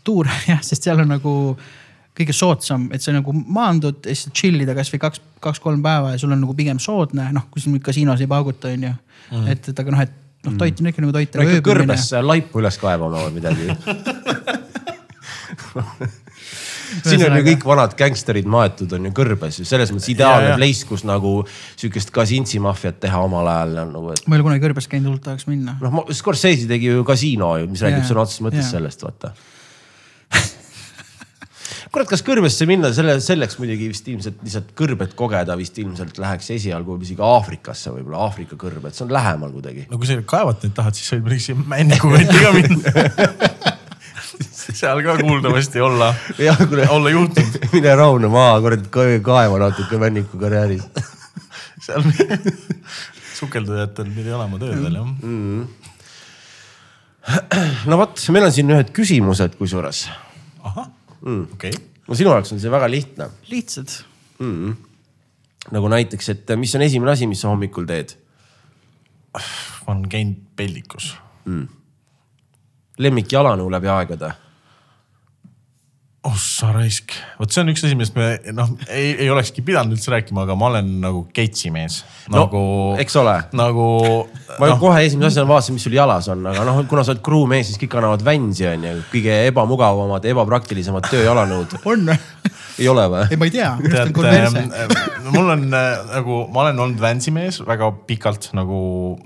tuure 0.03 0.33
jah, 0.51 0.63
sest 0.65 0.87
seal 0.87 1.03
on 1.03 1.13
nagu 1.13 1.33
kõige 2.19 2.33
soodsam, 2.35 2.89
et 2.91 3.03
sa 3.03 3.13
nagu 3.15 3.31
maandud 3.31 4.09
ja 4.09 4.15
siis 4.15 4.33
chill 4.35 4.59
ida 4.59 4.73
kasvõi 4.75 4.99
kaks, 5.05 5.21
kaks-kolm 5.43 5.83
päeva 5.85 6.15
ja 6.15 6.19
sul 6.19 6.33
on 6.35 6.41
nagu 6.41 6.55
pigem 6.57 6.81
soodne, 6.83 7.29
noh, 7.35 7.45
kui 7.53 7.63
nüüd 7.69 7.85
kasiinos 7.85 8.19
ei 8.19 8.27
pauguta, 8.27 8.73
onju. 8.75 8.91
et, 9.45 9.69
et 9.71 9.79
aga 9.85 9.93
noh, 9.93 10.01
et 10.03 10.17
noh, 10.49 10.57
toit 10.59 10.81
on 10.81 10.89
ikka 10.91 11.05
nagu 11.05 11.15
toit. 11.15 11.37
no 11.37 11.45
ikka 11.47 11.63
kõrbesse 11.69 12.23
laipu 12.25 12.59
üles 12.59 12.81
kaevama 12.81 13.23
või 13.27 13.37
midagi. 13.37 13.69
siin 17.03 17.23
on 17.27 17.37
ju 17.39 17.45
kõik 17.51 17.65
vanad 17.67 17.95
gängsterid 17.99 18.47
maetud 18.49 18.93
on 18.97 19.09
ju 19.09 19.13
kõrbes 19.15 19.59
ju 19.61 19.67
selles 19.67 19.91
mõttes 19.93 20.09
ideaalne 20.13 20.55
place, 20.57 20.87
kus 20.89 21.05
nagu 21.07 21.33
sihukest 21.75 22.13
Kasinsi 22.15 22.61
maffiat 22.63 22.99
teha 23.03 23.21
omal 23.25 23.47
ajal 23.51 23.75
nagu, 23.79 24.09
et 24.15 24.25
ma 24.25 24.35
ei 24.35 24.41
ole 24.41 24.47
kunagi 24.49 24.65
kõrbes 24.67 24.89
käinud, 24.91 25.11
hullult 25.11 25.25
tahaks 25.27 25.47
minna. 25.49 25.77
noh, 25.83 26.01
Scorsese 26.15 26.67
tegi 26.69 26.91
ju 26.91 27.05
kasiino 27.07 27.55
ju, 27.61 27.69
mis 27.71 27.83
räägib 27.85 28.05
sõna 28.09 28.25
otseses 28.25 28.43
mõttes 28.45 28.71
sellest, 28.73 29.05
vaata. 29.05 29.33
kurat, 31.93 32.09
kas 32.09 32.23
kõrbesse 32.25 32.67
minna 32.69 32.91
selle, 32.95 33.17
selleks 33.23 33.57
muidugi 33.61 33.89
vist 33.91 34.07
ilmselt 34.11 34.43
lihtsalt 34.45 34.73
kõrbet 34.77 35.15
kogeda 35.19 35.57
vist 35.59 35.77
ilmselt 35.81 36.19
läheks 36.21 36.51
esialgu 36.57 36.99
isegi 37.05 37.25
Aafrikasse 37.25 37.93
võib-olla, 37.95 38.27
Aafrika 38.27 38.59
kõrbed, 38.59 38.95
see 38.95 39.05
on 39.07 39.13
lähemal 39.15 39.53
kuidagi. 39.55 39.87
no 39.89 40.01
kui 40.01 40.09
sa 40.09 40.19
kaevata 40.21 40.67
neid 40.67 40.77
tahad, 40.77 40.97
siis 40.97 41.15
võid 41.15 41.27
muidugi 41.27 41.49
siia 41.49 41.67
Männiku 41.75 42.13
kanti 42.13 42.45
ka 42.45 42.55
minna. 42.57 43.75
seal 44.79 45.01
ka 45.03 45.17
kuuldavasti 45.19 45.81
olla, 45.81 46.13
olla 46.95 47.09
juhtunud. 47.09 47.59
mine 47.73 47.95
rahune 47.95 48.31
maha, 48.31 48.59
kurat, 48.63 48.87
kaeva 49.23 49.59
natuke 49.65 49.99
Männiku 50.01 50.39
karjääris. 50.41 50.85
seal 51.79 52.03
sukeldujatel 53.39 54.09
pidi 54.15 54.33
olema 54.35 54.59
tööd 54.59 54.81
veel 54.83 54.97
jah 54.99 55.07
mm. 55.07 55.61
no 57.89 57.99
vot, 58.01 58.19
meil 58.35 58.47
on 58.49 58.53
siin 58.53 58.73
ühed 58.73 58.91
küsimused 58.95 59.55
kusjuures. 59.59 60.05
ahah 60.63 60.89
mm., 61.21 61.45
okei 61.55 61.71
okay.. 61.71 62.03
no 62.07 62.19
sinu 62.19 62.33
jaoks 62.35 62.53
on 62.55 62.61
see 62.61 62.73
väga 62.73 62.89
lihtne. 62.91 63.29
lihtsad. 63.51 63.95
nagu 65.69 65.91
näiteks, 65.95 66.31
et 66.35 66.55
mis 66.59 66.75
on 66.75 66.85
esimene 66.85 67.15
asi, 67.15 67.29
mis 67.31 67.41
sa 67.45 67.51
hommikul 67.53 67.87
teed? 67.89 68.15
ma 69.33 69.93
olen 69.93 70.07
käinud 70.11 70.39
peldikus. 70.59 71.13
lemmik 71.45 71.78
jalanõu 72.99 73.69
läbi 73.71 73.87
aegade. 73.87 74.31
oh 76.27 76.35
sa 76.35 76.73
raisk, 76.75 77.13
vot 77.39 77.49
see 77.49 77.61
on 77.63 77.71
üks 77.71 77.83
asi, 77.85 77.95
millest 77.95 78.17
me 78.17 78.25
noh, 78.51 78.73
ei, 78.91 79.13
ei 79.23 79.29
olekski 79.31 79.63
pidanud 79.63 79.95
üldse 79.95 80.11
rääkima, 80.11 80.43
aga 80.43 80.57
ma 80.59 80.67
olen 80.67 80.89
nagu 80.99 81.21
keitsi 81.33 81.71
mees. 81.71 82.01
No, 82.27 82.41
nagu 82.43 82.63
eks 82.99 83.15
ole. 83.21 83.37
nagu 83.55 83.85
ma 84.59 84.67
no. 84.67 84.75
kohe 84.81 85.05
esimese 85.05 85.31
asjana 85.31 85.47
vaatasin, 85.53 85.77
mis 85.77 85.87
sul 85.87 85.95
jalas 85.95 86.27
on, 86.33 86.43
aga 86.51 86.65
noh, 86.67 86.81
kuna 86.91 87.05
sa 87.07 87.15
oled 87.15 87.23
crewmees, 87.23 87.71
siis 87.71 87.79
kõik 87.79 87.95
annavad 88.01 88.25
vänsi 88.27 88.67
onju, 88.67 88.97
kõige 89.13 89.39
ebamugavamad, 89.47 90.27
ebapraktilisemad 90.33 91.07
tööjalanõud. 91.07 91.79
on? 91.87 92.11
Ei 92.79 92.89
ole 92.91 93.05
või? 93.11 93.25
ei, 93.29 93.39
ma 93.39 93.47
ei 93.49 93.53
tea, 93.53 93.69
minu 93.79 93.99
arust 93.99 94.17
on 94.19 94.27
tead 94.27 94.49
Converse. 94.49 94.63
äh, 94.83 95.29
mul 95.35 95.53
on 95.55 95.65
äh, 95.67 95.87
nagu, 96.13 96.39
ma 96.53 96.63
olen 96.65 96.83
olnud 96.85 97.03
Vansi 97.03 97.33
mees 97.35 97.61
väga 97.67 97.91
pikalt 98.09 98.49
nagu, 98.57 98.81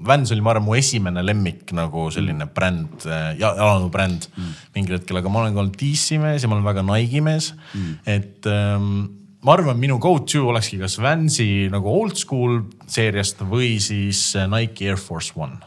Vans 0.05 0.33
oli, 0.35 0.43
ma 0.45 0.53
arvan, 0.53 0.67
mu 0.67 0.77
esimene 0.79 1.23
lemmik 1.25 1.73
nagu 1.77 2.07
selline 2.13 2.49
bränd, 2.53 3.07
jalanõu 3.39 3.89
bränd 3.93 4.29
mm. 4.33 4.53
mingil 4.77 4.97
hetkel, 4.99 5.21
aga 5.21 5.33
ma 5.33 5.43
olen 5.43 5.55
ka 5.55 5.63
olnud 5.65 5.79
DC 5.79 6.19
mees 6.23 6.43
ja 6.45 6.51
ma 6.51 6.57
olen 6.57 6.67
väga 6.67 6.85
Nike'i 6.87 7.23
mees 7.23 7.53
mm.. 7.53 7.95
et 8.09 8.49
ähm, 8.49 8.91
ma 9.43 9.57
arvan, 9.57 9.79
minu 9.79 9.99
go-to 10.03 10.45
olekski 10.51 10.81
kas 10.81 10.99
Vansi 11.03 11.69
nagu 11.71 11.91
old 11.91 12.19
school 12.19 12.61
seeriast 12.89 13.43
või 13.47 13.75
siis 13.83 14.31
äh, 14.39 14.49
Nike 14.51 14.91
Air 14.91 15.01
Force 15.01 15.35
One. 15.39 15.59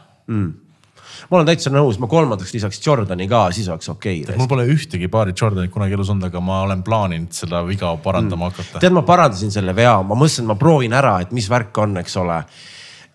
Ma 1.29 1.39
olen 1.39 1.49
täitsa 1.49 1.71
nõus, 1.73 1.99
ma 2.01 2.09
kolmandaks 2.11 2.53
lisaks 2.55 2.81
Jordani 2.83 3.27
ka, 3.29 3.47
siis 3.55 3.69
oleks 3.71 3.89
okei 3.93 4.21
okay,. 4.23 4.37
mul 4.39 4.49
pole 4.51 4.67
ühtegi 4.73 5.09
paari 5.11 5.35
Jordanit 5.37 5.73
kunagi 5.73 5.97
elus 5.97 6.11
olnud, 6.13 6.27
aga 6.29 6.43
ma 6.43 6.61
olen 6.67 6.83
plaaninud 6.85 7.33
seda 7.35 7.63
viga 7.67 7.93
parandama 8.03 8.49
mm. 8.49 8.57
hakata. 8.57 8.83
tead, 8.83 8.95
ma 8.95 9.03
parandasin 9.07 9.53
selle 9.53 9.75
vea, 9.77 9.95
ma 10.03 10.17
mõtlesin, 10.17 10.45
et 10.45 10.51
ma 10.53 10.59
proovin 10.59 10.95
ära, 10.97 11.17
et 11.25 11.33
mis 11.35 11.49
värk 11.51 11.81
on, 11.83 11.97
eks 12.03 12.17
ole. 12.21 12.39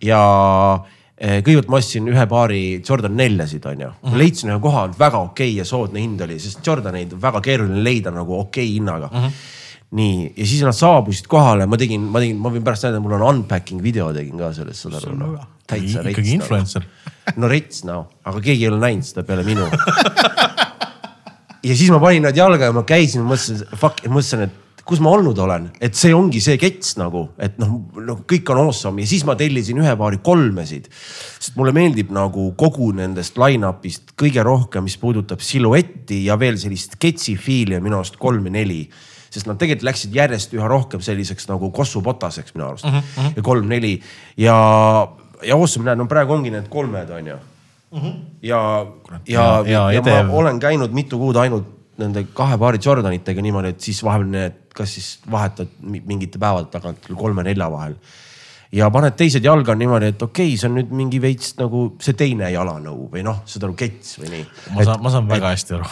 ja 0.03 0.21
eh, 1.17 1.41
kõigepealt 1.41 1.73
ma 1.73 1.81
ostsin 1.81 2.13
ühe 2.13 2.29
paari 2.29 2.63
Jordan 2.81 3.17
neljasid, 3.19 3.65
onju 3.73 3.89
mm. 3.89 4.05
-hmm. 4.05 4.21
leidsin 4.25 4.53
ühe 4.53 4.61
koha, 4.61 4.87
väga 4.99 5.25
okei 5.31 5.57
ja 5.57 5.67
soodne 5.69 6.03
hind 6.03 6.21
oli, 6.27 6.39
sest 6.43 6.67
Jordaneid 6.67 7.17
väga 7.23 7.41
keeruline 7.41 7.85
leida 7.85 8.15
nagu 8.15 8.39
okei 8.41 8.75
hinnaga 8.75 9.11
mm. 9.13 9.27
-hmm 9.27 9.59
nii, 9.93 10.33
ja 10.37 10.47
siis 10.47 10.63
nad 10.65 10.77
saabusid 10.77 11.29
kohale, 11.31 11.67
ma 11.69 11.77
tegin, 11.81 12.05
ma 12.13 12.23
tegin, 12.23 12.39
ma 12.41 12.53
võin 12.53 12.65
pärast 12.65 12.87
näidata, 12.87 13.03
mul 13.05 13.17
on 13.19 13.25
unpacking 13.29 13.83
video 13.85 14.09
tegin 14.17 14.41
ka 14.41 14.53
sellest, 14.57 14.87
saad 14.87 14.97
aru. 15.03 15.35
Täitsa 15.73 16.03
rets. 16.03 16.15
ikkagi 16.15 16.37
influencer. 16.39 16.89
no 17.37 17.51
rets 17.51 17.85
no, 17.89 17.99
aga 18.25 18.43
keegi 18.45 18.67
ei 18.67 18.73
ole 18.73 18.81
näinud 18.83 19.09
seda 19.09 19.27
peale 19.27 19.45
minu. 19.47 19.69
ja 21.69 21.77
siis 21.77 21.91
ma 21.93 22.01
panin 22.03 22.27
nad 22.29 22.37
jalga 22.37 22.71
ja 22.71 22.75
ma 22.77 22.85
käisin, 22.89 23.25
mõtlesin, 23.27 23.65
fuck, 23.79 24.05
mõtlesin, 24.09 24.49
et 24.49 24.59
kus 24.87 25.01
ma 25.03 25.13
olnud 25.15 25.39
olen, 25.39 25.69
et 25.83 25.95
see 25.95 26.11
ongi 26.15 26.41
see 26.43 26.59
kets 26.61 26.97
nagu, 26.99 27.29
et 27.43 27.55
noh 27.63 27.77
no,, 28.03 28.17
kõik 28.29 28.51
on 28.51 28.65
awesome 28.65 29.05
ja 29.05 29.11
siis 29.13 29.23
ma 29.29 29.37
tellisin 29.39 29.79
ühe 29.79 29.95
paari 29.99 30.19
kolmesid. 30.25 30.89
sest 31.39 31.57
mulle 31.59 31.75
meeldib 31.77 32.11
nagu 32.15 32.51
kogu 32.59 32.91
nendest 32.99 33.39
line-up'ist 33.39 34.17
kõige 34.19 34.43
rohkem, 34.47 34.85
mis 34.89 34.99
puudutab 34.99 35.43
siluetti 35.45 36.25
ja 36.27 36.39
veel 36.41 36.59
sellist 36.59 36.99
ketsi 37.03 37.37
feel'i 37.39 37.79
on 37.79 37.87
minu 37.87 38.01
arust 38.01 38.19
kolm 38.23 38.51
ja 38.51 38.57
neli 38.59 38.83
sest 39.33 39.49
nad 39.49 39.59
tegelikult 39.61 39.89
läksid 39.89 40.17
järjest 40.17 40.53
üha 40.57 40.69
rohkem 40.69 41.03
selliseks 41.05 41.49
nagu 41.49 41.71
kossupotaseks 41.75 42.57
minu 42.57 42.69
arust 42.69 42.89
mm. 42.89 42.99
-hmm. 42.99 43.37
ja 43.37 43.43
kolm-neli 43.43 43.95
ja, 44.37 44.57
ja 45.45 45.55
awesome, 45.57 45.85
näed, 45.89 45.99
no 45.99 46.07
praegu 46.11 46.33
ongi 46.37 46.51
need 46.51 46.69
kolmed, 46.73 47.11
onju 47.11 47.37
mm. 47.37 47.99
-hmm. 48.01 48.15
ja, 48.43 48.61
ja, 49.27 49.43
ja- 49.67 49.93
ja 49.93 50.03
ja, 50.17 50.23
ma 50.25 50.33
olen 50.43 50.61
käinud 50.61 50.91
mitu 50.93 51.19
kuud 51.19 51.37
ainult 51.37 51.67
nende 51.99 52.25
kahe 52.35 52.57
paari 52.59 52.79
Jordanitega 52.85 53.43
niimoodi, 53.43 53.69
et 53.69 53.81
siis 53.81 54.03
vahepeal 54.05 54.31
need, 54.31 54.53
kas 54.75 54.95
siis 54.95 55.19
vahetad 55.31 55.69
mi- 55.81 56.03
mingite 56.07 56.39
päevade 56.39 56.71
tagant 56.73 56.99
kolme-nelja 57.17 57.71
vahel. 57.71 57.95
Ja 58.73 58.89
paned 58.93 59.17
teised 59.19 59.45
jalga 59.45 59.75
niimoodi, 59.77 60.13
et 60.15 60.23
okei 60.25 60.53
okay,, 60.53 60.59
see 60.61 60.69
on 60.71 60.79
nüüd 60.79 60.93
mingi 60.97 61.19
veits 61.21 61.53
nagu 61.59 61.85
see 62.03 62.17
teine 62.17 62.49
jalanõu 62.55 63.09
või 63.13 63.25
noh, 63.27 63.43
saad 63.49 63.67
aru, 63.69 63.75
kets 63.79 64.15
või 64.21 64.31
nii. 64.33 64.45
ma 64.77 64.87
saan, 64.89 65.03
ma 65.05 65.13
saan 65.13 65.29
väga 65.29 65.51
hästi 65.53 65.75
aru. 65.77 65.89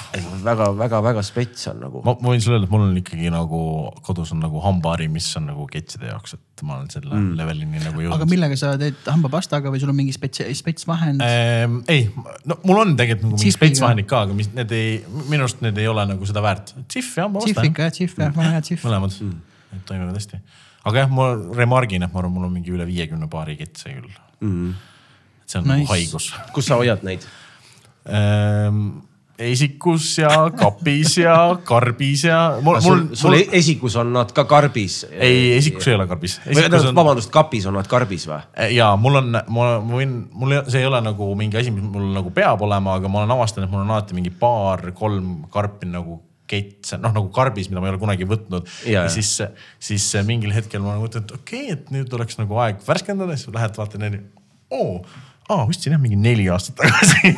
väga-väga-väga 0.47 1.24
spets 1.27 1.69
on 1.73 1.82
nagu. 1.85 2.01
ma, 2.07 2.15
võin 2.24 2.40
sulle 2.40 2.57
öelda, 2.57 2.70
et 2.70 2.73
mul 2.73 2.86
on 2.86 2.94
ikkagi 3.02 3.32
nagu 3.35 3.61
kodus 4.07 4.32
on 4.32 4.40
nagu 4.44 4.62
hambahari, 4.65 5.11
mis 5.12 5.28
on 5.36 5.51
nagu 5.51 5.66
ketside 5.70 6.09
jaoks, 6.09 6.39
et 6.39 6.65
ma 6.65 6.78
olen 6.78 6.89
selle 6.93 7.12
mm. 7.12 7.35
levelini 7.36 7.82
nagu 7.82 8.01
aga 8.01 8.07
jõudnud. 8.07 8.32
millega 8.32 8.57
sa 8.61 8.73
teed 8.81 9.05
hambapastaga 9.09 9.73
või 9.73 9.82
sul 9.82 9.93
on 9.93 10.01
mingi 10.01 10.16
spets, 10.16 10.40
spetsvahend? 10.62 11.20
Ehm, 11.24 11.78
ei, 11.93 12.09
no 12.48 12.61
mul 12.65 12.81
on 12.86 12.97
tegelikult 12.97 13.28
nagu 13.28 13.43
mingi 13.43 13.55
spetsvahendid 13.59 14.09
ka, 14.09 14.24
aga 14.28 14.36
mis 14.36 14.48
need 14.57 14.73
ei, 14.77 14.97
minu 15.28 15.44
arust 15.44 15.61
need 15.65 15.77
ei 15.81 15.89
ole 15.90 16.09
nagu 16.15 16.28
seda 16.28 16.44
väärt. 16.44 16.74
Cif 16.93 17.12
jah, 17.20 17.28
ma 17.28 17.44
vastan. 17.44 17.69
ikka 17.69 17.89
jah, 17.90 17.94
Cif 18.01 18.16
jah, 18.16 18.32
vana 18.36 18.57
hea 18.57 18.66
Cif. 18.73 18.89
mõlemad 18.89 19.20
mm., 19.20 19.85
toimivad 19.89 20.16
hästi. 20.16 20.40
Aga 20.85 21.05
jah, 21.05 21.12
ma 21.12 21.28
remargin, 21.57 22.07
et 22.07 22.12
ma 22.12 22.23
arvan, 22.23 22.35
mul 22.36 22.48
on 22.48 22.57
mingi 22.57 22.73
üle 22.73 22.86
viiekümne 22.89 23.28
paari 23.32 23.59
ketse 23.61 23.93
küll 23.93 24.09
mm.. 24.40 24.73
see 25.44 25.61
on 25.61 25.69
nice. 25.69 25.77
Nice. 25.77 25.85
nagu 25.85 25.94
haigus 25.94 26.32
kus 26.57 26.70
sa 26.70 26.81
hoiad 26.81 27.05
neid? 27.07 27.27
ehm,. 28.09 28.85
esikus 29.40 30.07
ja 30.20 30.31
kapis 30.57 31.15
ja 31.20 31.35
karbis 31.65 32.24
ja 32.28 32.39
mul, 32.61 32.77
mul 32.77 32.81
sul, 32.85 33.05
sul 33.16 33.36
e- 33.39 33.47
esikus 33.61 33.97
on 34.01 34.15
nad 34.16 34.32
ka 34.36 34.44
karbis? 34.48 35.02
ei, 35.12 35.52
esikus 35.59 35.89
ei 35.89 35.98
ole 35.98 36.09
karbis. 36.09 36.39
tähendab, 36.48 36.90
vabandust, 36.97 37.32
kapis 37.35 37.69
on 37.69 37.77
nad 37.77 37.89
karbis 37.89 38.24
või? 38.31 38.40
ja 38.77 38.90
mul 39.01 39.20
on, 39.20 39.36
ma 39.52 39.69
võin, 39.85 40.16
mul, 40.32 40.57
see 40.69 40.81
ei 40.81 40.89
ole 40.89 41.02
nagu 41.05 41.28
mingi 41.36 41.61
asi, 41.61 41.73
mis 41.77 41.85
mul 41.85 42.09
nagu 42.16 42.32
peab 42.36 42.65
olema, 42.69 42.97
aga 43.01 43.12
ma 43.12 43.24
olen 43.24 43.36
avastanud, 43.36 43.69
et 43.69 43.77
mul 43.77 43.85
on 43.85 43.94
alati 43.97 44.16
mingi 44.16 44.32
paar-kolm 44.32 45.51
karpi 45.52 45.93
nagu 45.93 46.23
ketse, 46.51 46.98
noh 47.02 47.14
nagu 47.14 47.31
karbis, 47.35 47.70
mida 47.70 47.82
ma 47.82 47.90
ei 47.90 47.94
ole 47.94 48.02
kunagi 48.02 48.28
võtnud. 48.28 48.68
Ja, 48.90 49.06
siis, 49.12 49.36
siis 49.82 50.10
mingil 50.28 50.55
hetkel 50.56 50.82
ma 50.85 50.98
mõtlen, 51.01 51.27
et 51.27 51.35
okei 51.39 51.66
okay,, 51.70 51.78
et 51.78 51.90
nüüd 51.94 52.12
oleks 52.18 52.40
nagu 52.40 52.60
aeg 52.64 52.82
värskendada, 52.86 53.39
siis 53.39 53.52
lähed 53.55 53.78
vaatad 53.78 54.02
neid, 54.02 54.20
oo, 54.74 55.01
aa 55.51 55.66
ostsin 55.66 55.94
jah 55.94 56.01
mingi 56.02 56.18
neli 56.18 56.47
aastat 56.52 56.78
tagasi. 56.78 57.32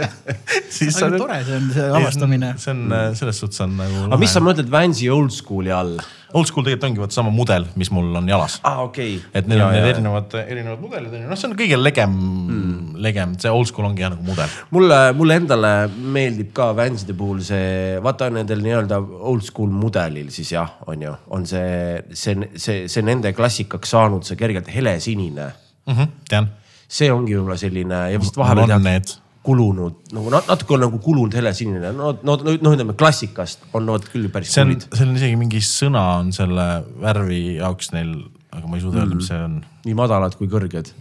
siis 0.76 0.96
aga 1.04 1.20
tore 1.20 1.38
see 1.44 1.58
on, 1.58 1.68
see 1.74 1.88
avastamine. 1.98 2.52
see 2.60 2.72
on 2.72 2.96
selles 3.18 3.40
suhtes 3.42 3.64
on 3.64 3.76
nagu. 3.80 4.06
aga 4.08 4.20
mis 4.22 4.32
sa 4.32 4.42
mõtled 4.44 4.72
Vansi 4.72 5.10
old 5.12 5.34
school'i 5.36 5.72
all? 5.74 5.98
Old 6.32 6.48
school 6.48 6.64
tegelikult 6.64 6.88
ongi 6.90 7.02
vot 7.02 7.14
sama 7.14 7.32
mudel, 7.34 7.66
mis 7.78 7.90
mul 7.94 8.14
on 8.18 8.28
jalas 8.28 8.58
aa, 8.68 8.82
okei. 8.86 9.16
et 9.34 9.48
need 9.50 9.60
on 9.60 9.72
need 9.74 9.88
erinevad, 9.90 10.36
erinevad 10.42 10.82
mudelid 10.82 11.12
on 11.12 11.24
ju, 11.24 11.30
noh, 11.30 11.40
see 11.40 11.48
on 11.50 11.56
kõige 11.58 11.78
legem 11.80 12.14
mm., 12.16 13.00
legem, 13.02 13.34
see 13.42 13.52
old 13.52 13.68
school 13.70 13.88
ongi 13.88 14.04
jah 14.04 14.12
nagu 14.14 14.24
mudel. 14.26 14.56
mulle, 14.74 15.00
mulle 15.18 15.38
endale 15.42 15.72
meeldib 16.16 16.52
ka 16.56 16.70
Vanside 16.78 17.16
puhul 17.18 17.42
see, 17.46 17.98
vaata 18.04 18.30
nendel 18.32 18.62
nii-öelda 18.64 19.00
old 19.32 19.46
school 19.46 19.72
mudelil 19.74 20.30
siis 20.34 20.54
jah, 20.54 20.78
on 20.86 21.06
ju, 21.08 21.14
on 21.36 21.48
see, 21.48 22.02
see, 22.12 22.52
see, 22.56 22.86
see 22.92 23.06
nende 23.06 23.34
klassikaks 23.36 23.92
saanud 23.96 24.26
see 24.26 24.38
kergelt 24.40 24.70
helesinine. 24.72 25.52
Mm 25.88 25.96
-hmm, 25.96 26.14
tean, 26.30 26.48
see 26.88 27.10
ongi 27.12 27.34
võib-olla 27.36 27.58
selline 27.58 28.06
ja 28.12 28.20
vist 28.22 28.38
vahepeal 28.38 28.78
tead 28.78 29.18
kulunud 29.42 30.12
nagu 30.14 30.30
nat- 30.30 30.46
natuke 30.50 30.76
on 30.76 30.84
nagu 30.84 30.98
kulunud 31.02 31.34
helesinine, 31.34 31.92
no, 31.96 32.12
no, 32.22 32.36
no 32.38 32.74
ütleme 32.74 32.94
klassikast 32.98 33.66
on 33.74 33.88
nad 33.90 34.06
küll 34.12 34.30
päris 34.32 34.54
see 34.54 34.64
on, 34.64 34.74
seal 34.84 35.08
on 35.08 35.18
isegi 35.18 35.38
mingi 35.40 35.62
sõna 35.66 36.04
on 36.20 36.30
selle 36.34 36.66
värvi 37.02 37.42
jaoks 37.58 37.92
neil, 37.96 38.14
aga 38.54 38.70
ma 38.70 38.78
ei 38.78 38.84
suuda 38.84 39.02
öelda, 39.02 39.18
mis 39.18 39.30
see 39.32 39.40
on. 39.42 39.58
nii 39.86 39.98
madalad 39.98 40.38
kui 40.38 40.50
kõrged. 40.52 40.92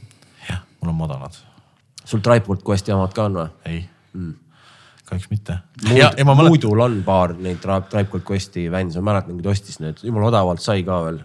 jah, 0.50 0.64
mul 0.82 0.94
on 0.94 1.00
madalad, 1.04 1.38
sul 2.02 2.24
Tripod 2.26 2.66
Questi 2.66 2.96
omad 2.96 3.14
ka 3.18 3.30
on 3.30 3.38
või? 3.44 3.50
ei 3.70 3.84
mm., 4.18 4.34
kahjuks 5.12 5.30
mitte. 5.30 5.60
mäletan, 5.86 6.26
muudul 6.48 6.86
on 6.88 7.02
paar 7.06 7.36
neid 7.38 7.62
Tri- 7.62 7.84
Tripod 7.94 8.26
Questi 8.26 8.66
Vansi, 8.74 8.98
ma 9.02 9.12
mäletan, 9.12 9.38
kui 9.38 9.46
ta 9.46 9.54
ostis 9.54 9.82
need, 9.84 10.02
jumala 10.08 10.32
odavalt 10.32 10.64
sai 10.66 10.86
ka 10.88 11.04
veel. 11.06 11.22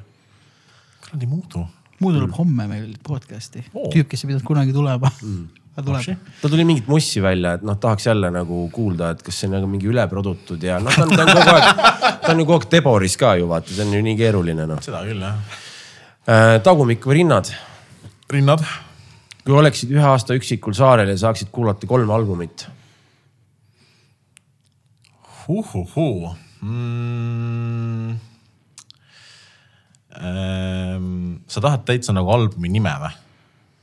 kuradi 1.07 1.33
muudu, 1.33 1.65
muu 2.03 2.13
tuleb 2.13 2.37
homme 2.37 2.69
meil 2.69 2.91
podcast'i 3.07 3.65
oh., 3.73 3.89
tüüp, 3.89 4.11
kes 4.11 4.27
ei 4.27 4.35
pidanud 4.35 4.45
kunagi 4.45 4.77
tulema 4.77 5.09
mm.. 5.23 5.66
Ta 5.77 5.85
tuleb. 5.85 6.25
ta 6.41 6.49
tuli 6.49 6.65
mingit 6.65 6.87
mussi 6.89 7.21
välja, 7.23 7.57
et 7.59 7.65
noh, 7.67 7.77
tahaks 7.81 8.09
jälle 8.09 8.31
nagu 8.33 8.63
kuulda, 8.73 9.11
et 9.13 9.23
kas 9.25 9.43
see 9.43 9.51
on 9.51 9.59
nagu 9.59 9.69
mingi 9.69 9.91
üleprodutud 9.91 10.63
ja 10.65 10.79
noh, 10.81 10.95
ta 10.95 11.05
on, 11.05 11.13
ta 11.13 11.27
on 11.27 11.33
kogu 11.37 11.53
aeg, 11.53 11.83
ta 12.23 12.33
on 12.33 12.41
ju 12.41 12.47
kogu 12.49 12.59
aeg 12.63 12.71
Deboris 12.73 13.17
ka 13.21 13.35
ju 13.37 13.49
vaata, 13.51 13.75
see 13.77 13.85
on 13.85 13.93
ju 13.99 14.05
nii 14.07 14.17
keeruline 14.17 14.69
noh. 14.71 14.81
seda 14.85 15.03
küll 15.05 15.21
jah. 15.21 15.59
tagumik 16.65 17.05
või 17.05 17.21
rinnad, 17.21 17.53
rinnad. 18.33 18.65
kui 19.45 19.59
oleksid 19.61 19.93
ühe 19.93 20.07
aasta 20.15 20.39
üksikul 20.39 20.77
saarel 20.77 21.13
ja 21.13 21.19
saaksid 21.27 21.53
kuulata 21.53 21.89
kolme 21.91 22.17
albumit, 22.17 22.67
uhuhuu 25.47 26.33
mm.. 26.65 28.17
Ähm, 30.17 31.45
sa 31.45 31.61
tahad 31.61 31.83
täitsa 31.85 32.15
nagu 32.17 32.31
albumi 32.33 32.71
nime 32.73 32.95
või? 33.03 33.13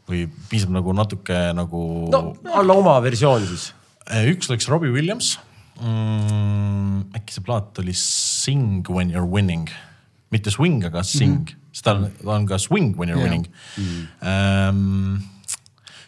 Või 0.10 0.26
piisab 0.50 0.74
nagu 0.76 0.94
natuke 0.96 1.38
nagu 1.56 1.82
no 2.12 2.22
anna 2.52 2.76
oma 2.76 2.98
versioon 3.04 3.46
siis. 3.48 3.72
Eh, 4.12 4.28
üks 4.34 4.50
läks 4.52 4.68
Robbie 4.72 4.92
Williams 4.92 5.38
mm,. 5.80 7.16
äkki 7.16 7.38
see 7.38 7.46
plaat 7.46 7.80
oli 7.80 7.96
Sing 7.98 8.90
when 8.90 9.14
you 9.14 9.22
are 9.22 9.30
winning, 9.30 9.70
mitte 10.34 10.52
swing, 10.52 10.84
aga 10.86 11.04
sing 11.08 11.40
mm, 11.40 11.46
-hmm. 11.46 11.72
seda 11.72 11.96
on, 11.96 12.12
on 12.36 12.48
ka 12.50 12.58
swing 12.60 12.98
when 13.00 13.10
you 13.10 13.18
are 13.18 13.24
Jaa. 13.24 13.30
winning 13.30 13.48
mm. 13.78 14.08
-hmm. 14.22 15.22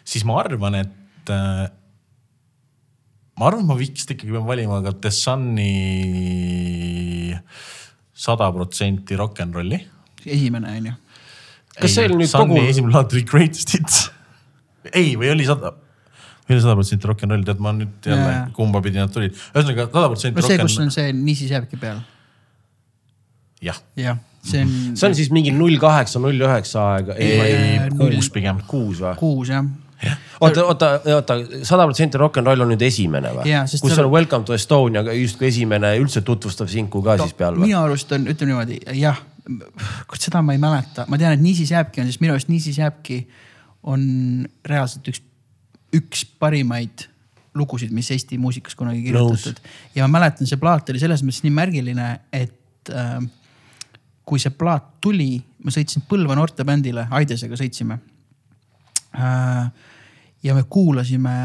siis 0.04 0.24
ma 0.24 0.40
arvan, 0.40 0.74
et 0.74 1.30
äh, 1.30 1.68
ma 3.38 3.46
arvan, 3.48 3.64
et 3.64 3.66
ma 3.66 3.74
vist 3.80 4.10
ikkagi 4.10 4.32
pean 4.32 4.46
valima 4.46 4.82
ka 4.82 4.92
The 4.92 5.10
Sun'i 5.10 5.72
sada 8.16 8.52
protsenti 8.52 9.16
rock 9.16 9.40
n 9.40 9.52
rolli. 9.52 9.80
esimene 10.26 10.68
on 10.76 10.86
ju. 10.86 10.92
Kas 11.80 11.96
see 11.96 12.06
oli 12.08 12.20
nüüd 12.22 12.30
Sun'i 12.30 12.54
kogu, 12.56 12.68
esimene 12.70 12.94
laat 12.96 13.12
oli 13.16 13.24
Greatest 13.28 13.74
Hits. 13.76 14.04
ei, 14.92 15.14
või 15.18 15.32
oli 15.34 15.46
sada, 15.48 15.72
või 16.46 16.56
oli 16.56 16.62
sada 16.64 16.76
protsenti 16.78 17.10
rock 17.10 17.24
n 17.26 17.34
roll, 17.34 17.46
tead 17.46 17.62
ma 17.62 17.72
nüüd 17.76 18.06
jälle 18.10 18.28
Jaa. 18.32 18.44
kumba 18.56 18.82
pidi 18.84 19.00
nad 19.02 19.12
tulid. 19.12 19.34
ühesõnaga 19.54 19.88
sada 19.90 20.10
protsenti 20.12 20.40
no 20.40 20.46
see, 20.46 20.60
kus 20.62 20.78
on 20.84 20.92
see 20.94 21.12
Niisiis 21.16 21.52
jääbki 21.56 21.80
peal. 21.80 22.00
jah, 23.66 23.80
jah, 23.98 24.20
see 24.44 24.62
on 24.62 24.76
see 24.96 25.08
on 25.10 25.18
siis 25.18 25.32
mingi 25.34 25.52
null 25.54 25.78
kaheksa, 25.82 26.22
null 26.22 26.46
üheksa 26.48 26.86
aega, 26.94 27.18
ei, 27.18 27.90
kuus 27.96 28.30
pigem. 28.32 28.62
kuus 28.70 29.02
või? 29.02 29.16
kuus 29.20 29.52
jah. 29.52 29.66
oota, 30.44 30.64
oota, 30.68 30.90
oota, 31.16 31.38
sada 31.64 31.86
protsenti 31.88 32.20
rock 32.20 32.40
n 32.40 32.46
roll 32.52 32.64
on 32.66 32.72
nüüd 32.74 32.82
esimene 32.84 33.32
või 33.38 33.54
sest 33.68 33.82
kus 33.84 33.94
seal- 33.96 34.06
on 34.08 34.12
Welcome 34.12 34.44
to 34.48 34.54
Estonia 34.56 35.02
justkui 35.16 35.48
esimene 35.48 35.94
üldse 36.00 36.20
tutvustav 36.24 36.68
sinku 36.72 37.00
ka 37.04 37.16
siis 37.22 37.32
peal 37.36 37.56
või? 37.56 37.70
minu 37.70 37.80
arust 37.80 38.12
on, 38.12 38.28
ütleme 38.28 38.52
niimoodi, 38.52 38.80
jah, 39.00 39.18
kurat 39.46 40.22
seda 40.22 40.42
ma 40.44 40.54
ei 40.56 40.60
mäleta, 40.62 41.06
ma 41.10 41.18
tean, 41.20 41.36
et 41.36 41.42
Niisiis 41.42 41.72
jääbki 41.74 42.02
on, 42.02 42.10
sest 42.10 42.22
minu 42.22 42.34
arust 42.34 42.50
Niisiis 42.50 42.78
jääbki 42.80 43.20
on 43.86 44.02
reaalselt 44.66 45.08
üks, 45.12 45.22
üks 45.94 46.24
parimaid 46.40 47.06
lugusid, 47.56 47.92
mis 47.96 48.10
Eesti 48.12 48.38
muusikas 48.38 48.76
kunagi 48.76 49.04
kirjutatud. 49.06 49.60
ja 49.94 50.04
ma 50.04 50.18
mäletan, 50.18 50.48
see 50.48 50.60
plaat 50.60 50.90
oli 50.92 51.00
selles 51.00 51.22
mõttes 51.24 51.44
nii 51.46 51.54
märgiline, 51.56 52.08
et 52.34 52.92
äh, 52.92 53.20
kui 54.26 54.42
see 54.42 54.52
plaat 54.52 54.96
tuli, 55.04 55.36
ma 55.64 55.72
sõitsin 55.72 56.04
Põlva 56.08 56.36
noortebändile, 56.36 57.06
Aidesega 57.16 57.58
sõitsime 57.58 58.00
äh,. 59.16 59.70
ja 60.42 60.54
me 60.54 60.66
kuulasime 60.70 61.36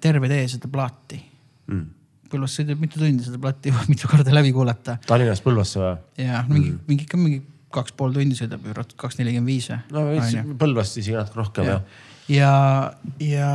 terve 0.00 0.30
tee 0.30 0.46
seda 0.50 0.70
plaati 0.70 1.26
Mm. 1.70 1.86
Põlvas 2.30 2.58
sõidab 2.58 2.82
mitu 2.82 3.00
tundi 3.00 3.26
seda 3.26 3.40
platti 3.42 3.72
mitu 3.92 4.10
korda 4.10 4.34
läbi 4.34 4.52
kuulata 4.56 4.98
Tallinnast 5.06 5.46
Põlvasse 5.46 5.82
või? 5.82 5.96
ja 6.24 6.44
mingi 6.48 6.70
mm., 6.74 6.84
mingi 6.90 7.08
ikka 7.08 7.20
mingi 7.20 7.40
kaks 7.70 7.94
pool 7.98 8.14
tundi 8.14 8.38
sõidab 8.38 8.64
ju, 8.66 8.76
kaks 8.98 9.20
nelikümmend 9.20 9.52
viis 9.52 9.70
või. 9.70 9.80
no 9.96 10.06
veits 10.10 10.54
Põlvast 10.60 11.02
isegi 11.02 11.18
natuke 11.18 11.42
rohkem 11.42 11.70
ja 11.70 11.78
jah., 11.78 12.06
ja, 12.30 12.52
ja 13.24 13.50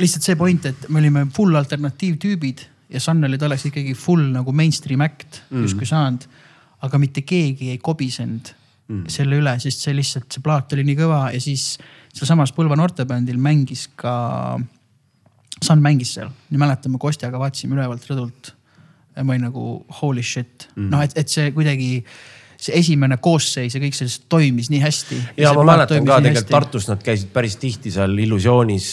lihtsalt 0.00 0.26
see 0.26 0.38
point, 0.38 0.70
et 0.70 0.88
me 0.90 1.02
olime 1.02 1.26
full 1.34 1.54
alternatiivtüübid 1.58 2.64
ja 2.94 3.00
Sun 3.02 3.24
oli 3.26 3.38
tolleks 3.40 3.68
ikkagi 3.70 3.94
full 3.98 4.28
nagu 4.34 4.52
mainstream 4.54 5.02
act 5.04 5.42
mm. 5.50 5.64
justkui 5.66 5.88
saanud. 5.88 6.26
aga 6.84 6.98
mitte 7.00 7.22
keegi 7.24 7.70
ei 7.72 7.78
kobisenud 7.80 8.50
mm. 8.88 9.04
selle 9.08 9.38
üle, 9.40 9.54
sest 9.62 9.86
see 9.86 9.94
lihtsalt, 9.96 10.28
see 10.32 10.44
plaat 10.44 10.74
oli 10.76 10.84
nii 10.84 10.98
kõva 10.98 11.20
ja 11.34 11.40
siis 11.42 11.74
sealsamas 12.14 12.52
Põlva 12.54 12.76
noortebändil 12.78 13.38
mängis 13.40 13.86
ka, 13.96 14.58
Sun 15.64 15.82
mängis 15.84 16.14
seal, 16.18 16.30
nii 16.50 16.60
mäletan, 16.60 16.92
me 16.92 17.00
Kostjaga 17.02 17.40
vaatasime 17.40 17.78
ülevalt 17.78 18.06
rõdult. 18.10 18.54
ja 19.14 19.22
ma 19.22 19.34
olin 19.36 19.44
nagu 19.46 19.64
holy 20.00 20.22
shit. 20.26 20.68
Mm., 20.74 20.88
noh, 20.90 21.02
et, 21.04 21.12
et 21.18 21.30
see 21.30 21.52
kuidagi 21.54 21.90
see 22.64 22.74
esimene 22.78 23.18
koosseis 23.22 23.74
ja 23.74 23.80
kõik 23.82 23.96
see 23.96 24.10
toimis 24.30 24.70
nii 24.72 24.80
hästi. 24.82 25.18
ja 25.42 25.52
ma 25.56 25.64
mäletan 25.68 26.06
ka 26.06 26.18
tegelikult 26.22 26.52
Tartus 26.54 26.86
nad 26.88 27.02
käisid 27.04 27.32
päris 27.34 27.56
tihti 27.60 27.92
seal 27.92 28.14
Illusioonis 28.24 28.88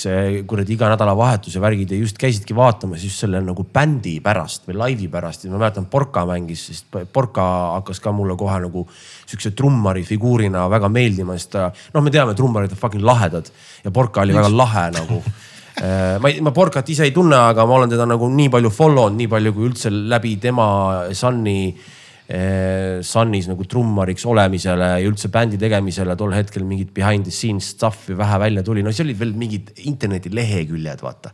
kuradi 0.49 0.76
iga 0.76 0.89
nädalavahetus 0.91 1.56
ja 1.56 1.61
värgid 1.64 1.93
ja 1.93 1.99
just 2.02 2.19
käisidki 2.22 2.56
vaatamas 2.57 3.06
just 3.06 3.23
selle 3.23 3.41
nagu 3.45 3.65
bändi 3.73 4.18
pärast 4.23 4.68
või 4.68 4.80
laivi 4.81 5.07
pärast. 5.11 5.45
Ja 5.45 5.53
ma 5.53 5.61
mäletan 5.61 5.88
Porka 5.91 6.26
mängis, 6.30 6.65
sest 6.72 6.99
Porka 7.14 7.45
hakkas 7.77 8.02
ka 8.03 8.14
mulle 8.15 8.35
kohe 8.39 8.57
nagu 8.65 8.85
siukse 9.30 9.53
trummari 9.57 10.03
figuurina 10.07 10.68
väga 10.72 10.89
meeldima, 10.91 11.38
sest 11.39 11.53
ta, 11.56 11.69
noh, 11.93 12.03
me 12.03 12.14
teame, 12.14 12.35
trummarid 12.38 12.73
on 12.76 12.81
fucking 12.81 13.06
lahedad. 13.06 13.48
Ja 13.85 13.93
Porka 13.93 14.26
oli 14.26 14.35
väga 14.35 14.52
lahe 14.52 14.89
nagu 14.98 15.22
ma 15.81 16.29
ei, 16.29 16.41
ma 16.45 16.51
Porkat 16.53 16.91
ise 16.93 17.07
ei 17.07 17.13
tunne, 17.15 17.37
aga 17.51 17.65
ma 17.65 17.79
olen 17.79 17.89
teda 17.89 18.05
nagu 18.05 18.27
nii 18.29 18.51
palju 18.53 18.69
follow 18.73 19.09
nud, 19.09 19.17
nii 19.17 19.29
palju 19.31 19.53
kui 19.55 19.65
üldse 19.71 19.89
läbi 19.89 20.35
tema 20.41 20.67
Sunni 21.17 21.71
eh, 21.71 22.99
Sunnis 23.01 23.49
nagu 23.49 23.65
trummariks 23.65 24.27
olemisele 24.29 24.91
ja 25.01 25.09
üldse 25.09 25.31
bändi 25.33 25.57
tegemisele 25.61 26.15
tol 26.19 26.35
hetkel 26.37 26.67
mingit 26.67 26.93
behind 26.93 27.25
the 27.25 27.33
scenes 27.33 27.71
stuff'i 27.73 28.17
vähe 28.17 28.39
välja 28.45 28.63
tuli, 28.67 28.85
no 28.85 28.93
see 28.93 29.07
olid 29.07 29.19
veel 29.23 29.33
mingid 29.37 29.73
internetileheküljed, 29.89 31.01
vaata. 31.01 31.33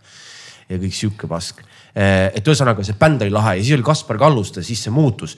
ja 0.67 0.79
kõik 0.79 0.95
sihuke 0.95 1.27
pask. 1.31 1.61
et 1.97 2.45
ühesõnaga 2.45 2.83
see 2.85 2.95
bänd 2.99 3.23
oli 3.25 3.33
lahe 3.33 3.57
ja 3.57 3.63
siis 3.63 3.75
oli 3.75 3.85
Kaspar 3.87 4.19
Kalluste, 4.21 4.63
siis 4.63 4.83
see 4.85 4.93
muutus 4.93 5.35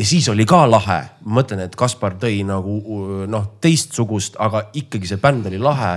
ja 0.00 0.06
siis 0.06 0.28
oli 0.32 0.46
ka 0.48 0.62
lahe, 0.68 0.98
ma 1.26 1.40
mõtlen, 1.40 1.60
et 1.66 1.74
Kaspar 1.78 2.14
tõi 2.20 2.40
nagu 2.46 2.76
noh, 3.30 3.46
teistsugust, 3.60 4.38
aga 4.40 4.62
ikkagi 4.80 5.10
see 5.10 5.20
bänd 5.20 5.48
oli 5.50 5.60
lahe. 5.60 5.90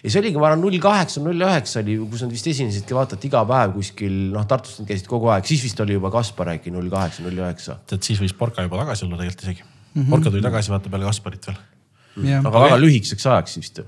ja 0.00 0.12
see 0.12 0.20
oligi, 0.22 0.40
ma 0.40 0.48
arvan, 0.48 0.62
null 0.64 0.80
kaheksa, 0.80 1.20
null 1.24 1.44
üheksa 1.44 1.82
oli, 1.82 1.98
kus 2.10 2.24
nad 2.24 2.32
vist 2.32 2.48
esinesidki, 2.50 2.96
vaata, 2.96 3.18
et 3.18 3.26
iga 3.28 3.42
päev 3.48 3.74
kuskil 3.76 4.16
noh, 4.34 4.46
Tartus 4.48 4.80
nad 4.80 4.88
käisid 4.88 5.10
kogu 5.10 5.28
aeg, 5.34 5.48
siis 5.50 5.64
vist 5.66 5.84
oli 5.84 5.98
juba 5.98 6.12
Kaspar 6.14 6.54
äkki 6.54 6.72
null 6.72 6.88
kaheksa, 6.92 7.24
null 7.26 7.42
üheksa. 7.42 7.76
tead 7.90 8.06
siis 8.06 8.22
võis 8.22 8.36
Porka 8.36 8.64
juba 8.64 8.80
tagasi 8.84 9.06
olla 9.06 9.20
tegelikult 9.20 9.46
isegi 9.46 9.62
mm. 9.62 10.02
-hmm. 10.02 10.10
Porka 10.10 10.30
tuli 10.30 10.42
tagasi 10.42 10.72
vaata 10.72 10.92
peale 10.92 11.08
Kasparit 11.10 11.46
veel. 11.50 11.58
jah, 12.30 12.44
aga 12.44 12.66
väga 12.66 12.78
lühikeseks 12.80 13.26
ajaks 13.26 13.58
vist. 13.60 13.82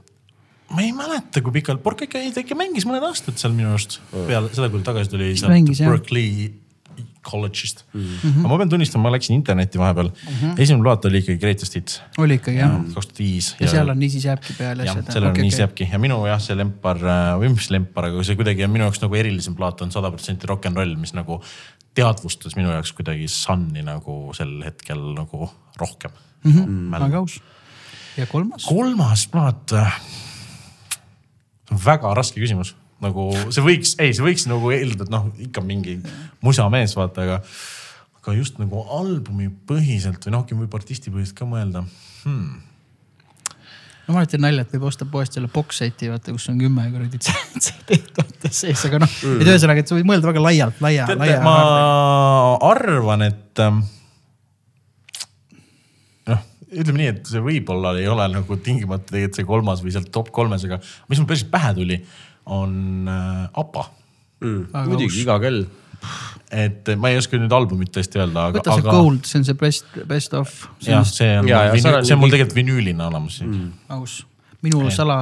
ma 0.71 0.83
ei 0.83 0.93
mäleta, 0.93 1.41
kui 1.41 1.53
pikalt, 1.53 1.83
Porka 1.83 2.05
ikka, 2.05 2.21
ikka 2.45 2.59
mängis 2.59 2.85
mõned 2.89 3.09
aastad 3.09 3.41
seal 3.41 3.57
minu 3.57 3.73
arust 3.73 4.01
peale 4.13 4.53
seda, 4.53 4.69
kui 4.69 4.83
ta 4.83 4.93
tagasi 4.93 5.11
tuli 5.11 5.33
mängis, 5.49 5.81
jah. 5.81 5.91
Berkeley 5.91 6.53
kolledžist 7.23 7.85
mm. 7.93 8.01
-hmm. 8.03 8.39
aga 8.41 8.51
ma 8.51 8.59
pean 8.61 8.73
tunnistama, 8.73 9.07
ma 9.07 9.13
läksin 9.15 9.37
internetti 9.37 9.79
vahepeal 9.79 10.09
mm. 10.11 10.33
-hmm. 10.41 10.61
esimene 10.63 10.83
plaat 10.83 11.05
oli 11.05 11.21
ikkagi 11.23 11.39
Greatest 11.39 11.75
Hits, 11.79 12.01
oli 12.19 12.39
ikkagi 12.41 12.59
jah. 12.59 12.73
kaks 12.77 12.95
tuhat 12.95 13.19
viis. 13.19 13.51
ja 13.61 13.69
seal 13.71 13.89
on 13.95 13.99
Niisiis 13.99 14.25
jääbki 14.25 14.57
peal 14.59 14.83
ja 14.83 14.95
seda. 14.95 15.13
sellel 15.13 15.31
on 15.31 15.39
nii 15.41 15.51
see 15.51 15.65
jääbki 15.65 15.89
ja 15.93 15.99
minu 16.03 16.19
jah, 16.27 16.41
see 16.43 16.57
lempar 16.59 16.99
äh, 16.99 17.29
või 17.43 17.53
mis 17.55 17.71
lempar, 17.71 18.11
aga 18.11 18.27
see 18.27 18.39
kuidagi 18.41 18.67
on 18.67 18.75
minu 18.75 18.89
jaoks 18.89 19.03
nagu 19.05 19.21
erilisem 19.23 19.55
plaat 19.59 19.85
on 19.87 19.95
sada 19.95 20.11
protsenti 20.11 20.51
rock 20.51 20.67
n 20.71 20.77
roll, 20.77 20.97
mis 20.99 21.15
nagu 21.15 21.41
teadvustas 21.95 22.57
minu 22.59 22.73
jaoks 22.75 22.93
kuidagi 22.99 23.29
Sunni 23.29 23.85
nagu 23.87 24.19
sel 24.37 24.59
hetkel 24.67 25.03
nagu 25.17 25.51
rohkem 25.81 26.11
mm. 26.45 26.53
-hmm. 26.53 27.01
väga 27.07 27.19
aus. 27.19 27.41
ja 28.17 28.27
kolmas? 28.27 28.67
kolmas 28.67 29.27
plaat. 29.29 29.73
on 31.71 31.81
väga 31.87 32.15
raske 32.15 32.41
küsimus, 32.41 32.75
nagu 33.03 33.29
see 33.51 33.65
võiks, 33.65 33.95
ei, 34.03 34.15
see 34.15 34.25
võiks 34.25 34.49
nagu 34.51 34.73
eeldada, 34.75 35.07
et 35.07 35.13
noh, 35.13 35.31
ikka 35.49 35.63
mingi 35.67 35.99
musamees, 36.45 36.95
vaata, 36.99 37.27
aga, 37.27 37.39
aga 38.21 38.35
just 38.37 38.61
nagu 38.63 38.85
albumi 38.99 39.49
põhiselt 39.69 40.23
või 40.27 40.37
noh, 40.37 40.45
võib 40.63 40.77
artisti 40.79 41.13
põhiselt 41.15 41.39
ka 41.39 41.49
mõelda 41.49 41.83
hmm.. 42.25 42.61
no 44.07 44.15
ma 44.15 44.23
alati 44.23 44.41
nalja, 44.43 44.67
et 44.67 44.77
võib 44.77 44.87
osta 44.93 45.09
poest 45.09 45.39
selle 45.39 45.51
box 45.53 45.83
seti, 45.83 46.11
vaata, 46.13 46.35
kus 46.35 46.47
on 46.53 46.61
kümme 46.63 46.87
kuradi 46.95 47.19
CD-d 47.65 48.23
vaata 48.23 48.53
sees, 48.55 48.87
aga 48.89 49.03
noh 49.03 49.19
et 49.33 49.49
ühesõnaga, 49.49 49.83
et 49.83 49.91
sa 49.91 49.99
võid 49.99 50.09
mõelda 50.13 50.31
väga 50.31 50.47
laialt, 50.47 50.85
laia, 50.85 51.11
laia. 51.19 51.43
ma 51.43 51.59
arvan, 52.71 53.27
et 53.27 53.67
ähm, 53.67 53.83
noh, 56.31 56.51
ütleme 56.71 57.03
nii, 57.03 57.15
et 57.17 57.33
see 57.35 57.43
võib-olla 57.43 57.97
ei 57.99 58.07
ole 58.11 58.31
nagu 58.39 58.63
tingimata 58.63 59.11
tegelikult 59.11 59.41
see 59.41 59.55
kolmas 59.57 59.83
või 59.83 59.97
sealt 59.97 60.15
top 60.15 60.31
kolmes, 60.35 60.71
aga 60.71 60.79
mis 61.11 61.19
mul 61.19 61.35
päris 61.35 61.49
pähe 61.51 61.75
tuli, 61.83 62.05
on 62.47 63.09
äh, 63.09 63.61
APA 63.61 63.89
Väga 64.43 64.89
muidugi 64.91 65.13
aus. 65.13 65.23
iga 65.23 65.39
kell. 65.43 65.63
et 66.53 66.91
ma 66.99 67.13
ei 67.13 67.21
oska 67.21 67.39
nüüd 67.39 67.53
albumit 67.55 67.93
tõesti 67.95 68.19
öelda, 68.19 68.49
aga, 68.51 68.59
võta 68.59 68.75
see 68.75 68.83
aga 68.83 68.97
Gold, 68.97 69.23
see 69.29 69.39
on 69.39 69.47
see 69.47 69.59
best, 69.61 69.95
best 70.09 70.35
of. 70.35 70.51
jah, 70.83 71.07
see 71.07 71.31
on, 71.39 71.47
seal 71.47 71.99
on 72.01 72.05
see 72.09 72.17
on 72.17 72.21
mul 72.21 72.35
tegelikult 72.35 72.59
vinüülina 72.59 73.07
olemas 73.07 73.39
mm.. 73.47 73.69
aus. 73.95 74.19
minu 74.67 74.83
sala, 74.95 75.17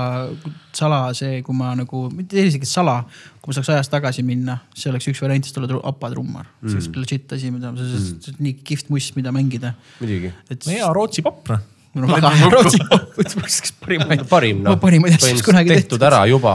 sala 0.77 1.03
see, 1.17 1.43
kui 1.45 1.57
ma 1.57 1.75
nagu, 1.77 2.07
mitte 2.13 2.41
isegi 2.49 2.69
sala, 2.69 2.97
kui 3.41 3.53
ma 3.53 3.59
saaks 3.59 3.71
ajas 3.77 3.93
tagasi 3.93 4.25
minna, 4.27 4.57
see 4.77 4.91
oleks 4.91 5.11
üks 5.13 5.21
variantidest 5.23 5.61
olla 5.61 5.71
tru- 5.71 5.85
APA 5.93 6.11
trummar 6.17 6.49
mm.. 6.49 6.73
see 6.73 6.81
oleks 6.81 6.91
legit 6.97 7.37
asi, 7.37 7.53
mida, 7.53 7.75
see 7.77 8.33
on 8.33 8.41
nii 8.49 8.57
kihvt 8.73 8.91
muss, 8.95 9.13
mida 9.21 9.37
mängida. 9.37 9.75
muidugi. 10.01 10.33
et 10.49 10.65
no 10.65 10.81
ja 10.81 10.91
Rootsi 10.97 11.25
papp 11.29 11.53
noh, 11.53 11.69
on 11.97 12.07
väga 12.07 12.31
hea 12.37 12.51
rootsi 12.53 12.79
kohv, 12.87 13.19
üks 13.19 13.73
parimaid, 13.83 14.23
parim 14.31 14.63
noh, 14.67 14.79
parimaid 14.81 15.17
asju, 15.17 15.35
mis 15.35 15.45
kunagi 15.47 15.73
tehtud 15.73 15.99
tehtud. 15.99 16.07
ära 16.07 16.23
juba. 16.31 16.55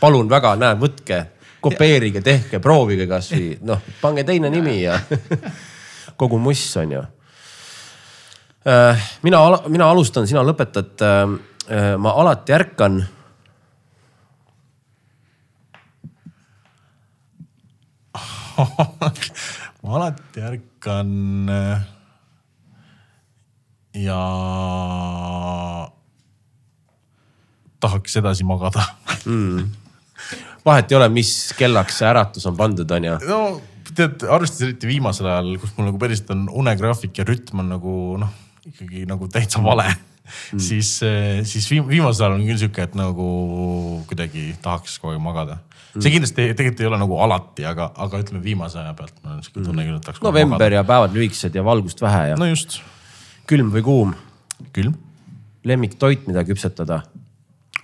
palun 0.00 0.30
väga, 0.30 0.54
näe, 0.60 0.78
võtke, 0.80 1.20
kopeerige, 1.60 2.22
tehke, 2.24 2.60
proovige 2.64 3.06
kasvõi 3.10 3.58
noh, 3.68 3.82
pange 4.00 4.24
teine 4.28 4.50
nimi 4.52 4.80
ja 4.82 4.98
kogu 6.20 6.38
muss 6.40 6.64
on 6.80 6.96
ju. 6.96 7.04
mina, 9.22 9.44
mina 9.68 9.90
alustan, 9.90 10.28
sina 10.28 10.44
lõpetad. 10.44 11.06
ma 12.00 12.10
alati 12.22 12.52
ärkan 12.56 13.02
ma 19.82 19.96
alati 19.96 20.40
ärkan 20.44 21.10
äh, 21.48 21.80
ja 23.94 24.20
tahaks 27.80 28.16
edasi 28.20 28.44
magada. 28.44 28.84
vahet 30.64 30.92
ei 30.92 30.96
ole, 30.96 31.08
mis 31.08 31.54
kellaks 31.58 32.00
see 32.00 32.08
äratus 32.08 32.46
on 32.46 32.56
pandud, 32.56 32.90
onju. 32.90 33.16
no 33.28 33.40
tead, 33.96 34.26
arvestades 34.28 34.68
eriti 34.68 34.90
viimasel 34.90 35.28
ajal, 35.30 35.54
kus 35.62 35.72
mul 35.76 35.90
nagu 35.90 36.00
päriselt 36.00 36.30
on 36.34 36.46
unegraafik 36.62 37.18
ja 37.20 37.26
rütm 37.28 37.62
on 37.64 37.72
nagu 37.74 37.96
noh, 38.20 38.30
ikkagi 38.68 39.06
nagu 39.08 39.28
täitsa 39.32 39.62
vale 39.64 39.86
mm.. 39.88 40.60
siis, 40.60 40.92
siis 41.50 41.66
viim- 41.72 41.88
viimasel 41.88 42.28
ajal 42.28 42.38
on 42.38 42.46
küll 42.46 42.60
sihuke, 42.60 42.86
et 42.86 42.94
nagu 42.98 43.26
kuidagi 44.10 44.50
tahaks 44.62 44.98
kogu 45.00 45.14
aeg 45.14 45.24
magada. 45.24 45.58
see 45.96 46.12
kindlasti 46.14 46.50
tegelikult 46.54 46.84
ei 46.84 46.90
ole 46.92 47.02
nagu 47.02 47.18
alati, 47.26 47.66
aga, 47.66 47.90
aga 48.06 48.22
ütleme 48.22 48.44
viimase 48.44 48.80
aja 48.82 48.94
pealt 48.98 49.16
mul 49.24 49.38
on 49.38 49.44
sihuke 49.46 49.66
tunne 49.66 49.88
küll, 49.88 49.98
et 49.98 50.08
tahaks. 50.08 50.24
november 50.24 50.78
ja 50.78 50.86
päevad 50.86 51.16
lühikesed 51.16 51.56
ja 51.56 51.66
valgust 51.66 52.02
vähe 52.04 52.30
ja 52.32 52.40
no 52.40 52.48
just, 52.50 52.80
külm 53.50 53.72
või 53.74 53.82
kuum, 53.84 54.12
külm. 54.76 54.94
lemmiktoit, 55.66 56.22
mida 56.28 56.44
küpsetada. 56.46 57.02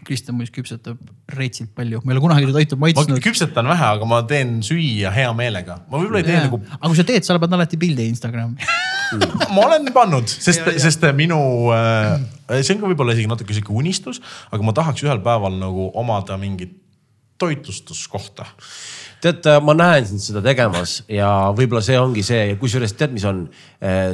Kristjan 0.07 0.37
muidugi 0.39 0.61
küpsetab 0.61 1.01
reitsilt 1.35 1.73
palju, 1.75 1.99
ma 2.05 2.13
ei 2.13 2.15
ole 2.15 2.23
kunagi 2.23 2.47
seda 2.47 2.61
toitu 2.61 2.79
ma 2.79 2.87
maitsnud. 2.87 3.19
küpsetan 3.25 3.67
vähe, 3.67 3.89
aga 3.97 4.07
ma 4.07 4.21
teen 4.31 4.61
süüa 4.65 5.11
hea 5.11 5.33
meelega. 5.35 5.81
ma 5.91 5.99
võib-olla 5.99 6.23
ei 6.23 6.29
tee 6.29 6.39
nagu 6.45 6.61
aga 6.63 6.87
kui 6.87 7.01
sa 7.01 7.07
teed, 7.09 7.27
sa 7.27 7.39
paned 7.43 7.59
alati 7.59 7.81
pildi 7.81 8.07
Instagrami. 8.13 8.71
ma 9.55 9.67
olen 9.67 9.91
pannud, 9.95 10.31
sest, 10.31 10.71
sest 10.83 11.05
minu, 11.19 11.41
see 12.55 12.77
on 12.77 12.85
ka 12.85 12.93
võib-olla 12.93 13.17
isegi 13.17 13.31
natuke 13.31 13.57
sihuke 13.57 13.75
unistus, 13.75 14.23
aga 14.55 14.67
ma 14.67 14.75
tahaks 14.77 15.03
ühel 15.03 15.21
päeval 15.27 15.59
nagu 15.59 15.91
omada 15.99 16.39
mingit 16.39 16.79
toitlustuskohta. 17.39 18.47
tead, 19.23 19.49
ma 19.65 19.75
näen 19.75 20.07
sind 20.07 20.23
seda 20.23 20.43
tegemas 20.45 21.01
ja 21.09 21.31
võib-olla 21.57 21.83
see 21.85 21.97
ongi 21.99 22.23
see, 22.27 22.55
kusjuures 22.61 22.93
tead, 22.97 23.15
mis 23.17 23.25
on, 23.27 23.47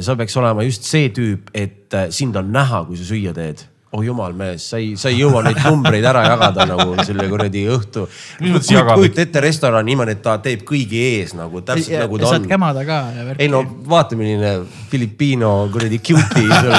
sa 0.01 0.15
peaks 0.19 0.37
olema 0.39 0.65
just 0.65 0.87
see 0.87 1.11
tüüp, 1.13 1.51
et 1.53 1.93
äh, 1.93 2.09
sind 2.09 2.35
on 2.39 2.51
näha, 2.55 2.85
kui 2.87 2.97
sa 2.97 3.07
süüa 3.11 3.35
teed 3.35 3.67
oh 3.93 4.01
jumal 4.01 4.33
mees, 4.33 4.65
sa 4.71 4.79
ei, 4.81 4.95
sa 4.97 5.11
ei 5.11 5.19
jõua 5.21 5.43
neid 5.45 5.59
numbreid 5.61 6.05
ära 6.09 6.23
jagada 6.25 6.65
nagu 6.65 6.95
selle 7.05 7.27
kuradi 7.29 7.61
õhtu. 7.69 8.07
Kujuta 8.41 9.21
ette 9.21 9.43
restorani 9.43 9.91
niimoodi, 9.91 10.15
et 10.17 10.23
ta 10.25 10.39
teeb 10.41 10.63
kõigi 10.65 11.01
ees 11.11 11.35
nagu 11.37 11.61
täpselt 11.65 11.99
nagu 12.01 12.17
ta 12.21 12.31
saad 12.31 12.41
on. 12.41 12.49
kämada 12.49 12.85
ka 12.87 12.99
ja 13.13 13.27
ei 13.37 13.51
no 13.53 13.61
vaata, 13.89 14.17
milline 14.17 14.55
Filipiino 14.89 15.53
kuradi 15.73 16.01
cutie 16.01 16.47
sul 16.49 16.73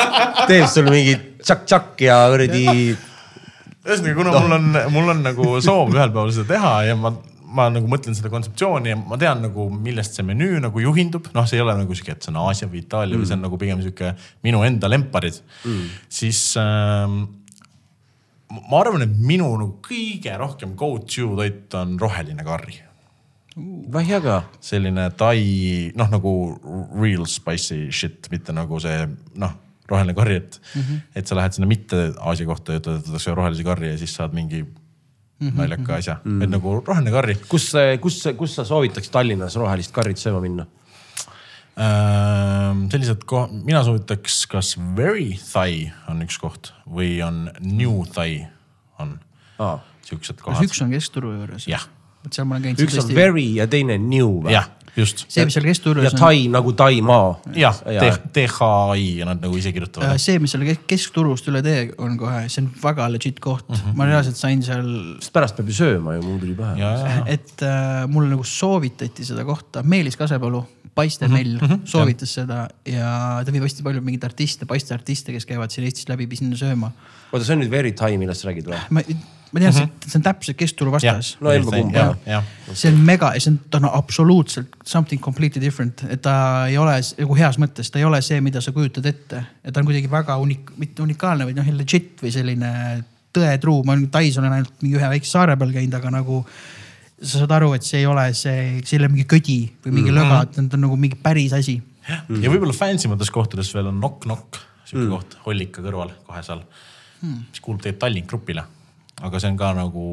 teeb 0.50 0.70
sul 0.70 0.86
mingit 0.92 1.42
tšakk-tšakk 1.42 2.06
ja 2.06 2.22
kuradi 2.30 2.66
ühesõnaga, 3.86 4.16
kuna 4.18 4.32
mul 4.36 4.56
on, 4.56 4.70
mul 4.94 5.12
on 5.14 5.26
nagu 5.26 5.50
soov 5.64 5.92
ühel 5.94 6.12
päeval 6.12 6.32
seda 6.36 6.48
teha 6.54 6.72
ja 6.90 6.96
ma, 7.00 7.14
ma 7.56 7.68
nagu 7.72 7.88
mõtlen 7.90 8.16
seda 8.16 8.30
kontseptsiooni 8.32 8.92
ja 8.92 8.98
ma 9.00 9.18
tean 9.20 9.42
nagu, 9.46 9.66
millest 9.72 10.18
see 10.18 10.26
menüü 10.26 10.60
nagu 10.62 10.84
juhindub. 10.84 11.30
noh, 11.36 11.48
see 11.48 11.60
ei 11.60 11.64
ole 11.64 11.76
nagu 11.80 11.96
sihuke, 11.96 12.18
et 12.18 12.26
see 12.26 12.34
on 12.34 12.40
Aasia 12.44 12.70
või 12.70 12.84
Itaalia 12.84 13.16
mm. 13.16 13.22
või 13.22 13.30
see 13.30 13.38
on 13.38 13.44
nagu 13.48 13.60
pigem 13.60 13.82
sihuke 13.84 14.14
minu 14.46 14.62
enda 14.66 14.90
lemparid 14.92 15.40
mm.. 15.64 15.88
siis 16.20 16.42
ähm, 16.60 17.22
ma 18.50 18.82
arvan, 18.82 19.06
et 19.06 19.16
minu 19.16 19.48
nagu 19.56 19.72
kõige 19.84 20.36
rohkem 20.40 20.76
go-to 20.78 21.32
toit 21.38 21.80
on 21.80 21.98
roheline 22.00 22.46
karri 22.46 22.80
vähjaga. 23.92 24.42
selline 24.60 25.10
tai, 25.18 25.92
noh 25.98 26.10
nagu 26.10 26.32
real 27.00 27.26
spicy 27.26 27.90
shit, 27.90 28.28
mitte 28.30 28.54
nagu 28.56 28.78
see 28.82 29.06
noh, 29.40 29.56
roheline 29.90 30.14
karri, 30.14 30.36
et 30.40 30.60
mm, 30.60 30.82
-hmm. 30.82 31.00
et 31.16 31.26
sa 31.26 31.38
lähed 31.38 31.56
sinna 31.56 31.68
mitte 31.70 32.12
Aasia 32.18 32.46
kohta 32.46 32.72
ja 32.72 32.82
ütled, 32.82 33.00
et 33.00 33.10
tahaks 33.10 33.26
rohelise 33.26 33.66
karri 33.66 33.92
ja 33.92 33.98
siis 33.98 34.14
saad 34.14 34.34
mingi 34.36 34.62
mm 34.62 35.48
-hmm. 35.48 35.56
naljaka 35.56 35.94
asja 35.94 36.16
mm, 36.24 36.38
-hmm. 36.38 36.44
et 36.44 36.50
nagu 36.50 36.82
roheline 36.86 37.10
karri 37.10 37.34
kus, 37.48 37.72
kus, 38.00 38.22
kus 38.36 38.54
sa 38.54 38.64
soovitaks 38.64 39.10
Tallinnas 39.10 39.56
rohelist 39.56 39.92
karrit 39.92 40.18
sööma 40.18 40.40
minna? 40.40 40.66
ähm,. 41.78 42.88
sellised 42.90 43.24
koha, 43.26 43.48
mina 43.52 43.84
soovitaks, 43.84 44.46
kas 44.46 44.76
Very 44.96 45.38
Thai 45.52 45.92
on 46.08 46.22
üks 46.22 46.38
koht 46.40 46.72
või 46.86 47.20
on 47.26 47.50
New 47.60 48.04
Thai 48.14 48.46
on 48.98 49.18
aa, 49.58 49.78
siuksed 50.06 50.36
kas 50.36 50.44
kohad. 50.44 50.68
üks 50.68 50.82
on 50.84 50.90
Keskturu 50.90 51.32
juures? 51.32 51.68
Jah. 51.68 51.86
vot 52.24 52.36
seal 52.36 52.48
ma 52.48 52.58
olen 52.58 52.68
käinud. 52.68 52.84
üks 52.84 52.98
on 53.04 53.14
very 53.14 53.46
ja 53.56 53.66
teine 53.66 53.98
new 53.98 54.40
või? 54.44 54.54
jah. 54.56 54.70
see, 54.96 55.44
mis 55.46 55.56
seal 55.56 55.66
Keskturu 55.66 56.02
ja 56.02 56.08
juures 56.08 56.16
on, 56.16 56.22
Tai 56.24 56.40
nagu 56.52 56.72
Taimaa. 56.76 57.28
jah, 57.56 57.78
ja, 57.94 58.10
THI 58.34 59.06
ja 59.20 59.28
nad 59.28 59.42
nagu 59.42 59.56
ise 59.58 59.72
kirjutavad. 59.74 60.18
see, 60.22 60.38
mis 60.42 60.54
seal 60.54 60.66
Kesk- 60.66 60.86
Keskturust 60.90 61.48
üle 61.52 61.62
tee 61.66 61.86
on 61.98 62.18
kohe, 62.20 62.42
see 62.48 62.64
on 62.64 62.70
väga 62.82 63.08
legit 63.12 63.40
koht 63.40 63.68
mm. 63.68 63.80
-hmm. 63.80 63.96
ma 63.96 64.08
reaalselt 64.10 64.36
sain 64.40 64.62
seal, 64.66 64.90
sest 65.20 65.32
pärast 65.32 65.56
peab 65.56 65.70
ju 65.70 65.78
sööma 65.80 66.16
ju, 66.18 66.26
mul 66.26 66.38
tuli 66.42 66.56
pähe. 66.58 66.78
ja, 66.82 66.92
ja, 66.98 67.24
et 67.26 67.64
äh, 67.66 68.04
mulle 68.10 68.30
nagu 68.34 68.44
soovitati 68.44 69.24
seda 69.24 69.44
kohta, 69.44 69.82
Meelis 69.82 70.16
Kasepalu, 70.20 70.64
paistemell 70.94 71.58
mm 71.60 71.66
-hmm. 71.66 71.80
soovitas 71.84 72.34
seda 72.34 72.68
ja 72.84 73.42
ta 73.44 73.52
viib 73.52 73.62
hästi 73.64 73.82
palju 73.86 74.02
mingeid 74.04 74.24
artiste, 74.24 74.66
paisteartiste, 74.66 75.32
kes 75.32 75.46
käivad 75.46 75.70
siin 75.70 75.86
Eestis 75.86 76.08
läbi 76.08 76.28
sinna 76.36 76.56
sööma. 76.56 76.90
oota, 77.32 77.44
see 77.44 77.54
on 77.54 77.62
nüüd 77.62 77.70
Very 77.70 77.92
Tai, 77.92 78.16
millest 78.18 78.42
sa 78.42 78.50
räägid 78.50 78.66
või? 78.66 79.16
ma, 79.50 79.60
tean 79.60 79.72
mm, 79.72 79.78
-hmm. 79.78 80.08
see 80.08 80.18
on 80.18 80.22
täpselt 80.22 80.56
Keskturu 80.56 80.92
vastas. 80.94 81.36
no 81.40 81.52
emba-kumba 81.52 81.98
jah, 81.98 82.16
jah. 82.26 82.50
see 82.72 82.92
on 82.92 82.98
mega, 83.06 83.32
see 83.38 83.52
on, 83.52 83.60
ta 83.70 83.78
on 83.82 83.88
absoluutselt 83.92 84.76
something 84.84 85.22
completely 85.22 85.62
different, 85.62 86.04
et 86.08 86.22
ta 86.22 86.66
ei 86.66 86.78
ole 86.78 86.98
nagu 87.18 87.38
heas 87.38 87.58
mõttes, 87.58 87.90
ta 87.90 87.98
ei 87.98 88.04
ole 88.08 88.22
see, 88.22 88.40
mida 88.40 88.60
sa 88.60 88.72
kujutad 88.72 89.06
ette. 89.06 89.44
et 89.64 89.74
ta 89.74 89.80
on 89.80 89.88
kuidagi 89.88 90.10
väga 90.10 90.36
unik-, 90.42 90.74
mitte 90.76 91.02
unikaalne, 91.02 91.48
vaid 91.48 91.58
noh, 91.58 91.72
legit 91.76 92.22
või 92.22 92.34
selline 92.34 92.74
tõetruu, 93.34 93.84
ma 93.86 93.94
olen 93.94 94.10
Tais 94.10 94.38
olen 94.38 94.58
ainult 94.58 94.82
mingi 94.82 94.98
ühe 94.98 95.10
väikse 95.14 95.36
saare 95.36 95.56
peal 95.58 95.74
käinud, 95.74 95.94
aga 95.98 96.12
nagu 96.14 96.42
sa 97.20 97.42
saad 97.42 97.52
aru, 97.58 97.74
et 97.76 97.86
see 97.86 98.00
ei 98.00 98.08
ole 98.08 98.30
see, 98.36 98.80
see 98.82 98.96
ei 98.96 99.02
ole 99.02 99.10
mingi 99.12 99.26
ködi 99.28 99.60
või 99.84 99.94
mingi 99.98 100.10
mm 100.10 100.16
-hmm. 100.16 100.30
löga, 100.32 100.42
et 100.46 100.70
ta 100.70 100.78
on 100.78 100.84
nagu 100.86 100.96
mingi 100.96 101.18
päris 101.20 101.52
asi. 101.56 101.80
ja 102.08 102.50
võib-olla 102.50 102.74
fancy 102.74 103.08
mates 103.08 103.30
kohtades 103.30 103.74
veel 103.74 103.90
on 103.92 104.00
Knock 104.00 104.24
Knock, 104.24 104.60
sihuke 104.84 105.04
mm. 105.04 105.10
koht 105.14 105.36
Hollika 105.46 105.82
kõrval 105.84 106.14
kohe 106.26 106.42
seal 106.42 106.62
mm., 107.22 107.40
mis 107.50 107.60
kuulub 107.60 107.82
tegelikult 107.82 108.00
Tallink 108.06 108.30
Grupile. 108.30 108.64
Aga 109.20 109.40
see 109.42 109.50
on 109.52 109.58
ka 109.60 109.72
nagu, 109.76 110.04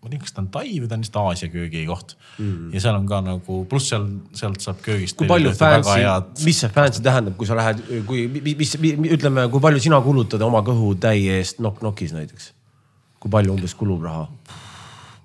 ma 0.00 0.08
ei 0.08 0.14
tea, 0.14 0.22
kas 0.24 0.34
ta 0.36 0.42
on 0.42 0.50
Tai 0.54 0.66
või 0.66 0.90
ta 0.90 0.98
on 0.98 1.04
lihtsalt 1.04 1.20
Aasia 1.22 1.52
köögikoht 1.52 2.16
mm.. 2.38 2.74
ja 2.74 2.82
seal 2.84 2.98
on 2.98 3.08
ka 3.10 3.22
nagu, 3.24 3.62
pluss 3.70 3.92
seal, 3.92 4.06
sealt 4.36 4.64
saab 4.64 4.82
köögist. 4.84 5.18
kui 5.18 5.30
palju 5.30 5.54
fancy, 5.56 5.96
mis 6.44 6.60
see 6.62 6.72
fancy 6.74 7.04
tähendab, 7.06 7.38
kui 7.40 7.48
sa 7.48 7.58
lähed, 7.58 7.82
kui, 8.08 8.26
mis, 8.36 8.54
mis, 8.60 8.76
ütleme, 9.18 9.48
kui 9.52 9.64
palju 9.64 9.82
sina 9.88 10.00
kulutad 10.04 10.44
oma 10.46 10.62
kõhutäie 10.66 11.40
eest 11.40 11.62
Knock-Knockis 11.62 12.14
näiteks? 12.16 12.52
kui 13.22 13.32
palju 13.32 13.56
umbes 13.56 13.74
kulub 13.78 14.04
raha? 14.06 14.28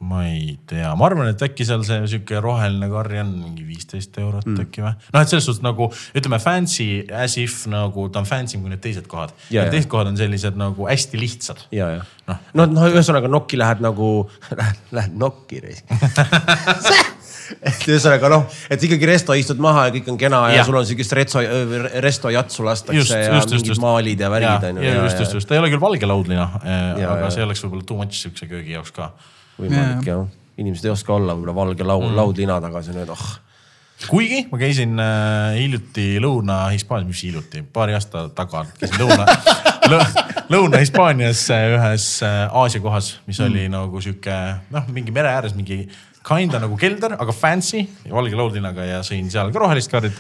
Ma 0.02 0.23
ei 0.26 0.56
tea, 0.69 0.90
ma 0.98 1.06
arvan, 1.07 1.30
et 1.32 1.44
äkki 1.45 1.65
seal 1.68 1.84
see 1.88 1.99
sihuke 2.10 2.41
roheline 2.44 2.90
karri 2.91 3.22
on 3.22 3.32
mingi 3.38 3.65
viisteist 3.68 4.18
eurot 4.22 4.48
mm. 4.48 4.64
äkki 4.65 4.86
või. 4.86 4.95
noh, 5.14 5.22
et 5.22 5.32
selles 5.32 5.48
suhtes 5.49 5.64
nagu 5.65 5.91
ütleme 6.18 6.41
fancy 6.41 6.90
as 7.23 7.38
if 7.41 7.64
nagu 7.72 8.07
ta 8.10 8.23
on 8.23 8.30
fancy 8.30 8.60
kui 8.61 8.72
need 8.72 8.82
teised 8.84 9.07
kohad. 9.11 9.36
Ja, 9.49 9.68
ja. 9.68 9.69
teised 9.73 9.91
kohad 9.91 10.11
on 10.11 10.19
sellised 10.19 10.57
nagu 10.60 10.90
hästi 10.90 11.22
lihtsad. 11.22 11.68
ja, 11.76 11.94
ja 11.98 12.10
Noh. 12.32 12.38
no, 12.56 12.68
noh, 12.69 12.86
ühesõnaga 12.91 13.30
Nokki 13.32 13.57
lähed 13.60 13.82
nagu, 13.84 14.11
lähed, 14.60 14.86
lähed 14.95 15.18
Nokki 15.19 15.61
reis. 15.64 15.82
et 17.68 17.88
ühesõnaga 17.90 18.30
noh, 18.32 18.45
et 18.72 18.84
ikkagi 18.88 19.10
resto 19.10 19.36
istud 19.38 19.60
maha 19.61 19.88
ja 19.90 19.95
kõik 19.98 20.07
on 20.14 20.19
kena 20.22 20.44
ja, 20.52 20.61
ja 20.61 20.68
sul 20.68 20.78
on 20.80 20.88
siukest 20.88 21.15
retso, 21.18 21.44
resto 22.03 22.32
jatsu 22.32 22.65
lastakse 22.68 22.99
just, 22.99 23.15
ja 23.15 23.36
just, 23.36 23.52
mingid 23.52 23.73
just. 23.73 23.84
maalid 23.84 24.23
ja 24.23 24.32
värgid 24.32 24.69
on 24.69 24.80
ju. 24.80 24.95
just, 25.02 25.23
just, 25.26 25.38
just, 25.40 25.49
ta 25.49 25.57
ei 25.57 25.64
ole 25.64 25.72
küll 25.73 25.84
valge 25.84 26.07
laudlina, 26.07 26.48
aga 26.61 27.19
ja. 27.26 27.30
see 27.34 27.44
oleks 27.45 27.64
võib-olla 27.65 27.88
too 27.90 27.99
much 27.99 28.22
siukse 28.22 28.48
köögi 28.49 28.78
jaoks 28.78 28.95
ka. 28.95 29.11
Võimalik 29.60 30.07
jah, 30.07 30.28
inimesed 30.61 30.88
ei 30.88 30.94
oska 30.94 31.15
olla 31.15 31.36
võib-olla 31.38 31.56
valge 31.56 31.88
laud 31.88 32.07
mm., 32.10 32.19
laudlina 32.19 32.60
taga, 32.64 32.84
siis 32.84 32.95
on 32.95 33.02
need 33.02 33.14
oh. 33.14 33.26
kuigi 34.10 34.44
ma 34.52 34.60
käisin 34.61 34.99
äh, 35.02 35.57
hiljuti 35.60 36.06
Lõuna-Hispaanias, 36.23 37.10
mis 37.10 37.23
hiljuti, 37.28 37.64
paari 37.73 37.95
aasta 37.98 38.28
taga 38.36 38.65
käisin 38.80 39.02
Lõuna 39.02 39.26
lõ,, 39.91 40.02
Lõuna-Hispaanias 40.53 41.44
ühes 41.56 42.07
äh, 42.28 42.45
Aasia 42.61 42.84
kohas, 42.84 43.15
mis 43.28 43.41
oli 43.44 43.68
nagu 43.72 44.03
sihuke 44.03 44.38
noh, 44.73 44.88
mingi 44.94 45.14
mere 45.15 45.34
ääres 45.34 45.57
mingi 45.57 45.84
kinda 46.28 46.61
nagu 46.61 46.78
kelder, 46.78 47.18
aga 47.18 47.34
fancy, 47.34 47.86
valge 48.10 48.38
laudlinaga 48.38 48.86
ja 48.86 49.02
sõin 49.06 49.30
seal 49.34 49.52
ka 49.53 49.64
rohelist 49.64 49.91
karrit. 49.91 50.18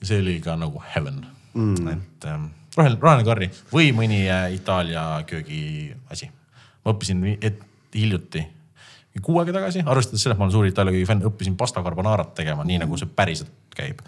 ja 0.00 0.10
see 0.10 0.20
oli 0.22 0.38
ka 0.44 0.56
nagu 0.60 0.82
heaven 0.94 1.22
mm., 1.54 1.88
et 1.94 2.28
ähm, 2.28 2.50
roheline, 2.76 3.00
roheline 3.02 3.26
karri 3.26 3.48
või 3.72 3.90
mõni 3.96 4.26
äh, 4.28 4.52
Itaalia 4.54 5.24
köögiasi. 5.26 6.30
ma 6.84 6.94
õppisin, 6.94 7.24
et 7.40 7.64
hiljuti 7.94 8.44
kuu 9.22 9.38
aega 9.40 9.54
tagasi, 9.56 9.82
arvestades 9.86 10.22
seda, 10.22 10.34
et 10.34 10.40
ma 10.40 10.46
olen 10.46 10.54
suur 10.54 10.66
Itaalia 10.68 10.94
köögi 10.94 11.06
fänn, 11.08 11.24
õppisin 11.26 11.56
pasta 11.58 11.82
carbonarat 11.84 12.34
tegema, 12.38 12.66
nii 12.66 12.82
nagu 12.84 12.98
see 13.00 13.08
päriselt 13.10 13.54
käib. 13.76 14.02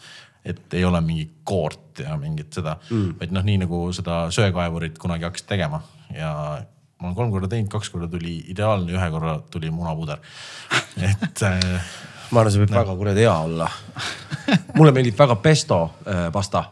et 0.44 0.74
ei 0.74 0.84
ole 0.84 1.00
mingi 1.04 1.26
koort 1.44 2.00
ja 2.00 2.14
mingit 2.16 2.52
seda 2.56 2.78
mm., 2.90 3.16
vaid 3.20 3.32
noh, 3.36 3.44
nii 3.44 3.58
nagu 3.60 3.80
seda 3.92 4.22
söekaevurit 4.32 4.96
kunagi 4.98 5.26
hakkasid 5.26 5.48
tegema 5.50 5.82
ja 6.14 6.30
ma 7.00 7.08
olen 7.08 7.16
kolm 7.16 7.34
korda 7.34 7.48
teinud, 7.48 7.68
kaks 7.72 7.90
korda 7.92 8.08
tuli 8.08 8.38
ideaalne, 8.48 8.92
ühe 8.92 9.10
korra 9.12 9.34
tuli 9.52 9.70
munapuder. 9.70 10.18
et 10.96 11.42
äh, 11.48 11.92
ma 12.30 12.40
arvan, 12.40 12.52
see 12.54 12.62
võib 12.62 12.72
no. 12.72 12.80
väga 12.80 12.96
kuradi 13.02 13.26
hea 13.26 13.36
olla. 13.36 13.68
mulle 14.78 14.94
meeldib 14.96 15.18
väga 15.18 15.36
pesto 15.44 15.82
äh, 16.06 16.28
pasta 16.32 16.64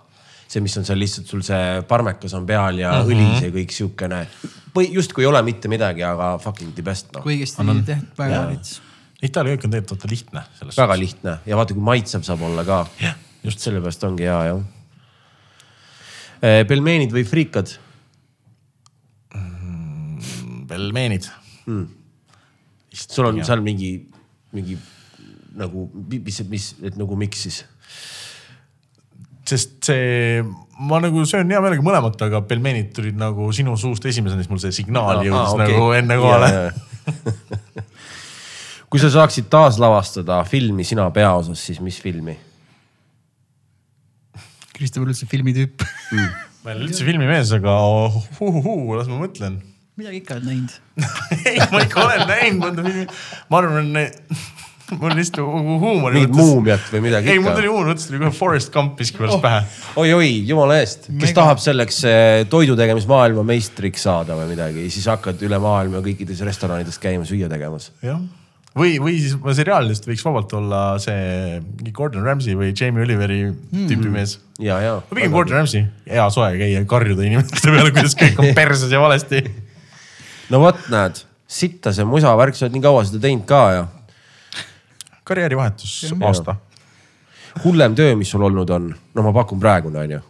see, 0.48 0.62
mis 0.64 0.76
on 0.80 0.86
seal 0.88 1.00
lihtsalt 1.00 1.28
sul 1.28 1.44
see 1.44 1.82
parmekas 1.88 2.34
on 2.38 2.46
peal 2.48 2.80
ja 2.80 2.92
mm 2.92 3.02
-hmm. 3.02 3.12
õlis 3.12 3.44
ja 3.44 3.50
kõik 3.52 3.74
siukene. 3.74 4.26
Justkui 4.90 5.24
ei 5.24 5.30
ole 5.30 5.42
mitte 5.46 5.68
midagi, 5.68 6.04
aga 6.06 6.36
fucking 6.42 6.74
the 6.74 6.84
best 6.84 7.12
no.. 7.14 7.22
kui 7.24 7.36
õigesti 7.36 7.64
tehtud, 7.64 8.14
väga 8.18 8.44
veits. 8.52 8.80
Itaalia 9.22 9.56
köök 9.56 9.66
on 9.66 9.72
tegelikult 9.74 9.96
vaata 9.96 10.10
lihtne. 10.12 10.42
väga 10.60 10.72
suhtes. 10.72 11.00
lihtne 11.00 11.38
ja 11.46 11.58
vaata, 11.58 11.74
kui 11.74 11.84
maitsev 11.84 12.22
saab 12.26 12.42
olla 12.46 12.64
ka. 12.64 12.86
just 13.44 13.64
sellepärast 13.64 14.04
ongi 14.08 14.26
hea 14.28 14.40
jah. 14.50 14.60
pelmeenid 16.68 17.14
või 17.14 17.24
friikad 17.26 17.72
mm,? 19.34 20.66
pelmeenid 20.70 21.26
mm.. 21.66 21.88
sul 22.92 23.30
on 23.30 23.42
seal 23.44 23.64
mingi, 23.64 23.92
mingi 24.54 24.78
nagu, 25.58 25.88
mis, 26.12 26.42
mis, 26.50 26.70
et 26.82 26.98
nagu 26.98 27.18
miks 27.18 27.42
siis? 27.48 27.64
Sest 29.48 29.78
see, 29.88 30.42
ma 30.88 31.00
nagu 31.02 31.24
söön 31.28 31.50
hea 31.50 31.60
meelega 31.64 31.84
mõlemat, 31.84 32.20
aga 32.28 32.42
pelmeenid 32.48 32.92
tulid 32.96 33.18
nagu 33.18 33.50
sinu 33.56 33.76
suust 33.80 34.04
esimesena, 34.08 34.42
siis 34.42 34.52
mul 34.52 34.62
see 34.62 34.74
signaal 34.82 35.22
jõudis 35.24 35.40
ah, 35.40 35.54
okay. 35.56 35.72
nagu 35.72 35.92
enne 35.96 36.18
kohale 36.20 36.50
kui 38.88 39.00
sa 39.02 39.10
saaksid 39.12 39.48
taaslavastada 39.52 40.42
filmi 40.48 40.86
sina 40.86 41.08
peaosas, 41.14 41.60
siis 41.60 41.80
mis 41.84 41.98
filmi? 42.00 42.36
Kristo 44.76 45.02
pole 45.02 45.12
üldse 45.12 45.26
filmitüüp 45.28 45.82
mm. 45.82 46.28
ma 46.62 46.72
ei 46.72 46.78
ole 46.78 46.86
üldse 46.86 47.06
filmimees, 47.08 47.50
aga 47.56 47.74
uhuhuu, 48.38 48.94
las 48.94 49.10
ma 49.10 49.18
mõtlen. 49.24 49.58
midagi 49.98 50.22
ikka 50.22 50.38
oled 50.38 50.48
näinud 50.52 50.76
ei, 51.48 51.58
ma 51.72 51.82
ikka 51.84 52.04
olen 52.04 52.24
näinud 52.30 52.62
mõnda 52.62 52.86
filmi. 52.86 53.06
ma 53.50 53.62
arvan 53.62 53.92
mul 55.00 55.14
lihtsalt 55.18 55.44
huumori 55.44 56.22
mingit 56.22 56.36
muumiat 56.36 56.88
või 56.92 57.02
midagi. 57.08 57.32
ei, 57.32 57.42
mul 57.42 57.54
tuli 57.56 57.68
huumori 57.68 57.92
mõttes 57.92 58.08
tuli 58.08 58.20
kohe 58.22 58.32
Forest 58.34 58.72
Gump 58.72 59.00
miskipärast 59.00 59.36
oh. 59.36 59.42
pähe. 59.44 59.60
oi-oi, 60.00 60.30
jumala 60.48 60.78
eest, 60.80 61.08
kes 61.10 61.28
Mega... 61.28 61.36
tahab 61.42 61.62
selleks 61.62 62.00
eh, 62.08 62.40
toidutegemismaailma 62.52 63.44
meistriks 63.48 64.06
saada 64.08 64.38
või 64.38 64.52
midagi, 64.54 64.88
siis 64.94 65.08
hakkad 65.10 65.42
üle 65.44 65.60
maailma 65.62 66.00
kõikides 66.04 66.40
restoranides 66.48 67.00
käima 67.02 67.28
süüa 67.28 67.50
tegemas. 67.52 67.90
jah, 68.04 68.22
või, 68.78 68.96
või 69.02 69.18
siis 69.20 69.36
seriaalidest 69.60 70.08
võiks 70.08 70.24
vabalt 70.24 70.56
olla 70.56 70.82
see 71.02 71.60
Gordon 71.92 72.24
Ramsay 72.24 72.56
või 72.56 72.72
Jamie 72.72 73.04
Oliveri 73.04 73.42
mm. 73.50 73.86
tüüpi 73.90 74.14
mees. 74.14 74.38
ja, 74.56 74.80
ja. 74.84 74.96
ma 75.04 75.20
pigem 75.20 75.36
Gordon 75.36 75.60
Ramsay, 75.60 75.84
hea 76.08 76.30
soe 76.32 76.54
käia, 76.60 76.84
karjuda 76.88 77.28
inimeste 77.28 77.68
peale, 77.68 77.92
kuidas 77.92 78.16
kõik 78.16 78.40
on 78.40 78.56
perses 78.56 78.94
ja 78.94 79.04
valesti. 79.04 79.44
no 80.54 80.64
vot, 80.64 80.80
näed, 80.88 81.20
sitta 81.44 81.92
see 81.92 82.08
musa 82.08 82.32
värk, 82.40 82.56
sa 82.56 82.66
oled 82.66 82.78
nii 82.78 82.88
kaua 82.88 83.04
seda 83.04 83.24
teinud 83.28 83.44
ka 83.48 83.62
ja 83.76 83.86
karjäärivahetus 85.28 86.00
aasta. 86.18 86.56
hullem 87.64 87.94
töö, 87.98 88.16
mis 88.18 88.32
sul 88.34 88.44
olnud 88.48 88.70
on, 88.74 88.90
no 89.14 89.28
ma 89.28 89.36
pakun 89.42 89.60
praegune 89.62 90.04
on 90.04 90.18
ju 90.18 90.24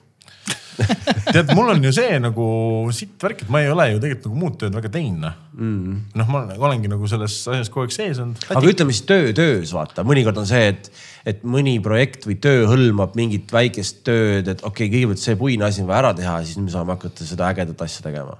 tead, 1.34 1.50
mul 1.56 1.72
on 1.72 1.82
ju 1.82 1.90
see 1.94 2.18
nagu 2.22 2.46
sitt 2.94 3.22
värk, 3.22 3.42
et 3.44 3.50
ma 3.52 3.62
ei 3.64 3.70
ole 3.72 3.88
ju 3.92 4.00
tegelikult 4.02 4.28
nagu 4.28 4.40
muud 4.42 4.58
tööd 4.60 4.76
väga 4.78 4.90
teinud 4.94 5.24
noh. 5.24 5.36
mm.. 5.58 5.96
noh, 6.20 6.30
ma 6.30 6.42
olengi 6.68 6.90
nagu 6.90 7.10
selles 7.10 7.36
asjas 7.50 7.70
kogu 7.72 7.86
aeg 7.86 7.94
sees 7.94 8.20
olnud. 8.22 8.44
aga 8.54 8.72
ütleme 8.72 8.94
siis 8.94 9.06
töö 9.08 9.32
töös 9.36 9.74
vaata, 9.74 10.04
mõnikord 10.06 10.38
on 10.42 10.48
see, 10.48 10.70
et, 10.74 10.90
et 11.34 11.42
mõni 11.42 11.78
projekt 11.84 12.28
või 12.28 12.38
töö 12.42 12.66
hõlmab 12.70 13.18
mingit 13.18 13.50
väikest 13.54 14.04
tööd, 14.06 14.50
et 14.54 14.62
okei 14.62 14.86
okay,, 14.86 14.92
kõigepealt 14.94 15.24
see 15.24 15.38
puine 15.40 15.66
asi 15.68 15.82
on 15.82 15.90
vaja 15.90 16.04
ära 16.06 16.14
teha, 16.20 16.38
siis 16.46 16.60
me 16.62 16.70
saame 16.74 16.94
hakata 16.94 17.26
seda 17.26 17.50
ägedat 17.50 17.88
asja 17.88 18.06
tegema 18.06 18.38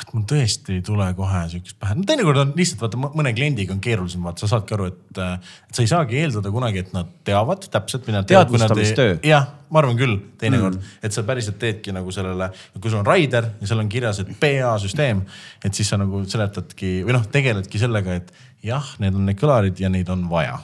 et 0.00 0.12
mul 0.14 0.24
tõesti 0.28 0.78
ei 0.78 0.82
tule 0.84 1.06
kohe 1.16 1.40
siukest 1.52 1.76
pähe, 1.80 1.96
no 1.98 2.06
teinekord 2.08 2.40
on 2.42 2.52
lihtsalt 2.56 2.84
vaata 2.84 3.00
mõne 3.02 3.32
kliendiga 3.36 3.74
on 3.74 3.80
keerulisem, 3.84 4.22
vaata 4.24 4.44
sa 4.44 4.54
saadki 4.54 4.76
aru, 4.76 4.88
et, 4.92 5.20
et 5.20 5.76
sa 5.76 5.84
ei 5.84 5.90
saagi 5.90 6.20
eeldada 6.22 6.52
kunagi, 6.54 6.84
et 6.86 6.94
nad 6.96 7.10
teavad 7.26 7.66
täpselt, 7.72 8.06
mida. 8.08 8.22
teadvustamistöö. 8.28 9.18
jah, 9.26 9.50
ma 9.72 9.82
arvan 9.82 9.98
küll, 10.00 10.16
teinekord 10.40 10.78
mm., 10.78 10.96
et 11.04 11.16
sa 11.16 11.26
päriselt 11.28 11.60
teedki 11.62 11.94
nagu 11.94 12.14
sellele, 12.14 12.48
kui 12.78 12.88
sul 12.88 13.02
on 13.02 13.08
rider 13.08 13.50
ja 13.60 13.70
seal 13.70 13.84
on 13.84 13.92
kirjas, 13.92 14.22
et 14.24 14.32
PA 14.40 14.74
süsteem, 14.82 15.22
et 15.64 15.76
siis 15.76 15.92
sa 15.92 16.00
nagu 16.00 16.24
seletadki 16.24 16.98
või 17.06 17.18
noh, 17.18 17.28
tegeledki 17.32 17.80
sellega, 17.82 18.18
et 18.22 18.34
jah, 18.64 18.94
need 19.02 19.18
on 19.18 19.28
need 19.28 19.40
kõlarid 19.40 19.80
ja 19.82 19.92
neid 19.92 20.10
on 20.12 20.28
vaja. 20.32 20.60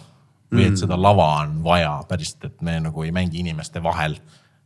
või 0.48 0.64
et 0.64 0.72
mm. 0.72 0.80
seda 0.80 0.96
lava 0.96 1.26
on 1.42 1.58
vaja 1.64 1.98
päriselt, 2.08 2.46
et 2.48 2.62
me 2.64 2.78
nagu 2.80 3.02
ei 3.04 3.10
mängi 3.12 3.42
inimeste 3.42 3.82
vahel 3.84 4.16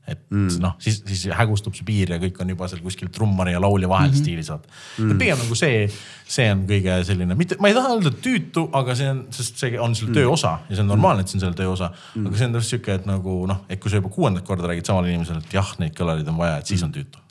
et 0.02 0.18
mm. 0.30 0.56
noh, 0.62 0.74
siis, 0.82 0.98
siis 1.06 1.28
hägustub 1.38 1.76
see 1.78 1.86
piir 1.86 2.10
ja 2.10 2.18
kõik 2.22 2.40
on 2.42 2.50
juba 2.50 2.66
seal 2.70 2.82
kuskil 2.82 3.10
trummari 3.14 3.54
ja 3.54 3.60
laulja 3.62 3.88
vahel 3.90 4.10
mm 4.10 4.16
-hmm. 4.16 4.24
stiilis 4.24 4.50
vaata 4.50 4.68
mm.. 4.98 5.18
pigem 5.20 5.38
nagu 5.38 5.58
see, 5.58 5.84
see 6.26 6.48
on 6.50 6.64
kõige 6.66 6.96
selline, 7.06 7.36
mitte, 7.38 7.58
ma 7.62 7.70
ei 7.70 7.76
taha 7.76 7.94
öelda 7.94 8.10
tüütu, 8.24 8.66
aga 8.80 8.96
see 8.98 9.10
on, 9.12 9.24
sest 9.30 9.62
see 9.62 9.78
on 9.78 9.94
selle 9.94 10.16
töö 10.16 10.26
mm. 10.26 10.34
osa 10.34 10.56
ja 10.68 10.74
see 10.74 10.82
on 10.82 10.90
normaalne, 10.90 11.22
et 11.22 11.30
see 11.30 11.38
on 11.38 11.46
selle 11.46 11.58
töö 11.58 11.70
osa 11.76 11.92
mm.. 11.92 12.26
aga 12.26 12.40
see 12.40 12.50
on 12.50 12.58
täpselt 12.58 12.74
sihuke, 12.74 12.98
et 12.98 13.06
nagu 13.06 13.36
noh, 13.46 13.62
et 13.68 13.82
kui 13.82 13.92
sa 13.92 14.02
juba 14.02 14.10
kuuendat 14.10 14.46
korda 14.48 14.72
räägid 14.72 14.90
samale 14.90 15.12
inimesele, 15.12 15.38
et 15.38 15.54
jah, 15.54 15.74
neid 15.78 15.94
kõlareid 15.98 16.34
on 16.34 16.40
vaja, 16.42 16.58
et 16.58 16.74
siis 16.74 16.82
on 16.82 16.94
tüütu. 16.94 17.21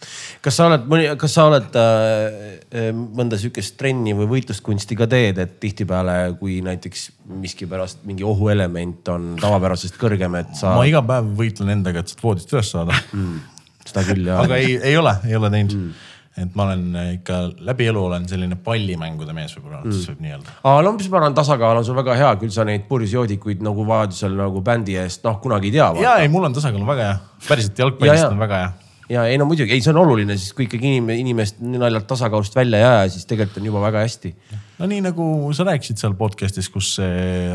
Kas 0.41 0.57
sa 0.60 0.68
oled 0.69 1.15
kas 1.22 1.36
sa 1.38 1.48
oled 1.49 1.80
äh, 1.80 2.91
mõnda 2.91 3.40
sihukest 3.41 3.78
trenni 3.80 4.15
või 4.18 4.30
võitluskunsti 4.36 4.98
ka 4.99 5.07
teed, 5.11 5.41
et 5.44 5.57
tihtipeale, 5.64 6.18
kui 6.40 6.60
näiteks 6.65 7.10
miskipärast 7.41 8.06
mingi 8.07 8.26
ohuelement 8.28 9.11
on 9.14 9.34
tavapärasest 9.41 9.99
kõrgem, 10.02 10.40
et 10.41 10.56
sa. 10.57 10.76
ma 10.78 10.88
iga 10.90 11.03
päev 11.06 11.34
võitlen 11.40 11.76
endaga, 11.78 12.03
et 12.03 12.11
sealt 12.11 12.23
voodist 12.26 12.53
üles 12.56 12.72
saada 12.73 12.95
mm.. 13.11 13.44
seda 13.88 14.07
küll 14.07 14.32
jah. 14.32 14.45
aga 14.45 14.61
ei, 14.61 14.78
ei 14.91 14.98
ole, 14.99 15.18
ei 15.28 15.38
ole 15.40 15.53
teinud 15.53 15.78
mm 15.78 16.07
et 16.40 16.53
ma 16.56 16.64
olen 16.64 16.84
ikka 17.18 17.38
läbi 17.68 17.90
elu 17.91 18.03
olen 18.07 18.28
selline 18.30 18.56
pallimängude 18.64 19.34
mees 19.36 19.52
võib-olla 19.57 19.82
mm., 19.84 20.03
võib 20.07 20.22
nii 20.23 20.36
öelda. 20.36 20.53
aa, 20.64 20.84
no 20.86 20.94
ma 20.95 21.18
arvan, 21.19 21.36
tasakaal 21.36 21.82
on 21.82 21.88
sul 21.88 21.98
väga 21.98 22.15
hea, 22.19 22.30
küll 22.40 22.53
sa 22.56 22.64
neid 22.68 22.86
purjusjoodikuid 22.88 23.64
nagu 23.65 23.84
vajadusel 23.88 24.38
nagu 24.40 24.61
bändi 24.64 24.95
eest, 25.02 25.26
noh 25.28 25.41
kunagi 25.44 25.68
ei 25.72 25.76
tea. 25.76 25.90
ja 26.06 26.15
ei, 26.23 26.32
mul 26.32 26.48
on 26.48 26.56
tasakaal 26.56 26.88
väga 26.88 27.10
hea, 27.10 27.18
päriselt 27.49 27.84
jalgpallist 27.84 28.30
on 28.30 28.40
väga 28.45 28.61
hea 28.64 28.72
ja 29.12 29.26
ei 29.28 29.38
no 29.40 29.46
muidugi, 29.50 29.74
ei, 29.76 29.84
see 29.84 29.92
on 29.94 30.00
oluline, 30.06 30.36
siis 30.40 30.54
kui 30.56 30.66
ikkagi 30.68 30.94
inim, 30.94 31.10
inimest 31.14 31.60
naljalt 31.64 32.08
tasakaalust 32.10 32.56
välja 32.56 32.80
ei 32.80 32.86
jää, 32.86 33.10
siis 33.14 33.28
tegelikult 33.30 33.60
on 33.62 33.68
juba 33.68 33.84
väga 33.84 34.04
hästi. 34.06 34.32
no 34.80 34.90
nii 34.92 35.02
nagu 35.06 35.26
sa 35.58 35.66
rääkisid 35.68 36.00
seal 36.02 36.16
podcast'is, 36.20 36.70
kus 36.72 36.94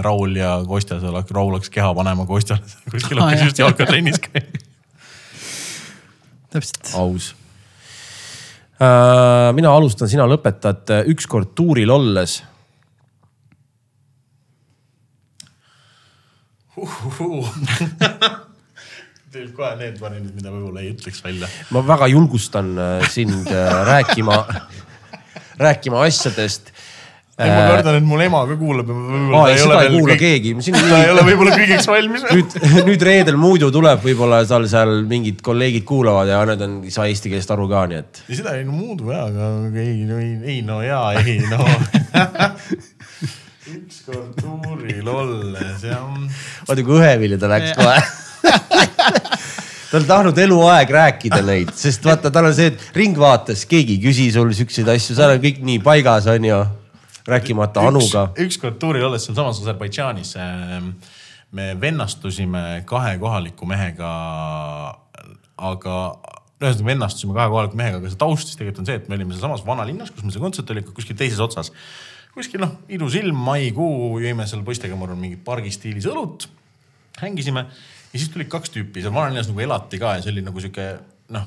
Raul 0.05 0.37
ja 0.37 0.57
Kostja 0.69 1.01
seal, 1.03 1.17
Raul 1.17 1.57
hakkas 1.57 1.73
keha 1.73 1.93
panema 1.97 2.27
Kostjale 2.29 2.63
kuskil 2.93 3.23
hakkas 3.23 3.47
just 3.49 3.63
jalkatrennis 3.63 4.21
käima. 4.29 4.65
täpselt. 6.53 6.93
aus 6.95 7.33
äh,. 8.81 9.53
mina 9.57 9.73
alustan, 9.73 10.11
sina 10.13 10.29
lõpetad 10.29 10.93
ükskord 11.15 11.55
tuuril 11.57 11.95
olles 11.95 12.43
uhuh 16.77 17.49
Teil 19.37 19.51
kohe 19.53 19.75
need 19.77 19.99
variandid, 20.01 20.33
mida 20.33 20.49
võib-olla 20.49 20.81
ei 20.81 20.95
ütleks 20.95 21.21
välja. 21.21 21.49
ma 21.75 21.83
väga 21.85 22.07
julgustan 22.09 22.71
äh, 22.81 23.03
sind 23.13 23.51
äh, 23.53 23.73
rääkima, 23.85 24.39
rääkima 25.67 26.01
asjadest 26.07 26.73
ei, 27.37 27.51
ma 27.53 27.67
kardan, 27.69 27.99
et 27.99 28.07
mul 28.09 28.23
ema 28.25 28.39
ka 28.49 28.55
kuulab 28.57 28.89
ja 28.89 28.95
võib-olla 28.97 29.43
ta 29.45 29.53
ei 29.53 29.61
ole 29.67 29.77
veel. 29.83 29.97
kuula 29.99 30.15
kõik... 30.15 30.23
keegi. 30.25 30.73
ta 30.89 31.03
ei 31.03 31.13
ole 31.13 31.25
võib-olla 31.27 31.59
kõigeks 31.59 31.89
valmis. 31.91 32.25
nüüd, 32.39 32.57
nüüd 32.89 33.07
reedel 33.11 33.37
muidu 33.41 33.69
tuleb, 33.77 34.01
võib-olla 34.07 34.41
tal 34.49 34.65
seal 34.73 35.05
mingid 35.11 35.45
kolleegid 35.45 35.85
kuulavad 35.85 36.33
ja 36.33 36.41
need 36.49 36.65
on, 36.65 36.81
ei 36.89 36.97
saa 36.97 37.11
eesti 37.13 37.35
keelest 37.35 37.53
aru 37.53 37.69
ka, 37.75 37.85
nii 37.93 38.01
et. 38.01 38.25
ei, 38.25 38.41
seda 38.41 38.57
ei 38.57 38.65
no 38.65 38.73
muudu 38.79 39.13
jaa, 39.13 39.29
aga 39.29 39.85
ei, 39.85 39.99
no 40.09 40.17
ei, 40.25 40.33
ei 40.55 40.63
no 40.65 40.81
ja, 40.87 41.03
ei 41.21 41.43
no 41.45 41.61
ükskord 43.77 44.33
tuuril 44.41 45.09
olles 45.13 45.85
jah. 45.85 46.09
vaata 46.65 46.89
kui 46.89 47.03
õhevilja 47.03 47.37
ta 47.43 47.53
läks 47.53 47.77
kohe 47.77 47.99
ta 49.97 50.03
on 50.03 50.09
tahtnud 50.09 50.39
eluaeg 50.39 50.91
rääkida 50.93 51.39
neid, 51.47 51.71
sest 51.77 52.05
vaata, 52.05 52.31
tal 52.33 52.51
on 52.51 52.55
see, 52.57 52.69
et 52.73 52.97
Ringvaates 52.97 53.65
keegi 53.69 53.97
ei 53.97 54.03
küsi 54.03 54.27
sul 54.35 54.51
siukseid 54.57 54.89
asju, 54.93 55.17
seal 55.17 55.33
on 55.33 55.41
kõik 55.41 55.63
nii 55.65 55.79
paigas, 55.85 56.29
onju. 56.29 56.59
rääkimata 57.27 57.81
üks, 57.81 57.89
Anuga. 57.89 58.25
ükskord 58.45 58.77
tuuril 58.83 59.07
olles 59.09 59.25
sealsamas 59.25 59.63
Aserbaidžaanis 59.63 60.35
ähm, 60.43 60.93
me 61.57 61.73
vennastusime 61.81 62.83
kahe 62.87 63.17
kohaliku 63.19 63.67
mehega, 63.67 64.11
aga 65.57 65.97
ühesõnaga 66.61 66.91
vennastusime 66.91 67.39
kahe 67.39 67.49
kohaliku 67.55 67.81
mehega, 67.81 68.03
aga 68.03 68.13
see 68.13 68.21
taust 68.21 68.51
siis 68.53 68.61
tegelikult 68.61 68.85
on 68.85 68.91
see, 68.91 69.01
et 69.01 69.09
me 69.09 69.17
olime 69.17 69.33
sealsamas 69.33 69.65
vanalinnas, 69.67 70.13
kus 70.13 70.27
meil 70.27 70.37
see 70.37 70.45
kontsert 70.45 70.77
oli, 70.77 70.85
kuskil 70.93 71.17
teises 71.17 71.41
otsas. 71.41 71.73
kuskil 72.37 72.61
noh, 72.61 72.77
ilus 72.93 73.17
ilm, 73.17 73.39
maikuu, 73.49 74.21
jõime 74.21 74.45
seal 74.45 74.61
poistega, 74.65 74.97
ma 74.99 75.09
arvan, 75.09 75.25
mingit 75.25 75.45
pargistiilis 75.45 76.05
õlut. 76.13 76.51
hängisime 77.17 77.65
ja 78.13 78.19
siis 78.19 78.33
tulid 78.33 78.51
kaks 78.53 78.73
tüüpi, 78.75 79.03
seal 79.05 79.15
vanalinnas 79.15 79.51
nagu 79.51 79.63
elati 79.65 80.01
ka 80.03 80.17
ja 80.17 80.25
see 80.25 80.35
oli 80.35 80.45
nagu 80.47 80.63
sihuke 80.63 80.89
noh 81.35 81.47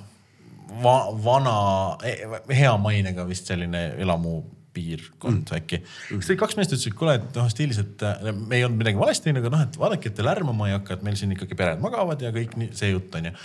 va, 0.84 0.96
vana, 1.24 1.58
e, 2.06 2.16
hea 2.54 2.72
mainega 2.82 3.26
vist 3.30 3.50
selline 3.50 3.90
elamu 4.02 4.40
piirkond 4.74 5.50
äkki. 5.58 5.82
siis 6.12 6.30
tulid 6.30 6.42
kaks 6.44 6.58
meest 6.60 6.74
ütlesid, 6.76 6.96
kuule, 6.98 7.16
et 7.20 7.40
noh 7.40 7.50
stiilis, 7.52 7.80
et 7.82 8.06
äh, 8.06 8.30
me 8.36 8.60
ei 8.60 8.66
olnud 8.68 8.80
midagi 8.84 9.02
valesti 9.02 9.28
teinud, 9.28 9.42
aga 9.44 9.54
noh, 9.56 9.66
et 9.66 9.80
vaadake, 9.82 10.12
et 10.12 10.18
te 10.20 10.26
lärmama 10.26 10.70
ei 10.70 10.76
hakka, 10.78 11.00
et 11.00 11.06
meil 11.08 11.18
siin 11.20 11.34
ikkagi 11.36 11.58
pered 11.58 11.82
magavad 11.84 12.22
ja 12.22 12.32
kõik 12.36 12.54
nii, 12.60 12.72
see 12.78 12.92
jutt 12.94 13.18
on 13.18 13.32
ju. 13.32 13.34
ja 13.34 13.40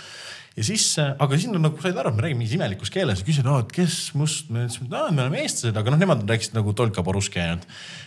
siis, 0.63 0.85
aga 1.01 1.35
siis 1.35 1.49
nad 1.51 1.59
nagu 1.59 1.81
said 1.83 1.97
aru, 1.99 2.13
et 2.13 2.15
me 2.15 2.23
räägime 2.23 2.39
mingis 2.39 2.55
imelikus 2.55 2.91
keeles 2.93 3.19
ja 3.19 3.27
küsisid, 3.27 3.47
et 3.51 3.73
kes 3.75 3.97
must, 4.15 4.47
me 4.53 4.63
ütlesime, 4.63 4.87
et 4.87 5.15
me 5.15 5.25
oleme 5.25 5.41
eestlased, 5.41 5.75
aga 5.75 5.91
noh, 5.91 5.99
nemad 5.99 6.23
rääkisid 6.29 6.55
nagu 6.55 6.71
tolka 6.77 7.03
poruski 7.03 7.41
ainult. 7.43 7.65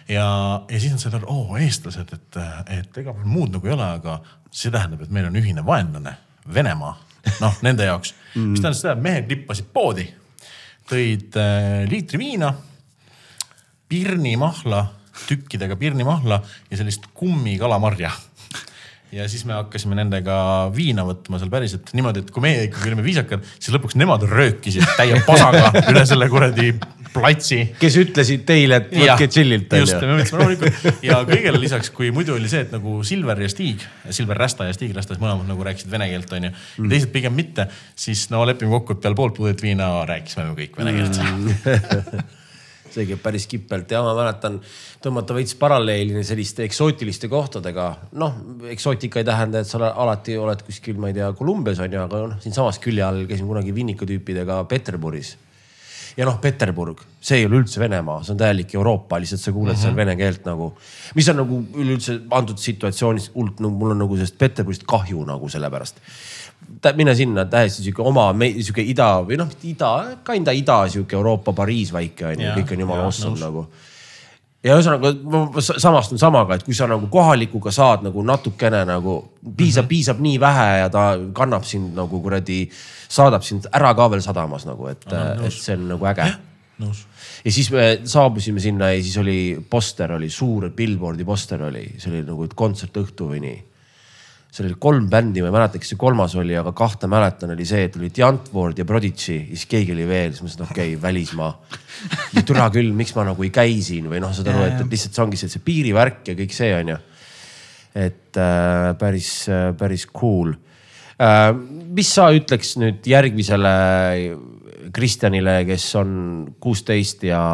ja, 0.08 0.28
ja 0.64 0.80
siis 0.80 0.94
nad 0.94 1.02
said 1.02 1.18
aru, 1.18 1.28
oo 1.28 1.58
eestlased, 1.60 2.14
et, 2.16 2.38
et 2.78 3.02
ega 3.02 3.12
muud 3.24 3.52
nagu 3.52 3.68
ei 3.68 3.74
ole, 3.76 3.90
aga 4.00 4.16
see 4.48 4.72
tähendab, 4.72 5.04
et 5.04 5.12
meil 5.12 5.28
on 5.28 5.36
ühine 5.40 5.64
vaenlane, 5.66 6.16
Venemaa, 6.48 6.94
noh 7.42 7.58
nende 7.66 7.84
jaoks. 7.84 8.14
Mm.. 8.32 8.48
mis 8.54 8.64
tähendas 8.64 8.80
seda, 8.80 8.94
et 8.96 9.04
mehed 9.04 9.28
lippasid 9.34 9.68
poodi, 9.74 10.06
tõid 10.88 11.36
äh, 11.36 11.82
liitri 11.90 12.22
viina, 12.22 12.54
pirnimahla, 13.88 14.86
tükkidega 15.28 15.76
pirnimahla 15.76 16.40
ja 16.70 16.80
sellist 16.80 17.10
kummikalamarja 17.16 18.14
ja 19.12 19.28
siis 19.30 19.44
me 19.48 19.56
hakkasime 19.56 19.96
nendega 19.98 20.36
viina 20.74 21.04
võtma 21.08 21.40
seal 21.40 21.50
päriselt 21.52 21.92
niimoodi, 21.96 22.24
et 22.24 22.32
kui 22.34 22.44
meie 22.44 22.66
ikkagi 22.66 22.90
olime 22.90 23.04
viisakad, 23.06 23.44
siis 23.56 23.72
lõpuks 23.74 23.96
nemad 23.98 24.24
röökisid 24.28 24.84
täie 24.98 25.18
pasaga 25.26 25.70
üle 25.92 26.04
selle 26.08 26.28
kuradi 26.32 26.74
platsi. 27.14 27.60
kes 27.80 27.98
ütlesid 28.02 28.44
teile, 28.48 28.82
et 28.82 28.92
võtke 28.92 29.30
chill'ilt. 29.32 29.76
just, 29.80 29.96
me 30.02 30.18
mõtlesime 30.18 30.42
rahulikult 30.42 31.04
ja 31.06 31.20
kõigele 31.28 31.62
lisaks, 31.62 31.92
kui 31.94 32.12
muidu 32.14 32.36
oli 32.36 32.50
see, 32.52 32.66
et 32.66 32.74
nagu 32.74 32.98
Silver 33.06 33.44
ja 33.44 33.50
Stig, 33.52 33.84
Silver 34.10 34.40
Rästa 34.44 34.68
ja 34.68 34.76
Stig 34.76 34.92
Rästa, 34.96 35.16
mõlemad 35.22 35.48
nagu 35.48 35.68
rääkisid 35.68 35.92
vene 35.92 36.10
keelt, 36.12 36.32
onju 36.38 36.52
mm.. 36.52 36.90
teised 36.92 37.14
pigem 37.14 37.36
mitte, 37.38 37.68
siis 37.98 38.28
no 38.34 38.44
lepime 38.48 38.76
kokku, 38.76 38.98
et 38.98 39.06
peale 39.06 39.18
poolt 39.18 39.38
pudelit 39.40 39.64
viina 39.64 39.92
rääkisime 40.08 40.50
me 40.50 40.58
kõik 40.58 40.82
vene 40.82 40.98
keelt 40.98 41.22
mm. 41.24 42.34
käib 43.06 43.22
päris 43.22 43.46
kipelt 43.46 43.90
ja 43.90 44.02
ma 44.02 44.14
mäletan 44.16 44.60
tõmmata 45.04 45.36
veits 45.36 45.54
paralleeli 45.58 46.24
selliste 46.24 46.64
eksootiliste 46.66 47.28
kohtadega. 47.28 47.88
noh, 48.12 48.38
eksootika 48.70 49.20
ei 49.20 49.28
tähenda, 49.28 49.60
et 49.60 49.70
sa 49.70 49.78
alati 49.88 50.36
oled 50.36 50.62
kuskil, 50.66 50.98
ma 50.98 51.12
ei 51.12 51.14
tea, 51.14 51.32
Kolumbias 51.38 51.78
on 51.84 51.92
ju, 51.92 52.00
aga 52.02 52.24
noh, 52.26 52.40
siinsamas 52.42 52.80
külje 52.82 53.04
all 53.04 53.26
käisime 53.26 53.48
kunagi 53.52 53.74
Vinnika 53.74 54.08
tüüpidega 54.08 54.64
Peterburis 54.68 55.36
ja 56.18 56.26
noh, 56.26 56.38
Peterburg, 56.42 57.04
see 57.22 57.38
ei 57.40 57.46
ole 57.46 57.60
üldse 57.60 57.80
Venemaa, 57.80 58.22
see 58.26 58.34
on 58.34 58.40
täielik 58.40 58.74
Euroopa, 58.74 59.20
lihtsalt 59.22 59.42
sa 59.42 59.52
kuuled 59.52 59.72
mm 59.72 59.76
-hmm. 59.76 59.82
seal 59.82 59.92
mhm. 59.92 60.00
vene 60.00 60.16
keelt 60.16 60.44
nagu. 60.46 60.72
mis 61.14 61.28
on 61.28 61.36
nagu 61.36 61.62
üleüldse 61.74 62.20
antud 62.30 62.58
situatsioonis 62.58 63.30
nagu 63.34 63.70
mul 63.70 63.94
on 63.94 63.98
nagu 63.98 64.16
sellest 64.16 64.38
Peterburist 64.38 64.82
kahju 64.86 65.24
nagu 65.24 65.48
sellepärast 65.48 66.02
mine 66.96 67.14
sinna 67.14 67.44
täiesti 67.50 67.82
sihuke 67.82 68.02
oma, 68.06 68.30
sihuke 68.60 68.84
ida 68.86 69.10
või 69.26 69.38
noh, 69.40 69.50
ida, 69.66 69.92
kinda 70.26 70.54
ida 70.54 70.80
sihuke 70.92 71.16
Euroopa 71.18 71.54
Pariis 71.56 71.92
väike 71.94 72.32
on 72.32 72.42
ju, 72.42 72.56
kõik 72.60 72.74
on 72.74 72.82
jumala 72.84 73.06
awesome 73.08 73.40
nagu. 73.40 73.64
ja 74.64 74.76
ühesõnaga 74.76 75.12
ma 75.32 75.62
samastun 75.64 76.20
samaga, 76.20 76.58
et 76.58 76.66
kui 76.66 76.76
sa 76.76 76.88
nagu 76.90 77.08
kohalikuga 77.10 77.72
saad 77.74 78.04
nagu 78.06 78.22
natukene 78.26 78.84
nagu 78.88 79.20
piisab 79.42 79.84
mm, 79.84 79.86
-hmm. 79.86 79.88
piisab 79.88 80.20
nii 80.20 80.40
vähe 80.40 80.68
ja 80.78 80.88
ta 80.88 81.04
kannab 81.32 81.64
sind 81.64 81.94
nagu 81.96 82.20
kuradi, 82.22 82.68
saadab 83.08 83.42
sind 83.42 83.66
ära 83.72 83.94
ka 83.94 84.10
veel 84.10 84.22
sadamas 84.22 84.66
nagu, 84.66 84.86
et, 84.86 85.06
et 85.12 85.52
see 85.52 85.74
on 85.74 85.88
nagu 85.88 86.06
äge. 86.06 86.34
nõus 86.78 87.06
ja 87.44 87.52
siis 87.52 87.70
me 87.70 88.00
saabusime 88.04 88.60
sinna 88.60 88.92
ja 88.92 89.02
siis 89.02 89.16
oli 89.18 89.58
poster 89.70 90.12
oli 90.12 90.30
suur, 90.30 90.70
billboard'i 90.70 91.24
poster 91.24 91.62
oli, 91.62 91.86
see 91.98 92.12
oli 92.12 92.22
nagu 92.26 92.46
kontsertõhtu 92.54 93.30
või 93.32 93.42
nii 93.42 93.67
seal 94.48 94.66
oli 94.70 94.78
kolm 94.80 95.08
bändi, 95.12 95.42
ma 95.44 95.50
ei 95.50 95.54
mäleta, 95.54 95.80
kes 95.80 95.92
see 95.92 96.00
kolmas 96.00 96.32
oli, 96.40 96.54
aga 96.56 96.72
kahte 96.76 97.08
mäletan, 97.10 97.52
oli 97.52 97.66
see, 97.68 97.84
et 97.88 97.96
oli 97.98 98.08
Diantword 98.14 98.80
ja 98.80 98.86
Prodigy 98.88 99.34
ja 99.36 99.42
siis 99.52 99.66
keegi 99.68 99.92
oli 99.92 100.06
veel, 100.08 100.32
siis 100.32 100.40
ma 100.40 100.48
mõtlesin, 100.48 100.70
okei 100.72 100.94
okay,, 100.94 101.02
välismaa. 101.02 101.50
ja 102.36 102.44
türa 102.48 102.68
küll, 102.72 102.94
miks 102.96 103.12
ma 103.16 103.26
nagu 103.28 103.44
ei 103.44 103.52
käi 103.54 103.76
siin 103.84 104.08
või 104.08 104.22
noh, 104.24 104.32
saad 104.34 104.48
aru, 104.52 104.64
et, 104.70 104.80
et 104.80 104.96
lihtsalt 104.96 105.18
see 105.18 105.24
ongi 105.26 105.40
see, 105.40 105.52
see 105.52 105.64
piirivärk 105.66 106.32
ja 106.32 106.36
kõik 106.38 106.56
see 106.56 106.70
on 106.78 106.94
ju. 106.94 106.98
et 108.08 108.40
äh, 108.40 108.88
päris 109.00 109.32
äh,, 109.52 109.68
päris 109.76 110.08
cool 110.08 110.54
äh,. 111.20 111.52
mis 111.92 112.14
sa 112.16 112.30
ütleks 112.32 112.78
nüüd 112.80 113.04
järgmisele 113.08 113.74
Kristjanile, 114.96 115.60
kes 115.68 115.84
on 116.00 116.10
kuusteist 116.60 117.24
ja, 117.28 117.44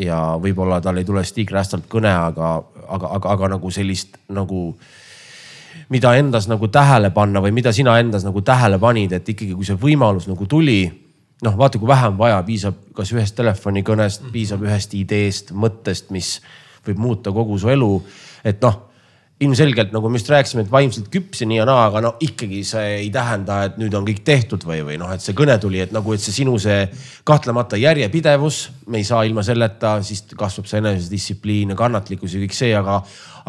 ja 0.00 0.18
võib-olla 0.40 0.80
tal 0.80 0.96
ei 0.96 1.04
tule 1.04 1.20
Stig 1.28 1.52
Rästalt 1.52 1.84
kõne, 1.92 2.08
aga, 2.08 2.56
aga, 2.88 3.10
aga, 3.18 3.34
aga 3.36 3.54
nagu 3.58 3.72
sellist 3.74 4.16
nagu 4.32 4.70
mida 5.92 6.14
endas 6.16 6.48
nagu 6.48 6.68
tähele 6.72 7.10
panna 7.14 7.42
või 7.44 7.52
mida 7.56 7.72
sina 7.72 7.98
endas 8.00 8.24
nagu 8.24 8.40
tähele 8.42 8.78
panid, 8.78 9.12
et 9.12 9.28
ikkagi, 9.28 9.52
kui 9.54 9.66
see 9.66 9.78
võimalus 9.80 10.28
nagu 10.30 10.46
tuli, 10.46 10.80
noh, 11.44 11.56
vaata, 11.58 11.78
kui 11.78 11.88
vähe 11.88 12.08
on 12.12 12.18
vaja, 12.18 12.40
piisab 12.46 12.80
kas 12.96 13.12
ühest 13.12 13.36
telefonikõnest, 13.36 14.30
piisab 14.32 14.64
ühest 14.64 14.94
ideest, 14.96 15.52
mõttest, 15.52 16.10
mis 16.14 16.38
võib 16.86 17.00
muuta 17.00 17.32
kogu 17.32 17.58
su 17.58 17.68
elu. 17.72 17.92
et 18.44 18.60
noh 18.62 18.93
ilmselgelt 19.42 19.90
nagu 19.90 20.08
me 20.08 20.18
just 20.20 20.28
rääkisime, 20.30 20.62
et 20.62 20.70
vaimselt 20.70 21.08
küps 21.12 21.40
ja 21.42 21.48
nii 21.50 21.56
ja 21.58 21.64
naa, 21.66 21.88
aga 21.88 22.00
no 22.04 22.12
ikkagi 22.22 22.60
see 22.66 22.92
ei 23.00 23.08
tähenda, 23.14 23.56
et 23.66 23.80
nüüd 23.80 23.94
on 23.98 24.06
kõik 24.06 24.20
tehtud 24.26 24.62
või, 24.66 24.78
või 24.86 24.98
noh, 25.00 25.10
et 25.10 25.24
see 25.24 25.34
kõne 25.36 25.56
tuli, 25.60 25.80
et 25.82 25.94
nagu, 25.94 26.14
et 26.14 26.22
see 26.22 26.36
sinu 26.36 26.54
see 26.62 26.84
kahtlemata 27.26 27.78
järjepidevus, 27.80 28.60
me 28.86 29.02
ei 29.02 29.08
saa 29.08 29.24
ilma 29.26 29.42
selleta, 29.46 29.96
siis 30.06 30.22
kasvab 30.38 30.70
see 30.70 30.78
enesedistsipliin 30.84 31.74
ja 31.74 31.78
kannatlikkus 31.78 32.36
ja 32.36 32.44
kõik 32.44 32.54
see, 32.54 32.70
aga, 32.78 33.00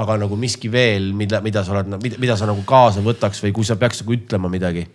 aga 0.01 0.17
nagu 0.25 0.39
miski 0.41 0.73
veel, 0.73 1.11
mida, 1.13 1.43
mida 1.45 1.63
sa 1.63 1.77
oled, 1.77 1.93
mida, 2.17 2.37
sa 2.39 2.49
nagu 2.49 2.65
kaasa 2.65 3.05
võtaks 3.05 3.45
või 3.45 3.53
kui 3.59 3.69
sa 3.69 3.77
peaks 3.77 4.01
nagu 4.01 4.17
ütlema 4.17 4.51
midagi? 4.51 4.87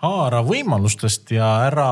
haara 0.00 0.42
võimalustest 0.44 1.30
ja 1.34 1.46
ära, 1.66 1.86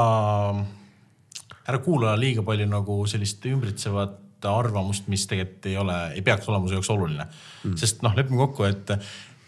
ära 1.64 1.78
kuula 1.84 2.12
liiga 2.20 2.44
palju 2.46 2.66
nagu 2.68 2.98
sellist 3.10 3.44
ümbritsevat 3.48 4.23
arvamust, 4.50 5.08
mis 5.12 5.26
tegelikult 5.30 5.68
ei 5.70 5.76
ole, 5.80 5.98
ei 6.16 6.24
peaks 6.26 6.48
olema 6.50 6.68
su 6.68 6.76
jaoks 6.76 6.90
oluline. 6.94 7.26
Mm.. 7.64 7.78
sest 7.80 8.02
noh, 8.04 8.14
lepime 8.16 8.40
kokku, 8.44 8.66
et 8.68 8.94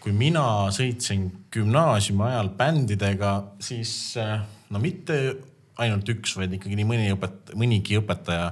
kui 0.03 0.13
mina 0.15 0.43
sõitsin 0.73 1.27
gümnaasiumi 1.53 2.27
ajal 2.29 2.51
bändidega, 2.57 3.33
siis 3.63 3.91
eh, 4.21 4.37
no 4.73 4.81
mitte 4.83 5.19
ainult 5.81 6.09
üks, 6.09 6.35
vaid 6.39 6.53
ikkagi 6.57 6.77
nii 6.79 6.87
mõni 6.87 7.09
õpet-, 7.13 7.53
mõnigi 7.57 7.99
õpetaja 7.99 8.51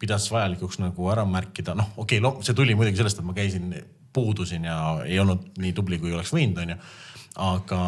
pidas 0.00 0.28
vajalikuks 0.32 0.80
nagu 0.82 1.10
ära 1.12 1.24
märkida, 1.28 1.76
noh, 1.78 1.92
okei 2.00 2.20
okay,, 2.20 2.44
see 2.46 2.56
tuli 2.56 2.76
muidugi 2.76 3.00
sellest, 3.00 3.20
et 3.20 3.26
ma 3.26 3.36
käisin, 3.36 3.72
puudusin 4.14 4.66
ja 4.68 4.78
ei 5.04 5.18
olnud 5.18 5.58
nii 5.60 5.72
tubli, 5.74 5.98
kui 5.98 6.14
oleks 6.14 6.32
võinud, 6.34 6.60
onju 6.62 6.78
aga 7.34 7.78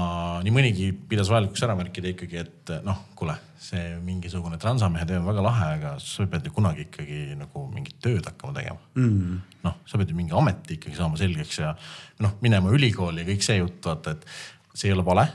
nii 0.43 0.53
mõnigi 0.55 0.89
pidas 1.11 1.29
vajalikuks 1.31 1.63
ära 1.63 1.77
märkida 1.79 2.11
ikkagi, 2.11 2.41
et 2.43 2.73
noh, 2.87 3.05
kuule, 3.19 3.37
see 3.63 3.95
mingisugune 4.03 4.59
transamehe 4.63 5.07
töö 5.07 5.21
on 5.21 5.29
väga 5.29 5.45
lahe, 5.45 5.69
aga 5.79 5.93
sa 6.03 6.27
pead 6.31 6.49
ju 6.49 6.55
kunagi 6.57 6.87
ikkagi 6.89 7.39
nagu 7.39 7.63
mingit 7.71 8.01
tööd 8.03 8.27
hakkama 8.27 8.57
tegema. 8.59 8.83
Mm.. 8.99 9.41
noh, 9.67 9.79
sa 9.87 10.01
pead 10.01 10.11
ju 10.11 10.19
mingi 10.19 10.35
ameti 10.35 10.81
ikkagi 10.81 10.99
saama 10.99 11.21
selgeks 11.21 11.63
ja 11.63 11.73
noh, 12.25 12.37
minema 12.43 12.75
ülikooli 12.75 13.23
ja 13.23 13.31
kõik 13.31 13.47
see 13.47 13.61
jutt, 13.61 13.81
vaata, 13.87 14.17
et 14.17 14.27
see 14.75 14.91
ei 14.91 14.97
ole 14.97 15.07
vale 15.07 15.29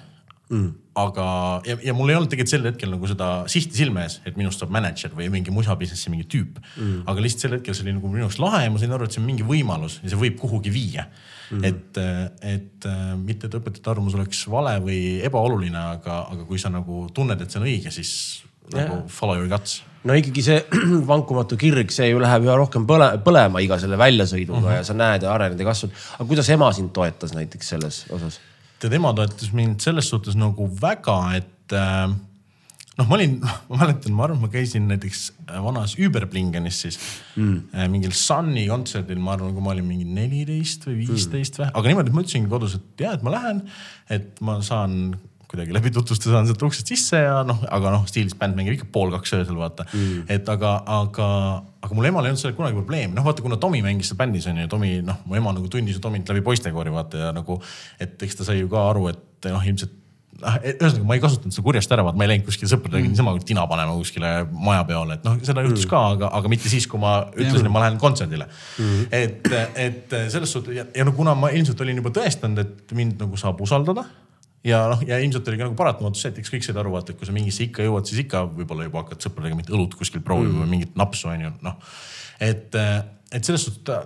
mm.. 0.51 0.69
aga, 1.01 1.25
ja, 1.67 1.77
ja 1.87 1.95
mul 1.97 2.11
ei 2.11 2.19
olnud 2.19 2.31
tegelikult 2.31 2.53
sel 2.53 2.67
hetkel 2.69 2.93
nagu 2.93 3.09
seda 3.09 3.29
sihti 3.51 3.81
silme 3.81 4.05
ees, 4.05 4.19
et 4.27 4.37
minust 4.39 4.61
saab 4.61 4.73
mänedžer 4.75 5.13
või 5.17 5.29
mingi 5.33 5.53
musa 5.55 5.75
business'i 5.79 6.13
mingi 6.13 6.27
tüüp 6.31 6.59
mm.. 6.61 7.03
aga 7.11 7.25
lihtsalt 7.25 7.47
sel 7.47 7.57
hetkel 7.57 7.77
see 7.77 7.87
oli 7.87 7.97
nagu 7.97 8.11
minu 8.11 8.25
jaoks 8.25 8.39
lahe 8.43 8.65
ja 8.65 8.73
ma 8.73 8.81
sain 8.81 8.95
aru, 8.95 9.07
et 9.07 9.15
see 9.15 9.23
on 9.23 9.29
mingi 9.29 9.47
võimalus 9.47 9.99
ja 10.03 10.11
see 10.11 10.21
võib 10.21 10.39
kuhugi 10.41 10.73
viia 10.73 11.07
mm.. 11.07 11.63
et, 11.67 12.01
et 12.55 12.89
mitte, 13.21 13.47
et 13.47 13.59
õpetajate 13.61 13.93
arvamus 13.95 14.17
oleks 14.19 14.43
vale 14.51 14.77
või 14.83 15.01
ebaoluline, 15.27 15.87
aga, 15.97 16.25
aga 16.35 16.49
kui 16.49 16.61
sa 16.61 16.73
nagu 16.73 17.05
tunned, 17.15 17.39
et 17.41 17.53
see 17.53 17.61
on 17.61 17.69
õige, 17.69 17.93
siis 17.93 18.11
ja. 18.71 18.83
nagu 18.83 19.01
follow 19.11 19.39
your 19.39 19.49
guts 19.51 19.81
no 20.07 20.15
ikkagi 20.17 20.43
see 20.45 20.61
vankumatu 21.11 21.57
kirg, 21.61 21.91
see 21.93 22.11
ju 22.11 22.21
läheb 22.21 22.47
üha 22.47 22.55
rohkem 22.59 22.85
põle, 22.89 23.13
põlema 23.25 23.61
iga 23.63 23.77
selle 23.81 23.99
väljasõiduga 24.01 24.59
mm 24.59 24.69
-hmm. 24.69 24.79
ja 24.79 24.87
sa 24.87 24.97
näed 24.97 25.27
ja 25.27 25.33
arened 25.33 25.59
ja 25.59 25.67
kasvad. 25.67 25.91
aga 26.17 26.27
kuidas 26.27 26.49
ema 26.49 26.71
sind 26.73 26.93
toetas 26.93 27.35
näiteks 27.37 27.75
selles 27.75 28.05
osas? 28.09 28.39
Tead, 28.81 28.97
ema 28.97 29.13
toetas 29.17 29.53
mind 29.55 29.81
selles 29.83 30.09
suhtes 30.11 30.37
nagu 30.39 30.67
väga, 30.81 31.17
et 31.37 31.75
äh, 31.77 32.11
noh, 32.97 33.07
ma 33.07 33.17
olin, 33.17 33.37
ma 33.69 33.81
mäletan, 33.83 34.15
ma 34.17 34.27
arvan, 34.27 34.41
ma 34.43 34.51
käisin 34.51 34.87
näiteks 34.91 35.23
äh, 35.47 35.57
vanas 35.63 35.95
Überblingenis 36.01 36.83
siis 36.85 36.99
mm. 37.35 37.57
Äh, 37.73 37.89
mingil 37.91 38.15
Sunny 38.17 38.67
kontserdil, 38.69 39.21
ma 39.21 39.35
arvan, 39.37 39.53
kui 39.55 39.65
ma 39.65 39.75
olin 39.75 39.87
mingi 39.87 40.07
neliteist 40.07 40.87
või 40.89 41.01
viisteist 41.05 41.59
mm. 41.59 41.63
või, 41.63 41.75
aga 41.81 41.93
niimoodi, 41.93 42.11
et 42.11 42.17
ma 42.17 42.25
ütlesingi 42.25 42.51
kodus, 42.51 42.77
et 42.79 43.05
ja, 43.05 43.15
et 43.17 43.27
ma 43.27 43.35
lähen, 43.35 43.65
et 44.11 44.41
ma 44.45 44.59
saan 44.65 45.13
kuidagi 45.51 45.75
läbi 45.75 45.91
tutvuste 45.91 46.31
saan 46.31 46.47
sealt 46.47 46.63
uksest 46.63 46.91
sisse 46.93 47.19
ja 47.25 47.41
noh, 47.47 47.59
aga 47.75 47.91
noh, 47.93 48.05
stiilis 48.09 48.37
bänd 48.39 48.55
mängib 48.57 48.77
ikka 48.77 48.87
pool 48.93 49.11
kaks 49.17 49.35
öösel 49.41 49.59
vaata. 49.59 49.85
Mm.. 49.91 50.25
et 50.31 50.49
aga, 50.49 50.73
aga, 50.99 51.29
aga 51.83 51.97
mul 51.97 52.07
emal 52.07 52.27
ei 52.27 52.31
olnud 52.31 52.41
sellega 52.41 52.59
kunagi 52.61 52.79
probleemi, 52.79 53.15
noh 53.17 53.27
vaata, 53.27 53.43
kuna 53.43 53.59
Tomi 53.61 53.83
mängis 53.85 54.11
seal 54.11 54.19
bändis 54.21 54.47
on 54.51 54.61
ju, 54.63 54.67
Tomi 54.71 54.99
noh, 55.05 55.23
mu 55.27 55.39
ema 55.39 55.55
nagu 55.57 55.71
tundis 55.71 55.99
Tomit 56.01 56.29
läbi 56.31 56.45
poistekoori 56.45 56.93
vaata 56.93 57.25
ja 57.25 57.33
nagu, 57.35 57.59
et 58.01 58.15
eks 58.27 58.39
ta 58.39 58.47
sai 58.47 58.61
ju 58.61 58.71
ka 58.71 58.85
aru, 58.93 59.09
et 59.11 59.51
noh, 59.51 59.67
ilmselt 59.67 59.97
noh, 60.39 60.57
ühesõnaga 60.71 61.07
ma 61.09 61.17
ei 61.17 61.23
kasutanud 61.23 61.55
seda 61.55 61.65
kurjast 61.65 61.93
ära, 61.93 62.05
vaat 62.07 62.17
ma 62.19 62.25
ei 62.25 62.31
läinud 62.33 62.47
kuskile 62.47 62.71
sõpradega 62.71 63.03
mm. 63.03 63.11
niisama 63.11 63.35
tina 63.45 63.67
panema 63.69 63.97
kuskile 63.99 64.31
majapeole, 64.55 65.19
et 65.19 65.27
noh, 65.27 65.37
seda 65.43 65.65
juhtus 65.67 65.85
mm. 65.85 65.91
ka, 65.91 66.01
aga, 66.15 66.31
aga 66.39 66.51
mitte 66.53 66.71
siis, 66.71 66.87
kui 66.89 67.01
ma 67.01 67.17
ütlesin, 67.35 67.67
et 67.67 67.75
ma 67.75 67.83
lähen 67.83 67.99
kontserdile. 68.01 68.47
Mm.. 68.79 69.05
et, 69.19 69.51
et 69.85 70.17
selles 70.33 70.55
suhtes 70.55 70.79
ja, 70.79 70.87
ja 70.95 71.07
no 71.07 71.15
kuna 71.17 71.35
ma 71.37 71.51
ilmselt 71.51 71.83
olin 71.83 71.99
juba 72.01 72.13
tõestanud, 72.15 72.63
et 72.63 72.95
mind 72.97 73.19
nagu 73.21 73.39
saab 73.39 73.61
usaldada 73.67 74.07
ja 74.67 74.81
noh, 74.91 75.03
ja 75.07 75.19
ilmselt 75.21 75.47
oli 75.49 75.59
ka 75.59 75.67
nagu 75.67 75.77
paratamatus 75.79 76.23
see, 76.23 76.33
et 76.33 76.41
eks 76.41 76.53
kõik 76.53 76.65
said 76.65 76.77
aru, 76.77 76.93
vaata, 76.95 77.13
et 77.13 77.19
kui 77.19 77.29
sa 77.29 77.35
mingisse 77.35 77.65
ikka 77.65 77.85
jõuad, 77.87 78.07
siis 78.09 78.23
ikka 78.25 78.43
võib-olla 78.49 78.87
juba 78.87 79.03
hakkad 79.03 79.25
sõpradega 79.25 79.57
mingit 79.57 79.73
õlut 79.73 79.95
kuskil 79.97 80.23
proovima 80.25 80.53
mm. 80.53 80.63
või 80.63 80.73
mingit 80.75 80.99
napsu 80.99 81.31
on 81.31 81.47
ju, 81.47 81.53
noh. 81.65 81.95
et, 82.39 82.77
et 82.77 83.41
selles 83.41 83.65
suhtes 83.67 83.85
ta 83.87 84.03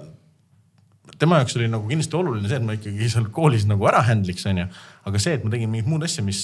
tema 1.20 1.40
jaoks 1.40 1.56
oli 1.60 1.68
nagu 1.72 1.88
kindlasti 1.90 2.18
oluline 2.18 2.50
see, 2.50 2.60
et 2.60 2.66
ma 2.66 2.76
ikkagi 2.78 3.10
seal 3.12 3.28
koolis 3.36 3.68
nagu 3.70 3.88
ära 3.88 4.02
handle'iks 4.08 4.48
onju. 4.52 4.66
aga 5.10 5.22
see, 5.22 5.36
et 5.38 5.46
ma 5.46 5.54
tegin 5.54 5.72
mingit 5.72 5.90
muud 5.92 6.04
asja, 6.08 6.24
mis 6.26 6.42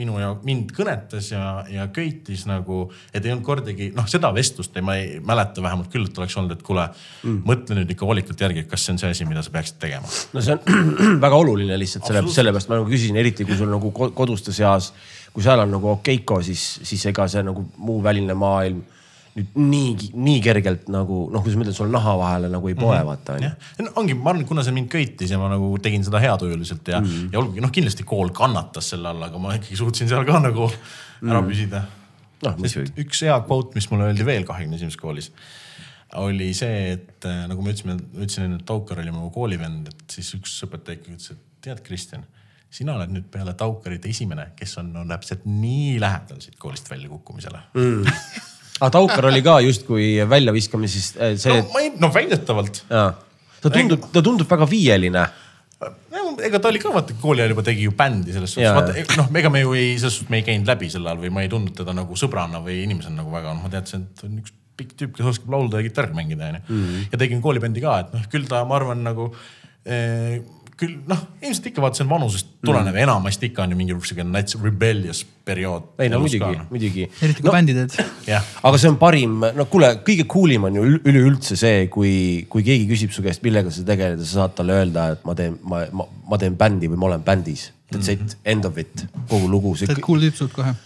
minu 0.00 0.18
ja 0.20 0.30
mind 0.46 0.72
kõnetas 0.76 1.30
ja, 1.32 1.42
ja 1.70 1.86
köitis 1.94 2.46
nagu, 2.48 2.86
et 3.12 3.24
ei 3.24 3.34
olnud 3.34 3.46
kordagi 3.46 3.90
noh, 3.96 4.08
seda 4.10 4.32
vestlust 4.36 4.76
ei, 4.76 4.84
ma 4.86 4.96
ei 5.00 5.20
mäleta 5.24 5.64
vähemalt 5.64 5.90
küll, 5.92 6.08
et 6.08 6.18
oleks 6.20 6.36
olnud, 6.40 6.56
et 6.56 6.64
kuule 6.66 6.86
mm., 6.88 7.38
mõtle 7.48 7.78
nüüd 7.80 7.94
ikka 7.94 8.08
hoolikalt 8.08 8.46
järgi, 8.46 8.66
kas 8.70 8.86
see 8.86 8.96
on 8.96 9.02
see 9.02 9.12
asi, 9.16 9.28
mida 9.28 9.44
sa 9.44 9.54
peaksid 9.54 9.80
tegema. 9.82 10.10
no 10.36 10.44
see 10.44 10.56
on 10.56 11.20
väga 11.26 11.40
oluline 11.44 11.78
lihtsalt 11.80 12.08
selle, 12.08 12.24
sellepärast 12.32 12.72
ma 12.72 12.80
nagu 12.80 12.90
küsisin, 12.90 13.20
eriti 13.20 13.46
kui 13.48 13.58
sul 13.58 13.72
nagu 13.72 13.92
ko- 13.94 14.12
koduste 14.16 14.54
seas, 14.56 14.92
kui 15.34 15.44
seal 15.46 15.64
on 15.64 15.72
nagu 15.76 15.94
okeiko, 15.96 16.42
siis, 16.46 16.66
siis 16.86 17.08
ega 17.12 17.28
see 17.30 17.44
nagu 17.46 17.68
muu 17.76 18.02
väline 18.04 18.36
maailm 18.38 18.84
nüüd 19.36 19.58
nii, 19.60 20.10
nii 20.26 20.38
kergelt 20.44 20.86
nagu 20.92 21.26
noh, 21.32 21.44
kuidas 21.44 21.58
ma 21.58 21.66
ütlen, 21.66 21.76
sul 21.76 21.92
naha 21.92 22.14
vahele 22.20 22.48
nagu 22.52 22.70
ei 22.70 22.76
poe 22.78 22.94
mm, 22.94 23.02
-hmm. 23.02 23.10
vaata 23.10 23.36
onju. 23.36 23.50
no 23.84 23.92
ongi, 24.00 24.16
ma 24.16 24.32
arvan, 24.32 24.46
kuna 24.48 24.64
see 24.64 24.76
mind 24.76 24.88
köitis 24.92 25.34
ja 25.34 25.40
ma 25.40 25.50
nagu 25.52 25.68
tegin 25.82 26.04
seda 26.06 26.22
heatujuliselt 26.24 26.88
ja 26.88 27.02
mm., 27.02 27.28
ja 27.34 27.42
olgugi 27.42 27.64
noh, 27.64 27.72
kindlasti 27.74 28.06
kool 28.08 28.32
kannatas 28.36 28.94
selle 28.94 29.12
all, 29.12 29.22
aga 29.28 29.38
ma 29.42 29.54
ikkagi 29.58 29.76
suutsin 29.76 30.08
seal 30.08 30.24
ka 30.28 30.40
nagu 30.40 30.70
ära 31.26 31.44
püsida 31.44 31.84
Noh, 32.44 32.56
sest 32.60 32.98
üks 33.00 33.22
hea 33.24 33.36
kvoot, 33.46 33.70
mis 33.76 33.86
mulle 33.88 34.10
öeldi 34.10 34.24
veel 34.28 34.44
kahekümne 34.44 34.76
esimeses 34.76 34.98
koolis, 35.00 35.30
oli 36.20 36.50
see, 36.56 36.92
et 36.92 37.24
äh, 37.28 37.44
nagu 37.48 37.64
me 37.64 37.72
ütlesime, 37.72 37.96
ütlesin 38.12 38.44
enne, 38.44 38.58
et 38.60 38.66
Taukar 38.68 39.00
oli 39.00 39.12
mu 39.14 39.30
koolivend, 39.32 39.88
et 39.88 40.18
siis 40.18 40.34
üks 40.36 40.58
õpetaja 40.66 40.98
ikkagi 40.98 41.16
ütles, 41.16 41.32
et 41.32 41.62
tead, 41.64 41.80
Kristjan, 41.86 42.26
sina 42.72 42.96
oled 42.98 43.14
nüüd 43.14 43.30
peale 43.32 43.56
Taukarit 43.58 44.04
esimene, 44.10 44.50
kes 44.58 44.76
on 44.82 44.92
no, 44.94 45.06
täpselt 45.08 45.48
nii 45.48 45.96
lähedal 46.02 46.42
siit 46.44 46.58
koolist 46.60 46.90
väljakukkumisele 46.92 47.62
mm. 47.72 48.20
aga 48.80 48.90
Taukar 48.98 49.30
oli 49.30 49.42
ka 49.44 49.58
justkui 49.64 50.10
väljaviskamises 50.28 51.14
äh, 51.16 51.34
see 51.40 51.56
no, 51.62 51.80
ei, 51.80 51.90
no 52.00 52.12
väidetavalt 52.12 52.82
ta 52.90 53.72
tundub, 53.72 54.06
ta 54.12 54.22
tundub 54.24 54.50
väga 54.50 54.68
viieline. 54.70 55.24
ega 56.46 56.60
ta 56.60 56.68
oli 56.68 56.80
ka 56.80 56.92
vaata 56.92 57.16
kooli 57.20 57.42
ajal 57.42 57.54
juba 57.54 57.64
tegi 57.64 57.86
ju 57.86 57.94
bändi 57.96 58.34
selles 58.34 58.52
suhtes, 58.52 58.74
vaata 58.76 59.22
noh, 59.22 59.32
ega 59.40 59.52
me 59.52 59.64
ju 59.64 59.74
ei, 59.76 59.96
selles 60.00 60.20
suhtes 60.20 60.32
me 60.32 60.42
ei 60.42 60.46
käinud 60.46 60.68
läbi 60.68 60.90
sel 60.92 61.06
ajal 61.06 61.24
või 61.24 61.32
ma 61.32 61.44
ei 61.44 61.50
tundnud 61.52 61.76
teda 61.76 61.94
nagu 61.96 62.16
sõbrana 62.18 62.60
või 62.64 62.82
inimesena 62.84 63.22
nagu 63.22 63.32
väga, 63.32 63.54
noh 63.56 63.66
ma 63.66 63.72
teadsin, 63.72 64.06
et 64.10 64.24
on 64.28 64.38
üks 64.42 64.54
pikk 64.76 64.96
tüüp, 65.00 65.14
kes 65.16 65.30
oskab 65.32 65.54
laulda 65.54 65.80
ja 65.80 65.88
kitarri 65.88 66.16
mängida 66.16 66.50
onju 66.50 66.60
mm. 66.60 66.82
-hmm. 66.82 67.08
ja 67.12 67.20
tegin 67.22 67.40
koolibändi 67.44 67.80
ka, 67.84 67.98
et 68.04 68.12
noh, 68.12 68.26
küll 68.32 68.48
ta, 68.48 68.62
ma 68.68 68.76
arvan 68.76 69.00
nagu 69.06 69.30
eh, 69.84 70.42
küll 70.76 70.96
noh, 71.08 71.20
ilmselt 71.40 71.70
ikka 71.70 71.80
vaata 71.80 71.96
see 71.96 72.04
on 72.04 72.10
vanusest 72.10 72.48
tulenev 72.60 72.90
mm, 72.90 72.96
-hmm. 72.98 73.02
enamasti 73.06 73.48
ikka 73.48 73.62
on 73.64 73.70
ju 73.72 73.76
mingi 73.78 73.94
siukene 74.08 74.28
nats 74.28 74.58
rebellious 74.62 75.22
periood. 75.44 75.86
ei 75.98 76.10
no 76.12 76.18
muidugi, 76.20 76.58
muidugi. 76.70 77.06
eriti 77.22 77.40
kui 77.40 77.48
no, 77.48 77.54
bändi 77.54 77.74
teed. 77.74 77.94
aga 78.62 78.80
see 78.82 78.90
on 78.90 78.98
parim, 79.00 79.38
no 79.56 79.66
kuule, 79.72 79.94
kõige 80.08 80.26
cool 80.32 80.52
im 80.52 80.68
on 80.68 80.76
ju 80.76 80.84
ül- 80.90 81.00
üleüldse 81.12 81.56
see, 81.56 81.86
kui, 81.92 82.12
kui 82.52 82.66
keegi 82.66 82.84
küsib 82.90 83.14
su 83.16 83.24
käest, 83.24 83.44
millega 83.46 83.72
sa 83.72 83.86
tegeled 83.88 84.20
ja 84.20 84.28
sa 84.28 84.42
saad 84.42 84.58
talle 84.58 84.76
öelda, 84.82 85.08
et 85.16 85.24
ma 85.24 85.38
teen, 85.38 85.56
ma, 85.64 85.80
ma, 85.96 86.08
ma 86.28 86.40
teen 86.44 86.60
bändi 86.60 86.92
või 86.92 87.00
ma 87.00 87.10
olen 87.12 87.24
bändis. 87.24 87.70
That's 87.94 88.12
it, 88.12 88.36
end 88.44 88.68
of 88.68 88.76
it, 88.82 89.06
kogu 89.30 89.48
lugu. 89.48 89.76
sa 89.78 89.88
oled 89.88 90.04
cool 90.04 90.20
tüüp 90.20 90.36
suht 90.36 90.52
kohe. 90.52 90.76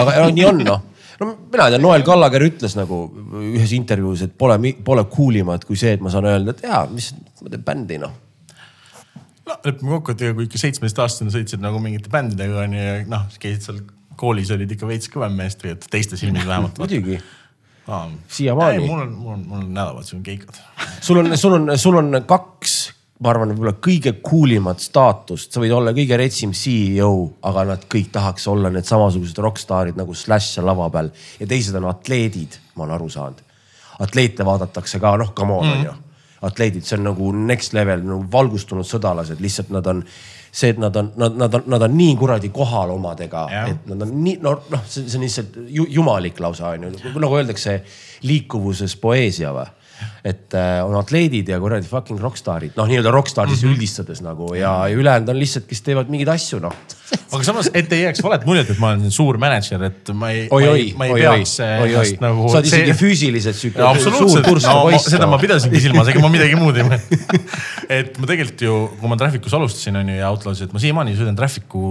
aga 0.00 0.18
no, 0.22 0.32
nii 0.32 0.50
on 0.54 0.64
noh. 0.64 0.82
no 1.20 1.32
mina 1.52 1.68
tean, 1.68 1.82
Noel 1.84 2.06
Kallager 2.06 2.48
ütles 2.48 2.80
nagu 2.80 3.04
ühes 3.44 3.76
intervjuus, 3.76 4.24
et 4.24 4.38
pole, 4.38 4.56
pole 4.86 5.04
cool 5.12 5.42
imat 5.44 5.68
kui 5.68 5.76
see, 5.76 5.98
et 5.98 6.04
ma 6.04 6.14
saan 6.14 6.32
öelda, 6.32 6.56
et 6.56 6.64
jaa, 6.70 6.86
mis, 6.88 7.12
ma 7.42 7.52
teen 7.52 7.66
bändi 7.66 8.00
noh. 8.00 8.23
No 9.48 9.58
lepime 9.64 9.96
kokku, 9.96 10.14
et 10.14 10.24
kui 10.36 10.48
ikka 10.48 10.60
seitsmeteistaastasena 10.60 11.34
sõitsid 11.34 11.62
nagu 11.64 11.80
mingite 11.82 12.12
bändidega 12.12 12.64
onju 12.64 12.82
ja 12.82 12.96
noh, 13.10 13.28
käisid 13.40 13.68
seal 13.68 13.80
koolis 14.18 14.52
olid 14.54 14.70
ikka 14.70 14.88
veits 14.88 15.10
kõvem 15.12 15.34
meest 15.38 15.64
või 15.64 15.74
et 15.74 15.86
teiste 15.90 16.18
silmis 16.20 16.46
vähemalt. 16.46 16.78
muidugi, 16.82 17.20
Aa, 17.88 18.08
Siiamaani. 18.28 18.86
mul 18.86 19.00
on, 19.00 19.12
mul 19.12 19.32
on, 19.32 19.46
mul 19.48 19.62
on 19.62 19.70
nädalavahetusel 19.70 20.18
on 20.18 20.26
keikad. 20.26 20.60
sul 21.06 21.20
on, 21.20 21.38
sul 21.38 21.56
on, 21.58 21.72
sul 21.78 21.98
on 22.00 22.20
kaks, 22.26 22.76
ma 23.20 23.32
arvan, 23.34 23.52
võib-olla 23.52 23.74
kõige 23.84 24.14
cool 24.24 24.54
imat 24.56 24.80
staatust, 24.80 25.52
sa 25.52 25.62
võid 25.62 25.74
olla 25.76 25.92
kõige 25.96 26.16
retsim 26.20 26.54
CEO, 26.56 27.10
aga 27.44 27.66
nad 27.74 27.84
kõik 27.92 28.08
tahaks 28.14 28.48
olla 28.50 28.72
need 28.72 28.88
samasugused 28.88 29.40
rokkstaarid 29.44 30.00
nagu 30.00 30.16
Slash 30.16 30.56
seal 30.56 30.68
lava 30.70 30.88
peal 30.94 31.12
ja 31.40 31.50
teised 31.50 31.76
on 31.76 31.90
atleedid, 31.90 32.56
ma 32.74 32.86
olen 32.86 32.96
aru 32.96 33.10
saanud. 33.12 33.44
atleete 34.04 34.46
vaadatakse 34.46 34.98
ka, 35.00 35.16
noh, 35.20 35.34
come 35.36 35.54
on, 35.54 35.68
onju. 35.76 35.92
atleedid, 36.44 36.86
see 36.86 36.98
on 36.98 37.06
nagu 37.08 37.32
next 37.34 37.76
level 37.76 38.02
nagu 38.04 38.24
valgustunud 38.32 38.86
sõdalased, 38.88 39.42
lihtsalt 39.42 39.72
nad 39.74 39.86
on 39.90 40.02
see, 40.54 40.70
et 40.70 40.80
nad 40.80 40.96
on, 40.96 41.10
nad, 41.18 41.38
nad 41.38 41.58
on, 41.58 41.68
nad 41.74 41.86
on 41.86 41.96
nii 41.98 42.16
kuradi 42.18 42.50
kohal 42.54 42.94
omadega, 42.94 43.46
et 43.64 43.88
nad 43.90 44.04
on 44.06 44.12
nii, 44.24 44.36
no 44.44 44.56
noh, 44.70 44.84
see, 44.86 45.08
see 45.08 45.18
on 45.18 45.26
lihtsalt 45.26 45.56
ju, 45.66 45.88
jumalik 45.98 46.38
lausa 46.44 46.74
onju, 46.74 46.92
nagu 47.16 47.40
öeldakse 47.40 47.80
liikuvuses 48.28 48.96
poeesia 49.02 49.54
või 49.56 49.66
et 50.24 50.54
äh, 50.56 50.78
on 50.80 50.94
atleedid 50.96 51.50
ja 51.52 51.58
kuradi 51.60 51.84
fucking 51.84 52.20
rokkstaarid, 52.22 52.72
noh, 52.78 52.86
nii-öelda 52.88 53.10
rokkstaarid 53.12 53.52
mm 53.52 53.60
-hmm. 53.60 53.74
üldistades 53.74 54.22
nagu 54.24 54.54
ja, 54.56 54.86
ülejäänud 54.88 55.28
on 55.28 55.38
lihtsalt, 55.38 55.66
kes 55.68 55.82
teevad 55.84 56.08
mingeid 56.08 56.30
asju, 56.32 56.62
noh. 56.64 56.72
aga 57.12 57.44
samas, 57.44 57.68
et 57.76 57.92
ei 57.92 58.06
jääks 58.06 58.22
valet 58.24 58.46
muljet, 58.48 58.70
et 58.72 58.80
ma 58.80 58.94
olen 58.94 59.12
suur 59.12 59.36
mänedžer, 59.42 59.84
et 59.90 60.12
ma 60.16 60.30
ei, 60.32 60.46
ma 60.48 60.60
ei, 60.62 60.86
ma 60.96 61.08
ei 61.10 61.12
oi-oi, 61.12 61.36
peaks 61.36 61.58
oi-oi 61.60 61.90
ennast, 61.90 62.24
nagu. 62.24 62.48
sa 62.48 62.62
oled 62.62 62.70
isegi 62.70 62.96
füüsiliselt 63.02 63.60
sihuke 63.60 63.92
suur 64.00 64.40
turska 64.48 64.72
no, 64.72 65.02
seda 65.04 65.28
ma 65.28 65.38
pidasingi 65.42 65.84
silmas, 65.84 66.08
ega 66.08 66.24
ma 66.24 66.32
midagi 66.32 66.56
muud 66.56 66.80
ei 66.80 66.88
mõelnud. 66.88 67.44
et 67.98 68.16
ma 68.16 68.30
tegelikult 68.30 68.64
ju, 68.64 68.80
kui 69.00 69.12
ma 69.12 69.20
Trafficus 69.20 69.58
alustasin, 69.60 70.00
on 70.00 70.08
ju, 70.08 70.16
ja 70.22 70.32
Outlawsis, 70.32 70.70
et 70.70 70.72
ma 70.72 70.80
siiamaani 70.80 71.18
sõidan 71.20 71.36
Trafficu, 71.36 71.84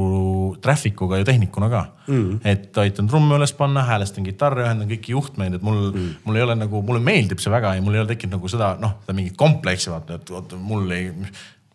Trafficuga 0.66 1.22
ju 1.22 1.30
tehnikuna 1.30 1.70
ka 1.70 1.86
mm.. 2.08 2.40
et 2.48 2.78
aitan 2.82 3.08
trumme 3.08 3.38
üles 3.38 3.53
panna, 3.58 3.84
häälestan 3.88 4.26
kitarri, 4.28 4.64
ühendan 4.66 4.90
kõiki 4.90 5.14
juhtmeid, 5.14 5.58
et 5.58 5.66
mul 5.66 5.80
mm., 5.92 6.10
mul 6.26 6.40
ei 6.40 6.45
ole 6.45 6.58
nagu, 6.60 6.82
mulle 6.86 7.02
meeldib 7.03 7.42
see 7.44 7.53
väga 7.53 7.76
ja 7.78 7.84
mul 7.84 7.98
ei 7.98 8.03
ole 8.03 8.10
tekkinud 8.12 8.23
nagu 8.32 8.48
seda, 8.52 8.76
noh, 8.80 9.00
seda 9.03 9.16
mingit 9.18 9.35
kompleksi 9.40 9.92
vaata, 9.92 10.19
et 10.19 10.32
oota, 10.32 10.60
mul 10.60 10.92
ei 10.95 11.10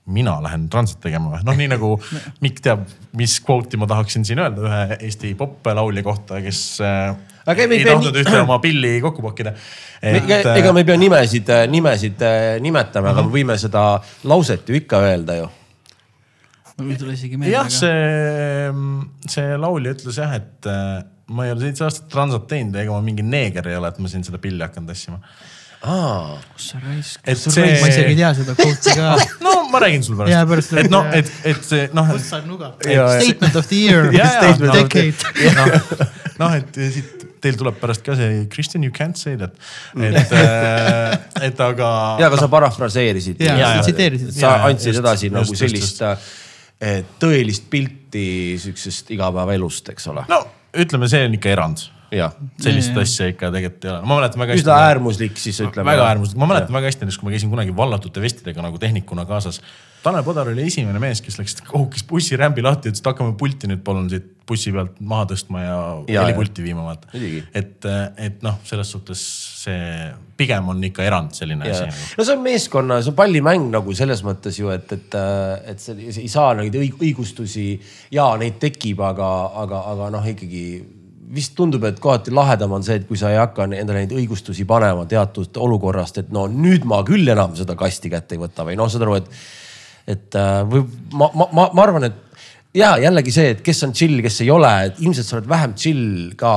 mina 0.08 0.38
lähen 0.40 0.68
transit 0.72 1.00
tegema 1.04 1.34
või, 1.34 1.42
noh, 1.44 1.56
nii 1.58 1.68
nagu 1.74 1.90
Mikk 2.44 2.62
teab, 2.64 2.86
mis 3.18 3.34
kvooti 3.44 3.76
ma 3.80 3.88
tahaksin 3.90 4.24
siin 4.24 4.40
öelda 4.40 4.64
ühe 4.64 4.98
Eesti 5.04 5.34
popp-laulja 5.36 6.04
kohta, 6.06 6.40
kes 6.44 6.62
äh, 6.84 7.12
Aga 7.48 7.64
ei 7.64 7.78
ei 7.78 7.84
tahtnud 7.84 8.12
nii- 8.16 8.24
ühte 8.24 8.40
oma 8.40 8.58
pilli 8.60 8.98
kokku 9.04 9.24
pakkida. 9.24 9.54
ega, 10.04 10.40
ega 10.56 10.72
me 10.72 10.82
ei 10.84 10.88
pea 10.88 10.96
nimesid, 11.00 11.52
nimesid 11.72 12.24
äh, 12.24 12.48
nimetama, 12.64 13.12
aga 13.14 13.24
me 13.24 13.32
võime 13.32 13.56
seda 13.60 13.84
lauset 14.28 14.68
ju 14.68 14.76
ikka 14.80 15.00
öelda 15.10 15.38
ju. 15.42 15.50
mul 16.78 16.92
ei 16.94 16.98
tule 17.00 17.14
isegi 17.16 17.36
meelde. 17.36 17.54
jah, 17.56 17.68
see, 17.72 18.72
see 19.32 19.56
laulja 19.60 19.96
ütles 19.96 20.20
jah, 20.20 20.34
et 20.40 20.68
äh, 20.70 20.98
ma 21.34 21.46
ei 21.46 21.52
ole 21.52 21.64
seitse 21.66 21.84
aastat 21.84 22.08
transat 22.12 22.46
teinud 22.50 22.76
ja 22.76 22.84
ega 22.84 22.96
ma 22.96 23.04
mingi 23.04 23.24
neeger 23.24 23.66
ei 23.68 23.76
ole, 23.80 23.90
et 23.92 23.98
ma 24.00 24.08
siin 24.12 24.24
seda 24.24 24.40
pilli 24.42 24.62
hakkan 24.64 24.86
tassima. 24.88 25.20
aa, 25.82 26.38
kus 26.54 26.70
sa 26.72 26.80
raisk, 26.82 27.20
Et 27.24 27.38
see... 27.38 27.66
ma 27.82 27.90
isegi 27.90 28.14
ei 28.14 28.18
tea 28.18 28.32
seda 28.40 28.56
quote'i 28.58 28.96
ka. 28.98 29.12
no 29.46 29.54
ma 29.72 29.82
räägin 29.84 30.02
sulle 30.06 30.26
Jaa, 30.30 30.46
pärast 30.48 30.72
pärast. 30.72 30.86
et 30.86 30.92
noh, 30.94 31.12
et, 31.14 31.30
et 31.52 31.62
see 31.70 31.86
noh, 31.94 32.10
kust 32.14 32.32
saab 32.32 32.48
nuga? 32.50 32.72
Statement 32.82 33.60
of 33.60 33.70
the 33.70 33.84
year, 33.84 34.10
statement 34.10 34.66
no, 34.66 34.74
of 34.74 34.80
decade. 34.82 36.10
noh, 36.42 36.58
et 36.58 36.82
siit 36.96 37.26
teil 37.42 37.58
tuleb 37.58 37.78
pärast 37.78 38.02
ka 38.06 38.16
see 38.18 38.44
Kristjan, 38.52 38.84
you 38.86 38.94
can't 38.94 39.18
say 39.18 39.36
that. 39.38 39.54
et, 39.94 40.34
et 41.48 41.62
aga. 41.68 41.90
ja, 42.18 42.28
aga 42.28 42.40
sa 42.40 42.50
parafraseerisid. 42.52 43.42
Sa 43.42 43.72
tsiteerisid. 43.86 44.34
sa 44.34 44.54
andsid 44.68 44.92
just, 44.92 45.02
edasi 45.04 45.30
nagu 45.34 45.46
just, 45.46 45.62
sellist 45.62 46.02
eh, 46.02 47.02
tõelist 47.22 47.68
pilti 47.70 48.56
siuksest 48.62 49.14
igapäevaelust, 49.14 49.94
eks 49.94 50.10
ole. 50.12 50.26
no 50.30 50.42
ütleme, 50.78 51.08
see 51.10 51.24
on 51.26 51.38
ikka 51.38 51.54
erand. 51.54 51.86
jah, 52.14 52.32
sellist 52.62 52.94
jaa. 52.94 53.04
asja 53.04 53.28
ikka 53.32 53.50
tegelikult 53.54 53.84
ei 53.84 53.92
ole, 53.92 54.00
ma 54.08 54.18
mäletan 54.20 54.42
väga 54.44 54.54
hästi. 54.54 54.64
üsna 54.64 54.78
äärmuslik 54.86 55.36
siis 55.40 55.60
ütleme. 55.64 55.90
väga 55.90 56.08
äärmuslik, 56.12 56.40
ma 56.40 56.48
mäletan 56.50 56.78
väga 56.78 56.90
hästi 56.90 57.04
näiteks, 57.04 57.20
kui 57.20 57.28
ma 57.28 57.34
käisin 57.36 57.52
kunagi 57.52 57.76
vallatute 57.76 58.24
vestidega 58.24 58.64
nagu 58.64 58.80
tehnikuna 58.80 59.26
kaasas. 59.28 59.60
Tanel 60.02 60.22
Padar 60.22 60.46
oli 60.48 60.62
esimene 60.70 61.00
mees, 61.02 61.20
kes 61.24 61.40
läks, 61.40 61.56
kohukis 61.66 62.04
bussirämbi 62.06 62.62
lahti, 62.62 62.92
ütles, 62.92 63.02
et 63.02 63.08
hakkame 63.10 63.34
pulti 63.38 63.66
nüüd 63.70 63.82
palun 63.84 64.06
siit 64.12 64.28
bussi 64.48 64.72
pealt 64.72 64.96
maha 65.04 65.26
tõstma 65.32 65.62
ja, 65.62 65.76
Ja, 66.08 66.14
ja 66.14 66.24
helipulti 66.24 66.64
viima, 66.64 66.84
vaata 66.86 67.10
et, 67.58 67.84
et 68.16 68.42
noh, 68.46 68.56
selles 68.64 68.90
suhtes 68.94 69.22
see 69.64 70.08
pigem 70.38 70.70
on 70.72 70.80
ikka 70.88 71.04
erand 71.04 71.34
selline 71.36 71.66
Ja. 71.68 71.74
asi 71.74 71.88
nagu.. 71.90 72.06
no 72.18 72.24
see 72.24 72.36
on 72.36 72.44
meeskonna, 72.46 73.00
see 73.02 73.12
on 73.12 73.18
pallimäng 73.18 73.68
nagu 73.74 73.94
selles 73.98 74.22
mõttes 74.24 74.60
ju, 74.60 74.70
et, 74.72 74.92
et, 74.94 75.18
et 75.74 75.82
sa 75.82 75.96
sa 75.98 76.22
ei 76.22 76.30
saa 76.32 76.54
neid 76.56 76.78
õig- 76.78 76.96
õigustusi 77.02 77.66
ja 78.14 78.30
neid 78.40 78.56
tekib, 78.62 79.02
aga, 79.04 79.28
aga, 79.66 79.82
aga 79.92 80.10
noh, 80.14 80.30
ikkagi 80.32 80.64
vist 81.34 81.54
tundub, 81.56 81.84
et 81.84 81.98
kohati 82.00 82.32
lahedam 82.34 82.72
on 82.76 82.84
see, 82.84 82.98
et 83.00 83.08
kui 83.08 83.18
sa 83.20 83.32
ei 83.32 83.40
hakka 83.40 83.66
endale 83.68 84.02
neid 84.02 84.14
õigustusi 84.16 84.64
panema 84.68 85.04
teatud 85.08 85.56
olukorrast, 85.60 86.22
et 86.22 86.30
no 86.34 86.46
nüüd 86.48 86.86
ma 86.88 87.02
küll 87.06 87.28
enam 87.28 87.56
seda 87.58 87.76
kasti 87.78 88.10
kätte 88.12 88.36
ei 88.36 88.42
võta 88.42 88.64
või 88.66 88.78
noh, 88.80 88.88
saad 88.88 89.04
aru, 89.04 89.18
et, 89.20 89.28
et 90.14 90.38
äh, 90.38 90.62
või 90.68 90.86
ma, 91.12 91.28
ma, 91.34 91.48
ma, 91.52 91.66
ma 91.76 91.84
arvan, 91.84 92.08
et 92.08 92.78
ja 92.78 92.94
jällegi 93.02 93.34
see, 93.34 93.52
et 93.56 93.64
kes 93.64 93.82
on 93.86 93.92
chill, 93.96 94.22
kes 94.24 94.40
ei 94.44 94.52
ole, 94.54 94.70
et 94.88 95.02
ilmselt 95.04 95.28
sa 95.28 95.38
oled 95.38 95.50
vähem 95.50 95.76
chill 95.78 96.32
ka, 96.38 96.54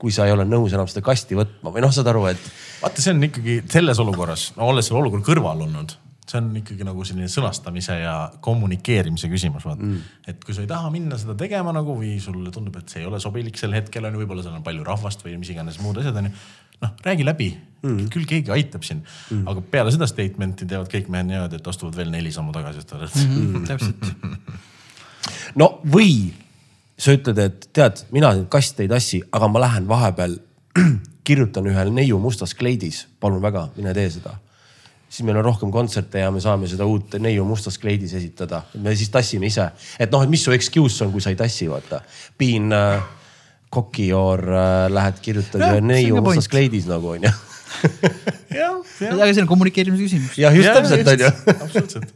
kui 0.00 0.12
sa 0.14 0.26
ei 0.26 0.32
ole 0.32 0.46
nõus 0.48 0.72
enam 0.72 0.88
seda 0.88 1.02
kasti 1.04 1.36
võtma 1.38 1.72
või 1.74 1.84
noh, 1.84 1.92
saad 1.92 2.08
aru, 2.12 2.24
et 2.30 2.46
vaata, 2.80 3.02
see 3.02 3.12
on 3.12 3.26
ikkagi 3.28 3.58
selles 3.70 4.00
olukorras 4.00 4.50
no,, 4.56 4.70
olles 4.72 4.88
selle 4.88 5.02
olukorra 5.02 5.26
kõrval 5.26 5.66
olnud, 5.66 5.96
see 6.30 6.38
on 6.38 6.50
ikkagi 6.60 6.86
nagu 6.86 7.04
selline 7.06 7.28
sõnastamise 7.30 7.96
ja 8.00 8.14
kommunikeerimise 8.44 9.30
küsimus, 9.32 9.64
vaata 9.66 9.82
mm.. 9.82 10.16
et 10.30 10.42
kui 10.44 10.54
sa 10.54 10.64
ei 10.64 10.70
taha 10.70 10.90
minna 10.94 11.18
seda 11.20 11.34
tegema 11.38 11.72
nagu 11.74 11.96
või 11.98 12.16
sulle 12.22 12.52
tundub, 12.54 12.76
et 12.80 12.92
see 12.92 13.02
ei 13.02 13.08
ole 13.08 13.20
sobilik 13.22 13.56
sel 13.58 13.74
hetkel 13.74 14.06
on 14.06 14.14
ju, 14.14 14.22
võib-olla 14.22 14.44
seal 14.46 14.58
on 14.58 14.66
palju 14.66 14.84
rahvast 14.86 15.24
või 15.26 15.36
mis 15.40 15.50
iganes 15.54 15.80
muud 15.82 15.98
asjad 16.02 16.20
on 16.20 16.28
ju. 16.30 16.34
noh, 16.84 16.92
räägi 17.06 17.26
läbi 17.26 17.48
mm., 17.82 18.10
küll 18.14 18.28
keegi 18.30 18.54
aitab 18.54 18.86
sind 18.86 19.06
mm., 19.06 19.46
aga 19.50 19.64
peale 19.72 19.94
seda 19.94 20.08
statement'i 20.10 20.68
teevad 20.70 20.90
kõik 20.92 21.10
mehed 21.12 21.30
niimoodi, 21.32 21.58
et 21.58 21.72
astuvad 21.72 21.98
veel 21.98 22.12
neli 22.14 22.34
sammu 22.34 22.54
tagasi, 22.54 22.84
sest 22.84 22.94
arvad 22.94 23.16
mm. 23.24 23.64
täpselt. 23.70 24.06
no 25.60 25.72
või 25.96 26.12
sa 27.00 27.16
ütled, 27.16 27.40
et 27.42 27.70
tead, 27.74 28.04
mina 28.14 28.32
kasti 28.52 28.86
ei 28.86 28.92
tassi, 28.92 29.22
aga 29.32 29.48
ma 29.50 29.64
lähen 29.64 29.88
vahepeal 29.90 30.38
kirjutan 31.26 31.66
ühel 31.70 31.90
neiu 31.94 32.20
mustas 32.22 32.54
kleidis, 32.54 33.06
palun 33.20 33.42
väga, 33.42 33.66
mine 33.78 33.96
tee 33.96 34.06
seda 34.14 34.36
siis 35.10 35.26
meil 35.26 35.40
on 35.40 35.44
rohkem 35.44 35.72
kontserte 35.74 36.22
ja 36.22 36.30
me 36.30 36.40
saame 36.42 36.68
seda 36.70 36.86
uut 36.86 37.16
neiu 37.22 37.44
mustas 37.48 37.78
kleidis 37.82 38.14
esitada. 38.14 38.62
me 38.78 38.94
siis 38.96 39.10
tassime 39.10 39.50
ise, 39.50 39.66
et 39.98 40.12
noh, 40.12 40.22
et 40.22 40.30
mis 40.30 40.44
su 40.44 40.54
excuse 40.54 41.04
on, 41.04 41.12
kui 41.12 41.22
sa 41.22 41.32
ei 41.32 41.38
tassi, 41.38 41.66
vaata. 41.70 42.00
Bean 42.38 42.70
äh, 42.76 43.02
kokijoor 43.70 44.44
äh, 44.54 44.90
lähed 44.92 45.22
kirjutad 45.22 45.66
ühe 45.66 45.80
neiu 45.84 46.20
mustas 46.20 46.46
point. 46.46 46.52
kleidis 46.54 46.86
nagu 46.90 47.14
onju. 47.16 47.32
aga 49.10 49.32
see 49.32 49.42
on 49.42 49.50
kommunikeerimise 49.50 50.06
küsimus. 50.06 50.38
jah, 50.38 50.54
just 50.54 50.70
ja, 50.70 50.76
täpselt 50.78 51.12
onju. 51.14 51.32
absoluutselt. 51.56 52.14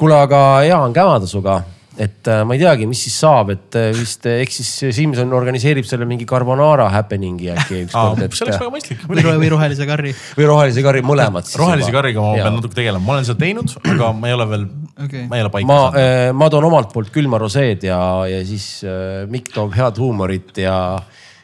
kuule, 0.00 0.16
aga 0.16 0.40
hea 0.64 0.80
on 0.80 0.96
kämada 0.96 1.28
sinuga 1.28 1.60
et 2.00 2.28
äh, 2.32 2.42
ma 2.48 2.56
ei 2.56 2.60
teagi, 2.62 2.86
mis 2.88 3.02
siis 3.04 3.16
saab, 3.20 3.50
et 3.52 3.76
äh, 3.76 3.90
vist 3.96 4.24
äh, 4.28 4.40
eks 4.44 4.60
siis 4.60 4.96
Simson 4.96 5.34
organiseerib 5.36 5.84
selle 5.88 6.06
mingi 6.08 6.24
carbonara 6.28 6.88
happening'i 6.94 7.50
äkki 7.52 7.80
ükskord. 7.84 8.22
see 8.36 8.46
oleks 8.46 8.60
väga 8.62 8.72
mõistlik. 8.72 9.04
või 9.10 9.50
rohelise 9.52 9.88
karri. 9.88 10.14
või 10.38 10.48
rohelise 10.48 10.84
karri, 10.86 11.04
mõlemad. 11.04 11.50
rohelise 11.60 11.92
karriga 11.94 12.24
ma 12.24 12.36
pean 12.38 12.56
natuke 12.56 12.78
tegelema, 12.78 13.04
ma 13.04 13.18
olen 13.18 13.28
seda 13.28 13.42
teinud, 13.44 13.74
aga 13.92 14.12
ma 14.16 14.30
ei 14.30 14.36
ole 14.38 14.48
veel 14.54 14.66
okay., 14.96 15.26
ma 15.28 15.40
ei 15.40 15.44
ole 15.44 15.52
paika 15.52 15.68
ma, 15.68 15.80
saanud. 15.90 16.38
ma 16.40 16.50
toon 16.54 16.68
omalt 16.70 16.94
poolt 16.94 17.12
külma 17.14 17.40
roseed 17.42 17.84
ja, 17.90 18.00
ja 18.30 18.40
siis 18.48 18.70
äh, 18.88 19.26
Mikk 19.30 19.52
toob 19.56 19.76
head 19.76 20.00
huumorit 20.00 20.56
ja, 20.64 20.78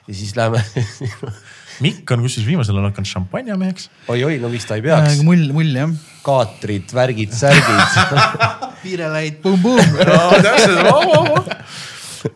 ja 0.06 0.16
siis 0.22 0.32
läheme 0.38 0.64
Mikk 1.84 2.12
on 2.14 2.22
kusjuures 2.24 2.46
viimasel 2.48 2.78
ajal 2.78 2.90
hakanud 2.90 3.10
šampanjameheks 3.10 3.88
oi,. 4.08 4.18
oi-oi, 4.18 4.36
no 4.42 4.50
miks 4.52 4.68
ta 4.68 4.78
ei 4.78 4.84
peaks 4.84 5.18
äh,. 5.18 5.24
mull, 5.26 5.50
mull 5.56 5.72
jah. 5.76 5.92
kaatrid, 6.26 6.94
värgid, 6.96 7.34
särgid 7.36 7.98
piirelaid, 8.82 9.40
pumm-pumm. 9.42 9.98
täpselt, 10.46 11.52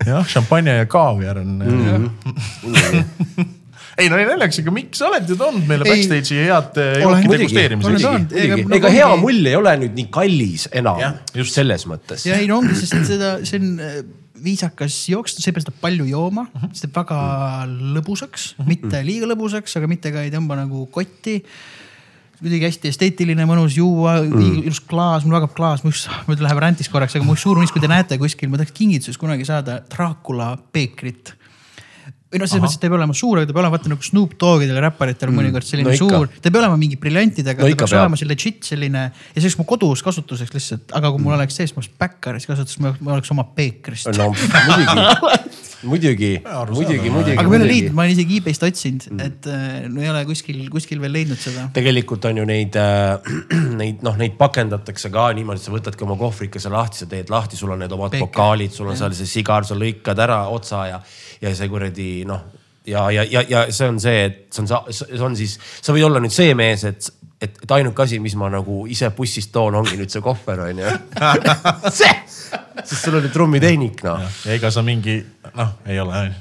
jah, 0.09 0.27
šampanja 0.29 0.81
ja 0.81 0.91
kaaviar 0.91 1.41
on 1.43 1.57
mm. 1.65 2.11
-hmm. 2.67 3.49
ei 4.01 4.09
no 4.09 4.17
ei 4.21 4.27
naljakas, 4.29 4.61
ega 4.63 4.73
Mikk, 4.75 4.95
sa 4.97 5.09
oled 5.11 5.29
ju 5.29 5.37
toonud 5.41 5.67
meile 5.69 5.89
backstage'i 5.89 6.47
head 6.47 6.81
eh, 6.81 7.03
jooki 7.03 7.33
degusteerimiseks. 7.35 8.73
ega 8.79 8.93
hea 8.97 9.11
mull 9.21 9.51
ei 9.51 9.57
ole 9.59 9.77
nüüd 9.85 9.97
nii 9.99 10.09
kallis 10.15 10.69
enam, 10.73 11.03
just 11.37 11.57
selles 11.57 11.87
mõttes. 11.91 12.25
ja 12.29 12.41
ei 12.41 12.49
no 12.51 12.61
ongi, 12.63 12.77
sest 12.81 13.09
seda, 13.09 13.39
see 13.45 13.61
on 13.61 13.71
viisakas 14.45 14.97
jooksta, 15.11 15.43
sa 15.43 15.51
ei 15.51 15.57
pea 15.57 15.67
seda 15.67 15.77
palju 15.83 16.07
jooma 16.09 16.47
uh, 16.49 16.63
-huh. 16.63 16.73
see 16.73 16.87
teeb 16.87 16.97
väga 17.01 17.21
lõbusaks 17.69 18.55
uh, 18.55 18.63
-huh. 18.63 18.69
mitte 18.69 19.05
liiga 19.07 19.29
lõbusaks, 19.31 19.77
aga 19.79 19.91
mitte 19.91 20.13
ka 20.13 20.25
ei 20.27 20.33
tõmba 20.35 20.59
nagu 20.61 20.87
kotti 20.93 21.41
kuidagi 22.41 22.65
hästi 22.65 22.89
esteetiline, 22.89 23.45
mõnus 23.45 23.77
juua 23.77 24.15
mm., 24.23 24.63
ilus 24.65 24.81
klaas, 24.81 25.27
mul 25.27 25.37
väga 25.37 25.51
klaas, 25.53 25.85
mu 25.85 25.93
üks, 25.93 26.07
nüüd 26.31 26.41
läheb 26.41 26.63
räntis 26.65 26.89
korraks, 26.89 27.17
aga 27.17 27.27
mu 27.27 27.37
suur 27.37 27.61
unistus, 27.61 27.77
kui 27.77 27.85
te 27.85 27.91
näete 27.93 28.17
kuskil, 28.21 28.49
ma 28.49 28.61
tahaks 28.61 28.73
kingituses 28.77 29.21
kunagi 29.21 29.45
saada 29.49 29.83
Dracula 29.93 30.55
peekrit 30.73 31.35
või 32.31 32.39
noh, 32.39 32.47
selles 32.47 32.63
mõttes, 32.63 32.77
et 32.79 32.83
ta 32.83 32.87
ei 32.87 32.93
pea 32.93 32.99
olema 33.01 33.17
suur, 33.17 33.41
aga 33.41 33.49
ta 33.49 33.55
peab 33.55 33.63
olema 33.65 33.75
vaata 33.75 33.91
nagu 33.91 34.07
Snoop 34.07 34.37
Doggidel 34.39 34.79
räpparitel 34.85 35.33
mm. 35.33 35.41
mõnikord 35.41 35.67
selline 35.67 35.91
no 35.91 35.99
suur, 35.99 36.29
ta 36.31 36.47
ei 36.47 36.55
pea 36.55 36.63
olema 36.63 36.79
mingi 36.79 36.99
briljantidega 37.01 37.65
no, 37.65 37.71
ta 37.73 37.81
peaks 37.83 37.97
olema 37.99 38.21
see 38.21 38.31
legit 38.31 38.69
selline 38.71 39.07
ja 39.11 39.35
see 39.35 39.49
oleks 39.49 39.59
mu 39.59 39.67
kodus 39.73 40.05
kasutuseks 40.07 40.55
lihtsalt, 40.55 40.95
aga 40.95 41.11
kui 41.11 41.25
mul 41.25 41.35
oleks 41.35 41.59
sees, 41.59 41.75
ma 41.75 41.83
oleks 41.83 41.97
backeris 41.99 42.47
kasutus, 42.51 42.79
ma 42.79 42.95
oleks 43.17 43.35
oma 43.35 43.49
peekrist. 43.57 44.13
no 44.15 44.31
muidugi 44.31 45.59
muidugi, 45.83 46.41
muidugi, 46.71 47.11
muidugi. 47.11 47.37
aga 47.39 47.49
ma 47.49 47.55
ei 47.55 47.61
ole 47.61 47.69
leidnud, 47.69 47.95
ma 47.97 48.05
olen 48.05 48.13
isegi 48.15 48.39
e-base'ist 48.41 48.67
otsinud 48.67 49.07
mm., 49.11 49.21
et 49.25 49.49
äh, 49.49 49.89
no 49.89 50.03
ei 50.05 50.11
ole 50.13 50.23
kuskil, 50.29 50.61
kuskil 50.73 51.01
veel 51.01 51.15
leidnud 51.17 51.41
seda. 51.41 51.69
tegelikult 51.77 52.27
on 52.29 52.41
ju 52.43 52.47
neid 52.49 52.77
äh,, 52.77 53.33
neid 53.81 54.05
noh, 54.05 54.19
neid 54.21 54.37
pakendatakse 54.41 55.13
ka 55.13 55.31
niimoodi, 55.37 55.63
et 55.63 55.69
sa 55.69 55.75
võtadki 55.75 56.05
oma 56.07 56.19
kohvrikese 56.21 56.73
lahti, 56.73 57.03
sa 57.03 57.09
teed 57.11 57.33
lahti, 57.33 57.59
sul 57.61 57.73
on 57.73 57.81
need 57.85 57.97
omad 57.97 58.17
pokaalid, 58.21 58.75
sul 58.77 58.93
on 58.93 59.01
seal 59.01 59.17
see 59.17 59.31
sigar, 59.31 59.65
sa 59.69 59.79
lõikad 59.79 60.21
ära 60.21 60.43
otsa 60.53 60.85
ja, 60.91 61.01
ja 61.41 61.55
see 61.57 61.73
kuradi 61.73 62.11
noh 62.29 62.43
ja, 62.87 63.11
ja, 63.13 63.25
ja, 63.29 63.45
ja 63.49 63.65
see 63.73 63.89
on 63.89 64.01
see, 64.01 64.25
et 64.25 64.47
see 64.55 64.65
on, 64.65 64.93
see 64.93 65.25
on 65.25 65.37
siis, 65.39 65.57
sa 65.83 65.95
võid 65.95 66.07
olla 66.09 66.23
nüüd 66.23 66.35
see 66.35 66.55
mees, 66.59 66.85
et 66.89 67.11
et, 67.41 67.57
et 67.65 67.73
ainuke 67.73 68.03
asi, 68.05 68.19
mis 68.21 68.35
ma 68.37 68.51
nagu 68.53 68.83
ise 68.93 69.09
bussist 69.17 69.53
toon, 69.55 69.79
ongi 69.81 69.97
nüüd 69.97 70.13
see 70.13 70.23
kohver 70.25 70.61
on 70.67 70.83
ju 70.83 70.93
see, 72.01 72.13
sest 72.85 72.99
sul 73.01 73.17
oli 73.21 73.33
trummitehnik 73.33 74.05
noh. 74.05 74.27
ja 74.45 74.57
ega 74.59 74.73
sa 74.73 74.85
mingi 74.85 75.21
noh, 75.57 75.75
ei 75.89 76.01
ole 76.03 76.25
on 76.25 76.31
ju 76.31 76.39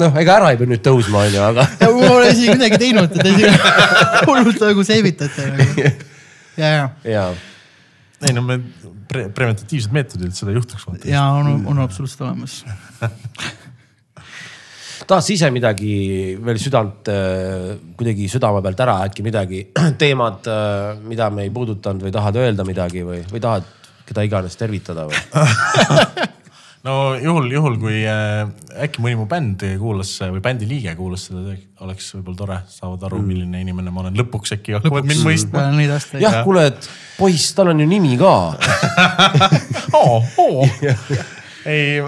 noh, 0.00 0.16
ega 0.20 0.38
ära 0.38 0.52
ei 0.52 0.60
pea 0.60 0.70
nüüd 0.70 0.84
tõusma, 0.84 1.26
onju, 1.26 1.42
aga. 1.44 1.66
ma 1.82 2.12
pole 2.14 2.30
isegi 2.32 2.56
midagi 2.56 2.80
teinud, 2.86 3.16
te 3.16 3.32
isegi 3.34 3.50
hullult 4.28 4.62
nagu 4.64 4.86
seivitate 4.86 5.48
nagu. 5.50 5.88
ja, 6.56 6.70
ja. 6.78 6.86
ja. 7.08 7.26
ei 8.24 8.36
no 8.36 8.46
me 8.46 8.62
pre 9.12 9.26
preventatiivsed 9.34 9.92
meetodid, 9.92 10.30
et 10.32 10.38
seda 10.38 10.54
ei 10.54 10.60
juhtuks. 10.60 10.88
ja 11.08 11.26
on, 11.36 11.66
on 11.68 11.84
absoluutselt 11.84 12.24
olemas 12.24 12.62
tahad 15.08 15.24
sa 15.24 15.34
ise 15.34 15.50
midagi 15.54 15.94
veel 16.42 16.60
südant 16.62 17.08
äh, 17.12 17.72
kuidagi 17.98 18.28
südame 18.30 18.62
pealt 18.64 18.82
ära, 18.84 18.98
äkki 19.08 19.24
midagi 19.26 19.64
teemad, 20.02 20.46
äh, 20.50 21.00
mida 21.06 21.30
me 21.34 21.46
ei 21.46 21.54
puudutanud 21.54 22.04
või 22.06 22.14
tahad 22.14 22.38
öelda 22.42 22.66
midagi 22.68 23.04
või, 23.06 23.22
või 23.30 23.42
tahad 23.42 23.66
keda 24.08 24.26
iganes 24.26 24.58
tervitada 24.58 25.06
või 25.08 25.18
no 26.86 26.96
juhul, 27.18 27.50
juhul 27.54 27.78
kui 27.82 28.02
äh, 28.08 28.46
äkki 28.86 29.02
mõni 29.04 29.18
mu 29.20 29.26
bänd 29.30 29.64
kuulas 29.80 30.14
või 30.22 30.42
bändi 30.44 30.68
liige 30.70 30.94
kuulas 30.98 31.28
seda, 31.30 31.56
oleks 31.82 32.08
võib-olla 32.16 32.38
tore, 32.38 32.58
saavad 32.72 33.06
aru 33.08 33.20
mm., 33.20 33.28
milline 33.32 33.62
inimene 33.66 33.94
ma 33.94 34.06
olen. 34.06 34.18
lõpuks 34.18 34.56
äkki 34.58 34.78
hakkavad 34.78 35.06
mind 35.08 35.26
mõistma. 35.26 35.68
jah, 36.22 36.42
kuule, 36.46 36.66
et 36.72 36.90
poiss, 37.18 37.52
tal 37.58 37.72
on 37.74 37.82
ju 37.82 37.88
nimi 37.90 38.16
ka 38.20 38.34
oh, 40.00 40.34
oh. 40.42 40.82
ei, 41.72 42.02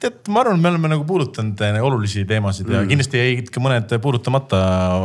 tead, 0.00 0.20
ma 0.32 0.42
arvan, 0.42 0.60
me 0.60 0.70
oleme 0.72 0.90
nagu 0.92 1.04
puudutanud 1.08 1.60
eh, 1.66 1.78
olulisi 1.84 2.24
teemasid 2.28 2.68
mm. 2.68 2.76
ja 2.76 2.88
kindlasti 2.88 3.20
jäid 3.20 3.50
ka 3.52 3.62
mõned 3.62 3.94
puudutamata 4.02 4.60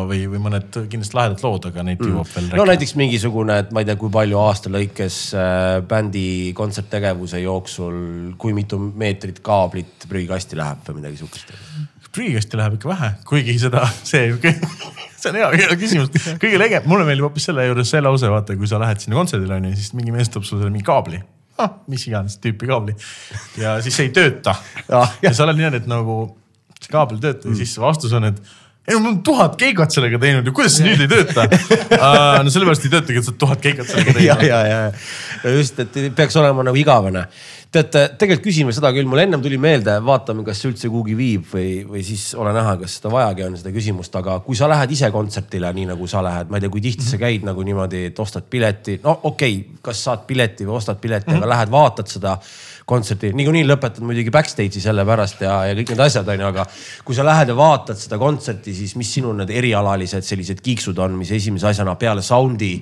või, 0.10 0.22
või 0.32 0.42
mõned 0.48 0.80
kindlasti 0.92 1.18
lahedad 1.18 1.44
lood, 1.46 1.68
aga 1.70 1.86
neid 1.86 2.02
mm. 2.02 2.14
jõuab 2.14 2.30
veel 2.32 2.46
rääkida. 2.46 2.60
no 2.62 2.68
näiteks 2.72 2.96
mingisugune, 3.00 3.58
et 3.64 3.74
ma 3.76 3.84
ei 3.84 3.90
tea, 3.90 3.98
kui 4.00 4.14
palju 4.14 4.40
aasta 4.42 4.72
lõikes 4.74 5.20
äh, 5.40 5.66
bändi 5.90 6.28
kontserttegevuse 6.58 7.44
jooksul, 7.44 8.00
kui 8.42 8.56
mitu 8.58 8.80
meetrit 8.80 9.42
kaablit 9.46 10.08
prügikasti 10.10 10.60
läheb 10.60 10.88
või 10.90 11.02
midagi 11.02 11.22
sihukest? 11.24 11.56
prügikasti 12.16 12.56
läheb 12.56 12.78
ikka 12.78 12.94
vähe, 12.94 13.12
kuigi 13.28 13.58
seda, 13.60 13.84
see 14.08 14.32
see 15.26 15.32
on 15.34 15.40
hea, 15.42 15.50
hea 15.60 15.80
küsimus. 15.80 16.12
kõige 16.42 16.60
legem, 16.62 16.86
mulle 16.90 17.08
meeldib 17.08 17.28
hoopis 17.28 17.50
selle 17.50 17.66
juures 17.68 17.92
see 17.92 18.04
lause, 18.04 18.30
vaata, 18.32 18.56
kui 18.60 18.70
sa 18.70 18.80
lähed 18.82 19.04
sinna 19.04 19.20
kontserdile 19.20 19.60
onju, 19.60 19.74
siis 19.76 19.96
mingi 19.98 20.16
mees 20.16 20.32
toob 20.32 20.48
sulle 20.48 20.70
mingi 20.70 20.86
kaabli 20.88 21.20
mis 21.92 22.08
iganes 22.10 22.40
tüüpi 22.44 22.68
kaabli. 22.70 22.96
ja 23.62 23.78
siis 23.84 24.00
ei 24.04 24.12
tööta 24.16 24.56
ja, 24.90 25.06
ja 25.24 25.34
sa 25.34 25.46
oled 25.48 25.60
niimoodi, 25.60 25.84
et 25.84 25.90
nagu 25.90 26.20
see 26.80 26.92
kaabel 26.92 27.20
ei 27.20 27.28
tööta 27.30 27.52
ja 27.52 27.60
siis 27.62 27.76
vastus 27.82 28.14
on, 28.16 28.28
et 28.32 28.42
ei 28.88 29.00
ma 29.00 29.10
olen 29.10 29.20
tuhat 29.26 29.58
keikat 29.60 29.92
sellega 29.92 30.20
teinud 30.22 30.46
ja 30.46 30.54
kuidas 30.56 30.78
see 30.78 30.88
nüüd 30.88 31.06
ei 31.06 31.12
tööta 31.12 31.48
uh,? 31.50 32.44
no 32.46 32.54
sellepärast 32.54 32.86
ei 32.86 32.94
töötagi, 32.94 33.20
et 33.20 33.28
sa 33.28 33.34
oled 33.34 33.42
tuhat 33.42 33.64
keikat 33.64 33.90
sellega 33.90 34.16
teinud. 34.20 34.48
ja, 34.48 34.62
ja, 34.70 34.80
ja 35.44 35.56
just, 35.58 35.80
et 35.82 36.00
peaks 36.18 36.38
olema 36.42 36.66
nagu 36.68 36.80
igavene 36.80 37.26
teate, 37.76 38.04
tegelikult 38.20 38.46
küsime 38.48 38.74
seda 38.76 38.92
küll, 38.96 39.08
mul 39.10 39.22
ennem 39.24 39.42
tuli 39.44 39.58
meelde, 39.62 39.98
vaatame, 40.06 40.46
kas 40.48 40.62
see 40.62 40.70
üldse 40.72 40.92
kuhugi 40.92 41.16
viib 41.18 41.48
või, 41.52 41.70
või 41.88 42.04
siis 42.08 42.28
ole 42.40 42.54
näha, 42.56 42.76
kas 42.82 42.98
seda 43.00 43.12
vajagi 43.14 43.46
on, 43.48 43.58
seda 43.60 43.74
küsimust, 43.76 44.16
aga 44.20 44.38
kui 44.46 44.58
sa 44.58 44.70
lähed 44.72 44.94
ise 44.96 45.10
kontserdile, 45.14 45.72
nii 45.76 45.90
nagu 45.92 46.08
sa 46.12 46.24
lähed, 46.26 46.52
ma 46.52 46.60
ei 46.60 46.66
tea, 46.66 46.74
kui 46.74 46.84
tihti 46.86 47.08
sa 47.08 47.20
käid 47.22 47.46
nagu 47.48 47.66
niimoodi, 47.68 48.06
et 48.12 48.22
ostad 48.24 48.48
pileti, 48.52 49.00
no 49.04 49.18
okei 49.32 49.60
okay,, 49.60 49.82
kas 49.90 50.06
saad 50.08 50.24
pileti 50.30 50.68
või 50.68 50.78
ostad 50.80 51.02
pileti 51.04 51.28
mm, 51.30 51.36
-hmm. 51.36 51.44
aga 51.44 51.54
lähed 51.56 51.74
vaatad 51.76 52.12
seda 52.12 52.38
kontserti, 52.86 53.32
niikuinii 53.34 53.66
lõpetad 53.66 54.06
muidugi 54.06 54.34
backstage'i 54.34 54.84
selle 54.84 55.06
pärast 55.08 55.42
ja, 55.42 55.56
ja 55.70 55.78
kõik 55.78 55.94
need 55.94 56.04
asjad 56.06 56.28
on 56.30 56.44
ju, 56.44 56.52
aga 56.52 56.68
kui 57.08 57.18
sa 57.18 57.26
lähed 57.26 57.50
ja 57.50 57.58
vaatad 57.58 57.98
seda 57.98 58.20
kontserti, 58.22 58.76
siis 58.78 58.94
mis 59.00 59.10
sinu 59.18 59.34
need 59.34 59.50
erialalised 59.50 60.26
sellised 60.26 60.62
kiiksud 60.66 61.02
on, 61.02 61.18
mis 61.18 61.34
esimese 61.34 61.72
asjana 61.72 61.98
peale 62.00 62.26
sound'i 62.26 62.76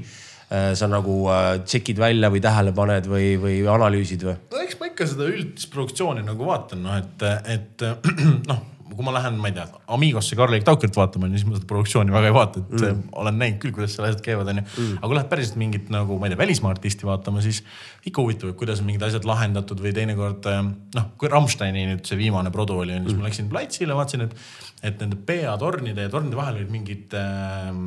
Äh, 0.54 0.76
sa 0.78 0.86
nagu 0.92 1.24
tšekid 1.66 1.98
äh, 1.98 2.04
välja 2.04 2.30
või 2.30 2.42
tähele 2.44 2.74
paned 2.78 3.08
või, 3.10 3.32
või 3.42 3.56
analüüsid 3.74 4.22
või? 4.28 4.36
no 4.52 4.60
eks 4.62 4.76
ma 4.78 4.90
ikka 4.92 5.08
seda 5.10 5.26
üldist 5.26 5.72
produktsiooni 5.74 6.22
nagu 6.28 6.46
vaatan, 6.46 6.84
noh 6.84 7.00
et, 7.00 7.24
et 7.50 7.86
noh, 8.52 8.60
kui 8.98 9.06
ma 9.06 9.14
lähen, 9.16 9.38
ma 9.42 9.50
ei 9.50 9.56
tea, 9.56 9.66
Amigosse 9.96 10.38
Karl-Erik 10.40 10.66
Taukert 10.68 10.96
vaatama, 10.98 11.30
siis 11.34 11.46
ma 11.48 11.58
seda 11.58 11.68
produktsiooni 11.70 12.14
väga 12.14 12.30
ei 12.30 12.36
vaata, 12.36 12.64
et 12.64 12.74
mm. 12.80 13.04
olen 13.22 13.40
näinud 13.42 13.60
küll, 13.64 13.76
kuidas 13.76 13.96
seal 13.98 14.08
asjad 14.08 14.24
käivad, 14.26 14.50
onju 14.54 14.64
mm.. 14.66 14.98
aga 15.00 15.10
kui 15.10 15.18
lähed 15.18 15.30
päriselt 15.32 15.60
mingit 15.62 15.92
nagu, 15.94 16.18
ma 16.22 16.30
ei 16.30 16.34
tea, 16.34 16.42
välismaa 16.44 16.74
artisti 16.76 17.10
vaatama, 17.10 17.44
siis 17.46 17.62
ikka 18.08 18.24
huvitav, 18.24 18.56
kuidas 18.60 18.84
on 18.84 18.90
mingid 18.90 19.06
asjad 19.08 19.28
lahendatud 19.30 19.84
või 19.84 19.94
teinekord 19.96 20.50
noh, 20.50 21.08
kui 21.20 21.32
Rammsteini 21.32 21.88
nüüd 21.92 22.04
see 22.10 22.20
viimane 22.20 22.52
produ 22.54 22.82
oli, 22.84 22.98
siis 23.00 23.14
mm. 23.14 23.22
ma 23.22 23.30
läksin 23.30 23.54
platsile, 23.54 23.98
vaatasin, 23.98 24.28
et, 24.28 24.36
et 24.92 25.02
nende 25.06 25.22
PA 25.28 25.58
tornide 25.62 26.08
ja 26.08 26.14
tornide 26.14 26.40
vahel 26.40 26.62
olid 26.62 26.74
mingid 26.74 27.18
ähm, 27.20 27.82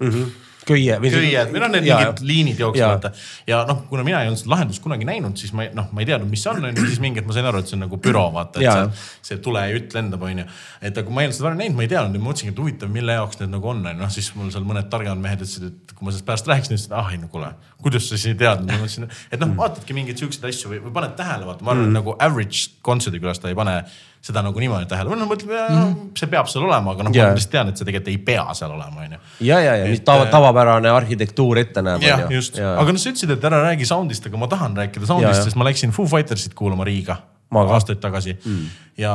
mm. 0.00 0.10
-hmm 0.10 0.45
köie 0.66 0.96
köied 1.00 1.52
või 1.52 1.62
noh, 1.62 1.70
need 1.72 1.86
Jaa, 1.86 1.98
mingid 2.00 2.22
liinid 2.26 2.60
jooksevad. 2.60 3.08
ja 3.48 3.60
noh, 3.68 3.82
kuna 3.90 4.04
mina 4.06 4.22
ei 4.22 4.30
olnud 4.30 4.40
seda 4.40 4.52
lahendust 4.54 4.82
kunagi 4.84 5.06
näinud, 5.08 5.36
siis 5.40 5.52
ma 5.56 5.66
noh, 5.74 5.88
ma 5.94 6.02
ei 6.02 6.08
teadnud, 6.08 6.30
mis 6.30 6.42
see 6.44 6.52
on, 6.52 6.64
onju, 6.70 6.86
siis 6.90 7.02
mingi 7.02 7.20
hetk 7.20 7.28
ma 7.28 7.36
sain 7.36 7.48
aru, 7.50 7.62
et 7.62 7.70
see 7.70 7.76
on 7.78 7.84
nagu 7.86 8.00
büro, 8.02 8.24
vaata, 8.34 8.60
et 8.60 8.66
Jaa. 8.66 8.86
see, 8.86 9.30
see 9.30 9.42
tulejutt 9.44 9.96
lendab, 9.96 10.24
onju. 10.28 10.46
et 10.80 10.90
aga 10.92 11.06
kui 11.06 11.16
ma 11.16 11.24
ei 11.24 11.30
olnud 11.30 11.38
seda 11.38 11.48
varem 11.48 11.62
näinud, 11.62 11.78
ma 11.78 11.86
ei 11.86 11.92
teadnud 11.92 12.18
ja 12.18 12.22
ma 12.22 12.30
mõtlesingi, 12.30 12.54
et 12.54 12.62
huvitav, 12.62 12.92
mille 12.96 13.18
jaoks 13.18 13.40
need 13.42 13.54
nagu 13.54 13.72
on, 13.72 13.84
onju. 13.84 14.00
noh, 14.00 14.12
siis 14.16 14.32
mul 14.38 14.50
seal 14.54 14.66
mõned 14.68 14.90
targemad 14.92 15.22
mehed 15.22 15.46
ütlesid, 15.46 15.70
et 15.70 15.94
kui 15.94 16.08
ma 16.08 16.14
sellest 16.14 16.28
pärast 16.28 16.50
rääkisin, 16.50 16.78
ütlesid, 16.78 16.96
ah 16.98 17.14
ei 17.14 17.22
no 17.22 17.30
kuule, 17.32 17.52
kuidas 17.82 18.08
sa 18.08 18.18
siis 18.18 18.32
ei 18.34 18.40
teadnud. 18.42 18.72
ma 18.72 18.82
mõtlesin, 18.82 19.08
et 19.30 19.42
noh, 19.42 19.54
vaatadki 19.58 19.96
mingeid 19.96 20.22
siukseid 20.22 20.50
asju 20.50 20.74
või, 20.74 20.82
või 20.88 20.96
paned 20.98 21.16
tähele, 21.18 21.48
vaata, 21.48 21.66
ma 21.66 21.74
arvan 21.74 21.90
mm., 21.90 21.98
nagu 22.00 22.16
average 22.18 22.82
kontserdikülastaja 22.86 23.54
ei 23.54 23.58
pane 23.58 23.80
seda 24.24 24.42
nagu 24.42 24.60
niimoodi 24.60 24.88
tähele, 24.90 25.14
noh, 25.18 25.28
mõtleb 25.30 25.52
mm., 25.52 25.92
see 26.18 26.30
peab 26.30 26.48
seal 26.50 26.64
olema, 26.66 26.94
aga 26.96 27.06
noh 27.06 27.14
Jaa. 27.14 27.28
ma 27.30 27.36
lihtsalt 27.36 27.52
tean, 27.52 27.70
et 27.70 27.78
see 27.78 27.86
tegelikult 27.86 28.10
ei 28.12 28.18
pea 28.26 28.46
seal 28.58 28.72
olema, 28.74 29.04
onju 29.04 29.20
ja, 29.46 29.60
ja, 29.62 29.76
ja 29.82 29.86
mis 29.90 30.02
tava, 30.06 30.26
äh, 30.26 30.32
tavapärane 30.32 30.90
arhitektuur 30.90 31.60
ette 31.62 31.84
näeb. 31.86 32.02
jah, 32.06 32.26
just, 32.32 32.58
aga 32.58 32.86
noh, 32.90 33.00
sa 33.02 33.12
ütlesid, 33.12 33.36
et 33.36 33.46
ära 33.50 33.62
räägi 33.68 33.88
sound'ist, 33.88 34.26
aga 34.30 34.40
ma 34.40 34.50
tahan 34.50 34.76
rääkida 34.82 35.08
sound'ist, 35.08 35.46
sest 35.46 35.58
ma 35.60 35.68
läksin 35.68 35.94
Foo 35.94 36.08
Fightersit 36.10 36.56
kuulama 36.58 36.86
Riiga 36.88 37.20
aastaid 37.54 38.02
tagasi 38.02 38.34
mm.. 38.34 38.66
ja 39.00 39.12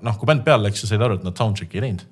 noh, 0.00 0.16
kui 0.18 0.30
bänd 0.30 0.44
peale 0.46 0.68
läks, 0.68 0.80
sa 0.84 0.94
said 0.94 1.04
aru, 1.04 1.20
et 1.20 1.26
nad 1.26 1.36
soundcheck'i 1.36 1.78
ei 1.78 1.86
teinud, 1.88 2.06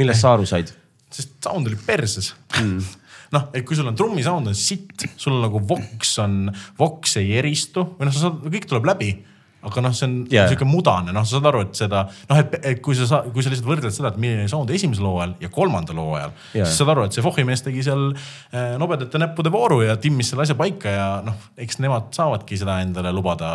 millest 0.00 0.24
sa 0.24 0.36
aru 0.36 0.48
said? 0.48 0.72
sest 1.12 1.36
sound 1.44 1.68
oli 1.68 1.76
perses 1.76 2.32
mm. 2.56 2.78
noh, 3.36 3.50
et 3.52 3.66
kui 3.68 3.76
sul 3.76 3.90
on 3.90 3.98
trummi 3.98 4.24
sound 4.24 4.48
on 4.48 4.56
sitt, 4.56 5.04
sul 5.16 5.36
on 5.36 5.44
nagu 5.44 5.60
voks 5.68 6.14
on, 6.24 6.46
voks 6.78 7.18
ei 7.20 7.34
eristu 7.40 7.84
või 7.98 8.08
noh, 8.08 8.14
sa 8.14 8.26
saad, 8.28 8.40
kõik 8.48 8.68
tuleb 8.70 8.88
läbi 8.88 9.12
aga 9.62 9.82
noh, 9.84 9.94
see 9.94 10.06
on 10.08 10.14
yeah. 10.32 10.48
sihuke 10.50 10.66
mudane, 10.66 11.12
noh, 11.14 11.26
sa 11.26 11.36
saad 11.36 11.48
aru, 11.52 11.62
et 11.66 11.78
seda 11.78 12.04
noh, 12.08 12.38
et, 12.40 12.56
et 12.72 12.80
kui 12.84 12.96
sa, 12.98 13.22
kui 13.32 13.44
sa 13.44 13.52
lihtsalt 13.52 13.68
võrdled 13.68 13.94
seda, 13.94 14.10
et 14.12 14.20
milline 14.22 14.46
oli 14.46 14.52
sound 14.52 14.72
esimesel 14.74 15.06
hooajal 15.06 15.34
ja 15.42 15.50
kolmandal 15.54 16.00
hooajal 16.02 16.32
Jaa. 16.32 16.54
yeah., 16.56 16.66
siis 16.66 16.80
saad 16.82 16.94
aru, 16.94 17.06
et 17.06 17.16
see 17.16 17.24
Fohi 17.24 17.46
mees 17.48 17.62
tegi 17.64 17.84
seal 17.86 18.08
äh, 18.12 18.72
nobedate 18.82 19.20
näppude 19.22 19.52
vooru 19.54 19.82
ja 19.86 19.98
timmis 20.02 20.32
selle 20.32 20.46
asja 20.46 20.58
paika 20.58 20.96
ja 20.96 21.06
noh, 21.26 21.38
eks 21.62 21.78
nemad 21.82 22.10
saavadki 22.16 22.58
seda 22.58 22.80
endale 22.82 23.14
lubada 23.14 23.52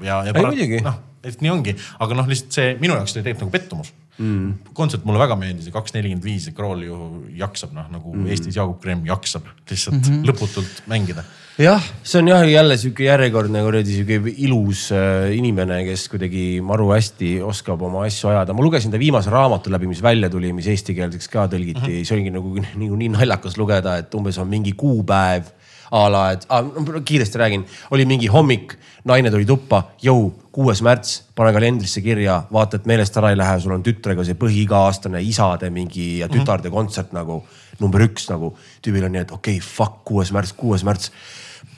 ja, 0.00 0.22
ja 0.24 0.32
Ei, 0.32 0.40
muidugi. 0.40 0.80
noh, 0.84 0.96
et 1.24 1.44
nii 1.44 1.52
ongi, 1.52 1.76
aga 2.04 2.18
noh, 2.22 2.30
lihtsalt 2.30 2.56
see 2.56 2.72
minu 2.80 2.96
jaoks 2.96 3.16
oli 3.16 3.26
tegelikult 3.26 3.46
nagu 3.46 3.56
pettumus 3.58 3.92
mm.. 4.18 4.72
kontsert 4.76 5.04
mulle 5.04 5.20
väga 5.22 5.36
meeldis 5.38 5.68
ja 5.68 5.74
kaks 5.74 5.94
nelikümmend 5.96 6.24
viis 6.26 6.48
ja 6.48 6.56
Krool 6.56 6.84
ju 6.86 6.98
jaksab 7.38 7.74
noh, 7.76 7.88
nagu 7.92 8.14
mm. 8.14 8.28
Eestis 8.32 8.56
Jaagup 8.58 8.80
Kreem 8.82 9.04
jaksab 9.08 9.48
lihtsalt 9.70 10.00
mm 10.00 10.08
-hmm. 10.08 10.28
lõputult 10.30 10.84
mängida 10.90 11.24
jah, 11.58 11.82
see 12.02 12.18
on 12.18 12.28
jah 12.28 12.42
jälle 12.50 12.76
sihuke 12.80 13.04
järjekordne 13.06 13.60
kuradi 13.62 13.94
sihuke 13.94 14.32
ilus 14.42 14.88
äh, 14.92 15.28
inimene, 15.36 15.84
kes 15.86 16.08
kuidagi 16.10 16.58
maru 16.66 16.88
hästi 16.90 17.36
oskab 17.46 17.82
oma 17.86 18.02
asju 18.08 18.32
ajada. 18.32 18.56
ma 18.56 18.64
lugesin 18.64 18.90
ta 18.90 18.98
viimase 18.98 19.30
raamatu 19.30 19.70
läbi, 19.70 19.86
mis 19.86 20.02
välja 20.02 20.30
tuli, 20.30 20.50
mis 20.52 20.66
eestikeelseks 20.72 21.30
ka 21.30 21.46
tõlgiti. 21.52 21.78
Mm, 21.78 21.92
-hmm. 21.92 22.08
see 22.08 22.16
oligi 22.16 22.34
nagu 22.34 22.54
nagu 22.58 22.98
nii 23.02 23.12
naljakas 23.14 23.58
lugeda, 23.60 23.98
et 24.02 24.14
umbes 24.14 24.38
on 24.42 24.50
mingi 24.50 24.72
kuupäev 24.72 25.52
a 25.94 26.08
la, 26.10 26.24
et 26.34 26.46
no, 26.50 27.00
kiiresti 27.04 27.38
räägin, 27.38 27.64
oli 27.90 28.06
mingi 28.06 28.26
hommik, 28.26 28.74
naine 29.04 29.30
tuli 29.30 29.46
tuppa, 29.46 29.82
jõu, 30.02 30.32
kuues 30.54 30.82
märts, 30.82 31.20
pane 31.36 31.52
kalendrisse 31.54 32.02
kirja, 32.02 32.40
vaata, 32.52 32.80
et 32.80 32.86
meelest 32.90 33.16
ära 33.20 33.30
ei 33.30 33.38
lähe, 33.38 33.60
sul 33.60 33.76
on 33.76 33.84
tütrega 33.84 34.24
see 34.26 34.34
põhi-iga-aastane 34.38 35.22
isade 35.22 35.70
mingi 35.70 36.18
ja 36.22 36.28
tütarde 36.32 36.72
kontsert 36.72 37.14
nagu 37.14 37.44
number 37.80 38.04
üks 38.06 38.28
nagu. 38.30 38.54
tüübil 38.82 39.04
on 39.06 39.12
nii, 39.12 39.24
et 39.26 39.32
okei 39.32 39.58
okay,, 39.58 39.66
fuck, 39.66 40.04
kuues 40.04 40.32
märts, 40.32 40.52
kuues 40.58 40.84
märts 40.84 41.10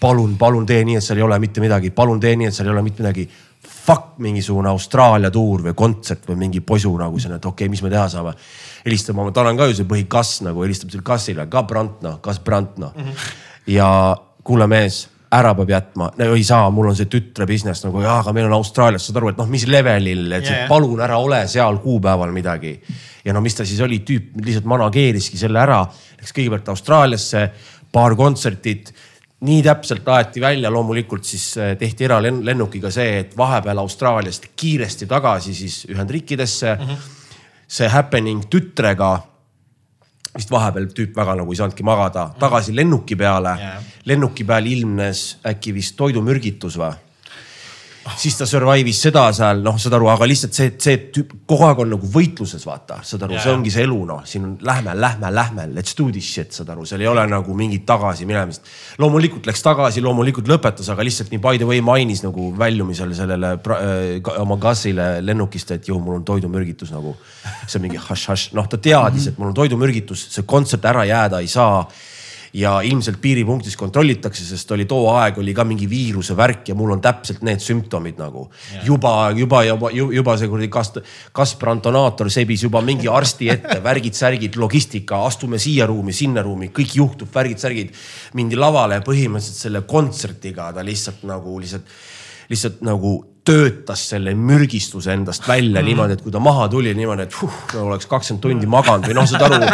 palun, 0.01 0.37
palun 0.39 0.67
tee 0.67 0.85
nii, 0.85 0.99
et 0.99 1.05
seal 1.05 1.21
ei 1.21 1.27
ole 1.27 1.39
mitte 1.43 1.63
midagi, 1.63 1.91
palun 1.95 2.21
tee 2.21 2.37
nii, 2.37 2.51
et 2.51 2.57
seal 2.57 2.69
ei 2.69 2.75
ole 2.75 2.85
mitte 2.87 3.05
midagi. 3.05 3.27
Fuck 3.67 4.19
mingisugune 4.23 4.69
Austraalia 4.71 5.31
tuur 5.31 5.63
või 5.65 5.75
kontsert 5.79 6.27
või 6.29 6.39
mingi 6.45 6.61
posu 6.67 6.93
nagu 6.99 7.19
see, 7.23 7.33
et 7.33 7.45
okei 7.45 7.67
okay,, 7.67 7.71
mis 7.71 7.83
me 7.83 7.91
teha 7.91 8.07
saame. 8.11 8.35
helistab 8.85 9.19
oma, 9.19 9.33
tal 9.35 9.49
on 9.51 9.59
ka 9.59 9.67
ju 9.67 9.75
see 9.75 9.89
põhikass 9.89 10.43
nagu 10.47 10.63
helistab 10.63 10.91
selle 10.93 11.07
kassile, 11.07 11.47
ka 11.51 11.63
Brant 11.67 12.03
noh, 12.03 12.21
kas 12.23 12.39
Brant 12.41 12.79
noh 12.79 12.93
mm 12.95 13.03
-hmm.. 13.03 13.33
ja 13.75 13.89
kuule 14.45 14.67
mees, 14.67 15.09
ära 15.35 15.55
peab 15.59 15.71
jätma 15.71 16.11
no,, 16.15 16.29
ei 16.37 16.45
saa, 16.47 16.69
mul 16.71 16.91
on 16.93 16.97
see 16.99 17.11
tütre 17.11 17.47
business 17.49 17.83
nagu 17.85 18.03
jaa, 18.05 18.21
aga 18.23 18.35
meil 18.37 18.47
on 18.47 18.57
Austraalias, 18.61 19.09
saad 19.09 19.19
aru, 19.21 19.33
et 19.33 19.41
noh, 19.41 19.49
mis 19.51 19.67
levelil, 19.67 20.29
et 20.39 20.47
yeah, 20.47 20.69
palun 20.71 21.03
ära 21.03 21.19
ole 21.23 21.43
seal 21.51 21.81
kuupäeval 21.83 22.35
midagi. 22.35 22.77
ja 23.25 23.35
no 23.35 23.43
mis 23.43 23.59
ta 23.59 23.67
siis 23.67 23.81
oli, 23.83 24.01
tüüp 24.07 24.39
lihtsalt 24.45 24.69
manageeriski 24.71 25.41
selle 25.41 25.61
ära, 25.63 25.83
läks 26.21 26.35
kõigepealt 26.37 26.71
Austraaliasse, 26.75 27.43
paar 27.93 28.15
kontsertit 28.17 28.93
nii 29.47 29.63
täpselt 29.63 30.07
aeti 30.09 30.41
välja, 30.41 30.71
loomulikult 30.73 31.25
siis 31.25 31.51
eh, 31.61 31.75
tehti 31.77 32.07
eralennukiga 32.07 32.91
see, 32.95 33.21
et 33.21 33.37
vahepeal 33.37 33.83
Austraaliast 33.83 34.51
kiiresti 34.57 35.09
tagasi 35.11 35.55
siis 35.55 35.85
Ühendriikidesse 35.91 36.75
mm. 36.75 36.87
-hmm. 36.87 37.33
see 37.69 37.89
happening 37.89 38.47
tütrega, 38.51 39.19
vist 40.37 40.51
vahepeal 40.53 40.91
tüüp 40.93 41.17
väga 41.17 41.35
nagu 41.41 41.53
ei 41.53 41.59
saanudki 41.61 41.85
magada, 41.87 42.29
tagasi 42.39 42.75
lennuki 42.77 43.17
peale 43.17 43.57
Jaa. 43.61 43.83
lennuki 44.05 44.45
peal 44.45 44.67
ilmnes 44.67 45.27
äkki 45.47 45.75
vist 45.77 45.97
toidumürgitus 45.97 46.77
või? 46.81 46.93
Siis 48.15 48.37
ta 48.39 48.47
survive'is 48.49 48.99
seda 49.07 49.25
seal, 49.35 49.61
noh, 49.65 49.77
saad 49.81 49.97
aru, 49.99 50.09
aga 50.13 50.27
lihtsalt 50.29 50.55
see, 50.57 50.73
see 50.83 50.99
tüüp 51.15 51.33
kogu 51.49 51.67
aeg 51.67 51.83
on 51.83 51.91
nagu 51.95 52.09
võitluses, 52.13 52.63
vaata, 52.67 53.01
saad 53.07 53.25
aru, 53.27 53.37
see 53.43 53.53
ongi 53.53 53.73
see 53.75 53.85
elu, 53.87 53.99
noh, 54.09 54.23
siin 54.29 54.45
on 54.47 54.55
lähme, 54.67 54.95
lähme, 54.99 55.31
lähme, 55.35 55.67
let's 55.75 55.97
do 55.99 56.07
this 56.15 56.29
shit, 56.37 56.55
saad 56.55 56.71
aru, 56.75 56.87
seal 56.89 57.03
ei 57.03 57.11
ole 57.11 57.27
nagu 57.31 57.57
mingit 57.59 57.87
tagasiminemist. 57.89 58.67
loomulikult 59.03 59.49
läks 59.51 59.65
tagasi, 59.67 60.05
loomulikult 60.05 60.51
lõpetas, 60.51 60.91
aga 60.93 61.07
lihtsalt 61.07 61.33
nii 61.35 61.43
by 61.43 61.61
the 61.61 61.69
way 61.69 61.83
mainis 61.85 62.23
nagu 62.25 62.51
väljumisel 62.59 63.15
sellele 63.17 63.55
äh, 63.59 64.35
oma 64.41 64.59
kassile 64.63 65.17
lennukist, 65.25 65.75
et 65.77 65.89
jõu, 65.91 66.01
mul 66.03 66.21
on 66.21 66.27
toidumürgitus 66.27 66.95
nagu. 66.95 67.17
see 67.67 67.81
on 67.81 67.87
mingi 67.89 67.99
hašš-hašš, 68.03 68.53
noh, 68.59 68.67
ta 68.71 68.79
teadis, 68.83 69.31
et 69.31 69.39
mul 69.39 69.51
on 69.51 69.57
toidumürgitus, 69.57 70.29
see 70.35 70.47
kontsert 70.47 70.85
ära 70.87 71.05
jääda 71.07 71.43
ei 71.43 71.51
saa 71.51 71.83
ja 72.57 72.79
ilmselt 72.85 73.19
piiripunktis 73.21 73.77
kontrollitakse, 73.77 74.45
sest 74.47 74.71
oli 74.73 74.87
too 74.89 75.11
aeg 75.13 75.39
oli 75.43 75.53
ka 75.57 75.65
mingi 75.69 75.89
viiruse 75.91 76.37
värk 76.37 76.71
ja 76.71 76.77
mul 76.79 76.95
on 76.95 77.03
täpselt 77.05 77.43
need 77.47 77.61
sümptomid 77.61 78.17
nagu 78.21 78.47
yeah. 78.47 78.87
juba, 78.87 79.13
juba, 79.37 79.63
juba, 79.67 79.91
juba 79.93 80.37
see 80.41 80.49
kuradi 80.49 80.71
kast-, 80.73 81.03
kasprantonaator 81.37 82.31
sebis 82.33 82.65
juba 82.65 82.81
mingi 82.85 83.11
arsti 83.13 83.51
ette, 83.53 83.79
värgid-särgid, 83.85 84.57
logistika, 84.61 85.21
astume 85.29 85.61
siia 85.63 85.89
ruumi, 85.91 86.17
sinna 86.17 86.45
ruumi, 86.47 86.71
kõik 86.75 86.97
juhtub, 86.97 87.33
värgid-särgid. 87.35 87.93
mindi 88.41 88.57
lavale 88.57 89.01
ja 89.01 89.05
põhimõtteliselt 89.05 89.63
selle 89.69 89.85
kontsertiga 89.89 90.73
ta 90.73 90.85
lihtsalt 90.85 91.27
nagu 91.29 91.61
lihtsalt, 91.61 91.97
lihtsalt 92.49 92.85
nagu 92.87 93.17
töötas 93.47 94.03
selle 94.11 94.35
mürgistuse 94.39 95.15
endast 95.15 95.47
välja 95.49 95.81
mm. 95.81 95.87
niimoodi, 95.91 96.17
et 96.17 96.25
kui 96.25 96.35
ta 96.35 96.43
maha 96.43 96.67
tuli 96.73 96.95
niimoodi, 96.97 97.27
et 97.27 97.39
huh, 97.41 97.59
nagu 97.73 97.93
oleks 97.93 98.09
kakskümmend 98.11 98.43
tundi 98.45 98.71
maganud 98.71 99.07
või 99.07 99.17
noh, 99.19 99.29
saad 99.31 99.47
aru. 99.47 99.71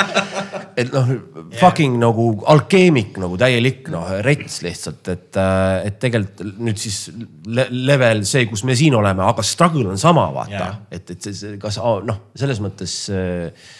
et 0.83 0.93
noh, 0.93 1.13
fucking 1.61 1.99
nagu 2.01 2.27
alkeemik 2.53 3.19
nagu 3.23 3.39
täielik 3.41 3.89
noh, 3.93 4.09
rets 4.25 4.61
lihtsalt, 4.65 5.09
et, 5.13 5.41
et 5.89 6.01
tegelikult 6.03 6.45
nüüd 6.63 6.81
siis 6.81 7.07
le 7.49 7.69
level 7.73 8.25
see, 8.29 8.47
kus 8.51 8.65
me 8.69 8.77
siin 8.79 8.97
oleme, 8.99 9.25
aga 9.27 9.45
struggle 9.47 9.89
on 9.93 10.01
sama, 10.01 10.29
vaata 10.35 10.59
Jaa. 10.59 10.75
et, 10.93 11.17
et 11.17 11.31
see, 11.31 11.57
kas 11.63 11.81
noh, 11.81 12.27
selles 12.39 12.61
mõttes 12.65 12.99
äh, 13.13 13.73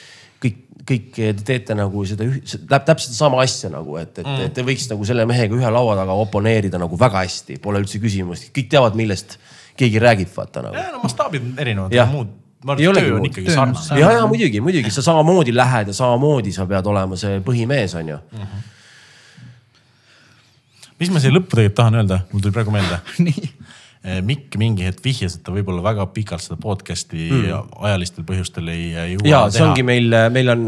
kõik, 0.43 0.61
kõik 0.89 1.09
te 1.17 1.33
teete 1.53 1.77
nagu 1.79 2.05
seda 2.09 2.81
täpselt 2.83 3.17
sama 3.17 3.43
asja 3.45 3.71
nagu, 3.73 3.97
et, 4.01 4.15
et 4.19 4.27
mm. 4.27 4.53
te 4.57 4.65
võiks 4.67 4.89
nagu 4.91 5.07
selle 5.09 5.27
mehega 5.29 5.57
ühe 5.59 5.73
laua 5.73 5.97
taga 5.99 6.17
oponeerida 6.25 6.81
nagu 6.83 6.99
väga 6.99 7.25
hästi, 7.25 7.61
pole 7.63 7.83
üldse 7.83 8.01
küsimust, 8.03 8.51
kõik 8.55 8.71
teavad, 8.73 8.99
millest 8.99 9.39
keegi 9.77 9.99
räägib, 10.03 10.29
vaata 10.37 10.63
nagu. 10.63 10.77
ja 10.77 10.91
no 10.93 11.01
mastaabid 11.03 11.59
erinevad 11.59 11.93
Jah. 11.95 12.09
ja 12.09 12.13
muud. 12.13 12.29
ma 12.65 12.77
Ei 12.79 12.87
arvan, 12.87 12.99
et 12.99 12.99
olegi 12.99 13.07
töö 13.07 13.15
on 13.15 13.21
muud. 13.23 13.31
ikkagi 13.31 13.47
Töö 13.47 13.55
on 13.55 13.59
sarnane. 13.75 13.87
sarnane. 13.87 14.01
ja, 14.15 14.19
ja 14.21 14.27
muidugi, 14.27 14.61
muidugi 14.61 14.91
sa 14.91 15.03
samamoodi 15.03 15.55
lähed 15.57 15.87
ja 15.91 15.95
samamoodi 15.97 16.53
sa 16.53 16.67
pead 16.67 16.87
olema 16.87 17.17
see 17.17 17.41
põhimees, 17.41 17.97
on 17.99 18.09
ju. 18.13 18.19
mis 21.01 21.11
ma 21.11 21.19
siia 21.23 21.35
lõppu 21.35 21.57
tegelikult 21.57 21.75
tahan 21.81 21.95
öelda, 22.03 22.21
mul 22.33 22.43
tuli 22.45 22.55
praegu 22.55 22.71
meelde. 22.75 23.01
nii, 24.03 24.21
Mikk 24.27 24.57
mingi 24.59 24.83
hetk 24.87 25.05
vihjas, 25.05 25.37
et 25.39 25.45
ta 25.47 25.53
võib-olla 25.55 25.83
väga 25.85 26.09
pikalt 26.15 26.43
seda 26.43 26.57
podcast'i 26.61 27.29
mm. 27.29 27.75
ajalistel 27.87 28.27
põhjustel 28.27 28.73
ei 28.73 28.89
ei 28.99 29.13
jõua 29.15 29.29
ja 29.31 29.43
see 29.55 29.63
ongi 29.63 29.85
meil, 29.87 30.09
meil 30.35 30.51
on 30.57 30.65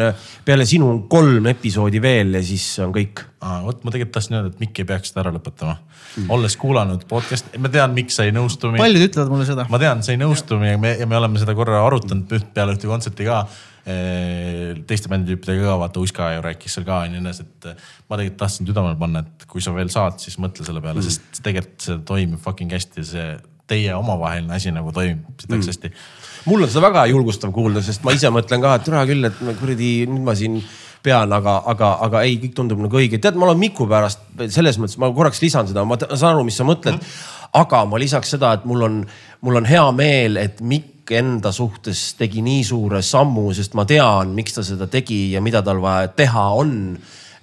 peale 0.47 0.67
sinu 0.69 0.87
on 0.93 1.01
kolm 1.11 1.49
episoodi 1.51 2.03
veel 2.03 2.39
ja 2.39 2.45
siis 2.47 2.67
on 2.85 2.95
kõik. 2.95 3.25
vot 3.65 3.83
ma 3.83 3.95
tegelikult 3.95 4.15
tahtsin 4.15 4.39
öelda, 4.39 4.55
et 4.55 4.63
Mikk 4.63 4.85
ei 4.85 4.89
peaks 4.93 5.11
seda 5.11 5.25
ära 5.25 5.35
lõpetama 5.35 5.75
mm.. 5.75 6.31
olles 6.37 6.57
kuulanud 6.63 7.03
podcast'i, 7.11 7.59
ma 7.59 7.73
tean, 7.75 7.95
miks 7.97 8.21
sa 8.21 8.29
ei 8.29 8.35
nõustu. 8.37 8.71
paljud 8.79 9.09
ütlevad 9.09 9.35
mulle 9.35 9.49
seda. 9.51 9.67
ma 9.71 9.83
tean, 9.83 10.07
sa 10.07 10.15
ei 10.15 10.21
nõustu 10.21 10.61
ja 10.63 10.79
me, 10.79 10.95
ja 11.01 11.11
me 11.11 11.19
oleme 11.19 11.43
seda 11.43 11.57
korra 11.59 11.83
arutanud 11.89 12.31
peale 12.55 12.79
ühte 12.79 12.91
kontserti 12.91 13.27
ka. 13.27 13.45
Teiste 13.85 15.11
bänditüüpidega 15.13 15.67
ka, 15.67 15.79
vaata 15.83 16.01
Uska 16.01 16.31
ju 16.33 16.45
rääkis 16.45 16.77
seal 16.79 16.87
ka 16.89 17.03
nii 17.11 17.21
edasi, 17.21 17.45
et 17.45 17.67
eh, 17.69 17.89
ma 18.09 18.17
tegelikult 18.17 18.39
tahtsin 18.41 18.69
südamele 18.69 18.97
panna, 19.01 19.25
et 19.25 19.45
kui 19.51 19.65
sa 19.65 19.75
veel 19.77 19.91
saad, 19.93 20.17
siis 20.23 20.39
mõtle 20.41 20.65
selle 20.65 20.81
peale 20.85 21.03
mm., 21.03 21.05
sest 21.05 21.43
tegelikult 21.45 21.85
see 21.85 21.99
toimib 22.09 22.41
fucking 22.45 22.73
hästi, 22.73 23.05
see 23.11 23.27
teie 23.69 23.93
omavaheline 23.97 24.57
asi 24.57 24.73
nagu 24.73 24.93
toimib 24.93 25.53
hästi 25.53 25.91
mm.. 25.91 26.01
mul 26.49 26.65
on 26.65 26.73
seda 26.73 26.87
väga 26.89 27.05
julgustav 27.13 27.53
kuulda, 27.53 27.85
sest 27.85 28.05
ma 28.05 28.17
ise 28.17 28.33
mõtlen 28.33 28.65
ka, 28.65 28.73
et 28.79 28.89
türa 28.89 29.05
küll, 29.09 29.29
et 29.29 29.45
kuradi 29.61 29.93
nüüd 30.09 30.25
ma 30.25 30.37
siin 30.39 30.57
pean, 31.05 31.37
aga, 31.37 31.59
aga, 31.69 31.91
aga 32.07 32.25
ei, 32.25 32.39
kõik 32.41 32.57
tundub 32.57 32.81
nagu 32.81 33.01
õige. 33.01 33.21
tead, 33.21 33.37
ma 33.37 33.51
olen 33.51 33.61
Miku 33.61 33.85
pärast 33.91 34.25
selles 34.49 34.81
mõttes, 34.81 34.97
ma 35.01 35.13
korraks 35.13 35.45
lisan 35.45 35.69
seda, 35.69 35.85
ma 35.85 36.01
saan 36.01 36.33
aru, 36.33 36.49
mis 36.49 36.57
sa 36.57 36.65
mõtled 36.65 36.97
mm. 36.97 37.05
-hmm. 37.05 37.53
aga 37.61 37.85
ma 37.91 38.01
lisaks 38.01 38.33
seda, 38.37 38.55
et 38.57 38.65
mul 38.65 38.89
on, 38.89 38.99
mul 39.45 39.61
on 39.61 39.69
hea 39.69 39.85
meel, 39.93 40.41
et 40.41 40.65
Mikk 40.65 40.94
enda 41.13 41.53
suhtes 41.53 42.15
tegi 42.19 42.43
nii 42.45 42.63
suure 42.65 43.03
sammu, 43.05 43.51
sest 43.55 43.75
ma 43.75 43.85
tean, 43.85 44.33
miks 44.37 44.57
ta 44.57 44.65
seda 44.65 44.89
tegi 44.91 45.35
ja 45.35 45.43
mida 45.45 45.63
tal 45.63 45.83
vaja 45.83 46.09
teha 46.17 46.47
on. 46.61 46.75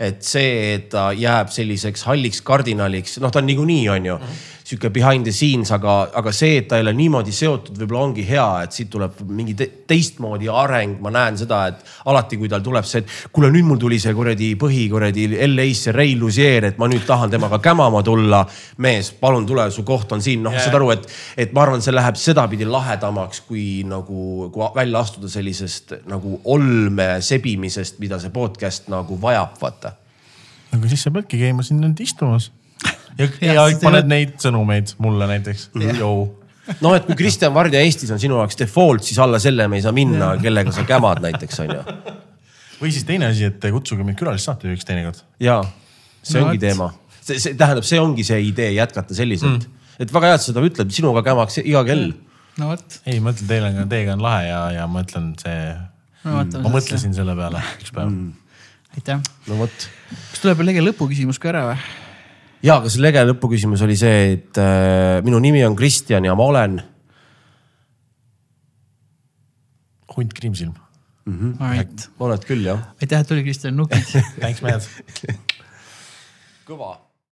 Et 0.01 0.23
see, 0.25 0.73
et 0.73 0.87
ta 0.89 1.11
jääb 1.13 1.51
selliseks 1.53 2.07
halliks 2.09 2.41
kardinaliks, 2.41 3.19
noh, 3.21 3.29
ta 3.29 3.37
on 3.37 3.45
niikuinii, 3.45 3.83
on 3.93 4.07
ju 4.09 4.15
sihuke 4.71 4.91
behind 4.93 5.27
the 5.27 5.33
scenes, 5.35 5.71
aga, 5.75 5.95
aga 6.17 6.31
see, 6.35 6.61
et 6.61 6.67
ta 6.71 6.79
ei 6.79 6.85
ole 6.85 6.93
niimoodi 6.95 7.33
seotud, 7.35 7.75
võib-olla 7.81 8.05
ongi 8.07 8.23
hea, 8.27 8.47
et 8.65 8.75
siit 8.75 8.89
tuleb 8.91 9.19
mingi 9.27 9.55
te 9.59 9.67
teistmoodi 9.87 10.49
areng. 10.51 10.99
ma 11.01 11.11
näen 11.13 11.37
seda, 11.39 11.61
et 11.71 12.07
alati, 12.11 12.39
kui 12.39 12.49
tal 12.51 12.63
tuleb 12.63 12.87
see, 12.87 13.03
et 13.03 13.33
kuule, 13.33 13.51
nüüd 13.53 13.67
mul 13.67 13.79
tuli 13.81 13.99
see 14.01 14.13
kuradi 14.15 14.53
põhi 14.59 14.87
kuradi 14.91 15.27
LA-sse 15.47 15.93
Ray 15.95 16.15
Luzier, 16.19 16.69
et 16.71 16.79
ma 16.81 16.87
nüüd 16.91 17.05
tahan 17.07 17.31
temaga 17.33 17.59
kämama 17.63 18.03
tulla. 18.03 18.45
mees, 18.77 19.11
palun 19.19 19.45
tule, 19.45 19.67
su 19.71 19.83
koht 19.87 20.11
on 20.15 20.23
siin, 20.23 20.43
noh 20.43 20.55
yeah., 20.55 20.65
saad 20.65 20.79
aru, 20.79 20.91
et, 20.95 21.07
et 21.37 21.53
ma 21.53 21.65
arvan, 21.65 21.83
see 21.83 21.93
läheb 21.95 22.19
sedapidi 22.19 22.67
lahedamaks, 22.67 23.43
kui 23.47 23.83
nagu, 23.87 24.49
kui 24.53 24.69
välja 24.75 25.03
astuda 25.03 25.29
sellisest 25.31 25.97
nagu 26.09 26.39
olme 26.45 27.17
sebimisest, 27.21 27.99
mida 27.99 28.19
see 28.21 28.33
podcast 28.33 28.89
nagu 28.91 29.19
vajab, 29.21 29.57
vaata 29.61 29.97
aga 30.71 30.87
siis 30.87 31.03
sa 31.03 31.11
peadki 31.11 31.39
käima 31.41 31.65
siin 31.67 31.81
nüüd 31.83 31.99
istumas 32.03 32.49
ja, 33.17 33.27
ja, 33.41 33.55
ja 33.55 33.65
paned 33.81 34.09
neid 34.11 34.37
sõnumeid 34.41 34.95
mulle 35.03 35.27
näiteks. 35.31 35.69
noh, 35.75 36.95
et 36.95 37.05
kui 37.07 37.17
Kristjan 37.19 37.53
Vardja 37.55 37.81
Eestis 37.83 38.13
on 38.13 38.21
sinu 38.21 38.39
jaoks 38.39 38.59
default, 38.59 39.05
siis 39.07 39.19
alla 39.23 39.39
selle 39.43 39.67
me 39.71 39.79
ei 39.79 39.85
saa 39.85 39.95
minna, 39.95 40.33
kellega 40.41 40.73
sa 40.75 40.85
kämad 40.87 41.23
näiteks 41.25 41.63
on 41.65 41.75
ju. 41.75 41.83
või 42.81 42.93
siis 42.93 43.05
teine 43.07 43.29
asi, 43.31 43.49
et 43.51 43.69
kutsuge 43.73 44.05
mind 44.07 44.19
külalissaatejaks 44.19 44.87
teinekord. 44.87 45.21
ja, 45.43 45.61
see 46.23 46.41
no, 46.41 46.49
ongi 46.49 46.61
et... 46.61 46.67
teema, 46.69 46.91
see, 47.19 47.37
see 47.37 47.55
tähendab, 47.59 47.87
see 47.87 48.01
ongi 48.01 48.25
see 48.27 48.41
idee 48.49 48.73
jätkata 48.77 49.17
selliselt 49.17 49.63
mm., 49.67 49.79
et 50.01 50.13
väga 50.13 50.31
hea, 50.31 50.39
et 50.39 50.43
sa 50.43 50.53
seda 50.53 50.65
ütled, 50.65 50.93
sinuga 50.95 51.23
kämaks 51.25 51.59
iga 51.61 51.83
kell 51.85 52.11
no 52.59 52.71
vot. 52.73 52.99
ei, 53.05 53.19
ma 53.23 53.33
ütlen, 53.33 53.49
teil 53.49 53.65
on, 53.67 53.81
teiega 53.91 54.15
on 54.17 54.23
lahe 54.25 54.45
ja, 54.47 54.61
ja 54.79 54.87
ma 54.91 55.03
ütlen, 55.05 55.33
see 55.41 55.57
no,. 56.25 56.43
ma 56.65 56.73
mõtlesin 56.73 57.15
selle 57.17 57.35
peale 57.37 57.63
üks 57.79 57.93
päev 57.95 58.09
mm.. 58.09 58.31
aitäh. 58.97 59.25
no 59.49 59.59
vot. 59.61 59.89
kas 60.31 60.43
tuleb 60.43 60.61
veel 60.61 60.71
lege 60.73 60.85
lõpuküsimus 60.85 61.41
ka 61.41 61.53
ära 61.53 61.65
või? 61.71 62.00
Ja, 62.63 62.77
aga 62.77 62.89
see 62.91 63.03
lege 63.03 63.23
lõpuküsimus 63.25 63.83
oli 63.85 63.97
see, 63.99 64.23
et 64.37 64.61
äh, 64.61 65.19
minu 65.25 65.41
nimi 65.43 65.63
on 65.67 65.75
Kristjan 65.77 66.25
ja 66.25 66.35
ma 66.37 66.47
olen. 66.53 66.81
hunt 70.11 70.33
Kriimsilm 70.35 70.73
mm. 71.25 71.37
-hmm. 71.39 71.71
Right. 71.71 72.09
oled 72.19 72.43
küll 72.45 72.65
jah. 72.65 72.81
aitäh, 73.01 73.19
et 73.19 73.27
tuli 73.27 73.43
Kristjan, 73.43 73.75
nukid 73.75 74.03
Thanks, 74.41 74.61
mehed 74.61 74.87
kõva 76.67 77.10